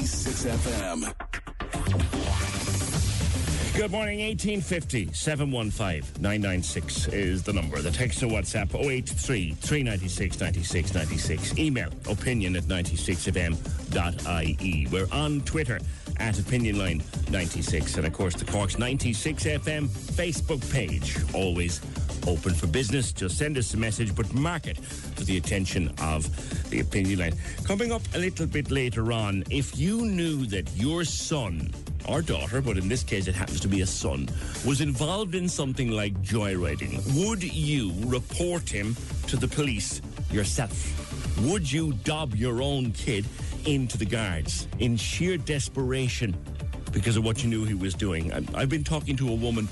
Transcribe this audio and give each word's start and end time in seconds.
96 0.00 0.46
FM. 0.46 2.57
Good 3.78 3.92
morning, 3.92 4.18
1850 4.18 5.12
715 5.12 6.20
996 6.20 7.06
is 7.14 7.44
the 7.44 7.52
number. 7.52 7.80
The 7.80 7.92
text 7.92 8.20
or 8.24 8.26
WhatsApp 8.26 8.74
083 8.74 9.52
396 9.52 10.40
96 10.40 10.94
96. 10.94 11.56
Email 11.60 11.88
opinion 12.10 12.56
at 12.56 12.64
96fm.ie. 12.64 14.88
We're 14.90 15.06
on 15.12 15.42
Twitter 15.42 15.78
at 16.16 16.34
opinionline 16.34 17.04
96 17.30 17.98
and 17.98 18.04
of 18.04 18.12
course 18.12 18.34
the 18.34 18.46
Corks 18.46 18.78
96 18.78 19.44
FM 19.44 19.86
Facebook 19.86 20.68
page. 20.72 21.16
Always 21.32 21.80
open 22.26 22.54
for 22.54 22.66
business. 22.66 23.12
Just 23.12 23.38
send 23.38 23.56
us 23.56 23.74
a 23.74 23.76
message, 23.76 24.12
but 24.16 24.34
mark 24.34 24.66
it 24.66 24.78
for 24.78 25.22
the 25.22 25.36
attention 25.36 25.94
of 26.02 26.28
the 26.70 26.80
opinion 26.80 27.20
line. 27.20 27.34
Coming 27.62 27.92
up 27.92 28.02
a 28.14 28.18
little 28.18 28.46
bit 28.46 28.72
later 28.72 29.12
on, 29.12 29.44
if 29.50 29.78
you 29.78 30.04
knew 30.04 30.46
that 30.46 30.68
your 30.76 31.04
son 31.04 31.72
or 32.08 32.22
daughter, 32.22 32.60
but 32.60 32.78
in 32.78 32.88
this 32.88 33.02
case 33.02 33.28
it 33.28 33.34
happens 33.34 33.60
to 33.60 33.67
be 33.68 33.82
a 33.82 33.86
son, 33.86 34.28
was 34.66 34.80
involved 34.80 35.34
in 35.34 35.48
something 35.48 35.90
like 35.90 36.20
joyriding, 36.22 37.00
would 37.14 37.42
you 37.42 37.92
report 38.06 38.68
him 38.68 38.96
to 39.26 39.36
the 39.36 39.48
police 39.48 40.00
yourself? 40.30 41.38
Would 41.40 41.70
you 41.70 41.92
dob 42.04 42.34
your 42.34 42.62
own 42.62 42.92
kid 42.92 43.24
into 43.66 43.98
the 43.98 44.04
guards 44.04 44.68
in 44.78 44.96
sheer 44.96 45.36
desperation 45.36 46.36
because 46.92 47.16
of 47.16 47.24
what 47.24 47.42
you 47.44 47.50
knew 47.50 47.64
he 47.64 47.74
was 47.74 47.94
doing? 47.94 48.32
I've 48.54 48.68
been 48.68 48.84
talking 48.84 49.16
to 49.18 49.28
a 49.28 49.34
woman 49.34 49.68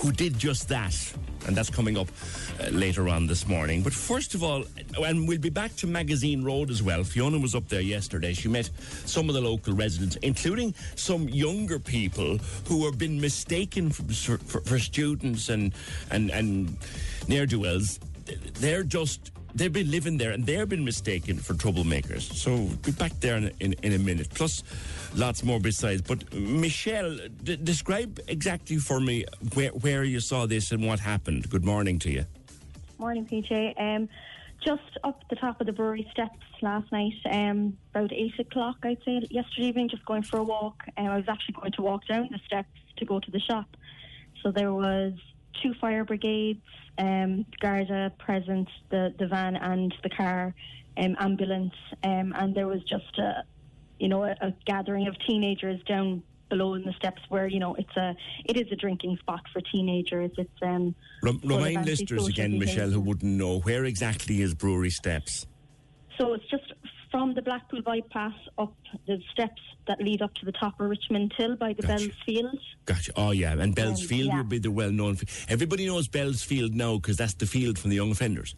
who 0.00 0.10
did 0.10 0.38
just 0.38 0.68
that. 0.68 0.94
And 1.46 1.56
that's 1.56 1.70
coming 1.70 1.96
up 1.96 2.08
uh, 2.60 2.68
later 2.70 3.08
on 3.08 3.26
this 3.26 3.46
morning. 3.46 3.82
But 3.82 3.92
first 3.92 4.34
of 4.34 4.42
all, 4.42 4.64
and 4.98 5.26
we'll 5.26 5.38
be 5.38 5.50
back 5.50 5.74
to 5.76 5.86
Magazine 5.86 6.42
Road 6.42 6.70
as 6.70 6.82
well. 6.82 7.02
Fiona 7.04 7.38
was 7.38 7.54
up 7.54 7.68
there 7.68 7.80
yesterday. 7.80 8.32
She 8.32 8.48
met 8.48 8.70
some 9.06 9.28
of 9.28 9.34
the 9.34 9.40
local 9.40 9.74
residents, 9.74 10.16
including 10.16 10.74
some 10.96 11.28
younger 11.28 11.78
people 11.78 12.38
who 12.66 12.84
have 12.84 12.98
been 12.98 13.20
mistaken 13.20 13.90
for, 13.90 14.38
for, 14.38 14.60
for 14.60 14.78
students 14.78 15.48
and 15.48 15.72
and 16.10 16.30
and 16.30 16.76
ne'er 17.28 17.46
do 17.46 17.60
wells. 17.60 18.00
They're 18.60 18.84
just 18.84 19.32
they've 19.54 19.72
been 19.72 19.90
living 19.90 20.18
there 20.18 20.32
and 20.32 20.44
they've 20.44 20.68
been 20.68 20.84
mistaken 20.84 21.38
for 21.38 21.54
troublemakers. 21.54 22.32
So 22.32 22.56
be 22.82 22.92
back 22.92 23.12
there 23.20 23.36
in, 23.36 23.50
in, 23.60 23.72
in 23.82 23.92
a 23.92 23.98
minute. 23.98 24.28
Plus, 24.34 24.62
lots 25.14 25.42
more 25.42 25.60
besides. 25.60 26.02
But 26.02 26.32
Michelle, 26.34 27.16
d- 27.42 27.56
describe 27.56 28.20
exactly 28.28 28.76
for 28.76 29.00
me 29.00 29.24
where 29.54 29.70
where 29.70 30.04
you 30.04 30.20
saw 30.20 30.46
this 30.46 30.72
and 30.72 30.86
what 30.86 31.00
happened. 31.00 31.50
Good 31.50 31.64
morning 31.64 31.98
to 32.00 32.10
you. 32.10 32.24
Morning, 32.98 33.26
PJ. 33.26 33.80
Um, 33.80 34.08
just 34.64 34.98
up 35.04 35.22
the 35.30 35.36
top 35.36 35.60
of 35.60 35.66
the 35.66 35.72
brewery 35.72 36.06
steps 36.12 36.38
last 36.60 36.92
night, 36.92 37.14
um, 37.30 37.76
about 37.94 38.12
eight 38.12 38.38
o'clock, 38.38 38.76
I'd 38.82 38.98
say, 39.04 39.22
yesterday 39.30 39.68
evening, 39.68 39.88
just 39.88 40.04
going 40.04 40.22
for 40.22 40.38
a 40.38 40.42
walk. 40.42 40.84
Um, 40.98 41.06
I 41.06 41.16
was 41.16 41.24
actually 41.28 41.54
going 41.54 41.72
to 41.72 41.82
walk 41.82 42.06
down 42.06 42.28
the 42.30 42.38
steps 42.44 42.68
to 42.98 43.04
go 43.06 43.18
to 43.20 43.30
the 43.30 43.40
shop. 43.40 43.74
So 44.42 44.52
there 44.52 44.72
was 44.72 45.14
two 45.62 45.74
fire 45.80 46.04
brigades, 46.04 46.60
um, 47.00 47.46
Garda 47.60 48.12
present, 48.18 48.68
the, 48.90 49.14
the 49.18 49.26
van 49.26 49.56
and 49.56 49.92
the 50.02 50.10
car, 50.10 50.54
um, 50.98 51.16
ambulance, 51.18 51.74
um, 52.04 52.32
and 52.36 52.54
there 52.54 52.68
was 52.68 52.82
just 52.82 53.18
a, 53.18 53.42
you 53.98 54.08
know, 54.08 54.24
a, 54.24 54.36
a 54.40 54.54
gathering 54.66 55.08
of 55.08 55.16
teenagers 55.26 55.82
down 55.84 56.22
below 56.50 56.74
in 56.74 56.82
the 56.82 56.92
steps 56.94 57.22
where 57.28 57.46
you 57.46 57.60
know 57.60 57.74
it's 57.76 57.96
a 57.96 58.14
it 58.44 58.56
is 58.56 58.66
a 58.72 58.76
drinking 58.76 59.16
spot 59.18 59.40
for 59.52 59.62
teenagers. 59.72 60.30
It's 60.36 60.50
um 60.62 60.94
Rem- 61.22 61.40
remind 61.44 61.86
listeners 61.86 62.26
again, 62.28 62.58
Michelle, 62.58 62.90
who 62.90 63.00
wouldn't 63.00 63.32
know, 63.32 63.60
where 63.60 63.84
exactly 63.84 64.42
is 64.42 64.52
Brewery 64.52 64.90
Steps? 64.90 65.46
So 66.18 66.34
it's 66.34 66.44
just 66.50 66.74
from 67.10 67.34
the 67.34 67.42
Blackpool 67.42 67.82
bypass 67.82 68.34
up 68.58 68.74
the 69.06 69.18
steps 69.32 69.60
that 69.88 70.00
lead 70.00 70.22
up 70.22 70.32
to 70.34 70.44
the 70.44 70.52
top 70.52 70.78
of 70.80 70.88
Richmond 70.88 71.32
Hill 71.36 71.56
by 71.56 71.72
the 71.72 71.82
Gotcha. 71.82 72.06
Bells 72.06 72.16
Field. 72.24 72.58
Gotcha. 72.84 73.12
Oh, 73.16 73.32
yeah. 73.32 73.52
And 73.52 73.74
Bell's 73.74 74.02
Um, 74.02 74.08
Field 74.08 74.28
yeah. 74.28 74.36
would 74.38 74.48
be 74.48 74.58
the 74.58 74.70
well 74.70 74.90
known. 74.90 75.16
Everybody 75.48 75.86
knows 75.86 76.08
Bell's 76.08 76.42
Field 76.42 76.74
now 76.74 76.96
because 76.96 77.16
that's 77.16 77.34
the 77.34 77.46
field 77.46 77.78
from 77.78 77.90
the 77.90 77.96
young 77.96 78.10
offenders. 78.12 78.54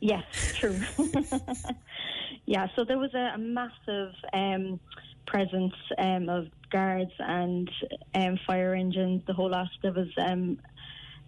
Yes, 0.00 0.24
true. 0.54 0.78
yeah, 2.46 2.66
so 2.76 2.84
there 2.84 2.98
was 2.98 3.12
a, 3.14 3.32
a 3.34 3.38
massive 3.38 4.12
um, 4.32 4.78
presence 5.26 5.74
um, 5.98 6.28
of 6.28 6.48
guards 6.70 7.12
and 7.18 7.70
um, 8.14 8.38
fire 8.46 8.74
engines, 8.74 9.22
the 9.26 9.32
whole 9.32 9.50
lot. 9.50 9.68
There 9.82 9.92
was 9.92 10.08
um, 10.18 10.58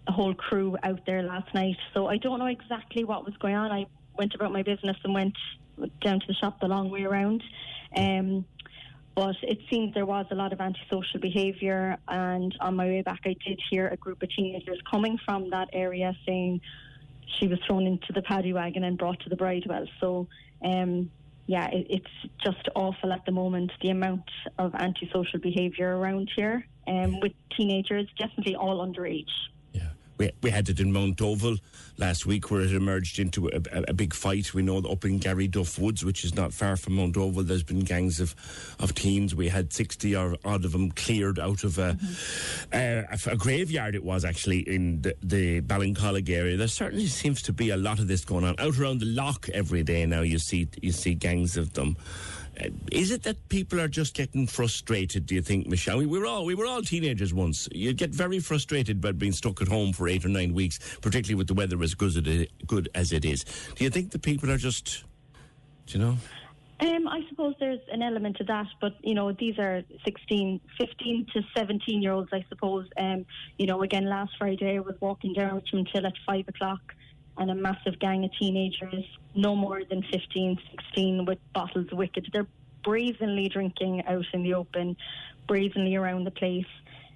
a 0.07 0.11
whole 0.11 0.33
crew 0.33 0.77
out 0.83 1.01
there 1.05 1.23
last 1.23 1.53
night. 1.53 1.77
So 1.93 2.07
I 2.07 2.17
don't 2.17 2.39
know 2.39 2.45
exactly 2.45 3.03
what 3.03 3.25
was 3.25 3.35
going 3.37 3.55
on. 3.55 3.71
I 3.71 3.85
went 4.17 4.35
about 4.35 4.51
my 4.51 4.63
business 4.63 4.97
and 5.03 5.13
went 5.13 5.35
down 6.01 6.19
to 6.19 6.27
the 6.27 6.33
shop 6.33 6.59
the 6.59 6.67
long 6.67 6.89
way 6.89 7.03
around. 7.03 7.43
Um, 7.95 8.45
but 9.15 9.35
it 9.41 9.59
seems 9.69 9.93
there 9.93 10.05
was 10.05 10.25
a 10.31 10.35
lot 10.35 10.53
of 10.53 10.61
antisocial 10.61 11.19
behaviour. 11.19 11.97
And 12.07 12.55
on 12.61 12.75
my 12.75 12.85
way 12.85 13.01
back, 13.01 13.21
I 13.25 13.35
did 13.45 13.59
hear 13.69 13.87
a 13.89 13.97
group 13.97 14.23
of 14.23 14.29
teenagers 14.29 14.79
coming 14.89 15.19
from 15.25 15.49
that 15.49 15.69
area 15.73 16.15
saying 16.25 16.61
she 17.37 17.47
was 17.47 17.59
thrown 17.67 17.85
into 17.85 18.13
the 18.13 18.21
paddy 18.21 18.53
wagon 18.53 18.83
and 18.83 18.97
brought 18.97 19.19
to 19.21 19.29
the 19.29 19.35
bridewell. 19.35 19.87
So, 19.99 20.27
um, 20.63 21.11
yeah, 21.47 21.67
it, 21.69 21.87
it's 21.89 22.31
just 22.43 22.69
awful 22.75 23.11
at 23.11 23.25
the 23.25 23.31
moment, 23.31 23.71
the 23.81 23.89
amount 23.89 24.29
of 24.57 24.73
antisocial 24.75 25.39
behaviour 25.39 25.97
around 25.97 26.31
here 26.35 26.65
um, 26.87 27.19
with 27.19 27.33
teenagers, 27.57 28.07
definitely 28.17 28.55
all 28.55 28.85
underage. 28.85 29.31
We, 30.19 30.31
we 30.43 30.49
had 30.51 30.67
it 30.67 30.81
in 30.81 30.91
Mount 30.91 31.21
Oval 31.21 31.55
last 31.97 32.25
week 32.25 32.51
where 32.51 32.59
it 32.59 32.73
emerged 32.73 33.19
into 33.19 33.47
a, 33.47 33.61
a, 33.71 33.83
a 33.87 33.93
big 33.93 34.13
fight. 34.13 34.53
We 34.53 34.61
know 34.61 34.79
up 34.79 35.05
in 35.05 35.17
Garryduff 35.17 35.79
Woods, 35.79 36.03
which 36.03 36.25
is 36.25 36.35
not 36.35 36.53
far 36.53 36.75
from 36.75 36.95
Mount 36.95 37.15
Oval, 37.15 37.43
there's 37.43 37.63
been 37.63 37.79
gangs 37.79 38.19
of, 38.19 38.35
of 38.81 38.93
teens. 38.93 39.33
We 39.33 39.47
had 39.47 39.71
60 39.71 40.17
or 40.17 40.35
odd 40.43 40.65
of 40.65 40.73
them 40.73 40.91
cleared 40.91 41.39
out 41.39 41.63
of 41.63 41.77
a, 41.79 41.97
uh, 42.73 43.03
a, 43.13 43.31
a 43.31 43.37
graveyard, 43.37 43.95
it 43.95 44.03
was 44.03 44.25
actually, 44.25 44.59
in 44.59 45.01
the, 45.03 45.15
the 45.23 45.61
Ballincollig 45.61 46.29
area. 46.29 46.57
There 46.57 46.67
certainly 46.67 47.07
seems 47.07 47.41
to 47.43 47.53
be 47.53 47.69
a 47.69 47.77
lot 47.77 47.99
of 47.99 48.09
this 48.09 48.25
going 48.25 48.43
on. 48.43 48.55
Out 48.59 48.77
around 48.77 48.99
the 48.99 49.05
lock 49.05 49.47
every 49.53 49.83
day 49.83 50.05
now, 50.05 50.21
you 50.21 50.39
see, 50.39 50.67
you 50.81 50.91
see 50.91 51.13
gangs 51.13 51.55
of 51.55 51.73
them. 51.73 51.95
Is 52.91 53.11
it 53.11 53.23
that 53.23 53.49
people 53.49 53.79
are 53.79 53.87
just 53.87 54.13
getting 54.13 54.47
frustrated? 54.47 55.25
Do 55.25 55.35
you 55.35 55.41
think, 55.41 55.67
Michelle? 55.67 55.99
We 55.99 56.05
were 56.07 56.25
all 56.25 56.45
we 56.45 56.55
were 56.55 56.65
all 56.65 56.81
teenagers 56.81 57.33
once. 57.33 57.69
You 57.71 57.93
get 57.93 58.09
very 58.09 58.39
frustrated 58.39 58.99
by 58.99 59.11
being 59.13 59.31
stuck 59.31 59.61
at 59.61 59.67
home 59.67 59.93
for 59.93 60.07
eight 60.07 60.25
or 60.25 60.29
nine 60.29 60.53
weeks, 60.53 60.79
particularly 61.01 61.35
with 61.35 61.47
the 61.47 61.53
weather 61.53 61.81
as 61.81 61.93
good 61.93 62.17
as 62.17 62.27
it, 62.27 62.67
good 62.67 62.89
as 62.95 63.11
it 63.13 63.25
is. 63.25 63.45
Do 63.75 63.83
you 63.83 63.89
think 63.89 64.11
the 64.11 64.19
people 64.19 64.51
are 64.51 64.57
just, 64.57 65.03
do 65.87 65.97
you 65.97 66.03
know? 66.03 66.17
Um, 66.81 67.09
I 67.09 67.21
suppose 67.29 67.55
there's 67.59 67.81
an 67.91 68.01
element 68.01 68.37
to 68.37 68.45
that, 68.45 68.67
but 68.79 68.93
you 69.03 69.13
know, 69.13 69.33
these 69.33 69.59
are 69.59 69.83
16, 70.05 70.61
15 70.79 71.27
to 71.33 71.41
17 71.55 72.01
year 72.01 72.13
olds, 72.13 72.29
I 72.31 72.45
suppose. 72.47 72.87
Um, 72.97 73.25
you 73.57 73.67
know, 73.67 73.81
again, 73.83 74.05
last 74.05 74.31
Friday 74.37 74.77
I 74.77 74.79
was 74.79 74.95
walking 75.01 75.33
down 75.33 75.55
Richmond 75.55 75.89
Hill 75.91 76.05
at 76.05 76.13
five 76.25 76.47
o'clock 76.47 76.79
and 77.39 77.49
a 77.49 77.55
massive 77.55 77.97
gang 77.99 78.25
of 78.25 78.31
teenagers, 78.37 79.05
no 79.33 79.55
more 79.55 79.81
than 79.89 80.03
15, 80.11 80.59
16, 80.71 81.25
with 81.25 81.39
bottles 81.53 81.87
of 81.91 81.97
wicked. 81.97 82.27
They're 82.33 82.47
brazenly 82.83 83.47
drinking 83.47 84.05
out 84.05 84.25
in 84.33 84.43
the 84.43 84.53
open, 84.53 84.97
brazenly 85.47 85.95
around 85.95 86.25
the 86.25 86.31
place. 86.31 86.67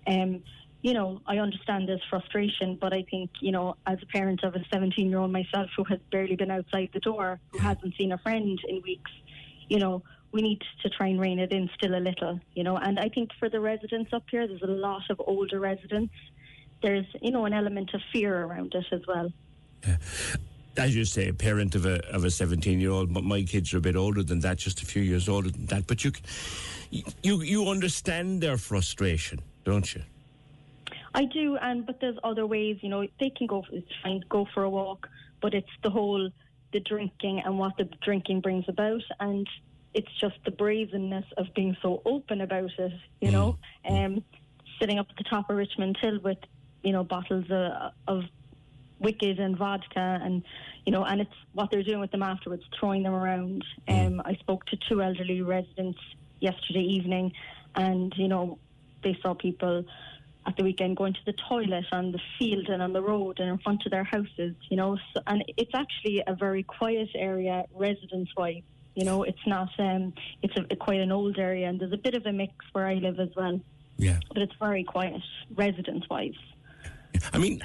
Um, 0.07 0.41
you 0.81 0.93
know, 0.93 1.21
I 1.27 1.37
understand 1.37 1.87
there's 1.87 2.03
frustration, 2.09 2.77
but 2.79 2.93
I 2.93 3.05
think, 3.09 3.31
you 3.41 3.51
know, 3.51 3.75
as 3.85 3.99
a 4.01 4.05
parent 4.05 4.43
of 4.43 4.55
a 4.55 4.63
17 4.71 5.09
year 5.09 5.19
old 5.19 5.31
myself 5.31 5.69
who 5.75 5.83
has 5.85 5.99
barely 6.11 6.35
been 6.35 6.51
outside 6.51 6.89
the 6.93 6.99
door, 6.99 7.39
who 7.51 7.59
hasn't 7.59 7.95
seen 7.97 8.11
a 8.11 8.17
friend 8.17 8.59
in 8.67 8.81
weeks, 8.81 9.11
you 9.69 9.79
know, 9.79 10.03
we 10.31 10.41
need 10.41 10.61
to 10.81 10.89
try 10.89 11.07
and 11.07 11.21
rein 11.21 11.39
it 11.39 11.51
in 11.51 11.69
still 11.75 11.95
a 11.95 11.99
little, 11.99 12.39
you 12.53 12.63
know. 12.63 12.75
And 12.75 12.99
I 12.99 13.07
think 13.09 13.29
for 13.39 13.49
the 13.49 13.59
residents 13.59 14.11
up 14.13 14.23
here, 14.31 14.47
there's 14.47 14.61
a 14.61 14.67
lot 14.67 15.03
of 15.09 15.21
older 15.25 15.59
residents. 15.59 16.13
There's, 16.81 17.05
you 17.21 17.31
know, 17.31 17.45
an 17.45 17.53
element 17.53 17.93
of 17.93 18.01
fear 18.11 18.43
around 18.43 18.73
it 18.73 18.85
as 18.91 19.01
well. 19.07 19.31
As 20.75 20.95
you 20.95 21.05
say, 21.05 21.27
a 21.27 21.33
parent 21.33 21.75
of 21.75 21.85
a 21.85 22.03
of 22.11 22.25
a 22.25 22.31
seventeen 22.31 22.79
year 22.79 22.91
old, 22.91 23.13
but 23.13 23.23
my 23.23 23.43
kids 23.43 23.73
are 23.73 23.77
a 23.77 23.81
bit 23.81 23.95
older 23.95 24.23
than 24.23 24.39
that, 24.39 24.57
just 24.57 24.81
a 24.81 24.85
few 24.85 25.03
years 25.03 25.29
older 25.29 25.51
than 25.51 25.67
that. 25.67 25.85
But 25.85 26.03
you, 26.03 26.11
you, 27.21 27.41
you 27.41 27.69
understand 27.69 28.41
their 28.41 28.57
frustration, 28.57 29.39
don't 29.65 29.93
you? 29.93 30.01
I 31.13 31.25
do, 31.25 31.57
and 31.57 31.85
but 31.85 31.99
there's 31.99 32.17
other 32.23 32.47
ways. 32.47 32.77
You 32.81 32.89
know, 32.89 33.07
they 33.19 33.29
can 33.29 33.47
go 33.47 33.63
fine, 34.01 34.23
go 34.29 34.47
for 34.53 34.63
a 34.63 34.69
walk, 34.69 35.07
but 35.41 35.53
it's 35.53 35.69
the 35.83 35.89
whole 35.89 36.29
the 36.71 36.79
drinking 36.79 37.41
and 37.45 37.59
what 37.59 37.77
the 37.77 37.87
drinking 38.01 38.41
brings 38.41 38.65
about, 38.67 39.03
and 39.19 39.47
it's 39.93 40.11
just 40.19 40.35
the 40.43 40.51
brazenness 40.51 41.25
of 41.37 41.53
being 41.53 41.77
so 41.81 42.01
open 42.05 42.41
about 42.41 42.71
it. 42.79 42.93
You 43.21 43.29
mm. 43.29 43.31
know, 43.31 43.57
mm. 43.87 44.05
um, 44.05 44.23
sitting 44.79 44.97
up 44.99 45.07
at 45.09 45.17
the 45.17 45.23
top 45.23 45.49
of 45.49 45.55
Richmond 45.55 45.97
Hill 46.01 46.19
with 46.23 46.39
you 46.81 46.91
know 46.91 47.03
bottles 47.03 47.49
uh, 47.51 47.91
of, 48.07 48.17
of 48.17 48.23
wicked 49.03 49.39
and 49.39 49.57
vodka, 49.57 50.19
and 50.23 50.43
you 50.85 50.91
know, 50.91 51.03
and 51.03 51.21
it's 51.21 51.35
what 51.53 51.69
they're 51.69 51.83
doing 51.83 51.99
with 51.99 52.11
them 52.11 52.23
afterwards, 52.23 52.63
throwing 52.79 53.03
them 53.03 53.13
around. 53.13 53.63
Um, 53.87 54.21
I 54.25 54.35
spoke 54.35 54.65
to 54.67 54.77
two 54.89 55.01
elderly 55.01 55.41
residents 55.41 55.99
yesterday 56.39 56.81
evening, 56.81 57.33
and 57.75 58.13
you 58.17 58.27
know, 58.27 58.57
they 59.03 59.17
saw 59.21 59.33
people 59.33 59.85
at 60.45 60.57
the 60.57 60.63
weekend 60.63 60.97
going 60.97 61.13
to 61.13 61.19
the 61.25 61.33
toilet 61.49 61.85
on 61.91 62.11
the 62.11 62.19
field 62.37 62.67
and 62.67 62.81
on 62.81 62.91
the 62.93 63.01
road 63.01 63.39
and 63.39 63.49
in 63.49 63.57
front 63.59 63.81
of 63.85 63.91
their 63.91 64.03
houses, 64.03 64.55
you 64.69 64.77
know. 64.77 64.97
So, 65.13 65.21
and 65.27 65.43
it's 65.57 65.71
actually 65.73 66.23
a 66.25 66.35
very 66.35 66.63
quiet 66.63 67.09
area, 67.15 67.65
residence 67.73 68.29
wise. 68.35 68.63
You 68.95 69.05
know, 69.05 69.23
it's 69.23 69.45
not. 69.47 69.69
Um, 69.79 70.13
it's 70.41 70.53
a, 70.57 70.75
quite 70.75 70.99
an 70.99 71.11
old 71.11 71.39
area, 71.39 71.67
and 71.67 71.79
there's 71.79 71.93
a 71.93 71.97
bit 71.97 72.13
of 72.15 72.25
a 72.25 72.31
mix 72.31 72.53
where 72.73 72.85
I 72.85 72.95
live 72.95 73.19
as 73.19 73.29
well. 73.35 73.59
Yeah. 73.97 74.19
But 74.29 74.43
it's 74.43 74.53
very 74.59 74.83
quiet, 74.83 75.21
residence 75.55 76.07
wise. 76.09 76.33
I 77.31 77.37
mean, 77.37 77.61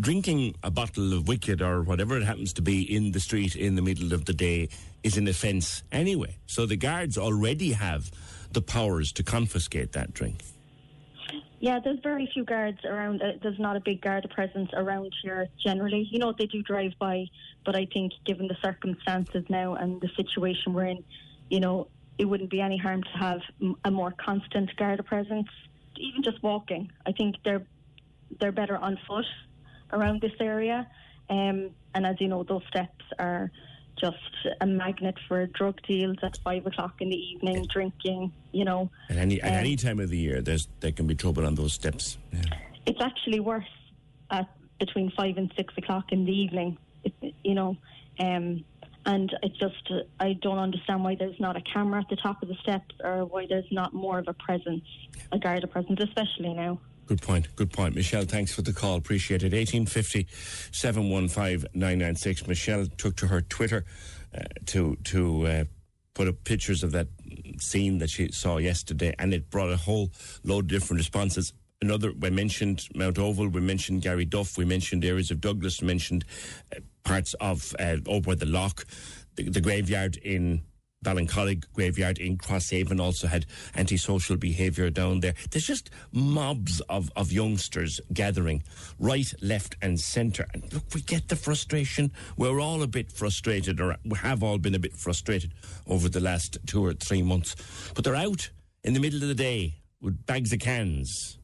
drinking 0.00 0.54
a 0.62 0.70
bottle 0.70 1.12
of 1.12 1.28
Wicked 1.28 1.62
or 1.62 1.82
whatever 1.82 2.16
it 2.16 2.24
happens 2.24 2.52
to 2.54 2.62
be 2.62 2.82
in 2.82 3.12
the 3.12 3.20
street 3.20 3.56
in 3.56 3.74
the 3.74 3.82
middle 3.82 4.12
of 4.12 4.24
the 4.24 4.34
day 4.34 4.68
is 5.02 5.16
an 5.16 5.28
offence 5.28 5.82
anyway. 5.90 6.36
So 6.46 6.66
the 6.66 6.76
guards 6.76 7.16
already 7.16 7.72
have 7.72 8.10
the 8.52 8.62
powers 8.62 9.12
to 9.12 9.22
confiscate 9.22 9.92
that 9.92 10.12
drink. 10.12 10.42
Yeah, 11.60 11.80
there's 11.82 11.98
very 12.02 12.30
few 12.32 12.44
guards 12.44 12.78
around. 12.84 13.20
Uh, 13.20 13.32
there's 13.42 13.58
not 13.58 13.76
a 13.76 13.80
big 13.80 14.00
guard 14.00 14.28
presence 14.30 14.70
around 14.74 15.12
here 15.22 15.48
generally. 15.62 16.06
You 16.10 16.20
know, 16.20 16.32
they 16.38 16.46
do 16.46 16.62
drive 16.62 16.92
by, 17.00 17.26
but 17.64 17.74
I 17.74 17.86
think 17.92 18.12
given 18.24 18.46
the 18.46 18.56
circumstances 18.62 19.44
now 19.48 19.74
and 19.74 20.00
the 20.00 20.08
situation 20.16 20.72
we're 20.72 20.86
in, 20.86 21.04
you 21.50 21.58
know, 21.58 21.88
it 22.16 22.26
wouldn't 22.26 22.50
be 22.50 22.60
any 22.60 22.78
harm 22.78 23.02
to 23.02 23.18
have 23.18 23.40
a 23.84 23.90
more 23.90 24.12
constant 24.24 24.74
guard 24.76 25.04
presence. 25.06 25.48
Even 25.96 26.22
just 26.22 26.40
walking, 26.44 26.92
I 27.06 27.12
think 27.12 27.36
they're 27.44 27.66
they're 28.40 28.52
better 28.52 28.76
on 28.76 28.98
foot 29.08 29.24
around 29.92 30.20
this 30.20 30.32
area. 30.40 30.86
Um, 31.30 31.70
and 31.94 32.06
as 32.06 32.16
you 32.20 32.28
know, 32.28 32.42
those 32.42 32.62
steps 32.68 33.04
are 33.18 33.50
just 34.00 34.16
a 34.60 34.66
magnet 34.66 35.16
for 35.26 35.46
drug 35.46 35.80
deals 35.86 36.16
at 36.22 36.38
five 36.44 36.64
o'clock 36.66 36.94
in 37.00 37.08
the 37.10 37.16
evening, 37.16 37.66
drinking. 37.72 38.32
You 38.52 38.64
know, 38.64 38.90
At 39.10 39.16
any 39.16 39.40
at 39.42 39.52
Um, 39.52 39.58
any 39.58 39.76
time 39.76 39.98
of 40.00 40.08
the 40.10 40.18
year, 40.18 40.40
there's 40.40 40.68
there 40.80 40.92
can 40.92 41.06
be 41.06 41.14
trouble 41.14 41.44
on 41.46 41.54
those 41.54 41.72
steps. 41.72 42.18
Yeah. 42.32 42.40
it's 42.86 43.00
actually 43.00 43.40
worse 43.40 43.64
at 44.30 44.48
between 44.78 45.10
five 45.10 45.36
and 45.36 45.52
six 45.56 45.74
o'clock 45.76 46.12
in 46.12 46.24
the 46.24 46.32
evening. 46.32 46.78
It, 47.04 47.34
you 47.44 47.54
know, 47.54 47.76
um, 48.20 48.64
and 49.04 49.34
it 49.42 49.52
just 49.58 49.90
I 50.20 50.34
don't 50.34 50.58
understand 50.58 51.02
why 51.04 51.16
there's 51.16 51.40
not 51.40 51.56
a 51.56 51.60
camera 51.60 52.00
at 52.00 52.08
the 52.08 52.16
top 52.16 52.42
of 52.42 52.48
the 52.48 52.56
steps 52.62 52.94
or 53.02 53.24
why 53.24 53.46
there's 53.48 53.70
not 53.72 53.92
more 53.94 54.18
of 54.18 54.28
a 54.28 54.34
presence, 54.34 54.84
a 55.32 55.38
guard 55.38 55.68
presence, 55.70 56.00
especially 56.00 56.54
now. 56.54 56.78
Good 57.08 57.22
point. 57.22 57.48
Good 57.56 57.72
point. 57.72 57.94
Michelle, 57.94 58.26
thanks 58.26 58.54
for 58.54 58.60
the 58.60 58.74
call. 58.74 58.96
Appreciate 58.96 59.42
it. 59.42 59.54
1850 59.54 60.28
715 60.72 61.66
996. 61.72 62.46
Michelle 62.46 62.86
took 62.98 63.16
to 63.16 63.28
her 63.28 63.40
Twitter 63.40 63.86
uh, 64.34 64.40
to, 64.66 64.94
to 65.04 65.46
uh, 65.46 65.64
put 66.12 66.28
up 66.28 66.44
pictures 66.44 66.82
of 66.82 66.92
that 66.92 67.08
scene 67.58 67.96
that 67.98 68.10
she 68.10 68.30
saw 68.30 68.58
yesterday, 68.58 69.14
and 69.18 69.32
it 69.32 69.48
brought 69.48 69.70
a 69.70 69.78
whole 69.78 70.10
load 70.44 70.64
of 70.64 70.68
different 70.68 70.98
responses. 70.98 71.54
Another, 71.80 72.12
we 72.12 72.28
mentioned 72.28 72.86
Mount 72.94 73.18
Oval, 73.18 73.48
we 73.48 73.62
mentioned 73.62 74.02
Garryduff, 74.02 74.58
we 74.58 74.66
mentioned 74.66 75.02
areas 75.02 75.30
of 75.30 75.40
Douglas, 75.40 75.80
mentioned 75.80 76.26
uh, 76.76 76.80
parts 77.04 77.32
of 77.40 77.74
uh, 77.78 77.96
over 78.06 78.34
the 78.34 78.44
lock, 78.44 78.84
the, 79.36 79.48
the 79.48 79.62
graveyard 79.62 80.18
in 80.18 80.60
Ballincollig 81.04 81.64
graveyard 81.72 82.18
in 82.18 82.38
Crosshaven 82.38 83.00
also 83.00 83.28
had 83.28 83.46
antisocial 83.76 84.36
behaviour 84.36 84.90
down 84.90 85.20
there. 85.20 85.34
There's 85.50 85.66
just 85.66 85.90
mobs 86.12 86.80
of, 86.88 87.10
of 87.14 87.30
youngsters 87.32 88.00
gathering 88.12 88.62
right, 88.98 89.32
left, 89.40 89.76
and 89.80 89.98
centre. 89.98 90.46
And 90.52 90.72
look, 90.72 90.84
we 90.94 91.00
get 91.02 91.28
the 91.28 91.36
frustration. 91.36 92.12
We're 92.36 92.60
all 92.60 92.82
a 92.82 92.88
bit 92.88 93.12
frustrated, 93.12 93.80
or 93.80 93.96
we 94.04 94.18
have 94.18 94.42
all 94.42 94.58
been 94.58 94.74
a 94.74 94.80
bit 94.80 94.96
frustrated 94.96 95.54
over 95.86 96.08
the 96.08 96.20
last 96.20 96.58
two 96.66 96.84
or 96.84 96.94
three 96.94 97.22
months. 97.22 97.54
But 97.94 98.04
they're 98.04 98.16
out 98.16 98.50
in 98.82 98.94
the 98.94 99.00
middle 99.00 99.22
of 99.22 99.28
the 99.28 99.34
day 99.34 99.74
with 100.00 100.26
bags 100.26 100.52
of 100.52 100.60
cans. 100.60 101.37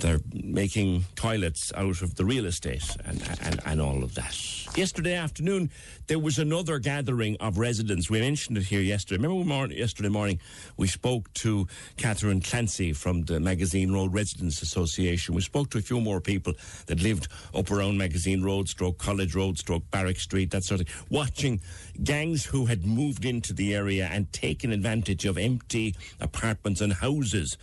They're 0.00 0.20
making 0.32 1.04
toilets 1.14 1.72
out 1.76 2.02
of 2.02 2.16
the 2.16 2.24
real 2.24 2.46
estate 2.46 2.96
and, 3.04 3.22
and, 3.42 3.60
and 3.64 3.80
all 3.80 4.02
of 4.02 4.14
that. 4.14 4.36
Yesterday 4.76 5.14
afternoon, 5.14 5.70
there 6.06 6.18
was 6.18 6.38
another 6.38 6.78
gathering 6.78 7.36
of 7.40 7.58
residents. 7.58 8.10
We 8.10 8.20
mentioned 8.20 8.56
it 8.58 8.64
here 8.64 8.80
yesterday. 8.80 9.22
Remember 9.22 9.72
yesterday 9.72 10.08
morning, 10.08 10.40
we 10.76 10.86
spoke 10.86 11.32
to 11.34 11.66
Catherine 11.96 12.40
Clancy 12.40 12.92
from 12.92 13.22
the 13.22 13.38
Magazine 13.38 13.92
Road 13.92 14.12
Residents 14.12 14.62
Association. 14.62 15.34
We 15.34 15.42
spoke 15.42 15.70
to 15.70 15.78
a 15.78 15.82
few 15.82 16.00
more 16.00 16.20
people 16.20 16.54
that 16.86 17.02
lived 17.02 17.28
up 17.54 17.70
around 17.70 17.98
Magazine 17.98 18.42
Road, 18.42 18.68
stroke 18.68 18.98
College 18.98 19.34
Road, 19.34 19.58
stroke 19.58 19.90
Barrack 19.90 20.18
Street, 20.18 20.50
that 20.50 20.64
sort 20.64 20.80
of 20.80 20.88
thing, 20.88 20.96
watching 21.10 21.60
gangs 22.02 22.44
who 22.46 22.66
had 22.66 22.84
moved 22.84 23.24
into 23.24 23.52
the 23.52 23.74
area 23.74 24.08
and 24.10 24.32
taken 24.32 24.72
advantage 24.72 25.24
of 25.24 25.38
empty 25.38 25.94
apartments 26.20 26.80
and 26.80 26.92
houses 26.92 27.56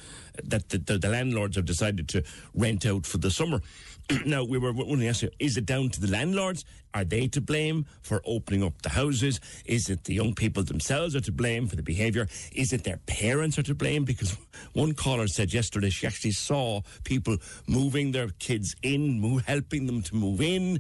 that 0.44 0.70
the, 0.70 0.78
the, 0.78 0.98
the 0.98 1.10
landlords 1.10 1.56
have 1.56 1.66
decided 1.66 2.08
to 2.10 2.24
rent 2.54 2.86
out 2.86 3.06
for 3.06 3.18
the 3.18 3.31
summer. 3.31 3.62
now, 4.26 4.44
we 4.44 4.58
were 4.58 4.72
wondering 4.72 5.02
yesterday, 5.02 5.36
is 5.40 5.58
it 5.58 5.66
down 5.66 5.90
to 5.90 6.02
the 6.02 6.08
landlords? 6.08 6.66
Are 6.94 7.04
they 7.04 7.28
to 7.28 7.42
blame 7.42 7.86
for 8.01 8.22
opening 8.25 8.63
up 8.63 8.82
the 8.82 8.89
houses? 8.89 9.39
Is 9.65 9.89
it 9.89 10.06
the 10.06 10.15
young 10.15 10.34
people 10.34 10.63
themselves 10.63 11.15
are 11.15 11.22
to 11.22 11.32
blame 11.32 11.68
for 11.68 11.75
the 11.75 11.84
behaviour? 11.84 12.27
Is 12.51 12.74
it 12.74 12.84
their 12.84 12.98
parents 13.06 13.60
are 13.60 13.63
to 13.63 13.75
blame? 13.75 14.06
Because 14.06 14.36
one 14.74 14.94
caller 14.94 15.27
said 15.27 15.53
yesterday 15.53 15.92
she 15.92 16.08
actually 16.08 16.32
saw 16.32 16.82
people 17.03 17.38
moving 17.68 18.12
their 18.12 18.30
kids 18.39 18.75
in, 18.82 19.39
helping 19.46 19.86
them 19.86 20.01
to 20.01 20.15
move 20.15 20.42
in, 20.42 20.80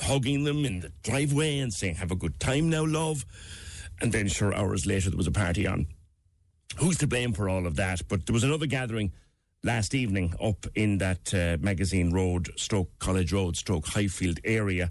hugging 0.00 0.44
them 0.44 0.64
in 0.64 0.80
the 0.80 0.92
driveway 1.02 1.58
and 1.58 1.72
saying, 1.72 1.96
have 1.96 2.10
a 2.10 2.16
good 2.16 2.38
time 2.40 2.70
now, 2.70 2.84
love. 2.84 3.24
And 4.00 4.12
then, 4.12 4.28
sure, 4.28 4.54
hours 4.54 4.86
later, 4.86 5.10
there 5.10 5.16
was 5.16 5.26
a 5.26 5.32
party 5.32 5.66
on 5.66 5.86
who's 6.76 6.98
to 6.98 7.06
blame 7.06 7.32
for 7.32 7.48
all 7.48 7.66
of 7.66 7.76
that? 7.76 8.02
But 8.08 8.26
there 8.26 8.34
was 8.34 8.44
another 8.44 8.66
gathering 8.66 9.12
last 9.62 9.94
evening 9.94 10.34
up 10.40 10.66
in 10.74 10.98
that 10.98 11.34
uh, 11.34 11.56
Magazine 11.60 12.12
Road, 12.12 12.50
Stroke 12.56 12.90
College 12.98 13.32
Road, 13.32 13.56
Stroke 13.56 13.86
Highfield 13.86 14.38
area. 14.44 14.90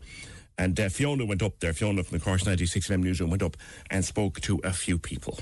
And 0.58 0.80
uh, 0.80 0.90
Fiona 0.90 1.26
went 1.26 1.44
up 1.44 1.60
there. 1.60 1.74
Fiona 1.74 2.04
from 2.04 2.18
the 2.18 2.24
Corks 2.24 2.46
96 2.46 2.88
FM 2.88 3.04
newsroom 3.04 3.30
went 3.30 3.44
up 3.44 3.58
and 3.90 4.04
spoke 4.04 4.42
to 4.42 4.60
a 4.64 4.74
few 4.74 4.98
people. 4.98 5.40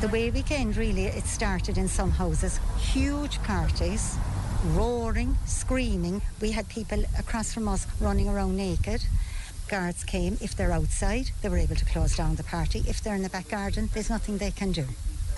The 0.00 0.08
way 0.08 0.30
weekend 0.30 0.76
really 0.76 1.06
it 1.06 1.24
started 1.24 1.76
in 1.76 1.88
some 1.88 2.10
houses, 2.10 2.60
huge 2.78 3.42
parties, 3.42 4.16
roaring, 4.64 5.36
screaming. 5.46 6.22
We 6.40 6.52
had 6.52 6.68
people 6.68 7.02
across 7.18 7.52
from 7.52 7.68
us 7.68 7.86
running 8.00 8.28
around 8.28 8.56
naked. 8.56 9.04
Guards 9.68 10.04
came. 10.04 10.38
If 10.40 10.56
they're 10.56 10.72
outside, 10.72 11.30
they 11.42 11.48
were 11.48 11.58
able 11.58 11.76
to 11.76 11.84
close 11.84 12.16
down 12.16 12.36
the 12.36 12.44
party. 12.44 12.84
If 12.86 13.02
they're 13.02 13.14
in 13.14 13.22
the 13.22 13.28
back 13.28 13.48
garden, 13.48 13.88
there's 13.92 14.10
nothing 14.10 14.38
they 14.38 14.50
can 14.50 14.72
do. 14.72 14.84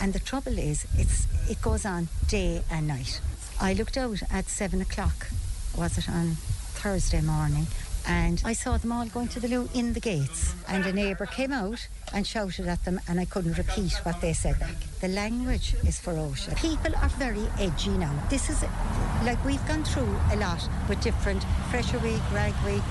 And 0.00 0.12
the 0.12 0.20
trouble 0.20 0.58
is, 0.58 0.86
it's 0.96 1.26
it 1.50 1.60
goes 1.60 1.84
on 1.84 2.08
day 2.28 2.62
and 2.70 2.86
night. 2.86 3.20
I 3.60 3.74
looked 3.74 3.96
out 3.96 4.22
at 4.30 4.48
seven 4.48 4.80
o'clock. 4.80 5.28
Was 5.76 5.98
it 5.98 6.08
on 6.08 6.36
Thursday 6.80 7.20
morning? 7.20 7.66
And 8.06 8.42
I 8.44 8.52
saw 8.52 8.76
them 8.76 8.92
all 8.92 9.06
going 9.06 9.28
to 9.28 9.40
the 9.40 9.48
loo 9.48 9.68
in 9.74 9.92
the 9.92 10.00
gates. 10.00 10.54
And 10.68 10.84
a 10.86 10.92
neighbour 10.92 11.26
came 11.26 11.52
out 11.52 11.86
and 12.12 12.26
shouted 12.26 12.66
at 12.66 12.84
them, 12.84 13.00
and 13.08 13.20
I 13.20 13.24
couldn't 13.24 13.58
repeat 13.58 13.92
what 14.04 14.20
they 14.20 14.32
said 14.32 14.58
back. 14.58 14.76
The 15.00 15.08
language 15.08 15.74
is 15.84 16.00
ferocious. 16.00 16.60
People 16.60 16.94
are 16.96 17.08
very 17.10 17.46
edgy 17.58 17.90
now. 17.90 18.12
This 18.28 18.50
is 18.50 18.64
like 19.24 19.42
we've 19.44 19.64
gone 19.66 19.84
through 19.84 20.16
a 20.32 20.36
lot 20.36 20.68
with 20.88 21.00
different 21.00 21.44
pressure 21.70 21.98
week, 21.98 22.22
rag 22.32 22.54
week, 22.64 22.82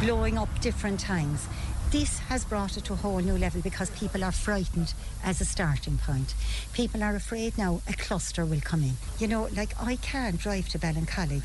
blowing 0.00 0.38
up 0.38 0.48
different 0.60 1.00
times. 1.00 1.46
This 1.90 2.20
has 2.20 2.44
brought 2.44 2.76
it 2.76 2.84
to 2.84 2.92
a 2.92 2.96
whole 2.96 3.18
new 3.18 3.36
level 3.36 3.60
because 3.62 3.90
people 3.90 4.22
are 4.22 4.30
frightened 4.30 4.94
as 5.24 5.40
a 5.40 5.44
starting 5.44 5.98
point. 5.98 6.34
People 6.72 7.02
are 7.02 7.16
afraid 7.16 7.58
now 7.58 7.80
a 7.88 7.94
cluster 7.94 8.44
will 8.44 8.60
come 8.60 8.82
in. 8.82 8.92
You 9.18 9.26
know, 9.26 9.48
like 9.56 9.74
I 9.82 9.96
can't 9.96 10.38
drive 10.38 10.68
to 10.68 10.78
Ballincollig 10.78 11.42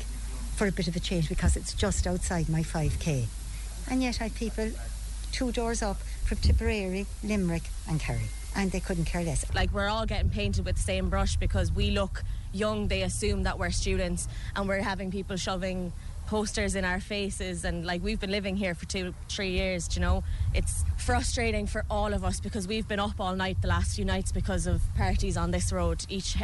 for 0.56 0.66
a 0.66 0.72
bit 0.72 0.88
of 0.88 0.96
a 0.96 1.00
change 1.00 1.28
because 1.28 1.54
it's 1.54 1.74
just 1.74 2.06
outside 2.06 2.48
my 2.48 2.62
5k. 2.62 3.26
And 3.90 4.02
yet 4.02 4.22
I 4.22 4.30
people 4.30 4.70
two 5.30 5.52
doors 5.52 5.82
up 5.82 5.98
from 6.24 6.38
Tipperary, 6.38 7.06
Limerick 7.22 7.64
and 7.86 8.00
Kerry. 8.00 8.28
And 8.56 8.72
they 8.72 8.80
couldn't 8.80 9.04
care 9.04 9.22
less. 9.22 9.44
Like 9.54 9.70
we're 9.72 9.88
all 9.88 10.06
getting 10.06 10.30
painted 10.30 10.64
with 10.64 10.76
the 10.76 10.82
same 10.82 11.10
brush 11.10 11.36
because 11.36 11.70
we 11.70 11.90
look 11.90 12.24
young, 12.54 12.88
they 12.88 13.02
assume 13.02 13.42
that 13.42 13.58
we're 13.58 13.70
students 13.70 14.28
and 14.56 14.66
we're 14.66 14.80
having 14.80 15.10
people 15.10 15.36
shoving 15.36 15.92
posters 16.26 16.74
in 16.74 16.84
our 16.84 16.98
faces 16.98 17.64
and 17.64 17.86
like 17.86 18.02
we've 18.02 18.18
been 18.18 18.32
living 18.32 18.56
here 18.56 18.74
for 18.74 18.84
two 18.86 19.14
three 19.28 19.50
years 19.50 19.94
you 19.94 20.02
know 20.02 20.24
it's 20.54 20.84
frustrating 20.96 21.68
for 21.68 21.84
all 21.88 22.12
of 22.12 22.24
us 22.24 22.40
because 22.40 22.66
we've 22.66 22.88
been 22.88 22.98
up 22.98 23.20
all 23.20 23.36
night 23.36 23.56
the 23.62 23.68
last 23.68 23.94
few 23.94 24.04
nights 24.04 24.32
because 24.32 24.66
of 24.66 24.82
parties 24.96 25.36
on 25.36 25.52
this 25.52 25.72
road 25.72 26.04
each 26.08 26.36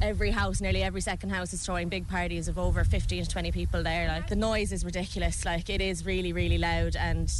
every 0.00 0.30
house 0.30 0.60
nearly 0.60 0.82
every 0.82 1.00
second 1.00 1.30
house 1.30 1.52
is 1.52 1.64
throwing 1.64 1.88
big 1.88 2.08
parties 2.08 2.48
of 2.48 2.58
over 2.58 2.84
15 2.84 3.24
to 3.24 3.30
20 3.30 3.52
people 3.52 3.82
there 3.82 4.08
like 4.08 4.28
the 4.28 4.36
noise 4.36 4.72
is 4.72 4.84
ridiculous 4.84 5.44
like 5.44 5.68
it 5.68 5.80
is 5.80 6.06
really 6.06 6.32
really 6.32 6.58
loud 6.58 6.96
and 6.96 7.30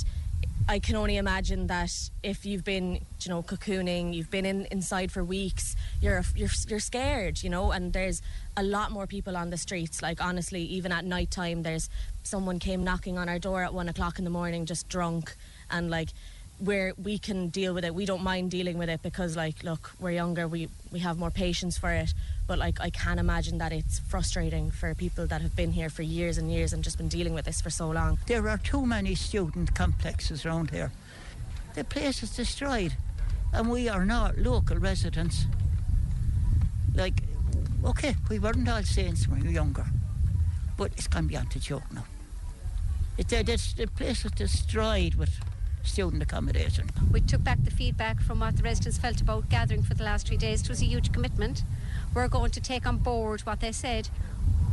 I 0.68 0.78
can 0.78 0.94
only 0.94 1.16
imagine 1.16 1.66
that 1.66 2.10
if 2.22 2.46
you've 2.46 2.62
been, 2.62 3.00
you 3.22 3.28
know, 3.28 3.42
cocooning, 3.42 4.14
you've 4.14 4.30
been 4.30 4.46
in, 4.46 4.66
inside 4.66 5.10
for 5.10 5.24
weeks, 5.24 5.74
you're 6.00 6.22
you're 6.36 6.50
you're 6.68 6.78
scared, 6.78 7.42
you 7.42 7.50
know. 7.50 7.72
And 7.72 7.92
there's 7.92 8.22
a 8.56 8.62
lot 8.62 8.92
more 8.92 9.08
people 9.08 9.36
on 9.36 9.50
the 9.50 9.56
streets. 9.56 10.00
Like 10.00 10.22
honestly, 10.24 10.62
even 10.62 10.92
at 10.92 11.04
night 11.04 11.32
time, 11.32 11.64
there's 11.64 11.90
someone 12.22 12.60
came 12.60 12.84
knocking 12.84 13.18
on 13.18 13.28
our 13.28 13.40
door 13.40 13.64
at 13.64 13.74
one 13.74 13.88
o'clock 13.88 14.20
in 14.20 14.24
the 14.24 14.30
morning, 14.30 14.64
just 14.64 14.88
drunk, 14.88 15.34
and 15.70 15.90
like 15.90 16.10
where 16.60 16.92
we 17.02 17.18
can 17.18 17.48
deal 17.48 17.72
with 17.72 17.84
it. 17.84 17.94
We 17.94 18.04
don't 18.04 18.22
mind 18.22 18.50
dealing 18.50 18.76
with 18.76 18.90
it 18.90 19.02
because, 19.02 19.34
like, 19.34 19.64
look, 19.64 19.92
we're 19.98 20.12
younger, 20.12 20.46
we 20.46 20.68
we 20.92 20.98
have 21.00 21.18
more 21.18 21.30
patience 21.30 21.78
for 21.78 21.90
it. 21.90 22.12
But 22.46 22.58
like, 22.58 22.80
I 22.80 22.90
can 22.90 23.18
imagine 23.18 23.58
that 23.58 23.72
it's 23.72 23.98
frustrating 23.98 24.70
for 24.70 24.94
people 24.94 25.26
that 25.26 25.40
have 25.40 25.56
been 25.56 25.72
here 25.72 25.88
for 25.88 26.02
years 26.02 26.36
and 26.36 26.52
years 26.52 26.72
and 26.72 26.84
just 26.84 26.98
been 26.98 27.08
dealing 27.08 27.32
with 27.32 27.46
this 27.46 27.60
for 27.60 27.70
so 27.70 27.88
long. 27.90 28.18
There 28.26 28.48
are 28.48 28.58
too 28.58 28.84
many 28.84 29.14
student 29.14 29.74
complexes 29.74 30.44
around 30.44 30.70
here. 30.70 30.92
The 31.74 31.84
place 31.84 32.22
is 32.22 32.36
destroyed, 32.36 32.94
and 33.52 33.70
we 33.70 33.88
are 33.88 34.04
not 34.04 34.36
local 34.36 34.76
residents. 34.76 35.46
Like, 36.94 37.22
okay, 37.84 38.16
we 38.28 38.38
weren't 38.38 38.68
all 38.68 38.82
saints 38.82 39.28
when 39.28 39.40
we 39.40 39.46
were 39.46 39.52
younger, 39.52 39.86
but 40.76 40.92
it's 40.96 41.06
gone 41.06 41.28
beyond 41.28 41.54
a 41.56 41.58
joke 41.60 41.90
now. 41.92 42.04
It, 43.16 43.28
the 43.28 43.88
place 43.94 44.24
is 44.24 44.32
destroyed 44.32 45.14
with 45.14 45.30
student 45.82 46.22
accommodation. 46.22 46.90
We 47.12 47.20
took 47.20 47.42
back 47.42 47.58
the 47.64 47.70
feedback 47.70 48.20
from 48.20 48.40
what 48.40 48.56
the 48.56 48.62
residents 48.62 48.98
felt 48.98 49.20
about 49.20 49.48
gathering 49.48 49.82
for 49.82 49.94
the 49.94 50.04
last 50.04 50.26
three 50.28 50.36
days. 50.36 50.62
It 50.62 50.68
was 50.68 50.82
a 50.82 50.86
huge 50.86 51.12
commitment. 51.12 51.64
We're 52.14 52.28
going 52.28 52.50
to 52.52 52.60
take 52.60 52.86
on 52.86 52.98
board 52.98 53.40
what 53.42 53.60
they 53.60 53.72
said. 53.72 54.08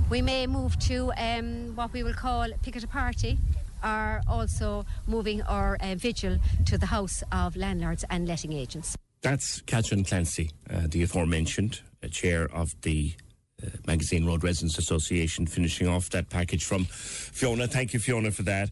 We 0.10 0.22
may 0.22 0.48
move 0.48 0.80
to 0.80 1.12
um, 1.18 1.76
what 1.76 1.94
we 1.94 2.04
will 2.04 2.14
call 2.14 2.48
picket 2.62 2.84
a 2.84 2.88
party 2.88 3.38
or 3.84 4.22
also 4.28 4.86
moving 5.06 5.42
our 5.44 5.78
uh, 5.82 5.96
vigil 5.96 6.38
to 6.66 6.78
the 6.78 6.88
House 6.88 7.24
of 7.32 7.56
Landlords 7.56 8.04
and 8.10 8.28
Letting 8.28 8.54
Agents. 8.54 8.98
That's 9.22 9.62
Catherine 9.62 10.04
Clancy, 10.04 10.52
uh, 10.70 10.84
the 10.88 11.04
aforementioned 11.04 11.82
uh, 12.04 12.08
chair 12.08 12.50
of 12.54 12.80
the 12.82 13.14
uh, 13.62 13.70
Magazine 13.86 14.26
Road 14.26 14.44
Residents 14.44 14.78
Association, 14.78 15.48
finishing 15.48 15.88
off 15.88 16.10
that 16.12 16.30
package 16.30 16.64
from 16.64 16.86
Fiona. 16.86 17.68
Thank 17.68 17.94
you, 17.94 18.00
Fiona, 18.00 18.32
for 18.32 18.44
that. 18.44 18.70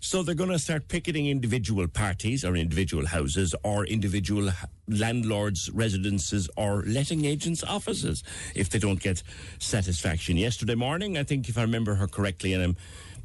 So 0.00 0.22
they're 0.22 0.34
going 0.34 0.50
to 0.50 0.58
start 0.58 0.88
picketing 0.88 1.26
individual 1.26 1.88
parties 1.88 2.44
or 2.44 2.56
individual 2.56 3.06
houses 3.06 3.54
or 3.64 3.86
individual 3.86 4.50
landlords' 4.88 5.70
residences 5.70 6.48
or 6.56 6.82
letting 6.86 7.24
agents' 7.24 7.64
offices 7.64 8.22
if 8.54 8.70
they 8.70 8.78
don't 8.78 9.00
get 9.00 9.22
satisfaction. 9.58 10.36
Yesterday 10.36 10.74
morning, 10.74 11.18
I 11.18 11.24
think, 11.24 11.48
if 11.48 11.58
I 11.58 11.62
remember 11.62 11.94
her 11.94 12.06
correctly, 12.06 12.52
and 12.52 12.62
I'm 12.62 12.76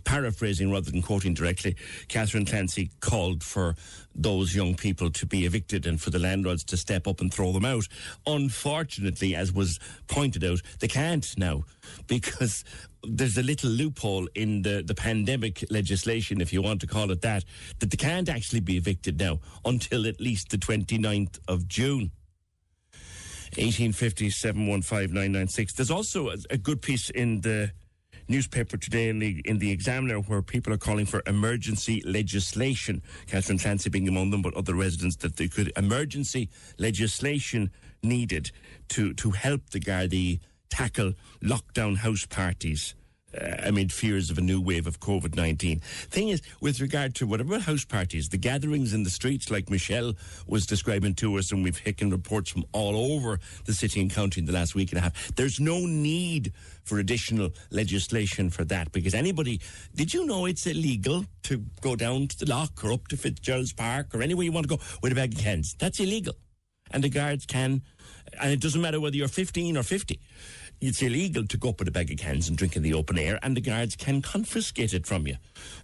paraphrasing 0.04 0.72
rather 0.72 0.90
than 0.92 1.01
quoting 1.01 1.34
directly, 1.34 1.75
Catherine 2.08 2.46
Clancy 2.46 2.92
called 3.00 3.44
for 3.44 3.75
those 4.16 4.56
young 4.56 4.75
people 4.75 5.10
to 5.12 5.25
be 5.25 5.46
evicted 5.46 5.86
and 5.86 6.01
for 6.01 6.10
the 6.10 6.20
landlords 6.20 6.63
to 6.66 6.78
step 6.78 7.08
up 7.08 7.22
and 7.22 7.34
throw 7.34 7.51
them 7.51 7.66
out. 7.66 7.88
Unfortunately, 8.25 9.36
as 9.36 9.51
was 9.51 9.80
pointed 10.08 10.44
out, 10.44 10.62
they 10.80 10.88
can't 10.88 11.38
now 11.38 11.63
because 12.08 12.63
there's 13.03 13.38
a 13.38 13.43
little 13.43 13.70
loophole 13.70 14.27
in 14.36 14.62
the, 14.62 14.84
the 14.86 14.96
pandemic 14.96 15.63
legislation, 15.70 16.41
if 16.41 16.53
you 16.53 16.62
want 16.62 16.81
to 16.81 16.88
call 16.88 17.12
it 17.12 17.22
that, 17.22 17.43
that 17.79 17.89
they 17.89 17.98
can't 17.98 18.29
actually 18.29 18.60
be 18.60 18.77
evicted 18.77 19.20
now 19.20 19.39
until 19.65 20.08
at 20.08 20.20
least 20.20 20.50
the 20.50 20.58
29th 20.58 21.39
of 21.48 21.67
June. 21.67 22.12
1850 23.58 24.29
There's 25.75 25.91
also 25.91 26.29
a, 26.29 26.38
a 26.50 26.58
good 26.58 26.81
piece 26.81 27.10
in 27.10 27.41
the 27.41 27.72
newspaper 28.29 28.77
today 28.77 29.10
in 29.10 29.20
the 29.20 29.41
in 29.43 29.58
the 29.58 29.72
Examiner 29.72 30.20
where 30.20 30.41
people 30.41 30.72
are 30.72 30.77
calling 30.77 31.05
for 31.05 31.22
emergency 31.27 32.01
legislation. 32.05 33.01
Catherine 33.27 33.60
Clancy 33.60 33.89
being 33.89 34.08
among 34.08 34.31
them, 34.31 34.41
but 34.41 34.55
other 34.55 34.74
residents 34.74 35.17
that 35.17 35.36
they 35.36 35.50
could 35.50 35.74
emergency 35.75 36.50
legislation 36.79 37.70
needed 38.03 38.51
to 38.89 39.13
to 39.15 39.31
help 39.31 39.70
the 39.72 39.79
Gardaí 39.79 40.39
tackle 40.72 41.13
lockdown 41.44 41.98
house 41.98 42.25
parties 42.25 42.96
uh, 43.40 43.56
amid 43.60 43.94
fears 43.94 44.30
of 44.30 44.38
a 44.38 44.42
new 44.42 44.60
wave 44.60 44.88
of 44.88 45.00
COVID 45.00 45.36
19. 45.36 45.80
Thing 45.80 46.30
is, 46.30 46.42
with 46.60 46.82
regard 46.82 47.16
to 47.16 47.28
whatever 47.28 47.60
house 47.60 47.86
parties, 47.86 48.30
the 48.30 48.38
gatherings 48.38 48.94
in 48.94 49.04
the 49.04 49.10
streets, 49.10 49.50
like 49.50 49.70
Michelle 49.70 50.16
was 50.48 50.66
describing 50.66 51.13
to 51.16 51.38
us, 51.38 51.51
and 51.51 51.63
we've 51.63 51.82
taken 51.82 52.10
reports 52.10 52.50
from 52.50 52.66
all 52.74 53.13
over 53.13 53.40
the 53.66 53.74
city 53.74 54.01
and 54.01 54.12
county 54.13 54.42
in 54.42 54.48
the 54.48 54.51
last 54.51 54.75
week 54.75 54.92
and 54.92 55.00
a 55.00 55.01
half, 55.01 55.36
there's 55.36 55.60
no 55.60 55.80
need 55.80 56.51
for 56.84 57.00
additional 57.00 57.51
legislation 57.70 58.50
for 58.50 58.66
that 58.66 58.92
because 58.92 59.13
anybody, 59.13 59.62
did 59.96 60.13
you 60.13 60.25
know 60.25 60.46
it's 60.46 60.66
illegal 60.68 61.25
to 61.44 61.63
go 61.80 61.96
down 61.96 62.28
to 62.28 62.40
the 62.40 62.50
lock 62.50 62.84
or 62.84 62.92
up 62.92 63.08
to 63.08 63.16
Fitzgerald's 63.16 63.72
Park 63.72 64.13
or 64.13 64.22
anywhere 64.22 64.44
you 64.44 64.51
want 64.51 64.68
to 64.68 64.75
go 64.75 64.84
with 65.01 65.12
a 65.12 65.16
bag 65.16 65.34
of 65.34 65.40
cans? 65.40 65.75
That's 65.80 66.00
illegal. 66.00 66.34
And 66.94 67.01
the 67.01 67.10
guards 67.10 67.46
can, 67.46 67.82
and 68.42 68.51
it 68.51 68.60
doesn't 68.60 68.82
matter 68.82 69.00
whether 69.00 69.16
you're 69.16 69.30
15 69.30 69.78
or 69.78 69.84
50 69.84 70.20
it's 70.81 71.01
illegal 71.01 71.45
to 71.45 71.57
go 71.57 71.69
up 71.69 71.79
with 71.79 71.88
a 71.88 71.91
bag 71.91 72.11
of 72.11 72.17
cans 72.17 72.50
and 72.50 72.57
drink 72.57 72.75
in 72.75 72.81
the 72.81 72.93
open 72.93 73.17
air, 73.17 73.39
and 73.43 73.55
the 73.55 73.61
guards 73.61 73.95
can 73.95 74.21
confiscate 74.21 74.93
it 74.93 75.05
from 75.05 75.27
you. 75.27 75.35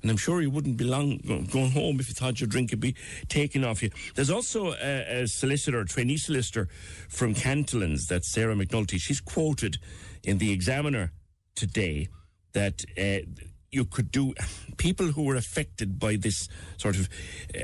And 0.01 0.09
I'm 0.09 0.17
sure 0.17 0.41
you 0.41 0.49
wouldn't 0.49 0.77
be 0.77 0.85
long 0.85 1.19
going 1.51 1.71
home 1.71 1.99
if 1.99 2.07
you 2.09 2.15
thought 2.15 2.41
your 2.41 2.47
drink 2.47 2.71
would 2.71 2.79
be 2.79 2.95
taken 3.29 3.63
off 3.63 3.83
you. 3.83 3.91
There's 4.15 4.31
also 4.31 4.73
a, 4.73 5.21
a 5.21 5.27
solicitor, 5.27 5.79
a 5.79 5.85
trainee 5.85 6.17
solicitor 6.17 6.67
from 7.09 7.35
Cantillons, 7.35 8.07
that's 8.07 8.27
Sarah 8.27 8.55
McNulty. 8.55 8.99
She's 8.99 9.21
quoted 9.21 9.77
in 10.23 10.39
the 10.39 10.51
Examiner 10.51 11.11
today 11.55 12.09
that. 12.53 12.83
Uh, 12.97 13.25
you 13.69 13.83
could 13.83 14.11
do 14.11 14.33
people 14.77 15.07
who 15.07 15.23
were 15.23 15.35
affected 15.35 15.99
by 15.99 16.15
this 16.15 16.47
sort 16.77 16.95
of 16.95 17.09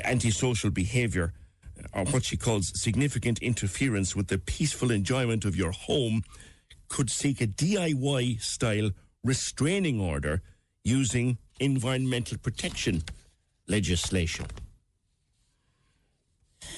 antisocial 0.04 0.70
behaviour 0.70 1.32
or 1.94 2.04
what 2.04 2.24
she 2.24 2.36
calls 2.36 2.72
significant 2.80 3.38
interference 3.40 4.14
with 4.14 4.28
the 4.28 4.38
peaceful 4.38 4.90
enjoyment 4.90 5.44
of 5.44 5.56
your 5.56 5.72
home 5.72 6.22
could 6.88 7.10
seek 7.10 7.40
a 7.40 7.46
DIY 7.46 8.40
style 8.40 8.90
restraining 9.22 10.00
order 10.00 10.42
using 10.84 11.38
environmental 11.60 12.38
protection 12.38 13.02
legislation. 13.68 14.46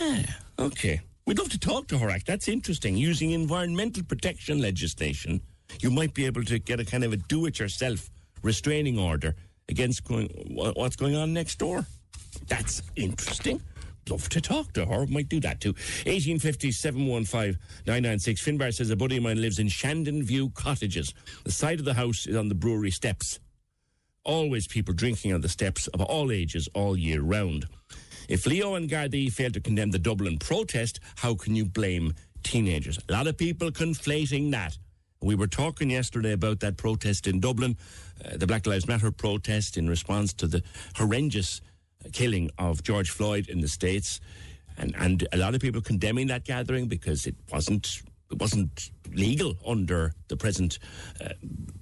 Yeah, 0.00 0.26
okay. 0.58 1.00
We'd 1.26 1.38
love 1.38 1.48
to 1.50 1.58
talk 1.58 1.88
to 1.88 1.96
Horak. 1.96 2.24
That's 2.24 2.46
interesting. 2.46 2.96
Using 2.96 3.32
environmental 3.32 4.04
protection 4.04 4.60
legislation, 4.60 5.40
you 5.80 5.90
might 5.90 6.14
be 6.14 6.24
able 6.26 6.44
to 6.44 6.58
get 6.58 6.78
a 6.78 6.84
kind 6.84 7.02
of 7.02 7.12
a 7.12 7.16
do 7.16 7.46
it 7.46 7.58
yourself 7.58 8.10
restraining 8.42 8.98
order 8.98 9.34
against 9.68 10.04
going, 10.04 10.28
what's 10.54 10.94
going 10.94 11.16
on 11.16 11.32
next 11.32 11.58
door. 11.58 11.84
That's 12.46 12.82
interesting 12.94 13.60
love 14.10 14.28
to 14.30 14.40
talk 14.40 14.72
to 14.74 14.86
her. 14.86 15.06
Might 15.06 15.28
do 15.28 15.40
that 15.40 15.60
too. 15.60 15.72
1850 16.04 16.72
715 16.72 17.58
996. 17.86 18.42
Finbar 18.42 18.74
says 18.74 18.90
a 18.90 18.96
buddy 18.96 19.16
of 19.16 19.22
mine 19.22 19.40
lives 19.40 19.58
in 19.58 19.68
Shandon 19.68 20.22
View 20.22 20.50
Cottages. 20.50 21.12
The 21.44 21.52
side 21.52 21.78
of 21.78 21.84
the 21.84 21.94
house 21.94 22.26
is 22.26 22.36
on 22.36 22.48
the 22.48 22.54
brewery 22.54 22.90
steps. 22.90 23.40
Always 24.24 24.66
people 24.66 24.94
drinking 24.94 25.32
on 25.32 25.40
the 25.40 25.48
steps 25.48 25.86
of 25.88 26.00
all 26.00 26.32
ages 26.32 26.68
all 26.74 26.96
year 26.96 27.20
round. 27.20 27.66
If 28.28 28.44
Leo 28.44 28.74
and 28.74 28.90
Gardaí 28.90 29.32
failed 29.32 29.54
to 29.54 29.60
condemn 29.60 29.92
the 29.92 30.00
Dublin 30.00 30.38
protest, 30.38 30.98
how 31.16 31.34
can 31.34 31.54
you 31.54 31.64
blame 31.64 32.14
teenagers? 32.42 32.98
A 33.08 33.12
lot 33.12 33.28
of 33.28 33.38
people 33.38 33.70
conflating 33.70 34.50
that. 34.50 34.76
We 35.22 35.36
were 35.36 35.46
talking 35.46 35.90
yesterday 35.90 36.32
about 36.32 36.60
that 36.60 36.76
protest 36.76 37.26
in 37.26 37.40
Dublin, 37.40 37.76
uh, 38.24 38.36
the 38.36 38.46
Black 38.46 38.66
Lives 38.66 38.86
Matter 38.88 39.10
protest 39.10 39.76
in 39.76 39.88
response 39.88 40.32
to 40.34 40.46
the 40.46 40.62
horrendous 40.96 41.60
killing 42.12 42.50
of 42.58 42.82
George 42.82 43.10
Floyd 43.10 43.48
in 43.48 43.60
the 43.60 43.68
States. 43.68 44.20
And, 44.78 44.94
and 44.98 45.26
a 45.32 45.36
lot 45.36 45.54
of 45.54 45.60
people 45.60 45.80
condemning 45.80 46.26
that 46.26 46.44
gathering 46.44 46.86
because 46.86 47.26
it 47.26 47.34
wasn't 47.50 48.02
it 48.30 48.40
wasn't 48.40 48.90
legal 49.14 49.54
under 49.64 50.12
the 50.28 50.36
present 50.36 50.78
uh, 51.24 51.28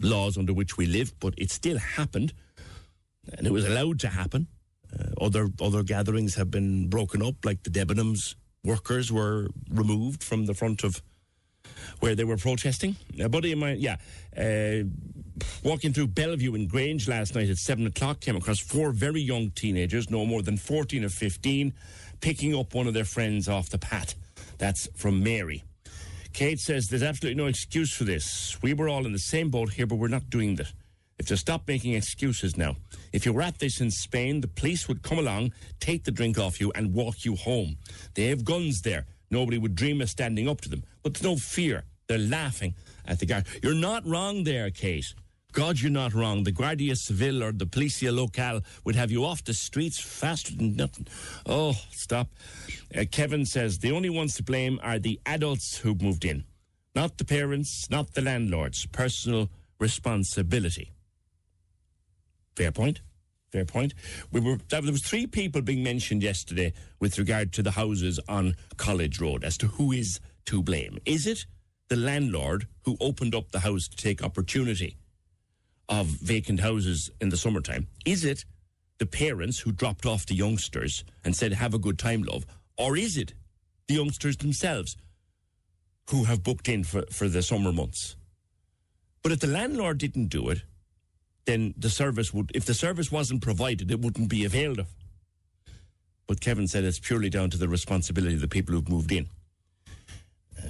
laws 0.00 0.36
under 0.36 0.52
which 0.52 0.76
we 0.76 0.86
live, 0.86 1.18
but 1.18 1.34
it 1.38 1.50
still 1.50 1.78
happened, 1.78 2.34
and 3.36 3.46
it 3.46 3.52
was 3.52 3.66
allowed 3.66 3.98
to 4.00 4.08
happen. 4.08 4.46
Uh, 4.92 5.24
other 5.24 5.48
other 5.60 5.82
gatherings 5.82 6.34
have 6.34 6.50
been 6.50 6.88
broken 6.88 7.22
up, 7.22 7.36
like 7.44 7.62
the 7.62 7.70
Debenhams 7.70 8.34
workers 8.62 9.10
were 9.10 9.48
removed 9.70 10.22
from 10.22 10.46
the 10.46 10.54
front 10.54 10.84
of 10.84 11.02
where 12.00 12.14
they 12.14 12.24
were 12.24 12.36
protesting. 12.36 12.96
A 13.20 13.28
buddy 13.28 13.52
of 13.52 13.58
mine, 13.58 13.78
yeah, 13.80 13.96
uh, 14.36 14.84
walking 15.62 15.92
through 15.92 16.08
Bellevue 16.08 16.54
in 16.54 16.66
Grange 16.66 17.08
last 17.08 17.34
night 17.34 17.50
at 17.50 17.56
seven 17.56 17.86
o'clock, 17.86 18.20
came 18.20 18.36
across 18.36 18.60
four 18.60 18.92
very 18.92 19.20
young 19.20 19.50
teenagers, 19.50 20.10
no 20.10 20.24
more 20.24 20.42
than 20.42 20.56
fourteen 20.56 21.04
or 21.04 21.08
fifteen, 21.08 21.72
picking 22.20 22.54
up 22.54 22.74
one 22.74 22.86
of 22.86 22.94
their 22.94 23.04
friends 23.04 23.48
off 23.48 23.70
the 23.70 23.78
path. 23.78 24.14
That's 24.58 24.88
from 24.96 25.22
Mary. 25.22 25.64
Kate 26.32 26.58
says 26.58 26.88
there's 26.88 27.02
absolutely 27.02 27.40
no 27.40 27.48
excuse 27.48 27.92
for 27.92 28.04
this. 28.04 28.58
We 28.62 28.74
were 28.74 28.88
all 28.88 29.06
in 29.06 29.12
the 29.12 29.18
same 29.18 29.50
boat 29.50 29.72
here, 29.72 29.86
but 29.86 29.96
we're 29.96 30.08
not 30.08 30.30
doing 30.30 30.56
that. 30.56 30.72
If 31.16 31.26
to 31.26 31.36
stop 31.36 31.68
making 31.68 31.94
excuses 31.94 32.56
now. 32.56 32.74
If 33.12 33.24
you 33.24 33.32
were 33.32 33.42
at 33.42 33.60
this 33.60 33.80
in 33.80 33.92
Spain, 33.92 34.40
the 34.40 34.48
police 34.48 34.88
would 34.88 35.04
come 35.04 35.18
along, 35.18 35.52
take 35.78 36.02
the 36.02 36.10
drink 36.10 36.38
off 36.38 36.60
you, 36.60 36.72
and 36.74 36.92
walk 36.92 37.24
you 37.24 37.36
home. 37.36 37.76
They 38.14 38.26
have 38.26 38.44
guns 38.44 38.82
there. 38.82 39.06
Nobody 39.30 39.56
would 39.56 39.76
dream 39.76 40.00
of 40.00 40.10
standing 40.10 40.48
up 40.48 40.60
to 40.62 40.68
them. 40.68 40.82
But 41.04 41.14
there's 41.14 41.22
no 41.22 41.36
fear. 41.36 41.84
They're 42.08 42.18
laughing 42.18 42.74
at 43.06 43.20
the 43.20 43.26
guy. 43.26 43.44
You're 43.62 43.74
not 43.74 44.04
wrong 44.04 44.42
there, 44.42 44.70
Kate. 44.70 45.14
God, 45.54 45.80
you're 45.80 45.92
not 45.92 46.14
wrong. 46.14 46.42
The 46.42 46.50
Guardia 46.50 46.96
Civil 46.96 47.44
or 47.44 47.52
the 47.52 47.64
Policia 47.64 48.12
Local 48.12 48.61
would 48.82 48.96
have 48.96 49.12
you 49.12 49.25
off 49.25 49.44
the 49.44 49.54
streets 49.54 50.00
faster 50.00 50.52
than 50.52 50.75
nothing. 50.75 51.06
Oh, 51.46 51.76
stop. 51.92 52.26
Uh, 52.92 53.04
Kevin 53.08 53.46
says 53.46 53.78
the 53.78 53.92
only 53.92 54.11
ones 54.11 54.34
to 54.34 54.42
blame 54.42 54.80
are 54.82 54.99
the 54.99 55.20
adults 55.25 55.78
who've 55.78 56.02
moved 56.02 56.25
in, 56.25 56.42
not 56.96 57.18
the 57.18 57.25
parents, 57.25 57.88
not 57.88 58.14
the 58.14 58.20
landlords. 58.20 58.84
Personal 58.87 59.49
responsibility. 59.78 60.90
Fair 62.56 62.73
point. 62.73 63.00
Fair 63.52 63.64
point. 63.64 63.94
We 64.32 64.40
were 64.40 64.58
there 64.70 64.82
was 64.82 65.02
three 65.02 65.28
people 65.28 65.62
being 65.62 65.84
mentioned 65.84 66.25
yesterday 66.25 66.73
with 66.99 67.16
regard 67.16 67.52
to 67.52 67.62
the 67.62 67.70
houses 67.70 68.18
on 68.28 68.56
College 68.76 69.20
Road 69.20 69.44
as 69.44 69.56
to 69.58 69.68
who 69.68 69.92
is 69.92 70.18
to 70.46 70.64
blame. 70.64 70.99
Is 71.06 71.28
it 71.28 71.46
the 71.87 71.96
landlord 71.96 72.66
who 72.82 72.96
opened 73.00 73.37
up 73.37 73.52
the 73.52 73.61
house 73.61 73.87
to 73.87 73.96
take 73.96 74.20
opportunity 74.20 74.96
of 75.88 76.06
vacant 76.06 76.60
houses 76.60 77.10
in 77.20 77.28
the 77.28 77.36
summertime? 77.36 77.88
Is 78.04 78.24
it 78.24 78.44
the 78.98 79.06
parents 79.06 79.60
who 79.60 79.72
dropped 79.72 80.06
off 80.06 80.26
the 80.26 80.34
youngsters 80.34 81.04
and 81.24 81.36
said, 81.36 81.52
"Have 81.52 81.74
a 81.74 81.78
good 81.78 81.98
time, 81.98 82.22
love," 82.22 82.46
or 82.76 82.96
is 82.96 83.16
it 83.16 83.34
the 83.86 83.94
youngsters 83.94 84.36
themselves 84.36 84.96
who 86.10 86.24
have 86.24 86.42
booked 86.42 86.68
in 86.68 86.84
for, 86.84 87.04
for 87.10 87.28
the 87.28 87.42
summer 87.42 87.72
months? 87.72 88.16
But 89.22 89.32
if 89.32 89.40
the 89.40 89.46
landlord 89.46 89.98
didn't 89.98 90.28
do 90.28 90.50
it, 90.50 90.62
then 91.46 91.74
the 91.76 91.90
service 91.90 92.32
would, 92.32 92.50
if 92.54 92.64
the 92.64 92.74
service 92.74 93.10
wasn't 93.10 93.42
provided, 93.42 93.90
it 93.90 94.00
wouldn't 94.00 94.28
be 94.28 94.44
availed 94.44 94.78
of. 94.78 94.86
But 96.26 96.40
Kevin 96.40 96.68
said 96.68 96.84
it's 96.84 96.98
purely 96.98 97.28
down 97.28 97.50
to 97.50 97.58
the 97.58 97.68
responsibility 97.68 98.34
of 98.34 98.40
the 98.40 98.48
people 98.48 98.74
who've 98.74 98.88
moved 98.88 99.12
in. 99.12 99.28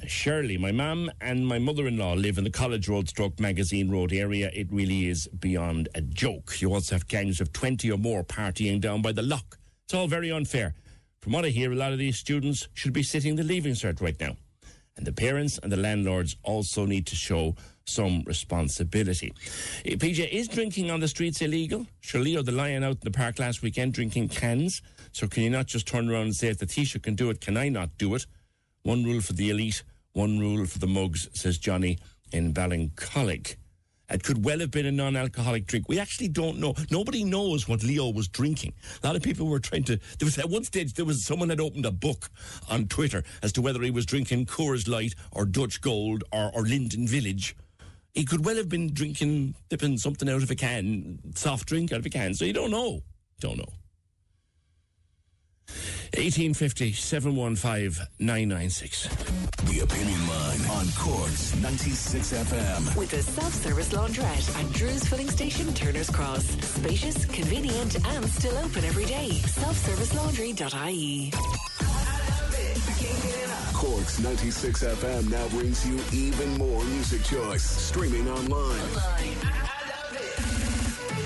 Shirley, 0.07 0.59
my 0.59 0.73
mum 0.73 1.11
and 1.21 1.47
my 1.47 1.59
mother 1.59 1.87
in 1.87 1.97
law 1.97 2.13
live 2.13 2.39
in 2.39 2.45
the 2.45 2.51
College 2.51 2.89
Road 2.89 3.09
Stroke 3.09 3.41
Magazine 3.41 3.91
Road 3.91 4.13
area. 4.13 4.51
It 4.53 4.73
really 4.73 5.09
is 5.09 5.29
beyond 5.29 5.89
a 5.95 6.01
joke. 6.01 6.61
You 6.61 6.73
also 6.73 6.95
have 6.95 7.09
gangs 7.09 7.41
of 7.41 7.53
20 7.53 7.91
or 7.91 7.99
more 7.99 8.25
partying 8.25 8.81
down 8.81 9.03
by 9.03 9.13
the 9.13 9.23
lock. 9.23 9.59
It's 9.85 9.95
all 9.95 10.07
very 10.07 10.31
unfair. 10.31 10.75
From 11.21 11.33
what 11.33 11.45
I 11.45 11.49
hear, 11.49 11.73
a 11.73 11.77
lot 11.77 11.93
of 11.93 11.99
these 11.99 12.19
students 12.19 12.69
should 12.75 12.93
be 12.93 13.03
sitting 13.03 13.37
the 13.37 13.43
leaving 13.43 13.75
cert 13.75 14.01
right 14.01 14.19
now. 14.21 14.37
And 14.97 15.07
the 15.07 15.13
parents 15.13 15.59
and 15.63 15.73
the 15.73 15.77
landlords 15.77 16.37
also 16.43 16.87
need 16.87 17.07
to 17.07 17.17
show 17.17 17.57
some 17.85 18.23
responsibility. 18.27 19.33
Uh, 19.87 19.97
PJ, 19.97 20.29
is 20.31 20.49
drinking 20.49 20.91
on 20.91 21.01
the 21.01 21.09
streets 21.09 21.43
illegal? 21.43 21.87
Shirley 22.01 22.37
or 22.37 22.43
the 22.43 22.53
lion 22.53 22.85
out 22.85 22.97
in 22.97 23.01
the 23.03 23.11
park 23.11 23.39
last 23.39 23.63
weekend 23.63 23.93
drinking 23.93 24.29
cans. 24.29 24.83
So 25.13 25.27
can 25.27 25.43
you 25.43 25.51
not 25.51 25.67
just 25.67 25.87
turn 25.87 26.11
around 26.11 26.23
and 26.23 26.37
say 26.37 26.49
if 26.49 26.59
the 26.59 26.67
Taoiseach 26.67 27.03
can 27.03 27.15
do 27.15 27.31
it, 27.31 27.41
can 27.41 27.57
I 27.57 27.69
not 27.69 27.97
do 27.99 28.15
it? 28.15 28.27
One 28.85 29.03
rule 29.03 29.23
for 29.23 29.33
the 29.33 29.49
elite, 29.49 29.83
one 30.13 30.39
rule 30.39 30.67
for 30.67 30.79
the 30.79 30.87
mugs, 30.87 31.31
says 31.33 31.57
Johnny 31.57 31.99
in 32.33 32.53
Ballincollig. 32.53 33.57
It 34.11 34.23
could 34.23 34.45
well 34.45 34.59
have 34.59 34.71
been 34.71 34.85
a 34.85 34.93
non 34.93 35.17
alcoholic 35.17 35.67
drink. 35.67 35.89
We 35.89 35.99
actually 35.99 36.29
don't 36.29 36.59
know. 36.59 36.75
Nobody 36.91 37.25
knows 37.25 37.67
what 37.67 37.83
Leo 37.83 38.11
was 38.11 38.29
drinking. 38.29 38.75
A 39.03 39.07
lot 39.07 39.17
of 39.17 39.23
people 39.23 39.47
were 39.47 39.59
trying 39.59 39.85
to. 39.85 39.97
There 40.19 40.27
was 40.27 40.37
at 40.39 40.51
one 40.51 40.65
stage, 40.65 40.93
there 40.93 41.07
was 41.07 41.25
someone 41.25 41.49
had 41.49 41.61
opened 41.61 41.87
a 41.87 41.91
book 41.91 42.29
on 42.69 42.87
Twitter 42.87 43.25
as 43.43 43.53
to 43.53 43.63
whether 43.63 43.81
he 43.81 43.91
was 43.91 44.05
drinking 44.05 44.45
Coors 44.45 44.87
Light 44.87 45.15
or 45.33 45.47
Dutch 45.47 45.81
Gold 45.81 46.23
or, 46.31 46.51
or 46.55 46.63
Linden 46.63 47.09
Village. 47.09 47.57
He 48.13 48.27
could 48.27 48.45
well 48.45 48.57
have 48.57 48.69
been 48.69 48.93
drinking, 48.93 49.55
dipping 49.71 49.97
something 49.97 50.29
out 50.29 50.43
of 50.43 50.51
a 50.51 50.55
can, 50.55 51.21
soft 51.35 51.67
drink 51.67 51.91
out 51.91 52.01
of 52.01 52.07
a 52.07 52.11
can. 52.11 52.35
So 52.35 52.45
you 52.45 52.53
don't 52.53 52.71
know. 52.71 53.03
Don't 53.41 53.57
know. 53.57 53.73
1850 56.17 56.93
715 56.93 58.07
996. 58.21 59.09
The 59.65 59.81
Opinion 59.81 60.29
Line 60.29 60.61
on 60.79 60.87
Corks 60.97 61.57
96 61.57 62.33
FM. 62.33 62.97
With 62.97 63.13
a 63.15 63.23
self-service 63.23 63.93
laundrette 63.93 64.63
at 64.63 64.73
Drew's 64.73 65.05
Filling 65.09 65.31
Station, 65.31 65.73
Turner's 65.75 66.11
Cross. 66.11 66.45
Spacious, 66.45 67.25
convenient, 67.27 67.97
and 68.07 68.25
still 68.27 68.57
open 68.59 68.85
every 68.85 69.07
day. 69.07 69.31
Self-servicelaundry.ie. 69.31 71.33
Corks 73.75 74.21
96 74.21 74.85
FM 74.85 75.31
now 75.31 75.49
brings 75.49 75.87
you 75.87 76.01
even 76.13 76.57
more 76.57 76.85
music 76.85 77.25
choice. 77.25 77.65
Streaming 77.65 78.29
online. 78.29 79.84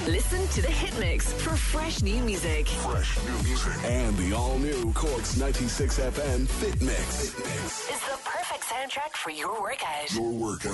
Listen 0.06 0.46
to 0.48 0.62
the 0.62 0.68
Hit 0.70 0.98
Mix 0.98 1.32
for 1.34 1.50
fresh 1.56 2.02
new 2.02 2.22
music. 2.22 2.68
Fresh 2.68 3.18
new 3.24 3.42
music. 3.48 3.72
And 3.84 4.16
the 4.16 4.32
all 4.34 4.58
new 4.58 4.92
Corks 4.94 5.37
96 5.37 5.98
FM 5.98 6.48
Fit 6.48 6.80
Mix. 6.80 7.30
Fit 7.30 7.44
Mix. 7.44 7.88
It's 7.90 8.08
the 8.08 8.18
perfect 8.24 8.64
soundtrack 8.64 9.12
for 9.16 9.30
your 9.30 9.61
workout. 9.61 10.14
Your 10.14 10.30
workout. 10.30 10.72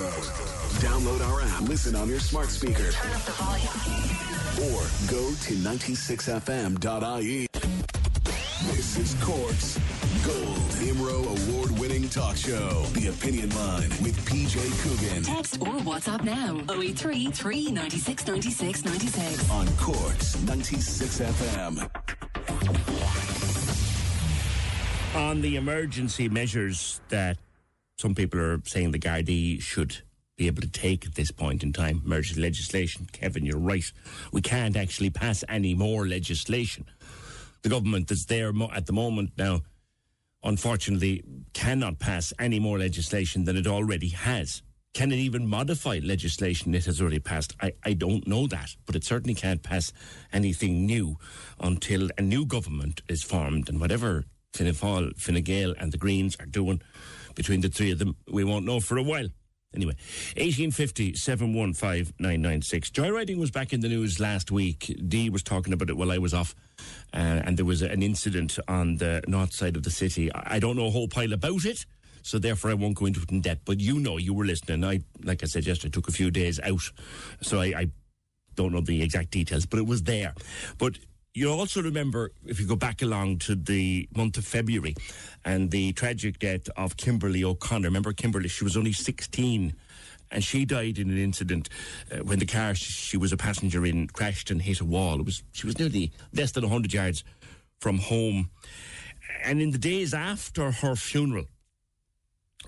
Download 0.79 1.21
our 1.27 1.41
app, 1.41 1.61
listen 1.61 1.95
on 1.95 2.07
your 2.09 2.19
smart 2.19 2.49
speaker, 2.49 2.91
Turn 2.91 3.11
up 3.13 3.21
the 3.23 3.31
volume. 3.33 4.73
or 4.73 4.81
go 5.11 5.29
to 5.29 5.53
96fm.ie. 5.55 7.47
This 8.73 8.97
is 8.97 9.15
Corks 9.23 9.77
Gold 10.25 10.71
IMRO 10.81 11.19
award 11.51 11.79
winning 11.79 12.09
talk 12.09 12.35
show. 12.35 12.81
The 12.93 13.07
Opinion 13.07 13.49
Line 13.55 13.89
with 14.01 14.17
PJ 14.25 14.57
Coogan 14.81 15.23
Text 15.23 15.61
or 15.61 15.75
WhatsApp 15.85 16.23
now. 16.23 16.61
083 16.73 17.31
396 17.31 18.27
96 18.27 18.85
96. 18.85 19.51
on 19.51 19.67
Corks 19.77 20.41
96 20.41 21.19
FM. 21.19 21.89
on 25.15 25.41
the 25.41 25.55
emergency 25.55 26.27
measures 26.27 26.99
that 27.09 27.37
some 27.97 28.13
people 28.15 28.39
are 28.39 28.59
saying 28.65 28.91
the 28.91 28.99
Gardaí 28.99 29.61
should 29.61 29.97
be 30.37 30.47
able 30.47 30.61
to 30.61 30.67
take 30.67 31.05
at 31.05 31.15
this 31.15 31.31
point 31.31 31.63
in 31.63 31.71
time, 31.71 32.01
emergency 32.03 32.41
legislation. 32.41 33.07
Kevin, 33.13 33.45
you're 33.45 33.57
right. 33.57 33.89
We 34.33 34.41
can't 34.41 34.75
actually 34.75 35.11
pass 35.11 35.43
any 35.47 35.73
more 35.73 36.05
legislation. 36.05 36.85
The 37.61 37.69
government 37.69 38.09
that's 38.09 38.25
there 38.25 38.51
at 38.73 38.85
the 38.87 38.91
moment 38.93 39.31
now, 39.37 39.61
unfortunately, 40.45 41.23
cannot 41.53 41.99
pass 41.99 42.31
any 42.39 42.59
more 42.59 42.77
legislation 42.79 43.43
than 43.43 43.57
it 43.57 43.67
already 43.67 44.09
has. 44.09 44.61
Can 44.93 45.11
it 45.11 45.17
even 45.17 45.47
modify 45.47 45.99
legislation 46.01 46.73
it 46.73 46.85
has 46.85 47.01
already 47.01 47.19
passed? 47.19 47.53
I, 47.61 47.73
I 47.83 47.93
don't 47.93 48.25
know 48.25 48.47
that, 48.47 48.75
but 48.85 48.95
it 48.95 49.03
certainly 49.03 49.33
can't 49.33 49.61
pass 49.61 49.91
anything 50.31 50.85
new 50.85 51.17
until 51.59 52.09
a 52.17 52.21
new 52.21 52.45
government 52.45 53.01
is 53.09 53.21
formed. 53.21 53.67
And 53.67 53.81
whatever 53.81 54.23
Fianna 54.53 54.71
Fáil, 54.71 55.19
Fine 55.19 55.41
Gael, 55.41 55.75
and 55.77 55.91
the 55.91 55.97
Greens 55.97 56.37
are 56.39 56.45
doing 56.45 56.81
between 57.35 57.59
the 57.59 57.67
three 57.67 57.91
of 57.91 57.99
them, 57.99 58.15
we 58.31 58.45
won't 58.45 58.65
know 58.65 58.79
for 58.79 58.97
a 58.97 59.03
while. 59.03 59.27
Anyway, 59.75 59.95
1850 60.37 61.15
715 61.15 62.13
996. 62.17 62.89
Joyriding 62.91 63.37
was 63.37 63.51
back 63.51 63.73
in 63.73 63.81
the 63.81 63.89
news 63.89 64.21
last 64.21 64.49
week. 64.49 64.95
Dee 65.05 65.29
was 65.29 65.43
talking 65.43 65.73
about 65.73 65.89
it 65.89 65.97
while 65.97 66.11
I 66.13 66.17
was 66.17 66.33
off, 66.33 66.55
uh, 67.13 67.41
and 67.45 67.57
there 67.57 67.65
was 67.65 67.81
an 67.81 68.01
incident 68.01 68.57
on 68.67 68.97
the 68.97 69.23
north 69.27 69.53
side 69.53 69.75
of 69.75 69.83
the 69.83 69.91
city. 69.91 70.31
I 70.33 70.59
don't 70.59 70.75
know 70.75 70.87
a 70.87 70.91
whole 70.91 71.07
pile 71.07 71.33
about 71.33 71.65
it, 71.65 71.85
so 72.21 72.39
therefore 72.39 72.71
I 72.71 72.75
won't 72.75 72.95
go 72.95 73.05
into 73.05 73.21
it 73.21 73.31
in 73.31 73.41
depth. 73.41 73.61
But 73.65 73.79
you 73.79 73.99
know, 73.99 74.17
you 74.17 74.33
were 74.33 74.45
listening. 74.45 74.83
I, 74.83 75.01
like 75.23 75.43
I 75.43 75.45
said 75.47 75.65
yesterday, 75.65 75.91
took 75.91 76.07
a 76.07 76.11
few 76.11 76.31
days 76.31 76.59
out, 76.59 76.91
so 77.41 77.59
I, 77.59 77.65
I 77.65 77.91
don't 78.55 78.71
know 78.71 78.81
the 78.81 79.01
exact 79.01 79.31
details, 79.31 79.65
but 79.65 79.79
it 79.79 79.85
was 79.85 80.03
there. 80.03 80.33
But 80.77 80.97
you 81.35 81.51
also 81.51 81.81
remember, 81.83 82.31
if 82.45 82.61
you 82.61 82.65
go 82.65 82.77
back 82.77 83.01
along 83.01 83.39
to 83.39 83.55
the 83.55 84.07
month 84.15 84.37
of 84.37 84.45
February 84.45 84.95
and 85.43 85.69
the 85.69 85.91
tragic 85.91 86.39
death 86.39 86.69
of 86.77 86.95
Kimberly 86.95 87.43
O'Connor. 87.43 87.89
Remember 87.89 88.13
Kimberly? 88.13 88.47
She 88.47 88.63
was 88.63 88.77
only 88.77 88.93
16 88.93 89.73
and 90.31 90.43
she 90.43 90.65
died 90.65 90.97
in 90.97 91.09
an 91.09 91.17
incident 91.17 91.69
uh, 92.11 92.17
when 92.17 92.39
the 92.39 92.45
car 92.45 92.75
she 92.75 93.17
was 93.17 93.31
a 93.31 93.37
passenger 93.37 93.85
in 93.85 94.07
crashed 94.07 94.51
and 94.51 94.61
hit 94.61 94.81
a 94.81 94.85
wall. 94.85 95.19
It 95.19 95.25
was 95.25 95.43
She 95.51 95.65
was 95.65 95.77
nearly 95.79 96.11
less 96.33 96.51
than 96.51 96.63
100 96.63 96.93
yards 96.93 97.23
from 97.79 97.99
home. 97.99 98.49
And 99.43 99.61
in 99.61 99.71
the 99.71 99.77
days 99.77 100.13
after 100.13 100.71
her 100.71 100.95
funeral, 100.95 101.45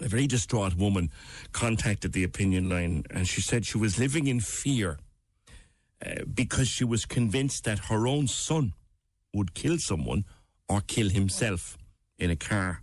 a 0.01 0.07
very 0.07 0.27
distraught 0.27 0.75
woman 0.75 1.09
contacted 1.51 2.13
the 2.13 2.23
opinion 2.23 2.69
line 2.69 3.03
and 3.09 3.27
she 3.27 3.41
said 3.41 3.65
she 3.65 3.77
was 3.77 3.97
living 3.97 4.27
in 4.27 4.39
fear 4.39 4.99
uh, 6.05 6.23
because 6.31 6.67
she 6.67 6.83
was 6.83 7.05
convinced 7.05 7.63
that 7.63 7.79
her 7.79 8.07
own 8.07 8.27
son 8.27 8.73
would 9.33 9.53
kill 9.55 9.77
someone 9.79 10.25
or 10.69 10.81
kill 10.81 11.09
himself 11.09 11.77
in 12.19 12.29
a 12.29 12.35
car. 12.35 12.81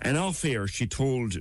And 0.00 0.18
off 0.18 0.44
air, 0.44 0.66
she 0.66 0.86
told 0.86 1.36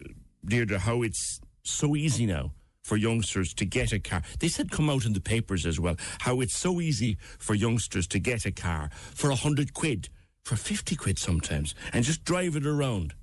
Deirdre 0.45 0.79
how 0.79 1.01
it's 1.01 1.41
so 1.67 1.95
easy 1.95 2.25
now 2.25 2.51
for 2.85 2.97
youngsters 2.97 3.51
to 3.55 3.65
get 3.65 3.91
a 3.91 3.99
car. 3.99 4.21
This 4.39 4.57
had 4.57 4.69
come 4.69 4.91
out 4.91 5.05
in 5.05 5.13
the 5.13 5.19
papers 5.19 5.65
as 5.65 5.79
well, 5.79 5.95
how 6.19 6.39
it's 6.39 6.55
so 6.55 6.79
easy 6.79 7.17
for 7.39 7.55
youngsters 7.55 8.05
to 8.07 8.19
get 8.19 8.45
a 8.45 8.51
car 8.51 8.91
for 8.93 9.31
a 9.31 9.35
hundred 9.35 9.73
quid, 9.73 10.09
for 10.43 10.55
50 10.55 10.95
quid 10.95 11.17
sometimes, 11.17 11.73
and 11.91 12.05
just 12.05 12.23
drive 12.23 12.55
it 12.55 12.65
around. 12.65 13.15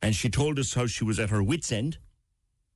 And 0.00 0.14
she 0.14 0.30
told 0.30 0.58
us 0.58 0.72
how 0.72 0.86
she 0.86 1.04
was 1.04 1.20
at 1.20 1.28
her 1.28 1.42
wits' 1.42 1.72
end. 1.72 1.98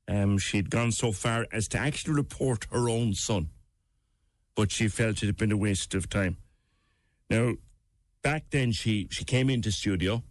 Um, 0.06 0.36
she'd 0.36 0.68
gone 0.68 0.92
so 0.92 1.10
far 1.10 1.46
as 1.52 1.68
to 1.68 1.78
actually 1.78 2.14
report 2.14 2.66
her 2.70 2.90
own 2.90 3.14
son. 3.14 3.48
But 4.54 4.70
she 4.70 4.88
felt 4.88 5.22
it 5.22 5.26
had 5.26 5.36
been 5.38 5.52
a 5.52 5.56
waste 5.56 5.94
of 5.94 6.10
time. 6.10 6.36
Now, 7.30 7.54
back 8.22 8.50
then, 8.50 8.72
she, 8.72 9.08
she 9.10 9.24
came 9.24 9.48
into 9.48 9.72
studio. 9.72 10.22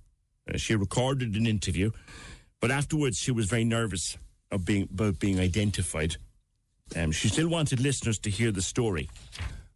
Uh, 0.47 0.57
she 0.57 0.75
recorded 0.75 1.35
an 1.35 1.47
interview. 1.47 1.89
But 2.59 2.69
afterwards, 2.69 3.17
she 3.17 3.31
was 3.31 3.47
very 3.47 3.63
nervous 3.63 4.17
of 4.51 4.65
being 4.65 4.83
about 4.83 5.19
being 5.19 5.39
identified. 5.39 6.17
Um, 6.95 7.11
she 7.11 7.27
still 7.27 7.49
wanted 7.49 7.79
listeners 7.79 8.17
to 8.19 8.29
hear 8.29 8.51
the 8.51 8.61
story, 8.61 9.09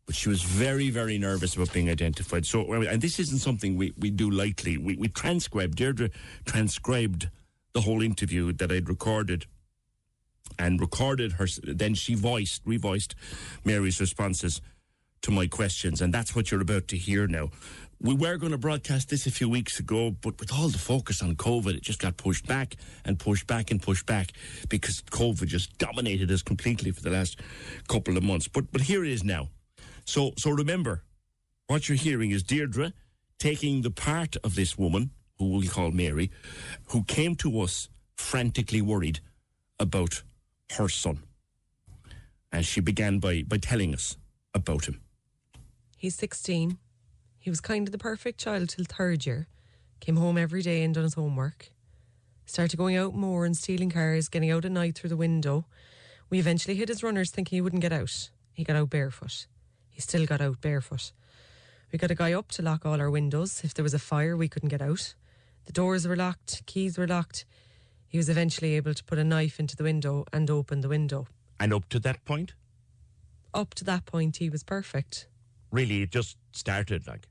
but 0.05 0.15
she 0.15 0.29
was 0.29 0.43
very, 0.43 0.89
very 0.89 1.17
nervous 1.17 1.55
about 1.55 1.73
being 1.73 1.89
identified. 1.89 2.45
So, 2.45 2.71
and 2.71 3.01
this 3.01 3.19
isn't 3.19 3.39
something 3.39 3.75
we, 3.75 3.93
we 3.97 4.09
do 4.09 4.29
lightly. 4.29 4.77
We, 4.77 4.95
we 4.95 5.09
transcribed, 5.09 5.75
Deirdre 5.75 6.09
transcribed 6.45 7.29
the 7.73 7.81
whole 7.81 8.01
interview 8.01 8.53
that 8.53 8.71
I'd 8.71 8.89
recorded 8.89 9.45
and 10.57 10.79
recorded 10.79 11.33
her. 11.33 11.47
Then 11.63 11.95
she 11.95 12.15
voiced, 12.15 12.65
revoiced 12.65 13.13
Mary's 13.65 13.99
responses 13.99 14.61
to 15.21 15.31
my 15.31 15.47
questions, 15.47 16.01
and 16.01 16.13
that's 16.13 16.35
what 16.35 16.49
you're 16.49 16.61
about 16.61 16.87
to 16.87 16.97
hear 16.97 17.27
now. 17.27 17.49
We 18.03 18.15
were 18.15 18.37
going 18.37 18.51
to 18.51 18.57
broadcast 18.57 19.09
this 19.09 19.27
a 19.27 19.31
few 19.31 19.47
weeks 19.47 19.77
ago, 19.77 20.09
but 20.09 20.39
with 20.39 20.51
all 20.51 20.69
the 20.69 20.79
focus 20.79 21.21
on 21.21 21.35
COVID, 21.35 21.75
it 21.75 21.83
just 21.83 21.99
got 21.99 22.17
pushed 22.17 22.47
back 22.47 22.75
and 23.05 23.19
pushed 23.19 23.45
back 23.45 23.69
and 23.69 23.79
pushed 23.79 24.07
back 24.07 24.31
because 24.69 25.03
COVID 25.11 25.45
just 25.45 25.77
dominated 25.77 26.31
us 26.31 26.41
completely 26.41 26.89
for 26.89 27.01
the 27.01 27.11
last 27.11 27.39
couple 27.87 28.17
of 28.17 28.23
months. 28.23 28.47
But 28.47 28.71
but 28.71 28.81
here 28.81 29.05
it 29.05 29.11
is 29.11 29.23
now. 29.23 29.49
So 30.03 30.33
so 30.35 30.49
remember, 30.49 31.03
what 31.67 31.87
you're 31.87 31.97
hearing 31.97 32.31
is 32.31 32.41
Deirdre 32.41 32.93
taking 33.37 33.83
the 33.83 33.91
part 33.91 34.35
of 34.43 34.55
this 34.55 34.79
woman, 34.79 35.11
who 35.37 35.57
we 35.59 35.67
call 35.67 35.91
Mary, 35.91 36.31
who 36.87 37.03
came 37.03 37.35
to 37.35 37.61
us 37.61 37.87
frantically 38.15 38.81
worried 38.81 39.19
about 39.79 40.23
her 40.71 40.89
son. 40.89 41.19
And 42.51 42.65
she 42.65 42.81
began 42.81 43.19
by, 43.19 43.43
by 43.47 43.57
telling 43.57 43.93
us 43.93 44.17
about 44.55 44.85
him. 44.85 45.01
He's 45.97 46.15
16. 46.15 46.79
He 47.41 47.49
was 47.49 47.59
kind 47.59 47.87
of 47.87 47.91
the 47.91 47.97
perfect 47.97 48.39
child 48.39 48.69
till 48.69 48.85
third 48.85 49.25
year. 49.25 49.47
Came 49.99 50.17
home 50.17 50.37
every 50.37 50.61
day 50.61 50.83
and 50.83 50.93
done 50.93 51.03
his 51.03 51.15
homework. 51.15 51.71
Started 52.45 52.77
going 52.77 52.95
out 52.95 53.15
more 53.15 53.45
and 53.45 53.57
stealing 53.57 53.89
cars, 53.89 54.29
getting 54.29 54.51
out 54.51 54.63
at 54.63 54.71
night 54.71 54.95
through 54.95 55.09
the 55.09 55.17
window. 55.17 55.65
We 56.29 56.37
eventually 56.37 56.75
hit 56.75 56.89
his 56.89 57.01
runners 57.01 57.31
thinking 57.31 57.57
he 57.57 57.61
wouldn't 57.61 57.81
get 57.81 57.91
out. 57.91 58.29
He 58.53 58.63
got 58.63 58.75
out 58.75 58.91
barefoot. 58.91 59.47
He 59.89 60.01
still 60.01 60.27
got 60.27 60.39
out 60.39 60.61
barefoot. 60.61 61.11
We 61.91 61.97
got 61.97 62.11
a 62.11 62.15
guy 62.15 62.31
up 62.31 62.51
to 62.51 62.61
lock 62.61 62.85
all 62.85 63.01
our 63.01 63.09
windows. 63.09 63.61
If 63.63 63.73
there 63.73 63.83
was 63.83 63.95
a 63.95 63.99
fire, 63.99 64.37
we 64.37 64.47
couldn't 64.47 64.69
get 64.69 64.81
out. 64.81 65.15
The 65.65 65.73
doors 65.73 66.07
were 66.07 66.15
locked, 66.15 66.63
keys 66.67 66.95
were 66.95 67.07
locked. 67.07 67.45
He 68.07 68.19
was 68.19 68.29
eventually 68.29 68.75
able 68.75 68.93
to 68.93 69.03
put 69.03 69.17
a 69.17 69.23
knife 69.23 69.59
into 69.59 69.75
the 69.75 69.83
window 69.83 70.25
and 70.31 70.47
open 70.49 70.81
the 70.81 70.89
window. 70.89 71.27
And 71.59 71.73
up 71.73 71.89
to 71.89 71.99
that 72.01 72.23
point? 72.23 72.53
Up 73.51 73.73
to 73.75 73.83
that 73.85 74.05
point, 74.05 74.37
he 74.37 74.49
was 74.49 74.63
perfect. 74.63 75.27
Really, 75.71 76.03
it 76.03 76.11
just 76.11 76.37
started 76.51 77.07
like. 77.07 77.27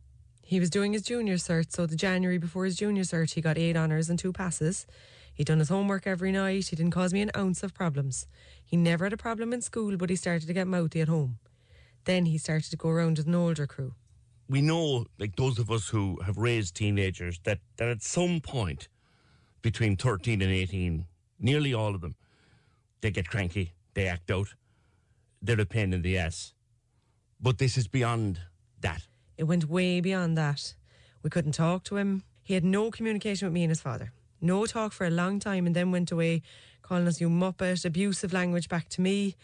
He 0.50 0.58
was 0.58 0.68
doing 0.68 0.94
his 0.94 1.02
junior 1.02 1.36
cert, 1.36 1.70
so 1.70 1.86
the 1.86 1.94
January 1.94 2.36
before 2.36 2.64
his 2.64 2.74
junior 2.74 3.04
cert, 3.04 3.34
he 3.34 3.40
got 3.40 3.56
eight 3.56 3.76
honours 3.76 4.10
and 4.10 4.18
two 4.18 4.32
passes. 4.32 4.84
He'd 5.32 5.46
done 5.46 5.60
his 5.60 5.68
homework 5.68 6.08
every 6.08 6.32
night. 6.32 6.66
He 6.66 6.74
didn't 6.74 6.90
cause 6.90 7.12
me 7.12 7.20
an 7.20 7.30
ounce 7.36 7.62
of 7.62 7.72
problems. 7.72 8.26
He 8.64 8.76
never 8.76 9.04
had 9.04 9.12
a 9.12 9.16
problem 9.16 9.52
in 9.52 9.62
school, 9.62 9.96
but 9.96 10.10
he 10.10 10.16
started 10.16 10.48
to 10.48 10.52
get 10.52 10.66
mouthy 10.66 11.02
at 11.02 11.06
home. 11.06 11.38
Then 12.04 12.26
he 12.26 12.36
started 12.36 12.68
to 12.68 12.76
go 12.76 12.88
around 12.88 13.18
with 13.18 13.28
an 13.28 13.34
older 13.36 13.68
crew. 13.68 13.94
We 14.48 14.60
know, 14.60 15.06
like 15.20 15.36
those 15.36 15.60
of 15.60 15.70
us 15.70 15.90
who 15.90 16.18
have 16.26 16.36
raised 16.36 16.74
teenagers, 16.74 17.38
that, 17.44 17.60
that 17.76 17.86
at 17.86 18.02
some 18.02 18.40
point 18.40 18.88
between 19.62 19.96
13 19.96 20.42
and 20.42 20.50
18, 20.50 21.06
nearly 21.38 21.72
all 21.72 21.94
of 21.94 22.00
them, 22.00 22.16
they 23.02 23.12
get 23.12 23.28
cranky, 23.28 23.74
they 23.94 24.08
act 24.08 24.32
out, 24.32 24.48
they're 25.40 25.60
a 25.60 25.64
pain 25.64 25.92
in 25.92 26.02
the 26.02 26.18
ass. 26.18 26.54
But 27.40 27.58
this 27.58 27.78
is 27.78 27.86
beyond 27.86 28.40
that. 28.80 29.06
It 29.40 29.44
went 29.44 29.70
way 29.70 30.02
beyond 30.02 30.36
that. 30.36 30.74
We 31.22 31.30
couldn't 31.30 31.52
talk 31.52 31.82
to 31.84 31.96
him. 31.96 32.24
He 32.42 32.52
had 32.52 32.62
no 32.62 32.90
communication 32.90 33.46
with 33.46 33.54
me 33.54 33.62
and 33.62 33.70
his 33.70 33.80
father. 33.80 34.12
No 34.38 34.66
talk 34.66 34.92
for 34.92 35.06
a 35.06 35.10
long 35.10 35.38
time 35.38 35.66
and 35.66 35.74
then 35.74 35.90
went 35.90 36.12
away, 36.12 36.42
calling 36.82 37.08
us 37.08 37.22
you 37.22 37.30
muppet, 37.30 37.86
abusive 37.86 38.34
language 38.34 38.68
back 38.68 38.90
to 38.90 39.00
me. 39.00 39.36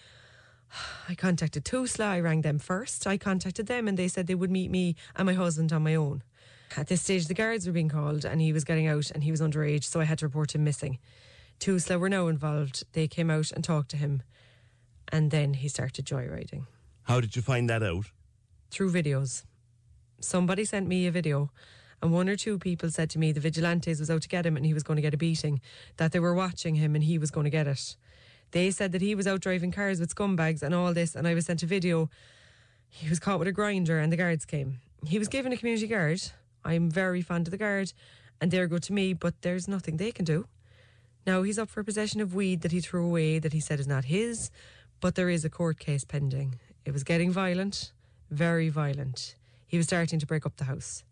I 1.08 1.14
contacted 1.14 1.64
Tusla, 1.64 2.04
I 2.04 2.20
rang 2.20 2.42
them 2.42 2.58
first. 2.58 3.06
I 3.06 3.16
contacted 3.16 3.68
them 3.68 3.88
and 3.88 3.96
they 3.96 4.06
said 4.06 4.26
they 4.26 4.34
would 4.34 4.50
meet 4.50 4.70
me 4.70 4.96
and 5.16 5.24
my 5.24 5.32
husband 5.32 5.72
on 5.72 5.82
my 5.82 5.94
own. 5.94 6.22
At 6.76 6.88
this 6.88 7.00
stage, 7.00 7.26
the 7.26 7.32
guards 7.32 7.66
were 7.66 7.72
being 7.72 7.88
called 7.88 8.26
and 8.26 8.38
he 8.38 8.52
was 8.52 8.64
getting 8.64 8.86
out 8.86 9.10
and 9.12 9.24
he 9.24 9.30
was 9.30 9.40
underage, 9.40 9.84
so 9.84 10.00
I 10.00 10.04
had 10.04 10.18
to 10.18 10.26
report 10.26 10.54
him 10.54 10.62
missing. 10.62 10.98
Tusla 11.58 11.98
were 11.98 12.10
now 12.10 12.26
involved. 12.26 12.84
They 12.92 13.08
came 13.08 13.30
out 13.30 13.50
and 13.50 13.64
talked 13.64 13.92
to 13.92 13.96
him 13.96 14.22
and 15.10 15.30
then 15.30 15.54
he 15.54 15.68
started 15.68 16.04
joyriding. 16.04 16.66
How 17.04 17.22
did 17.22 17.34
you 17.34 17.40
find 17.40 17.70
that 17.70 17.82
out? 17.82 18.10
Through 18.70 18.92
videos 18.92 19.44
somebody 20.26 20.64
sent 20.64 20.86
me 20.86 21.06
a 21.06 21.10
video 21.10 21.50
and 22.02 22.12
one 22.12 22.28
or 22.28 22.36
two 22.36 22.58
people 22.58 22.90
said 22.90 23.10
to 23.10 23.18
me 23.18 23.32
the 23.32 23.40
vigilantes 23.40 24.00
was 24.00 24.10
out 24.10 24.22
to 24.22 24.28
get 24.28 24.46
him 24.46 24.56
and 24.56 24.66
he 24.66 24.74
was 24.74 24.82
going 24.82 24.96
to 24.96 25.02
get 25.02 25.14
a 25.14 25.18
beating, 25.18 25.60
that 25.96 26.12
they 26.12 26.20
were 26.20 26.34
watching 26.34 26.74
him 26.74 26.94
and 26.94 27.04
he 27.04 27.18
was 27.18 27.30
going 27.30 27.44
to 27.44 27.50
get 27.50 27.66
it. 27.66 27.96
They 28.50 28.70
said 28.70 28.92
that 28.92 29.02
he 29.02 29.14
was 29.14 29.26
out 29.26 29.40
driving 29.40 29.72
cars 29.72 29.98
with 29.98 30.14
scumbags 30.14 30.62
and 30.62 30.74
all 30.74 30.92
this, 30.94 31.14
and 31.14 31.26
I 31.26 31.34
was 31.34 31.46
sent 31.46 31.62
a 31.62 31.66
video. 31.66 32.10
He 32.88 33.08
was 33.08 33.18
caught 33.18 33.38
with 33.38 33.48
a 33.48 33.52
grinder 33.52 33.98
and 33.98 34.12
the 34.12 34.16
guards 34.16 34.44
came. 34.44 34.80
He 35.04 35.18
was 35.18 35.28
given 35.28 35.52
a 35.52 35.56
community 35.56 35.86
guard. 35.86 36.22
I'm 36.64 36.90
very 36.90 37.22
fond 37.22 37.46
of 37.46 37.50
the 37.50 37.58
guard 37.58 37.92
and 38.40 38.50
they're 38.50 38.68
good 38.68 38.82
to 38.84 38.92
me, 38.92 39.14
but 39.14 39.34
there's 39.42 39.68
nothing 39.68 39.96
they 39.96 40.12
can 40.12 40.24
do. 40.24 40.46
Now 41.26 41.42
he's 41.42 41.58
up 41.58 41.68
for 41.68 41.82
possession 41.82 42.20
of 42.20 42.34
weed 42.34 42.60
that 42.60 42.72
he 42.72 42.80
threw 42.80 43.04
away 43.04 43.38
that 43.38 43.52
he 43.52 43.60
said 43.60 43.80
is 43.80 43.88
not 43.88 44.04
his, 44.04 44.50
but 45.00 45.14
there 45.14 45.30
is 45.30 45.44
a 45.44 45.50
court 45.50 45.78
case 45.78 46.04
pending. 46.04 46.56
It 46.84 46.92
was 46.92 47.02
getting 47.02 47.32
violent, 47.32 47.92
very 48.30 48.68
violent 48.68 49.34
he 49.76 49.78
was 49.78 49.86
starting 49.86 50.18
to 50.18 50.26
break 50.26 50.46
up 50.46 50.56
the 50.56 50.64
house. 50.64 51.04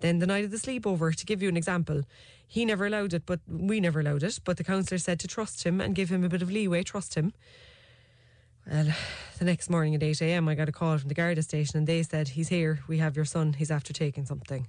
Then 0.00 0.18
the 0.18 0.26
night 0.26 0.44
of 0.44 0.50
the 0.50 0.56
sleepover, 0.56 1.14
to 1.14 1.24
give 1.24 1.40
you 1.40 1.48
an 1.48 1.56
example, 1.56 2.02
he 2.44 2.64
never 2.64 2.86
allowed 2.86 3.14
it, 3.14 3.22
but 3.24 3.38
we 3.48 3.78
never 3.78 4.00
allowed 4.00 4.24
it. 4.24 4.40
But 4.44 4.56
the 4.56 4.64
counsellor 4.64 4.98
said 4.98 5.20
to 5.20 5.28
trust 5.28 5.62
him 5.62 5.80
and 5.80 5.94
give 5.94 6.10
him 6.10 6.24
a 6.24 6.28
bit 6.28 6.42
of 6.42 6.50
leeway, 6.50 6.82
trust 6.82 7.14
him. 7.14 7.32
Well, 8.68 8.88
the 9.38 9.44
next 9.44 9.70
morning 9.70 9.94
at 9.94 10.02
8 10.02 10.22
a.m., 10.22 10.48
I 10.48 10.56
got 10.56 10.68
a 10.68 10.72
call 10.72 10.98
from 10.98 11.08
the 11.08 11.14
Garda 11.14 11.44
station 11.44 11.78
and 11.78 11.86
they 11.86 12.02
said, 12.02 12.30
He's 12.30 12.48
here, 12.48 12.80
we 12.88 12.98
have 12.98 13.14
your 13.14 13.24
son, 13.24 13.52
he's 13.52 13.70
after 13.70 13.92
taking 13.92 14.26
something. 14.26 14.66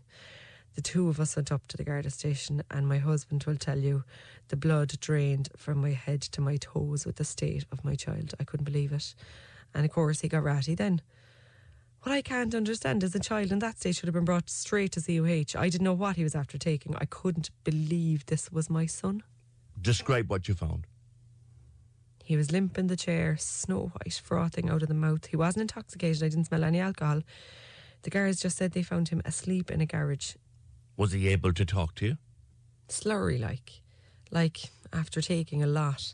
The 0.75 0.83
two 0.83 1.09
of 1.09 1.19
us 1.19 1.35
went 1.35 1.51
up 1.51 1.67
to 1.69 1.77
the 1.77 1.83
Garda 1.83 2.11
station, 2.11 2.61
and 2.69 2.87
my 2.87 2.99
husband 2.99 3.45
will 3.45 3.55
tell 3.55 3.79
you 3.79 4.03
the 4.49 4.55
blood 4.55 4.99
drained 4.99 5.49
from 5.57 5.79
my 5.79 5.93
head 5.93 6.21
to 6.21 6.41
my 6.41 6.57
toes 6.57 7.07
with 7.07 7.15
the 7.15 7.25
state 7.25 7.65
of 7.71 7.83
my 7.83 7.95
child. 7.95 8.35
I 8.39 8.43
couldn't 8.43 8.65
believe 8.65 8.91
it. 8.91 9.15
And 9.73 9.83
of 9.83 9.91
course, 9.91 10.19
he 10.19 10.27
got 10.27 10.43
ratty 10.43 10.75
then. 10.75 11.01
What 12.05 12.13
I 12.13 12.21
can't 12.21 12.53
understand 12.53 13.03
is 13.03 13.15
a 13.15 13.19
child 13.19 13.51
in 13.51 13.57
that 13.59 13.79
state 13.79 13.95
should 13.95 14.05
have 14.05 14.13
been 14.13 14.25
brought 14.25 14.47
straight 14.47 14.91
to 14.91 15.01
CUH. 15.01 15.59
I 15.59 15.69
didn't 15.69 15.85
know 15.85 15.93
what 15.93 16.17
he 16.17 16.23
was 16.23 16.35
after 16.35 16.55
taking. 16.55 16.95
I 16.97 17.05
couldn't 17.05 17.49
believe 17.63 18.27
this 18.27 18.51
was 18.51 18.69
my 18.69 18.85
son. 18.85 19.23
Describe 19.81 20.29
what 20.29 20.47
you 20.47 20.53
found. 20.53 20.85
He 22.23 22.37
was 22.37 22.51
limp 22.51 22.77
in 22.77 22.85
the 22.85 22.95
chair, 22.95 23.37
snow 23.39 23.91
white, 23.91 24.21
frothing 24.23 24.69
out 24.69 24.83
of 24.83 24.87
the 24.87 24.93
mouth. 24.93 25.25
He 25.25 25.35
wasn't 25.35 25.61
intoxicated. 25.61 26.21
I 26.21 26.29
didn't 26.29 26.45
smell 26.45 26.63
any 26.63 26.79
alcohol. 26.79 27.23
The 28.03 28.11
guards 28.11 28.39
just 28.39 28.57
said 28.57 28.73
they 28.73 28.83
found 28.83 29.09
him 29.09 29.23
asleep 29.25 29.71
in 29.71 29.81
a 29.81 29.87
garage. 29.87 30.35
Was 30.97 31.13
he 31.13 31.27
able 31.29 31.53
to 31.53 31.65
talk 31.65 31.95
to 31.95 32.05
you? 32.05 32.17
Slurry 32.87 33.39
like. 33.39 33.81
Like 34.29 34.69
after 34.93 35.21
taking 35.21 35.63
a 35.63 35.67
lot. 35.67 36.13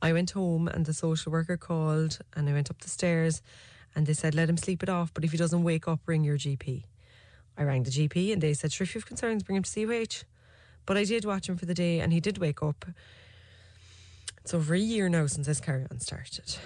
I 0.00 0.14
went 0.14 0.30
home 0.30 0.66
and 0.66 0.86
the 0.86 0.94
social 0.94 1.30
worker 1.30 1.58
called 1.58 2.20
and 2.34 2.48
I 2.48 2.54
went 2.54 2.70
up 2.70 2.80
the 2.80 2.88
stairs 2.88 3.42
and 3.94 4.06
they 4.06 4.12
said 4.12 4.34
let 4.34 4.48
him 4.48 4.56
sleep 4.56 4.82
it 4.82 4.88
off, 4.88 5.12
but 5.14 5.24
if 5.24 5.32
he 5.32 5.38
doesn't 5.38 5.62
wake 5.62 5.86
up, 5.88 6.00
ring 6.06 6.24
your 6.24 6.38
GP. 6.38 6.84
I 7.56 7.64
rang 7.64 7.82
the 7.82 7.90
GP 7.90 8.32
and 8.32 8.40
they 8.40 8.54
said, 8.54 8.72
sure, 8.72 8.84
if 8.84 8.94
you 8.94 9.00
have 9.00 9.06
concerns, 9.06 9.42
bring 9.42 9.56
him 9.56 9.62
to 9.62 9.86
CUH. 9.86 10.24
But 10.86 10.96
I 10.96 11.04
did 11.04 11.24
watch 11.24 11.48
him 11.48 11.56
for 11.56 11.66
the 11.66 11.74
day 11.74 12.00
and 12.00 12.12
he 12.12 12.20
did 12.20 12.38
wake 12.38 12.62
up. 12.62 12.86
It's 14.38 14.54
over 14.54 14.74
a 14.74 14.78
year 14.78 15.08
now 15.08 15.26
since 15.26 15.46
this 15.46 15.60
carry 15.60 15.86
on 15.90 16.00
started. 16.00 16.56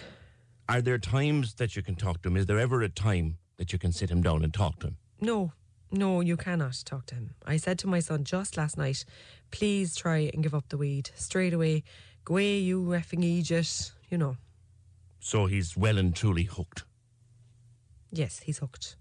Are 0.69 0.81
there 0.81 0.99
times 0.99 1.55
that 1.55 1.77
you 1.77 1.83
can 1.83 1.95
talk 1.95 2.23
to 2.23 2.29
him? 2.29 2.37
Is 2.37 2.47
there 2.47 2.59
ever 2.59 2.83
a 2.83 2.89
time 2.89 3.39
that 3.57 3.73
you 3.73 3.79
can 3.79 3.93
sit 3.93 4.11
him 4.11 4.23
down 4.23 4.43
and 4.43 4.53
talk 4.55 4.81
to 4.81 4.89
him? 4.89 4.97
No, 5.21 5.53
no, 5.91 6.21
you 6.21 6.37
cannot 6.37 6.83
talk 6.85 7.07
to 7.07 7.15
him. 7.15 7.35
I 7.45 7.57
said 7.57 7.79
to 7.81 7.87
my 7.87 8.01
son 8.01 8.25
just 8.25 8.57
last 8.57 8.77
night, 8.77 9.05
please 9.51 9.95
try 9.95 10.31
and 10.33 10.43
give 10.43 10.55
up 10.55 10.69
the 10.69 10.77
weed 10.77 11.11
straight 11.15 11.53
away. 11.53 11.85
Go 12.25 12.35
away, 12.35 12.59
you 12.59 12.83
effing 12.87 13.23
idiot, 13.23 13.93
you 14.09 14.19
know. 14.19 14.37
So 15.21 15.47
he's 15.47 15.77
well 15.77 15.99
and 15.99 16.15
truly 16.15 16.45
hooked. 16.45 16.85
Yes, 18.11 18.41
he's 18.41 18.59
hooked. 18.59 18.97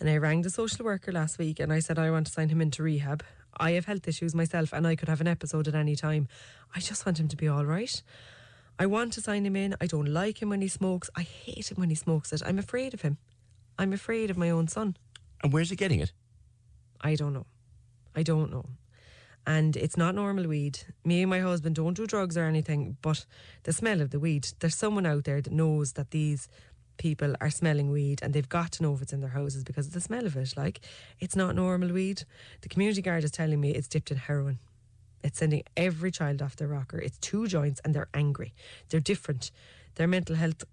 And 0.00 0.10
I 0.10 0.16
rang 0.16 0.42
the 0.42 0.50
social 0.50 0.84
worker 0.84 1.12
last 1.12 1.38
week 1.38 1.60
and 1.60 1.72
I 1.72 1.78
said 1.78 1.98
I 1.98 2.10
want 2.10 2.26
to 2.26 2.32
sign 2.32 2.48
him 2.48 2.60
into 2.60 2.82
rehab. 2.82 3.22
I 3.56 3.72
have 3.72 3.84
health 3.84 4.08
issues 4.08 4.34
myself 4.34 4.72
and 4.72 4.86
I 4.86 4.96
could 4.96 5.08
have 5.08 5.20
an 5.20 5.28
episode 5.28 5.68
at 5.68 5.74
any 5.74 5.94
time. 5.94 6.26
I 6.74 6.80
just 6.80 7.06
want 7.06 7.20
him 7.20 7.28
to 7.28 7.36
be 7.36 7.48
all 7.48 7.64
right. 7.64 8.02
I 8.78 8.86
want 8.86 9.12
to 9.12 9.20
sign 9.20 9.46
him 9.46 9.54
in. 9.54 9.76
I 9.80 9.86
don't 9.86 10.08
like 10.08 10.42
him 10.42 10.48
when 10.48 10.62
he 10.62 10.68
smokes. 10.68 11.10
I 11.14 11.22
hate 11.22 11.70
him 11.70 11.78
when 11.78 11.90
he 11.90 11.94
smokes 11.94 12.32
it. 12.32 12.42
I'm 12.44 12.58
afraid 12.58 12.94
of 12.94 13.02
him. 13.02 13.18
I'm 13.78 13.92
afraid 13.92 14.30
of 14.30 14.36
my 14.36 14.50
own 14.50 14.68
son. 14.68 14.96
And 15.42 15.52
where's 15.52 15.70
he 15.70 15.76
getting 15.76 16.00
it? 16.00 16.12
I 17.00 17.14
don't 17.14 17.32
know. 17.32 17.46
I 18.14 18.22
don't 18.22 18.50
know. 18.50 18.64
And 19.46 19.76
it's 19.76 19.96
not 19.96 20.14
normal 20.14 20.46
weed. 20.46 20.78
Me 21.04 21.22
and 21.22 21.30
my 21.30 21.40
husband 21.40 21.74
don't 21.74 21.96
do 21.96 22.06
drugs 22.06 22.36
or 22.36 22.44
anything, 22.44 22.96
but 23.02 23.24
the 23.64 23.72
smell 23.72 24.00
of 24.00 24.10
the 24.10 24.20
weed, 24.20 24.48
there's 24.60 24.76
someone 24.76 25.06
out 25.06 25.24
there 25.24 25.40
that 25.40 25.52
knows 25.52 25.92
that 25.92 26.12
these 26.12 26.48
people 26.96 27.34
are 27.40 27.50
smelling 27.50 27.90
weed 27.90 28.20
and 28.22 28.32
they've 28.32 28.48
got 28.48 28.72
to 28.72 28.82
know 28.82 28.94
if 28.94 29.02
it's 29.02 29.12
in 29.12 29.20
their 29.20 29.30
houses 29.30 29.64
because 29.64 29.86
of 29.86 29.92
the 29.92 30.00
smell 30.00 30.26
of 30.26 30.36
it. 30.36 30.54
Like, 30.56 30.80
it's 31.20 31.36
not 31.36 31.54
normal 31.54 31.90
weed. 31.92 32.24
The 32.60 32.68
community 32.68 33.02
guard 33.02 33.24
is 33.24 33.30
telling 33.30 33.60
me 33.60 33.70
it's 33.70 33.88
dipped 33.88 34.10
in 34.10 34.16
heroin. 34.16 34.58
It's 35.22 35.38
sending 35.38 35.62
every 35.76 36.10
child 36.10 36.42
off 36.42 36.56
their 36.56 36.68
rocker. 36.68 36.98
It's 36.98 37.18
two 37.18 37.46
joints 37.46 37.80
and 37.84 37.94
they're 37.94 38.08
angry. 38.12 38.52
They're 38.88 39.00
different. 39.00 39.50
Their 39.94 40.08
mental 40.08 40.36
health. 40.36 40.64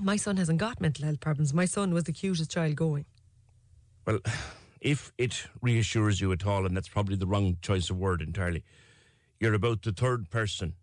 My 0.00 0.16
son 0.16 0.36
hasn't 0.36 0.58
got 0.58 0.80
mental 0.80 1.04
health 1.04 1.20
problems. 1.20 1.54
My 1.54 1.66
son 1.66 1.94
was 1.94 2.04
the 2.04 2.12
cutest 2.12 2.50
child 2.50 2.76
going. 2.76 3.04
Well, 4.06 4.20
if 4.80 5.12
it 5.18 5.46
reassures 5.60 6.20
you 6.20 6.32
at 6.32 6.46
all, 6.46 6.66
and 6.66 6.76
that's 6.76 6.88
probably 6.88 7.16
the 7.16 7.26
wrong 7.26 7.56
choice 7.62 7.88
of 7.90 7.98
word 7.98 8.20
entirely, 8.20 8.64
you're 9.38 9.54
about 9.54 9.82
the 9.82 9.92
third 9.92 10.30
person 10.30 10.74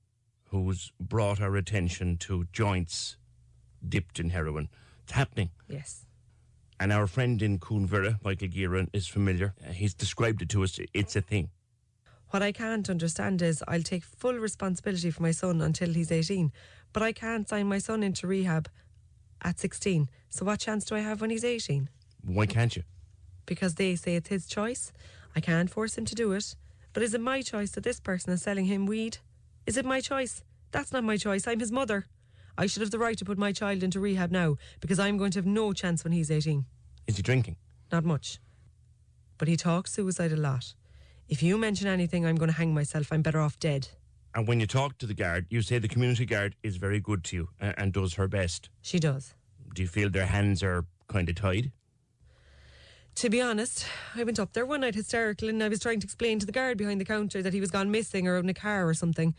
who's 0.49 0.91
brought 0.99 1.41
our 1.41 1.55
attention 1.55 2.17
to 2.17 2.45
joints 2.51 3.17
dipped 3.87 4.19
in 4.19 4.29
heroin. 4.31 4.69
It's 5.03 5.13
happening. 5.13 5.49
Yes. 5.67 6.05
And 6.79 6.93
our 6.93 7.07
friend 7.07 7.41
in 7.41 7.59
Cuan 7.59 7.87
Mhuire, 7.87 8.23
Michael 8.23 8.47
Gearan, 8.47 8.87
is 8.93 9.07
familiar. 9.07 9.53
Uh, 9.67 9.71
He's 9.73 9.93
described 9.93 10.41
it 10.41 10.49
to 10.49 10.63
us. 10.63 10.79
It's 10.93 11.15
a 11.15 11.21
thing. 11.21 11.49
What 12.29 12.43
I 12.43 12.51
can't 12.51 12.89
understand 12.89 13.41
is 13.41 13.63
I'll 13.67 13.81
take 13.81 14.03
full 14.03 14.35
responsibility 14.35 15.09
for 15.11 15.23
my 15.23 15.31
son 15.31 15.61
until 15.61 15.93
he's 15.93 16.11
18, 16.11 16.51
but 16.93 17.01
I 17.01 17.11
can't 17.11 17.49
sign 17.49 17.67
my 17.67 17.79
son 17.79 18.03
into 18.03 18.27
rehab 18.27 18.69
at 19.41 19.59
16. 19.59 20.09
So 20.29 20.45
what 20.45 20.59
chance 20.59 20.85
do 20.85 20.95
I 20.95 20.99
have 20.99 21.21
when 21.21 21.31
he's 21.31 21.43
18? 21.43 21.89
Why 22.23 22.45
can't 22.45 22.75
you? 22.75 22.83
Because 23.47 23.75
they 23.75 23.95
say 23.95 24.15
it's 24.15 24.29
his 24.29 24.45
choice. 24.45 24.93
I 25.35 25.39
can't 25.41 25.71
force 25.71 25.97
him 25.97 26.05
to 26.05 26.15
do 26.15 26.31
it. 26.33 26.55
But 26.93 27.01
is 27.03 27.13
it 27.13 27.21
my 27.21 27.41
choice 27.41 27.71
that 27.71 27.83
this 27.83 27.99
person 27.99 28.31
is 28.31 28.43
selling 28.43 28.65
him 28.65 28.85
weed? 28.85 29.17
Is 29.65 29.75
it 29.77 29.85
my 29.85 29.99
choice? 29.99 30.43
That's 30.71 30.93
not 30.93 31.03
my 31.03 31.17
choice. 31.17 31.47
I'm 31.47 31.59
his 31.59 31.71
mother. 31.71 32.05
I 32.59 32.65
should 32.65 32.81
have 32.81 32.91
the 32.91 32.99
right 32.99 33.17
to 33.17 33.23
put 33.23 33.37
my 33.37 33.53
child 33.53 33.83
into 33.83 34.01
rehab 34.01 34.31
now 34.31 34.57
because 34.81 34.99
I'm 34.99 35.17
going 35.17 35.31
to 35.31 35.39
have 35.39 35.45
no 35.45 35.71
chance 35.71 36.03
when 36.03 36.11
he's 36.11 36.29
18. 36.29 36.65
Is 37.07 37.15
he 37.15 37.23
drinking? 37.23 37.55
Not 37.89 38.03
much. 38.03 38.39
But 39.37 39.47
he 39.47 39.55
talks 39.55 39.93
suicide 39.93 40.33
a 40.33 40.35
lot. 40.35 40.73
If 41.29 41.41
you 41.41 41.57
mention 41.57 41.87
anything, 41.87 42.25
I'm 42.25 42.35
going 42.35 42.51
to 42.51 42.57
hang 42.57 42.73
myself. 42.73 43.13
I'm 43.13 43.21
better 43.21 43.39
off 43.39 43.57
dead. 43.59 43.87
And 44.35 44.45
when 44.45 44.59
you 44.59 44.67
talk 44.67 44.97
to 44.97 45.05
the 45.05 45.13
guard, 45.13 45.45
you 45.49 45.61
say 45.61 45.79
the 45.79 45.87
community 45.87 46.25
guard 46.25 46.57
is 46.61 46.75
very 46.75 46.99
good 46.99 47.23
to 47.25 47.37
you 47.37 47.49
and, 47.61 47.75
and 47.77 47.93
does 47.93 48.15
her 48.15 48.27
best. 48.27 48.69
She 48.81 48.99
does. 48.99 49.35
Do 49.73 49.81
you 49.81 49.87
feel 49.87 50.09
their 50.09 50.25
hands 50.25 50.61
are 50.61 50.83
kind 51.07 51.29
of 51.29 51.35
tied? 51.35 51.71
To 53.15 53.29
be 53.29 53.41
honest, 53.41 53.85
I 54.15 54.25
went 54.25 54.37
up 54.37 54.51
there 54.51 54.65
one 54.65 54.81
night 54.81 54.95
hysterical 54.95 55.47
and 55.47 55.63
I 55.63 55.69
was 55.69 55.79
trying 55.79 56.01
to 56.01 56.05
explain 56.05 56.39
to 56.39 56.45
the 56.45 56.51
guard 56.51 56.77
behind 56.77 56.99
the 56.99 57.05
counter 57.05 57.41
that 57.41 57.53
he 57.53 57.61
was 57.61 57.71
gone 57.71 57.89
missing 57.89 58.27
or 58.27 58.35
out 58.35 58.43
in 58.43 58.49
a 58.49 58.53
car 58.53 58.85
or 58.85 58.93
something. 58.93 59.33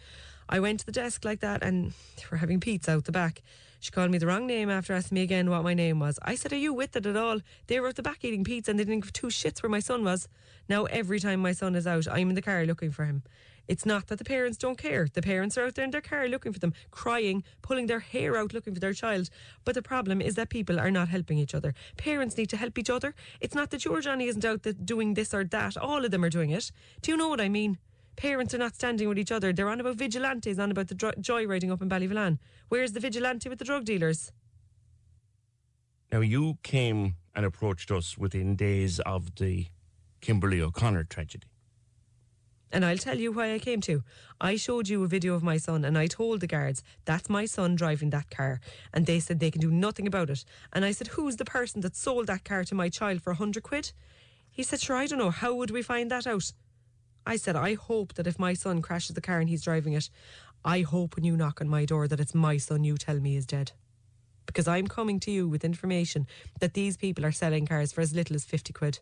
I 0.52 0.58
went 0.58 0.80
to 0.80 0.86
the 0.86 0.92
desk 0.92 1.24
like 1.24 1.40
that 1.40 1.62
and 1.62 1.92
they 2.16 2.24
were 2.28 2.38
having 2.38 2.58
pizza 2.58 2.90
out 2.90 3.04
the 3.04 3.12
back. 3.12 3.40
She 3.78 3.92
called 3.92 4.10
me 4.10 4.18
the 4.18 4.26
wrong 4.26 4.48
name 4.48 4.68
after 4.68 4.92
asking 4.92 5.14
me 5.14 5.22
again 5.22 5.48
what 5.48 5.62
my 5.62 5.74
name 5.74 6.00
was. 6.00 6.18
I 6.22 6.34
said, 6.34 6.52
Are 6.52 6.56
you 6.56 6.74
with 6.74 6.96
it 6.96 7.06
at 7.06 7.16
all? 7.16 7.38
They 7.68 7.78
were 7.78 7.86
at 7.86 7.94
the 7.94 8.02
back 8.02 8.24
eating 8.24 8.42
pizza 8.42 8.72
and 8.72 8.78
they 8.78 8.84
didn't 8.84 9.04
give 9.04 9.12
two 9.12 9.28
shits 9.28 9.62
where 9.62 9.70
my 9.70 9.78
son 9.78 10.04
was. 10.04 10.28
Now, 10.68 10.84
every 10.86 11.20
time 11.20 11.40
my 11.40 11.52
son 11.52 11.76
is 11.76 11.86
out, 11.86 12.08
I'm 12.10 12.28
in 12.30 12.34
the 12.34 12.42
car 12.42 12.66
looking 12.66 12.90
for 12.90 13.04
him. 13.04 13.22
It's 13.68 13.86
not 13.86 14.08
that 14.08 14.18
the 14.18 14.24
parents 14.24 14.58
don't 14.58 14.76
care. 14.76 15.06
The 15.06 15.22
parents 15.22 15.56
are 15.56 15.66
out 15.66 15.76
there 15.76 15.84
in 15.84 15.92
their 15.92 16.00
car 16.00 16.26
looking 16.26 16.52
for 16.52 16.58
them, 16.58 16.74
crying, 16.90 17.44
pulling 17.62 17.86
their 17.86 18.00
hair 18.00 18.36
out 18.36 18.52
looking 18.52 18.74
for 18.74 18.80
their 18.80 18.92
child. 18.92 19.30
But 19.64 19.76
the 19.76 19.82
problem 19.82 20.20
is 20.20 20.34
that 20.34 20.48
people 20.48 20.80
are 20.80 20.90
not 20.90 21.08
helping 21.08 21.38
each 21.38 21.54
other. 21.54 21.72
Parents 21.96 22.36
need 22.36 22.50
to 22.50 22.56
help 22.56 22.76
each 22.76 22.90
other. 22.90 23.14
It's 23.40 23.54
not 23.54 23.70
that 23.70 23.84
your 23.84 24.00
Johnny 24.00 24.26
isn't 24.26 24.44
out 24.44 24.66
doing 24.84 25.14
this 25.14 25.32
or 25.32 25.44
that. 25.44 25.76
All 25.76 26.04
of 26.04 26.10
them 26.10 26.24
are 26.24 26.30
doing 26.30 26.50
it. 26.50 26.72
Do 27.00 27.12
you 27.12 27.16
know 27.16 27.28
what 27.28 27.40
I 27.40 27.48
mean? 27.48 27.78
Parents 28.20 28.52
are 28.52 28.58
not 28.58 28.74
standing 28.74 29.08
with 29.08 29.18
each 29.18 29.32
other. 29.32 29.50
They're 29.50 29.70
on 29.70 29.80
about 29.80 29.96
vigilantes, 29.96 30.58
on 30.58 30.70
about 30.70 30.88
the 30.88 30.94
dro- 30.94 31.12
joyriding 31.12 31.72
up 31.72 31.80
in 31.80 31.88
Ballyvolane. 31.88 32.38
Where's 32.68 32.92
the 32.92 33.00
vigilante 33.00 33.48
with 33.48 33.58
the 33.58 33.64
drug 33.64 33.86
dealers? 33.86 34.30
Now, 36.12 36.20
you 36.20 36.58
came 36.62 37.14
and 37.34 37.46
approached 37.46 37.90
us 37.90 38.18
within 38.18 38.56
days 38.56 39.00
of 39.00 39.36
the 39.36 39.68
Kimberly 40.20 40.60
O'Connor 40.60 41.04
tragedy. 41.04 41.46
And 42.70 42.84
I'll 42.84 42.98
tell 42.98 43.18
you 43.18 43.32
why 43.32 43.54
I 43.54 43.58
came 43.58 43.80
to. 43.82 44.02
I 44.38 44.56
showed 44.56 44.90
you 44.90 45.02
a 45.02 45.08
video 45.08 45.32
of 45.32 45.42
my 45.42 45.56
son 45.56 45.82
and 45.82 45.96
I 45.96 46.06
told 46.06 46.40
the 46.40 46.46
guards, 46.46 46.82
that's 47.06 47.30
my 47.30 47.46
son 47.46 47.74
driving 47.74 48.10
that 48.10 48.28
car. 48.30 48.60
And 48.92 49.06
they 49.06 49.20
said 49.20 49.40
they 49.40 49.50
can 49.50 49.62
do 49.62 49.70
nothing 49.70 50.06
about 50.06 50.28
it. 50.28 50.44
And 50.74 50.84
I 50.84 50.90
said, 50.90 51.06
who's 51.06 51.36
the 51.36 51.46
person 51.46 51.80
that 51.80 51.96
sold 51.96 52.26
that 52.26 52.44
car 52.44 52.64
to 52.64 52.74
my 52.74 52.90
child 52.90 53.22
for 53.22 53.30
a 53.30 53.36
hundred 53.36 53.62
quid? 53.62 53.92
He 54.50 54.62
said, 54.62 54.80
sure, 54.82 54.96
I 54.96 55.06
don't 55.06 55.18
know. 55.18 55.30
How 55.30 55.54
would 55.54 55.70
we 55.70 55.80
find 55.80 56.10
that 56.10 56.26
out? 56.26 56.52
I 57.26 57.36
said, 57.36 57.56
I 57.56 57.74
hope 57.74 58.14
that 58.14 58.26
if 58.26 58.38
my 58.38 58.54
son 58.54 58.82
crashes 58.82 59.14
the 59.14 59.20
car 59.20 59.40
and 59.40 59.48
he's 59.48 59.62
driving 59.62 59.92
it, 59.92 60.08
I 60.64 60.80
hope 60.82 61.16
when 61.16 61.24
you 61.24 61.36
knock 61.36 61.60
on 61.60 61.68
my 61.68 61.84
door 61.84 62.08
that 62.08 62.20
it's 62.20 62.34
my 62.34 62.56
son 62.56 62.84
you 62.84 62.96
tell 62.96 63.20
me 63.20 63.36
is 63.36 63.46
dead. 63.46 63.72
Because 64.46 64.66
I'm 64.66 64.88
coming 64.88 65.20
to 65.20 65.30
you 65.30 65.48
with 65.48 65.64
information 65.64 66.26
that 66.60 66.74
these 66.74 66.96
people 66.96 67.24
are 67.24 67.32
selling 67.32 67.66
cars 67.66 67.92
for 67.92 68.00
as 68.00 68.14
little 68.14 68.36
as 68.36 68.44
50 68.44 68.72
quid. 68.72 68.98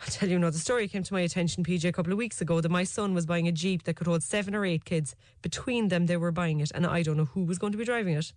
I'll 0.00 0.08
tell 0.08 0.30
you 0.30 0.36
another 0.36 0.56
story 0.56 0.88
came 0.88 1.02
to 1.02 1.12
my 1.12 1.20
attention, 1.20 1.62
PJ, 1.62 1.84
a 1.84 1.92
couple 1.92 2.12
of 2.12 2.18
weeks 2.18 2.40
ago 2.40 2.62
that 2.62 2.70
my 2.70 2.84
son 2.84 3.12
was 3.12 3.26
buying 3.26 3.48
a 3.48 3.52
Jeep 3.52 3.82
that 3.84 3.96
could 3.96 4.06
hold 4.06 4.22
seven 4.22 4.54
or 4.54 4.64
eight 4.64 4.86
kids. 4.86 5.14
Between 5.42 5.88
them, 5.88 6.06
they 6.06 6.16
were 6.16 6.32
buying 6.32 6.60
it, 6.60 6.70
and 6.74 6.86
I 6.86 7.02
don't 7.02 7.18
know 7.18 7.26
who 7.26 7.44
was 7.44 7.58
going 7.58 7.72
to 7.72 7.78
be 7.78 7.84
driving 7.84 8.16
it. 8.16 8.32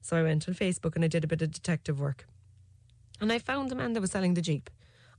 So 0.00 0.16
I 0.16 0.22
went 0.22 0.48
on 0.48 0.54
Facebook 0.54 0.94
and 0.94 1.04
I 1.04 1.08
did 1.08 1.24
a 1.24 1.26
bit 1.26 1.42
of 1.42 1.50
detective 1.50 1.98
work. 1.98 2.26
And 3.20 3.32
I 3.32 3.38
found 3.38 3.70
the 3.70 3.74
man 3.74 3.94
that 3.94 4.00
was 4.00 4.12
selling 4.12 4.34
the 4.34 4.42
Jeep. 4.42 4.70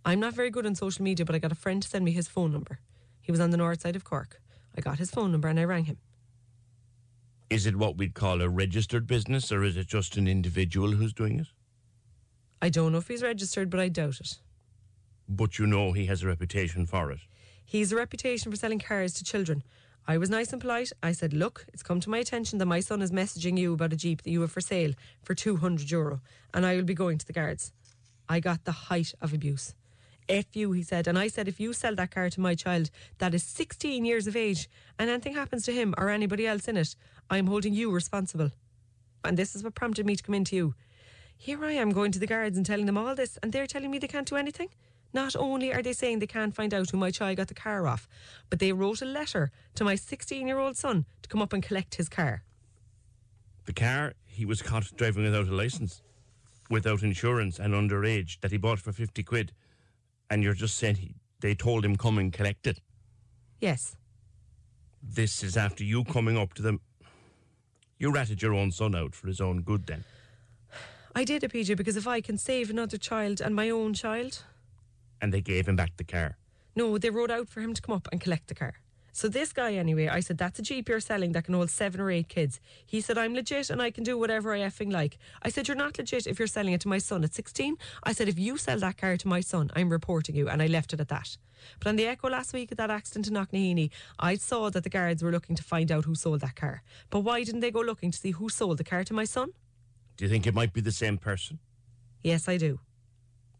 I'm 0.05 0.19
not 0.19 0.33
very 0.33 0.49
good 0.49 0.65
on 0.65 0.75
social 0.75 1.03
media, 1.03 1.25
but 1.25 1.35
I 1.35 1.39
got 1.39 1.51
a 1.51 1.55
friend 1.55 1.81
to 1.81 1.87
send 1.87 2.03
me 2.03 2.11
his 2.11 2.27
phone 2.27 2.51
number. 2.51 2.79
He 3.21 3.31
was 3.31 3.39
on 3.39 3.51
the 3.51 3.57
north 3.57 3.81
side 3.81 3.95
of 3.95 4.03
Cork. 4.03 4.41
I 4.77 4.81
got 4.81 4.99
his 4.99 5.11
phone 5.11 5.31
number 5.31 5.47
and 5.47 5.59
I 5.59 5.63
rang 5.63 5.85
him. 5.85 5.97
Is 7.49 7.65
it 7.65 7.75
what 7.75 7.97
we'd 7.97 8.13
call 8.13 8.41
a 8.41 8.49
registered 8.49 9.07
business 9.07 9.51
or 9.51 9.63
is 9.63 9.77
it 9.77 9.87
just 9.87 10.17
an 10.17 10.27
individual 10.27 10.91
who's 10.91 11.13
doing 11.13 11.39
it? 11.39 11.47
I 12.61 12.69
don't 12.69 12.91
know 12.91 12.97
if 12.97 13.07
he's 13.07 13.23
registered, 13.23 13.69
but 13.69 13.79
I 13.79 13.89
doubt 13.89 14.19
it. 14.19 14.39
But 15.29 15.59
you 15.59 15.67
know 15.67 15.93
he 15.93 16.05
has 16.07 16.23
a 16.23 16.27
reputation 16.27 16.85
for 16.85 17.11
it. 17.11 17.19
He's 17.65 17.91
a 17.91 17.95
reputation 17.95 18.51
for 18.51 18.57
selling 18.57 18.79
cars 18.79 19.13
to 19.13 19.23
children. 19.23 19.63
I 20.05 20.17
was 20.17 20.29
nice 20.29 20.51
and 20.51 20.61
polite. 20.61 20.91
I 21.01 21.13
said, 21.13 21.31
Look, 21.31 21.65
it's 21.73 21.83
come 21.83 22.01
to 22.01 22.09
my 22.09 22.17
attention 22.17 22.59
that 22.59 22.65
my 22.65 22.81
son 22.81 23.01
is 23.01 23.11
messaging 23.11 23.57
you 23.57 23.73
about 23.73 23.93
a 23.93 23.95
Jeep 23.95 24.21
that 24.23 24.31
you 24.31 24.41
have 24.41 24.51
for 24.51 24.59
sale 24.59 24.91
for 25.21 25.33
200 25.33 25.89
euro, 25.89 26.19
and 26.53 26.65
I 26.65 26.75
will 26.75 26.83
be 26.83 26.93
going 26.93 27.17
to 27.19 27.25
the 27.25 27.31
guards. 27.31 27.71
I 28.27 28.41
got 28.41 28.65
the 28.65 28.71
height 28.73 29.13
of 29.21 29.33
abuse. 29.33 29.75
F 30.29 30.55
you, 30.55 30.71
he 30.71 30.83
said. 30.83 31.07
And 31.07 31.17
I 31.17 31.27
said, 31.27 31.47
if 31.47 31.59
you 31.59 31.73
sell 31.73 31.95
that 31.95 32.11
car 32.11 32.29
to 32.29 32.41
my 32.41 32.55
child 32.55 32.89
that 33.17 33.33
is 33.33 33.43
16 33.43 34.05
years 34.05 34.27
of 34.27 34.35
age 34.35 34.69
and 34.97 35.09
anything 35.09 35.33
happens 35.33 35.65
to 35.65 35.71
him 35.71 35.93
or 35.97 36.09
anybody 36.09 36.47
else 36.47 36.67
in 36.67 36.77
it, 36.77 36.95
I'm 37.29 37.47
holding 37.47 37.73
you 37.73 37.91
responsible. 37.91 38.51
And 39.23 39.37
this 39.37 39.55
is 39.55 39.63
what 39.63 39.75
prompted 39.75 40.05
me 40.05 40.15
to 40.15 40.23
come 40.23 40.35
into 40.35 40.55
you. 40.55 40.75
Here 41.37 41.63
I 41.65 41.73
am 41.73 41.91
going 41.91 42.11
to 42.11 42.19
the 42.19 42.27
guards 42.27 42.57
and 42.57 42.65
telling 42.65 42.85
them 42.85 42.97
all 42.97 43.15
this, 43.15 43.37
and 43.41 43.51
they're 43.51 43.67
telling 43.67 43.91
me 43.91 43.99
they 43.99 44.07
can't 44.07 44.27
do 44.27 44.35
anything. 44.35 44.69
Not 45.13 45.35
only 45.35 45.71
are 45.73 45.83
they 45.83 45.93
saying 45.93 46.19
they 46.19 46.27
can't 46.27 46.55
find 46.55 46.73
out 46.73 46.89
who 46.89 46.97
my 46.97 47.11
child 47.11 47.37
got 47.37 47.47
the 47.47 47.53
car 47.53 47.87
off, 47.87 48.07
but 48.49 48.59
they 48.59 48.71
wrote 48.71 49.01
a 49.01 49.05
letter 49.05 49.51
to 49.75 49.83
my 49.83 49.95
16 49.95 50.47
year 50.47 50.57
old 50.57 50.75
son 50.75 51.05
to 51.21 51.29
come 51.29 51.41
up 51.41 51.53
and 51.53 51.61
collect 51.61 51.95
his 51.95 52.09
car. 52.09 52.43
The 53.65 53.73
car 53.73 54.13
he 54.25 54.45
was 54.45 54.61
caught 54.61 54.91
driving 54.97 55.23
without 55.23 55.47
a 55.47 55.55
license, 55.55 56.01
without 56.69 57.03
insurance 57.03 57.59
and 57.59 57.73
underage 57.73 58.39
that 58.41 58.51
he 58.51 58.57
bought 58.57 58.79
for 58.79 58.91
50 58.91 59.21
quid. 59.23 59.51
And 60.29 60.43
you're 60.43 60.53
just 60.53 60.77
saying 60.77 60.95
he, 60.95 61.15
they 61.41 61.55
told 61.55 61.85
him 61.85 61.95
come 61.95 62.17
and 62.17 62.31
collect 62.33 62.67
it. 62.67 62.79
Yes. 63.59 63.95
This 65.01 65.43
is 65.43 65.57
after 65.57 65.83
you 65.83 66.03
coming 66.03 66.37
up 66.37 66.53
to 66.55 66.61
them. 66.61 66.79
You 67.99 68.11
ratted 68.11 68.41
your 68.41 68.53
own 68.53 68.71
son 68.71 68.95
out 68.95 69.15
for 69.15 69.27
his 69.27 69.39
own 69.39 69.61
good 69.61 69.85
then. 69.85 70.03
I 71.15 71.23
did 71.23 71.43
it, 71.43 71.51
PJ, 71.51 71.77
because 71.77 71.97
if 71.97 72.07
I 72.07 72.21
can 72.21 72.37
save 72.37 72.69
another 72.69 72.97
child 72.97 73.41
and 73.41 73.55
my 73.55 73.69
own 73.69 73.93
child, 73.93 74.43
And 75.21 75.33
they 75.33 75.41
gave 75.41 75.67
him 75.67 75.75
back 75.75 75.95
the 75.97 76.03
car. 76.03 76.37
No, 76.75 76.97
they 76.97 77.09
rode 77.09 77.31
out 77.31 77.49
for 77.49 77.61
him 77.61 77.73
to 77.73 77.81
come 77.81 77.95
up 77.95 78.07
and 78.11 78.19
collect 78.19 78.47
the 78.47 78.55
car. 78.55 78.73
So 79.15 79.27
this 79.27 79.53
guy, 79.53 79.75
anyway, 79.75 80.07
I 80.07 80.21
said, 80.21 80.39
that's 80.39 80.57
a 80.57 80.63
Jeep 80.63 80.89
you're 80.89 80.99
selling 80.99 81.33
that 81.33 81.45
can 81.45 81.53
hold 81.53 81.69
seven 81.69 82.01
or 82.01 82.09
eight 82.09 82.29
kids. 82.29 82.59
He 82.83 82.99
said, 82.99 83.15
I'm 83.15 83.35
legit 83.35 83.69
and 83.69 83.79
I 83.79 83.91
can 83.91 84.03
do 84.03 84.17
whatever 84.17 84.53
I 84.53 84.61
effing 84.61 84.91
like. 84.91 85.19
I 85.43 85.49
said, 85.49 85.67
you're 85.67 85.77
not 85.77 85.99
legit 85.99 86.25
if 86.25 86.39
you're 86.39 86.47
selling 86.47 86.73
it 86.73 86.81
to 86.81 86.87
my 86.87 86.97
son 86.97 87.23
at 87.23 87.31
16. 87.35 87.77
I 88.03 88.11
said, 88.11 88.27
if 88.27 88.39
you 88.39 88.57
sell 88.57 88.79
that 88.79 88.97
car 88.97 89.15
to 89.17 89.27
my 89.27 89.39
son, 89.39 89.69
I'm 89.75 89.89
reporting 89.89 90.35
you. 90.35 90.49
And 90.49 90.63
I 90.63 90.65
left 90.65 90.93
it 90.93 90.99
at 90.99 91.09
that. 91.09 91.37
But 91.79 91.89
on 91.89 91.95
the 91.95 92.07
Echo 92.07 92.27
last 92.27 92.53
week 92.53 92.71
at 92.71 92.79
that 92.79 92.89
accident 92.89 93.27
in 93.27 93.35
Knocknaheeny, 93.35 93.91
I 94.17 94.33
saw 94.35 94.71
that 94.71 94.83
the 94.83 94.89
guards 94.89 95.21
were 95.21 95.31
looking 95.31 95.55
to 95.57 95.63
find 95.63 95.91
out 95.91 96.05
who 96.05 96.15
sold 96.15 96.41
that 96.41 96.55
car. 96.55 96.81
But 97.11 97.19
why 97.19 97.43
didn't 97.43 97.61
they 97.61 97.71
go 97.71 97.81
looking 97.81 98.09
to 98.09 98.17
see 98.17 98.31
who 98.31 98.49
sold 98.49 98.79
the 98.79 98.83
car 98.83 99.03
to 99.03 99.13
my 99.13 99.25
son? 99.25 99.51
Do 100.17 100.25
you 100.25 100.29
think 100.29 100.47
it 100.47 100.55
might 100.55 100.73
be 100.73 100.81
the 100.81 100.91
same 100.91 101.19
person? 101.19 101.59
Yes, 102.23 102.49
I 102.49 102.57
do. 102.57 102.79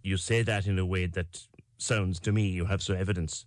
you 0.01 0.17
say 0.17 0.41
that 0.41 0.65
in 0.65 0.79
a 0.79 0.85
way 0.85 1.05
that 1.05 1.47
sounds 1.77 2.19
to 2.21 2.31
me 2.31 2.47
you 2.47 2.65
have 2.65 2.81
some 2.81 2.95
evidence. 2.95 3.45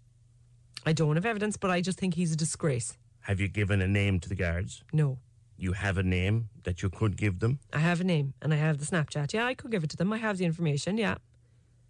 I 0.87 0.93
don't 0.93 1.17
have 1.17 1.27
evidence, 1.27 1.57
but 1.57 1.71
I 1.71 1.81
just 1.81 1.99
think 1.99 2.15
he's 2.15 2.33
a 2.33 2.37
disgrace. 2.37 2.97
Have 3.23 3.41
you 3.41 3.49
given 3.49 3.83
a 3.83 3.89
name 3.89 4.21
to 4.21 4.29
the 4.29 4.37
guards? 4.37 4.85
No. 4.93 5.19
You 5.59 5.73
have 5.73 5.99
a 5.99 6.03
name 6.05 6.49
that 6.63 6.81
you 6.81 6.89
could 6.91 7.17
give 7.17 7.41
them? 7.41 7.59
I 7.73 7.79
have 7.79 8.01
a 8.01 8.05
name 8.05 8.35
and 8.41 8.55
I 8.55 8.57
have 8.57 8.79
the 8.79 8.85
Snapchat. 8.85 9.33
Yeah, 9.33 9.47
I 9.47 9.55
could 9.55 9.73
give 9.73 9.83
it 9.83 9.91
to 9.91 9.97
them. 9.97 10.13
I 10.13 10.19
have 10.19 10.39
the 10.39 10.45
information. 10.45 10.97
Yeah. 10.97 11.17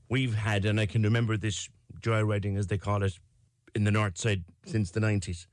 We've 0.09 0.35
had, 0.35 0.65
and 0.65 0.81
I 0.81 0.87
can 0.87 1.03
remember 1.03 1.37
this 1.37 1.69
joyriding, 2.01 2.57
as 2.57 2.69
they 2.69 2.79
call 2.79 3.03
it, 3.03 3.19
in 3.75 3.85
the 3.85 3.91
north 3.91 4.17
side 4.17 4.45
since 4.65 4.93
the 4.93 5.01
90s. 5.01 5.47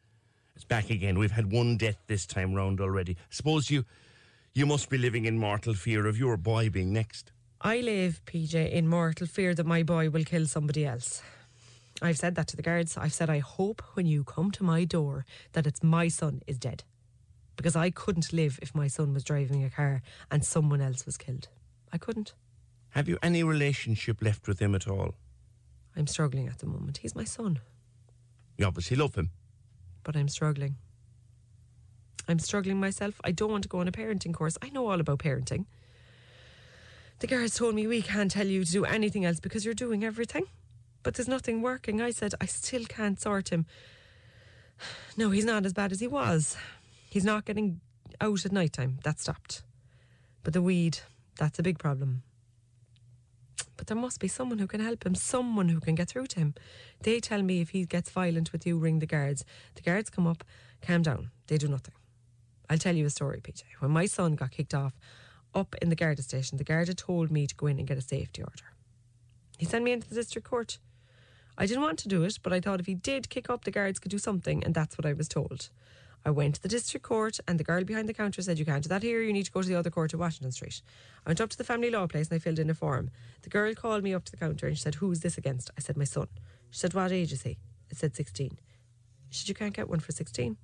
It's 0.55 0.63
back 0.63 0.89
again. 0.89 1.19
We've 1.19 1.31
had 1.31 1.51
one 1.51 1.75
death 1.75 1.97
this 2.07 2.25
time 2.25 2.53
round 2.53 2.79
already. 2.79 3.17
Suppose 3.29 3.69
you 3.69 3.83
you 4.53 4.67
must 4.67 4.89
be 4.89 4.99
living 4.99 5.25
in 5.25 5.37
mortal 5.37 5.73
fear 5.73 6.05
of 6.05 6.17
your 6.17 6.37
boy 6.37 6.69
being 6.69 6.93
next. 6.93 7.31
I 7.59 7.79
live, 7.79 8.21
PJ, 8.25 8.71
in 8.71 8.87
mortal 8.87 9.25
fear 9.25 9.55
that 9.55 9.65
my 9.65 9.81
boy 9.81 10.11
will 10.11 10.23
kill 10.23 10.45
somebody 10.45 10.85
else. 10.85 11.23
I've 12.01 12.17
said 12.17 12.35
that 12.35 12.47
to 12.49 12.55
the 12.55 12.63
guards. 12.63 12.97
I've 12.97 13.13
said, 13.13 13.29
I 13.29 13.39
hope 13.39 13.81
when 13.93 14.05
you 14.05 14.23
come 14.23 14.51
to 14.51 14.63
my 14.63 14.83
door 14.83 15.25
that 15.53 15.67
it's 15.67 15.83
my 15.83 16.07
son 16.07 16.41
is 16.47 16.57
dead. 16.57 16.83
Because 17.55 17.75
I 17.75 17.91
couldn't 17.91 18.33
live 18.33 18.59
if 18.61 18.73
my 18.73 18.87
son 18.87 19.13
was 19.13 19.23
driving 19.23 19.63
a 19.63 19.69
car 19.69 20.01
and 20.31 20.43
someone 20.43 20.81
else 20.81 21.05
was 21.05 21.17
killed. 21.17 21.49
I 21.91 21.97
couldn't. 21.97 22.33
Have 22.89 23.07
you 23.07 23.17
any 23.21 23.43
relationship 23.43 24.21
left 24.21 24.47
with 24.47 24.59
him 24.59 24.73
at 24.75 24.87
all? 24.87 25.13
I'm 25.95 26.07
struggling 26.07 26.47
at 26.47 26.59
the 26.59 26.65
moment. 26.65 26.97
He's 26.97 27.15
my 27.15 27.23
son, 27.23 27.59
You 28.57 28.65
obviously 28.65 28.97
love 28.97 29.15
him. 29.15 29.29
but 30.03 30.15
I'm 30.15 30.27
struggling. 30.27 30.75
I'm 32.27 32.39
struggling 32.39 32.79
myself. 32.79 33.19
I 33.23 33.31
don't 33.31 33.51
want 33.51 33.63
to 33.63 33.69
go 33.69 33.79
on 33.79 33.87
a 33.87 33.91
parenting 33.91 34.33
course. 34.33 34.57
I 34.61 34.69
know 34.69 34.87
all 34.89 34.99
about 34.99 35.19
parenting. 35.19 35.65
The 37.19 37.27
guards 37.27 37.55
told 37.55 37.75
me 37.75 37.85
we 37.85 38.01
can't 38.01 38.31
tell 38.31 38.47
you 38.47 38.63
to 38.65 38.71
do 38.71 38.85
anything 38.85 39.25
else 39.25 39.39
because 39.39 39.63
you're 39.65 39.73
doing 39.73 40.03
everything. 40.03 40.45
But 41.03 41.15
there's 41.15 41.27
nothing 41.27 41.61
working. 41.61 42.01
I 42.01 42.11
said, 42.11 42.33
I 42.41 42.45
still 42.45 42.85
can't 42.85 43.19
sort 43.19 43.49
him. 43.49 43.65
No, 45.15 45.29
he's 45.29 45.45
not 45.45 45.65
as 45.65 45.73
bad 45.73 45.91
as 45.91 45.99
he 45.99 46.07
was. 46.07 46.57
He's 47.07 47.23
not 47.23 47.45
getting 47.45 47.81
out 48.19 48.45
at 48.45 48.51
night 48.51 48.73
time. 48.73 48.97
That 49.03 49.19
stopped. 49.19 49.61
But 50.43 50.53
the 50.53 50.61
weed, 50.61 50.99
that's 51.37 51.59
a 51.59 51.63
big 51.63 51.77
problem. 51.77 52.23
But 53.77 53.87
there 53.87 53.97
must 53.97 54.19
be 54.19 54.27
someone 54.27 54.57
who 54.57 54.65
can 54.65 54.81
help 54.81 55.05
him, 55.05 55.13
someone 55.13 55.69
who 55.69 55.79
can 55.79 55.93
get 55.93 56.09
through 56.09 56.27
to 56.27 56.39
him. 56.39 56.55
They 57.01 57.19
tell 57.19 57.43
me 57.43 57.61
if 57.61 57.69
he 57.69 57.85
gets 57.85 58.09
violent 58.09 58.51
with 58.51 58.65
you, 58.65 58.77
ring 58.79 58.99
the 58.99 59.05
guards. 59.05 59.45
The 59.75 59.81
guards 59.83 60.09
come 60.09 60.25
up, 60.25 60.43
calm 60.81 61.03
down. 61.03 61.29
They 61.47 61.57
do 61.57 61.67
nothing. 61.67 61.93
I'll 62.69 62.77
tell 62.77 62.95
you 62.95 63.05
a 63.05 63.09
story, 63.09 63.39
PJ. 63.39 63.63
When 63.79 63.91
my 63.91 64.05
son 64.05 64.35
got 64.35 64.51
kicked 64.51 64.73
off 64.73 64.93
up 65.53 65.75
in 65.81 65.89
the 65.89 65.95
Garda 65.95 66.23
station, 66.23 66.57
the 66.57 66.63
Garda 66.63 66.93
told 66.93 67.29
me 67.29 67.45
to 67.45 67.55
go 67.55 67.67
in 67.67 67.77
and 67.77 67.87
get 67.87 67.97
a 67.97 68.01
safety 68.01 68.41
order. 68.41 68.73
He 69.57 69.65
sent 69.65 69.83
me 69.83 69.91
into 69.91 70.09
the 70.09 70.15
district 70.15 70.49
court. 70.49 70.79
I 71.57 71.65
didn't 71.65 71.83
want 71.83 71.99
to 71.99 72.07
do 72.07 72.23
it, 72.23 72.39
but 72.41 72.51
I 72.51 72.59
thought 72.59 72.79
if 72.79 72.87
he 72.87 72.95
did 72.95 73.29
kick 73.29 73.49
up, 73.49 73.63
the 73.63 73.71
guards 73.71 73.99
could 73.99 74.11
do 74.11 74.17
something, 74.17 74.63
and 74.63 74.73
that's 74.73 74.97
what 74.97 75.05
I 75.05 75.13
was 75.13 75.27
told. 75.27 75.69
I 76.25 76.31
went 76.31 76.55
to 76.55 76.61
the 76.61 76.69
district 76.69 77.05
court, 77.05 77.39
and 77.47 77.59
the 77.59 77.65
girl 77.65 77.83
behind 77.83 78.07
the 78.07 78.13
counter 78.13 78.41
said, 78.41 78.57
You 78.57 78.65
can't 78.65 78.81
do 78.81 78.89
that 78.89 79.03
here, 79.03 79.21
you 79.21 79.33
need 79.33 79.43
to 79.43 79.51
go 79.51 79.61
to 79.61 79.67
the 79.67 79.75
other 79.75 79.89
court 79.89 80.13
at 80.13 80.19
Washington 80.19 80.51
Street. 80.51 80.81
I 81.25 81.29
went 81.29 81.41
up 81.41 81.49
to 81.49 81.57
the 81.57 81.65
family 81.65 81.89
law 81.89 82.07
place 82.07 82.29
and 82.29 82.35
I 82.37 82.39
filled 82.39 82.59
in 82.59 82.69
a 82.69 82.73
form. 82.73 83.11
The 83.41 83.49
girl 83.49 83.73
called 83.75 84.03
me 84.03 84.13
up 84.13 84.23
to 84.25 84.31
the 84.31 84.37
counter 84.37 84.67
and 84.67 84.77
she 84.77 84.81
said, 84.81 84.95
Who 84.95 85.11
is 85.11 85.19
this 85.19 85.37
against? 85.37 85.69
I 85.77 85.81
said, 85.81 85.97
My 85.97 86.05
son. 86.05 86.27
She 86.71 86.79
said, 86.79 86.93
What 86.93 87.11
age 87.11 87.33
is 87.33 87.43
he? 87.43 87.57
I 87.91 87.95
said, 87.95 88.15
16. 88.15 88.57
She 89.29 89.39
said, 89.39 89.49
You 89.49 89.55
can't 89.55 89.75
get 89.75 89.89
one 89.89 89.99
for 89.99 90.13
16. 90.13 90.55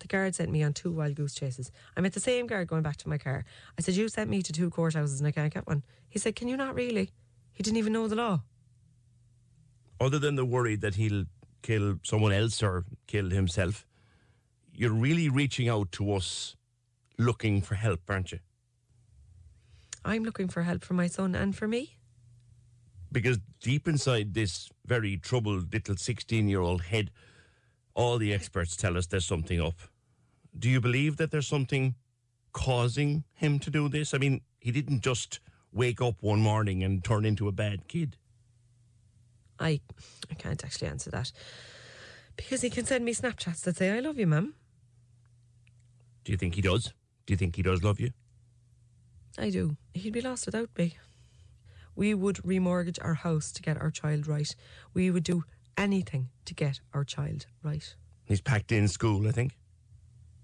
The 0.00 0.06
guard 0.06 0.34
sent 0.34 0.52
me 0.52 0.62
on 0.62 0.74
two 0.74 0.92
wild 0.92 1.14
goose 1.14 1.34
chases. 1.34 1.72
I 1.96 2.02
met 2.02 2.12
the 2.12 2.20
same 2.20 2.46
guard 2.46 2.68
going 2.68 2.82
back 2.82 2.98
to 2.98 3.08
my 3.08 3.16
car. 3.16 3.46
I 3.78 3.82
said, 3.82 3.94
You 3.94 4.08
sent 4.08 4.28
me 4.28 4.42
to 4.42 4.52
two 4.52 4.68
courthouses 4.68 5.18
and 5.18 5.26
I 5.26 5.32
can't 5.32 5.52
get 5.52 5.66
one. 5.66 5.82
He 6.10 6.18
said, 6.18 6.36
Can 6.36 6.48
you 6.48 6.58
not 6.58 6.74
really? 6.74 7.10
He 7.52 7.62
didn't 7.62 7.78
even 7.78 7.94
know 7.94 8.06
the 8.06 8.16
law. 8.16 8.42
Other 10.00 10.18
than 10.18 10.36
the 10.36 10.44
worry 10.44 10.76
that 10.76 10.96
he'll 10.96 11.24
kill 11.62 11.98
someone 12.02 12.32
else 12.32 12.62
or 12.62 12.84
kill 13.06 13.30
himself, 13.30 13.86
you're 14.72 14.92
really 14.92 15.28
reaching 15.28 15.68
out 15.68 15.90
to 15.92 16.12
us 16.12 16.56
looking 17.18 17.62
for 17.62 17.76
help, 17.76 18.00
aren't 18.08 18.32
you? 18.32 18.40
I'm 20.04 20.22
looking 20.22 20.48
for 20.48 20.62
help 20.62 20.84
for 20.84 20.94
my 20.94 21.06
son 21.06 21.34
and 21.34 21.56
for 21.56 21.66
me. 21.66 21.96
Because 23.10 23.38
deep 23.60 23.88
inside 23.88 24.34
this 24.34 24.68
very 24.84 25.16
troubled 25.16 25.72
little 25.72 25.96
16 25.96 26.48
year 26.48 26.60
old 26.60 26.82
head, 26.82 27.10
all 27.94 28.18
the 28.18 28.32
experts 28.32 28.76
tell 28.76 28.96
us 28.96 29.06
there's 29.06 29.24
something 29.24 29.60
up. 29.60 29.80
Do 30.56 30.68
you 30.68 30.80
believe 30.80 31.16
that 31.16 31.30
there's 31.30 31.48
something 31.48 31.94
causing 32.52 33.24
him 33.32 33.58
to 33.60 33.70
do 33.70 33.88
this? 33.88 34.12
I 34.14 34.18
mean, 34.18 34.42
he 34.60 34.70
didn't 34.70 35.00
just 35.00 35.40
wake 35.72 36.00
up 36.00 36.22
one 36.22 36.40
morning 36.40 36.82
and 36.84 37.02
turn 37.02 37.24
into 37.24 37.48
a 37.48 37.52
bad 37.52 37.88
kid. 37.88 38.16
I 39.58 39.80
I 40.30 40.34
can't 40.34 40.64
actually 40.64 40.88
answer 40.88 41.10
that. 41.10 41.32
Because 42.36 42.60
he 42.60 42.70
can 42.70 42.84
send 42.84 43.04
me 43.04 43.14
Snapchats 43.14 43.62
that 43.62 43.76
say, 43.76 43.90
I 43.90 44.00
love 44.00 44.18
you, 44.18 44.26
mum. 44.26 44.54
Do 46.24 46.32
you 46.32 46.38
think 46.38 46.54
he 46.54 46.60
does? 46.60 46.92
Do 47.24 47.32
you 47.32 47.36
think 47.38 47.56
he 47.56 47.62
does 47.62 47.82
love 47.82 47.98
you? 47.98 48.10
I 49.38 49.50
do. 49.50 49.76
He'd 49.94 50.12
be 50.12 50.20
lost 50.20 50.46
without 50.46 50.70
me. 50.76 50.96
We 51.94 52.12
would 52.14 52.36
remortgage 52.36 52.98
our 53.02 53.14
house 53.14 53.52
to 53.52 53.62
get 53.62 53.80
our 53.80 53.90
child 53.90 54.26
right. 54.26 54.54
We 54.92 55.10
would 55.10 55.24
do 55.24 55.44
anything 55.78 56.28
to 56.44 56.54
get 56.54 56.80
our 56.92 57.04
child 57.04 57.46
right. 57.62 57.94
He's 58.24 58.40
packed 58.40 58.72
in 58.72 58.88
school, 58.88 59.26
I 59.26 59.32
think. 59.32 59.56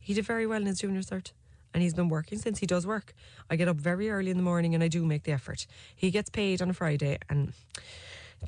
He 0.01 0.15
did 0.15 0.25
very 0.25 0.47
well 0.47 0.61
in 0.61 0.67
his 0.67 0.81
junior 0.81 1.03
cert. 1.03 1.33
And 1.75 1.83
he's 1.83 1.95
been 1.95 2.09
working 2.09 2.39
since 2.39 2.59
he 2.59 2.67
does 2.67 2.87
work. 2.87 3.15
I 3.49 3.57
get 3.57 3.69
up 3.69 3.77
very 3.77 4.11
early 4.11 4.31
in 4.31 4.37
the 4.37 4.43
morning 4.43 4.75
and 4.75 4.85
I 4.85 4.89
do 4.89 5.07
make 5.07 5.25
the 5.25 5.33
effort. 5.33 5.67
He 5.95 6.11
gets 6.11 6.29
paid 6.29 6.61
on 6.61 6.69
a 6.71 6.75
Friday 6.75 7.19
and 7.31 7.55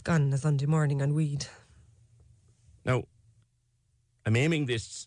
gone 0.03 0.23
on 0.23 0.33
a 0.33 0.39
Sunday 0.39 0.67
morning 0.67 1.01
on 1.01 1.15
weed. 1.15 1.47
Now, 2.85 3.05
I'm 4.27 4.37
aiming 4.37 4.67
this 4.67 5.07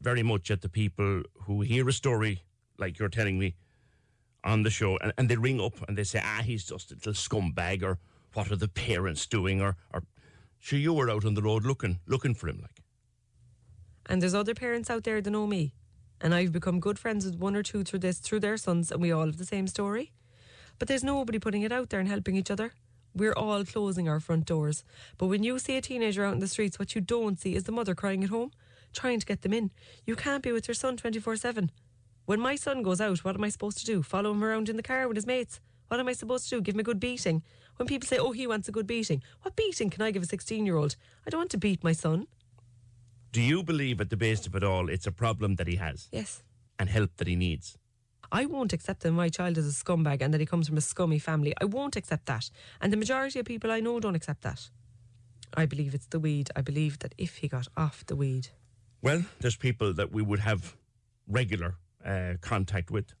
very 0.00 0.22
much 0.22 0.50
at 0.50 0.60
the 0.60 0.68
people 0.68 1.22
who 1.42 1.62
hear 1.62 1.88
a 1.88 1.92
story 1.92 2.42
like 2.78 2.98
you're 2.98 3.08
telling 3.08 3.38
me 3.38 3.54
on 4.44 4.62
the 4.62 4.70
show 4.70 4.96
and, 4.98 5.12
and 5.18 5.28
they 5.28 5.36
ring 5.36 5.60
up 5.60 5.74
and 5.88 5.96
they 5.96 6.04
say, 6.04 6.20
ah, 6.22 6.42
he's 6.44 6.64
just 6.64 6.92
a 6.92 6.94
little 6.94 7.12
scumbag 7.12 7.82
or 7.82 7.98
what 8.34 8.50
are 8.52 8.56
the 8.56 8.68
parents 8.68 9.26
doing 9.26 9.60
or, 9.60 9.76
or 9.92 10.02
sure 10.58 10.78
you 10.78 10.92
were 10.92 11.10
out 11.10 11.24
on 11.24 11.34
the 11.34 11.42
road 11.42 11.64
looking 11.64 11.98
looking 12.06 12.34
for 12.34 12.48
him 12.48 12.58
like. 12.60 12.82
And 14.06 14.22
there's 14.22 14.34
other 14.34 14.54
parents 14.54 14.90
out 14.90 15.04
there 15.04 15.20
that 15.20 15.30
know 15.30 15.46
me. 15.46 15.74
And 16.20 16.34
I've 16.34 16.50
become 16.50 16.80
good 16.80 16.98
friends 16.98 17.24
with 17.24 17.36
one 17.36 17.54
or 17.54 17.62
two 17.62 17.84
through 17.84 18.00
this, 18.00 18.18
through 18.18 18.40
their 18.40 18.56
sons, 18.56 18.90
and 18.90 19.00
we 19.00 19.12
all 19.12 19.26
have 19.26 19.36
the 19.36 19.44
same 19.44 19.68
story. 19.68 20.12
But 20.78 20.88
there's 20.88 21.04
nobody 21.04 21.38
putting 21.38 21.62
it 21.62 21.70
out 21.70 21.90
there 21.90 22.00
and 22.00 22.08
helping 22.08 22.34
each 22.34 22.50
other. 22.50 22.72
We're 23.14 23.32
all 23.32 23.64
closing 23.64 24.08
our 24.08 24.20
front 24.20 24.44
doors. 24.44 24.84
But 25.16 25.26
when 25.26 25.42
you 25.42 25.58
see 25.58 25.76
a 25.76 25.80
teenager 25.80 26.24
out 26.24 26.34
in 26.34 26.40
the 26.40 26.48
streets, 26.48 26.78
what 26.78 26.94
you 26.94 27.00
don't 27.00 27.40
see 27.40 27.54
is 27.54 27.64
the 27.64 27.72
mother 27.72 27.94
crying 27.94 28.22
at 28.22 28.30
home, 28.30 28.52
trying 28.92 29.20
to 29.20 29.26
get 29.26 29.42
them 29.42 29.52
in. 29.52 29.70
You 30.06 30.16
can't 30.16 30.42
be 30.42 30.52
with 30.52 30.68
your 30.68 30.74
son 30.74 30.96
24 30.96 31.36
7. 31.36 31.70
When 32.26 32.40
my 32.40 32.56
son 32.56 32.82
goes 32.82 33.00
out, 33.00 33.24
what 33.24 33.34
am 33.36 33.44
I 33.44 33.48
supposed 33.48 33.78
to 33.78 33.86
do? 33.86 34.02
Follow 34.02 34.32
him 34.32 34.44
around 34.44 34.68
in 34.68 34.76
the 34.76 34.82
car 34.82 35.08
with 35.08 35.16
his 35.16 35.26
mates? 35.26 35.60
What 35.88 35.98
am 35.98 36.08
I 36.08 36.12
supposed 36.12 36.48
to 36.48 36.56
do? 36.56 36.60
Give 36.60 36.74
him 36.74 36.80
a 36.80 36.84
good 36.84 37.00
beating? 37.00 37.42
When 37.76 37.88
people 37.88 38.06
say, 38.06 38.18
oh, 38.18 38.32
he 38.32 38.46
wants 38.46 38.68
a 38.68 38.72
good 38.72 38.86
beating, 38.86 39.22
what 39.42 39.56
beating 39.56 39.88
can 39.88 40.02
I 40.02 40.10
give 40.10 40.22
a 40.22 40.26
16 40.26 40.66
year 40.66 40.76
old? 40.76 40.96
I 41.26 41.30
don't 41.30 41.40
want 41.40 41.50
to 41.52 41.58
beat 41.58 41.82
my 41.82 41.92
son. 41.92 42.26
Do 43.32 43.40
you 43.40 43.62
believe 43.62 44.00
at 44.00 44.10
the 44.10 44.16
base 44.16 44.46
of 44.46 44.54
it 44.54 44.64
all 44.64 44.88
it's 44.88 45.06
a 45.06 45.12
problem 45.12 45.56
that 45.56 45.66
he 45.66 45.76
has? 45.76 46.08
Yes. 46.12 46.42
And 46.78 46.88
help 46.88 47.16
that 47.16 47.28
he 47.28 47.36
needs? 47.36 47.78
I 48.30 48.46
won't 48.46 48.72
accept 48.72 49.02
that 49.02 49.12
my 49.12 49.28
child 49.28 49.56
is 49.56 49.66
a 49.66 49.84
scumbag 49.84 50.20
and 50.20 50.34
that 50.34 50.40
he 50.40 50.46
comes 50.46 50.68
from 50.68 50.76
a 50.76 50.82
scummy 50.82 51.18
family. 51.18 51.54
I 51.60 51.64
won't 51.64 51.96
accept 51.96 52.26
that. 52.26 52.50
And 52.80 52.92
the 52.92 52.96
majority 52.96 53.38
of 53.38 53.46
people 53.46 53.70
I 53.70 53.80
know 53.80 54.00
don't 54.00 54.14
accept 54.14 54.42
that. 54.42 54.68
I 55.54 55.64
believe 55.64 55.94
it's 55.94 56.06
the 56.06 56.20
weed. 56.20 56.50
I 56.54 56.60
believe 56.60 56.98
that 56.98 57.14
if 57.16 57.38
he 57.38 57.48
got 57.48 57.68
off 57.76 58.04
the 58.06 58.16
weed. 58.16 58.48
Well, 59.00 59.24
there's 59.40 59.56
people 59.56 59.94
that 59.94 60.12
we 60.12 60.22
would 60.22 60.40
have 60.40 60.76
regular 61.26 61.76
uh, 62.04 62.34
contact 62.40 62.90
with 62.90 63.14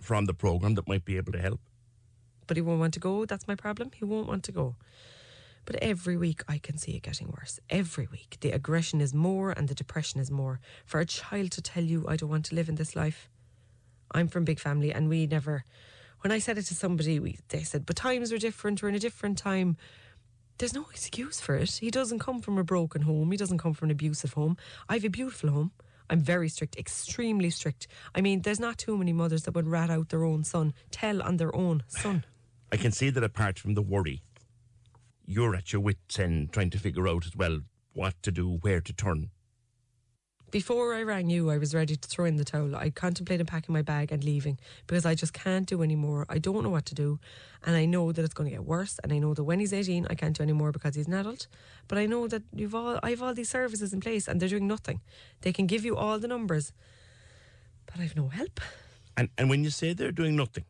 from 0.00 0.26
the 0.26 0.34
program 0.34 0.74
that 0.76 0.86
might 0.88 1.04
be 1.04 1.16
able 1.16 1.32
to 1.32 1.40
help. 1.40 1.60
But 2.46 2.56
he 2.56 2.62
won't 2.62 2.80
want 2.80 2.94
to 2.94 3.00
go. 3.00 3.24
That's 3.24 3.48
my 3.48 3.54
problem. 3.54 3.90
He 3.94 4.04
won't 4.04 4.28
want 4.28 4.44
to 4.44 4.52
go. 4.52 4.76
But 5.64 5.76
every 5.76 6.16
week 6.16 6.42
I 6.48 6.58
can 6.58 6.78
see 6.78 6.92
it 6.92 7.02
getting 7.02 7.28
worse. 7.28 7.60
Every 7.68 8.08
week. 8.10 8.38
The 8.40 8.50
aggression 8.50 9.00
is 9.00 9.12
more 9.12 9.50
and 9.50 9.68
the 9.68 9.74
depression 9.74 10.20
is 10.20 10.30
more. 10.30 10.60
For 10.86 11.00
a 11.00 11.06
child 11.06 11.50
to 11.52 11.62
tell 11.62 11.84
you, 11.84 12.06
I 12.08 12.16
don't 12.16 12.30
want 12.30 12.46
to 12.46 12.54
live 12.54 12.68
in 12.68 12.76
this 12.76 12.96
life. 12.96 13.28
I'm 14.12 14.28
from 14.28 14.44
big 14.44 14.60
family 14.60 14.92
and 14.92 15.08
we 15.08 15.26
never. 15.26 15.64
When 16.20 16.32
I 16.32 16.38
said 16.38 16.58
it 16.58 16.64
to 16.66 16.74
somebody, 16.74 17.18
we, 17.18 17.38
they 17.48 17.62
said, 17.62 17.86
but 17.86 17.96
times 17.96 18.30
were 18.30 18.38
different. 18.38 18.82
We're 18.82 18.90
in 18.90 18.94
a 18.94 18.98
different 18.98 19.38
time. 19.38 19.76
There's 20.58 20.74
no 20.74 20.86
excuse 20.90 21.40
for 21.40 21.54
it. 21.54 21.70
He 21.70 21.90
doesn't 21.90 22.18
come 22.18 22.42
from 22.42 22.58
a 22.58 22.64
broken 22.64 23.02
home. 23.02 23.30
He 23.30 23.38
doesn't 23.38 23.58
come 23.58 23.72
from 23.72 23.86
an 23.86 23.92
abusive 23.92 24.34
home. 24.34 24.58
I 24.88 24.94
have 24.94 25.04
a 25.04 25.08
beautiful 25.08 25.50
home. 25.50 25.72
I'm 26.10 26.20
very 26.20 26.48
strict, 26.48 26.76
extremely 26.76 27.50
strict. 27.50 27.86
I 28.14 28.20
mean, 28.20 28.42
there's 28.42 28.60
not 28.60 28.76
too 28.76 28.98
many 28.98 29.12
mothers 29.12 29.44
that 29.44 29.54
would 29.54 29.68
rat 29.68 29.90
out 29.90 30.08
their 30.08 30.24
own 30.24 30.44
son, 30.44 30.74
tell 30.90 31.22
on 31.22 31.36
their 31.36 31.54
own 31.54 31.84
son. 31.86 32.24
I 32.72 32.76
can 32.76 32.92
see 32.92 33.10
that 33.10 33.22
apart 33.22 33.58
from 33.58 33.74
the 33.74 33.82
worry, 33.82 34.22
you're 35.24 35.54
at 35.54 35.72
your 35.72 35.80
wits' 35.80 36.18
end 36.18 36.52
trying 36.52 36.70
to 36.70 36.78
figure 36.78 37.08
out 37.08 37.26
as 37.26 37.36
well 37.36 37.60
what 37.92 38.20
to 38.24 38.32
do, 38.32 38.58
where 38.60 38.80
to 38.80 38.92
turn. 38.92 39.30
Before 40.50 40.94
I 40.94 41.02
rang 41.04 41.30
you, 41.30 41.48
I 41.48 41.58
was 41.58 41.76
ready 41.76 41.94
to 41.94 42.08
throw 42.08 42.24
in 42.24 42.34
the 42.34 42.44
towel. 42.44 42.74
I 42.74 42.90
contemplated 42.90 43.46
packing 43.46 43.72
my 43.72 43.82
bag 43.82 44.10
and 44.10 44.24
leaving 44.24 44.58
because 44.88 45.06
I 45.06 45.14
just 45.14 45.32
can't 45.32 45.64
do 45.64 45.80
anymore. 45.80 46.26
I 46.28 46.38
don't 46.38 46.64
know 46.64 46.70
what 46.70 46.86
to 46.86 46.94
do. 46.96 47.20
And 47.64 47.76
I 47.76 47.84
know 47.84 48.10
that 48.10 48.24
it's 48.24 48.34
going 48.34 48.50
to 48.50 48.56
get 48.56 48.64
worse. 48.64 48.98
And 49.04 49.12
I 49.12 49.18
know 49.18 49.32
that 49.32 49.44
when 49.44 49.60
he's 49.60 49.72
18, 49.72 50.08
I 50.10 50.14
can't 50.14 50.36
do 50.36 50.42
anymore 50.42 50.72
because 50.72 50.96
he's 50.96 51.06
an 51.06 51.14
adult. 51.14 51.46
But 51.86 51.98
I 51.98 52.06
know 52.06 52.26
that 52.26 52.42
you've 52.52 52.74
all, 52.74 52.98
I 53.00 53.10
have 53.10 53.22
all 53.22 53.32
these 53.32 53.48
services 53.48 53.92
in 53.92 54.00
place 54.00 54.26
and 54.26 54.40
they're 54.40 54.48
doing 54.48 54.66
nothing. 54.66 55.00
They 55.42 55.52
can 55.52 55.66
give 55.68 55.84
you 55.84 55.96
all 55.96 56.18
the 56.18 56.26
numbers, 56.26 56.72
but 57.86 58.00
I've 58.00 58.16
no 58.16 58.28
help. 58.28 58.60
And, 59.16 59.28
and 59.38 59.48
when 59.50 59.62
you 59.62 59.70
say 59.70 59.92
they're 59.92 60.10
doing 60.10 60.34
nothing, 60.34 60.64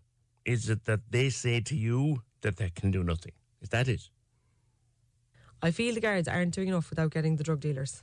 is 0.45 0.69
it 0.69 0.85
that 0.85 1.01
they 1.11 1.31
say 1.31 1.61
to 1.61 1.75
you 1.75 2.23
that 2.43 2.59
they 2.59 2.69
can 2.69 2.91
do 2.91 3.03
nothing? 3.03 3.33
Is 3.63 3.71
that 3.71 3.89
it? 3.89 4.11
I 5.63 5.71
feel 5.71 5.95
the 5.95 6.01
guards 6.01 6.29
aren't 6.29 6.55
doing 6.55 6.69
enough 6.69 6.91
without 6.91 7.13
getting 7.13 7.37
the 7.37 7.45
drug 7.45 7.61
dealers. 7.61 8.03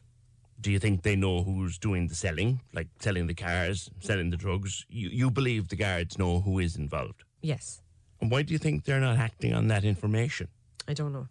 Do 0.60 0.72
you 0.72 0.80
think 0.80 1.04
they 1.04 1.16
know 1.16 1.44
who's 1.44 1.78
doing 1.78 2.08
the 2.08 2.16
selling, 2.16 2.62
like 2.74 2.88
selling 3.00 3.28
the 3.28 3.34
cars, 3.34 3.90
selling 4.00 4.32
the 4.32 4.38
drugs? 4.38 4.86
You, 4.90 5.10
you 5.10 5.30
believe 5.30 5.68
the 5.68 5.76
guards 5.76 6.18
know 6.18 6.42
who 6.42 6.60
is 6.60 6.76
involved? 6.76 7.24
Yes. 7.42 7.82
And 8.20 8.32
why 8.32 8.42
do 8.42 8.54
you 8.54 8.58
think 8.58 8.84
they're 8.84 9.00
not 9.00 9.18
acting 9.18 9.54
on 9.54 9.68
that 9.68 9.84
information? 9.84 10.48
I 10.88 10.94
don't 10.94 11.14
know. 11.14 11.28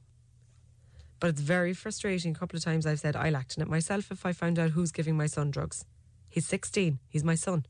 But 1.19 1.31
it's 1.31 1.41
very 1.41 1.73
frustrating. 1.73 2.33
A 2.33 2.39
couple 2.39 2.57
of 2.57 2.65
times 2.65 2.87
I've 2.87 3.01
said 3.01 3.17
I'll 3.17 3.37
act 3.37 3.57
on 3.59 3.63
it 3.63 3.69
myself 3.69 4.11
if 4.11 4.25
I 4.25 4.33
found 4.33 4.59
out 4.59 4.71
who's 4.71 4.93
giving 4.93 5.17
my 5.17 5.27
son 5.27 5.51
drugs. 5.51 5.85
He's 6.29 6.47
16. 6.47 6.99
He's 7.09 7.25
my 7.25 7.35
son. 7.35 7.67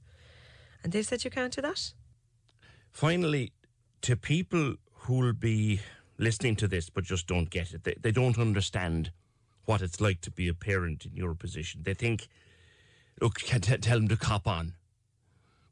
And 0.83 0.93
they've 0.93 1.07
said 1.07 1.25
you 1.25 1.31
can't 1.31 1.55
do 1.55 1.63
that. 1.63 1.93
Finally, 2.91 3.53
to 4.03 4.17
people 4.17 4.75
who'll 4.93 5.33
be 5.33 5.81
listening 6.19 6.57
to 6.57 6.69
this 6.69 6.91
but 6.91 7.05
just 7.05 7.27
don't 7.27 7.51
get 7.51 7.73
it, 7.73 7.85
they, 7.85 7.95
they 8.01 8.11
don't 8.11 8.39
understand 8.39 9.11
what 9.67 9.83
it's 9.83 10.01
like 10.01 10.21
to 10.23 10.31
be 10.31 10.49
a 10.49 10.55
parent 10.55 11.05
in 11.05 11.17
your 11.17 11.35
position. 11.35 11.83
They 11.85 11.95
think, 11.95 12.29
look, 13.21 13.41
t- 13.41 13.59
tell 13.59 13.99
them 13.99 14.09
to 14.09 14.17
cop 14.17 14.47
on. 14.47 14.75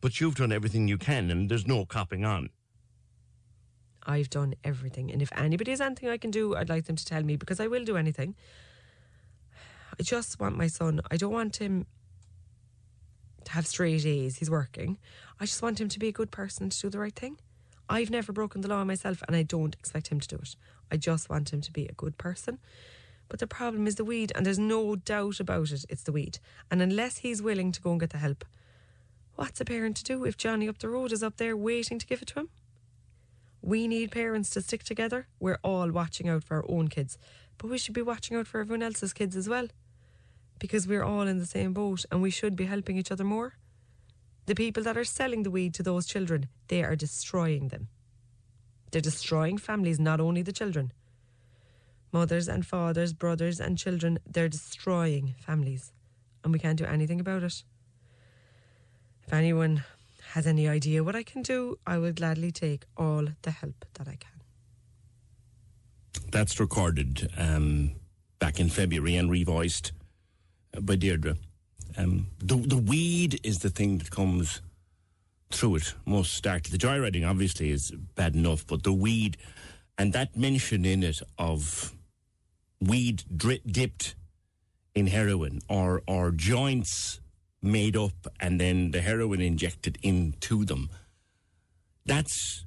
But 0.01 0.21
you've 0.21 0.35
done 0.35 0.53
everything 0.53 0.87
you 0.87 0.99
can 0.99 1.31
and 1.31 1.49
there's 1.49 1.67
no 1.67 1.87
copping 1.87 2.25
on. 2.25 2.51
I've 4.07 4.29
done 4.29 4.55
everything. 4.63 5.11
And 5.11 5.23
if 5.23 5.31
anybody 5.35 5.71
has 5.71 5.81
anything 5.81 6.11
I 6.11 6.19
can 6.19 6.31
do, 6.31 6.55
I'd 6.55 6.69
like 6.69 6.85
them 6.85 6.97
to 6.97 7.05
tell 7.05 7.23
me 7.23 7.37
because 7.37 7.59
I 7.59 7.69
will 7.69 7.85
do 7.85 7.97
anything. 7.97 8.35
I 9.99 10.03
just 10.03 10.39
want 10.41 10.59
my 10.59 10.67
son, 10.67 11.01
I 11.11 11.17
don't 11.17 11.33
want 11.33 11.57
him 11.57 11.87
to 13.45 13.53
have 13.53 13.67
straight 13.67 14.05
A's. 14.05 14.37
He's 14.37 14.51
working. 14.51 14.99
I 15.41 15.47
just 15.47 15.63
want 15.63 15.81
him 15.81 15.89
to 15.89 15.99
be 15.99 16.09
a 16.09 16.13
good 16.13 16.31
person 16.31 16.69
to 16.69 16.81
do 16.81 16.91
the 16.91 16.99
right 16.99 17.15
thing. 17.15 17.39
I've 17.89 18.11
never 18.11 18.33
broken 18.33 18.61
the 18.61 18.69
law 18.69 18.85
myself 18.85 19.23
and 19.27 19.37
I 19.37 19.43
don't 19.43 19.75
expect 19.75 20.09
him 20.09 20.21
to 20.21 20.29
do 20.29 20.37
it. 20.37 20.57
I 20.91 20.97
just 20.97 21.29
want 21.31 21.53
him 21.53 21.61
to 21.61 21.73
be 21.73 21.87
a 21.87 21.93
good 21.93 22.19
person. 22.19 22.59
But 23.35 23.41
the 23.41 23.49
problem 23.49 23.89
is 23.89 23.97
the 23.97 24.05
weed, 24.05 24.31
and 24.37 24.47
there's 24.47 24.61
no 24.61 24.95
doubt 24.95 25.41
about 25.41 25.73
it, 25.73 25.85
it's 25.89 26.05
the 26.05 26.13
weed. 26.13 26.39
And 26.71 26.81
unless 26.81 27.17
he's 27.17 27.43
willing 27.43 27.73
to 27.73 27.81
go 27.81 27.91
and 27.91 27.99
get 27.99 28.11
the 28.11 28.19
help, 28.19 28.45
what's 29.35 29.61
a 29.61 29.65
parent 29.65 29.97
to 29.97 30.05
do 30.05 30.25
if 30.25 30.37
Johnny 30.37 30.69
up 30.69 30.79
the 30.79 30.89
road 30.89 31.11
is 31.11 31.21
up 31.21 31.37
there 31.37 31.57
waiting 31.57 31.99
to 31.99 32.07
give 32.07 32.23
it 32.23 32.29
to 32.29 32.39
him? 32.39 32.49
We 33.61 33.89
need 33.89 34.13
parents 34.13 34.51
to 34.51 34.63
stick 34.63 34.85
together. 34.85 35.27
We're 35.41 35.59
all 35.65 35.91
watching 35.91 36.29
out 36.29 36.45
for 36.45 36.59
our 36.59 36.65
own 36.69 36.87
kids, 36.87 37.19
but 37.59 37.69
we 37.71 37.77
should 37.77 37.93
be 37.93 38.03
watching 38.03 38.37
out 38.37 38.47
for 38.47 38.61
everyone 38.61 38.85
else's 38.85 39.13
kids 39.13 39.35
as 39.35 39.49
well. 39.49 39.67
Because 40.61 40.87
we're 40.87 41.03
all 41.03 41.23
in 41.23 41.41
the 41.41 41.45
same 41.45 41.73
boat 41.73 42.05
and 42.13 42.23
we 42.23 42.31
should 42.31 42.55
be 42.55 42.67
helping 42.67 42.97
each 42.97 43.11
other 43.11 43.25
more. 43.25 43.55
The 44.47 44.55
people 44.55 44.85
that 44.85 44.97
are 44.97 45.03
selling 45.03 45.43
the 45.43 45.51
weed 45.51 45.75
to 45.75 45.83
those 45.83 46.07
children, 46.07 46.47
they 46.69 46.85
are 46.85 46.95
destroying 46.95 47.67
them. 47.67 47.89
They're 48.93 49.01
destroying 49.01 49.59
families, 49.59 49.99
not 49.99 50.21
only 50.21 50.43
the 50.43 50.53
children. 50.53 50.93
Mothers 52.15 52.47
and 52.47 52.65
fathers, 52.65 53.13
brothers 53.13 53.59
and 53.59 53.77
children, 53.77 54.21
they're 54.25 54.49
destroying 54.49 55.35
families. 55.37 55.93
And 56.45 56.53
we 56.53 56.61
can't 56.61 56.79
do 56.79 56.85
anything 56.85 57.19
about 57.19 57.43
it. 57.43 57.65
If 59.27 59.33
anyone 59.33 59.83
has 60.31 60.47
any 60.47 60.69
idea 60.69 61.03
what 61.03 61.17
I 61.17 61.25
can 61.25 61.43
do, 61.43 61.77
I 61.85 61.99
will 61.99 62.13
gladly 62.13 62.53
take 62.53 62.85
all 62.97 63.27
the 63.43 63.51
help 63.51 63.85
that 63.95 64.07
I 64.07 64.15
can. 64.15 64.31
That's 66.31 66.61
recorded 66.61 67.33
um, 67.37 67.97
back 68.39 68.61
in 68.61 68.69
February 68.69 69.17
and 69.17 69.29
revoiced 69.29 69.91
by 70.83 70.95
Deirdre. 70.95 71.35
Um, 71.97 72.29
the, 72.39 72.55
the 72.55 72.77
weed 72.77 73.41
is 73.43 73.59
the 73.59 73.71
thing 73.71 73.99
that 73.99 74.13
comes 74.13 74.63
through 75.51 75.77
it 75.77 75.95
most 76.07 76.35
starkly. 76.35 76.71
The 76.71 76.87
joyriding 76.87 77.29
obviously 77.29 77.71
is 77.71 77.91
bad 77.91 78.37
enough, 78.37 78.65
but 78.69 78.85
the 78.85 78.93
weed 78.93 79.37
and 79.99 80.13
that 80.13 80.37
mention 80.37 80.85
in 80.85 81.03
it 81.03 81.21
of 81.39 81.94
weed 82.81 83.25
dri- 83.35 83.63
dipped 83.67 84.15
in 84.95 85.07
heroin 85.09 85.61
or 85.69 86.03
or 86.07 86.31
joints 86.31 87.21
made 87.63 87.97
up 87.97 88.27
and 88.41 88.61
then 88.61 88.91
the 88.91 89.01
heroin 89.01 89.41
injected 89.41 89.99
into 90.03 90.65
them. 90.65 90.91
That's 92.07 92.65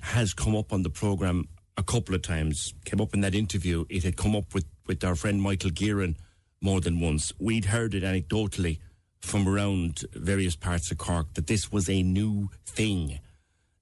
has 0.00 0.32
come 0.32 0.56
up 0.56 0.72
on 0.72 0.82
the 0.82 0.90
program 0.90 1.48
a 1.76 1.82
couple 1.82 2.14
of 2.14 2.22
times. 2.22 2.74
Came 2.84 3.00
up 3.00 3.14
in 3.14 3.20
that 3.20 3.34
interview. 3.34 3.84
It 3.88 4.04
had 4.04 4.16
come 4.16 4.34
up 4.34 4.54
with 4.54 4.64
with 4.86 5.04
our 5.04 5.14
friend 5.14 5.42
Michael 5.42 5.70
Gearan 5.70 6.16
more 6.60 6.80
than 6.80 7.00
once. 7.00 7.32
We'd 7.38 7.66
heard 7.66 7.94
it 7.94 8.02
anecdotally 8.02 8.78
from 9.20 9.48
around 9.48 10.04
various 10.14 10.56
parts 10.56 10.90
of 10.90 10.98
Cork 10.98 11.34
that 11.34 11.46
this 11.46 11.70
was 11.70 11.88
a 11.88 12.02
new 12.02 12.50
thing. 12.64 13.20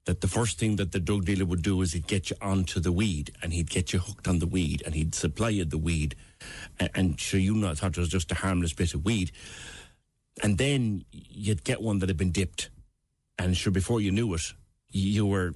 That 0.06 0.20
the 0.20 0.28
first 0.28 0.58
thing 0.58 0.76
that 0.76 0.92
the 0.92 1.00
drug 1.00 1.24
dealer 1.24 1.44
would 1.44 1.62
do 1.62 1.82
is 1.82 1.92
he'd 1.92 2.06
get 2.06 2.30
you 2.30 2.36
onto 2.40 2.80
the 2.80 2.92
weed 2.92 3.32
and 3.42 3.52
he'd 3.52 3.70
get 3.70 3.92
you 3.92 3.98
hooked 3.98 4.28
on 4.28 4.38
the 4.38 4.46
weed 4.46 4.82
and 4.86 4.94
he'd 4.94 5.14
supply 5.14 5.50
you 5.50 5.64
the 5.64 5.78
weed. 5.78 6.14
And, 6.78 6.90
and 6.94 7.20
sure, 7.20 7.40
you 7.40 7.54
not 7.54 7.78
thought 7.78 7.96
it 7.96 8.00
was 8.00 8.08
just 8.08 8.32
a 8.32 8.36
harmless 8.36 8.72
bit 8.72 8.94
of 8.94 9.04
weed. 9.04 9.32
And 10.42 10.58
then 10.58 11.04
you'd 11.10 11.64
get 11.64 11.82
one 11.82 11.98
that 11.98 12.08
had 12.08 12.16
been 12.16 12.30
dipped. 12.30 12.70
And 13.38 13.56
sure, 13.56 13.72
before 13.72 14.00
you 14.00 14.12
knew 14.12 14.32
it, 14.34 14.52
you 14.90 15.26
were 15.26 15.52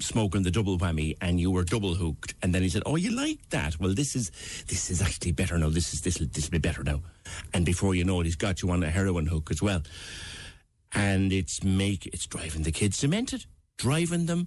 smoking 0.00 0.42
the 0.42 0.50
double 0.50 0.78
whammy 0.78 1.16
and 1.20 1.40
you 1.40 1.50
were 1.50 1.64
double 1.64 1.94
hooked 1.94 2.34
and 2.42 2.54
then 2.54 2.62
he 2.62 2.68
said 2.68 2.82
oh 2.84 2.96
you 2.96 3.10
like 3.10 3.38
that 3.50 3.78
well 3.80 3.94
this 3.94 4.14
is 4.14 4.30
this 4.68 4.90
is 4.90 5.00
actually 5.00 5.32
better 5.32 5.56
now 5.56 5.68
this 5.68 5.94
is 5.94 6.02
this 6.02 6.18
this 6.18 6.46
will 6.46 6.52
be 6.52 6.58
better 6.58 6.82
now 6.82 7.00
and 7.54 7.64
before 7.64 7.94
you 7.94 8.04
know 8.04 8.20
it 8.20 8.24
he's 8.24 8.36
got 8.36 8.62
you 8.62 8.70
on 8.70 8.82
a 8.82 8.90
heroin 8.90 9.26
hook 9.26 9.50
as 9.50 9.62
well 9.62 9.80
and 10.92 11.32
it's 11.32 11.62
make 11.64 12.06
it's 12.06 12.26
driving 12.26 12.62
the 12.62 12.72
kids 12.72 12.98
demented 12.98 13.46
driving 13.82 14.26
them 14.26 14.46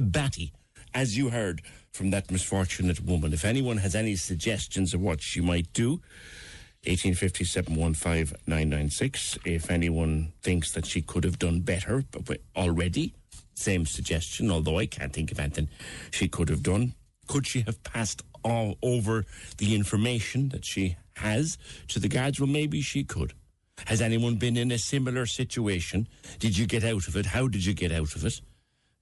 batty 0.00 0.52
as 0.94 1.16
you 1.16 1.30
heard 1.30 1.62
from 1.92 2.10
that 2.10 2.30
misfortunate 2.30 3.00
woman 3.00 3.32
if 3.32 3.44
anyone 3.44 3.78
has 3.78 3.94
any 3.94 4.14
suggestions 4.14 4.92
of 4.94 5.00
what 5.00 5.20
she 5.22 5.40
might 5.40 5.72
do 5.72 6.00
1857 6.84 7.74
if 9.44 9.70
anyone 9.70 10.32
thinks 10.42 10.72
that 10.72 10.84
she 10.84 11.00
could 11.00 11.24
have 11.24 11.38
done 11.38 11.60
better 11.60 12.04
already 12.56 13.14
same 13.54 13.86
suggestion, 13.86 14.50
although 14.50 14.78
I 14.78 14.86
can't 14.86 15.12
think 15.12 15.30
of 15.30 15.38
anything 15.38 15.68
she 16.10 16.28
could 16.28 16.48
have 16.48 16.62
done. 16.62 16.94
Could 17.28 17.46
she 17.46 17.60
have 17.62 17.82
passed 17.84 18.22
all 18.42 18.76
over 18.82 19.24
the 19.58 19.74
information 19.74 20.48
that 20.50 20.64
she 20.64 20.96
has 21.16 21.58
to 21.88 22.00
the 22.00 22.08
guards? 22.08 22.40
Well, 22.40 22.48
maybe 22.48 22.80
she 22.80 23.04
could. 23.04 23.34
Has 23.86 24.00
anyone 24.00 24.36
been 24.36 24.56
in 24.56 24.70
a 24.70 24.78
similar 24.78 25.26
situation? 25.26 26.08
Did 26.38 26.56
you 26.56 26.66
get 26.66 26.84
out 26.84 27.08
of 27.08 27.16
it? 27.16 27.26
How 27.26 27.48
did 27.48 27.64
you 27.64 27.74
get 27.74 27.92
out 27.92 28.14
of 28.14 28.24
it? 28.24 28.40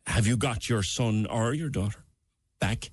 Have 0.06 0.26
you 0.26 0.36
got 0.36 0.68
your 0.68 0.82
son 0.82 1.26
or 1.26 1.52
your 1.54 1.68
daughter 1.68 2.04
back? 2.60 2.90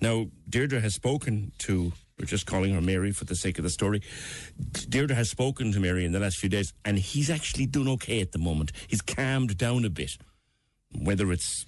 Now, 0.00 0.26
Deirdre 0.48 0.80
has 0.80 0.94
spoken 0.94 1.52
to, 1.58 1.92
we're 2.18 2.26
just 2.26 2.46
calling 2.46 2.74
her 2.74 2.80
Mary 2.80 3.12
for 3.12 3.24
the 3.24 3.36
sake 3.36 3.58
of 3.58 3.64
the 3.64 3.70
story. 3.70 4.02
Deirdre 4.88 5.16
has 5.16 5.30
spoken 5.30 5.72
to 5.72 5.80
Mary 5.80 6.04
in 6.04 6.12
the 6.12 6.20
last 6.20 6.38
few 6.38 6.48
days, 6.48 6.72
and 6.84 6.98
he's 6.98 7.30
actually 7.30 7.66
done 7.66 7.88
okay 7.88 8.20
at 8.20 8.32
the 8.32 8.38
moment. 8.38 8.72
He's 8.88 9.02
calmed 9.02 9.56
down 9.56 9.84
a 9.84 9.90
bit 9.90 10.16
whether 10.98 11.30
it's 11.32 11.66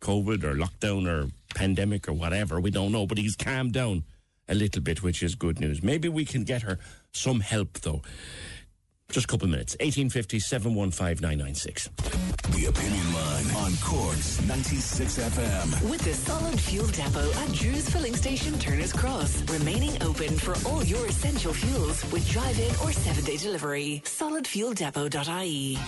COVID 0.00 0.44
or 0.44 0.54
lockdown 0.54 1.08
or 1.08 1.30
pandemic 1.54 2.08
or 2.08 2.12
whatever, 2.12 2.60
we 2.60 2.70
don't 2.70 2.92
know, 2.92 3.06
but 3.06 3.18
he's 3.18 3.36
calmed 3.36 3.72
down 3.72 4.04
a 4.48 4.54
little 4.54 4.82
bit, 4.82 5.02
which 5.02 5.22
is 5.22 5.34
good 5.34 5.60
news. 5.60 5.82
Maybe 5.82 6.08
we 6.08 6.24
can 6.24 6.44
get 6.44 6.62
her 6.62 6.78
some 7.12 7.40
help, 7.40 7.80
though. 7.80 8.02
Just 9.10 9.24
a 9.24 9.28
couple 9.28 9.46
of 9.46 9.50
minutes. 9.52 9.74
1850 9.80 10.38
715 10.38 11.22
996. 11.22 11.88
The 12.50 12.66
Opinion 12.66 13.14
Line 13.14 13.50
on 13.64 13.72
Corks 13.82 14.42
96 14.46 15.18
FM. 15.18 15.90
With 15.90 16.02
the 16.02 16.12
solid 16.12 16.60
fuel 16.60 16.86
depot 16.88 17.30
at 17.32 17.52
Drew's 17.54 17.88
Filling 17.88 18.14
Station, 18.14 18.58
Turner's 18.58 18.92
Cross. 18.92 19.50
Remaining 19.50 20.02
open 20.02 20.36
for 20.36 20.56
all 20.68 20.84
your 20.84 21.06
essential 21.06 21.54
fuels 21.54 22.04
with 22.12 22.28
drive 22.28 22.58
in 22.58 22.70
or 22.84 22.92
seven 22.92 23.24
day 23.24 23.38
delivery. 23.38 24.02
Solidfueldepot.ie. 24.04 25.78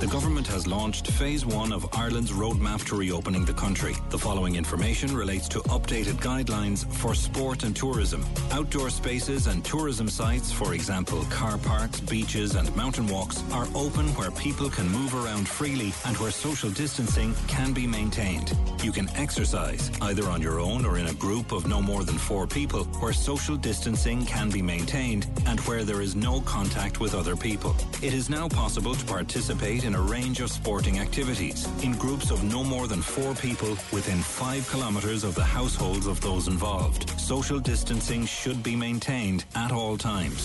The 0.00 0.06
government 0.06 0.46
has 0.46 0.66
launched 0.66 1.08
phase 1.08 1.44
one 1.44 1.74
of 1.74 1.86
Ireland's 1.94 2.32
roadmap 2.32 2.86
to 2.86 2.96
reopening 2.96 3.44
the 3.44 3.52
country. 3.52 3.94
The 4.08 4.16
following 4.16 4.56
information 4.56 5.14
relates 5.14 5.46
to 5.48 5.58
updated 5.64 6.14
guidelines 6.22 6.90
for 6.90 7.14
sport 7.14 7.64
and 7.64 7.76
tourism. 7.76 8.24
Outdoor 8.50 8.88
spaces 8.88 9.46
and 9.46 9.62
tourism 9.62 10.08
sites, 10.08 10.50
for 10.50 10.72
example, 10.72 11.22
car 11.24 11.58
parks, 11.58 12.00
beaches, 12.00 12.54
and 12.54 12.74
mountain 12.74 13.08
walks, 13.08 13.44
are 13.52 13.68
open 13.74 14.06
where 14.14 14.30
people 14.30 14.70
can 14.70 14.88
move 14.88 15.14
around 15.14 15.46
freely 15.46 15.92
and 16.06 16.16
where 16.16 16.30
social 16.30 16.70
distancing 16.70 17.34
can 17.46 17.74
be 17.74 17.86
maintained. 17.86 18.56
You 18.82 18.92
can 18.92 19.10
exercise 19.16 19.90
either 20.00 20.24
on 20.30 20.40
your 20.40 20.60
own 20.60 20.86
or 20.86 20.96
in 20.96 21.08
a 21.08 21.14
group 21.14 21.52
of 21.52 21.68
no 21.68 21.82
more 21.82 22.04
than 22.04 22.16
four 22.16 22.46
people 22.46 22.84
where 23.00 23.12
social 23.12 23.54
distancing 23.54 24.24
can 24.24 24.48
be 24.48 24.62
maintained 24.62 25.26
and 25.44 25.60
where 25.60 25.84
there 25.84 26.00
is 26.00 26.16
no 26.16 26.40
contact 26.40 27.00
with 27.00 27.14
other 27.14 27.36
people. 27.36 27.76
It 28.00 28.14
is 28.14 28.30
now 28.30 28.48
possible 28.48 28.94
to 28.94 29.04
participate 29.04 29.84
in 29.84 29.89
a 29.94 30.00
range 30.00 30.40
of 30.40 30.50
sporting 30.50 30.98
activities 30.98 31.66
in 31.82 31.92
groups 31.92 32.30
of 32.30 32.42
no 32.44 32.62
more 32.62 32.86
than 32.86 33.02
four 33.02 33.34
people 33.34 33.70
within 33.92 34.18
five 34.18 34.68
kilometres 34.70 35.24
of 35.24 35.34
the 35.34 35.44
households 35.44 36.06
of 36.06 36.20
those 36.20 36.48
involved. 36.48 37.08
Social 37.18 37.58
distancing 37.58 38.26
should 38.26 38.62
be 38.62 38.76
maintained 38.76 39.44
at 39.54 39.72
all 39.72 39.96
times. 39.96 40.42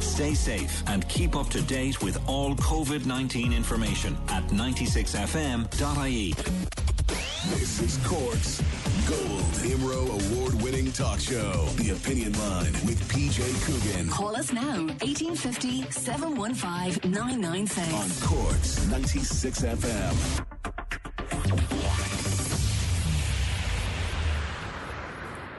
Stay 0.00 0.34
safe 0.34 0.82
and 0.86 1.08
keep 1.08 1.34
up 1.34 1.48
to 1.48 1.62
date 1.62 2.02
with 2.02 2.20
all 2.28 2.54
COVID 2.56 3.06
19 3.06 3.52
information 3.52 4.18
at 4.28 4.46
96fm.ie. 4.48 6.34
This 7.48 7.80
is 7.80 7.96
Cork's 8.06 8.60
Gold 9.10 9.42
IMRO 9.66 10.02
Award 10.06 10.62
winning 10.62 10.92
talk 10.92 11.18
show. 11.18 11.64
The 11.74 11.90
Opinion 11.90 12.32
Line 12.38 12.72
with 12.86 13.02
PJ 13.08 13.42
Coogan. 13.64 14.08
Call 14.08 14.36
us 14.36 14.52
now, 14.52 14.86
1850 15.02 15.90
715 15.90 17.10
996. 17.10 17.92
On 17.92 18.10
Cork's 18.28 18.86
96 18.86 19.62
FM. 19.62 20.46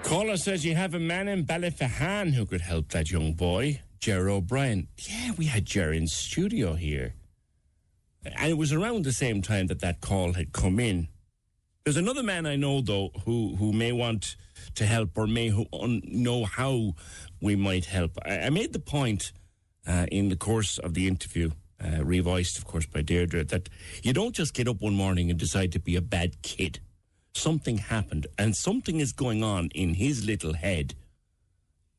Caller 0.04 0.38
says 0.38 0.64
you 0.64 0.76
have 0.76 0.94
a 0.94 1.00
man 1.00 1.28
in 1.28 1.46
Ballyphehane 1.46 2.32
who 2.34 2.46
could 2.46 2.62
help 2.62 2.88
that 2.90 3.12
young 3.12 3.34
boy, 3.34 3.82
Jerry 4.00 4.32
O'Brien. 4.32 4.88
Yeah, 4.98 5.32
we 5.38 5.48
had 5.48 5.66
Jerry 5.66 5.98
in 5.98 6.08
studio 6.08 6.76
here. 6.76 7.16
And 8.24 8.50
it 8.50 8.58
was 8.58 8.72
around 8.72 9.04
the 9.04 9.12
same 9.12 9.42
time 9.42 9.68
that 9.68 9.82
that 9.82 10.00
call 10.00 10.34
had 10.34 10.54
come 10.54 10.80
in. 10.80 11.10
There's 11.84 11.98
another 11.98 12.22
man 12.22 12.46
I 12.46 12.58
know, 12.58 12.82
though, 12.82 13.10
who, 13.26 13.56
who 13.56 13.74
may 13.74 13.92
want 13.92 14.36
to 14.76 14.86
help 14.86 15.18
or 15.18 15.26
may 15.26 15.48
who 15.48 15.66
un- 15.74 16.04
know 16.06 16.46
how 16.46 16.94
we 17.42 17.56
might 17.56 17.86
help. 17.86 18.12
I, 18.24 18.42
I 18.42 18.50
made 18.52 18.72
the 18.74 18.80
point 18.80 19.32
uh, 19.88 20.06
in 20.12 20.30
the 20.30 20.36
course 20.36 20.78
of 20.78 20.94
the 20.94 21.08
interview, 21.08 21.50
uh, 21.84 22.04
revoiced, 22.04 22.60
of 22.60 22.66
course, 22.66 22.86
by 22.86 23.02
Deirdre, 23.02 23.44
that 23.46 23.68
you 24.04 24.14
don't 24.14 24.36
just 24.36 24.54
get 24.54 24.68
up 24.68 24.80
one 24.80 24.94
morning 24.94 25.32
and 25.32 25.40
decide 25.40 25.72
to 25.72 25.80
be 25.80 25.96
a 25.96 26.02
bad 26.02 26.44
kid. 26.44 26.80
Something 27.34 27.80
happened, 27.80 28.28
and 28.38 28.56
something 28.56 29.00
is 29.00 29.12
going 29.12 29.44
on 29.44 29.70
in 29.74 29.96
his 29.96 30.24
little 30.24 30.54
head 30.54 30.94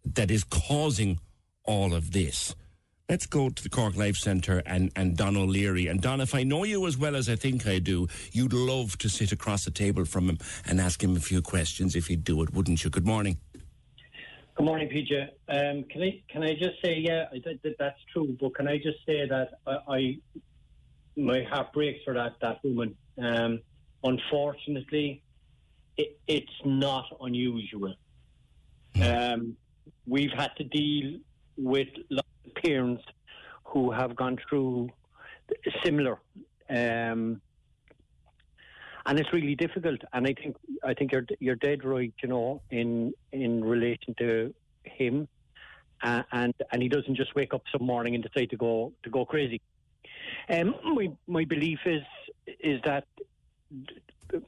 that 0.04 0.30
is 0.30 0.44
causing 0.44 1.18
all 1.64 1.92
of 1.92 2.12
this. 2.12 2.54
Let's 3.12 3.26
go 3.26 3.50
to 3.50 3.62
the 3.62 3.68
Cork 3.68 3.94
Life 3.94 4.16
Centre 4.16 4.62
and, 4.64 4.90
and 4.96 5.18
Don 5.18 5.36
O'Leary. 5.36 5.88
And 5.88 6.00
Don, 6.00 6.22
if 6.22 6.34
I 6.34 6.44
know 6.44 6.64
you 6.64 6.86
as 6.86 6.96
well 6.96 7.14
as 7.14 7.28
I 7.28 7.36
think 7.36 7.66
I 7.66 7.78
do, 7.78 8.08
you'd 8.32 8.54
love 8.54 8.96
to 8.96 9.10
sit 9.10 9.32
across 9.32 9.66
the 9.66 9.70
table 9.70 10.06
from 10.06 10.30
him 10.30 10.38
and 10.66 10.80
ask 10.80 11.04
him 11.04 11.14
a 11.14 11.20
few 11.20 11.42
questions 11.42 11.94
if 11.94 12.06
he'd 12.06 12.24
do 12.24 12.42
it, 12.42 12.54
wouldn't 12.54 12.82
you? 12.82 12.88
Good 12.88 13.04
morning. 13.04 13.36
Good 14.54 14.64
morning, 14.64 14.88
PJ. 14.88 15.24
Um, 15.46 15.84
can 15.90 16.02
I 16.02 16.22
can 16.30 16.42
I 16.42 16.54
just 16.54 16.80
say, 16.82 16.96
yeah, 17.00 17.26
I, 17.30 17.42
that, 17.44 17.76
that's 17.78 18.00
true. 18.14 18.34
But 18.40 18.54
can 18.54 18.66
I 18.66 18.78
just 18.78 19.04
say 19.04 19.28
that 19.28 19.58
I, 19.66 19.76
I 19.94 20.18
my 21.14 21.42
heart 21.42 21.74
breaks 21.74 22.02
for 22.06 22.14
that 22.14 22.36
that 22.40 22.64
woman. 22.64 22.96
Um, 23.18 23.60
unfortunately, 24.02 25.22
it, 25.98 26.18
it's 26.26 26.62
not 26.64 27.04
unusual. 27.20 27.94
Um, 29.02 29.54
we've 30.06 30.32
had 30.32 30.56
to 30.56 30.64
deal 30.64 31.18
with 31.58 31.88
lots 32.08 32.26
parents 32.50 33.02
who 33.64 33.90
have 33.90 34.14
gone 34.16 34.38
through 34.48 34.90
similar, 35.84 36.18
um, 36.68 37.40
and 39.06 39.18
it's 39.18 39.32
really 39.32 39.54
difficult. 39.54 40.00
And 40.12 40.26
I 40.26 40.34
think 40.34 40.56
I 40.84 40.94
think 40.94 41.12
you're 41.12 41.26
you're 41.40 41.56
dead 41.56 41.84
right, 41.84 42.12
you 42.22 42.28
know, 42.28 42.62
in 42.70 43.12
in 43.32 43.64
relation 43.64 44.14
to 44.18 44.54
him, 44.84 45.28
uh, 46.02 46.22
and 46.32 46.54
and 46.70 46.82
he 46.82 46.88
doesn't 46.88 47.16
just 47.16 47.34
wake 47.34 47.54
up 47.54 47.62
some 47.72 47.86
morning 47.86 48.14
and 48.14 48.22
decide 48.22 48.50
to 48.50 48.56
go 48.56 48.92
to 49.02 49.10
go 49.10 49.24
crazy. 49.24 49.60
Um, 50.48 50.74
my 50.84 51.10
my 51.26 51.44
belief 51.44 51.80
is 51.86 52.02
is 52.60 52.80
that 52.84 53.06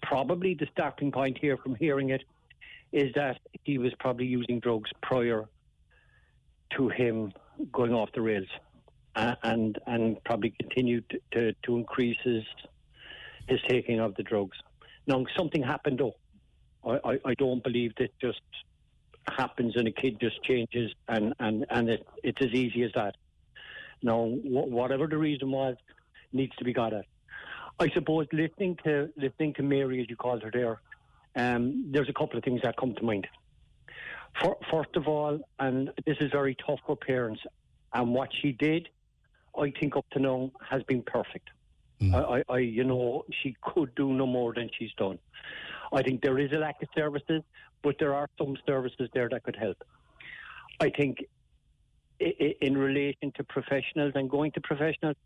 probably 0.02 0.54
the 0.54 0.66
starting 0.72 1.12
point 1.12 1.38
here 1.38 1.56
from 1.56 1.74
hearing 1.74 2.10
it 2.10 2.22
is 2.92 3.12
that 3.14 3.40
he 3.64 3.78
was 3.78 3.92
probably 3.98 4.26
using 4.26 4.60
drugs 4.60 4.90
prior 5.02 5.44
to 6.76 6.88
him 6.88 7.32
going 7.72 7.92
off 7.92 8.10
the 8.12 8.20
rails 8.20 8.48
uh, 9.16 9.34
and 9.42 9.78
and 9.86 10.22
probably 10.24 10.54
continued 10.60 11.04
to, 11.10 11.18
to, 11.32 11.52
to 11.64 11.76
increase 11.76 12.16
his, 12.22 12.42
his 13.48 13.60
taking 13.68 14.00
of 14.00 14.14
the 14.16 14.22
drugs. 14.22 14.56
Now, 15.06 15.24
something 15.36 15.62
happened 15.62 16.00
though. 16.00 16.14
I, 16.84 17.12
I, 17.12 17.18
I 17.30 17.34
don't 17.34 17.62
believe 17.62 17.92
that 17.98 18.10
just 18.20 18.40
happens 19.28 19.74
and 19.76 19.88
a 19.88 19.92
kid 19.92 20.18
just 20.20 20.42
changes 20.42 20.92
and, 21.08 21.34
and, 21.38 21.64
and 21.70 21.88
it, 21.88 22.06
it's 22.22 22.42
as 22.42 22.52
easy 22.52 22.82
as 22.82 22.90
that. 22.94 23.16
Now, 24.02 24.26
wh- 24.26 24.68
whatever 24.68 25.06
the 25.06 25.16
reason 25.16 25.50
was, 25.50 25.76
needs 26.32 26.54
to 26.56 26.64
be 26.64 26.72
got 26.72 26.92
at. 26.92 27.06
I 27.80 27.88
suppose 27.90 28.26
listening 28.32 28.78
to 28.84 29.10
listening 29.16 29.54
to 29.54 29.62
Mary, 29.62 30.00
as 30.00 30.08
you 30.08 30.16
called 30.16 30.42
her 30.42 30.50
there, 30.52 30.80
um, 31.36 31.90
there's 31.90 32.08
a 32.08 32.12
couple 32.12 32.38
of 32.38 32.44
things 32.44 32.60
that 32.62 32.76
come 32.76 32.94
to 32.94 33.02
mind. 33.02 33.26
For, 34.40 34.56
first 34.70 34.96
of 34.96 35.06
all, 35.06 35.38
and 35.58 35.90
this 36.06 36.16
is 36.20 36.30
very 36.32 36.56
tough 36.66 36.80
for 36.86 36.96
parents, 36.96 37.40
and 37.92 38.12
what 38.12 38.30
she 38.40 38.52
did, 38.52 38.88
I 39.56 39.72
think 39.78 39.96
up 39.96 40.06
to 40.12 40.18
now 40.18 40.50
has 40.68 40.82
been 40.84 41.02
perfect. 41.02 41.48
Mm. 42.00 42.14
I, 42.14 42.38
I, 42.38 42.54
I, 42.54 42.58
you 42.58 42.84
know, 42.84 43.24
she 43.42 43.56
could 43.62 43.94
do 43.94 44.12
no 44.12 44.26
more 44.26 44.52
than 44.52 44.68
she's 44.76 44.92
done. 44.96 45.18
I 45.92 46.02
think 46.02 46.22
there 46.22 46.38
is 46.38 46.50
a 46.52 46.58
lack 46.58 46.82
of 46.82 46.88
services, 46.96 47.42
but 47.82 47.96
there 48.00 48.14
are 48.14 48.28
some 48.36 48.56
services 48.66 49.08
there 49.14 49.28
that 49.28 49.44
could 49.44 49.56
help. 49.56 49.84
I 50.80 50.90
think 50.90 51.24
in 52.18 52.76
relation 52.76 53.32
to 53.36 53.44
professionals 53.44 54.12
and 54.14 54.28
going 54.28 54.50
to 54.52 54.60
professionals, 54.60 55.16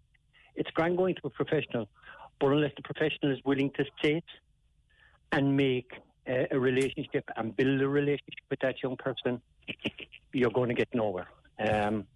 it's 0.55 0.71
grand 0.71 0.97
going 0.97 1.15
to 1.15 1.21
a 1.25 1.31
professional, 1.31 1.89
but 2.41 2.49
unless 2.49 2.73
the 2.77 2.83
professional 2.83 3.33
is 3.33 3.39
willing 3.45 3.71
to 3.79 3.85
sit 4.03 4.25
and 5.33 5.57
make 5.57 5.93
uh, 6.29 6.45
a 6.51 6.59
relationship 6.59 7.29
and 7.37 7.57
build 7.57 7.81
a 7.81 7.89
relationship 7.89 8.45
with 8.51 8.61
that 8.61 8.83
young 8.83 8.97
person, 8.97 9.41
you're 10.33 10.51
going 10.51 10.68
to 10.68 10.74
get 10.74 10.89
nowhere. 10.95 11.29
Um, 11.59 12.07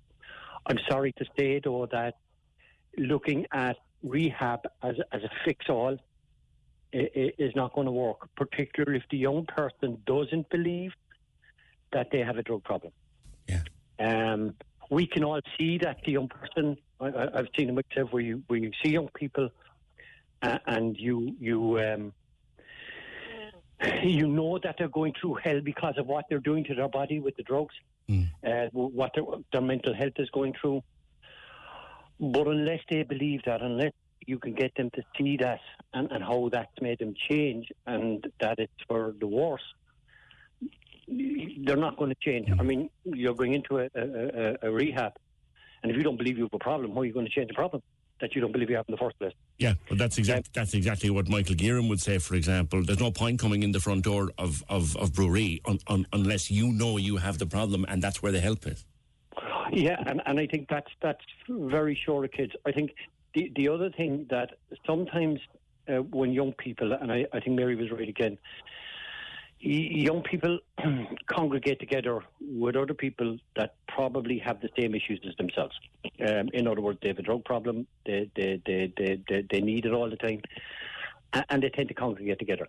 I'm 0.67 0.79
sorry 0.89 1.13
to 1.13 1.25
say, 1.37 1.61
though, 1.63 1.87
that 1.91 2.15
looking 2.97 3.47
at 3.53 3.77
rehab 4.03 4.61
as, 4.83 4.97
as 5.13 5.23
a 5.23 5.31
fix 5.45 5.67
all 5.69 5.97
is 6.93 7.57
not 7.57 7.73
going 7.73 7.87
to 7.87 7.93
work, 7.93 8.29
particularly 8.37 8.99
if 8.99 9.05
the 9.11 9.17
young 9.17 9.47
person 9.47 9.99
doesn't 10.07 10.49
believe 10.51 10.93
that 11.93 12.11
they 12.13 12.19
have 12.19 12.37
a 12.37 12.43
drug 12.43 12.63
problem. 12.65 12.93
Yeah. 13.49 13.63
Um, 13.99 14.55
we 14.91 15.07
can 15.07 15.25
all 15.25 15.41
see 15.59 15.79
that 15.79 15.99
the 16.05 16.13
young 16.13 16.29
person. 16.29 16.77
I, 17.01 17.29
I've 17.35 17.49
seen 17.57 17.71
it 17.71 17.75
myself, 17.75 18.13
where 18.13 18.23
you 18.23 18.43
where 18.47 18.59
you 18.59 18.73
see 18.83 18.91
young 18.91 19.09
people, 19.15 19.49
uh, 20.43 20.59
and 20.67 20.97
you 20.99 21.35
you 21.41 21.81
um, 21.81 22.13
you 24.03 24.27
know 24.27 24.59
that 24.63 24.77
they're 24.79 24.89
going 24.89 25.15
through 25.21 25.35
hell 25.43 25.61
because 25.61 25.95
of 25.99 26.07
what 26.07 26.27
they're 26.29 26.39
doing 26.39 26.65
to 26.65 26.75
their 26.75 26.89
body 26.89 27.21
with 27.21 27.37
the 27.37 27.43
drugs, 27.43 27.75
uh, 28.47 28.67
what 28.73 29.13
their, 29.15 29.25
their 29.53 29.61
mental 29.61 29.95
health 29.95 30.15
is 30.17 30.29
going 30.31 30.55
through. 30.61 30.83
But 32.21 32.47
unless 32.47 32.81
they 32.89 33.03
believe 33.03 33.41
that, 33.47 33.63
unless 33.63 33.93
you 34.27 34.39
can 34.39 34.55
get 34.55 34.75
them 34.77 34.91
to 34.91 35.03
see 35.17 35.37
that 35.39 35.61
and, 35.93 36.11
and 36.13 36.23
how 36.23 36.49
that's 36.53 36.81
made 36.81 37.01
them 37.01 37.15
change 37.29 37.69
and 37.87 38.25
that 38.41 38.59
it's 38.59 38.73
for 38.87 39.15
the 39.19 39.27
worse, 39.27 39.63
they're 41.09 41.77
not 41.77 41.97
going 41.97 42.11
to 42.11 42.17
change. 42.21 42.49
I 42.59 42.63
mean, 42.63 42.89
you're 43.05 43.35
going 43.35 43.55
into 43.55 43.79
a, 43.79 43.89
a, 43.95 44.03
a, 44.03 44.57
a 44.63 44.71
rehab, 44.71 45.13
and 45.83 45.91
if 45.91 45.97
you 45.97 46.05
don't 46.05 46.17
believe 46.17 46.39
you 46.39 46.45
have 46.45 46.55
a 46.55 46.59
problem, 46.59 46.93
how 46.93 47.01
are 47.01 47.05
you 47.05 47.13
going 47.13 47.27
to 47.27 47.33
change 47.33 47.49
the 47.49 47.55
problem 47.55 47.83
that 48.23 48.35
you 48.35 48.41
don't 48.41 48.53
believe 48.53 48.71
you 48.71 48.77
have 48.77 48.87
in 48.89 48.93
the 48.93 48.99
first 48.99 49.19
place? 49.19 49.35
Yeah, 49.59 49.75
but 49.89 49.99
that's 49.99 50.17
exact, 50.17 50.55
that's 50.55 50.73
exactly 50.73 51.11
what 51.11 51.29
Michael 51.29 51.57
Gearan 51.57 51.89
would 51.91 52.01
say, 52.01 52.17
for 52.19 52.37
example. 52.37 52.83
There's 52.83 53.01
no 53.01 53.11
point 53.11 53.39
coming 53.39 53.63
in 53.63 53.73
the 53.73 53.81
front 53.81 54.05
door 54.05 54.31
of, 54.39 54.65
of, 54.71 54.97
of 54.97 55.13
Bruree 55.13 55.61
un, 55.67 55.79
un, 55.89 56.07
unless 56.15 56.51
you 56.51 56.73
know 56.73 56.97
you 56.97 57.19
have 57.19 57.39
the 57.39 57.47
problem, 57.47 57.85
and 57.89 58.01
that's 58.01 58.23
where 58.23 58.33
the 58.33 58.41
help 58.41 58.67
is. 58.67 58.87
Yeah, 59.73 59.97
and, 60.07 60.23
and 60.27 60.39
I 60.39 60.47
think 60.47 60.69
that's 60.69 60.91
that's 61.01 61.25
very 61.49 61.95
sure 61.95 62.25
of 62.25 62.31
kids. 62.33 62.53
I 62.67 62.73
think 62.73 62.95
the 63.35 63.51
the 63.57 63.69
other 63.69 63.91
thing 63.91 64.27
that 64.29 64.51
sometimes 64.87 65.41
uh, 65.89 66.03
when 66.19 66.33
young 66.33 66.53
people, 66.53 66.93
and 66.93 67.11
I, 67.11 67.27
I 67.33 67.41
think 67.41 67.57
Mary 67.57 67.75
was 67.75 67.91
right 67.91 68.09
again, 68.09 68.37
young 69.63 70.23
people 70.23 70.59
congregate 71.27 71.79
together 71.79 72.21
with 72.41 72.77
other 72.77 72.95
people 72.95 73.39
that 73.57 73.75
probably 73.89 74.39
have 74.39 74.61
the 74.61 74.69
same 74.79 74.95
issues 74.95 75.21
as 75.29 75.37
themselves. 75.37 75.79
Um, 76.27 76.49
in 76.53 76.67
other 76.67 76.81
words, 76.81 76.99
they 77.03 77.09
have 77.09 77.19
a 77.19 77.23
drug 77.23 77.45
problem, 77.45 77.87
they, 78.05 78.31
they, 78.35 78.61
they, 78.67 78.93
they, 78.97 79.21
they, 79.29 79.45
they 79.51 79.61
need 79.61 79.87
it 79.87 79.93
all 79.93 80.11
the 80.11 80.17
time, 80.17 80.43
and 81.49 81.63
they 81.63 81.71
tend 81.71 81.89
to 81.89 81.95
congregate 81.95 82.39
together. 82.39 82.67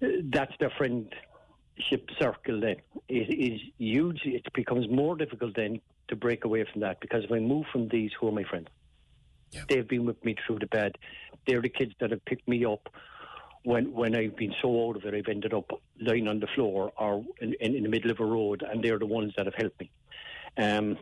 That's 0.00 0.52
their 0.58 0.72
friendship 0.76 2.10
circle 2.18 2.60
then. 2.60 2.76
It 3.08 3.52
is 3.52 3.60
huge. 3.78 4.22
It 4.24 4.50
becomes 4.54 4.88
more 4.88 5.16
difficult 5.16 5.54
then 5.54 5.80
to 6.08 6.16
break 6.16 6.44
away 6.44 6.64
from 6.70 6.80
that 6.82 7.00
because 7.00 7.24
if 7.24 7.32
I 7.32 7.38
move 7.40 7.66
from 7.72 7.88
these, 7.88 8.10
who 8.18 8.28
are 8.28 8.32
my 8.32 8.44
friends? 8.44 8.68
They've 9.68 9.86
been 9.86 10.04
with 10.04 10.22
me 10.24 10.36
through 10.46 10.58
the 10.58 10.66
bad. 10.66 10.98
They're 11.46 11.62
the 11.62 11.68
kids 11.68 11.92
that 12.00 12.10
have 12.10 12.24
picked 12.24 12.46
me 12.48 12.64
up 12.64 12.88
when 13.66 13.92
when 13.92 14.14
I've 14.14 14.36
been 14.36 14.54
so 14.62 14.88
out 14.88 14.96
of 14.96 15.04
it, 15.04 15.12
I've 15.12 15.28
ended 15.28 15.52
up 15.52 15.68
lying 16.00 16.28
on 16.28 16.38
the 16.38 16.46
floor 16.54 16.92
or 16.96 17.24
in, 17.40 17.54
in, 17.60 17.74
in 17.74 17.82
the 17.82 17.88
middle 17.88 18.12
of 18.12 18.20
a 18.20 18.24
road, 18.24 18.62
and 18.62 18.82
they're 18.82 18.98
the 18.98 19.06
ones 19.06 19.32
that 19.36 19.46
have 19.46 19.56
helped 19.56 19.80
me. 19.80 19.90
Um, 20.56 20.98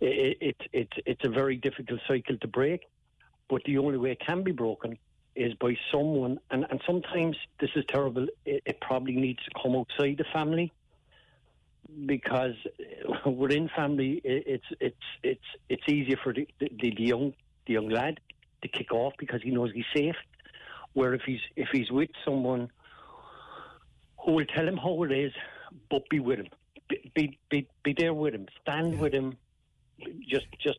it, 0.00 0.38
it, 0.40 0.56
it's 0.72 0.96
it's 1.04 1.24
a 1.24 1.28
very 1.28 1.56
difficult 1.56 2.00
cycle 2.06 2.38
to 2.38 2.46
break, 2.46 2.82
but 3.48 3.62
the 3.64 3.78
only 3.78 3.98
way 3.98 4.12
it 4.12 4.20
can 4.20 4.44
be 4.44 4.52
broken 4.52 4.98
is 5.34 5.52
by 5.54 5.76
someone, 5.90 6.38
and, 6.52 6.64
and 6.70 6.80
sometimes 6.86 7.36
this 7.60 7.70
is 7.74 7.84
terrible. 7.88 8.28
It, 8.46 8.62
it 8.66 8.80
probably 8.80 9.16
needs 9.16 9.40
to 9.44 9.50
come 9.60 9.74
outside 9.74 10.18
the 10.18 10.30
family 10.32 10.72
because 12.06 12.54
within 13.26 13.68
family, 13.74 14.20
it, 14.22 14.44
it's 14.46 14.70
it's 14.78 15.06
it's 15.24 15.48
it's 15.68 15.88
easier 15.88 16.18
for 16.22 16.32
the, 16.32 16.46
the, 16.60 16.68
the 16.70 17.02
young 17.02 17.34
the 17.66 17.72
young 17.72 17.88
lad 17.88 18.20
to 18.62 18.68
kick 18.68 18.92
off 18.92 19.14
because 19.18 19.42
he 19.42 19.50
knows 19.50 19.72
he's 19.74 19.84
safe. 19.92 20.16
Where 20.92 21.14
if 21.14 21.22
he's 21.24 21.40
if 21.56 21.68
he's 21.72 21.90
with 21.90 22.10
someone 22.24 22.70
who 24.24 24.32
will 24.32 24.46
tell 24.46 24.66
him 24.66 24.76
how 24.76 25.02
it 25.04 25.12
is, 25.12 25.32
but 25.90 26.02
be 26.10 26.20
with 26.20 26.40
him, 26.40 26.48
be 26.88 27.10
be 27.14 27.38
be, 27.50 27.66
be 27.84 27.94
there 27.96 28.14
with 28.14 28.34
him, 28.34 28.46
stand 28.62 28.98
with 28.98 29.12
him, 29.12 29.36
just 30.28 30.46
just 30.60 30.78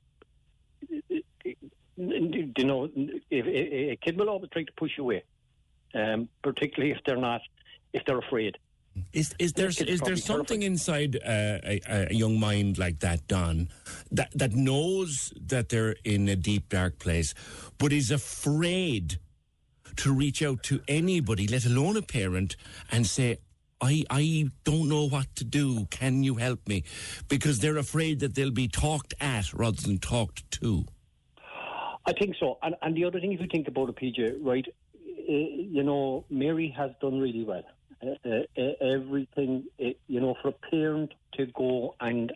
you 1.97 2.65
know, 2.65 2.89
if, 3.29 3.45
a 3.45 3.91
a 3.91 3.95
kid 3.97 4.17
will 4.17 4.29
always 4.29 4.49
try 4.51 4.63
to 4.63 4.71
push 4.77 4.91
you 4.97 5.03
away, 5.03 5.23
um, 5.95 6.29
particularly 6.43 6.91
if 6.91 6.99
they're 7.05 7.17
not 7.17 7.41
if 7.93 8.03
they're 8.05 8.19
afraid. 8.19 8.57
Is 9.13 9.33
is 9.39 9.53
there 9.53 9.67
is 9.67 10.01
there 10.01 10.17
something 10.17 10.63
inside 10.63 11.15
uh, 11.15 11.59
a, 11.63 11.81
a 11.87 12.13
young 12.13 12.39
mind 12.39 12.77
like 12.77 12.99
that, 12.99 13.25
Don, 13.27 13.69
that 14.11 14.31
that 14.35 14.51
knows 14.53 15.33
that 15.39 15.69
they're 15.69 15.95
in 16.03 16.27
a 16.27 16.35
deep 16.35 16.69
dark 16.69 16.99
place, 16.99 17.33
but 17.77 17.93
is 17.93 18.11
afraid 18.11 19.19
to 19.97 20.13
reach 20.13 20.41
out 20.41 20.63
to 20.63 20.81
anybody, 20.87 21.47
let 21.47 21.65
alone 21.65 21.97
a 21.97 22.01
parent, 22.01 22.55
and 22.91 23.05
say, 23.05 23.37
"I 23.79 24.03
I 24.09 24.49
don't 24.63 24.89
know 24.89 25.07
what 25.07 25.35
to 25.35 25.43
do. 25.43 25.85
Can 25.89 26.23
you 26.23 26.35
help 26.35 26.67
me?" 26.67 26.83
Because 27.27 27.59
they're 27.59 27.77
afraid 27.77 28.19
that 28.19 28.35
they'll 28.35 28.51
be 28.51 28.67
talked 28.67 29.13
at 29.19 29.53
rather 29.53 29.81
than 29.81 29.97
talked 29.97 30.49
to. 30.61 30.85
I 32.05 32.13
think 32.13 32.35
so. 32.39 32.57
And, 32.63 32.75
and 32.81 32.95
the 32.95 33.05
other 33.05 33.19
thing, 33.19 33.31
if 33.31 33.41
you 33.41 33.47
think 33.51 33.67
about 33.67 33.89
it, 33.89 33.95
PJ, 33.95 34.37
right, 34.41 34.65
uh, 34.67 35.31
you 35.31 35.83
know, 35.83 36.25
Mary 36.29 36.73
has 36.75 36.91
done 36.99 37.19
really 37.19 37.43
well. 37.43 37.63
Uh, 38.03 38.29
uh, 38.57 38.61
everything, 38.81 39.63
uh, 39.79 39.89
you 40.07 40.19
know, 40.19 40.35
for 40.41 40.47
a 40.47 40.69
parent 40.71 41.13
to 41.33 41.45
go 41.47 41.93
and 42.01 42.33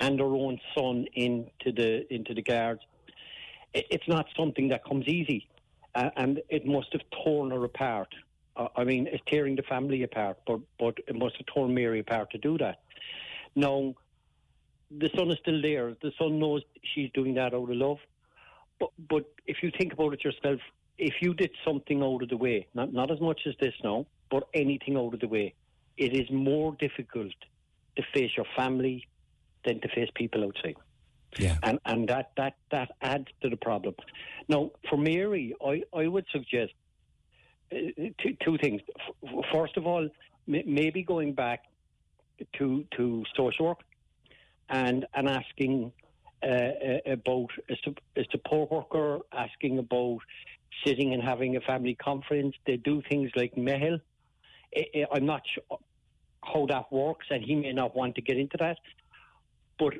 hand 0.00 0.18
her 0.18 0.26
own 0.26 0.58
son 0.76 1.06
into 1.14 1.70
the 1.70 2.12
into 2.12 2.34
the 2.34 2.42
guards, 2.42 2.80
it, 3.72 3.86
it's 3.90 4.08
not 4.08 4.26
something 4.36 4.68
that 4.68 4.84
comes 4.84 5.06
easy, 5.06 5.48
uh, 5.94 6.10
and 6.16 6.42
it 6.48 6.66
must 6.66 6.92
have 6.92 7.02
torn 7.24 7.50
her 7.50 7.64
apart. 7.64 8.14
Uh, 8.56 8.68
I 8.76 8.84
mean, 8.84 9.06
it's 9.06 9.22
tearing 9.26 9.56
the 9.56 9.62
family 9.62 10.02
apart, 10.02 10.38
but 10.46 10.60
but 10.78 10.98
it 11.06 11.16
must 11.16 11.36
have 11.36 11.46
torn 11.46 11.74
Mary 11.74 12.00
apart 12.00 12.30
to 12.32 12.38
do 12.38 12.58
that. 12.58 12.80
Now, 13.54 13.94
the 14.90 15.10
son 15.16 15.30
is 15.30 15.38
still 15.40 15.60
there. 15.60 15.94
The 16.02 16.12
son 16.18 16.38
knows 16.38 16.62
she's 16.82 17.10
doing 17.12 17.34
that 17.34 17.54
out 17.54 17.70
of 17.70 17.76
love. 17.76 17.98
But 18.80 18.90
but 19.08 19.24
if 19.46 19.62
you 19.62 19.70
think 19.76 19.92
about 19.92 20.12
it 20.14 20.24
yourself, 20.24 20.60
if 20.98 21.14
you 21.20 21.34
did 21.34 21.50
something 21.64 22.02
out 22.02 22.22
of 22.22 22.28
the 22.28 22.36
way, 22.36 22.66
not 22.74 22.92
not 22.92 23.10
as 23.10 23.20
much 23.20 23.42
as 23.46 23.54
this 23.60 23.74
now, 23.82 24.06
but 24.30 24.48
anything 24.54 24.96
out 24.96 25.14
of 25.14 25.20
the 25.20 25.28
way, 25.28 25.54
it 25.96 26.14
is 26.14 26.30
more 26.30 26.76
difficult 26.78 27.34
to 27.96 28.02
face 28.14 28.30
your 28.36 28.46
family 28.56 29.06
than 29.64 29.80
to 29.80 29.88
face 29.88 30.10
people 30.14 30.44
outside. 30.44 30.76
Yeah. 31.36 31.56
And 31.62 31.78
and 31.84 32.08
that, 32.08 32.32
that, 32.36 32.54
that 32.70 32.92
adds 33.02 33.26
to 33.42 33.50
the 33.50 33.56
problem. 33.56 33.94
Now, 34.48 34.70
for 34.88 34.96
Mary, 34.96 35.54
I, 35.64 35.82
I 35.94 36.06
would 36.06 36.26
suggest 36.32 36.72
uh, 37.72 37.76
two, 38.22 38.36
two 38.42 38.58
things. 38.58 38.80
First 39.52 39.76
of 39.76 39.86
all, 39.86 40.08
maybe 40.46 41.02
going 41.02 41.34
back 41.34 41.64
to 42.54 42.84
to 42.96 43.24
social 43.36 43.66
work 43.66 43.80
and 44.68 45.06
and 45.14 45.28
asking 45.28 45.92
uh, 46.42 46.46
uh, 46.46 46.98
about 47.06 47.50
a, 47.68 48.20
a 48.20 48.24
support 48.30 48.70
worker, 48.70 49.18
asking 49.32 49.78
about 49.78 50.18
sitting 50.84 51.12
and 51.12 51.22
having 51.22 51.56
a 51.56 51.60
family 51.60 51.94
conference. 51.94 52.54
They 52.66 52.76
do 52.76 53.02
things 53.08 53.30
like 53.36 53.54
Meitheal. 53.56 54.00
I- 54.76 55.06
I'm 55.12 55.26
not 55.26 55.42
sure 55.52 55.78
how 56.44 56.66
that 56.66 56.92
works, 56.92 57.26
and 57.30 57.42
he 57.44 57.54
may 57.56 57.72
not 57.72 57.96
want 57.96 58.14
to 58.14 58.22
get 58.22 58.38
into 58.38 58.56
that. 58.58 58.78
But 59.78 59.94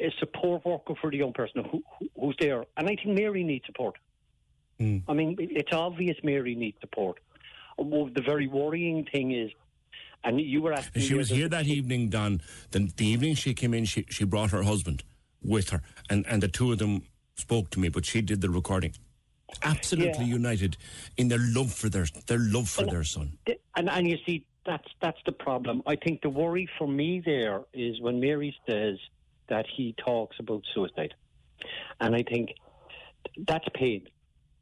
a 0.00 0.10
support 0.18 0.64
worker 0.64 0.94
for 1.00 1.10
the 1.10 1.18
young 1.18 1.32
person 1.32 1.64
who, 1.64 1.82
who, 1.98 2.08
who's 2.18 2.36
there, 2.40 2.64
and 2.76 2.88
I 2.88 2.96
think 2.96 3.18
Mary 3.18 3.44
needs 3.44 3.66
support. 3.66 3.96
Hmm. 4.78 4.98
I 5.08 5.12
mean, 5.12 5.36
it's 5.38 5.72
obvious 5.72 6.16
Mary 6.22 6.54
needs 6.54 6.78
support. 6.80 7.18
Well, 7.78 8.10
the 8.14 8.22
very 8.22 8.46
worrying 8.46 9.06
thing 9.12 9.32
is, 9.32 9.50
and 10.24 10.40
you 10.40 10.62
were 10.62 10.72
asking. 10.72 11.02
She 11.02 11.14
was 11.14 11.30
here 11.30 11.48
that 11.48 11.66
evening, 11.66 12.08
Don. 12.10 12.42
The, 12.70 12.90
the 12.96 13.06
evening 13.06 13.34
she 13.34 13.54
came 13.54 13.74
in, 13.74 13.84
she, 13.84 14.06
she 14.10 14.24
brought 14.24 14.50
her 14.50 14.62
husband 14.62 15.02
with 15.42 15.70
her, 15.70 15.82
and, 16.10 16.26
and 16.26 16.42
the 16.42 16.48
two 16.48 16.72
of 16.72 16.78
them 16.78 17.02
spoke 17.34 17.70
to 17.70 17.80
me, 17.80 17.88
but 17.88 18.04
she 18.04 18.20
did 18.20 18.40
the 18.40 18.50
recording. 18.50 18.92
Absolutely 19.62 20.26
Yeah. 20.26 20.34
united 20.34 20.76
in 21.16 21.28
their 21.28 21.40
love 21.40 21.72
for 21.72 21.88
their 21.88 22.06
their 22.26 22.38
love 22.38 22.68
for 22.68 22.84
their 22.84 23.02
son. 23.02 23.36
And, 23.74 23.88
and 23.90 24.08
you 24.08 24.16
see, 24.24 24.44
that's 24.64 24.86
that's 25.00 25.18
the 25.26 25.32
problem. 25.32 25.82
I 25.86 25.96
think 25.96 26.22
the 26.22 26.30
worry 26.30 26.68
for 26.78 26.86
me 26.86 27.20
there 27.24 27.62
is 27.72 28.00
when 28.00 28.20
Mary 28.20 28.54
says 28.68 28.96
that 29.50 29.66
he 29.76 29.94
talks 30.04 30.36
about 30.38 30.62
suicide, 30.74 31.14
and 32.00 32.14
I 32.14 32.22
think 32.22 32.54
that's 33.46 33.66
pain. 33.74 34.08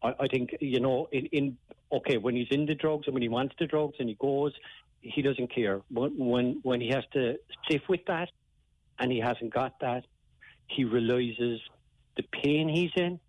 I, 0.03 0.14
I 0.20 0.28
think 0.28 0.57
you 0.61 0.80
know, 0.80 1.09
in, 1.12 1.26
in 1.26 1.57
okay, 1.93 2.16
when 2.16 2.34
he's 2.34 2.49
in 2.51 2.66
the 2.66 2.74
drugs 2.74 3.07
and 3.07 3.14
when 3.14 3.22
he 3.22 3.28
wants 3.28 3.55
the 3.59 3.66
drugs 3.66 3.97
and 4.01 4.09
he 4.09 4.16
goes, 4.16 4.53
he 5.01 5.22
doesn't 5.22 5.55
care. 5.55 5.80
When 5.91 6.18
when 6.18 6.61
when 6.62 6.80
he 6.80 6.89
has 6.89 7.05
to 7.12 7.39
sit 7.70 7.89
with 7.89 8.05
that, 8.07 8.30
and 8.99 9.12
he 9.12 9.20
hasn't 9.20 9.53
got 9.55 9.78
that, 9.80 10.05
he 10.66 10.84
realizes 10.84 11.61
the 12.16 12.24
pain 12.43 12.68
he's 12.68 12.91
in, 12.97 13.20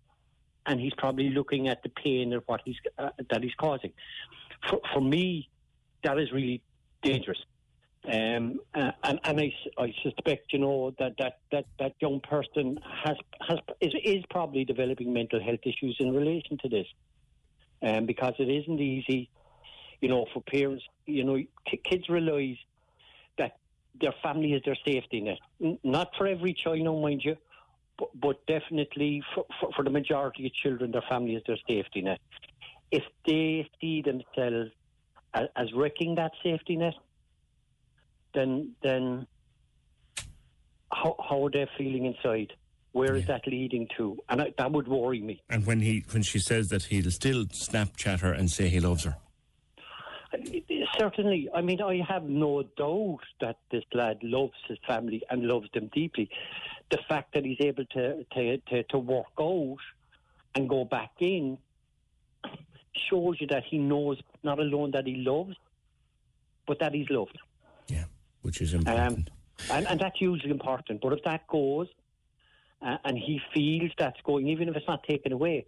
and 0.66 0.80
he's 0.80 0.94
probably 0.98 1.30
looking 1.30 1.68
at 1.68 1.82
the 1.82 1.88
pain 1.90 2.32
of 2.32 2.42
what 2.46 2.60
he's 2.64 2.76
uh, 2.98 3.10
that 3.30 3.42
he's 3.42 3.54
causing. 3.54 3.92
For, 4.68 4.80
for 4.92 5.00
me, 5.00 5.48
that 6.04 6.18
is 6.18 6.32
really 6.32 6.62
dangerous. 7.02 7.38
Um, 8.06 8.60
uh, 8.74 8.92
and 9.04 9.20
I, 9.24 9.52
I, 9.76 9.94
suspect 10.02 10.54
you 10.54 10.58
know 10.58 10.94
that, 10.98 11.12
that, 11.18 11.40
that, 11.52 11.66
that 11.78 11.92
young 12.00 12.20
person 12.20 12.80
has 13.04 13.16
has 13.46 13.58
is, 13.82 13.92
is 14.02 14.24
probably 14.30 14.64
developing 14.64 15.12
mental 15.12 15.38
health 15.38 15.60
issues 15.64 15.96
in 16.00 16.14
relation 16.14 16.56
to 16.62 16.68
this, 16.70 16.86
um, 17.82 18.06
because 18.06 18.32
it 18.38 18.48
isn't 18.48 18.80
easy, 18.80 19.28
you 20.00 20.08
know, 20.08 20.24
for 20.32 20.42
parents. 20.42 20.82
You 21.04 21.24
know, 21.24 21.36
ki- 21.66 21.80
kids 21.84 22.08
realise 22.08 22.56
that 23.36 23.58
their 24.00 24.14
family 24.22 24.54
is 24.54 24.62
their 24.64 24.78
safety 24.82 25.20
net. 25.20 25.38
Not 25.84 26.12
for 26.16 26.26
every 26.26 26.54
child, 26.54 26.82
mind 27.02 27.22
you, 27.22 27.36
but, 27.98 28.08
but 28.18 28.46
definitely 28.46 29.22
for, 29.34 29.44
for, 29.60 29.72
for 29.76 29.84
the 29.84 29.90
majority 29.90 30.46
of 30.46 30.54
children, 30.54 30.90
their 30.90 31.04
family 31.06 31.34
is 31.34 31.42
their 31.46 31.58
safety 31.68 32.00
net. 32.00 32.18
If 32.90 33.04
they 33.26 33.68
see 33.78 34.00
themselves 34.00 34.70
as, 35.34 35.48
as 35.54 35.72
wrecking 35.74 36.14
that 36.14 36.32
safety 36.42 36.76
net, 36.76 36.94
then 38.34 38.72
then 38.82 39.26
how, 40.92 41.16
how 41.28 41.46
are 41.46 41.50
they 41.50 41.68
feeling 41.78 42.06
inside? 42.06 42.52
Where 42.92 43.14
is 43.14 43.26
that 43.26 43.46
leading 43.46 43.86
to? 43.96 44.18
And 44.28 44.42
I, 44.42 44.52
that 44.58 44.72
would 44.72 44.88
worry 44.88 45.20
me. 45.20 45.40
And 45.48 45.64
when 45.64 45.80
he 45.80 46.04
when 46.10 46.22
she 46.24 46.40
says 46.40 46.68
that 46.70 46.84
he'll 46.84 47.10
still 47.10 47.44
Snapchat 47.44 48.20
her 48.20 48.32
and 48.32 48.50
say 48.50 48.68
he 48.68 48.80
loves 48.80 49.04
her. 49.04 49.16
Certainly, 50.98 51.48
I 51.54 51.60
mean, 51.60 51.80
I 51.80 52.04
have 52.08 52.24
no 52.24 52.62
doubt 52.62 53.20
that 53.40 53.58
this 53.70 53.84
lad 53.92 54.18
loves 54.22 54.54
his 54.68 54.78
family 54.86 55.22
and 55.30 55.46
loves 55.46 55.68
them 55.72 55.88
deeply. 55.92 56.30
The 56.90 56.98
fact 57.08 57.34
that 57.34 57.44
he's 57.44 57.60
able 57.60 57.84
to 57.86 58.24
to, 58.24 58.58
to, 58.58 58.82
to 58.82 58.98
work 58.98 59.26
out 59.38 59.78
and 60.56 60.68
go 60.68 60.84
back 60.84 61.12
in 61.20 61.58
shows 63.08 63.40
you 63.40 63.46
that 63.48 63.64
he 63.64 63.78
knows 63.78 64.20
not 64.42 64.58
alone 64.58 64.90
that 64.92 65.06
he 65.06 65.16
loves, 65.16 65.54
but 66.66 66.80
that 66.80 66.92
he's 66.92 67.08
loved. 67.08 67.38
Which 68.42 68.60
is 68.60 68.74
important. 68.74 69.18
Um, 69.18 69.24
and, 69.70 69.86
and 69.88 70.00
that's 70.00 70.18
hugely 70.18 70.50
important. 70.50 71.00
But 71.00 71.12
if 71.12 71.22
that 71.24 71.46
goes 71.46 71.88
uh, 72.82 72.96
and 73.04 73.18
he 73.18 73.40
feels 73.52 73.90
that's 73.98 74.20
going, 74.22 74.48
even 74.48 74.68
if 74.68 74.76
it's 74.76 74.88
not 74.88 75.02
taken 75.04 75.32
away, 75.32 75.66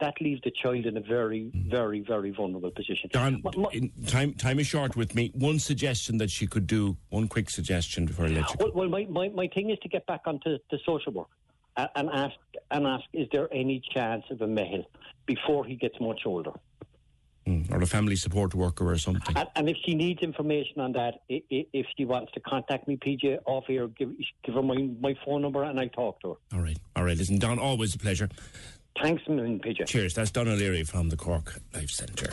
that 0.00 0.14
leaves 0.20 0.40
the 0.42 0.50
child 0.50 0.86
in 0.86 0.96
a 0.96 1.00
very, 1.00 1.52
very, 1.54 2.00
very 2.00 2.30
vulnerable 2.30 2.70
position. 2.70 3.10
Don, 3.12 3.40
My- 3.44 3.50
my- 3.56 3.70
in- 3.72 3.92
time 4.06 4.34
time 4.34 4.58
is 4.58 4.66
short 4.66 4.96
with 4.96 5.14
me. 5.14 5.30
One 5.34 5.58
suggestion 5.58 6.18
that 6.18 6.30
she 6.30 6.46
could 6.46 6.66
do, 6.66 6.96
one 7.10 7.28
quick 7.28 7.50
suggestion 7.50 8.06
before 8.06 8.26
I 8.26 8.28
let 8.28 8.50
you 8.50 8.56
go. 8.56 8.64
Well, 8.66 8.72
well 8.74 8.88
my, 8.88 9.06
my, 9.08 9.28
my 9.28 9.48
thing 9.48 9.70
is 9.70 9.78
to 9.80 9.88
get 9.88 10.06
back 10.06 10.22
onto 10.26 10.58
the 10.70 10.78
social 10.84 11.12
work 11.12 11.28
and, 11.76 11.88
and 11.94 12.10
ask 12.10 12.34
and 12.70 12.86
ask, 12.86 13.04
is 13.12 13.28
there 13.30 13.48
any 13.52 13.80
chance 13.94 14.24
of 14.30 14.40
a 14.40 14.46
Meitheal 14.46 14.84
before 15.26 15.64
he 15.64 15.76
gets 15.76 16.00
much 16.00 16.22
older? 16.26 16.52
Mm, 17.48 17.70
Or 17.72 17.80
a 17.80 17.86
family 17.86 18.16
support 18.16 18.54
worker 18.54 18.90
or 18.90 18.98
something. 18.98 19.34
And, 19.36 19.48
and 19.56 19.68
if 19.70 19.76
she 19.84 19.94
needs 19.94 20.20
information 20.22 20.80
on 20.80 20.92
that, 20.92 21.14
i- 21.30 21.42
i- 21.50 21.66
if 21.72 21.86
she 21.96 22.04
wants 22.04 22.30
to 22.32 22.40
contact 22.40 22.86
me, 22.86 22.96
PJ, 22.96 23.38
off 23.46 23.64
here, 23.66 23.88
give, 23.88 24.10
give 24.44 24.54
her 24.54 24.62
my, 24.62 24.76
my 25.00 25.14
phone 25.24 25.40
number 25.42 25.62
and 25.62 25.80
I'll 25.80 25.88
talk 25.88 26.20
to 26.22 26.28
her. 26.30 26.56
All 26.58 26.62
right. 26.62 26.78
All 26.96 27.04
right. 27.04 27.16
Listen, 27.16 27.38
Don, 27.38 27.58
always 27.58 27.94
a 27.94 27.98
pleasure. 27.98 28.28
Thanks 29.00 29.22
a 29.28 29.30
million, 29.30 29.60
PJ. 29.60 29.86
Cheers. 29.86 30.14
That's 30.14 30.32
Don 30.32 30.48
O'Leary 30.48 30.82
from 30.82 31.08
the 31.08 31.16
Cork 31.16 31.60
Life 31.72 31.88
Centre. 31.90 32.26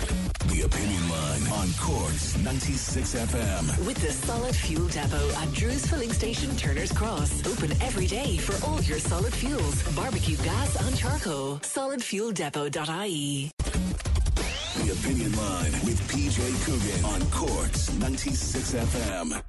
The 0.47 0.63
Opinion 0.65 1.09
Line 1.09 1.47
on 1.61 1.67
Cork's 1.79 2.35
96 2.39 3.13
FM. 3.15 3.85
With 3.85 3.97
the 4.01 4.11
Solid 4.11 4.55
Fuel 4.55 4.87
Depot 4.87 5.29
at 5.37 5.53
Drew's 5.53 5.85
Filling 5.85 6.11
Station, 6.11 6.55
Turner's 6.57 6.91
Cross. 6.91 7.45
Open 7.45 7.71
every 7.83 8.07
day 8.07 8.37
for 8.37 8.55
all 8.65 8.81
your 8.81 8.97
solid 8.97 9.31
fuels, 9.33 9.83
barbecue 9.95 10.37
gas 10.37 10.75
and 10.87 10.97
charcoal. 10.97 11.57
Solidfueldepot.ie. 11.57 13.51
The 14.85 14.91
Opinion 14.91 15.35
Line 15.35 15.71
with 15.83 15.99
PJ 16.11 16.63
Coogan 16.63 17.05
on 17.05 17.21
Cork's 17.31 17.91
96 17.93 18.73
FM. 18.75 19.41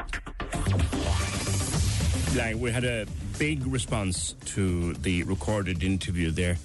Like, 2.35 2.57
we 2.57 2.71
had 2.71 2.85
a 2.85 3.07
big 3.39 3.67
response 3.67 4.33
to 4.47 4.95
the 4.95 5.25
recorded 5.25 5.83
interview 5.83 6.31
there 6.31 6.57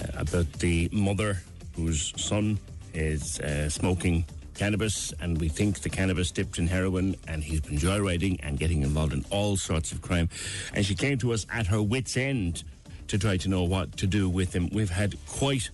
uh, 0.00 0.06
about 0.14 0.50
the 0.54 0.88
mother 0.92 1.42
whose 1.76 2.14
son 2.16 2.58
is 2.94 3.38
uh, 3.40 3.68
smoking 3.68 4.24
cannabis, 4.54 5.12
and 5.20 5.38
we 5.38 5.50
think 5.50 5.80
the 5.80 5.90
cannabis 5.90 6.30
dipped 6.30 6.58
in 6.58 6.68
heroin, 6.68 7.16
and 7.28 7.44
he's 7.44 7.60
been 7.60 7.76
joyriding 7.76 8.40
and 8.42 8.58
getting 8.58 8.82
involved 8.82 9.12
in 9.12 9.26
all 9.28 9.58
sorts 9.58 9.92
of 9.92 10.00
crime. 10.00 10.30
And 10.72 10.86
she 10.86 10.94
came 10.94 11.18
to 11.18 11.34
us 11.34 11.44
at 11.52 11.66
her 11.66 11.82
wits' 11.82 12.16
end 12.16 12.64
to 13.08 13.18
try 13.18 13.36
to 13.36 13.48
know 13.50 13.64
what 13.64 13.98
to 13.98 14.06
do 14.06 14.26
with 14.26 14.54
him. 14.54 14.70
We've 14.72 14.88
had 14.88 15.16
quite 15.26 15.68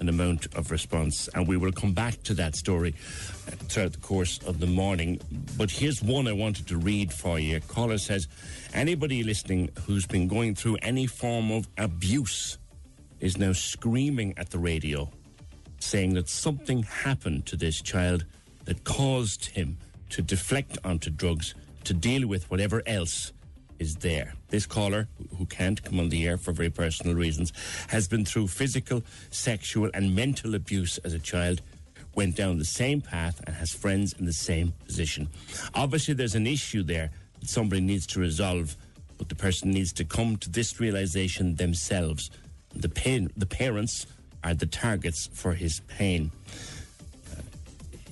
an 0.00 0.08
amount 0.08 0.46
of 0.54 0.70
response, 0.70 1.28
and 1.34 1.46
we 1.46 1.56
will 1.56 1.72
come 1.72 1.92
back 1.92 2.22
to 2.24 2.34
that 2.34 2.54
story 2.56 2.92
throughout 3.68 3.92
the 3.92 3.98
course 3.98 4.38
of 4.46 4.60
the 4.60 4.66
morning. 4.66 5.20
But 5.56 5.70
here's 5.70 6.02
one 6.02 6.28
I 6.28 6.32
wanted 6.32 6.66
to 6.68 6.76
read 6.76 7.12
for 7.12 7.38
you. 7.38 7.60
Caller 7.60 7.98
says, 7.98 8.28
anybody 8.74 9.22
listening 9.22 9.70
who's 9.86 10.06
been 10.06 10.28
going 10.28 10.54
through 10.54 10.78
any 10.82 11.06
form 11.06 11.50
of 11.50 11.68
abuse 11.76 12.58
is 13.20 13.36
now 13.36 13.52
screaming 13.52 14.34
at 14.36 14.50
the 14.50 14.58
radio, 14.58 15.10
saying 15.80 16.14
that 16.14 16.28
something 16.28 16.82
happened 16.84 17.46
to 17.46 17.56
this 17.56 17.80
child 17.82 18.24
that 18.64 18.84
caused 18.84 19.46
him 19.46 19.76
to 20.10 20.22
deflect 20.22 20.78
onto 20.84 21.10
drugs 21.10 21.54
to 21.84 21.94
deal 21.94 22.26
with 22.26 22.50
whatever 22.50 22.82
else 22.86 23.32
is 23.78 23.96
there. 23.96 24.34
This 24.50 24.66
caller, 24.66 25.08
who 25.36 25.44
can't 25.46 25.82
come 25.82 26.00
on 26.00 26.08
the 26.08 26.26
air 26.26 26.38
for 26.38 26.52
very 26.52 26.70
personal 26.70 27.14
reasons, 27.14 27.52
has 27.88 28.08
been 28.08 28.24
through 28.24 28.48
physical, 28.48 29.02
sexual, 29.30 29.90
and 29.92 30.14
mental 30.14 30.54
abuse 30.54 30.98
as 30.98 31.12
a 31.12 31.18
child, 31.18 31.60
went 32.14 32.34
down 32.34 32.58
the 32.58 32.64
same 32.64 33.00
path, 33.00 33.40
and 33.46 33.54
has 33.56 33.72
friends 33.72 34.14
in 34.18 34.24
the 34.24 34.32
same 34.32 34.72
position. 34.86 35.28
Obviously, 35.74 36.14
there's 36.14 36.34
an 36.34 36.46
issue 36.46 36.82
there 36.82 37.10
that 37.40 37.48
somebody 37.48 37.82
needs 37.82 38.06
to 38.06 38.20
resolve, 38.20 38.74
but 39.18 39.28
the 39.28 39.34
person 39.34 39.70
needs 39.70 39.92
to 39.92 40.04
come 40.04 40.36
to 40.38 40.50
this 40.50 40.80
realization 40.80 41.56
themselves. 41.56 42.30
The 42.74 42.88
pain, 42.88 43.30
the 43.36 43.46
parents 43.46 44.06
are 44.42 44.54
the 44.54 44.66
targets 44.66 45.28
for 45.32 45.52
his 45.52 45.80
pain 45.88 46.30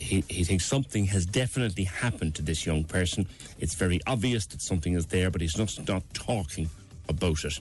he, 0.07 0.24
he 0.28 0.44
thinks 0.44 0.64
something 0.64 1.04
has 1.07 1.26
definitely 1.26 1.84
happened 1.84 2.36
to 2.36 2.42
this 2.42 2.64
young 2.64 2.84
person. 2.84 3.26
It's 3.59 3.74
very 3.74 4.00
obvious 4.07 4.46
that 4.46 4.62
something 4.62 4.94
is 4.94 5.07
there, 5.07 5.30
but 5.30 5.40
he's 5.40 5.59
not, 5.59 5.76
not 5.88 6.02
talking 6.14 6.70
about 7.09 7.44
it. 7.44 7.59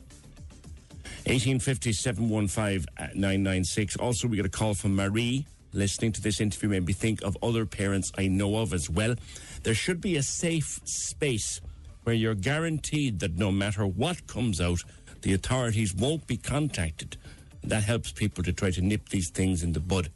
1850 1.25 1.91
715 1.91 2.85
996. 3.15 3.95
Also, 3.97 4.27
we 4.27 4.37
got 4.37 4.45
a 4.45 4.49
call 4.49 4.75
from 4.75 4.95
Marie 4.95 5.47
listening 5.73 6.11
to 6.11 6.21
this 6.21 6.39
interview. 6.39 6.69
Made 6.69 6.85
me 6.85 6.93
think 6.93 7.23
of 7.23 7.35
other 7.41 7.65
parents 7.65 8.11
I 8.15 8.27
know 8.27 8.57
of 8.57 8.73
as 8.73 8.91
well. 8.91 9.15
There 9.63 9.73
should 9.73 9.99
be 9.99 10.15
a 10.15 10.23
safe 10.23 10.79
space 10.85 11.61
where 12.03 12.15
you're 12.15 12.35
guaranteed 12.35 13.19
that 13.19 13.37
no 13.37 13.51
matter 13.51 13.87
what 13.87 14.27
comes 14.27 14.61
out, 14.61 14.83
the 15.23 15.33
authorities 15.33 15.95
won't 15.95 16.27
be 16.27 16.37
contacted. 16.37 17.17
That 17.63 17.83
helps 17.83 18.11
people 18.11 18.43
to 18.43 18.53
try 18.53 18.69
to 18.69 18.81
nip 18.81 19.09
these 19.09 19.31
things 19.31 19.63
in 19.63 19.73
the 19.73 19.79
bud. 19.79 20.11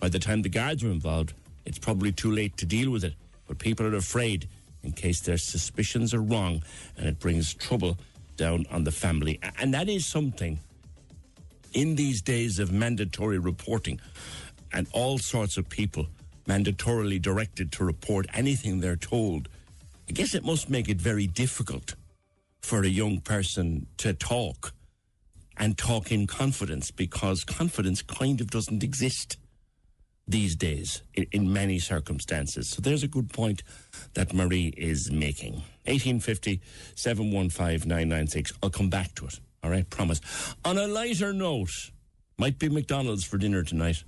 By 0.00 0.08
the 0.08 0.18
time 0.18 0.40
the 0.40 0.48
guards 0.48 0.82
are 0.82 0.90
involved, 0.90 1.34
it's 1.66 1.78
probably 1.78 2.12
too 2.12 2.30
late 2.30 2.56
to 2.58 2.66
deal 2.66 2.90
with 2.90 3.04
it. 3.04 3.14
But 3.46 3.58
people 3.58 3.86
are 3.86 3.96
afraid 3.96 4.48
in 4.82 4.92
case 4.92 5.20
their 5.20 5.38
suspicions 5.38 6.14
are 6.14 6.20
wrong 6.20 6.62
and 6.96 7.06
it 7.06 7.18
brings 7.18 7.54
trouble 7.54 7.98
down 8.36 8.66
on 8.70 8.84
the 8.84 8.90
family. 8.90 9.40
And 9.58 9.72
that 9.74 9.88
is 9.88 10.06
something 10.06 10.58
in 11.72 11.96
these 11.96 12.22
days 12.22 12.58
of 12.58 12.72
mandatory 12.72 13.38
reporting 13.38 14.00
and 14.72 14.86
all 14.92 15.18
sorts 15.18 15.56
of 15.56 15.68
people 15.68 16.06
mandatorily 16.46 17.20
directed 17.20 17.72
to 17.72 17.84
report 17.84 18.26
anything 18.34 18.80
they're 18.80 18.96
told. 18.96 19.48
I 20.08 20.12
guess 20.12 20.34
it 20.34 20.44
must 20.44 20.68
make 20.68 20.88
it 20.88 21.00
very 21.00 21.26
difficult 21.26 21.94
for 22.60 22.82
a 22.82 22.88
young 22.88 23.20
person 23.20 23.86
to 23.98 24.12
talk 24.12 24.72
and 25.56 25.78
talk 25.78 26.10
in 26.10 26.26
confidence 26.26 26.90
because 26.90 27.44
confidence 27.44 28.02
kind 28.02 28.40
of 28.40 28.50
doesn't 28.50 28.82
exist 28.82 29.36
these 30.26 30.56
days 30.56 31.02
in, 31.14 31.26
in 31.32 31.52
many 31.52 31.78
circumstances. 31.78 32.68
So 32.68 32.80
there's 32.80 33.02
a 33.02 33.08
good 33.08 33.32
point 33.32 33.62
that 34.14 34.32
Marie 34.32 34.72
is 34.76 35.10
making. 35.10 35.54
1850 35.86 36.60
715 36.94 37.88
996. 37.88 38.52
I'll 38.62 38.70
come 38.70 38.90
back 38.90 39.14
to 39.16 39.26
it. 39.26 39.40
All 39.62 39.70
right, 39.70 39.88
promise. 39.88 40.20
On 40.64 40.78
a 40.78 40.86
lighter 40.86 41.32
note, 41.32 41.90
might 42.38 42.58
be 42.58 42.68
McDonald's 42.68 43.24
for 43.24 43.38
dinner 43.38 43.62
tonight. 43.62 44.04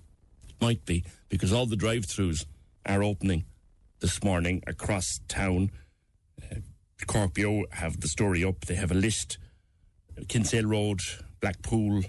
Might 0.60 0.84
be, 0.84 1.04
because 1.28 1.52
all 1.52 1.66
the 1.66 1.76
drive 1.76 2.06
throughs 2.06 2.46
are 2.86 3.02
opening 3.02 3.44
this 4.00 4.22
morning 4.22 4.62
across 4.66 5.20
town. 5.28 5.70
Uh, 6.42 6.56
CorkBeo 7.06 7.72
have 7.72 8.00
the 8.00 8.08
story 8.08 8.42
up. 8.44 8.64
They 8.64 8.74
have 8.74 8.90
a 8.90 8.94
list. 8.94 9.38
Kinsale 10.28 10.66
Road, 10.66 11.00
Blackpool, 11.40 12.02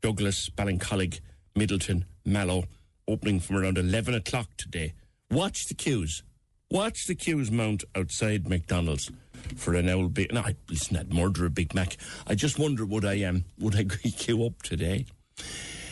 Douglas, 0.00 0.48
Ballincollig, 0.50 1.20
Midleton, 1.56 2.04
Mallow, 2.24 2.64
opening 3.08 3.40
from 3.40 3.56
around 3.56 3.78
11 3.78 4.14
o'clock 4.14 4.48
today. 4.56 4.94
Watch 5.30 5.66
the 5.66 5.74
queues. 5.74 6.22
Watch 6.70 7.06
the 7.06 7.14
queues 7.14 7.50
mount 7.50 7.82
outside 7.96 8.46
McDonald's 8.48 9.10
for 9.56 9.74
an 9.74 9.88
old 9.88 10.12
big. 10.14 10.32
No, 10.32 10.42
I- 10.42 10.56
listen, 10.68 10.96
I'd 10.98 11.12
murder 11.12 11.46
a 11.46 11.50
Big 11.50 11.74
Mac. 11.74 11.96
I 12.26 12.34
just 12.34 12.58
wonder 12.58 12.84
would 12.84 13.04
I 13.04 13.22
um 13.24 13.44
would 13.58 13.74
I 13.74 13.84
queue 14.10 14.44
up 14.44 14.62
today? 14.62 15.06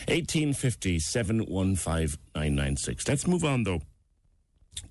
1850 0.07 0.99
715 0.99 2.19
996. 2.35 3.07
Let's 3.07 3.27
move 3.27 3.43
on 3.43 3.63
though 3.63 3.81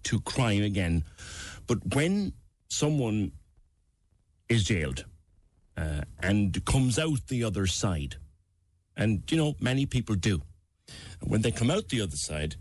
to 0.04 0.20
crime 0.20 0.62
again. 0.62 1.04
But 1.66 1.94
when 1.94 2.32
someone 2.68 3.32
is 4.48 4.64
jailed 4.64 5.04
uh, 5.76 6.02
and 6.20 6.64
comes 6.64 6.98
out 6.98 7.26
the 7.28 7.44
other 7.44 7.66
side, 7.66 8.16
and 8.96 9.22
you 9.30 9.36
know, 9.36 9.54
many 9.60 9.86
people 9.86 10.16
do, 10.16 10.42
when 11.22 11.42
they 11.42 11.50
come 11.50 11.70
out 11.70 11.88
the 11.88 12.00
other 12.00 12.16
side 12.16 12.56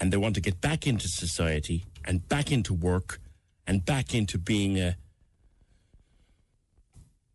and 0.00 0.12
they 0.12 0.16
want 0.16 0.34
to 0.34 0.40
get 0.40 0.60
back 0.60 0.86
into 0.86 1.08
society 1.08 1.84
and 2.04 2.28
back 2.28 2.50
into 2.50 2.74
work 2.74 3.20
and 3.66 3.84
back 3.84 4.14
into 4.14 4.38
being 4.38 4.78
a, 4.78 4.96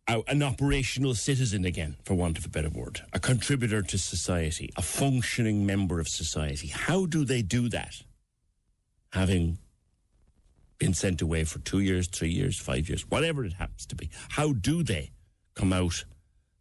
a- 0.06 0.22
an 0.28 0.42
operational 0.42 1.14
citizen 1.14 1.64
again, 1.64 1.96
for 2.04 2.14
want 2.14 2.38
of 2.38 2.44
a 2.44 2.48
better 2.48 2.68
word, 2.68 3.00
a 3.12 3.18
contributor 3.20 3.82
to 3.82 3.98
society, 3.98 4.70
a 4.76 4.82
functioning 4.82 5.64
member 5.66 6.00
of 6.00 6.08
society. 6.08 6.68
How 6.68 7.06
do 7.06 7.24
they 7.24 7.42
do 7.42 7.68
that? 7.70 8.02
Having 9.12 9.58
been 10.78 10.94
sent 10.94 11.20
away 11.22 11.44
for 11.44 11.58
two 11.60 11.80
years, 11.80 12.06
three 12.08 12.30
years, 12.30 12.58
five 12.60 12.88
years, 12.88 13.02
whatever 13.10 13.44
it 13.44 13.54
happens 13.54 13.86
to 13.86 13.96
be. 13.96 14.10
How 14.30 14.52
do 14.52 14.82
they 14.82 15.10
come 15.54 15.72
out 15.72 16.04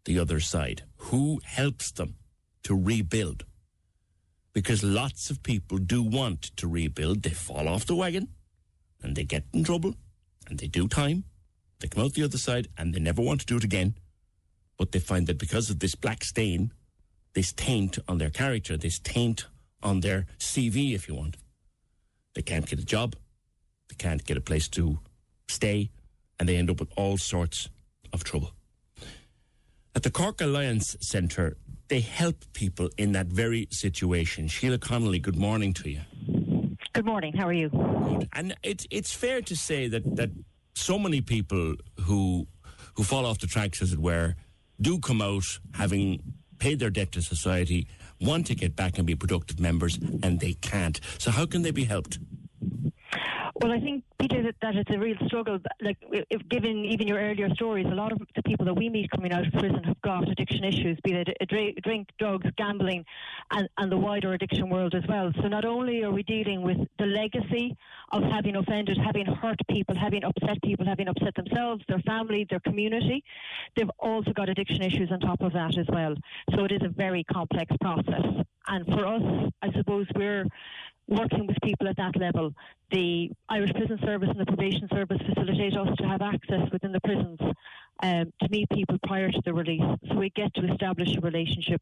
the 0.05 0.17
other 0.17 0.39
side? 0.39 0.83
Who 0.97 1.39
helps 1.43 1.91
them 1.91 2.15
to 2.63 2.73
rebuild? 2.73 3.43
Because 4.57 4.83
lots 4.83 5.29
of 5.29 5.43
people 5.43 5.77
do 5.77 6.01
want 6.01 6.41
to 6.57 6.67
rebuild. 6.67 7.21
They 7.21 7.29
fall 7.29 7.67
off 7.67 7.85
the 7.85 7.93
wagon 7.93 8.29
and 9.03 9.15
they 9.15 9.23
get 9.23 9.43
in 9.53 9.63
trouble 9.63 9.93
and 10.49 10.57
they 10.57 10.65
do 10.65 10.87
time. 10.87 11.25
They 11.79 11.87
come 11.87 12.03
out 12.03 12.13
the 12.15 12.23
other 12.23 12.39
side 12.39 12.67
and 12.75 12.91
they 12.91 12.99
never 12.99 13.21
want 13.21 13.41
to 13.41 13.45
do 13.45 13.57
it 13.57 13.63
again. 13.63 13.93
But 14.75 14.93
they 14.93 14.99
find 14.99 15.27
that 15.27 15.37
because 15.37 15.69
of 15.69 15.77
this 15.77 15.93
black 15.93 16.23
stain, 16.23 16.71
this 17.35 17.53
taint 17.53 17.99
on 18.07 18.17
their 18.17 18.31
character, 18.31 18.77
this 18.77 18.97
taint 18.97 19.45
on 19.83 19.99
their 19.99 20.25
CV, 20.39 20.95
if 20.95 21.07
you 21.07 21.13
want, 21.13 21.37
they 22.33 22.41
can't 22.41 22.65
get 22.65 22.79
a 22.79 22.83
job, 22.83 23.15
they 23.89 23.95
can't 23.95 24.25
get 24.25 24.37
a 24.37 24.41
place 24.41 24.67
to 24.69 24.97
stay, 25.47 25.91
and 26.39 26.49
they 26.49 26.55
end 26.55 26.71
up 26.71 26.79
with 26.79 26.89
all 26.97 27.19
sorts 27.19 27.69
of 28.11 28.23
trouble. 28.23 28.56
At 29.97 30.03
the 30.03 30.11
Cork 30.11 30.41
Alliance 30.41 30.95
Centre, 31.01 31.57
they 31.87 32.01
help 32.01 32.35
people 32.53 32.87
in 32.99 33.13
that 33.13 33.25
very 33.25 33.67
situation. 33.71 34.47
Sheila 34.47 34.77
Connolly, 34.77 35.17
good 35.17 35.37
morning 35.37 35.73
to 35.73 35.89
you. 35.89 36.01
Good 36.93 37.03
morning. 37.03 37.33
How 37.33 37.47
are 37.47 37.53
you? 37.53 37.69
Good. 37.69 38.29
And 38.31 38.55
it's 38.61 38.85
it's 38.91 39.11
fair 39.11 39.41
to 39.41 39.55
say 39.55 39.87
that 39.87 40.15
that 40.15 40.29
so 40.75 40.99
many 40.99 41.21
people 41.21 41.77
who 42.01 42.45
who 42.93 43.03
fall 43.03 43.25
off 43.25 43.39
the 43.39 43.47
tracks, 43.47 43.81
as 43.81 43.91
it 43.91 43.97
were, 43.97 44.35
do 44.79 44.99
come 44.99 45.19
out 45.19 45.45
having 45.73 46.21
paid 46.59 46.77
their 46.77 46.91
debt 46.91 47.11
to 47.13 47.23
society, 47.23 47.87
want 48.21 48.45
to 48.45 48.53
get 48.53 48.75
back 48.75 48.99
and 48.99 49.07
be 49.07 49.15
productive 49.15 49.59
members, 49.59 49.97
and 50.21 50.39
they 50.39 50.53
can't. 50.53 50.99
So 51.17 51.31
how 51.31 51.47
can 51.47 51.63
they 51.63 51.71
be 51.71 51.85
helped? 51.85 52.19
Well, 53.59 53.71
I 53.71 53.79
think, 53.79 54.03
Peter, 54.19 54.43
that, 54.43 54.55
that 54.61 54.75
it's 54.75 54.91
a 54.91 54.99
real 54.99 55.15
struggle. 55.25 55.57
Like, 55.81 55.97
if 56.11 56.47
given 56.47 56.85
even 56.85 57.07
your 57.07 57.17
earlier 57.17 57.49
stories, 57.55 57.87
a 57.87 57.95
lot 57.95 58.11
of 58.11 58.19
the 58.35 58.43
people 58.43 58.65
that 58.65 58.75
we 58.75 58.87
meet 58.87 59.09
coming 59.09 59.31
out 59.31 59.47
of 59.47 59.53
prison 59.53 59.83
have 59.83 59.99
got 60.03 60.29
addiction 60.29 60.63
issues, 60.63 60.99
be 61.03 61.13
it 61.13 61.29
a 61.41 61.45
drink, 61.47 62.09
drugs, 62.19 62.45
gambling, 62.55 63.03
and, 63.51 63.67
and 63.79 63.91
the 63.91 63.97
wider 63.97 64.33
addiction 64.33 64.69
world 64.69 64.93
as 64.93 65.03
well. 65.09 65.31
So 65.41 65.47
not 65.47 65.65
only 65.65 66.03
are 66.03 66.11
we 66.11 66.21
dealing 66.21 66.61
with 66.61 66.77
the 66.99 67.05
legacy 67.05 67.75
of 68.11 68.21
having 68.23 68.55
offended, 68.57 68.99
having 69.03 69.25
hurt 69.25 69.59
people, 69.71 69.95
having 69.95 70.23
upset 70.23 70.61
people, 70.63 70.85
having 70.85 71.07
upset 71.07 71.33
themselves, 71.35 71.83
their 71.87 71.99
family, 71.99 72.45
their 72.47 72.59
community, 72.59 73.23
they've 73.75 73.89
also 73.97 74.33
got 74.33 74.49
addiction 74.49 74.83
issues 74.83 75.11
on 75.11 75.19
top 75.19 75.41
of 75.41 75.53
that 75.53 75.75
as 75.79 75.87
well. 75.89 76.13
So 76.55 76.65
it 76.65 76.71
is 76.71 76.81
a 76.83 76.89
very 76.89 77.23
complex 77.23 77.71
process. 77.81 78.45
And 78.69 78.85
for 78.85 79.07
us, 79.07 79.51
I 79.61 79.71
suppose 79.71 80.05
we're 80.15 80.45
working 81.07 81.47
with 81.47 81.57
people 81.63 81.87
at 81.87 81.97
that 81.97 82.15
level. 82.17 82.53
The 82.91 83.31
Irish 83.49 83.71
Prison 83.73 83.99
Service 84.03 84.29
and 84.29 84.39
the 84.39 84.45
Probation 84.45 84.87
Service 84.91 85.19
facilitate 85.25 85.75
us 85.75 85.87
to 85.97 86.07
have 86.07 86.21
access 86.21 86.69
within 86.71 86.91
the 86.91 87.01
prisons 87.01 87.39
um, 88.03 88.33
to 88.41 88.49
meet 88.49 88.69
people 88.69 88.97
prior 89.05 89.31
to 89.31 89.41
the 89.45 89.53
release. 89.53 89.83
So 90.09 90.15
we 90.15 90.29
get 90.31 90.53
to 90.55 90.71
establish 90.71 91.15
a 91.15 91.21
relationship. 91.21 91.81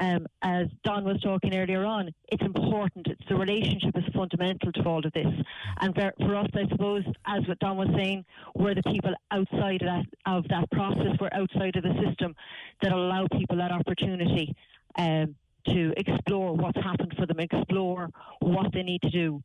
Um, 0.00 0.26
as 0.42 0.66
Don 0.82 1.04
was 1.04 1.20
talking 1.20 1.54
earlier 1.54 1.84
on, 1.84 2.10
it's 2.28 2.42
important. 2.42 3.06
It's 3.06 3.22
the 3.28 3.36
relationship 3.36 3.96
is 3.96 4.02
fundamental 4.12 4.72
to 4.72 4.82
all 4.82 5.06
of 5.06 5.12
this. 5.12 5.32
And 5.80 5.94
for, 5.94 6.12
for 6.18 6.34
us, 6.34 6.48
I 6.54 6.68
suppose, 6.68 7.04
as 7.26 7.46
what 7.46 7.60
Don 7.60 7.76
was 7.76 7.88
saying, 7.94 8.24
we're 8.56 8.74
the 8.74 8.82
people 8.82 9.14
outside 9.30 9.82
of 9.82 9.86
that, 9.86 10.06
of 10.26 10.48
that 10.48 10.68
process. 10.72 11.16
We're 11.20 11.28
outside 11.32 11.76
of 11.76 11.84
the 11.84 11.94
system 12.04 12.34
that 12.82 12.90
allow 12.90 13.28
people 13.38 13.56
that 13.58 13.70
opportunity. 13.70 14.56
Um, 14.98 15.36
to 15.66 15.92
explore 15.96 16.54
what's 16.54 16.82
happened 16.82 17.14
for 17.18 17.26
them, 17.26 17.40
explore 17.40 18.10
what 18.40 18.72
they 18.72 18.82
need 18.82 19.02
to 19.02 19.10
do. 19.10 19.42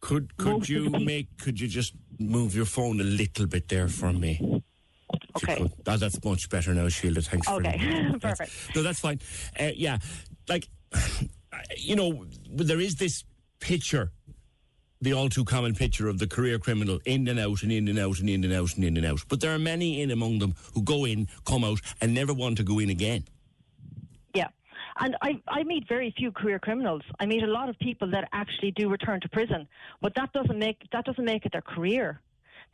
Could 0.00 0.36
could 0.36 0.68
you 0.68 0.90
make 0.90 1.36
could 1.38 1.60
you 1.60 1.66
just 1.66 1.94
move 2.18 2.54
your 2.54 2.66
phone 2.66 3.00
a 3.00 3.04
little 3.04 3.46
bit 3.46 3.68
there 3.68 3.88
for 3.88 4.12
me? 4.12 4.62
Okay. 5.36 5.70
Oh, 5.86 5.96
that's 5.96 6.22
much 6.24 6.48
better 6.48 6.74
now, 6.74 6.88
Sheila. 6.88 7.20
Thanks 7.20 7.48
okay. 7.48 8.10
for 8.12 8.18
Perfect. 8.20 8.52
No, 8.76 8.82
that's 8.82 9.00
fine. 9.00 9.20
Uh, 9.58 9.70
yeah, 9.74 9.98
like 10.48 10.68
you 11.76 11.96
know, 11.96 12.26
there 12.48 12.80
is 12.80 12.96
this 12.96 13.24
picture, 13.60 14.12
the 15.00 15.12
all 15.12 15.28
too 15.28 15.44
common 15.44 15.74
picture 15.74 16.08
of 16.08 16.18
the 16.18 16.26
career 16.26 16.58
criminal 16.58 17.00
in 17.04 17.26
and 17.28 17.38
out 17.38 17.62
and 17.62 17.72
in 17.72 17.88
and 17.88 17.98
out 17.98 18.20
and 18.20 18.28
in 18.28 18.44
and 18.44 18.52
out 18.52 18.74
and 18.76 18.84
in 18.84 18.96
and 18.96 19.06
out. 19.06 19.20
But 19.28 19.40
there 19.40 19.54
are 19.54 19.58
many 19.58 20.02
in 20.02 20.10
among 20.10 20.38
them 20.38 20.54
who 20.74 20.82
go 20.82 21.04
in, 21.04 21.28
come 21.44 21.64
out, 21.64 21.80
and 22.00 22.14
never 22.14 22.32
want 22.32 22.56
to 22.58 22.62
go 22.62 22.78
in 22.78 22.90
again. 22.90 23.24
And 25.00 25.16
I, 25.22 25.40
I 25.46 25.62
meet 25.62 25.88
very 25.88 26.12
few 26.16 26.32
career 26.32 26.58
criminals. 26.58 27.02
I 27.20 27.26
meet 27.26 27.42
a 27.42 27.46
lot 27.46 27.68
of 27.68 27.78
people 27.78 28.10
that 28.10 28.28
actually 28.32 28.72
do 28.72 28.88
return 28.88 29.20
to 29.20 29.28
prison, 29.28 29.68
but 30.02 30.14
that 30.16 30.32
doesn't 30.32 30.58
make 30.58 30.82
that 30.92 31.04
doesn't 31.04 31.24
make 31.24 31.46
it 31.46 31.52
their 31.52 31.62
career. 31.62 32.20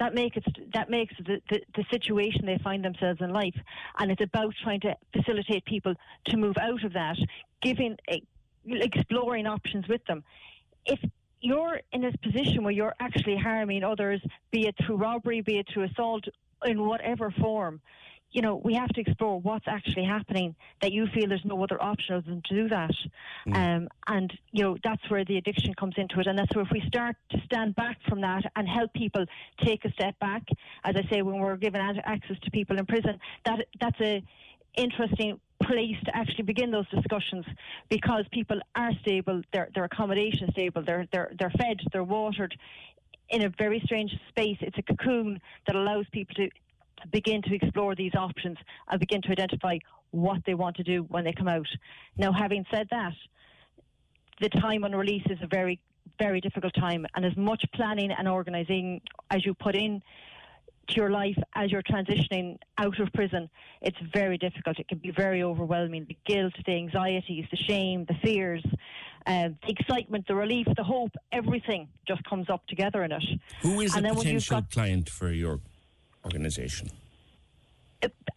That 0.01 0.15
makes 0.15 0.37
it 0.37 0.73
that 0.73 0.91
makes 0.91 1.15
the, 1.19 1.41
the, 1.51 1.61
the 1.77 1.85
situation 1.91 2.47
they 2.47 2.59
find 2.65 2.85
themselves 2.85 3.21
in 3.21 3.31
life, 3.31 3.55
and 3.99 4.11
it's 4.11 4.23
about 4.23 4.55
trying 4.63 4.81
to 4.81 4.97
facilitate 5.13 5.65
people 5.67 5.95
to 6.27 6.37
move 6.37 6.57
out 6.59 6.83
of 6.83 6.95
that, 6.95 7.17
giving 7.63 7.97
eh, 8.09 8.19
exploring 8.67 9.47
options 9.47 9.87
with 9.87 10.05
them. 10.07 10.25
If 10.87 10.99
you're 11.41 11.81
in 11.93 12.05
a 12.05 12.13
position 12.19 12.65
where 12.65 12.73
you're 12.73 12.95
actually 13.01 13.37
harming 13.37 13.85
others, 13.85 14.21
be 14.51 14.67
it 14.67 14.75
through 14.85 14.97
robbery, 14.97 15.43
be 15.43 15.59
it 15.59 15.67
through 15.73 15.85
assault, 15.85 16.25
in 16.65 16.87
whatever 16.87 17.31
form, 17.31 17.81
you 18.35 18.43
know, 18.43 18.61
we 18.65 18.75
have 18.75 18.89
to 18.89 19.01
explore 19.01 19.41
what's 19.41 19.67
actually 19.69 20.05
happening 20.05 20.57
that 20.83 20.93
you 20.93 21.07
feel 21.15 21.29
there's 21.29 21.45
no 21.45 21.63
other 21.63 21.81
option 21.81 22.17
other 22.17 22.25
than 22.29 22.43
to 22.47 22.55
do 22.55 22.69
that. 22.69 22.91
Mm. 23.47 23.57
Um, 23.57 23.89
and, 24.09 24.33
you 24.51 24.65
know, 24.65 24.77
that's 24.83 25.09
where 25.09 25.25
the 25.25 25.37
addiction 25.37 25.73
comes 25.75 25.95
into 25.97 26.19
it. 26.19 26.27
And 26.27 26.37
that's 26.37 26.53
where 26.55 26.65
if 26.65 26.71
we 26.73 26.83
start 26.89 27.15
to 27.31 27.41
stand 27.45 27.77
back 27.77 27.97
from 28.09 28.21
that 28.23 28.43
and 28.57 28.69
help 28.69 28.93
people 28.93 29.25
take 29.63 29.85
a 29.85 29.93
step 29.93 30.19
back, 30.19 30.43
as 30.83 30.97
I 30.97 31.09
say, 31.09 31.23
when 31.23 31.39
we're 31.39 31.57
given 31.57 31.81
access 31.81 32.37
to 32.43 32.51
people 32.51 32.77
in 32.77 32.85
prison, 32.87 33.21
that 33.45 33.67
that's 33.81 34.01
a 34.01 34.21
interesting 34.77 35.39
place 35.63 35.97
to 36.05 36.17
actually 36.17 36.43
begin 36.43 36.73
those 36.73 36.89
discussions 36.89 37.47
because 37.89 38.25
people 38.33 38.59
are 38.75 38.91
stable, 39.03 39.43
their 39.53 39.69
their 39.77 39.85
accommodation 39.85 40.49
is 40.49 40.53
stable, 40.53 40.83
they're 40.85 41.07
they're 41.13 41.31
they're 41.39 41.51
fed, 41.51 41.79
they're 41.93 42.03
watered 42.03 42.53
in 43.31 43.43
a 43.43 43.49
very 43.57 43.81
strange 43.85 44.11
space. 44.29 44.59
It's 44.61 44.77
a 44.77 44.83
cocoon 44.83 45.41
that 45.67 45.77
allows 45.77 46.07
people 46.13 46.35
to 46.35 46.51
begin 47.11 47.43
to 47.43 47.55
explore 47.55 47.95
these 47.95 48.15
options 48.15 48.57
and 48.89 49.01
begin 49.01 49.23
to 49.23 49.31
identify 49.31 49.79
what 50.11 50.41
they 50.47 50.55
want 50.55 50.77
to 50.77 50.83
do 50.83 51.03
when 51.09 51.25
they 51.25 51.33
come 51.33 51.49
out. 51.49 51.67
Now, 52.17 52.33
having 52.33 52.65
said 52.73 52.89
that, 52.91 53.15
the 54.41 54.49
time 54.49 54.85
on 54.85 54.95
release 54.95 55.25
is 55.31 55.39
a 55.43 55.47
very, 55.47 55.81
very 56.19 56.41
difficult 56.41 56.75
time, 56.75 57.07
and 57.15 57.25
as 57.25 57.37
much 57.37 57.65
planning 57.75 58.11
and 58.11 58.29
organising 58.29 59.01
as 59.31 59.45
you 59.45 59.55
put 59.55 59.75
in 59.75 60.03
to 60.89 60.95
your 60.97 61.11
life 61.11 61.37
as 61.55 61.71
you're 61.71 61.83
transitioning 61.83 62.59
out 62.79 62.99
of 63.01 63.13
prison, 63.13 63.49
it's 63.81 63.97
very 64.13 64.37
difficult. 64.37 64.79
It 64.79 64.89
can 64.89 64.99
be 64.99 65.11
very 65.11 65.43
overwhelming. 65.43 66.07
The 66.07 66.17
guilt, 66.27 66.53
the 66.67 66.73
anxieties, 66.73 67.47
the 67.51 67.57
shame, 67.57 68.05
the 68.05 68.15
fears, 68.23 68.63
uh, 69.27 69.49
the 69.67 69.73
excitement, 69.73 70.27
the 70.27 70.35
relief, 70.35 70.67
the 70.77 70.85
hope, 70.85 71.13
everything 71.33 71.89
just 72.07 72.23
comes 72.25 72.51
up 72.51 72.67
together 72.67 73.03
in 73.05 73.13
it. 73.13 73.25
Who 73.63 73.81
is 73.81 73.95
and 73.95 74.07
a 74.07 74.15
potential 74.15 74.61
got, 74.61 74.71
client 74.71 75.09
for 75.09 75.31
your 75.31 75.61
organisation? 76.25 76.91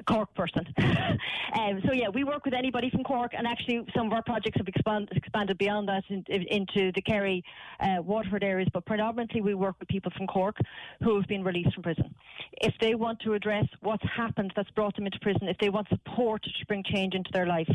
Cork 0.07 0.33
person. 0.35 0.65
um, 0.77 1.81
so 1.85 1.91
yeah, 1.91 2.07
we 2.07 2.23
work 2.23 2.45
with 2.45 2.53
anybody 2.53 2.89
from 2.89 3.03
Cork, 3.03 3.33
and 3.37 3.45
actually 3.45 3.85
some 3.95 4.07
of 4.07 4.13
our 4.13 4.23
projects 4.23 4.57
have 4.57 4.67
expand, 4.67 5.09
expanded 5.11 5.57
beyond 5.57 5.89
that 5.89 6.03
in, 6.09 6.23
in, 6.29 6.43
into 6.43 6.91
the 6.93 7.01
Kerry, 7.01 7.43
uh, 7.81 8.01
Waterford 8.01 8.43
areas. 8.43 8.69
But 8.73 8.85
predominantly, 8.85 9.41
we 9.41 9.53
work 9.53 9.75
with 9.79 9.89
people 9.89 10.11
from 10.15 10.27
Cork 10.27 10.57
who 11.03 11.15
have 11.17 11.27
been 11.27 11.43
released 11.43 11.73
from 11.73 11.83
prison. 11.83 12.15
If 12.61 12.73
they 12.79 12.95
want 12.95 13.19
to 13.21 13.33
address 13.33 13.65
what's 13.81 14.05
happened 14.15 14.53
that's 14.55 14.71
brought 14.71 14.95
them 14.95 15.05
into 15.05 15.19
prison, 15.19 15.47
if 15.47 15.57
they 15.57 15.69
want 15.69 15.89
support 15.89 16.43
to 16.43 16.65
bring 16.67 16.83
change 16.83 17.13
into 17.13 17.29
their 17.33 17.45
life, 17.45 17.69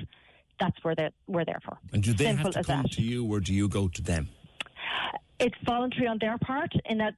that's 0.59 0.77
where 0.83 0.95
they're 0.95 1.11
we're 1.27 1.45
there 1.45 1.61
for. 1.65 1.77
And 1.93 2.03
do 2.03 2.13
they 2.13 2.25
Simple 2.25 2.53
have 2.53 2.55
to 2.55 2.65
come 2.65 2.83
that. 2.83 2.93
to 2.93 3.03
you, 3.03 3.27
or 3.27 3.41
do 3.41 3.53
you 3.53 3.69
go 3.69 3.89
to 3.89 4.03
them? 4.03 4.29
It's 5.39 5.57
voluntary 5.67 6.07
on 6.07 6.19
their 6.21 6.39
part 6.39 6.73
in 6.87 6.99
that 6.99 7.15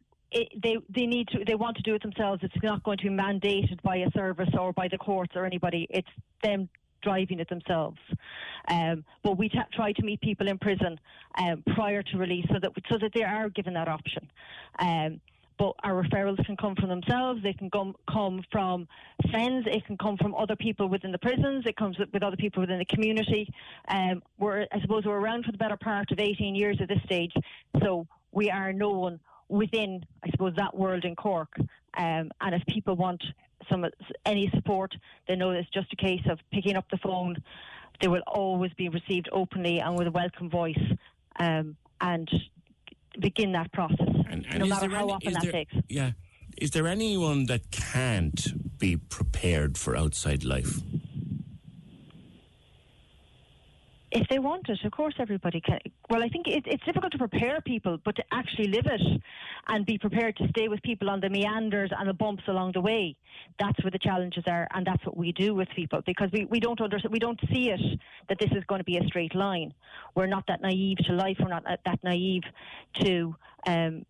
they 0.63 0.79
they 0.89 1.07
need 1.07 1.29
to 1.29 1.45
they 1.47 1.55
want 1.55 1.77
to 1.77 1.83
do 1.83 1.95
it 1.95 2.03
themselves. 2.03 2.43
It's 2.43 2.55
not 2.63 2.83
going 2.83 2.99
to 2.99 3.05
be 3.05 3.11
mandated 3.11 3.81
by 3.83 3.97
a 3.97 4.11
service 4.13 4.51
or 4.59 4.73
by 4.73 4.89
the 4.89 4.99
courts 4.99 5.33
or 5.35 5.45
anybody. 5.45 5.87
It's 5.91 6.09
them 6.43 6.69
driving 7.03 7.39
it 7.39 7.49
themselves. 7.49 7.99
Um, 8.69 9.05
but 9.23 9.39
we 9.39 9.49
t- 9.49 9.59
try 9.75 9.93
to 9.93 10.03
meet 10.03 10.21
people 10.23 10.49
in 10.49 10.59
prison 10.59 10.99
um, 11.39 11.63
prior 11.75 12.03
to 12.03 12.19
release 12.19 12.47
so 12.49 12.59
that 12.61 12.73
so 12.91 12.99
that 12.99 13.13
they 13.15 13.23
are 13.23 13.49
given 13.51 13.75
that 13.75 13.89
option. 13.89 14.31
Um, 14.79 15.21
but 15.57 15.75
our 15.85 16.03
referrals 16.03 16.45
can 16.45 16.57
come 16.57 16.75
from 16.75 16.89
themselves. 16.89 17.41
They 17.43 17.53
can 17.53 17.71
come 17.71 17.95
come 18.11 18.43
from 18.51 18.89
friends. 19.31 19.67
It 19.71 19.87
can 19.87 19.97
come 19.97 20.17
from 20.17 20.35
other 20.35 20.57
people 20.57 20.89
within 20.89 21.13
the 21.13 21.19
prisons. 21.19 21.65
It 21.67 21.77
comes 21.77 21.97
with 21.99 22.23
other 22.23 22.37
people 22.37 22.61
within 22.61 22.79
the 22.79 22.85
community. 22.87 23.49
Um, 23.89 24.23
we're, 24.39 24.67
I 24.73 24.81
suppose, 24.81 25.05
we're 25.05 25.21
around 25.21 25.45
for 25.45 25.53
the 25.53 25.59
better 25.59 25.77
part 25.77 26.11
of 26.11 26.19
18 26.19 26.57
years 26.57 26.79
at 26.81 26.89
this 26.89 27.03
stage, 27.05 27.33
so 27.81 28.07
we 28.33 28.51
are 28.51 28.73
known 28.73 29.21
within, 29.49 30.05
I 30.25 30.31
suppose, 30.31 30.55
that 30.57 30.75
world 30.77 31.05
in 31.05 31.15
Cork. 31.17 31.53
Um, 31.97 32.31
and 32.41 32.55
if 32.55 32.65
people 32.67 32.97
want 32.97 33.23
some 33.71 33.85
any 34.27 34.51
support, 34.55 34.95
they 35.29 35.37
know 35.37 35.51
it's 35.51 35.69
just 35.71 35.93
a 35.93 35.97
case 35.97 36.23
of 36.29 36.39
picking 36.53 36.77
up 36.77 36.87
the 36.91 36.99
phone. 36.99 37.37
They 38.01 38.09
will 38.09 38.23
always 38.27 38.73
be 38.75 38.89
received 38.89 39.29
openly 39.33 39.79
and 39.81 39.97
with 39.97 40.09
a 40.09 40.11
welcome 40.11 40.51
voice, 40.51 40.83
um, 41.39 41.77
and 42.01 42.29
begin 43.21 43.53
that 43.53 43.73
process, 43.73 44.09
and, 44.29 44.45
and 44.49 44.59
no 44.59 44.67
matter 44.67 44.89
how 44.89 45.05
any- 45.05 45.13
often 45.13 45.33
that 45.35 45.43
there- 45.43 45.53
takes. 45.53 45.75
Yeah. 45.89 46.13
Is 46.57 46.71
there 46.71 46.87
anyone 46.87 47.47
that 47.47 47.71
can't 47.73 48.79
be 48.79 48.97
prepared 48.97 49.77
for 49.77 49.97
outside 49.97 50.45
life? 50.45 50.81
If 54.15 54.29
they 54.29 54.39
want 54.39 54.69
it, 54.69 54.79
of 54.85 54.93
course, 54.93 55.15
everybody 55.19 55.61
can. 55.61 55.81
Well, 56.09 56.23
I 56.23 56.29
think 56.29 56.47
it, 56.47 56.63
it's 56.67 56.85
difficult 56.85 57.11
to 57.13 57.19
prepare 57.19 57.61
people, 57.61 57.99
but 58.05 58.15
to 58.15 58.23
actually 58.31 58.69
live 58.69 58.87
it 58.87 59.01
and 59.67 59.85
be 59.85 59.99
prepared 59.99 60.37
to 60.37 60.47
stay 60.51 60.69
with 60.69 60.81
people 60.83 61.11
on 61.11 61.21
the 61.21 61.29
meanders 61.29 61.91
and 61.99 62.09
the 62.09 62.15
bumps 62.15 62.45
along 62.47 62.73
the 62.75 62.81
way, 62.81 63.17
that's 63.59 63.83
where 63.83 63.91
the 63.91 63.99
challenges 63.99 64.45
are, 64.47 64.69
and 64.73 64.87
that's 64.87 65.05
what 65.05 65.17
we 65.17 65.33
do 65.33 65.53
with 65.53 65.69
people 65.75 66.01
because 66.07 66.31
we, 66.33 66.45
we 66.45 66.61
don't 66.61 66.81
understand, 66.81 67.13
we 67.13 67.19
don't 67.19 67.41
see 67.53 67.71
it 67.71 67.81
that 68.29 68.39
this 68.39 68.53
is 68.53 68.63
going 68.69 68.79
to 68.79 68.85
be 68.85 68.99
a 68.99 69.05
straight 69.09 69.35
line. 69.35 69.75
We're 70.15 70.27
not 70.27 70.45
that 70.47 70.63
naive 70.63 70.99
to 71.07 71.13
life. 71.13 71.39
We're 71.41 71.49
not 71.49 71.65
that 71.65 71.99
naive 72.05 72.45
to 73.01 73.35
um, 73.67 74.07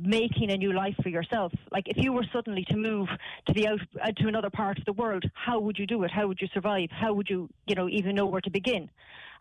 making 0.00 0.50
a 0.50 0.56
new 0.56 0.72
life 0.72 0.94
for 1.02 1.08
yourself. 1.08 1.52
Like 1.70 1.88
if 1.88 1.96
you 1.96 2.12
were 2.12 2.24
suddenly 2.32 2.64
to 2.70 2.76
move 2.76 3.08
to 3.46 3.52
the 3.52 3.68
out 3.68 3.80
uh, 4.02 4.12
to 4.12 4.28
another 4.28 4.50
part 4.50 4.78
of 4.78 4.84
the 4.84 4.92
world, 4.92 5.24
how 5.34 5.58
would 5.60 5.78
you 5.78 5.86
do 5.86 6.02
it? 6.04 6.10
How 6.10 6.26
would 6.26 6.40
you 6.40 6.48
survive? 6.52 6.90
How 6.90 7.12
would 7.12 7.28
you, 7.28 7.48
you 7.66 7.74
know, 7.74 7.88
even 7.88 8.14
know 8.14 8.26
where 8.26 8.40
to 8.40 8.50
begin? 8.50 8.90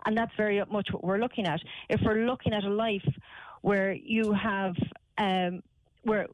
And 0.06 0.18
that's 0.18 0.34
very 0.36 0.64
much 0.72 0.89
what 0.91 1.04
we're 1.04 1.20
looking 1.20 1.45
at. 1.45 1.62
If 1.89 2.02
we're 2.02 2.26
looking 2.26 2.54
at 2.54 2.64
a 2.64 2.70
life 2.70 3.08
where 3.62 3.93
you 3.93 4.34
have, 4.34 4.76
um, 5.18 5.62
where 6.04 6.28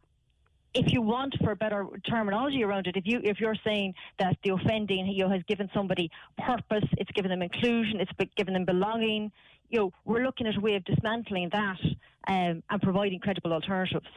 if 0.74 0.92
you 0.92 1.02
want 1.02 1.36
for 1.44 1.56
better 1.56 1.86
terminology 2.08 2.64
around 2.64 2.88
it, 2.88 2.96
if 2.96 3.06
you 3.06 3.20
if 3.24 3.40
you're 3.40 3.56
saying 3.66 3.94
that 4.20 4.38
the 4.44 4.52
offending 4.52 5.08
you 5.08 5.24
know, 5.24 5.30
has 5.30 5.42
given 5.44 5.70
somebody 5.74 6.10
purpose, 6.38 6.88
it's 6.98 7.12
given 7.12 7.32
them 7.32 7.42
inclusion, 7.42 8.00
it's 8.00 8.12
given 8.36 8.54
them 8.54 8.66
belonging, 8.66 9.32
you 9.70 9.80
know, 9.80 9.94
we're 10.06 10.24
looking 10.24 10.48
at 10.48 10.56
a 10.56 10.60
way 10.60 10.76
of 10.76 10.84
dismantling 10.86 11.50
that 11.52 11.80
um, 12.28 12.64
and 12.70 12.82
providing 12.82 13.20
credible 13.20 13.54
alternatives. 13.54 14.08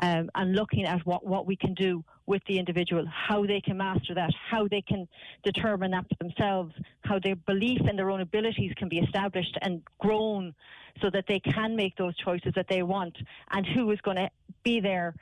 Um, 0.00 0.30
and 0.34 0.54
looking 0.54 0.86
at 0.86 1.04
what, 1.06 1.24
what 1.26 1.46
we 1.46 1.54
can 1.54 1.74
do 1.74 2.02
with 2.26 2.42
the 2.46 2.58
individual, 2.58 3.04
how 3.06 3.44
they 3.44 3.60
can 3.60 3.76
master 3.76 4.14
that, 4.14 4.30
how 4.50 4.66
they 4.66 4.80
can 4.80 5.06
determine 5.42 5.90
that 5.90 6.06
for 6.08 6.24
themselves, 6.24 6.74
how 7.02 7.18
their 7.18 7.36
belief 7.36 7.80
in 7.88 7.96
their 7.96 8.10
own 8.10 8.22
abilities 8.22 8.72
can 8.76 8.88
be 8.88 8.98
established 8.98 9.56
and 9.60 9.82
grown 9.98 10.54
so 11.00 11.10
that 11.10 11.26
they 11.28 11.40
can 11.40 11.76
make 11.76 11.94
those 11.96 12.16
choices 12.16 12.52
that 12.54 12.68
they 12.68 12.82
want, 12.82 13.16
and 13.50 13.66
who 13.66 13.90
is 13.90 14.00
going 14.00 14.16
to 14.16 14.30
be 14.62 14.80
there 14.80 15.14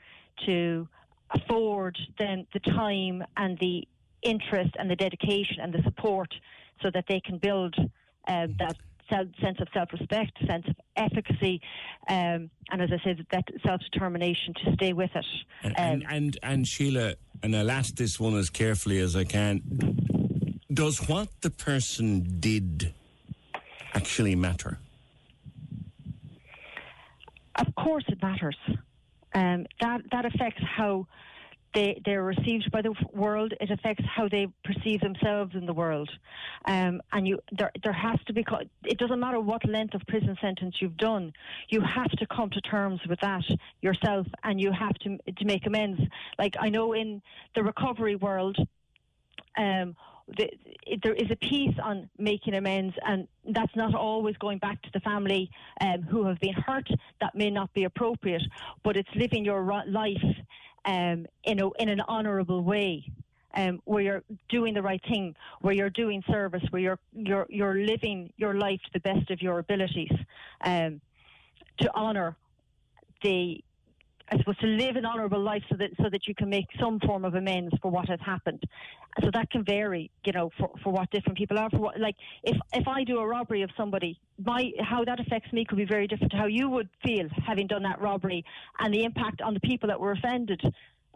to 0.46 0.86
afford 1.30 1.98
them 2.18 2.46
the 2.52 2.60
time 2.60 3.24
and 3.36 3.58
the 3.58 3.86
interest 4.22 4.70
and 4.78 4.90
the 4.90 4.96
dedication 4.96 5.56
and 5.60 5.72
the 5.72 5.82
support 5.82 6.32
so 6.82 6.90
that 6.92 7.04
they 7.08 7.20
can 7.20 7.38
build 7.38 7.74
um, 8.28 8.54
that 8.58 8.76
sense 9.40 9.58
of 9.60 9.68
self-respect, 9.74 10.32
sense 10.46 10.66
of 10.66 10.76
efficacy, 10.96 11.60
um, 12.08 12.50
and 12.70 12.80
as 12.80 12.90
I 12.92 12.98
said, 13.04 13.26
that 13.30 13.44
self-determination 13.66 14.54
to 14.64 14.72
stay 14.74 14.92
with 14.92 15.10
it. 15.14 15.26
And, 15.62 15.74
Um, 15.76 15.84
and, 15.84 16.06
and, 16.08 16.38
and 16.42 16.68
Sheila, 16.68 17.14
and 17.42 17.54
I'll 17.56 17.70
ask 17.70 17.94
this 17.96 18.18
one 18.18 18.36
as 18.36 18.50
carefully 18.50 18.98
as 18.98 19.16
I 19.16 19.24
can. 19.24 19.62
Does 20.72 21.08
what 21.08 21.28
the 21.40 21.50
person 21.50 22.38
did 22.40 22.94
actually 23.94 24.36
matter? 24.36 24.78
Of 27.56 27.74
course, 27.74 28.04
it 28.08 28.22
matters. 28.22 28.56
Um, 29.34 29.66
that 29.80 30.02
that 30.12 30.24
affects 30.24 30.62
how 30.62 31.06
they 31.74 32.00
they're 32.04 32.22
received 32.22 32.70
by 32.70 32.82
the 32.82 32.94
world. 33.12 33.54
It 33.60 33.70
affects 33.70 34.04
how 34.04 34.28
they 34.28 34.48
perceive 34.64 35.00
themselves 35.00 35.54
in 35.54 35.66
the 35.66 35.72
world. 35.72 36.10
Um, 36.66 37.00
and 37.12 37.26
you 37.26 37.38
there 37.52 37.70
there 37.82 37.92
has 37.92 38.18
to 38.26 38.32
be. 38.32 38.44
It 38.84 38.98
doesn't 38.98 39.20
matter 39.20 39.40
what 39.40 39.64
length 39.68 39.94
of 39.94 40.02
prison 40.08 40.36
sentence 40.40 40.76
you've 40.80 40.96
done. 40.96 41.32
You 41.68 41.80
have 41.80 42.10
to 42.10 42.26
come 42.26 42.50
to 42.50 42.60
terms 42.60 43.00
with 43.08 43.20
that 43.20 43.44
yourself, 43.82 44.26
and 44.42 44.60
you 44.60 44.72
have 44.72 44.94
to 45.00 45.18
to 45.18 45.44
make 45.44 45.66
amends. 45.66 46.00
Like 46.38 46.54
I 46.58 46.68
know 46.68 46.92
in 46.92 47.22
the 47.54 47.62
recovery 47.62 48.16
world. 48.16 48.56
Um, 49.56 49.96
the, 50.36 50.48
there 51.02 51.14
is 51.14 51.28
a 51.30 51.36
piece 51.36 51.74
on 51.82 52.08
making 52.16 52.54
amends, 52.54 52.94
and 53.04 53.26
that's 53.48 53.74
not 53.74 53.96
always 53.96 54.36
going 54.36 54.58
back 54.58 54.80
to 54.82 54.90
the 54.92 55.00
family 55.00 55.50
um, 55.80 56.02
who 56.02 56.24
have 56.24 56.38
been 56.38 56.52
hurt. 56.52 56.88
That 57.20 57.34
may 57.34 57.50
not 57.50 57.72
be 57.74 57.82
appropriate, 57.82 58.42
but 58.84 58.96
it's 58.96 59.08
living 59.16 59.44
your 59.44 59.64
life 59.88 60.22
um, 60.84 61.26
in 61.44 61.60
a, 61.60 61.70
in 61.78 61.88
an 61.88 62.00
honourable 62.02 62.62
way. 62.62 63.04
Um, 63.52 63.82
where 63.84 64.00
you're 64.00 64.22
doing 64.48 64.74
the 64.74 64.82
right 64.82 65.02
thing, 65.08 65.34
where 65.60 65.74
you're 65.74 65.90
doing 65.90 66.22
service, 66.28 66.62
where 66.70 66.80
you're 66.80 66.98
you're 67.12 67.46
you're 67.48 67.84
living 67.84 68.32
your 68.36 68.54
life 68.54 68.78
to 68.84 68.90
the 68.92 69.00
best 69.00 69.28
of 69.32 69.42
your 69.42 69.58
abilities, 69.58 70.12
um, 70.60 71.00
to 71.80 71.92
honour 71.96 72.36
the 73.24 73.60
I 74.32 74.38
suppose 74.38 74.56
to 74.58 74.66
live 74.66 74.94
an 74.94 75.04
honourable 75.04 75.40
life 75.40 75.62
so 75.68 75.76
that 75.76 75.90
so 76.00 76.08
that 76.08 76.28
you 76.28 76.34
can 76.34 76.48
make 76.48 76.66
some 76.78 77.00
form 77.00 77.24
of 77.24 77.34
amends 77.34 77.74
for 77.82 77.90
what 77.90 78.08
has 78.08 78.20
happened. 78.24 78.62
So 79.22 79.30
that 79.32 79.50
can 79.50 79.64
vary, 79.64 80.10
you 80.24 80.32
know, 80.32 80.50
for, 80.56 80.70
for 80.84 80.92
what 80.92 81.10
different 81.10 81.36
people 81.36 81.58
are. 81.58 81.68
For 81.70 81.78
what, 81.78 81.98
like 81.98 82.14
if 82.44 82.56
if 82.72 82.86
I 82.86 83.02
do 83.02 83.18
a 83.18 83.26
robbery 83.26 83.62
of 83.62 83.70
somebody, 83.76 84.20
my 84.38 84.70
how 84.80 85.04
that 85.04 85.18
affects 85.18 85.52
me 85.52 85.64
could 85.64 85.78
be 85.78 85.84
very 85.84 86.06
different 86.06 86.30
to 86.32 86.38
how 86.38 86.46
you 86.46 86.68
would 86.68 86.88
feel 87.04 87.26
having 87.44 87.66
done 87.66 87.82
that 87.82 88.00
robbery, 88.00 88.44
and 88.78 88.94
the 88.94 89.04
impact 89.04 89.42
on 89.42 89.52
the 89.52 89.60
people 89.60 89.88
that 89.88 89.98
were 89.98 90.12
offended. 90.12 90.62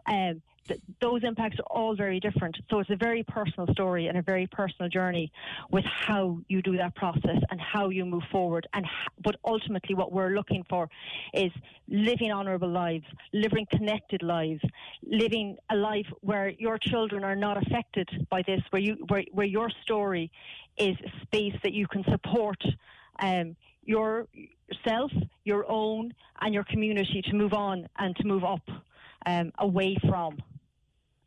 Um, 0.07 0.41
th- 0.67 0.79
those 1.01 1.23
impacts 1.23 1.59
are 1.59 1.77
all 1.77 1.95
very 1.95 2.19
different. 2.19 2.57
So 2.69 2.79
it's 2.79 2.89
a 2.89 2.95
very 2.95 3.23
personal 3.23 3.67
story 3.73 4.07
and 4.07 4.17
a 4.17 4.21
very 4.21 4.47
personal 4.47 4.89
journey 4.89 5.31
with 5.71 5.85
how 5.85 6.39
you 6.47 6.61
do 6.61 6.77
that 6.77 6.95
process 6.95 7.37
and 7.49 7.59
how 7.59 7.89
you 7.89 8.05
move 8.05 8.23
forward. 8.31 8.67
And 8.73 8.85
h- 8.85 9.13
but 9.23 9.35
ultimately, 9.45 9.95
what 9.95 10.11
we're 10.11 10.35
looking 10.35 10.63
for 10.69 10.89
is 11.33 11.51
living 11.87 12.31
honourable 12.31 12.69
lives, 12.69 13.05
living 13.33 13.65
connected 13.71 14.23
lives, 14.23 14.61
living 15.03 15.57
a 15.71 15.75
life 15.75 16.07
where 16.21 16.49
your 16.49 16.77
children 16.77 17.23
are 17.23 17.35
not 17.35 17.57
affected 17.57 18.09
by 18.29 18.41
this, 18.43 18.61
where 18.69 18.81
you 18.81 18.97
where, 19.07 19.23
where 19.31 19.45
your 19.47 19.69
story 19.83 20.31
is 20.77 20.95
a 21.05 21.25
space 21.25 21.55
that 21.63 21.73
you 21.73 21.87
can 21.87 22.03
support. 22.05 22.61
Um, 23.19 23.55
yourself, 23.87 25.11
your 25.43 25.69
own, 25.69 26.11
and 26.41 26.53
your 26.53 26.63
community 26.63 27.21
to 27.21 27.35
move 27.35 27.53
on 27.53 27.87
and 27.99 28.15
to 28.15 28.25
move 28.25 28.43
up 28.43 28.67
um, 29.25 29.51
away 29.59 29.97
from 30.07 30.37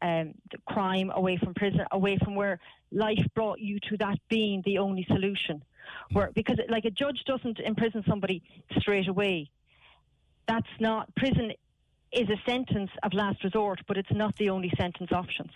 um, 0.03 0.35
the 0.51 0.59
crime, 0.67 1.11
away 1.15 1.37
from 1.37 1.55
prison, 1.55 1.81
away 1.93 2.19
from 2.19 2.35
where 2.35 2.61
life 2.93 3.25
brought 3.35 3.59
you 3.59 3.79
to 3.89 3.97
that 3.99 4.19
being 4.29 4.63
the 4.65 4.79
only 4.79 5.05
solution. 5.09 5.63
Where 6.13 6.31
because 6.35 6.59
like 6.69 6.85
a 6.85 6.91
judge 6.91 7.23
doesn't 7.27 7.59
imprison 7.61 8.05
somebody 8.07 8.43
straight 8.79 9.09
away. 9.09 9.51
That's 10.47 10.69
not 10.81 11.15
prison 11.17 11.53
is 12.13 12.29
a 12.31 12.41
sentence 12.49 12.91
of 13.03 13.13
last 13.13 13.43
resort, 13.45 13.81
but 13.87 13.97
it's 13.97 14.13
not 14.13 14.35
the 14.37 14.51
only 14.51 14.71
sentence 14.79 15.13
options. 15.13 15.51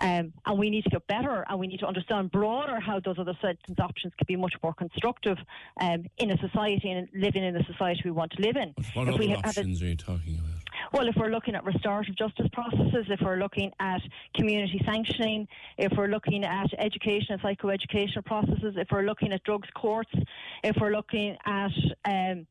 Um, 0.00 0.32
and 0.44 0.58
we 0.58 0.70
need 0.70 0.82
to 0.84 0.90
get 0.90 1.06
better 1.06 1.44
and 1.48 1.58
we 1.60 1.68
need 1.68 1.78
to 1.80 1.86
understand 1.86 2.32
broader 2.32 2.80
how 2.80 2.98
those 2.98 3.18
other 3.18 3.38
sentence 3.40 3.78
options 3.78 4.12
can 4.18 4.24
be 4.26 4.34
much 4.34 4.54
more 4.62 4.74
constructive 4.74 5.38
um, 5.80 6.06
in 6.18 6.32
a 6.32 6.38
society 6.38 6.90
and 6.90 7.08
living 7.14 7.44
in 7.44 7.54
the 7.54 7.62
society 7.64 8.00
we 8.04 8.10
want 8.10 8.32
to 8.32 8.42
live 8.42 8.56
in. 8.56 8.74
What 8.94 9.06
If 9.08 9.14
other 9.14 9.18
we 9.18 9.28
have 9.28 9.44
a- 9.44 9.48
options 9.48 9.80
are 9.82 9.86
you 9.86 9.96
talking 9.96 10.34
about? 10.40 10.63
Well, 10.94 11.08
if 11.08 11.16
we're 11.16 11.30
looking 11.30 11.56
at 11.56 11.64
restorative 11.64 12.14
justice 12.16 12.46
processes, 12.52 13.06
if 13.08 13.20
we're 13.20 13.38
looking 13.38 13.72
at 13.80 14.00
community 14.36 14.80
sanctioning, 14.86 15.48
if 15.76 15.92
we're 15.96 16.06
looking 16.06 16.44
at 16.44 16.68
education 16.78 17.32
and 17.32 17.42
psychoeducational 17.42 18.24
processes, 18.24 18.74
if 18.76 18.86
we're 18.92 19.02
looking 19.02 19.32
at 19.32 19.42
drugs 19.42 19.68
courts, 19.74 20.12
if 20.62 20.76
we're 20.80 20.92
looking 20.92 21.36
at 21.46 21.72
um, 22.04 22.46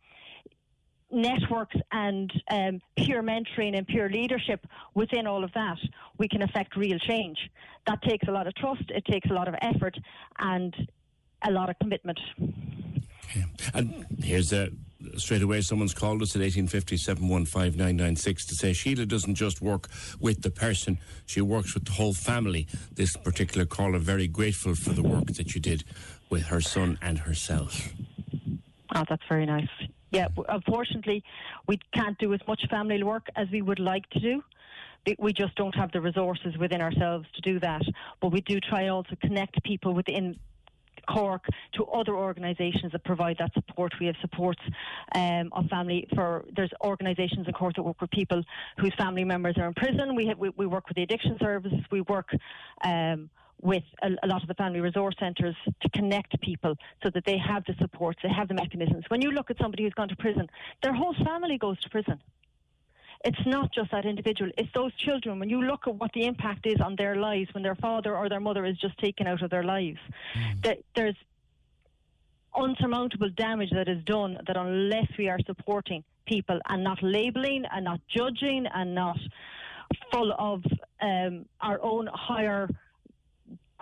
networks 1.10 1.78
and 1.94 2.34
um, 2.52 2.82
peer 2.98 3.24
mentoring 3.24 3.78
and 3.78 3.88
peer 3.88 4.10
leadership 4.10 4.68
within 4.94 5.26
all 5.26 5.46
of 5.46 5.54
that, 5.54 5.78
we 6.18 6.28
can 6.28 6.42
affect 6.42 6.76
real 6.76 7.00
change. 7.00 7.38
That 7.88 8.02
takes 8.02 8.28
a 8.28 8.32
lot 8.32 8.46
of 8.48 8.54
trust, 8.56 8.84
it 8.90 9.06
takes 9.06 9.30
a 9.30 9.34
lot 9.34 9.48
of 9.48 9.56
effort, 9.62 9.98
and 10.40 10.76
a 11.48 11.52
lot 11.52 11.70
of 11.70 11.80
commitment. 11.80 12.20
And 13.74 14.06
here's 14.22 14.52
a 14.52 14.70
straight 15.18 15.42
away 15.42 15.62
someone's 15.62 15.94
called 15.94 16.22
us 16.22 16.36
at 16.36 16.42
1850 16.42 16.98
715 16.98 18.16
to 18.16 18.56
say 18.56 18.74
Sheila 18.74 19.06
doesn't 19.06 19.36
just 19.36 19.62
work 19.62 19.90
with 20.20 20.42
the 20.42 20.52
person, 20.52 21.00
she 21.26 21.42
works 21.42 21.74
with 21.74 21.86
the 21.86 21.92
whole 21.92 22.14
family. 22.14 22.68
This 22.94 23.16
particular 23.16 23.66
caller 23.66 24.00
very 24.00 24.28
grateful 24.28 24.76
for 24.76 24.92
the 24.92 25.04
work 25.04 25.26
that 25.34 25.56
you 25.56 25.62
did 25.62 25.84
with 26.30 26.44
her 26.44 26.62
son 26.62 26.98
and 27.02 27.20
herself. 27.20 27.94
Oh, 28.96 29.04
that's 29.10 29.24
very 29.28 29.46
nice. 29.46 29.70
Yeah, 30.12 30.28
unfortunately, 30.48 31.24
we 31.68 31.80
can't 31.94 32.18
do 32.20 32.34
as 32.34 32.40
much 32.48 32.66
family 32.70 33.02
work 33.02 33.28
as 33.36 33.50
we 33.52 33.62
would 33.62 33.80
like 33.80 34.08
to 34.12 34.20
do. 34.20 34.44
We 35.18 35.34
just 35.34 35.56
don't 35.56 35.76
have 35.76 35.92
the 35.92 36.00
resources 36.00 36.58
within 36.58 36.82
ourselves 36.82 37.28
to 37.34 37.42
do 37.42 37.60
that. 37.60 37.82
But 38.22 38.32
we 38.32 38.42
do 38.42 38.60
try 38.60 38.88
also 38.88 39.16
connect 39.22 39.62
people 39.64 39.94
within 39.94 40.40
Cork 41.08 41.46
to 41.74 41.86
other 41.86 42.16
organisations 42.16 42.92
that 42.92 43.04
provide 43.04 43.38
that 43.40 43.54
support. 43.54 43.94
We 44.00 44.08
have 44.08 44.16
supports 44.22 44.62
um, 45.16 45.50
of 45.52 45.68
family 45.68 46.08
for 46.16 46.46
there's 46.56 46.72
organisations 46.84 47.48
in 47.48 47.54
Cork 47.54 47.76
that 47.76 47.84
work 47.84 48.02
with 48.02 48.12
people 48.12 48.42
whose 48.78 48.94
family 48.96 49.24
members 49.24 49.58
are 49.58 49.68
in 49.68 49.74
prison. 49.74 50.16
We 50.16 50.28
have, 50.28 50.38
we, 50.38 50.50
we 50.56 50.66
work 50.66 50.88
with 50.88 50.96
the 50.96 51.04
addiction 51.04 51.38
services. 51.40 51.80
We 51.92 52.02
work 52.02 52.30
um, 52.84 53.30
with 53.62 53.84
a, 54.02 54.10
a 54.24 54.28
lot 54.28 54.42
of 54.42 54.48
the 54.48 54.54
family 54.56 54.82
resource 54.82 55.16
centres 55.20 55.56
to 55.82 55.90
connect 55.90 56.40
people 56.42 56.76
so 57.02 57.10
that 57.14 57.26
they 57.26 57.38
have 57.38 57.64
the 57.66 57.76
supports, 57.80 58.20
they 58.22 58.30
have 58.30 58.48
the 58.48 58.54
mechanisms. 58.54 59.06
When 59.08 59.22
you 59.22 59.32
look 59.32 59.50
at 59.50 59.58
somebody 59.58 59.84
who's 59.84 59.94
gone 59.94 60.10
to 60.10 60.16
prison, 60.16 60.50
their 60.82 60.94
whole 60.94 61.16
family 61.26 61.58
goes 61.58 61.80
to 61.82 61.90
prison 61.90 62.20
it's 63.24 63.46
not 63.46 63.74
just 63.74 63.92
that 63.92 64.06
individual, 64.06 64.52
it's 64.58 64.70
those 64.74 64.94
children. 64.96 65.40
When 65.40 65.50
you 65.50 65.62
look 65.62 65.88
at 65.88 65.96
what 65.96 66.12
the 66.14 66.26
impact 66.26 66.66
is 66.66 66.82
on 66.82 66.96
their 66.98 67.16
lives 67.16 67.54
when 67.54 67.64
their 67.64 67.76
father 67.76 68.16
or 68.16 68.28
their 68.28 68.42
mother 68.42 68.66
is 68.66 68.78
just 68.78 68.98
taken 68.98 69.28
out 69.28 69.42
of 69.42 69.50
their 69.50 69.64
lives, 69.64 70.00
that 70.64 70.80
there's 70.96 71.16
unsurmountable 72.56 73.30
damage 73.32 73.70
that 73.72 73.88
is 73.88 74.04
done 74.04 74.38
that 74.46 74.58
unless 74.58 75.08
we 75.18 75.28
are 75.30 75.40
supporting 75.46 76.04
people 76.28 76.60
and 76.70 76.84
not 76.84 77.02
labeling 77.02 77.64
and 77.72 77.86
not 77.86 78.00
judging 78.08 78.66
and 78.74 78.94
not 78.94 79.18
full 80.12 80.32
of 80.38 80.64
um, 81.02 81.46
our 81.62 81.82
own 81.82 82.08
higher 82.14 82.70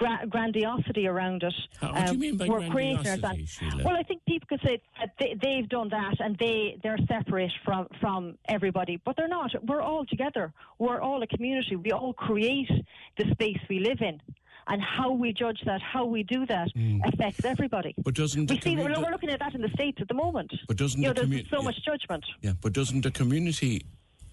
gra- 0.01 0.27
grandiosity 0.27 1.07
around 1.07 1.43
it. 1.43 1.53
How- 1.79 1.93
what 1.93 2.05
do 2.07 2.11
you 2.11 2.11
um, 2.11 2.19
mean 2.19 2.37
by 2.37 2.47
we're 2.47 2.69
grandiosity. 2.69 3.45
Sheila? 3.45 3.83
Well, 3.85 3.95
I 3.95 4.03
think 4.03 4.21
people 4.25 4.47
could 4.47 4.61
say 4.67 4.81
that 4.99 5.11
they, 5.19 5.37
they've 5.41 5.69
done 5.69 5.89
that 5.89 6.15
and 6.19 6.37
they 6.37 6.77
they're 6.83 7.03
separate 7.07 7.51
from 7.65 7.87
from 7.99 8.37
everybody, 8.55 8.95
but 9.05 9.15
they're 9.15 9.35
not. 9.39 9.51
We're 9.69 9.81
all 9.81 10.05
together. 10.05 10.53
We're 10.79 11.01
all 11.01 11.21
a 11.21 11.27
community. 11.27 11.75
We 11.75 11.91
all 11.91 12.13
create 12.13 12.71
the 13.17 13.25
space 13.31 13.59
we 13.69 13.79
live 13.79 14.01
in. 14.01 14.19
And 14.67 14.79
how 14.79 15.11
we 15.11 15.33
judge 15.33 15.59
that, 15.65 15.81
how 15.81 16.05
we 16.05 16.21
do 16.21 16.45
that, 16.45 16.69
hmm. 16.71 16.99
affects 17.03 17.43
everybody. 17.43 17.95
But 17.97 18.13
doesn't 18.13 18.47
we 18.47 18.61
see 18.61 18.75
commu- 18.75 19.03
we're 19.03 19.11
looking 19.11 19.31
at 19.31 19.39
that 19.39 19.55
in 19.55 19.61
the 19.61 19.69
states 19.69 19.97
at 19.99 20.07
the 20.07 20.13
moment. 20.13 20.53
But 20.67 20.77
doesn't 20.77 21.01
you 21.01 21.07
know, 21.07 21.13
the 21.13 21.25
there's 21.25 21.49
so 21.49 21.57
yeah. 21.57 21.63
much 21.63 21.83
judgment. 21.83 22.23
Yeah, 22.41 22.53
but 22.61 22.71
doesn't 22.71 23.01
the 23.01 23.09
community 23.11 23.83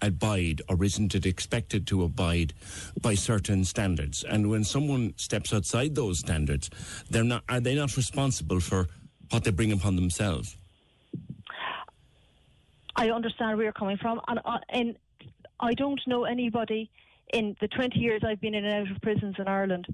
abide, 0.01 0.61
or 0.69 0.83
isn't 0.83 1.15
it 1.15 1.25
expected 1.25 1.87
to 1.87 2.03
abide 2.03 2.53
by 3.01 3.15
certain 3.15 3.65
standards? 3.65 4.23
And 4.23 4.49
when 4.49 4.63
someone 4.63 5.13
steps 5.17 5.53
outside 5.53 5.95
those 5.95 6.19
standards, 6.19 6.69
they're 7.09 7.23
not. 7.23 7.43
Are 7.49 7.59
they 7.59 7.75
not 7.75 7.95
responsible 7.95 8.59
for 8.59 8.87
what 9.29 9.43
they 9.43 9.51
bring 9.51 9.71
upon 9.71 9.95
themselves? 9.95 10.57
I 12.95 13.09
understand 13.11 13.57
where 13.57 13.65
you're 13.65 13.73
coming 13.73 13.97
from, 13.97 14.19
and, 14.27 14.39
uh, 14.43 14.57
and 14.69 14.95
I 15.59 15.73
don't 15.73 16.01
know 16.07 16.25
anybody 16.25 16.89
in 17.33 17.55
the 17.61 17.67
20 17.67 17.99
years 17.99 18.21
I've 18.25 18.41
been 18.41 18.55
in 18.55 18.65
and 18.65 18.87
out 18.87 18.95
of 18.95 19.01
prisons 19.01 19.35
in 19.37 19.47
Ireland 19.47 19.87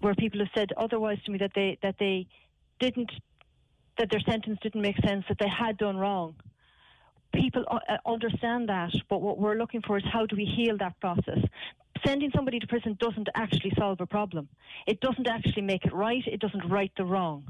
where 0.00 0.14
people 0.14 0.40
have 0.40 0.48
said 0.54 0.70
otherwise 0.76 1.18
to 1.24 1.30
me 1.30 1.38
that 1.38 1.52
they 1.54 1.78
that 1.82 1.94
they 1.98 2.26
didn't 2.80 3.10
that 3.98 4.10
their 4.10 4.20
sentence 4.20 4.58
didn't 4.62 4.80
make 4.80 4.96
sense, 5.04 5.24
that 5.28 5.38
they 5.38 5.48
had 5.48 5.76
done 5.76 5.96
wrong. 5.96 6.34
People 7.32 7.64
uh, 7.70 7.78
understand 8.06 8.68
that, 8.68 8.92
but 9.08 9.22
what 9.22 9.38
we're 9.38 9.56
looking 9.56 9.82
for 9.82 9.96
is 9.96 10.04
how 10.12 10.26
do 10.26 10.36
we 10.36 10.44
heal 10.44 10.76
that 10.78 10.98
process. 11.00 11.38
Sending 12.04 12.30
somebody 12.34 12.58
to 12.58 12.66
prison 12.66 12.96
doesn't 13.00 13.28
actually 13.34 13.72
solve 13.78 14.00
a 14.00 14.06
problem. 14.06 14.48
It 14.86 15.00
doesn't 15.00 15.28
actually 15.28 15.62
make 15.62 15.84
it 15.84 15.92
right. 15.92 16.22
It 16.26 16.40
doesn't 16.40 16.68
right 16.68 16.92
the 16.96 17.04
wrong 17.04 17.44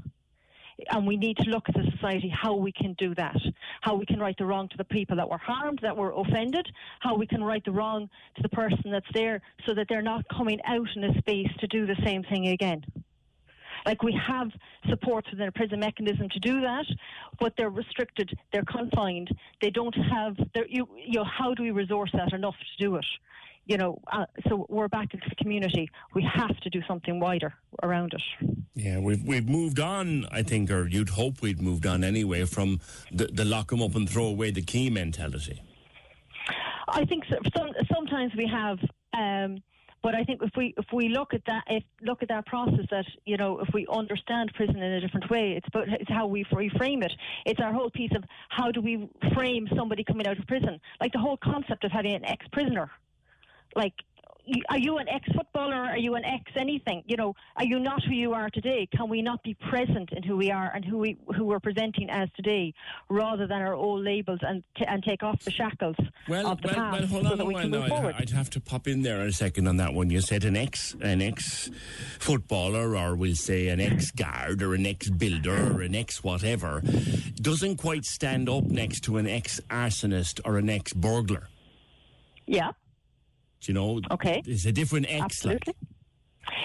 and 0.90 1.06
we 1.06 1.16
need 1.16 1.36
to 1.38 1.50
look 1.50 1.68
as 1.68 1.86
a 1.86 1.90
society 1.92 2.28
how 2.28 2.54
we 2.54 2.72
can 2.72 2.94
do 2.94 3.14
that, 3.14 3.36
how 3.80 3.94
we 3.94 4.06
can 4.06 4.18
right 4.18 4.36
the 4.38 4.46
wrong 4.46 4.68
to 4.68 4.76
the 4.76 4.84
people 4.84 5.16
that 5.16 5.28
were 5.28 5.38
harmed, 5.38 5.80
that 5.82 5.96
were 5.96 6.12
offended, 6.12 6.66
how 7.00 7.14
we 7.16 7.26
can 7.26 7.42
right 7.42 7.64
the 7.64 7.72
wrong 7.72 8.08
to 8.36 8.42
the 8.42 8.48
person 8.48 8.90
that's 8.90 9.06
there 9.14 9.40
so 9.66 9.74
that 9.74 9.86
they're 9.88 10.02
not 10.02 10.24
coming 10.28 10.60
out 10.66 10.88
in 10.96 11.04
a 11.04 11.18
space 11.18 11.50
to 11.58 11.66
do 11.66 11.86
the 11.86 11.96
same 12.04 12.22
thing 12.24 12.48
again. 12.48 12.84
Like 13.86 14.02
we 14.02 14.12
have 14.26 14.50
support 14.88 15.26
within 15.30 15.48
a 15.48 15.52
prison 15.52 15.80
mechanism 15.80 16.28
to 16.28 16.38
do 16.38 16.60
that, 16.60 16.86
but 17.40 17.54
they're 17.56 17.70
restricted, 17.70 18.36
they're 18.52 18.64
confined, 18.64 19.30
they 19.60 19.70
don't 19.70 19.94
have, 19.94 20.36
they're, 20.54 20.68
you, 20.68 20.88
you 20.96 21.14
know, 21.14 21.24
how 21.24 21.54
do 21.54 21.62
we 21.62 21.70
resource 21.70 22.10
that 22.14 22.32
enough 22.32 22.54
to 22.54 22.84
do 22.84 22.96
it? 22.96 23.06
You 23.66 23.76
know, 23.76 24.00
uh, 24.10 24.26
so 24.48 24.66
we're 24.68 24.88
back 24.88 25.14
into 25.14 25.28
the 25.28 25.36
community. 25.36 25.88
We 26.14 26.28
have 26.34 26.58
to 26.60 26.70
do 26.70 26.82
something 26.88 27.20
wider 27.20 27.54
around 27.84 28.12
it. 28.12 28.22
Yeah, 28.74 28.98
we've 28.98 29.22
we've 29.22 29.48
moved 29.48 29.78
on, 29.78 30.26
I 30.32 30.42
think, 30.42 30.68
or 30.70 30.88
you'd 30.88 31.10
hope 31.10 31.42
we'd 31.42 31.62
moved 31.62 31.86
on 31.86 32.02
anyway 32.02 32.44
from 32.44 32.80
the, 33.12 33.26
the 33.26 33.44
lock 33.44 33.72
'em 33.72 33.80
up 33.80 33.94
and 33.94 34.08
throw 34.10 34.26
away 34.26 34.50
the 34.50 34.62
key 34.62 34.90
mentality. 34.90 35.62
I 36.88 37.04
think 37.04 37.24
so, 37.30 37.36
some, 37.56 37.70
sometimes 37.94 38.34
we 38.36 38.48
have, 38.48 38.78
um, 39.14 39.62
but 40.02 40.14
I 40.14 40.24
think 40.24 40.42
if 40.42 40.50
we 40.56 40.74
if 40.76 40.86
we 40.92 41.08
look 41.08 41.32
at 41.32 41.44
that 41.46 41.64
if 41.68 41.84
look 42.02 42.22
at 42.22 42.28
that 42.28 42.46
process, 42.46 42.84
that 42.90 43.06
you 43.24 43.36
know, 43.36 43.60
if 43.60 43.68
we 43.72 43.86
understand 43.90 44.52
prison 44.54 44.76
in 44.76 44.92
a 44.92 45.00
different 45.00 45.30
way, 45.30 45.52
it's 45.52 45.68
about 45.68 45.88
it's 45.88 46.10
how 46.10 46.26
we 46.26 46.44
reframe 46.44 47.04
it. 47.04 47.12
It's 47.46 47.60
our 47.60 47.72
whole 47.72 47.90
piece 47.90 48.12
of 48.16 48.24
how 48.48 48.70
do 48.72 48.80
we 48.80 49.08
frame 49.34 49.68
somebody 49.76 50.04
coming 50.04 50.26
out 50.26 50.38
of 50.38 50.46
prison, 50.46 50.80
like 51.00 51.12
the 51.12 51.18
whole 51.18 51.36
concept 51.36 51.84
of 51.84 51.92
having 51.92 52.14
an 52.14 52.24
ex-prisoner, 52.24 52.90
like. 53.76 53.94
Are 54.68 54.78
you 54.78 54.98
an 54.98 55.08
ex-footballer? 55.08 55.74
Are 55.76 55.96
you 55.98 56.16
an 56.16 56.24
ex-anything? 56.24 57.04
You 57.06 57.16
know, 57.16 57.34
are 57.56 57.64
you 57.64 57.78
not 57.78 58.02
who 58.02 58.12
you 58.12 58.34
are 58.34 58.50
today? 58.50 58.88
Can 58.92 59.08
we 59.08 59.22
not 59.22 59.40
be 59.44 59.54
present 59.54 60.10
in 60.12 60.24
who 60.24 60.36
we 60.36 60.50
are 60.50 60.72
and 60.74 60.84
who 60.84 60.98
we 60.98 61.16
who 61.36 61.44
we're 61.44 61.60
presenting 61.60 62.10
as 62.10 62.28
today, 62.34 62.74
rather 63.08 63.46
than 63.46 63.62
our 63.62 63.74
old 63.74 64.02
labels 64.04 64.40
and 64.42 64.64
t- 64.76 64.84
and 64.84 65.02
take 65.04 65.22
off 65.22 65.40
the 65.44 65.52
shackles 65.52 65.94
Well, 66.28 66.48
of 66.48 66.60
the 66.60 66.68
well, 66.68 66.74
past 66.76 66.98
well, 67.00 67.06
hold 67.08 67.22
so 67.26 67.32
on 67.32 67.38
that 67.38 67.44
a 67.44 67.46
we 67.46 67.54
while 67.54 67.62
can 67.62 67.70
now. 67.70 67.76
move 67.78 67.84
I'd, 67.84 67.88
forward? 67.90 68.14
I'd 68.18 68.30
have 68.30 68.50
to 68.50 68.60
pop 68.60 68.88
in 68.88 69.02
there 69.02 69.20
a 69.20 69.32
second 69.32 69.68
on 69.68 69.76
that 69.76 69.94
one. 69.94 70.10
You 70.10 70.20
said 70.20 70.44
an 70.44 70.56
ex, 70.56 70.96
an 71.00 71.22
ex 71.22 71.70
footballer, 72.18 72.96
or 72.96 73.14
we'll 73.14 73.36
say 73.36 73.68
an 73.68 73.80
ex 73.80 74.10
guard, 74.10 74.60
or 74.60 74.74
an 74.74 74.86
ex 74.86 75.08
builder, 75.08 75.72
or 75.76 75.82
an 75.82 75.94
ex 75.94 76.24
whatever, 76.24 76.82
doesn't 77.40 77.76
quite 77.76 78.04
stand 78.04 78.48
up 78.48 78.64
next 78.64 79.02
to 79.04 79.18
an 79.18 79.28
ex 79.28 79.60
arsonist 79.70 80.40
or 80.44 80.58
an 80.58 80.68
ex 80.68 80.92
burglar. 80.92 81.48
Yeah. 82.46 82.72
You 83.68 83.74
know? 83.74 84.00
Okay. 84.10 84.42
It's 84.46 84.64
a 84.64 84.72
different 84.72 85.06
ex. 85.08 85.22
Absolutely. 85.22 85.74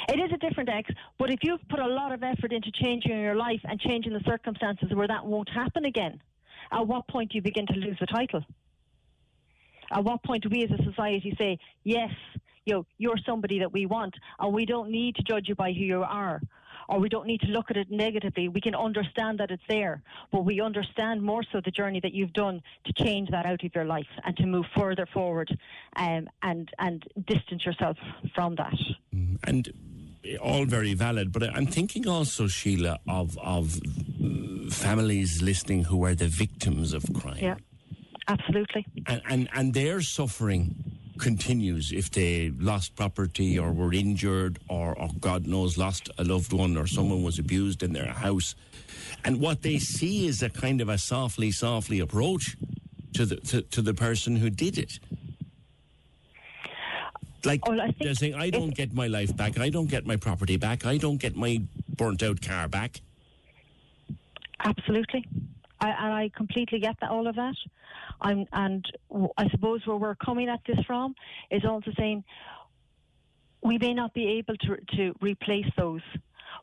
It 0.10 0.20
is 0.20 0.32
a 0.34 0.38
different 0.38 0.70
ex, 0.70 0.90
but 1.20 1.30
if 1.30 1.40
you've 1.44 1.62
put 1.70 1.80
a 1.80 1.88
lot 1.88 2.12
of 2.12 2.24
effort 2.24 2.52
into 2.52 2.72
changing 2.72 3.20
your 3.20 3.36
life 3.36 3.60
and 3.64 3.80
changing 3.80 4.14
the 4.14 4.24
circumstances 4.26 4.90
where 4.94 5.08
that 5.08 5.26
won't 5.26 5.50
happen 5.50 5.86
again, 5.86 6.20
at 6.72 6.88
what 6.88 7.08
point 7.08 7.32
do 7.32 7.36
you 7.36 7.42
begin 7.42 7.68
to 7.68 7.74
lose 7.74 7.98
the 8.00 8.08
title? 8.08 8.44
At 9.92 10.04
what 10.04 10.24
point 10.24 10.44
do 10.44 10.50
we 10.50 10.64
as 10.64 10.72
a 10.72 10.84
society 10.84 11.36
say, 11.38 11.60
yes, 11.84 12.10
you 12.66 12.74
know, 12.74 12.86
you're 12.98 13.18
somebody 13.26 13.60
that 13.60 13.72
we 13.72 13.86
want, 13.86 14.14
and 14.40 14.54
we 14.54 14.66
don't 14.66 14.90
need 14.90 15.16
to 15.16 15.24
judge 15.24 15.48
you 15.48 15.56
by 15.56 15.72
who 15.72 15.80
you 15.80 16.04
are, 16.04 16.42
or 16.88 17.00
we 17.00 17.10
don't 17.10 17.28
need 17.28 17.42
to 17.42 17.48
look 17.48 17.70
at 17.70 17.78
it 17.78 17.92
negatively. 17.92 18.48
We 18.48 18.62
can 18.62 18.76
understand 18.76 19.40
that 19.40 19.52
it's 19.52 19.64
there, 19.68 20.02
but 20.32 20.46
we 20.46 20.62
understand 20.62 21.22
more 21.22 21.44
so 21.52 21.62
the 21.64 21.72
journey 21.72 22.00
that 22.02 22.14
you've 22.14 22.34
done 22.34 22.62
to 22.86 22.94
change 22.94 23.30
that 23.32 23.46
out 23.46 23.64
of 23.64 23.76
your 23.76 23.86
life 23.86 24.08
and 24.26 24.36
to 24.38 24.46
move 24.46 24.66
further 24.76 25.06
forward 25.06 25.50
um, 25.96 26.30
and 26.44 26.70
and 26.80 27.04
distance 27.26 27.66
yourself 27.66 27.98
from 28.34 28.56
that. 28.56 28.78
and 29.44 29.74
all 30.42 30.66
very 30.66 30.94
valid. 30.94 31.32
But 31.32 31.44
I'm 31.56 31.68
thinking 31.68 32.08
also, 32.08 32.48
Sheila, 32.48 33.00
of 33.08 33.38
of 33.38 33.80
families 34.70 35.42
listening 35.42 35.86
who 35.86 36.04
are 36.06 36.16
the 36.16 36.28
victims 36.28 36.94
of 36.94 37.04
crime. 37.14 37.38
Yeah, 37.40 37.56
absolutely. 38.28 38.86
and, 39.08 39.22
and 39.30 39.50
and 39.54 39.74
their 39.74 40.02
suffering 40.02 40.87
continues 41.18 41.92
if 41.92 42.12
they 42.12 42.52
lost 42.58 42.96
property 42.96 43.60
or 43.60 43.72
were 43.72 43.94
injured 43.94 44.60
or, 44.70 44.98
or 44.98 45.10
God 45.20 45.48
knows 45.48 45.78
lost 45.78 46.10
a 46.18 46.24
loved 46.24 46.54
one 46.54 46.78
or 46.78 46.88
someone 46.88 47.24
was 47.24 47.40
abused 47.40 47.84
in 47.84 47.94
their 47.94 48.08
house, 48.08 48.56
and 49.26 49.42
what 49.42 49.62
they 49.62 49.80
see 49.80 50.28
is 50.28 50.42
a 50.42 50.50
kind 50.50 50.82
of 50.82 50.90
a 50.90 50.98
softly, 50.98 51.52
softly 51.52 52.00
approach 52.00 52.56
to 53.14 53.26
the 53.26 53.36
to, 53.38 53.62
to 53.62 53.82
the 53.82 53.94
person 53.94 54.36
who 54.36 54.50
did 54.50 54.78
it. 54.78 55.00
Like 57.46 57.62
they're 58.00 58.14
saying, 58.14 58.36
I 58.36 58.50
don't 58.50 58.76
get 58.76 58.94
my 58.94 59.08
life 59.08 59.36
back, 59.36 59.60
I 59.60 59.70
don't 59.70 59.88
get 59.90 60.06
my 60.06 60.18
property 60.18 60.58
back, 60.58 60.86
I 60.86 60.98
don't 60.98 61.18
get 61.18 61.36
my 61.36 61.62
burnt 61.96 62.24
out 62.24 62.42
car 62.42 62.68
back. 62.68 63.02
Absolutely. 64.60 65.26
I, 65.80 65.90
and 65.90 66.14
I 66.14 66.32
completely 66.36 66.80
get 66.80 66.96
that, 67.02 67.10
all 67.10 67.28
of 67.28 67.36
that. 67.36 67.56
I'm, 68.22 68.46
and 68.52 68.86
I 69.38 69.50
suppose 69.50 69.86
where 69.86 69.98
we're 69.98 70.16
coming 70.16 70.50
at 70.50 70.62
this 70.66 70.80
from 70.86 71.16
is 71.52 71.64
also 71.66 71.92
saying 71.98 72.24
we 73.62 73.78
may 73.78 73.94
not 73.94 74.14
be 74.14 74.28
able 74.40 74.56
to, 74.58 74.78
to 74.96 75.14
replace 75.22 75.70
those. 75.76 76.02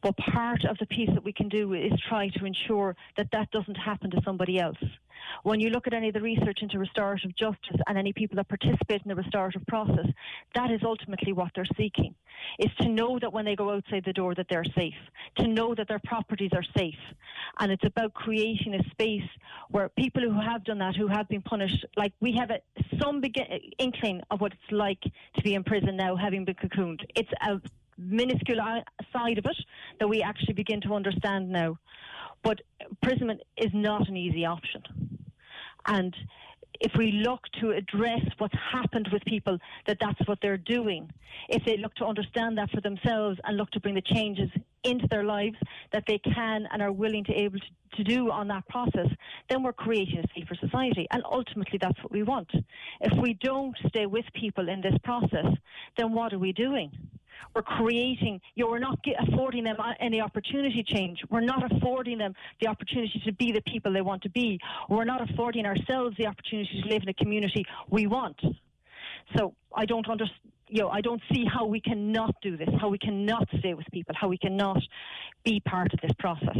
But 0.04 0.18
part 0.18 0.66
of 0.66 0.76
the 0.76 0.84
piece 0.84 1.08
that 1.14 1.24
we 1.24 1.32
can 1.32 1.48
do 1.48 1.72
is 1.72 1.90
try 2.10 2.28
to 2.28 2.44
ensure 2.44 2.94
that 3.16 3.30
that 3.32 3.50
doesn't 3.52 3.76
happen 3.76 4.10
to 4.10 4.20
somebody 4.22 4.60
else. 4.60 4.76
When 5.44 5.60
you 5.60 5.70
look 5.70 5.86
at 5.86 5.94
any 5.94 6.08
of 6.08 6.14
the 6.14 6.20
research 6.20 6.58
into 6.60 6.78
restorative 6.78 7.34
justice 7.34 7.80
and 7.86 7.96
any 7.96 8.12
people 8.12 8.36
that 8.36 8.50
participate 8.50 9.00
in 9.02 9.08
the 9.08 9.14
restorative 9.14 9.66
process, 9.66 10.04
that 10.54 10.70
is 10.70 10.82
ultimately 10.84 11.32
what 11.32 11.52
they're 11.54 11.64
seeking, 11.78 12.14
is 12.58 12.70
to 12.82 12.88
know 12.90 13.18
that 13.18 13.32
when 13.32 13.46
they 13.46 13.56
go 13.56 13.70
outside 13.70 14.04
the 14.04 14.12
door 14.12 14.34
that 14.34 14.46
they're 14.50 14.66
safe, 14.76 14.92
to 15.38 15.46
know 15.48 15.74
that 15.74 15.88
their 15.88 16.00
properties 16.04 16.50
are 16.52 16.64
safe. 16.76 17.00
And 17.58 17.72
it's 17.72 17.86
about 17.86 18.12
creating 18.12 18.74
a 18.74 18.90
space 18.90 19.30
where 19.70 19.88
people 19.88 20.20
who 20.20 20.38
have 20.38 20.64
done 20.64 20.80
that, 20.80 20.96
who 20.96 21.06
have 21.06 21.30
been 21.30 21.40
punished, 21.40 21.86
like 21.96 22.12
we 22.20 22.36
have 22.38 22.50
a, 22.50 22.60
some 23.00 23.22
begin, 23.22 23.46
inkling 23.78 24.20
of 24.30 24.42
what 24.42 24.52
it's 24.52 24.70
like 24.70 25.00
to 25.00 25.42
be 25.42 25.54
in 25.54 25.64
prison 25.64 25.96
now, 25.96 26.14
having 26.14 26.44
been 26.44 26.56
cocooned. 26.56 27.00
It's 27.14 27.32
a 27.40 27.58
minuscule 27.98 28.58
side 29.12 29.38
of 29.38 29.46
it 29.46 29.56
that 30.00 30.08
we 30.08 30.22
actually 30.22 30.54
begin 30.54 30.80
to 30.82 30.94
understand 30.94 31.50
now. 31.50 31.78
But 32.42 32.60
imprisonment 32.90 33.40
is 33.56 33.70
not 33.72 34.08
an 34.08 34.16
easy 34.16 34.44
option. 34.44 34.82
And 35.86 36.14
if 36.80 36.92
we 36.96 37.12
look 37.12 37.40
to 37.60 37.70
address 37.70 38.20
what's 38.38 38.54
happened 38.72 39.08
with 39.12 39.24
people, 39.24 39.58
that 39.86 39.98
that's 40.00 40.20
what 40.26 40.38
they're 40.42 40.56
doing, 40.56 41.10
if 41.48 41.64
they 41.64 41.76
look 41.76 41.94
to 41.94 42.04
understand 42.04 42.58
that 42.58 42.70
for 42.70 42.80
themselves 42.80 43.38
and 43.44 43.56
look 43.56 43.70
to 43.70 43.80
bring 43.80 43.94
the 43.94 44.02
changes 44.02 44.50
into 44.82 45.06
their 45.08 45.24
lives 45.24 45.56
that 45.92 46.04
they 46.06 46.18
can 46.18 46.66
and 46.72 46.82
are 46.82 46.92
willing 46.92 47.24
to 47.24 47.32
able 47.32 47.58
to, 47.58 47.66
to 47.96 48.04
do 48.04 48.30
on 48.30 48.48
that 48.48 48.66
process, 48.68 49.08
then 49.48 49.62
we're 49.62 49.72
creating 49.72 50.18
a 50.18 50.24
safer 50.34 50.54
society. 50.56 51.06
And 51.10 51.22
ultimately, 51.24 51.78
that's 51.80 52.00
what 52.02 52.12
we 52.12 52.22
want. 52.22 52.50
If 53.00 53.18
we 53.18 53.34
don't 53.34 53.76
stay 53.88 54.06
with 54.06 54.24
people 54.34 54.68
in 54.68 54.80
this 54.80 54.96
process, 55.04 55.46
then 55.96 56.12
what 56.12 56.32
are 56.32 56.38
we 56.38 56.52
doing? 56.52 56.90
We're 57.54 57.62
creating, 57.62 58.40
you 58.54 58.64
know, 58.64 58.70
we're 58.70 58.78
not 58.78 58.98
affording 59.28 59.64
them 59.64 59.76
any 60.00 60.20
opportunity 60.20 60.82
change. 60.86 61.20
We're 61.30 61.40
not 61.40 61.70
affording 61.70 62.18
them 62.18 62.34
the 62.60 62.68
opportunity 62.68 63.22
to 63.24 63.32
be 63.32 63.52
the 63.52 63.62
people 63.62 63.92
they 63.92 64.00
want 64.00 64.22
to 64.22 64.30
be. 64.30 64.58
We're 64.88 65.04
not 65.04 65.28
affording 65.28 65.66
ourselves 65.66 66.16
the 66.18 66.26
opportunity 66.26 66.82
to 66.82 66.88
live 66.88 67.02
in 67.02 67.08
a 67.08 67.14
community 67.14 67.64
we 67.90 68.06
want. 68.06 68.40
So 69.36 69.54
I 69.74 69.84
don't 69.84 70.08
understand. 70.08 70.40
you 70.68 70.82
know, 70.82 70.88
I 70.88 71.00
don't 71.00 71.22
see 71.32 71.44
how 71.46 71.66
we 71.66 71.80
cannot 71.80 72.34
do 72.42 72.56
this, 72.56 72.68
how 72.80 72.88
we 72.88 72.98
cannot 72.98 73.48
stay 73.58 73.74
with 73.74 73.86
people, 73.92 74.14
how 74.18 74.28
we 74.28 74.38
cannot 74.38 74.82
be 75.44 75.60
part 75.60 75.92
of 75.92 76.00
this 76.00 76.12
process 76.18 76.56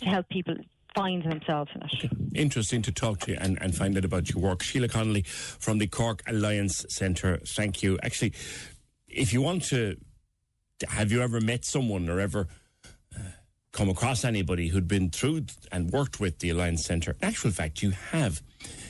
to 0.00 0.06
help 0.06 0.28
people 0.28 0.54
find 0.94 1.22
themselves 1.30 1.70
in 1.74 1.82
it. 1.82 2.10
Interesting 2.34 2.82
to 2.82 2.92
talk 2.92 3.20
to 3.20 3.32
you 3.32 3.38
and, 3.40 3.60
and 3.60 3.74
find 3.74 3.96
out 3.96 4.04
about 4.04 4.30
your 4.30 4.42
work. 4.42 4.62
Sheila 4.62 4.88
Connolly 4.88 5.22
from 5.22 5.78
the 5.78 5.86
Cork 5.86 6.22
Alliance 6.26 6.86
Centre, 6.88 7.38
thank 7.44 7.82
you. 7.82 7.98
Actually, 8.02 8.32
if 9.08 9.32
you 9.32 9.42
want 9.42 9.62
to, 9.64 9.96
have 10.88 11.10
you 11.10 11.22
ever 11.22 11.40
met 11.40 11.64
someone 11.64 12.08
or 12.08 12.20
ever 12.20 12.48
uh, 13.14 13.20
come 13.72 13.88
across 13.88 14.24
anybody 14.24 14.68
who'd 14.68 14.88
been 14.88 15.10
through 15.10 15.46
and 15.72 15.90
worked 15.90 16.20
with 16.20 16.38
the 16.40 16.50
Alliance 16.50 16.84
Centre? 16.84 17.16
In 17.22 17.28
actual 17.28 17.50
fact, 17.50 17.82
you 17.82 17.90
have. 17.90 18.42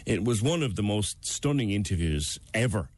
It 0.04 0.24
was 0.24 0.42
one 0.42 0.62
of 0.62 0.76
the 0.76 0.82
most 0.82 1.24
stunning 1.24 1.70
interviews 1.70 2.38
ever 2.54 2.90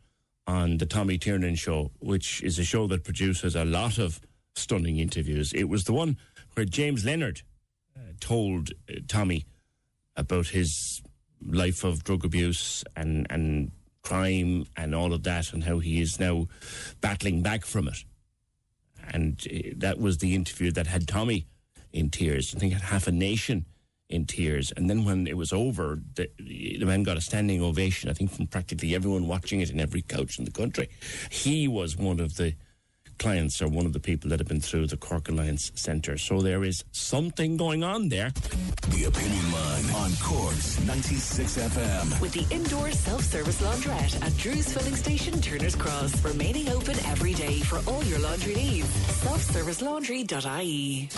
on 0.47 0.79
the 0.79 0.87
Tommy 0.87 1.19
Tiernan 1.19 1.55
show, 1.55 1.91
which 1.99 2.43
is 2.43 2.59
a 2.59 2.65
show 2.65 2.87
that 2.87 3.05
produces 3.05 3.55
a 3.55 3.65
lot 3.65 3.99
of 3.99 4.21
stunning 4.55 4.99
interviews. 4.99 5.53
It 5.53 5.65
was 5.65 5.85
the 5.85 5.93
one 5.93 6.17
where 6.55 6.67
James 6.67 7.05
Leonard 7.05 7.43
uh, 7.97 8.13
told 8.21 8.71
uh, 8.89 8.95
Tommy 9.07 9.45
about 10.17 10.49
his 10.49 11.03
life 11.47 11.85
of 11.85 12.03
drug 12.03 12.25
abuse 12.25 12.83
and, 12.97 13.27
and 13.31 13.71
crime 14.03 14.67
and 14.77 14.95
all 14.95 15.13
of 15.13 15.23
that, 15.25 15.53
and 15.53 15.65
how 15.65 15.79
he 15.79 16.01
is 16.01 16.19
now 16.19 16.49
battling 17.01 17.43
back 17.43 17.65
from 17.65 17.89
it. 17.89 18.05
And 19.13 19.45
uh, 19.53 19.71
that 19.77 19.99
was 19.99 20.19
the 20.19 20.35
interview 20.35 20.71
that 20.73 20.87
had 20.87 21.09
Tommy 21.09 21.47
in 21.93 22.11
tears. 22.11 22.55
I 22.55 22.59
think 22.59 22.73
had 22.73 22.83
half 22.83 23.07
a 23.07 23.13
nation 23.13 23.67
in 24.09 24.25
tears. 24.25 24.73
And 24.77 24.89
then 24.89 25.05
when 25.05 25.27
it 25.27 25.37
was 25.37 25.53
over, 25.53 26.01
the, 26.15 26.31
the 26.39 26.85
man 26.85 27.03
got 27.03 27.17
a 27.17 27.21
standing 27.21 27.63
ovation, 27.63 28.09
I 28.09 28.15
think, 28.15 28.31
from 28.31 28.47
practically 28.47 28.95
everyone 28.95 29.27
watching 29.27 29.61
it 29.61 29.71
in 29.71 29.81
every 29.81 30.03
couch 30.03 30.39
in 30.39 30.45
the 30.45 30.51
country. 30.51 30.89
He 31.31 31.69
was 31.69 31.97
one 31.97 32.21
of 32.21 32.37
the 32.37 32.55
clients 33.19 33.61
are 33.61 33.69
one 33.69 33.87
of 33.87 33.93
the 33.93 34.01
people 34.01 34.31
that 34.31 34.39
have 34.39 34.49
been 34.49 34.61
through 34.61 34.87
the 34.87 34.97
Cork 34.97 35.29
Alliance 35.29 35.73
Centre. 35.75 36.17
So 36.19 36.41
there 36.41 36.65
is 36.65 36.85
something 36.93 37.57
going 37.57 37.83
on 37.83 38.09
there. 38.09 38.31
The 38.91 39.05
Opinion 39.05 39.53
Line 39.53 39.91
on 39.97 40.13
Cork's 40.23 40.81
96 40.87 41.59
FM. 41.59 42.21
With 42.21 42.33
the 42.33 42.47
indoor 42.55 42.91
self-service 42.91 43.61
laundrette 43.63 44.23
at 44.25 44.37
Drew's 44.37 44.73
Filling 44.73 44.97
Station, 44.97 45.41
Turner's 45.41 45.75
Cross. 45.77 46.25
Remaining 46.25 46.69
open 46.71 46.97
every 47.07 47.35
day 47.35 47.61
for 47.61 47.81
all 47.91 48.03
your 48.05 48.19
laundry 48.21 48.55
needs. 48.55 48.89
Selfservicelaundry.ie. 49.25 51.09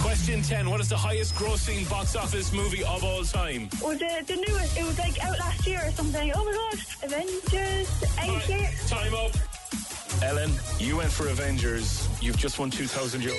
Question 0.00 0.42
10. 0.42 0.70
What 0.70 0.80
is 0.80 0.88
the 0.88 0.96
highest 0.96 1.34
grossing 1.34 1.88
box 1.88 2.16
office 2.16 2.52
movie 2.52 2.84
of 2.84 3.04
all 3.04 3.24
time? 3.24 3.68
Or 3.82 3.94
the, 3.94 4.22
the 4.26 4.36
newest, 4.36 4.76
it 4.78 4.84
was 4.84 4.98
like 4.98 5.22
out 5.24 5.38
last 5.38 5.66
year 5.66 5.80
or 5.84 5.90
something. 5.92 6.32
Oh 6.34 6.44
my 6.44 6.52
god, 6.52 6.78
Avengers, 7.02 7.88
Endgame. 8.16 8.88
Time 8.88 9.14
up. 9.14 9.53
Ellen, 10.22 10.50
you 10.78 10.96
went 10.96 11.10
for 11.12 11.28
Avengers. 11.28 12.08
You've 12.20 12.36
just 12.36 12.58
won 12.58 12.70
2,000 12.70 13.20
euros. 13.20 13.34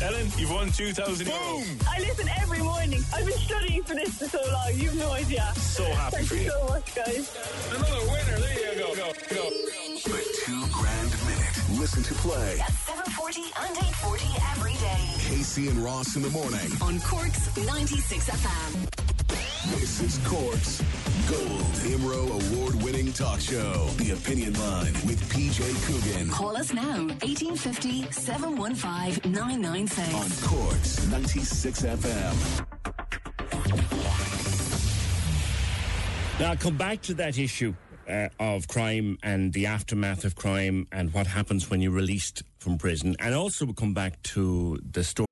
Ellen, 0.00 0.30
you've 0.38 0.50
won 0.52 0.70
2,000 0.70 1.26
euros. 1.26 1.86
I 1.88 1.98
listen 2.00 2.28
every 2.40 2.60
morning. 2.60 3.02
I've 3.12 3.26
been 3.26 3.38
studying 3.38 3.82
for 3.82 3.94
this 3.94 4.16
for 4.18 4.26
so 4.28 4.40
long. 4.52 4.72
You 4.74 4.88
have 4.90 4.96
no 4.96 5.10
idea. 5.12 5.52
So 5.56 5.84
happy 5.84 6.16
Thank 6.16 6.28
for 6.28 6.34
you 6.36 6.42
you. 6.42 6.50
so 6.50 6.66
much, 6.68 6.94
guys. 6.94 7.36
Another 7.70 8.00
winner. 8.06 8.38
There 8.38 8.74
you 8.74 8.80
go. 8.80 8.94
Go, 8.94 9.12
go. 9.34 9.50
The 10.04 10.40
two 10.44 10.66
grand 10.72 11.10
minute. 11.10 11.27
Listen 11.78 12.02
to 12.02 12.14
play. 12.14 12.58
At 12.58 12.72
740 12.72 13.40
and 13.40 13.70
840 13.70 14.24
every 14.50 14.74
day. 14.74 15.14
Casey 15.28 15.68
and 15.68 15.78
Ross 15.78 16.16
in 16.16 16.22
the 16.22 16.30
morning. 16.30 16.72
On 16.82 16.98
Cork's 17.00 17.56
96 17.56 18.30
FM. 18.30 19.78
This 19.78 20.00
is 20.00 20.18
Cork's 20.26 20.82
Gold 21.30 21.74
IMRO 21.86 22.24
award 22.30 22.82
winning 22.82 23.12
talk 23.12 23.38
show. 23.38 23.86
The 23.98 24.10
Opinion 24.10 24.54
Line 24.54 24.92
with 25.06 25.22
PJ 25.32 25.60
Coogan. 25.86 26.28
Call 26.30 26.56
us 26.56 26.72
now, 26.72 27.06
1850 27.22 28.10
715 28.10 29.32
996. 29.32 30.14
On 30.14 30.48
Cork's 30.48 31.06
96 31.06 31.82
FM. 31.82 32.64
Now, 36.40 36.50
I'll 36.50 36.56
come 36.56 36.76
back 36.76 37.02
to 37.02 37.14
that 37.14 37.38
issue 37.38 37.72
uh, 38.08 38.28
of 38.38 38.68
crime 38.68 39.18
and 39.22 39.52
the 39.52 39.66
aftermath 39.66 40.24
of 40.24 40.34
crime 40.34 40.86
and 40.90 41.12
what 41.12 41.26
happens 41.26 41.70
when 41.70 41.80
you're 41.80 41.92
released 41.92 42.42
from 42.58 42.78
prison. 42.78 43.16
And 43.20 43.34
also, 43.34 43.66
we'll 43.66 43.74
come 43.74 43.94
back 43.94 44.22
to 44.34 44.78
the 44.90 45.04
story. 45.04 45.26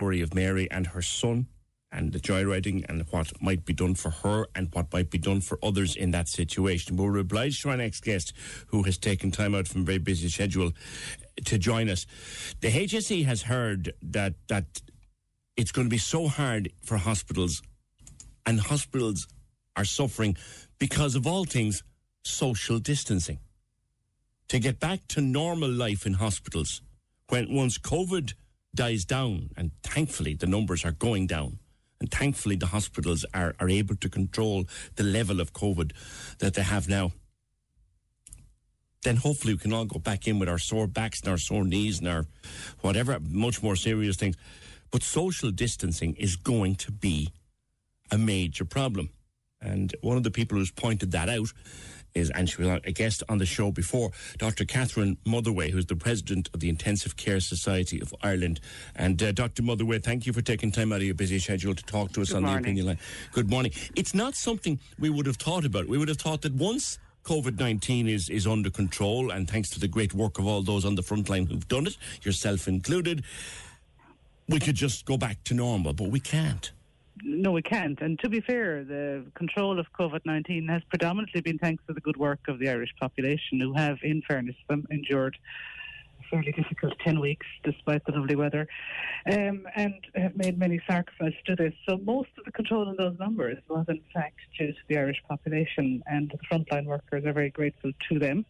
story 0.00 0.22
of 0.22 0.34
Mary 0.34 0.70
and 0.70 0.86
her 0.88 1.02
son 1.02 1.46
and 1.94 2.12
the 2.12 2.18
joyriding 2.18 2.84
and 2.88 3.06
what 3.10 3.32
might 3.40 3.64
be 3.64 3.72
done 3.72 3.94
for 3.94 4.10
her 4.10 4.46
and 4.54 4.68
what 4.72 4.92
might 4.92 5.10
be 5.10 5.18
done 5.18 5.40
for 5.40 5.58
others 5.62 5.94
in 5.94 6.10
that 6.10 6.28
situation. 6.28 6.96
But 6.96 7.04
we're 7.04 7.18
obliged 7.18 7.62
to 7.62 7.70
our 7.70 7.76
next 7.76 8.02
guest 8.02 8.32
who 8.66 8.82
has 8.82 8.98
taken 8.98 9.30
time 9.30 9.54
out 9.54 9.68
from 9.68 9.82
a 9.82 9.84
very 9.84 9.98
busy 9.98 10.28
schedule 10.28 10.72
to 11.44 11.58
join 11.58 11.88
us. 11.88 12.04
The 12.60 12.70
HSE 12.70 13.24
has 13.24 13.42
heard 13.42 13.92
that 14.02 14.34
that 14.48 14.66
it's 15.56 15.72
going 15.72 15.86
to 15.86 15.90
be 15.90 15.98
so 15.98 16.26
hard 16.26 16.72
for 16.82 16.96
hospitals 16.96 17.62
and 18.44 18.60
hospitals 18.60 19.28
are 19.76 19.84
suffering 19.84 20.36
because 20.78 21.14
of 21.14 21.26
all 21.26 21.44
things 21.44 21.82
social 22.24 22.78
distancing. 22.78 23.38
To 24.48 24.58
get 24.58 24.80
back 24.80 25.06
to 25.08 25.20
normal 25.20 25.70
life 25.70 26.06
in 26.06 26.14
hospitals 26.14 26.82
when 27.28 27.54
once 27.54 27.78
COVID 27.78 28.34
dies 28.74 29.04
down, 29.04 29.50
and 29.56 29.70
thankfully 29.82 30.34
the 30.34 30.46
numbers 30.46 30.84
are 30.84 30.92
going 30.92 31.26
down, 31.26 31.58
and 32.04 32.10
thankfully 32.10 32.54
the 32.54 32.66
hospitals 32.66 33.24
are, 33.32 33.54
are 33.58 33.70
able 33.70 33.96
to 33.96 34.10
control 34.10 34.66
the 34.96 35.02
level 35.02 35.40
of 35.40 35.54
COVID 35.54 35.92
that 36.38 36.52
they 36.52 36.60
have 36.60 36.86
now, 36.86 37.12
then 39.04 39.16
hopefully 39.16 39.54
we 39.54 39.58
can 39.58 39.72
all 39.72 39.86
go 39.86 39.98
back 39.98 40.28
in 40.28 40.38
with 40.38 40.50
our 40.50 40.58
sore 40.58 40.86
backs 40.86 41.20
and 41.22 41.30
our 41.30 41.38
sore 41.38 41.64
knees 41.64 42.00
and 42.00 42.08
our 42.08 42.26
whatever, 42.82 43.18
much 43.30 43.62
more 43.62 43.74
serious 43.74 44.16
things. 44.16 44.36
But 44.90 45.02
social 45.02 45.50
distancing 45.50 46.14
is 46.16 46.36
going 46.36 46.74
to 46.76 46.92
be 46.92 47.30
a 48.10 48.18
major 48.18 48.66
problem. 48.66 49.08
And 49.62 49.94
one 50.02 50.18
of 50.18 50.24
the 50.24 50.30
people 50.30 50.58
who's 50.58 50.70
pointed 50.70 51.12
that 51.12 51.30
out 51.30 51.54
is, 52.14 52.30
and 52.30 52.48
she 52.48 52.62
was 52.62 52.80
a 52.84 52.92
guest 52.92 53.22
on 53.28 53.38
the 53.38 53.46
show 53.46 53.70
before, 53.70 54.10
Dr. 54.38 54.64
Catherine 54.64 55.18
Motherway, 55.24 55.70
who's 55.70 55.86
the 55.86 55.96
president 55.96 56.48
of 56.54 56.60
the 56.60 56.68
Intensive 56.68 57.16
Care 57.16 57.40
Society 57.40 58.00
of 58.00 58.14
Ireland. 58.22 58.60
And 58.94 59.22
uh, 59.22 59.32
Dr. 59.32 59.62
Motherway, 59.62 59.98
thank 59.98 60.26
you 60.26 60.32
for 60.32 60.42
taking 60.42 60.72
time 60.72 60.92
out 60.92 60.98
of 60.98 61.02
your 61.02 61.14
busy 61.14 61.38
schedule 61.38 61.74
to 61.74 61.84
talk 61.84 62.12
to 62.12 62.22
us 62.22 62.28
Good 62.28 62.36
on 62.36 62.42
the 62.44 62.56
opinion 62.56 62.86
line. 62.86 62.98
Good 63.32 63.50
morning. 63.50 63.72
It's 63.96 64.14
not 64.14 64.34
something 64.34 64.78
we 64.98 65.10
would 65.10 65.26
have 65.26 65.36
thought 65.36 65.64
about. 65.64 65.88
We 65.88 65.98
would 65.98 66.08
have 66.08 66.18
thought 66.18 66.42
that 66.42 66.54
once 66.54 66.98
COVID 67.24 67.58
19 67.58 68.06
is, 68.08 68.28
is 68.28 68.46
under 68.46 68.70
control, 68.70 69.30
and 69.30 69.50
thanks 69.50 69.70
to 69.70 69.80
the 69.80 69.88
great 69.88 70.14
work 70.14 70.38
of 70.38 70.46
all 70.46 70.62
those 70.62 70.84
on 70.84 70.94
the 70.94 71.02
front 71.02 71.28
line 71.28 71.46
who've 71.46 71.66
done 71.68 71.86
it, 71.86 71.96
yourself 72.22 72.68
included, 72.68 73.24
we 74.48 74.60
could 74.60 74.74
just 74.74 75.06
go 75.06 75.16
back 75.16 75.42
to 75.44 75.54
normal, 75.54 75.94
but 75.94 76.08
we 76.08 76.20
can't. 76.20 76.70
No, 77.22 77.52
we 77.52 77.62
can't. 77.62 78.00
And 78.00 78.18
to 78.20 78.28
be 78.28 78.40
fair, 78.40 78.82
the 78.84 79.24
control 79.34 79.78
of 79.78 79.86
COVID 79.92 80.20
19 80.24 80.66
has 80.68 80.82
predominantly 80.88 81.40
been 81.40 81.58
thanks 81.58 81.84
to 81.86 81.92
the 81.92 82.00
good 82.00 82.16
work 82.16 82.40
of 82.48 82.58
the 82.58 82.68
Irish 82.68 82.94
population, 83.00 83.60
who 83.60 83.72
have, 83.74 83.98
in 84.02 84.22
fairness 84.22 84.56
them, 84.68 84.86
endured 84.90 85.36
fairly 86.30 86.52
difficult 86.52 86.94
10 87.04 87.20
weeks 87.20 87.46
despite 87.62 88.04
the 88.06 88.12
lovely 88.12 88.34
weather 88.34 88.66
um, 89.30 89.66
and 89.76 89.94
have 90.14 90.36
made 90.36 90.58
many 90.58 90.80
sacrifices 90.88 91.38
to 91.46 91.54
this. 91.54 91.72
So 91.88 91.98
most 91.98 92.30
of 92.38 92.44
the 92.44 92.52
control 92.52 92.88
in 92.88 92.96
those 92.96 93.18
numbers 93.18 93.58
was, 93.68 93.86
in 93.88 94.00
fact, 94.12 94.38
due 94.58 94.68
to 94.68 94.78
the 94.88 94.98
Irish 94.98 95.22
population, 95.28 96.02
and 96.06 96.30
the 96.30 96.38
frontline 96.50 96.86
workers 96.86 97.24
are 97.24 97.32
very 97.32 97.50
grateful 97.50 97.92
to 98.10 98.18
them. 98.18 98.44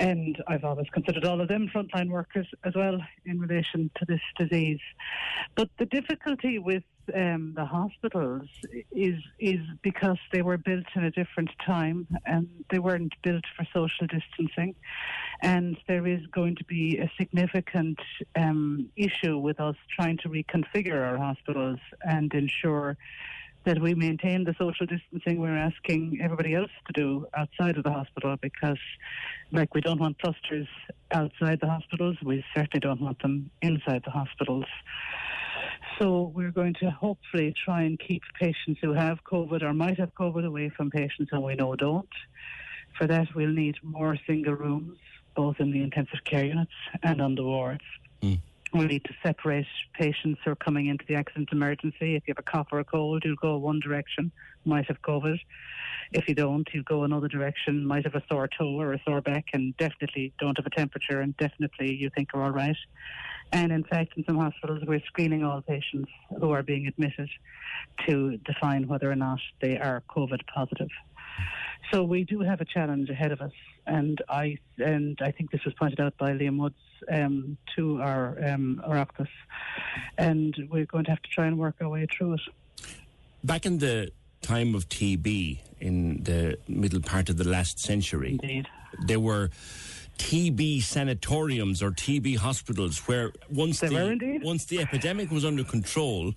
And 0.00 0.42
I've 0.48 0.64
always 0.64 0.88
considered 0.88 1.26
all 1.26 1.42
of 1.42 1.48
them 1.48 1.70
frontline 1.74 2.08
workers 2.08 2.46
as 2.64 2.74
well 2.74 2.98
in 3.26 3.38
relation 3.38 3.90
to 3.96 4.06
this 4.06 4.22
disease. 4.38 4.80
But 5.56 5.68
the 5.78 5.84
difficulty 5.84 6.58
with 6.58 6.84
um, 7.14 7.52
the 7.54 7.66
hospitals 7.66 8.48
is 8.92 9.18
is 9.38 9.60
because 9.82 10.16
they 10.32 10.40
were 10.40 10.56
built 10.56 10.86
in 10.94 11.04
a 11.04 11.10
different 11.10 11.50
time 11.66 12.06
and 12.24 12.48
they 12.70 12.78
weren't 12.78 13.12
built 13.22 13.44
for 13.54 13.66
social 13.74 14.06
distancing, 14.06 14.74
and 15.42 15.76
there 15.86 16.06
is 16.06 16.26
going 16.28 16.56
to 16.56 16.64
be 16.64 16.98
a 16.98 17.10
significant 17.18 17.98
um, 18.36 18.88
issue 18.96 19.36
with 19.36 19.60
us 19.60 19.76
trying 19.94 20.16
to 20.18 20.30
reconfigure 20.30 21.04
our 21.06 21.18
hospitals 21.18 21.80
and 22.02 22.32
ensure 22.32 22.96
that 23.64 23.80
we 23.80 23.94
maintain 23.94 24.44
the 24.44 24.54
social 24.58 24.86
distancing 24.86 25.40
we're 25.40 25.56
asking 25.56 26.18
everybody 26.22 26.54
else 26.54 26.70
to 26.86 26.92
do 26.92 27.26
outside 27.36 27.76
of 27.76 27.84
the 27.84 27.90
hospital 27.90 28.36
because, 28.40 28.78
like, 29.52 29.74
we 29.74 29.80
don't 29.80 30.00
want 30.00 30.20
clusters 30.20 30.66
outside 31.12 31.60
the 31.60 31.68
hospitals. 31.68 32.16
We 32.22 32.44
certainly 32.54 32.80
don't 32.80 33.00
want 33.00 33.20
them 33.20 33.50
inside 33.60 34.02
the 34.04 34.10
hospitals. 34.10 34.64
So 35.98 36.32
we're 36.34 36.52
going 36.52 36.74
to 36.80 36.90
hopefully 36.90 37.54
try 37.64 37.82
and 37.82 37.98
keep 37.98 38.22
patients 38.40 38.80
who 38.82 38.94
have 38.94 39.18
COVID 39.30 39.62
or 39.62 39.74
might 39.74 39.98
have 39.98 40.14
COVID 40.14 40.46
away 40.46 40.70
from 40.70 40.90
patients 40.90 41.28
who 41.30 41.40
we 41.40 41.54
know 41.54 41.76
don't. 41.76 42.08
For 42.96 43.06
that, 43.06 43.28
we'll 43.34 43.52
need 43.52 43.76
more 43.82 44.16
single 44.26 44.54
rooms, 44.54 44.98
both 45.36 45.56
in 45.60 45.70
the 45.70 45.82
intensive 45.82 46.20
care 46.24 46.44
units 46.44 46.72
and 47.02 47.20
on 47.20 47.34
the 47.34 47.44
wards. 47.44 47.84
Hmm. 48.22 48.34
We 48.72 48.86
need 48.86 49.04
to 49.04 49.14
separate 49.22 49.66
patients 49.94 50.40
who 50.44 50.52
are 50.52 50.56
coming 50.56 50.86
into 50.86 51.04
the 51.06 51.16
accident 51.16 51.48
emergency. 51.50 52.14
If 52.14 52.28
you 52.28 52.34
have 52.36 52.38
a 52.38 52.42
cough 52.42 52.68
or 52.70 52.78
a 52.78 52.84
cold, 52.84 53.24
you'll 53.24 53.34
go 53.34 53.56
one 53.56 53.80
direction, 53.80 54.30
might 54.64 54.86
have 54.86 55.02
COVID. 55.02 55.40
If 56.12 56.28
you 56.28 56.36
don't, 56.36 56.68
you 56.72 56.84
go 56.84 57.02
another 57.02 57.26
direction, 57.26 57.84
might 57.84 58.04
have 58.04 58.14
a 58.14 58.22
sore 58.28 58.48
toe 58.48 58.80
or 58.80 58.92
a 58.92 59.00
sore 59.04 59.20
back, 59.20 59.46
and 59.52 59.76
definitely 59.76 60.32
don't 60.38 60.56
have 60.56 60.66
a 60.66 60.70
temperature, 60.70 61.20
and 61.20 61.36
definitely 61.36 61.94
you 61.94 62.10
think 62.14 62.28
are 62.32 62.42
all 62.42 62.52
right. 62.52 62.76
And 63.52 63.72
in 63.72 63.82
fact, 63.82 64.12
in 64.16 64.24
some 64.24 64.38
hospitals, 64.38 64.82
we're 64.86 65.02
screening 65.06 65.42
all 65.42 65.60
patients 65.62 66.10
who 66.38 66.50
are 66.52 66.62
being 66.62 66.86
admitted 66.86 67.28
to 68.06 68.36
define 68.38 68.86
whether 68.86 69.10
or 69.10 69.16
not 69.16 69.40
they 69.60 69.78
are 69.78 70.04
COVID 70.08 70.46
positive. 70.46 70.90
So 71.92 72.04
we 72.04 72.24
do 72.24 72.40
have 72.40 72.60
a 72.60 72.64
challenge 72.64 73.10
ahead 73.10 73.32
of 73.32 73.40
us, 73.40 73.52
and 73.86 74.22
I 74.28 74.58
and 74.78 75.18
I 75.20 75.32
think 75.32 75.50
this 75.50 75.64
was 75.64 75.74
pointed 75.74 76.00
out 76.00 76.16
by 76.18 76.32
Liam 76.32 76.58
Woods 76.58 76.76
um, 77.10 77.56
to 77.74 78.00
our 78.00 78.38
um, 78.46 78.80
Oireachtas, 78.86 79.28
and 80.16 80.54
we're 80.70 80.86
going 80.86 81.04
to 81.04 81.10
have 81.10 81.22
to 81.22 81.30
try 81.30 81.46
and 81.46 81.58
work 81.58 81.76
our 81.80 81.88
way 81.88 82.06
through 82.16 82.34
it. 82.34 82.40
Back 83.42 83.66
in 83.66 83.78
the 83.78 84.12
time 84.42 84.74
of 84.74 84.88
TB 84.88 85.58
in 85.80 86.22
the 86.22 86.58
middle 86.68 87.00
part 87.00 87.28
of 87.28 87.38
the 87.38 87.48
last 87.48 87.80
century, 87.80 88.38
Indeed. 88.40 88.68
there 89.06 89.20
were 89.20 89.50
TB 90.18 90.82
sanatoriums 90.82 91.82
or 91.82 91.90
TB 91.90 92.36
hospitals 92.36 92.98
where 93.08 93.32
once 93.48 93.80
the, 93.80 94.40
once 94.42 94.66
the 94.66 94.78
epidemic 94.78 95.30
was 95.30 95.44
under 95.44 95.64
control 95.64 96.34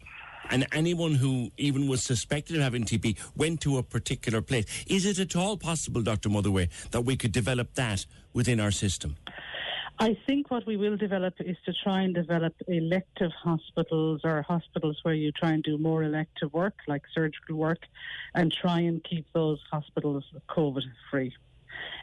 and 0.49 0.67
anyone 0.71 1.15
who 1.15 1.51
even 1.57 1.87
was 1.87 2.03
suspected 2.03 2.57
of 2.57 2.61
having 2.63 2.83
TB 2.85 3.17
went 3.35 3.61
to 3.61 3.77
a 3.77 3.83
particular 3.83 4.41
place. 4.41 4.65
Is 4.87 5.05
it 5.05 5.19
at 5.19 5.35
all 5.35 5.57
possible, 5.57 6.01
Dr. 6.01 6.29
Motherway, 6.29 6.69
that 6.91 7.01
we 7.01 7.15
could 7.15 7.31
develop 7.31 7.73
that 7.75 8.05
within 8.33 8.59
our 8.59 8.71
system? 8.71 9.15
I 9.99 10.17
think 10.25 10.49
what 10.49 10.65
we 10.65 10.75
will 10.75 10.97
develop 10.97 11.35
is 11.39 11.55
to 11.65 11.73
try 11.83 12.01
and 12.01 12.15
develop 12.15 12.55
elective 12.67 13.31
hospitals 13.31 14.21
or 14.23 14.41
hospitals 14.41 14.97
where 15.03 15.13
you 15.13 15.31
try 15.31 15.51
and 15.51 15.63
do 15.63 15.77
more 15.77 16.03
elective 16.03 16.51
work, 16.51 16.73
like 16.87 17.03
surgical 17.13 17.55
work, 17.55 17.85
and 18.33 18.51
try 18.51 18.79
and 18.79 19.03
keep 19.03 19.31
those 19.33 19.59
hospitals 19.71 20.25
COVID 20.49 20.83
free 21.11 21.33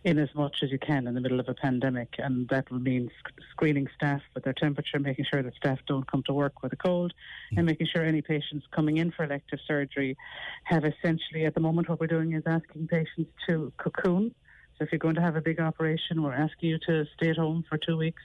in 0.05 0.19
as 0.19 0.35
much 0.35 0.63
as 0.63 0.71
you 0.71 0.79
can 0.79 1.07
in 1.07 1.15
the 1.15 1.21
middle 1.21 1.41
of 1.41 1.49
a 1.49 1.55
pandemic. 1.55 2.15
And 2.19 2.49
that 2.49 2.71
will 2.71 2.79
mean 2.79 3.11
sc- 3.19 3.41
screening 3.51 3.89
staff 3.95 4.23
with 4.35 4.45
their 4.45 4.53
temperature, 4.53 4.99
making 4.99 5.27
sure 5.31 5.43
that 5.43 5.55
staff 5.55 5.79
don't 5.87 6.11
come 6.11 6.23
to 6.25 6.33
work 6.33 6.63
with 6.63 6.73
a 6.73 6.77
cold, 6.77 7.13
and 7.51 7.61
hmm. 7.61 7.67
making 7.67 7.87
sure 7.87 8.05
any 8.05 8.23
patients 8.23 8.67
coming 8.71 8.97
in 8.99 9.11
for 9.11 9.25
elective 9.25 9.61
surgery 9.67 10.17
have 10.65 10.85
essentially, 10.85 11.45
at 11.45 11.55
the 11.55 11.61
moment, 11.61 11.89
what 11.89 12.01
we're 12.01 12.07
doing 12.07 12.33
is 12.33 12.43
asking 12.47 12.89
patients 12.89 13.31
to 13.49 13.73
cocoon. 13.77 14.35
So 14.79 14.85
if 14.85 14.93
you're 14.93 14.99
going 14.99 15.17
to 15.17 15.21
have 15.21 15.37
a 15.37 15.43
big 15.43 15.61
operation, 15.61 16.23
we're 16.23 16.33
asking 16.33 16.71
you 16.71 16.79
to 16.87 17.05
stay 17.15 17.31
at 17.31 17.37
home 17.37 17.65
for 17.69 17.77
two 17.77 17.97
weeks. 17.97 18.23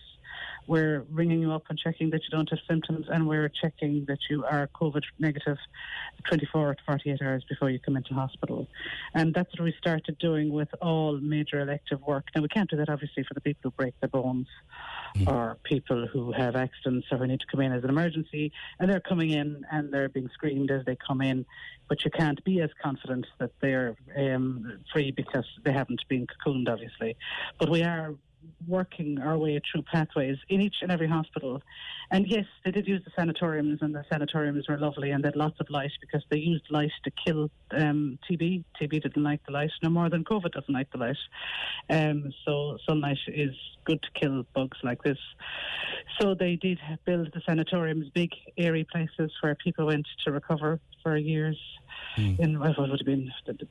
We're 0.68 1.06
ringing 1.12 1.42
you 1.42 1.52
up 1.52 1.64
and 1.70 1.78
checking 1.78 2.10
that 2.12 2.22
you 2.24 2.30
don't 2.32 2.50
have 2.50 2.60
symptoms, 2.68 3.08
and 3.10 3.28
we're 3.28 3.50
checking 3.50 4.06
that 4.06 4.20
you 4.30 4.44
are 4.46 4.68
COVID 4.76 5.04
negative 5.20 5.58
24 6.28 6.76
to 6.76 6.84
48 6.86 7.22
hours 7.22 7.44
before 7.48 7.70
you 7.70 7.80
come 7.80 7.98
into 7.98 8.14
hospital. 8.14 8.68
And 9.14 9.34
that's 9.34 9.52
what 9.54 9.64
we 9.64 9.74
started 9.80 10.18
doing 10.18 10.52
with 10.52 10.70
all 10.82 11.18
major 11.18 11.60
elective 11.60 12.02
work. 12.02 12.26
Now, 12.36 12.42
we 12.42 12.48
can't 12.48 12.70
do 12.70 12.78
that, 12.78 12.90
obviously, 12.90 13.24
for 13.24 13.34
the 13.34 13.42
people 13.42 13.70
who 13.70 13.72
break 13.72 14.00
their 14.00 14.10
bones 14.10 14.48
or 15.28 15.58
people 15.64 16.08
who 16.08 16.32
have 16.32 16.56
accidents 16.56 17.08
or 17.12 17.18
who 17.18 17.28
need 17.28 17.40
to 17.40 17.46
come 17.48 17.62
in 17.62 17.72
as 17.72 17.84
an 17.84 17.90
emergency, 17.90 18.52
and 18.80 18.90
they're 18.90 19.00
coming 19.00 19.30
in 19.30 19.66
and 19.72 19.94
they're 19.94 20.10
being 20.10 20.30
screened 20.34 20.72
as 20.72 20.84
they 20.86 20.96
come 20.96 21.22
in. 21.22 21.46
But 21.88 22.04
you 22.04 22.12
can't 22.12 22.44
be 22.44 22.62
as 22.62 22.72
confident 22.82 23.28
that 23.40 23.52
they're 23.62 23.96
um, 24.18 24.80
free 24.92 25.12
because 25.12 25.46
they 25.64 25.72
haven't 25.72 26.02
been 26.10 26.28
cocooned, 26.28 26.68
obviously. 26.68 27.16
But 27.60 27.70
we 27.70 27.84
are 27.84 28.16
working 28.68 29.20
our 29.20 29.38
way 29.38 29.60
through 29.72 29.84
pathways 29.84 30.38
in 30.50 30.62
each 30.62 30.76
and 30.82 30.92
every 30.92 31.08
hospital. 31.08 31.62
And 32.12 32.28
yes, 32.28 32.46
they 32.64 32.72
did 32.72 32.88
use 32.88 33.02
the 33.04 33.12
sanatoriums, 33.16 33.80
and 33.82 33.94
the 33.94 34.04
sanatoriums 34.12 34.68
were 34.68 34.78
lovely, 34.78 35.12
and 35.12 35.24
they 35.24 35.28
had 35.28 35.36
lots 35.36 35.60
of 35.60 35.70
light 35.70 35.92
because 36.02 36.24
they 36.30 36.38
used 36.38 36.66
light 36.70 36.92
to 37.04 37.12
kill 37.26 37.50
um, 37.72 38.20
TB. 38.30 38.64
TB 38.80 39.02
didn't 39.02 39.24
like 39.24 39.46
the 39.46 39.52
light 39.52 39.72
no 39.82 39.90
more 39.90 40.10
than 40.10 40.24
COVID 40.24 40.52
doesn't 40.52 40.74
like 40.74 40.92
the 40.92 40.98
light. 40.98 41.18
Um, 41.90 42.34
so 42.46 42.78
sunlight 42.88 43.18
is 43.28 43.56
good 43.86 44.02
to 44.02 44.20
kill 44.20 44.46
bugs 44.54 44.78
like 44.84 45.02
this. 45.04 45.18
So 46.20 46.36
they 46.36 46.56
did 46.56 46.80
build 47.06 47.32
the 47.34 47.42
sanatoriums, 47.48 48.10
big 48.14 48.32
airy 48.58 48.86
places 48.92 49.32
where 49.42 49.56
people 49.56 49.88
went 49.88 50.08
to 50.26 50.32
recover 50.32 50.80
for 51.04 51.18
years. 51.18 51.58
In 52.18 52.60
what 52.60 52.78
would 52.78 52.90
have 52.92 53.06
been 53.06 53.30
the, 53.46 53.68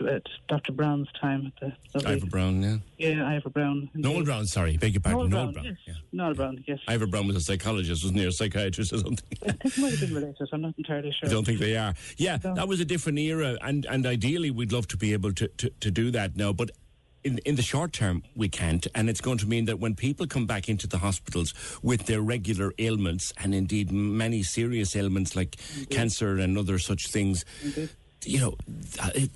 the, 0.00 0.16
uh, 0.16 0.18
Dr. 0.48 0.72
Browne's 0.72 1.08
time. 1.20 1.52
At 1.62 1.74
the, 1.92 2.08
Ivor 2.08 2.26
Browne, 2.26 2.62
yeah. 2.62 2.76
yeah, 2.98 3.28
Ivor 3.28 3.50
Browne. 3.50 3.88
Noel 4.12 4.24
Browne, 4.24 4.46
sorry, 4.46 4.76
beg 4.76 4.94
your 4.94 5.00
pardon. 5.00 5.28
Noel 5.30 5.44
Noel 5.44 5.52
Browne, 5.52 5.64
Browne. 5.64 5.78
yes. 5.86 5.96
Noel 6.12 6.34
Browne, 6.34 6.64
yes. 6.66 6.78
Ivor 6.88 7.06
Browne 7.06 7.26
was 7.26 7.36
a 7.36 7.40
psychologist, 7.40 8.04
wasn't 8.04 8.20
he, 8.20 8.26
a 8.26 8.32
psychiatrist 8.32 8.92
or 8.92 8.98
something? 8.98 9.38
I 9.46 9.52
think 9.52 9.64
it 9.64 9.78
might 9.78 9.90
have 9.90 10.00
been 10.00 10.14
related. 10.14 10.48
I'm 10.52 10.60
not 10.60 10.74
entirely 10.78 11.12
sure. 11.18 11.28
I 11.28 11.32
don't 11.32 11.44
think 11.44 11.58
they 11.58 11.76
are. 11.76 11.94
Yeah, 12.16 12.36
that 12.38 12.68
was 12.68 12.80
a 12.80 12.84
different 12.84 13.18
era, 13.18 13.56
and, 13.62 13.84
and 13.86 14.06
ideally 14.06 14.50
we'd 14.50 14.72
love 14.72 14.88
to 14.88 14.96
be 14.96 15.12
able 15.12 15.32
to, 15.34 15.48
to, 15.48 15.70
to 15.70 15.90
do 15.90 16.10
that 16.12 16.36
now, 16.36 16.52
but 16.52 16.70
in, 17.24 17.38
in 17.38 17.56
the 17.56 17.62
short 17.62 17.92
term 17.92 18.22
we 18.36 18.48
can't, 18.48 18.86
and 18.94 19.10
it's 19.10 19.20
going 19.20 19.38
to 19.38 19.46
mean 19.46 19.64
that 19.64 19.80
when 19.80 19.96
people 19.96 20.26
come 20.26 20.46
back 20.46 20.68
into 20.68 20.86
the 20.86 20.98
hospitals 20.98 21.52
with 21.82 22.06
their 22.06 22.20
regular 22.20 22.72
ailments, 22.78 23.32
and 23.42 23.54
indeed 23.54 23.90
many 23.90 24.42
serious 24.44 24.94
ailments 24.94 25.34
like 25.34 25.56
cancer 25.90 26.38
and 26.38 26.56
other 26.56 26.78
such 26.78 27.08
things, 27.08 27.44
you 28.24 28.38
know, 28.38 28.56
it, 29.14 29.30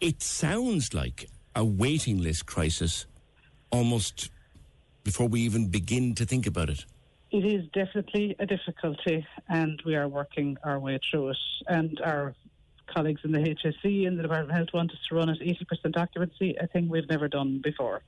it 0.00 0.22
sounds 0.22 0.92
like 0.92 1.28
a 1.56 1.64
waiting 1.64 2.18
list 2.22 2.44
crisis 2.46 3.06
almost 3.72 4.30
before 5.02 5.26
we 5.26 5.40
even 5.40 5.68
begin 5.68 6.14
to 6.14 6.24
think 6.24 6.46
about 6.46 6.70
it. 6.70 6.84
It 7.30 7.44
is 7.44 7.64
definitely 7.72 8.36
a 8.38 8.46
difficulty, 8.46 9.26
and 9.48 9.82
we 9.86 9.96
are 9.96 10.06
working 10.06 10.58
our 10.62 10.78
way 10.78 11.00
through 11.10 11.30
it. 11.30 11.38
And 11.66 11.98
our 12.04 12.34
colleagues 12.86 13.22
in 13.24 13.32
the 13.32 13.38
HSE 13.38 14.06
and 14.06 14.18
the 14.18 14.22
Department 14.22 14.50
of 14.50 14.56
Health 14.56 14.68
want 14.74 14.92
us 14.92 14.98
to 15.08 15.14
run 15.14 15.30
at 15.30 15.38
80% 15.38 15.96
occupancy, 15.96 16.54
a 16.60 16.66
thing 16.66 16.88
we've 16.88 17.08
never 17.08 17.28
done 17.28 17.60
before. 17.64 18.02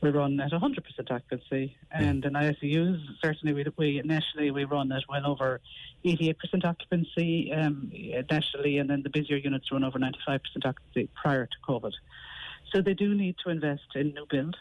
We 0.00 0.10
run 0.10 0.38
at 0.40 0.52
100% 0.52 1.10
occupancy, 1.10 1.76
and 1.90 2.24
in 2.24 2.34
ICUs, 2.34 3.00
certainly 3.20 3.54
we, 3.54 3.64
we 3.76 4.02
nationally 4.04 4.50
we 4.50 4.64
run 4.64 4.92
at 4.92 5.02
well 5.08 5.26
over 5.26 5.60
88% 6.04 6.64
occupancy 6.64 7.52
um, 7.52 7.90
nationally, 8.30 8.78
and 8.78 8.88
then 8.88 9.02
the 9.02 9.10
busier 9.10 9.38
units 9.38 9.72
run 9.72 9.82
over 9.82 9.98
95% 9.98 10.38
occupancy 10.64 11.08
prior 11.14 11.46
to 11.46 11.56
COVID. 11.66 11.92
So 12.72 12.82
they 12.82 12.94
do 12.94 13.14
need 13.14 13.36
to 13.44 13.50
invest 13.50 13.96
in 13.96 14.08
new 14.14 14.26
build 14.26 14.56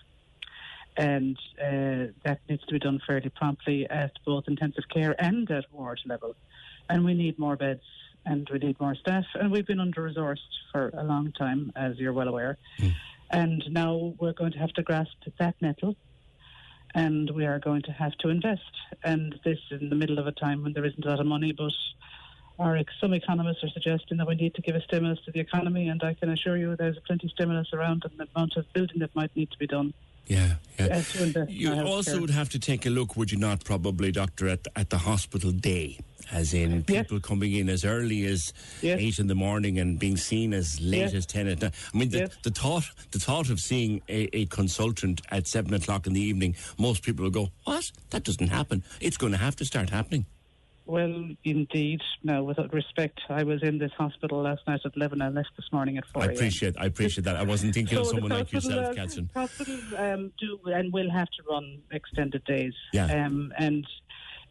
and 0.97 1.37
uh, 1.61 2.11
that 2.23 2.39
needs 2.47 2.63
to 2.65 2.73
be 2.73 2.79
done 2.79 3.01
fairly 3.05 3.29
promptly 3.29 3.89
at 3.89 4.11
both 4.25 4.45
intensive 4.47 4.85
care 4.93 5.15
and 5.19 5.49
at 5.51 5.65
ward 5.71 5.99
level. 6.05 6.35
And 6.89 7.03
we 7.03 7.13
need 7.13 7.37
more 7.37 7.55
beds 7.55 7.81
and 8.25 8.49
we 8.51 8.59
need 8.59 8.79
more 8.79 8.95
staff, 8.95 9.25
and 9.35 9.51
we've 9.51 9.67
been 9.67 9.79
under 9.79 10.09
resourced 10.09 10.39
for 10.71 10.89
a 10.97 11.03
long 11.03 11.31
time, 11.31 11.71
as 11.75 11.97
you're 11.97 12.13
well 12.13 12.27
aware. 12.27 12.57
And 13.31 13.63
now 13.69 14.13
we're 14.19 14.33
going 14.33 14.51
to 14.53 14.57
have 14.59 14.73
to 14.73 14.83
grasp 14.83 15.11
that 15.39 15.55
nettle. 15.61 15.95
And 16.93 17.29
we 17.31 17.45
are 17.45 17.59
going 17.59 17.81
to 17.83 17.91
have 17.91 18.13
to 18.19 18.29
invest. 18.29 18.61
And 19.03 19.37
this 19.43 19.59
is 19.69 19.81
in 19.81 19.89
the 19.89 19.95
middle 19.95 20.17
of 20.17 20.27
a 20.27 20.31
time 20.31 20.63
when 20.63 20.73
there 20.73 20.85
isn't 20.85 21.05
a 21.05 21.09
lot 21.09 21.19
of 21.19 21.25
money, 21.25 21.51
but 21.51 21.73
our, 22.57 22.79
some 23.01 23.13
economists 23.13 23.63
are 23.63 23.69
suggesting 23.69 24.17
that 24.17 24.27
we 24.27 24.35
need 24.35 24.55
to 24.55 24.61
give 24.61 24.75
a 24.75 24.81
stimulus 24.81 25.19
to 25.25 25.31
the 25.31 25.41
economy. 25.41 25.89
And 25.89 26.01
I 26.03 26.13
can 26.13 26.29
assure 26.29 26.55
you 26.55 26.75
there's 26.75 26.97
plenty 27.05 27.27
of 27.27 27.31
stimulus 27.31 27.73
around 27.73 28.05
and 28.05 28.17
the 28.17 28.27
amount 28.33 28.55
of 28.55 28.71
building 28.73 28.99
that 28.99 29.13
might 29.13 29.35
need 29.35 29.51
to 29.51 29.57
be 29.57 29.67
done 29.67 29.93
Yeah, 30.27 30.55
yeah. 30.79 31.03
You 31.47 31.73
also 31.81 32.19
would 32.19 32.31
have 32.31 32.49
to 32.49 32.59
take 32.59 32.85
a 32.85 32.89
look, 32.89 33.15
would 33.15 33.31
you 33.31 33.37
not, 33.37 33.63
probably, 33.63 34.11
Doctor, 34.11 34.47
at, 34.47 34.67
at 34.75 34.89
the 34.89 34.97
hospital 34.97 35.51
day, 35.51 35.99
as 36.31 36.53
in 36.53 36.83
people 36.83 37.19
coming 37.19 37.53
in 37.53 37.69
as 37.69 37.85
early 37.85 38.25
as 38.25 38.51
Yes. 38.81 38.99
eight 38.99 39.19
in 39.19 39.27
the 39.27 39.35
morning 39.35 39.77
and 39.79 39.99
being 39.99 40.17
seen 40.17 40.53
as 40.53 40.81
late 40.81 40.99
Yes. 41.01 41.13
as 41.13 41.25
ten 41.27 41.47
at 41.47 41.61
night. 41.61 41.73
I 41.93 41.97
mean, 41.97 42.09
the, 42.09 42.31
the 42.43 42.49
thought 42.49 42.85
the 43.11 43.19
thought 43.19 43.49
of 43.51 43.59
seeing 43.59 44.01
a, 44.09 44.27
a 44.35 44.45
consultant 44.47 45.21
at 45.29 45.45
seven 45.47 45.73
o'clock 45.75 46.07
in 46.07 46.13
the 46.13 46.21
evening, 46.21 46.55
most 46.79 47.03
people 47.03 47.23
will 47.23 47.31
go, 47.31 47.49
"What? 47.65 47.91
That 48.09 48.23
doesn't 48.23 48.47
happen. 48.49 48.83
It's 48.99 49.17
going 49.17 49.31
to 49.33 49.37
have 49.39 49.55
to 49.57 49.65
start 49.65 49.91
happening." 49.91 50.25
Well, 50.85 51.29
indeed. 51.43 52.01
Now, 52.23 52.43
with 52.43 52.59
respect, 52.71 53.19
I 53.29 53.43
was 53.43 53.63
in 53.63 53.79
this 53.79 53.91
hospital 53.97 54.43
last 54.43 54.61
night 54.67 54.81
at 54.85 54.95
11 54.95 55.19
and 55.21 55.33
left 55.33 55.49
this 55.57 55.65
morning 55.71 55.97
at 55.97 56.05
4 56.05 56.23
I 56.23 56.25
appreciate 56.27 56.75
I 56.77 56.85
appreciate 56.85 57.23
that. 57.23 57.35
I 57.35 57.43
wasn't 57.43 57.73
thinking 57.73 57.97
of 57.97 58.05
So 58.05 58.11
the 58.11 58.17
someone 58.17 58.31
like 58.39 58.51
yourself, 58.51 58.85
uh, 58.87 58.93
Catherine. 58.93 59.29
Hospitals 59.33 59.93
um, 59.97 60.31
do 60.39 60.59
and 60.65 60.93
will 60.93 61.09
have 61.09 61.27
to 61.27 61.43
run 61.49 61.79
extended 61.91 62.43
days. 62.45 62.73
Yeah. 62.93 63.25
Um, 63.25 63.51
and 63.57 63.87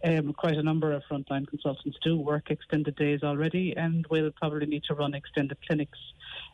um, 0.05 0.33
quite 0.33 0.57
a 0.57 0.63
number 0.63 0.93
of 0.93 1.03
frontline 1.11 1.47
consultants 1.47 1.97
do 2.03 2.19
work 2.19 2.51
extended 2.51 2.97
days 2.97 3.23
already 3.23 3.75
and 3.77 4.07
will 4.11 4.31
probably 4.33 4.67
need 4.67 4.85
to 4.85 4.95
run 4.95 5.15
extended 5.15 5.57
clinics. 5.67 5.99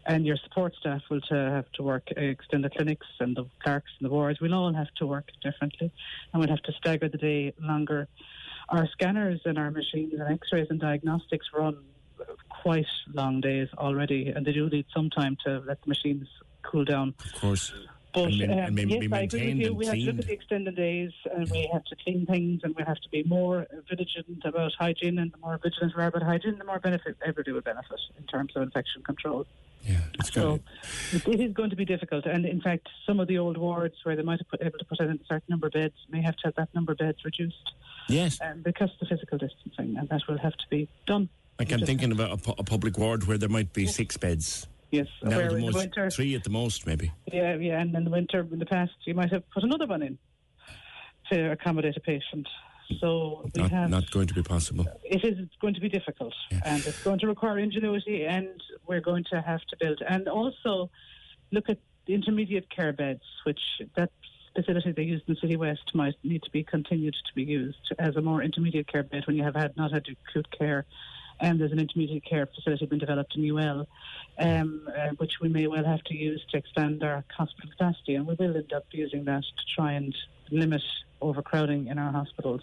And 0.07 0.25
your 0.27 0.37
support 0.37 0.75
staff 0.79 1.01
will 1.11 1.21
to 1.23 1.35
have 1.35 1.71
to 1.73 1.83
work 1.83 2.09
uh, 2.17 2.21
extended 2.21 2.75
clinics 2.75 3.07
and 3.19 3.37
the 3.37 3.47
clerks 3.63 3.91
and 3.99 4.09
the 4.09 4.13
wards. 4.13 4.41
We'll 4.41 4.55
all 4.55 4.73
have 4.75 4.93
to 4.99 5.07
work 5.07 5.31
differently 5.43 5.91
and 6.33 6.41
we'll 6.41 6.51
have 6.51 6.63
to 6.65 6.73
stagger 6.73 7.09
the 7.09 7.19
day 7.19 7.55
longer. 7.59 8.09
Our 8.71 8.87
scanners 8.89 9.41
and 9.45 9.59
our 9.59 9.71
machines 9.71 10.13
and 10.15 10.23
x-rays 10.23 10.69
and 10.71 10.81
diagnostics 10.81 11.47
run 11.53 11.79
quite 12.63 12.87
long 13.13 13.41
days 13.41 13.69
already 13.79 14.29
and 14.29 14.47
they 14.47 14.53
do 14.53 14.69
need 14.69 14.87
some 14.95 15.11
time 15.11 15.37
to 15.45 15.63
let 15.67 15.81
the 15.83 15.89
machines 15.89 16.29
cool 16.63 16.85
down. 16.85 17.15
Of 17.25 17.41
course. 17.41 17.73
But 18.13 18.33
and, 18.33 18.43
um, 18.43 18.79
and 18.79 18.91
yes, 18.91 19.13
I 19.13 19.21
agree 19.23 19.55
with 19.55 19.57
you. 19.59 19.75
We 19.75 19.87
have 19.87 19.95
to 19.95 20.01
look 20.01 20.19
at 20.19 20.27
the 20.27 20.33
extended 20.33 20.77
days, 20.77 21.13
and 21.33 21.49
we 21.51 21.69
have 21.73 21.85
to 21.85 21.97
clean 22.03 22.27
things, 22.27 22.63
and 22.65 22.75
we 22.75 22.83
have 22.85 23.01
to 23.01 23.09
be 23.09 23.23
more 23.23 23.67
vigilant 23.89 24.45
about 24.45 24.73
hygiene. 24.79 25.19
And 25.19 25.33
the 25.33 25.39
more 25.39 25.59
vigilant 25.63 25.95
we 25.97 26.03
are 26.03 26.09
about 26.09 26.23
hygiene, 26.23 26.59
the 26.59 26.65
more 26.65 26.81
benefit 26.81 27.17
everybody 27.23 27.53
will 27.53 27.61
benefit 27.61 28.01
in 28.19 28.25
terms 28.25 28.53
of 28.57 28.63
infection 28.63 29.03
control. 29.03 29.47
Yeah, 29.83 30.01
it's 30.19 30.33
so 30.33 30.61
it, 31.13 31.27
it 31.27 31.41
is 31.41 31.53
going 31.55 31.71
to 31.71 31.77
be 31.77 31.85
difficult. 31.85 32.27
And 32.27 32.45
in 32.45 32.61
fact, 32.61 32.89
some 33.07 33.19
of 33.19 33.29
the 33.29 33.39
old 33.39 33.57
wards 33.57 33.95
where 34.05 34.15
they 34.15 34.23
might 34.23 34.39
have 34.41 34.49
put, 34.49 34.61
able 34.63 34.79
to 34.79 34.85
put 34.85 35.01
in 35.01 35.11
a 35.11 35.19
certain 35.27 35.43
number 35.49 35.69
of 35.69 35.73
beds 35.73 35.95
may 36.11 36.21
have 36.23 36.37
to 36.37 36.49
have 36.49 36.55
that 36.57 36.69
number 36.75 36.93
of 36.93 36.99
beds 36.99 37.19
reduced 37.25 37.73
Yes. 38.09 38.39
um, 38.43 38.61
because 38.63 38.91
of 38.93 38.99
the 39.01 39.07
physical 39.07 39.39
distancing, 39.39 39.97
and 39.97 40.09
that 40.11 40.23
will 40.29 40.39
have 40.39 40.53
to 40.53 40.65
be 40.69 40.89
done. 41.07 41.29
Like 41.59 41.73
I'm 41.73 41.81
thinking 41.87 42.13
about 42.13 42.33
a, 42.33 42.37
pu- 42.37 42.55
a 42.59 42.65
public 42.65 42.99
ward 42.99 43.27
where 43.27 43.39
there 43.39 43.49
might 43.49 43.73
be 43.73 43.87
six 43.87 44.17
beds. 44.17 44.67
Yes, 44.91 45.07
Now 45.23 45.37
where 45.37 45.49
the 45.51 45.57
in 45.57 45.67
the 45.67 45.73
winter- 45.73 46.11
three 46.11 46.35
at 46.35 46.43
the 46.45 46.51
most, 46.51 46.87
maybe. 46.87 47.13
Yeah, 47.33 47.55
yeah, 47.57 47.81
and 47.81 47.95
in 47.95 48.05
the 48.05 48.11
winter, 48.11 48.41
in 48.53 48.59
the 48.59 48.67
past, 48.67 48.93
you 49.05 49.15
might 49.15 49.31
have 49.33 49.49
put 49.51 49.63
another 49.63 49.87
one 49.87 50.03
in 50.03 50.19
to 51.31 51.53
accommodate 51.53 51.97
a 51.97 52.01
patient. 52.01 52.49
So 52.99 53.49
we 53.55 53.63
Not, 53.63 53.71
have. 53.71 53.91
not 53.91 54.11
going 54.11 54.27
to 54.27 54.35
be 54.35 54.43
possible. 54.43 54.87
it 55.05 55.25
is 55.25 55.49
going 55.61 55.75
to 55.75 55.81
be 55.81 55.89
difficult 55.89 56.35
and 56.65 56.85
it's 56.87 57.03
going 57.03 57.19
to 57.21 57.27
require 57.27 57.59
ingenuity 57.59 58.25
and 58.25 58.49
we're 58.87 59.01
going 59.01 59.25
to 59.31 59.41
have 59.41 59.61
to 59.71 59.77
build 59.79 60.03
and 60.09 60.29
also 60.29 60.91
look 61.53 61.69
at 61.69 61.79
the 62.07 62.15
intermediate 62.15 62.69
care 62.71 62.93
beds 62.93 63.23
which 63.45 63.61
that 63.97 64.11
facility 64.55 64.91
they 64.93 65.03
used 65.05 65.29
in 65.29 65.37
Citywest 65.37 65.95
might 65.95 66.15
need 66.25 66.43
to 66.43 66.51
be 66.51 66.65
continued 66.65 67.15
to 67.15 67.35
be 67.35 67.45
used 67.45 67.93
as 67.99 68.17
a 68.17 68.21
more 68.21 68.43
intermediate 68.43 68.89
care 68.89 69.03
bed 69.05 69.27
when 69.27 69.37
you 69.37 69.45
have 69.45 69.55
had 69.55 69.77
not 69.77 69.93
had 69.93 70.05
acute 70.09 70.51
care 70.51 70.85
and 71.39 71.61
there's 71.61 71.73
an 71.73 71.79
intermediate 71.79 72.25
care 72.25 72.47
facility 72.47 72.85
being 72.87 72.99
developed 72.99 73.37
in 73.37 73.45
UL 73.57 73.87
um, 74.39 74.89
uh, 74.89 75.09
which 75.19 75.41
we 75.41 75.49
may 75.49 75.67
well 75.69 75.85
have 75.85 76.03
to 76.05 76.17
use 76.17 76.43
to 76.51 76.57
expand 76.57 77.03
our 77.05 77.25
hospital 77.37 77.71
capacity 77.71 78.15
and 78.17 78.27
we 78.27 78.35
will 78.35 78.57
end 78.57 78.73
up 78.73 78.87
using 78.91 79.25
that 79.25 79.43
to 79.43 79.65
try 79.77 79.93
and 79.93 80.15
limit 80.51 80.83
overcrowding 81.21 81.89
in 81.89 81.99
our 81.99 82.13
hospitals 82.13 82.63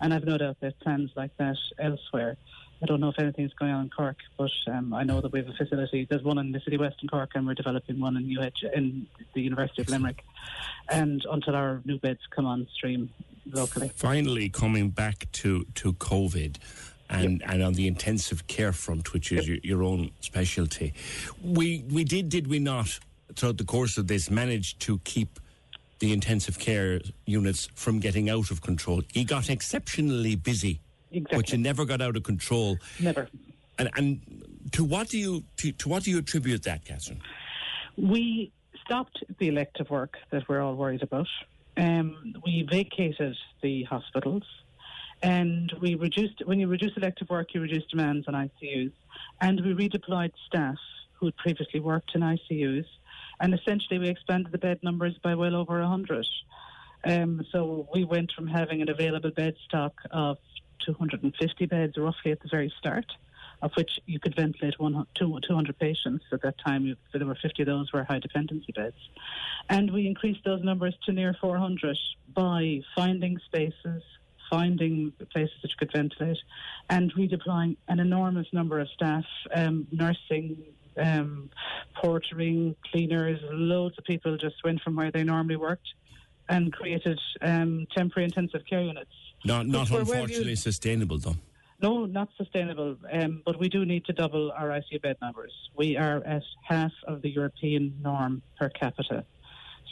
and 0.00 0.12
I've 0.12 0.24
no 0.24 0.38
doubt 0.38 0.56
there's 0.60 0.74
plans 0.74 1.10
like 1.16 1.36
that 1.38 1.56
elsewhere. 1.78 2.36
I 2.82 2.86
don't 2.86 3.00
know 3.00 3.08
if 3.08 3.18
anything's 3.18 3.54
going 3.54 3.72
on 3.72 3.84
in 3.84 3.90
Cork, 3.90 4.16
but 4.36 4.50
um, 4.66 4.92
I 4.92 5.02
know 5.02 5.22
that 5.22 5.32
we 5.32 5.38
have 5.38 5.48
a 5.48 5.54
facility. 5.54 6.06
There's 6.08 6.22
one 6.22 6.36
in 6.38 6.52
the 6.52 6.60
Citywest 6.60 7.02
in 7.02 7.08
Cork, 7.08 7.30
and 7.34 7.46
we're 7.46 7.54
developing 7.54 7.98
one 7.98 8.16
in 8.16 8.36
UH 8.36 8.68
in 8.74 9.06
the 9.34 9.40
University 9.40 9.80
of 9.80 9.88
Limerick. 9.88 10.22
And 10.90 11.24
until 11.30 11.56
our 11.56 11.80
new 11.86 11.98
beds 11.98 12.20
come 12.34 12.44
on 12.44 12.66
stream 12.74 13.08
locally. 13.50 13.90
Finally, 13.94 14.50
coming 14.50 14.90
back 14.90 15.26
to, 15.32 15.64
to 15.76 15.94
COVID 15.94 16.58
and, 17.08 17.42
and 17.46 17.62
on 17.62 17.72
the 17.74 17.86
intensive 17.86 18.46
care 18.46 18.72
front, 18.72 19.14
which 19.14 19.32
is 19.32 19.48
your, 19.48 19.58
your 19.62 19.82
own 19.82 20.10
specialty, 20.20 20.92
we, 21.42 21.82
we 21.90 22.04
did, 22.04 22.28
did 22.28 22.46
we 22.46 22.58
not, 22.58 22.98
throughout 23.36 23.56
the 23.56 23.64
course 23.64 23.96
of 23.96 24.06
this, 24.06 24.30
manage 24.30 24.78
to 24.80 24.98
keep 24.98 25.40
the 25.98 26.12
intensive 26.12 26.58
care 26.58 27.00
units 27.24 27.68
from 27.74 28.00
getting 28.00 28.28
out 28.28 28.50
of 28.50 28.60
control? 28.62 29.02
He 29.12 29.24
got 29.24 29.48
exceptionally 29.48 30.36
busy, 30.36 30.80
but 31.30 31.52
you 31.52 31.58
never 31.58 31.84
got 31.84 32.00
out 32.00 32.16
of 32.16 32.22
control. 32.22 32.78
Never. 33.00 33.28
And, 33.78 33.90
and 33.96 34.20
to 34.72 34.84
what 34.84 35.08
do 35.08 35.18
you 35.18 35.44
to, 35.58 35.72
to 35.72 35.88
what 35.88 36.04
do 36.04 36.10
you 36.10 36.18
attribute 36.18 36.62
that, 36.64 36.84
Catherine? 36.84 37.20
We 37.96 38.52
stopped 38.84 39.22
the 39.38 39.48
elective 39.48 39.90
work 39.90 40.16
that 40.30 40.48
we're 40.48 40.60
all 40.60 40.74
worried 40.74 41.02
about. 41.02 41.28
Um, 41.76 42.34
we 42.44 42.66
vacated 42.70 43.36
the 43.62 43.82
hospitals, 43.84 44.44
and 45.22 45.72
we 45.80 45.94
reduced. 45.94 46.42
When 46.46 46.58
you 46.58 46.68
reduce 46.68 46.96
elective 46.96 47.28
work, 47.28 47.54
you 47.54 47.60
reduce 47.60 47.84
demands 47.86 48.26
on 48.28 48.34
ICUs, 48.34 48.92
and 49.40 49.60
we 49.64 49.88
redeployed 49.88 50.32
staff 50.46 50.76
who 51.14 51.26
had 51.26 51.36
previously 51.36 51.80
worked 51.80 52.14
in 52.14 52.20
ICUs, 52.20 52.86
and 53.40 53.54
essentially 53.54 53.98
we 53.98 54.08
expanded 54.08 54.52
the 54.52 54.58
bed 54.58 54.80
numbers 54.82 55.16
by 55.22 55.34
well 55.34 55.54
over 55.54 55.82
hundred. 55.82 56.26
Um, 57.04 57.46
so 57.52 57.88
we 57.94 58.04
went 58.04 58.32
from 58.32 58.46
having 58.46 58.82
an 58.82 58.88
available 58.88 59.30
bed 59.30 59.54
stock 59.64 60.00
of 60.10 60.38
250 60.84 61.66
beds 61.66 61.96
roughly 61.96 62.32
at 62.32 62.40
the 62.40 62.48
very 62.48 62.72
start, 62.78 63.06
of 63.62 63.72
which 63.74 64.00
you 64.06 64.18
could 64.18 64.34
ventilate 64.34 64.78
one, 64.78 65.06
two, 65.14 65.38
200 65.46 65.78
patients. 65.78 66.24
At 66.32 66.42
that 66.42 66.58
time, 66.58 66.96
there 67.12 67.26
were 67.26 67.36
50 67.36 67.62
of 67.62 67.66
those 67.66 67.92
were 67.92 68.04
high 68.04 68.18
dependency 68.18 68.72
beds. 68.72 68.96
And 69.68 69.92
we 69.92 70.06
increased 70.06 70.44
those 70.44 70.62
numbers 70.62 70.96
to 71.04 71.12
near 71.12 71.34
400 71.40 71.96
by 72.34 72.82
finding 72.94 73.38
spaces, 73.44 74.02
finding 74.50 75.12
places 75.30 75.56
that 75.62 75.70
you 75.70 75.76
could 75.78 75.92
ventilate, 75.92 76.38
and 76.90 77.12
redeploying 77.14 77.76
an 77.88 78.00
enormous 78.00 78.46
number 78.52 78.80
of 78.80 78.88
staff, 78.90 79.24
um, 79.54 79.86
nursing, 79.90 80.56
um, 80.98 81.50
portering, 82.02 82.74
cleaners, 82.90 83.40
loads 83.50 83.96
of 83.98 84.04
people 84.04 84.36
just 84.36 84.56
went 84.64 84.80
from 84.82 84.96
where 84.96 85.10
they 85.10 85.24
normally 85.24 85.56
worked 85.56 85.88
and 86.48 86.72
created 86.72 87.18
um, 87.42 87.86
temporary 87.96 88.24
intensive 88.24 88.62
care 88.68 88.82
units. 88.82 89.10
Not, 89.44 89.66
not 89.66 89.82
Which 89.82 89.90
were 89.90 89.96
well 89.96 90.12
unfortunately 90.12 90.50
used. 90.50 90.62
sustainable, 90.62 91.18
though. 91.18 91.36
No, 91.82 92.06
not 92.06 92.28
sustainable. 92.36 92.96
Um, 93.12 93.42
but 93.44 93.58
we 93.58 93.68
do 93.68 93.84
need 93.84 94.04
to 94.06 94.12
double 94.12 94.50
our 94.52 94.68
ICU 94.68 95.02
bed 95.02 95.16
numbers. 95.20 95.52
We 95.76 95.96
are 95.96 96.22
at 96.24 96.42
half 96.66 96.92
of 97.06 97.22
the 97.22 97.28
European 97.30 97.94
norm 98.02 98.42
per 98.58 98.70
capita. 98.70 99.24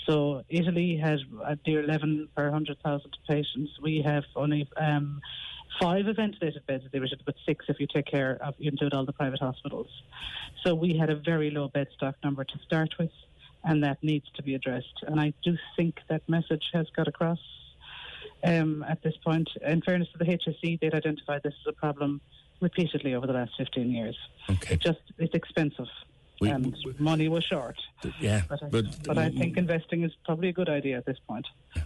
So 0.06 0.42
Italy 0.48 0.96
has 1.02 1.20
a 1.44 1.58
near 1.66 1.82
11 1.82 2.28
per 2.36 2.44
100,000 2.44 3.10
patients. 3.28 3.70
We 3.82 4.02
have 4.04 4.24
only 4.36 4.68
um, 4.76 5.20
five 5.80 6.04
ventilated 6.06 6.64
beds, 6.66 6.84
they 6.92 7.00
were 7.00 7.08
but 7.24 7.34
six 7.46 7.66
if 7.68 7.80
you 7.80 7.86
take 7.86 8.06
care 8.06 8.38
of, 8.42 8.54
you 8.58 8.70
include 8.70 8.94
all 8.94 9.04
the 9.04 9.12
private 9.12 9.40
hospitals. 9.40 9.88
So 10.64 10.74
we 10.74 10.96
had 10.96 11.10
a 11.10 11.16
very 11.16 11.50
low 11.50 11.68
bed 11.68 11.88
stock 11.94 12.16
number 12.22 12.44
to 12.44 12.58
start 12.66 12.94
with, 12.98 13.10
and 13.64 13.82
that 13.84 14.02
needs 14.02 14.26
to 14.36 14.42
be 14.42 14.54
addressed. 14.54 15.02
And 15.06 15.20
I 15.20 15.32
do 15.42 15.56
think 15.76 15.98
that 16.08 16.22
message 16.28 16.64
has 16.72 16.86
got 16.96 17.08
across 17.08 17.38
um, 18.44 18.84
at 18.88 19.02
this 19.02 19.16
point. 19.24 19.48
In 19.64 19.82
fairness 19.82 20.08
to 20.12 20.18
the 20.18 20.24
HSE, 20.24 20.80
they'd 20.80 20.94
identified 20.94 21.42
this 21.42 21.54
as 21.62 21.66
a 21.68 21.72
problem 21.72 22.20
repeatedly 22.60 23.14
over 23.14 23.26
the 23.26 23.32
last 23.32 23.52
15 23.58 23.90
years. 23.90 24.16
Okay. 24.50 24.74
It 24.74 24.80
just, 24.80 25.00
it's 25.18 25.34
expensive. 25.34 25.88
We- 26.40 26.50
and 26.50 26.76
money 26.98 27.28
was 27.28 27.44
short. 27.44 27.76
Yeah, 28.20 28.42
But 28.48 28.62
I, 28.62 28.66
but, 28.68 28.84
but 29.04 29.18
I 29.18 29.30
think 29.30 29.56
investing 29.56 30.02
is 30.02 30.12
probably 30.24 30.48
a 30.48 30.52
good 30.52 30.68
idea 30.68 30.96
at 30.96 31.06
this 31.06 31.18
point. 31.28 31.46
uh, 31.76 31.80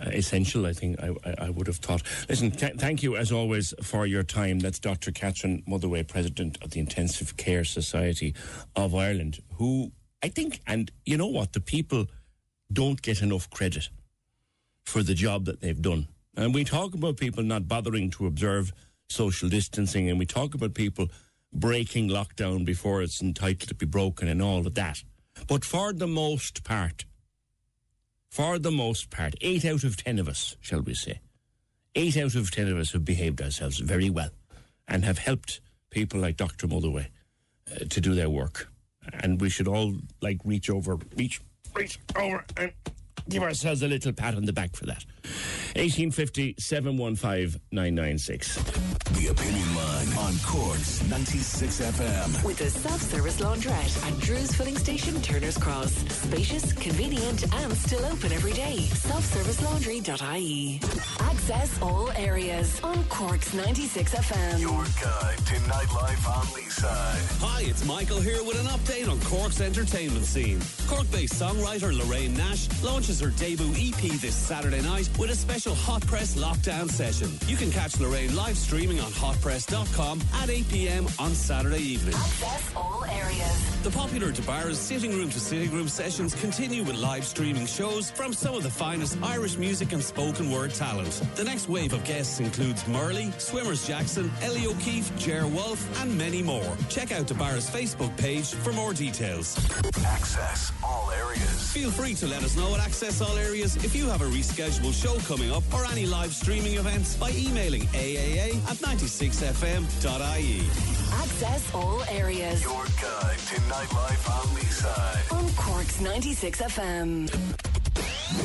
Uh, 0.00 0.08
essential. 0.10 0.64
I 0.64 0.72
think 0.72 0.98
I, 1.00 1.10
I, 1.24 1.34
I 1.46 1.50
would 1.50 1.66
have 1.66 1.76
thought. 1.76 2.02
Listen, 2.28 2.50
th- 2.50 2.76
thank 2.76 3.02
you 3.02 3.16
as 3.16 3.30
always 3.30 3.74
for 3.82 4.06
your 4.06 4.22
time. 4.22 4.58
That's 4.58 4.78
Dr. 4.78 5.12
Catherine 5.12 5.62
Motherway, 5.66 6.02
President 6.02 6.56
of 6.62 6.70
the 6.70 6.80
Intensive 6.80 7.36
Care 7.36 7.64
Society 7.64 8.34
of 8.74 8.94
Ireland, 8.94 9.42
who 9.56 9.92
I 10.22 10.28
think, 10.28 10.60
and 10.66 10.90
you 11.04 11.16
know 11.16 11.26
what, 11.26 11.52
the 11.52 11.60
people 11.60 12.06
don't 12.72 13.02
get 13.02 13.20
enough 13.22 13.50
credit 13.50 13.90
for 14.84 15.02
the 15.02 15.14
job 15.14 15.44
that 15.44 15.60
they've 15.60 15.80
done. 15.82 16.08
And 16.36 16.54
we 16.54 16.64
talk 16.64 16.94
about 16.94 17.18
people 17.18 17.42
not 17.42 17.68
bothering 17.68 18.10
to 18.12 18.26
observe 18.26 18.72
social 19.08 19.48
distancing, 19.48 20.08
and 20.08 20.18
we 20.18 20.26
talk 20.26 20.54
about 20.54 20.74
people 20.74 21.08
breaking 21.52 22.08
lockdown 22.08 22.64
before 22.64 23.02
it's 23.02 23.20
entitled 23.20 23.68
to 23.68 23.74
be 23.74 23.84
broken 23.84 24.26
and 24.28 24.40
all 24.40 24.66
of 24.66 24.74
that. 24.74 25.02
But 25.46 25.64
for 25.64 25.92
the 25.92 26.06
most 26.06 26.64
part, 26.64 27.04
for 28.32 28.58
the 28.58 28.70
most 28.70 29.10
part, 29.10 29.34
eight 29.42 29.62
out 29.66 29.84
of 29.84 30.02
ten 30.02 30.18
of 30.18 30.26
us, 30.26 30.56
shall 30.62 30.80
we 30.80 30.94
say, 30.94 31.20
eight 31.94 32.16
out 32.16 32.34
of 32.34 32.50
ten 32.50 32.66
of 32.66 32.78
us 32.78 32.92
have 32.92 33.04
behaved 33.04 33.42
ourselves 33.42 33.78
very 33.78 34.08
well 34.08 34.30
and 34.88 35.04
have 35.04 35.18
helped 35.18 35.60
people 35.90 36.18
like 36.18 36.38
Dr. 36.38 36.66
Motherway 36.66 37.10
uh, 37.70 37.84
to 37.90 38.00
do 38.00 38.14
their 38.14 38.30
work. 38.30 38.72
And 39.12 39.38
we 39.38 39.50
should 39.50 39.68
all 39.68 39.96
like 40.22 40.38
reach 40.46 40.70
over, 40.70 40.98
reach, 41.14 41.42
reach 41.74 41.98
over 42.16 42.42
and 42.56 42.72
give 43.28 43.42
ourselves 43.42 43.82
a 43.82 43.88
little 43.88 44.12
pat 44.12 44.34
on 44.34 44.44
the 44.44 44.52
back 44.52 44.76
for 44.76 44.86
that. 44.86 45.04
1850 45.76 46.56
715 46.58 47.60
996. 47.70 48.56
The 49.12 49.28
Opinion 49.28 49.74
Line 49.74 50.08
on 50.18 50.34
Cork's 50.44 51.02
96 51.08 51.80
FM. 51.80 52.44
With 52.44 52.60
a 52.60 52.70
self-service 52.70 53.40
laundrette 53.40 54.10
at 54.10 54.18
Drew's 54.20 54.54
Filling 54.54 54.76
Station, 54.76 55.20
Turner's 55.22 55.56
Cross. 55.56 55.92
Spacious, 56.12 56.72
convenient, 56.72 57.44
and 57.54 57.72
still 57.74 58.04
open 58.06 58.32
every 58.32 58.52
day. 58.52 58.78
Self-servicelaundry.ie. 58.78 60.80
Access 61.20 61.80
all 61.82 62.10
areas 62.12 62.80
on 62.82 63.02
Cork's 63.04 63.54
96 63.54 64.14
FM. 64.14 64.60
Your 64.60 64.84
guide 65.02 65.38
to 65.38 65.54
nightlife 65.70 66.28
on 66.28 66.44
Leeside. 66.46 67.40
Hi, 67.42 67.62
it's 67.62 67.84
Michael 67.86 68.20
here 68.20 68.42
with 68.44 68.58
an 68.60 68.66
update 68.66 69.08
on 69.10 69.18
Cork's 69.20 69.60
entertainment 69.60 70.24
scene. 70.24 70.60
Cork-based 70.88 71.34
songwriter 71.34 71.96
Lorraine 71.96 72.34
Nash 72.34 72.68
launches 72.82 73.11
her 73.20 73.30
debut 73.30 73.72
EP 73.76 74.10
this 74.20 74.34
Saturday 74.34 74.80
night 74.82 75.08
with 75.18 75.30
a 75.30 75.34
special 75.34 75.74
Hot 75.74 76.06
Press 76.06 76.36
lockdown 76.36 76.90
session. 76.90 77.30
You 77.46 77.56
can 77.56 77.70
catch 77.70 77.98
Lorraine 78.00 78.34
live 78.34 78.56
streaming 78.56 79.00
on 79.00 79.10
hotpress.com 79.12 80.20
at 80.34 80.48
8 80.48 80.68
p.m. 80.68 81.06
on 81.18 81.34
Saturday 81.34 81.82
evening. 81.82 82.14
Access 82.14 82.74
all 82.76 83.04
areas. 83.04 83.82
The 83.82 83.90
popular 83.90 84.30
DeBarra's 84.30 84.78
sitting 84.78 85.12
room 85.12 85.28
to 85.30 85.40
sitting 85.40 85.70
room 85.72 85.88
sessions 85.88 86.34
continue 86.34 86.84
with 86.84 86.96
live 86.96 87.24
streaming 87.24 87.66
shows 87.66 88.10
from 88.10 88.32
some 88.32 88.54
of 88.54 88.62
the 88.62 88.70
finest 88.70 89.18
Irish 89.22 89.56
music 89.56 89.92
and 89.92 90.02
spoken 90.02 90.50
word 90.50 90.72
talent. 90.72 91.22
The 91.34 91.44
next 91.44 91.68
wave 91.68 91.92
of 91.92 92.04
guests 92.04 92.40
includes 92.40 92.86
Murley, 92.86 93.32
Swimmers 93.38 93.86
Jackson, 93.86 94.30
Ellie 94.42 94.66
O'Keefe, 94.66 95.14
Jer 95.16 95.46
Wolf, 95.46 96.00
and 96.00 96.16
many 96.16 96.42
more. 96.42 96.76
Check 96.88 97.10
out 97.12 97.26
DeBarra's 97.26 97.68
Facebook 97.68 98.16
page 98.16 98.52
for 98.52 98.72
more 98.72 98.94
details. 98.94 99.56
Access 100.06 100.72
all 100.84 101.10
areas. 101.10 101.72
Feel 101.72 101.90
free 101.90 102.14
to 102.14 102.26
let 102.26 102.42
us 102.42 102.56
know 102.56 102.74
at 102.74 102.80
Access 102.80 103.01
Access 103.02 103.20
all 103.20 103.36
Areas 103.36 103.74
if 103.84 103.96
you 103.96 104.06
have 104.06 104.22
a 104.22 104.26
rescheduled 104.26 104.94
show 104.94 105.18
coming 105.26 105.50
up 105.50 105.64
or 105.74 105.84
any 105.86 106.06
live 106.06 106.32
streaming 106.32 106.74
events 106.74 107.16
by 107.16 107.30
emailing 107.32 107.82
aaa 107.88 108.54
at 108.70 108.76
96fm.ie. 108.76 110.60
Access 111.20 111.74
all 111.74 112.04
areas. 112.04 112.62
Your 112.62 112.84
guide 112.84 113.38
to 113.38 113.56
nightlife 113.62 114.30
on 114.30 114.46
Leeside. 114.54 115.32
On 115.36 115.52
Cork's 115.54 116.00
96 116.00 116.62
FM. 116.62 117.28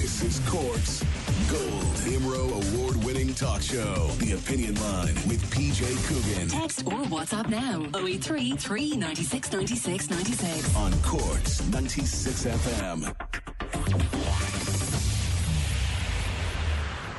This 0.02 0.24
is 0.24 0.40
Cork's 0.50 1.04
Gold 1.52 1.96
IMRO 2.10 2.50
Award 2.50 3.04
winning 3.04 3.36
talk 3.36 3.62
show. 3.62 4.08
The 4.18 4.32
Opinion 4.32 4.74
Line 4.82 5.14
with 5.28 5.40
PJ 5.54 5.86
Coogan. 6.08 6.50
Text 6.50 6.82
or 6.88 7.04
WhatsApp 7.14 7.48
now 7.48 7.86
083 7.96 8.58
396 8.58 9.52
96 9.52 10.10
96. 10.10 10.76
On 10.76 10.92
Cork's 11.04 11.62
96 11.70 12.46
FM. 12.46 13.27